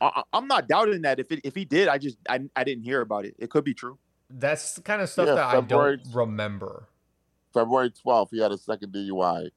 I, 0.00 0.22
I'm 0.32 0.46
not 0.46 0.68
doubting 0.68 1.02
that. 1.02 1.18
If 1.18 1.32
it, 1.32 1.40
if 1.44 1.54
he 1.54 1.64
did, 1.64 1.88
I 1.88 1.98
just 1.98 2.18
I, 2.28 2.40
I 2.54 2.64
didn't 2.64 2.84
hear 2.84 3.00
about 3.00 3.24
it. 3.24 3.34
It 3.38 3.50
could 3.50 3.64
be 3.64 3.74
true. 3.74 3.98
That's 4.30 4.74
the 4.74 4.82
kind 4.82 5.02
of 5.02 5.08
stuff 5.08 5.26
Yeah, 5.28 5.34
that 5.34 5.52
February- 5.52 5.94
I 6.00 6.04
don't 6.04 6.14
remember. 6.14 6.88
February 7.54 7.90
12th, 7.90 8.28
he 8.30 8.40
had 8.40 8.52
a 8.52 8.58
second 8.58 8.92
DUI. 8.92 9.50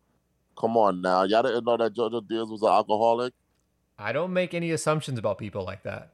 Come 0.59 0.77
on 0.77 1.01
now. 1.01 1.23
Y'all 1.23 1.43
didn't 1.43 1.65
know 1.65 1.77
that 1.77 1.93
Jojo 1.93 2.25
Diaz 2.27 2.47
was 2.49 2.61
an 2.61 2.69
alcoholic? 2.69 3.33
I 3.99 4.11
don't 4.13 4.33
make 4.33 4.53
any 4.53 4.71
assumptions 4.71 5.19
about 5.19 5.37
people 5.37 5.63
like 5.63 5.83
that. 5.83 6.13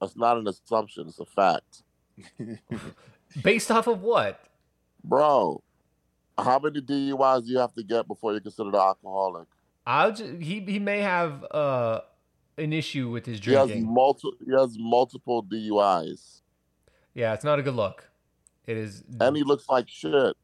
That's 0.00 0.16
not 0.16 0.36
an 0.36 0.46
assumption. 0.46 1.06
It's 1.08 1.18
a 1.18 1.24
fact. 1.26 1.82
Based 3.42 3.70
off 3.70 3.86
of 3.86 4.02
what? 4.02 4.40
Bro, 5.02 5.62
how 6.38 6.58
many 6.58 6.80
DUIs 6.80 7.44
do 7.46 7.52
you 7.52 7.58
have 7.58 7.74
to 7.74 7.82
get 7.82 8.06
before 8.06 8.32
you're 8.32 8.40
considered 8.40 8.74
an 8.74 8.80
alcoholic? 8.80 9.46
I'll 9.86 10.12
just, 10.12 10.40
he 10.42 10.60
he 10.60 10.78
may 10.78 11.00
have 11.00 11.44
uh 11.50 12.00
an 12.58 12.72
issue 12.72 13.08
with 13.10 13.26
his 13.26 13.38
drinking. 13.40 13.52
He 13.52 13.58
has, 13.58 13.68
drinking. 13.84 13.94
multi- 13.94 14.30
he 14.44 14.52
has 14.52 14.76
multiple 14.78 15.42
DUIs. 15.44 16.40
yeah, 17.14 17.34
it's 17.34 17.44
not 17.44 17.58
a 17.58 17.62
good 17.62 17.74
look. 17.74 18.08
It 18.66 18.76
is. 18.76 19.04
And 19.20 19.36
he 19.36 19.42
looks 19.44 19.68
like 19.68 19.88
shit. 19.88 20.36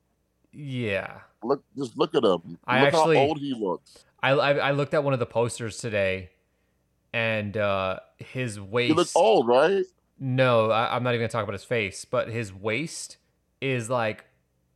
yeah. 0.52 1.20
Look, 1.42 1.64
just 1.76 1.98
look 1.98 2.14
at 2.14 2.22
him. 2.22 2.56
I 2.66 2.84
look 2.84 2.94
actually- 2.94 3.16
how 3.16 3.22
old 3.22 3.38
he 3.38 3.52
looks. 3.52 4.04
I, 4.22 4.30
I 4.30 4.52
I 4.52 4.70
looked 4.70 4.94
at 4.94 5.02
one 5.02 5.12
of 5.12 5.18
the 5.18 5.26
posters 5.26 5.78
today, 5.78 6.30
and 7.12 7.56
uh 7.56 7.98
his 8.18 8.60
waist. 8.60 8.88
He 8.88 8.94
looks 8.94 9.16
old, 9.16 9.48
right? 9.48 9.84
No, 10.20 10.70
I, 10.70 10.94
I'm 10.94 11.02
not 11.02 11.10
even 11.14 11.22
gonna 11.22 11.28
talk 11.32 11.42
about 11.42 11.54
his 11.54 11.64
face, 11.64 12.04
but 12.04 12.28
his 12.28 12.52
waist 12.54 13.16
is 13.60 13.90
like 13.90 14.24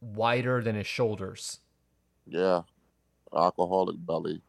wider 0.01 0.63
than 0.63 0.75
his 0.75 0.87
shoulders. 0.87 1.61
Yeah, 2.27 2.63
alcoholic 3.35 3.97
belly. 4.05 4.43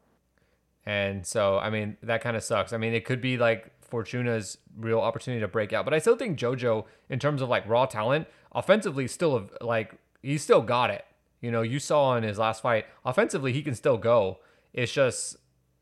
And 0.86 1.26
so, 1.26 1.60
I 1.60 1.70
mean, 1.70 1.98
that 2.02 2.22
kind 2.22 2.38
of 2.38 2.44
sucks. 2.44 2.72
I 2.72 2.78
mean, 2.78 2.94
it 2.94 3.04
could 3.04 3.20
be 3.20 3.38
like 3.38 3.72
Fortuna's 3.82 4.58
real 4.78 5.00
opportunity 5.00 5.42
to 5.42 5.48
break 5.48 5.74
out, 5.74 5.84
but 5.86 5.94
I 5.94 6.00
still 6.00 6.16
think 6.16 6.40
JoJo, 6.40 6.86
in 7.10 7.20
terms 7.20 7.42
of 7.42 7.50
like 7.50 7.68
raw 7.68 7.86
talent, 7.86 8.28
offensively, 8.54 9.08
still 9.08 9.50
like 9.62 9.96
he's 10.22 10.44
still 10.44 10.62
got 10.62 10.90
it. 10.90 11.06
You 11.42 11.52
know, 11.52 11.62
you 11.62 11.80
saw 11.80 12.16
in 12.16 12.24
his 12.24 12.40
last 12.40 12.62
fight, 12.62 12.86
offensively, 13.06 13.54
he 13.54 13.62
can 13.62 13.76
still 13.76 13.98
go. 13.98 14.40
It's 14.74 14.92
just 14.92 15.38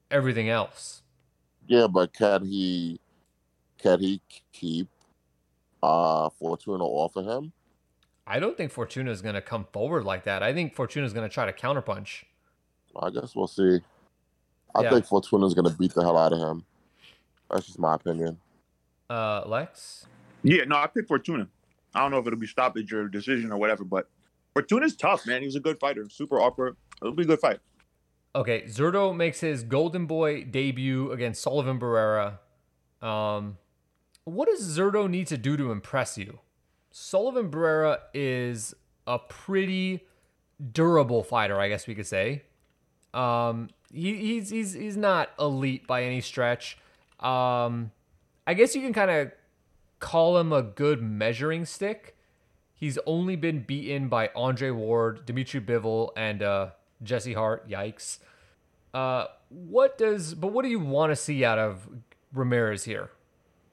everything 0.10 0.50
else. 0.50 1.03
Yeah, 1.68 1.88
but 1.88 2.14
can 2.14 2.45
he 2.45 3.00
can 3.77 4.00
he 4.00 4.22
keep 4.52 4.88
uh, 5.84 6.30
Fortuna 6.30 6.84
offer 6.84 7.22
him? 7.22 7.53
I 8.28 8.40
don't 8.40 8.58
think 8.58 8.72
Fortuna 8.72 9.12
is 9.12 9.22
going 9.22 9.36
to 9.36 9.42
come 9.42 9.66
forward 9.72 10.04
like 10.04 10.24
that. 10.24 10.42
I 10.42 10.54
think 10.54 10.74
Fortuna 10.74 11.06
is 11.06 11.14
going 11.14 11.28
to 11.28 11.34
try 11.34 11.45
to 11.45 11.54
counterpunch. 11.54 12.24
I 13.00 13.10
guess 13.10 13.36
we'll 13.36 13.48
see. 13.48 13.80
I 14.74 14.84
Yeah. 14.84 14.90
think 14.90 15.04
is 15.06 15.54
going 15.54 15.70
to 15.70 15.76
beat 15.78 15.94
the 15.94 16.02
hell 16.02 16.18
out 16.18 16.34
of 16.34 16.40
him. 16.40 16.66
That's 17.52 17.68
just 17.68 17.80
my 17.80 17.95
opinion. 17.95 18.40
Uh, 19.10 19.44
Lex? 19.45 20.08
Yeah, 20.44 20.64
no, 20.66 20.78
I 20.78 20.88
pick 20.88 21.08
Fortuna. 21.08 21.48
I 21.94 22.00
don't 22.02 22.12
know 22.12 22.18
if 22.20 22.28
it'll 22.28 22.40
be 22.40 22.48
stoppage 22.48 22.92
or 22.92 23.08
decision 23.08 23.52
or 23.52 23.58
whatever, 23.58 23.84
but 23.84 24.10
Fortuna's 24.54 24.95
tough, 24.95 25.26
man. 25.28 25.42
He 25.42 25.45
was 25.48 25.56
a 25.56 25.60
good 25.60 25.80
fighter, 25.80 26.08
super 26.10 26.40
awkward. 26.40 26.76
It'll 27.02 27.14
be 27.14 27.24
a 27.24 27.28
good 27.28 27.40
fight. 27.40 27.60
Okay, 28.36 28.64
Zurdo 28.64 29.16
makes 29.16 29.40
his 29.40 29.64
Golden 29.64 30.08
Boy 30.08 30.44
debut 30.44 31.12
against 31.12 31.42
Sullivan 31.42 31.80
Barrera. 31.80 32.40
Um, 33.02 33.58
what 34.26 34.48
does 34.50 34.78
Zurdo 34.78 35.10
need 35.10 35.28
to 35.28 35.38
do 35.38 35.56
to 35.56 35.72
impress 35.72 36.18
you? 36.18 36.40
Sullivan 36.98 37.52
Barrera 37.52 37.98
is 38.14 38.74
a 39.06 39.20
pretty 39.20 40.06
durable 40.72 41.24
fighter, 41.24 41.60
I 41.60 41.68
guess 41.68 41.88
we 41.88 41.94
could 41.94 42.08
say. 42.08 42.44
Um, 43.14 43.70
he, 43.92 44.16
he's 44.16 44.50
he's 44.50 44.72
he's 44.72 44.96
not 44.96 45.32
elite 45.38 45.88
by 45.88 46.06
any 46.06 46.22
stretch. 46.22 46.78
Um, 47.20 47.92
I 48.48 48.54
guess 48.54 48.76
you 48.76 48.82
can 48.82 48.94
kind 48.94 49.12
of 49.12 49.32
call 50.00 50.38
him 50.38 50.54
a 50.54 50.64
good 50.64 51.02
measuring 51.02 51.66
stick. 51.66 52.16
He's 52.74 52.98
only 53.06 53.36
been 53.36 53.64
beaten 53.64 54.08
by 54.08 54.30
Andre 54.34 54.70
Ward, 54.70 55.26
Dimitri 55.26 55.60
Bivol, 55.60 56.12
and 56.16 56.42
uh, 56.42 56.70
Jesse 57.04 57.34
Hart. 57.34 57.68
Yikes. 57.68 58.20
Uh, 58.94 59.26
what 59.50 59.98
does? 59.98 60.34
But 60.34 60.54
what 60.54 60.64
do 60.64 60.70
you 60.70 60.80
want 60.80 61.12
to 61.12 61.18
see 61.18 61.44
out 61.44 61.60
of 61.60 61.90
Ramirez 62.32 62.86
here, 62.86 63.10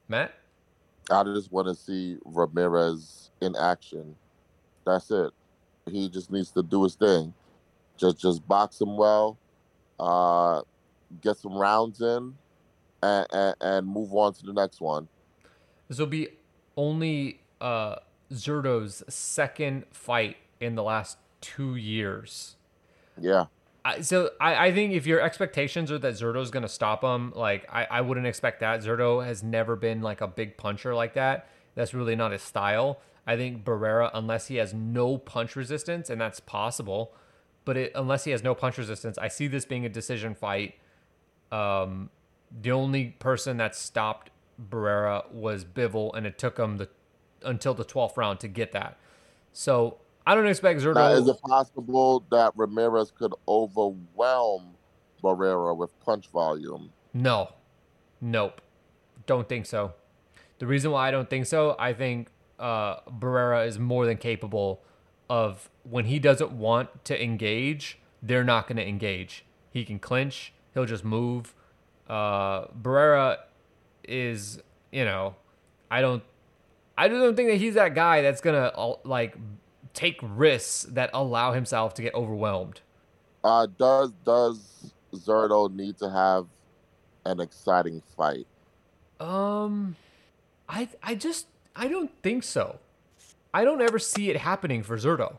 Matt? 0.08 0.34
I 1.10 1.22
just 1.24 1.52
want 1.52 1.68
to 1.68 1.74
see 1.74 2.18
Ramirez 2.24 3.30
in 3.40 3.56
action. 3.56 4.14
That's 4.84 5.10
it. 5.10 5.30
He 5.90 6.08
just 6.08 6.30
needs 6.30 6.50
to 6.52 6.62
do 6.62 6.84
his 6.84 6.94
thing. 6.94 7.34
Just 7.96 8.20
just 8.20 8.46
box 8.46 8.80
him 8.80 8.96
well, 8.96 9.38
uh, 9.98 10.62
get 11.20 11.36
some 11.36 11.54
rounds 11.54 12.00
in, 12.00 12.34
and, 13.02 13.26
and, 13.32 13.54
and 13.60 13.86
move 13.86 14.12
on 14.14 14.32
to 14.34 14.46
the 14.46 14.52
next 14.52 14.80
one. 14.80 15.08
This 15.88 15.98
will 15.98 16.06
be 16.06 16.28
only 16.76 17.40
uh, 17.60 17.96
Zurdo's 18.32 19.02
second 19.08 19.84
fight 19.90 20.36
in 20.60 20.74
the 20.74 20.82
last 20.82 21.18
two 21.40 21.76
years. 21.76 22.56
Yeah. 23.20 23.46
So 24.00 24.30
I, 24.40 24.66
I 24.68 24.72
think 24.72 24.92
if 24.92 25.06
your 25.06 25.20
expectations 25.20 25.90
are 25.90 25.98
that 25.98 26.14
Zurdo's 26.14 26.50
going 26.50 26.62
to 26.62 26.68
stop 26.68 27.02
him, 27.02 27.32
like 27.34 27.66
I, 27.68 27.86
I 27.90 28.00
wouldn't 28.00 28.26
expect 28.26 28.60
that. 28.60 28.80
Zurdo 28.80 29.24
has 29.24 29.42
never 29.42 29.74
been 29.74 30.02
like 30.02 30.20
a 30.20 30.28
big 30.28 30.56
puncher 30.56 30.94
like 30.94 31.14
that. 31.14 31.48
That's 31.74 31.92
really 31.92 32.14
not 32.14 32.32
his 32.32 32.42
style. 32.42 33.00
I 33.26 33.36
think 33.36 33.64
Barrera, 33.64 34.10
unless 34.14 34.48
he 34.48 34.56
has 34.56 34.74
no 34.74 35.16
punch 35.16 35.56
resistance, 35.56 36.10
and 36.10 36.20
that's 36.20 36.40
possible, 36.40 37.14
but 37.64 37.76
it, 37.76 37.92
unless 37.94 38.24
he 38.24 38.32
has 38.32 38.42
no 38.42 38.54
punch 38.54 38.78
resistance, 38.78 39.16
I 39.18 39.28
see 39.28 39.46
this 39.46 39.64
being 39.64 39.86
a 39.86 39.88
decision 39.88 40.34
fight. 40.34 40.74
Um, 41.50 42.10
the 42.60 42.72
only 42.72 43.16
person 43.18 43.56
that 43.58 43.74
stopped 43.74 44.30
Barrera 44.60 45.30
was 45.32 45.64
Bivol, 45.64 46.14
and 46.14 46.26
it 46.26 46.38
took 46.38 46.58
him 46.58 46.76
the 46.76 46.88
until 47.44 47.74
the 47.74 47.84
twelfth 47.84 48.16
round 48.16 48.40
to 48.40 48.48
get 48.48 48.72
that. 48.72 48.96
So 49.52 49.98
I 50.26 50.34
don't 50.34 50.46
expect 50.46 50.80
Zurdo. 50.80 50.94
Now, 50.94 51.08
is 51.08 51.26
it 51.28 51.40
possible 51.42 52.24
that 52.30 52.52
Ramirez 52.56 53.10
could 53.10 53.34
overwhelm 53.48 54.74
Barrera 55.22 55.76
with 55.76 55.98
punch 56.00 56.28
volume? 56.28 56.90
No. 57.12 57.50
Nope. 58.20 58.60
Don't 59.26 59.48
think 59.48 59.66
so. 59.66 59.94
The 60.58 60.66
reason 60.66 60.92
why 60.92 61.08
I 61.08 61.10
don't 61.10 61.28
think 61.28 61.46
so, 61.46 61.74
I 61.78 61.92
think 61.92 62.28
uh, 62.58 63.00
Barrera 63.10 63.66
is 63.66 63.78
more 63.78 64.06
than 64.06 64.16
capable 64.16 64.80
of 65.28 65.68
when 65.82 66.04
he 66.04 66.18
doesn't 66.18 66.52
want 66.52 67.04
to 67.06 67.20
engage, 67.20 67.98
they're 68.22 68.44
not 68.44 68.68
going 68.68 68.76
to 68.76 68.86
engage. 68.86 69.44
He 69.70 69.84
can 69.84 69.98
clinch, 69.98 70.52
he'll 70.74 70.84
just 70.84 71.04
move. 71.04 71.54
Uh, 72.08 72.66
Barrera 72.68 73.38
is, 74.04 74.60
you 74.92 75.04
know, 75.04 75.34
I 75.90 76.00
don't, 76.00 76.22
I 76.96 77.08
just 77.08 77.20
don't 77.20 77.34
think 77.34 77.48
that 77.48 77.56
he's 77.56 77.74
that 77.74 77.94
guy 77.94 78.22
that's 78.22 78.40
going 78.40 78.54
to 78.54 78.96
like 79.04 79.36
take 79.94 80.18
risks 80.22 80.84
that 80.84 81.10
allow 81.12 81.52
himself 81.52 81.94
to 81.94 82.02
get 82.02 82.14
overwhelmed. 82.14 82.80
Uh, 83.44 83.66
does 83.78 84.12
does 84.24 84.92
Zurdo 85.14 85.72
need 85.72 85.98
to 85.98 86.10
have 86.10 86.46
an 87.24 87.40
exciting 87.40 88.02
fight? 88.16 88.46
Um, 89.20 89.96
I 90.68 90.88
I 91.02 91.14
just 91.14 91.46
I 91.74 91.88
don't 91.88 92.10
think 92.22 92.44
so. 92.44 92.78
I 93.54 93.64
don't 93.64 93.82
ever 93.82 93.98
see 93.98 94.30
it 94.30 94.38
happening 94.38 94.82
for 94.82 94.96
Zurdo. 94.96 95.38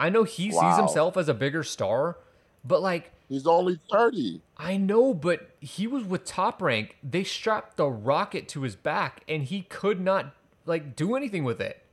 I 0.00 0.08
know 0.08 0.24
he 0.24 0.50
sees 0.50 0.76
himself 0.76 1.16
as 1.16 1.28
a 1.28 1.34
bigger 1.34 1.62
star, 1.62 2.18
but 2.64 2.82
like 2.82 3.12
He's 3.28 3.46
only 3.46 3.78
thirty. 3.90 4.42
I 4.58 4.76
know, 4.76 5.14
but 5.14 5.50
he 5.60 5.86
was 5.86 6.04
with 6.04 6.24
Top 6.24 6.60
Rank. 6.60 6.96
They 7.02 7.24
strapped 7.24 7.76
the 7.76 7.86
rocket 7.86 8.48
to 8.48 8.62
his 8.62 8.76
back, 8.76 9.22
and 9.26 9.44
he 9.44 9.62
could 9.62 10.00
not 10.00 10.34
like 10.66 10.94
do 10.94 11.14
anything 11.14 11.44
with 11.44 11.60
it. 11.60 11.83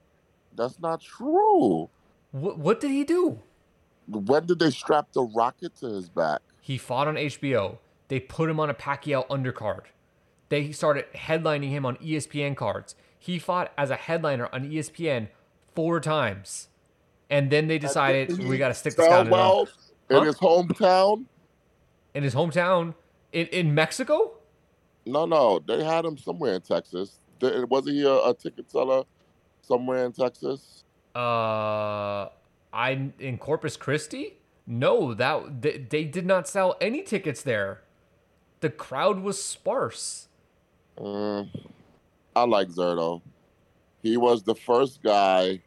That's 0.55 0.80
not 0.80 1.01
true. 1.01 1.89
What 2.31 2.57
what 2.59 2.80
did 2.80 2.91
he 2.91 3.03
do? 3.03 3.39
When 4.07 4.45
did 4.45 4.59
they 4.59 4.71
strap 4.71 5.11
the 5.13 5.23
rocket 5.23 5.75
to 5.77 5.88
his 5.88 6.09
back? 6.09 6.41
He 6.61 6.77
fought 6.77 7.07
on 7.07 7.15
HBO. 7.15 7.77
They 8.07 8.19
put 8.19 8.49
him 8.49 8.59
on 8.59 8.69
a 8.69 8.73
Pacquiao 8.73 9.27
undercard. 9.27 9.83
They 10.49 10.71
started 10.73 11.05
headlining 11.15 11.69
him 11.69 11.85
on 11.85 11.95
ESPN 11.97 12.55
cards. 12.57 12.95
He 13.19 13.39
fought 13.39 13.71
as 13.77 13.89
a 13.89 13.95
headliner 13.95 14.49
on 14.51 14.69
ESPN 14.69 15.30
four 15.75 15.99
times. 16.01 16.67
And 17.30 17.49
then 17.51 17.67
they 17.67 17.77
decided 17.80 18.38
we 18.38 18.57
got 18.57 18.69
to 18.69 18.73
stick 18.73 18.95
this 18.97 19.07
guy 19.07 19.09
Sell 19.09 19.21
in, 19.21 19.30
well 19.30 19.69
Huh? 20.11 20.19
in 20.19 20.25
his 20.25 20.38
hometown. 20.38 21.25
in 22.13 22.23
his 22.23 22.35
hometown 22.35 22.95
in, 23.31 23.47
in 23.47 23.73
Mexico. 23.73 24.33
No, 25.05 25.25
no, 25.25 25.59
they 25.65 25.83
had 25.83 26.05
him 26.05 26.17
somewhere 26.17 26.55
in 26.55 26.61
Texas. 26.61 27.19
Wasn't 27.41 27.95
he 27.95 28.03
a, 28.03 28.13
a 28.30 28.33
ticket 28.35 28.69
seller 28.69 29.03
somewhere 29.61 30.06
in 30.06 30.11
Texas? 30.11 30.83
Uh, 31.15 32.30
I 32.73 33.11
in 33.19 33.38
Corpus 33.38 33.77
Christi. 33.77 34.38
No, 34.67 35.14
that 35.14 35.61
they, 35.61 35.77
they 35.77 36.03
did 36.03 36.25
not 36.25 36.48
sell 36.48 36.77
any 36.80 37.01
tickets 37.01 37.41
there. 37.41 37.81
The 38.61 38.69
crowd 38.69 39.19
was 39.22 39.43
sparse. 39.43 40.27
Mm, 40.98 41.49
I 42.35 42.43
like 42.43 42.69
Zurdo. 42.69 43.22
He 44.03 44.17
was 44.17 44.43
the 44.43 44.56
first 44.56 45.01
guy 45.01 45.61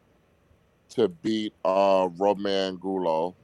to 0.91 1.09
beat 1.09 1.53
uh, 1.65 2.09
Roamer 2.17 2.49
Angulo, 2.49 3.35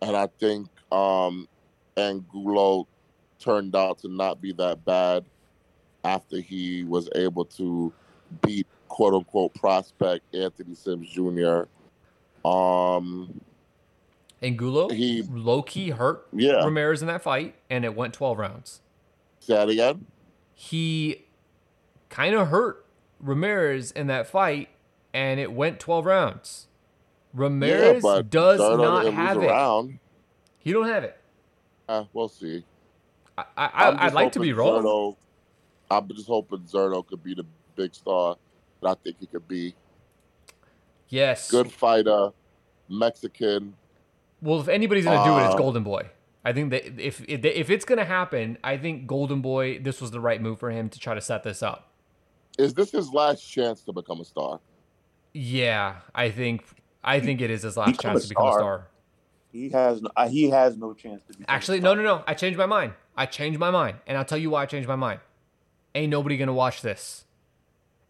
and 0.00 0.16
I 0.16 0.28
think 0.38 0.68
um, 0.92 1.48
Angulo 1.96 2.86
turned 3.38 3.74
out 3.76 3.98
to 4.00 4.08
not 4.08 4.40
be 4.40 4.52
that 4.52 4.84
bad 4.84 5.24
after 6.04 6.40
he 6.40 6.84
was 6.84 7.08
able 7.14 7.44
to 7.44 7.92
beat 8.42 8.66
quote 8.98 9.14
unquote 9.14 9.54
prospect 9.54 10.34
Anthony 10.34 10.74
Sims 10.74 11.08
Jr. 11.08 11.62
Um, 12.44 13.40
Angulo 14.42 14.88
He- 14.88 15.22
low 15.22 15.62
key 15.62 15.90
hurt 15.90 16.26
yeah, 16.32 16.64
Ramirez 16.64 17.00
in 17.00 17.06
that 17.06 17.22
fight, 17.22 17.54
and 17.70 17.84
it 17.84 17.94
went 17.94 18.12
twelve 18.12 18.38
rounds. 18.38 18.80
say 19.38 19.54
that 19.54 19.68
again. 19.68 20.06
he 20.52 21.26
kind 22.08 22.34
of 22.34 22.48
hurt 22.48 22.84
Ramirez 23.20 23.92
in 23.92 24.08
that 24.08 24.26
fight, 24.26 24.68
and 25.14 25.38
it 25.38 25.52
went 25.52 25.78
12 25.78 26.06
rounds. 26.06 26.66
Ramirez 27.32 28.02
yeah, 28.04 28.22
does 28.28 28.58
not 28.58 29.12
have 29.12 29.36
it. 29.36 29.46
around. 29.46 29.98
He 30.58 30.72
don't 30.72 30.88
have 30.88 31.04
it. 31.04 31.16
Uh, 31.88 32.04
we'll 32.12 32.28
see. 32.28 32.64
I, 33.36 33.44
I, 33.56 34.06
I'd 34.06 34.12
like 34.12 34.32
to 34.32 34.40
be 34.40 34.52
wrong. 34.52 34.82
Zurdo, 34.82 35.16
I'm 35.90 36.08
just 36.08 36.26
hoping 36.26 36.60
Zurdo 36.60 37.06
could 37.06 37.22
be 37.22 37.34
the 37.34 37.44
big 37.76 37.94
star 37.94 38.36
that 38.82 38.88
I 38.88 38.94
think 39.02 39.16
he 39.20 39.26
could 39.26 39.46
be. 39.48 39.74
Yes. 41.08 41.50
Good 41.50 41.72
fighter, 41.72 42.30
Mexican. 42.88 43.74
Well, 44.42 44.60
if 44.60 44.68
anybody's 44.68 45.04
gonna 45.04 45.24
do 45.24 45.38
it, 45.38 45.46
it's 45.46 45.54
Uh, 45.54 45.58
Golden 45.58 45.82
Boy. 45.82 46.10
I 46.44 46.52
think 46.52 46.70
that 46.70 46.84
if 47.00 47.20
if, 47.28 47.44
if 47.44 47.70
it's 47.70 47.84
gonna 47.84 48.04
happen, 48.04 48.58
I 48.62 48.76
think 48.76 49.06
Golden 49.06 49.40
Boy. 49.40 49.78
This 49.80 50.00
was 50.00 50.10
the 50.10 50.20
right 50.20 50.40
move 50.40 50.58
for 50.60 50.70
him 50.70 50.88
to 50.90 50.98
try 50.98 51.14
to 51.14 51.20
set 51.20 51.42
this 51.42 51.62
up. 51.62 51.90
Is 52.58 52.74
this 52.74 52.90
his 52.90 53.12
last 53.12 53.42
chance 53.42 53.82
to 53.82 53.92
become 53.92 54.20
a 54.20 54.24
star? 54.24 54.60
Yeah, 55.32 55.96
I 56.14 56.30
think 56.30 56.64
I 57.02 57.20
think 57.20 57.40
it 57.40 57.50
is 57.50 57.62
his 57.62 57.76
last 57.76 58.00
chance 58.00 58.22
to 58.24 58.28
become 58.28 58.46
a 58.46 58.52
star. 58.52 58.58
star. 58.60 58.86
He 59.52 59.70
has 59.70 60.02
no, 60.02 60.10
uh, 60.16 60.28
he 60.28 60.50
has 60.50 60.76
no 60.76 60.92
chance 60.92 61.22
to 61.30 61.38
be. 61.38 61.44
Actually, 61.48 61.80
no, 61.80 61.94
no, 61.94 62.02
no. 62.02 62.22
I 62.26 62.34
changed 62.34 62.58
my 62.58 62.66
mind. 62.66 62.92
I 63.16 63.26
changed 63.26 63.58
my 63.58 63.70
mind, 63.70 63.96
and 64.06 64.16
I'll 64.18 64.24
tell 64.24 64.38
you 64.38 64.50
why 64.50 64.62
I 64.62 64.66
changed 64.66 64.88
my 64.88 64.96
mind. 64.96 65.20
Ain't 65.94 66.10
nobody 66.10 66.36
gonna 66.36 66.52
watch 66.52 66.82
this, 66.82 67.24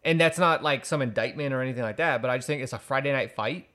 and 0.03 0.19
that's 0.19 0.37
not 0.37 0.63
like 0.63 0.85
some 0.85 1.01
indictment 1.01 1.53
or 1.53 1.61
anything 1.61 1.83
like 1.83 1.97
that. 1.97 2.21
But 2.21 2.31
I 2.31 2.37
just 2.37 2.47
think 2.47 2.61
it's 2.61 2.73
a 2.73 2.79
Friday 2.79 3.11
night 3.11 3.31
fight. 3.31 3.67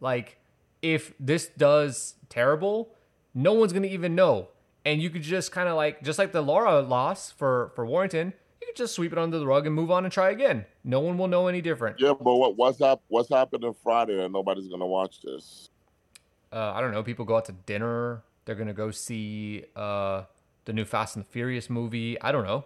Like, 0.00 0.38
if 0.82 1.12
this 1.18 1.46
does 1.56 2.14
terrible, 2.28 2.94
no 3.34 3.52
one's 3.52 3.72
gonna 3.72 3.86
even 3.88 4.14
know, 4.14 4.48
and 4.84 5.02
you 5.02 5.10
could 5.10 5.22
just 5.22 5.52
kind 5.52 5.68
of 5.68 5.76
like, 5.76 6.02
just 6.02 6.18
like 6.18 6.32
the 6.32 6.42
Lara 6.42 6.80
loss 6.80 7.30
for 7.30 7.72
for 7.74 7.84
Warrington, 7.86 8.32
you 8.60 8.66
could 8.66 8.76
just 8.76 8.94
sweep 8.94 9.12
it 9.12 9.18
under 9.18 9.38
the 9.38 9.46
rug 9.46 9.66
and 9.66 9.74
move 9.74 9.90
on 9.90 10.04
and 10.04 10.12
try 10.12 10.30
again. 10.30 10.66
No 10.84 11.00
one 11.00 11.18
will 11.18 11.28
know 11.28 11.48
any 11.48 11.60
different. 11.60 12.00
Yeah, 12.00 12.12
but 12.12 12.36
what 12.36 12.56
what's 12.56 12.80
up? 12.80 13.02
What's 13.08 13.28
happening 13.28 13.74
Friday 13.82 14.22
and 14.22 14.32
nobody's 14.32 14.68
gonna 14.68 14.86
watch 14.86 15.20
this? 15.22 15.70
Uh, 16.52 16.72
I 16.74 16.80
don't 16.80 16.92
know. 16.92 17.02
People 17.02 17.24
go 17.24 17.36
out 17.36 17.44
to 17.46 17.52
dinner. 17.52 18.22
They're 18.44 18.54
gonna 18.54 18.72
go 18.72 18.90
see 18.90 19.64
uh, 19.76 20.22
the 20.64 20.72
new 20.72 20.84
Fast 20.84 21.16
and 21.16 21.24
the 21.24 21.28
Furious 21.28 21.68
movie. 21.68 22.20
I 22.20 22.32
don't 22.32 22.44
know. 22.44 22.64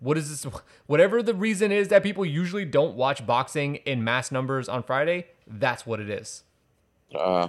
What 0.00 0.18
is 0.18 0.42
this? 0.42 0.52
Whatever 0.86 1.22
the 1.22 1.34
reason 1.34 1.72
is 1.72 1.88
that 1.88 2.02
people 2.02 2.24
usually 2.24 2.64
don't 2.64 2.96
watch 2.96 3.26
boxing 3.26 3.76
in 3.76 4.04
mass 4.04 4.30
numbers 4.30 4.68
on 4.68 4.82
Friday, 4.82 5.26
that's 5.46 5.86
what 5.86 6.00
it 6.00 6.10
is. 6.10 6.44
Uh, 7.14 7.48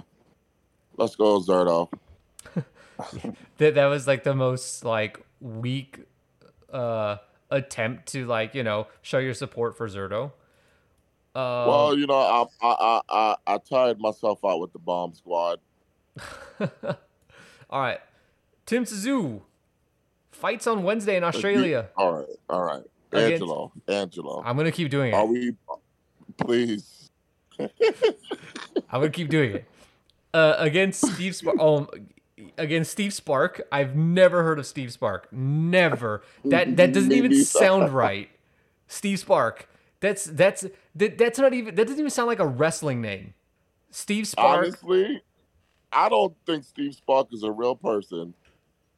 let's 0.96 1.16
go, 1.16 1.40
Zurdo. 1.40 1.90
That 3.58 3.76
that 3.76 3.86
was 3.86 4.08
like 4.08 4.24
the 4.24 4.34
most 4.34 4.84
like 4.84 5.20
weak 5.40 6.00
uh 6.72 7.18
attempt 7.48 8.06
to 8.06 8.26
like 8.26 8.56
you 8.56 8.64
know 8.64 8.88
show 9.02 9.18
your 9.18 9.34
support 9.34 9.76
for 9.76 9.88
Zurdo. 9.88 10.32
Uh, 11.34 11.64
well, 11.68 11.96
you 11.96 12.06
know, 12.06 12.14
I 12.14 12.44
I 12.60 13.00
I 13.08 13.36
I, 13.46 13.58
tired 13.58 14.00
myself 14.00 14.44
out 14.44 14.58
with 14.58 14.72
the 14.72 14.80
bomb 14.80 15.14
squad. 15.14 15.60
all 16.60 16.96
right, 17.70 18.00
Tim 18.66 18.84
Tszyu 18.84 19.42
fights 20.38 20.66
on 20.66 20.82
Wednesday 20.82 21.16
in 21.16 21.24
Australia. 21.24 21.88
All 21.96 22.12
right, 22.12 22.26
all 22.48 22.62
right, 22.62 22.82
Angelo, 23.12 23.72
Angelo. 23.88 24.42
I'm 24.44 24.56
gonna 24.56 24.72
keep 24.72 24.90
doing 24.90 25.12
it. 25.12 25.14
Are 25.14 25.26
we? 25.26 25.54
Please. 26.38 27.10
I'm 27.58 27.70
gonna 28.92 29.10
keep 29.10 29.28
doing 29.28 29.56
it. 29.56 29.64
Uh, 30.32 30.54
against 30.58 31.06
Steve 31.14 31.34
Spark. 31.34 31.58
Um, 31.60 31.88
against 32.56 32.92
Steve 32.92 33.12
Spark. 33.12 33.62
I've 33.72 33.96
never 33.96 34.42
heard 34.44 34.58
of 34.58 34.66
Steve 34.66 34.92
Spark. 34.92 35.32
Never. 35.32 36.22
That 36.44 36.76
that 36.76 36.92
doesn't 36.92 37.12
even 37.12 37.34
sound 37.44 37.90
right. 37.90 38.30
Steve 38.86 39.18
Spark. 39.18 39.68
That's 40.00 40.24
that's 40.24 40.64
that, 40.94 41.18
that's 41.18 41.38
not 41.38 41.52
even 41.54 41.74
that 41.74 41.86
doesn't 41.86 41.98
even 41.98 42.10
sound 42.10 42.28
like 42.28 42.38
a 42.38 42.46
wrestling 42.46 43.00
name. 43.00 43.34
Steve 43.90 44.28
Spark. 44.28 44.58
Honestly, 44.58 45.22
I 45.92 46.08
don't 46.08 46.34
think 46.46 46.64
Steve 46.64 46.94
Spark 46.94 47.28
is 47.32 47.42
a 47.42 47.50
real 47.50 47.74
person. 47.74 48.34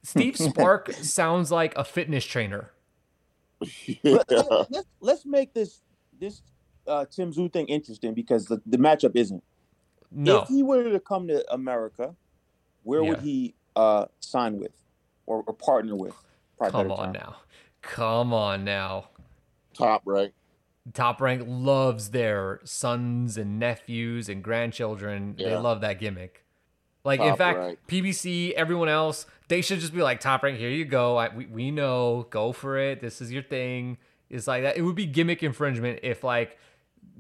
Steve 0.03 0.37
Spark 0.39 0.93
sounds 0.93 1.51
like 1.51 1.77
a 1.77 1.85
fitness 1.85 2.25
trainer. 2.25 2.71
yeah. 3.87 4.23
Let, 4.29 4.33
us 4.33 4.85
let's 5.01 5.27
make 5.27 5.53
this 5.53 5.83
this 6.19 6.43
uh, 6.87 7.05
Tim 7.07 7.33
Tszyu 7.33 7.53
thing 7.53 7.67
interesting 7.67 8.15
because 8.15 8.47
the, 8.47 8.61
the 8.67 8.79
matchup 8.79 9.13
isn't. 9.15 9.43
No. 10.11 10.43
If 10.43 10.49
he 10.49 10.63
were 10.63 10.85
to 10.85 11.01
come 11.01 11.29
to 11.29 11.45
America, 11.53 12.15
where 12.83 13.05
would 13.05 13.21
he 13.21 13.55
uh, 13.77 14.07
sign 14.21 14.59
with 14.59 14.73
or, 15.27 15.45
or 15.47 15.55
partner 15.55 15.95
with? 15.95 16.15
Come 16.59 16.91
on 16.91 17.05
term. 17.05 17.13
now. 17.13 17.37
Come 17.83 18.35
on 18.35 18.65
now. 18.65 19.11
Top 19.75 20.03
rank. 20.05 20.33
Top 20.95 21.21
Rank 21.21 21.45
loves 21.47 22.11
their 22.11 22.61
sons 22.65 23.37
and 23.37 23.59
nephews 23.59 24.29
and 24.29 24.43
grandchildren. 24.43 25.37
They 25.39 25.55
love 25.55 25.83
that 25.83 26.01
gimmick. 26.01 26.45
Like 27.05 27.21
in 27.21 27.37
fact, 27.37 27.59
Rank. 27.59 27.79
PBC, 27.87 28.53
everyone 28.53 28.89
else, 28.89 29.27
they 29.51 29.63
should 29.63 29.81
just 29.81 29.93
be 29.93 30.01
like 30.01 30.21
Top 30.21 30.45
Rank. 30.45 30.59
Here 30.59 30.71
you 30.71 30.85
go. 30.85 31.17
I, 31.17 31.35
we 31.35 31.45
we 31.47 31.71
know. 31.73 32.27
Go 32.31 32.53
for 32.53 32.79
it. 32.79 33.01
This 33.01 33.21
is 33.21 33.33
your 33.33 33.43
thing. 33.43 33.99
It's 34.31 34.47
like 34.47 34.63
that. 34.63 34.77
It 34.77 34.83
would 34.83 34.95
be 34.95 35.07
gimmick 35.07 35.43
infringement 35.43 35.99
if 36.05 36.23
like 36.23 36.57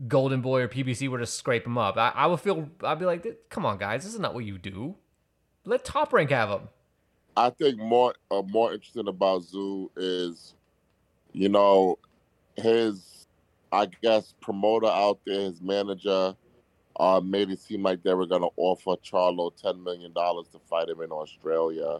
Golden 0.06 0.40
Boy 0.40 0.62
or 0.62 0.68
PBC 0.68 1.08
were 1.08 1.18
to 1.18 1.26
scrape 1.26 1.66
him 1.66 1.76
up. 1.76 1.96
I, 1.96 2.10
I 2.14 2.26
would 2.26 2.38
feel. 2.40 2.70
I'd 2.84 3.00
be 3.00 3.04
like, 3.04 3.26
come 3.50 3.66
on, 3.66 3.78
guys. 3.78 4.04
This 4.04 4.14
is 4.14 4.20
not 4.20 4.32
what 4.32 4.44
you 4.44 4.58
do. 4.58 4.94
Let 5.64 5.84
Top 5.84 6.12
Rank 6.12 6.30
have 6.30 6.50
him. 6.50 6.68
I 7.36 7.50
think 7.50 7.78
more 7.78 8.14
uh, 8.30 8.42
more 8.42 8.72
interesting 8.72 9.08
about 9.08 9.42
Tszyu 9.42 9.90
is, 9.96 10.54
you 11.32 11.48
know, 11.48 11.98
his 12.56 13.26
I 13.72 13.88
guess 14.02 14.34
promoter 14.40 14.86
out 14.86 15.18
there, 15.26 15.40
his 15.40 15.60
manager, 15.60 16.36
uh, 17.00 17.20
made 17.24 17.50
it 17.50 17.58
seem 17.58 17.82
like 17.82 18.04
they 18.04 18.14
were 18.14 18.26
gonna 18.26 18.48
offer 18.56 18.94
Charlo 19.02 19.50
ten 19.60 19.82
million 19.82 20.12
dollars 20.12 20.46
to 20.52 20.60
fight 20.60 20.88
him 20.88 21.00
in 21.00 21.10
Australia. 21.10 21.98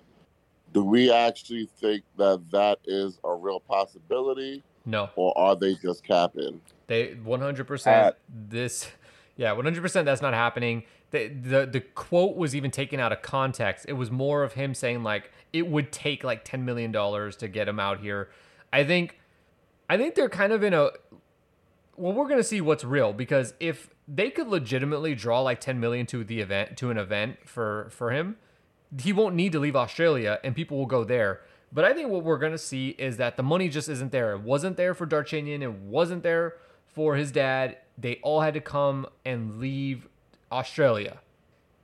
Do 0.72 0.84
we 0.84 1.10
actually 1.12 1.66
think 1.80 2.04
that 2.16 2.42
that 2.52 2.78
is 2.84 3.18
a 3.24 3.34
real 3.34 3.60
possibility, 3.60 4.62
No. 4.86 5.10
or 5.16 5.36
are 5.36 5.56
they 5.56 5.74
just 5.74 6.04
capping? 6.04 6.60
They 6.86 7.14
100% 7.16 7.86
Uh, 7.86 8.12
this 8.28 8.88
yeah, 9.36 9.54
100% 9.54 10.04
that's 10.04 10.22
not 10.22 10.34
happening. 10.34 10.84
The, 11.12 11.28
the 11.28 11.66
the 11.66 11.80
quote 11.80 12.36
was 12.36 12.54
even 12.54 12.70
taken 12.70 13.00
out 13.00 13.10
of 13.10 13.20
context. 13.22 13.86
It 13.88 13.94
was 13.94 14.10
more 14.12 14.44
of 14.44 14.52
him 14.52 14.74
saying 14.74 15.02
like 15.02 15.32
it 15.52 15.66
would 15.66 15.90
take 15.90 16.22
like 16.22 16.44
10 16.44 16.64
million 16.64 16.92
dollars 16.92 17.34
to 17.36 17.48
get 17.48 17.66
him 17.66 17.80
out 17.80 17.98
here. 18.00 18.30
I 18.72 18.84
think 18.84 19.18
I 19.88 19.96
think 19.96 20.14
they're 20.14 20.28
kind 20.28 20.52
of 20.52 20.62
in 20.62 20.72
a 20.72 20.90
well, 21.96 22.12
we're 22.12 22.28
gonna 22.28 22.44
see 22.44 22.60
what's 22.60 22.84
real 22.84 23.12
because 23.12 23.54
if 23.58 23.90
they 24.06 24.30
could 24.30 24.46
legitimately 24.46 25.14
draw 25.16 25.40
like 25.40 25.60
10 25.60 25.80
million 25.80 26.06
to 26.06 26.22
the 26.22 26.40
event 26.40 26.76
to 26.78 26.90
an 26.90 26.96
event 26.98 27.38
for 27.48 27.88
for 27.90 28.12
him, 28.12 28.36
he 28.98 29.12
won't 29.12 29.34
need 29.34 29.52
to 29.52 29.58
leave 29.58 29.76
Australia 29.76 30.38
and 30.42 30.54
people 30.54 30.78
will 30.78 30.86
go 30.86 31.04
there. 31.04 31.40
But 31.72 31.84
I 31.84 31.92
think 31.92 32.08
what 32.08 32.24
we're 32.24 32.38
gonna 32.38 32.58
see 32.58 32.90
is 32.90 33.16
that 33.18 33.36
the 33.36 33.42
money 33.42 33.68
just 33.68 33.88
isn't 33.88 34.12
there. 34.12 34.32
It 34.32 34.40
wasn't 34.40 34.76
there 34.76 34.94
for 34.94 35.06
Darchinyan. 35.06 35.62
It 35.62 35.72
wasn't 35.72 36.22
there 36.22 36.56
for 36.86 37.16
his 37.16 37.30
dad. 37.30 37.78
They 37.96 38.16
all 38.22 38.40
had 38.40 38.54
to 38.54 38.60
come 38.60 39.06
and 39.24 39.60
leave 39.60 40.08
Australia. 40.50 41.20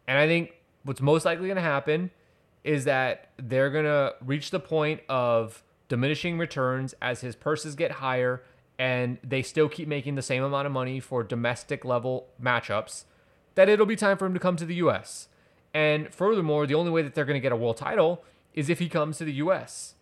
And 0.08 0.18
I 0.18 0.26
think 0.26 0.52
what's 0.82 1.00
most 1.00 1.24
likely 1.24 1.46
going 1.46 1.56
to 1.56 1.62
happen 1.62 2.10
is 2.64 2.84
that 2.84 3.30
they're 3.36 3.70
going 3.70 3.84
to 3.84 4.14
reach 4.24 4.50
the 4.50 4.60
point 4.60 5.00
of 5.08 5.62
diminishing 5.88 6.38
returns 6.38 6.94
as 7.00 7.20
his 7.20 7.36
purses 7.36 7.74
get 7.74 7.92
higher 7.92 8.42
and 8.78 9.18
they 9.22 9.42
still 9.42 9.68
keep 9.68 9.88
making 9.88 10.16
the 10.16 10.22
same 10.22 10.42
amount 10.42 10.66
of 10.66 10.72
money 10.72 11.00
for 11.00 11.22
domestic 11.22 11.84
level 11.84 12.26
matchups 12.42 13.04
that 13.54 13.68
it'll 13.68 13.86
be 13.86 13.96
time 13.96 14.18
for 14.18 14.26
him 14.26 14.34
to 14.34 14.40
come 14.40 14.56
to 14.56 14.66
the 14.66 14.74
US. 14.76 15.28
And 15.76 16.08
furthermore, 16.10 16.66
the 16.66 16.74
only 16.74 16.90
way 16.90 17.02
that 17.02 17.14
they're 17.14 17.26
going 17.26 17.36
to 17.36 17.40
get 17.40 17.52
a 17.52 17.56
world 17.56 17.76
title 17.76 18.24
is 18.54 18.70
if 18.70 18.78
he 18.78 18.88
comes 18.88 19.18
to 19.18 19.26
the 19.26 19.34
US. 19.34 19.94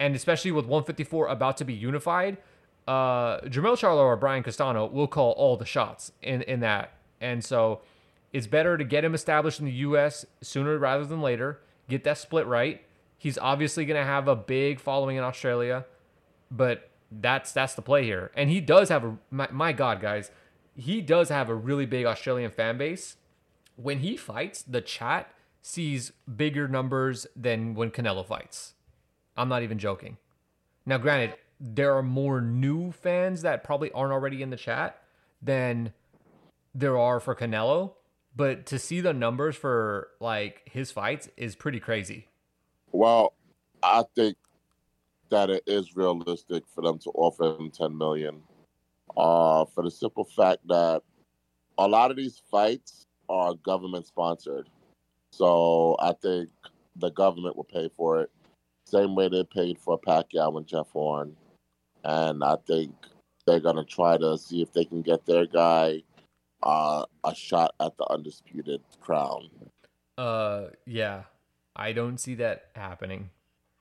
And 0.00 0.16
especially 0.16 0.50
with 0.50 0.64
154 0.64 1.28
about 1.28 1.56
to 1.58 1.64
be 1.64 1.72
unified, 1.72 2.38
uh, 2.88 3.38
Jermell 3.42 3.78
Charlo 3.78 3.98
or 3.98 4.16
Brian 4.16 4.42
Castano 4.42 4.84
will 4.84 5.06
call 5.06 5.30
all 5.32 5.56
the 5.56 5.64
shots 5.64 6.10
in, 6.22 6.42
in 6.42 6.58
that. 6.58 6.94
And 7.20 7.44
so 7.44 7.82
it's 8.32 8.48
better 8.48 8.76
to 8.76 8.82
get 8.82 9.04
him 9.04 9.14
established 9.14 9.60
in 9.60 9.66
the 9.66 9.72
U.S. 9.86 10.26
sooner 10.40 10.76
rather 10.76 11.04
than 11.04 11.22
later, 11.22 11.60
get 11.88 12.02
that 12.02 12.18
split 12.18 12.48
right. 12.48 12.84
He's 13.16 13.38
obviously 13.38 13.84
going 13.84 14.00
to 14.00 14.04
have 14.04 14.26
a 14.26 14.34
big 14.34 14.80
following 14.80 15.18
in 15.18 15.22
Australia, 15.22 15.84
but 16.50 16.90
that's 17.12 17.52
that's 17.52 17.74
the 17.74 17.82
play 17.82 18.02
here. 18.02 18.32
And 18.34 18.50
he 18.50 18.60
does 18.60 18.88
have 18.88 19.04
a 19.04 19.16
my, 19.30 19.46
my 19.52 19.72
God, 19.72 20.00
guys, 20.00 20.32
he 20.74 21.00
does 21.00 21.28
have 21.28 21.48
a 21.48 21.54
really 21.54 21.86
big 21.86 22.06
Australian 22.06 22.50
fan 22.50 22.76
base. 22.76 23.18
When 23.76 24.00
he 24.00 24.16
fights, 24.16 24.62
the 24.62 24.80
chat 24.80 25.32
sees 25.62 26.12
bigger 26.36 26.68
numbers 26.68 27.26
than 27.36 27.74
when 27.74 27.90
Canelo 27.90 28.26
fights. 28.26 28.74
I'm 29.36 29.48
not 29.48 29.62
even 29.62 29.78
joking. 29.78 30.18
Now, 30.84 30.98
granted, 30.98 31.36
there 31.60 31.94
are 31.94 32.02
more 32.02 32.40
new 32.40 32.92
fans 32.92 33.42
that 33.42 33.62
probably 33.62 33.90
aren't 33.92 34.12
already 34.12 34.42
in 34.42 34.50
the 34.50 34.56
chat 34.56 35.00
than 35.40 35.92
there 36.74 36.98
are 36.98 37.20
for 37.20 37.34
Canelo, 37.34 37.92
but 38.34 38.66
to 38.66 38.78
see 38.78 39.00
the 39.00 39.12
numbers 39.12 39.56
for 39.56 40.08
like 40.20 40.62
his 40.64 40.90
fights 40.90 41.28
is 41.36 41.54
pretty 41.54 41.78
crazy. 41.78 42.28
Well, 42.90 43.34
I 43.82 44.04
think 44.14 44.36
that 45.30 45.50
it 45.50 45.62
is 45.66 45.96
realistic 45.96 46.64
for 46.74 46.82
them 46.82 46.98
to 47.00 47.10
offer 47.10 47.56
him 47.56 47.70
10 47.70 47.96
million. 47.96 48.42
Uh, 49.16 49.64
for 49.66 49.84
the 49.84 49.90
simple 49.90 50.24
fact 50.24 50.66
that 50.68 51.02
a 51.78 51.86
lot 51.86 52.10
of 52.10 52.16
these 52.16 52.42
fights 52.50 53.06
are 53.32 53.54
government 53.54 54.06
sponsored. 54.06 54.68
So 55.32 55.96
I 55.98 56.12
think 56.12 56.50
the 56.96 57.10
government 57.10 57.56
will 57.56 57.64
pay 57.64 57.88
for 57.96 58.20
it. 58.20 58.30
Same 58.84 59.14
way 59.14 59.28
they 59.28 59.44
paid 59.44 59.78
for 59.78 59.98
Pacquiao 59.98 60.58
and 60.58 60.66
Jeff 60.66 60.90
Horn. 60.90 61.34
And 62.04 62.44
I 62.44 62.56
think 62.66 62.94
they're 63.46 63.60
gonna 63.60 63.84
try 63.84 64.18
to 64.18 64.36
see 64.36 64.60
if 64.60 64.72
they 64.72 64.84
can 64.84 65.00
get 65.00 65.24
their 65.24 65.46
guy 65.46 66.02
uh, 66.62 67.04
a 67.24 67.34
shot 67.34 67.74
at 67.80 67.96
the 67.96 68.06
undisputed 68.10 68.82
crown. 69.00 69.48
Uh, 70.18 70.66
yeah, 70.84 71.22
I 71.74 71.92
don't 71.92 72.18
see 72.18 72.34
that 72.36 72.66
happening, 72.76 73.30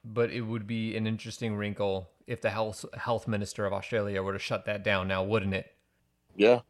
but 0.05 0.31
it 0.31 0.41
would 0.41 0.65
be 0.65 0.95
an 0.95 1.05
interesting 1.05 1.55
wrinkle 1.55 2.09
if 2.25 2.41
the 2.41 2.51
health 2.51 2.85
health 2.97 3.27
minister 3.27 3.65
of 3.65 3.73
Australia 3.73 4.23
were 4.23 4.33
to 4.33 4.39
shut 4.39 4.65
that 4.65 4.83
down 4.83 5.09
now, 5.09 5.23
wouldn't 5.23 5.53
it? 5.53 5.73
Yeah. 6.35 6.61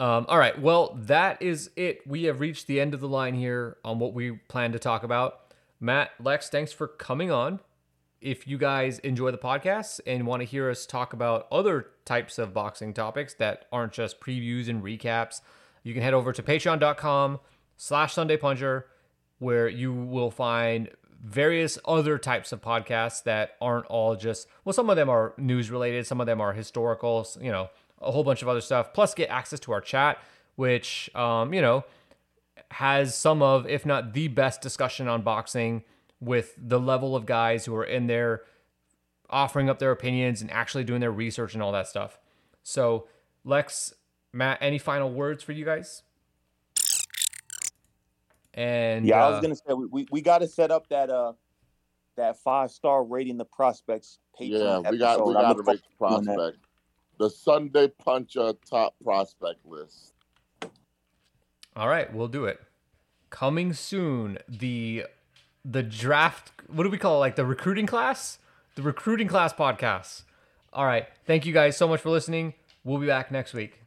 Um, 0.00 0.26
all 0.28 0.38
right. 0.38 0.60
Well, 0.60 0.96
that 1.02 1.42
is 1.42 1.70
it. 1.76 2.06
We 2.06 2.24
have 2.24 2.40
reached 2.40 2.66
the 2.66 2.80
end 2.80 2.94
of 2.94 3.00
the 3.00 3.08
line 3.08 3.34
here 3.34 3.78
on 3.84 3.98
what 3.98 4.14
we 4.14 4.32
plan 4.48 4.72
to 4.72 4.78
talk 4.78 5.02
about. 5.02 5.40
Matt, 5.80 6.10
Lex, 6.22 6.48
thanks 6.48 6.72
for 6.72 6.86
coming 6.86 7.30
on. 7.30 7.60
If 8.20 8.46
you 8.48 8.58
guys 8.58 8.98
enjoy 9.00 9.30
the 9.30 9.38
podcast 9.38 10.00
and 10.06 10.26
want 10.26 10.40
to 10.40 10.46
hear 10.46 10.70
us 10.70 10.86
talk 10.86 11.12
about 11.12 11.46
other 11.52 11.86
types 12.04 12.38
of 12.38 12.52
boxing 12.52 12.92
topics 12.92 13.34
that 13.34 13.66
aren't 13.72 13.92
just 13.92 14.20
previews 14.20 14.68
and 14.68 14.82
recaps, 14.82 15.40
you 15.82 15.94
can 15.94 16.02
head 16.02 16.14
over 16.14 16.32
to 16.32 16.42
patreon.com 16.42 17.38
slash 17.76 18.14
Sunday 18.14 18.38
where 19.38 19.68
you 19.68 19.92
will 19.92 20.32
find 20.32 20.90
various 21.24 21.78
other 21.84 22.18
types 22.18 22.52
of 22.52 22.60
podcasts 22.60 23.22
that 23.24 23.52
aren't 23.60 23.86
all 23.86 24.14
just 24.14 24.46
well 24.64 24.72
some 24.72 24.88
of 24.88 24.96
them 24.96 25.08
are 25.08 25.34
news 25.36 25.68
related 25.70 26.06
some 26.06 26.20
of 26.20 26.26
them 26.28 26.40
are 26.40 26.52
historical 26.52 27.26
you 27.40 27.50
know 27.50 27.68
a 28.00 28.10
whole 28.10 28.24
bunch 28.24 28.42
of 28.42 28.48
other 28.48 28.60
stuff 28.60 28.92
plus 28.92 29.14
get 29.14 29.28
access 29.30 29.60
to 29.60 29.72
our 29.72 29.80
chat 29.80 30.18
which 30.56 31.10
um, 31.14 31.52
you 31.52 31.60
know 31.60 31.84
has 32.70 33.14
some 33.14 33.42
of 33.42 33.66
if 33.66 33.86
not 33.86 34.12
the 34.12 34.28
best 34.28 34.60
discussion 34.60 35.08
on 35.08 35.22
boxing 35.22 35.82
with 36.20 36.54
the 36.58 36.78
level 36.78 37.14
of 37.14 37.26
guys 37.26 37.64
who 37.64 37.74
are 37.74 37.84
in 37.84 38.06
there 38.06 38.42
offering 39.30 39.68
up 39.68 39.78
their 39.78 39.90
opinions 39.90 40.40
and 40.40 40.50
actually 40.50 40.84
doing 40.84 41.00
their 41.00 41.12
research 41.12 41.54
and 41.54 41.62
all 41.62 41.72
that 41.72 41.86
stuff 41.86 42.18
so 42.62 43.06
lex 43.44 43.94
matt 44.32 44.58
any 44.60 44.78
final 44.78 45.10
words 45.10 45.42
for 45.42 45.52
you 45.52 45.64
guys 45.64 46.02
and 48.58 49.06
yeah, 49.06 49.24
I 49.24 49.28
uh, 49.28 49.30
was 49.30 49.40
gonna 49.40 49.54
say 49.54 49.72
we, 49.72 49.86
we, 49.86 50.06
we 50.10 50.20
got 50.20 50.38
to 50.38 50.48
set 50.48 50.72
up 50.72 50.88
that 50.88 51.10
uh 51.10 51.32
that 52.16 52.38
five 52.38 52.72
star 52.72 53.04
rating 53.04 53.38
the 53.38 53.44
prospects. 53.44 54.18
Patreon 54.38 54.50
Yeah, 54.50 54.90
Patreon 54.90 54.90
we 54.90 54.98
got 54.98 55.26
we 55.26 55.32
got 55.34 55.52
to 55.56 55.62
make 55.62 55.76
the 55.76 55.82
forward 55.96 56.20
to 56.20 56.24
doing 56.24 56.24
that. 56.24 56.34
prospect. 56.36 56.67
The 57.18 57.28
Sunday 57.28 57.88
Puncher 57.88 58.52
top 58.68 58.94
prospect 59.02 59.66
list. 59.66 60.14
All 61.74 61.88
right, 61.88 62.12
we'll 62.12 62.28
do 62.28 62.44
it. 62.44 62.60
Coming 63.30 63.72
soon, 63.72 64.38
the 64.48 65.04
the 65.64 65.82
draft. 65.82 66.52
What 66.68 66.84
do 66.84 66.90
we 66.90 66.98
call 66.98 67.16
it? 67.16 67.18
Like 67.18 67.36
the 67.36 67.44
recruiting 67.44 67.86
class? 67.86 68.38
The 68.76 68.82
recruiting 68.82 69.28
class 69.28 69.52
podcast. 69.52 70.22
All 70.72 70.86
right. 70.86 71.06
Thank 71.26 71.44
you 71.44 71.52
guys 71.52 71.76
so 71.76 71.88
much 71.88 72.00
for 72.00 72.10
listening. 72.10 72.54
We'll 72.84 72.98
be 72.98 73.06
back 73.06 73.30
next 73.30 73.52
week. 73.52 73.80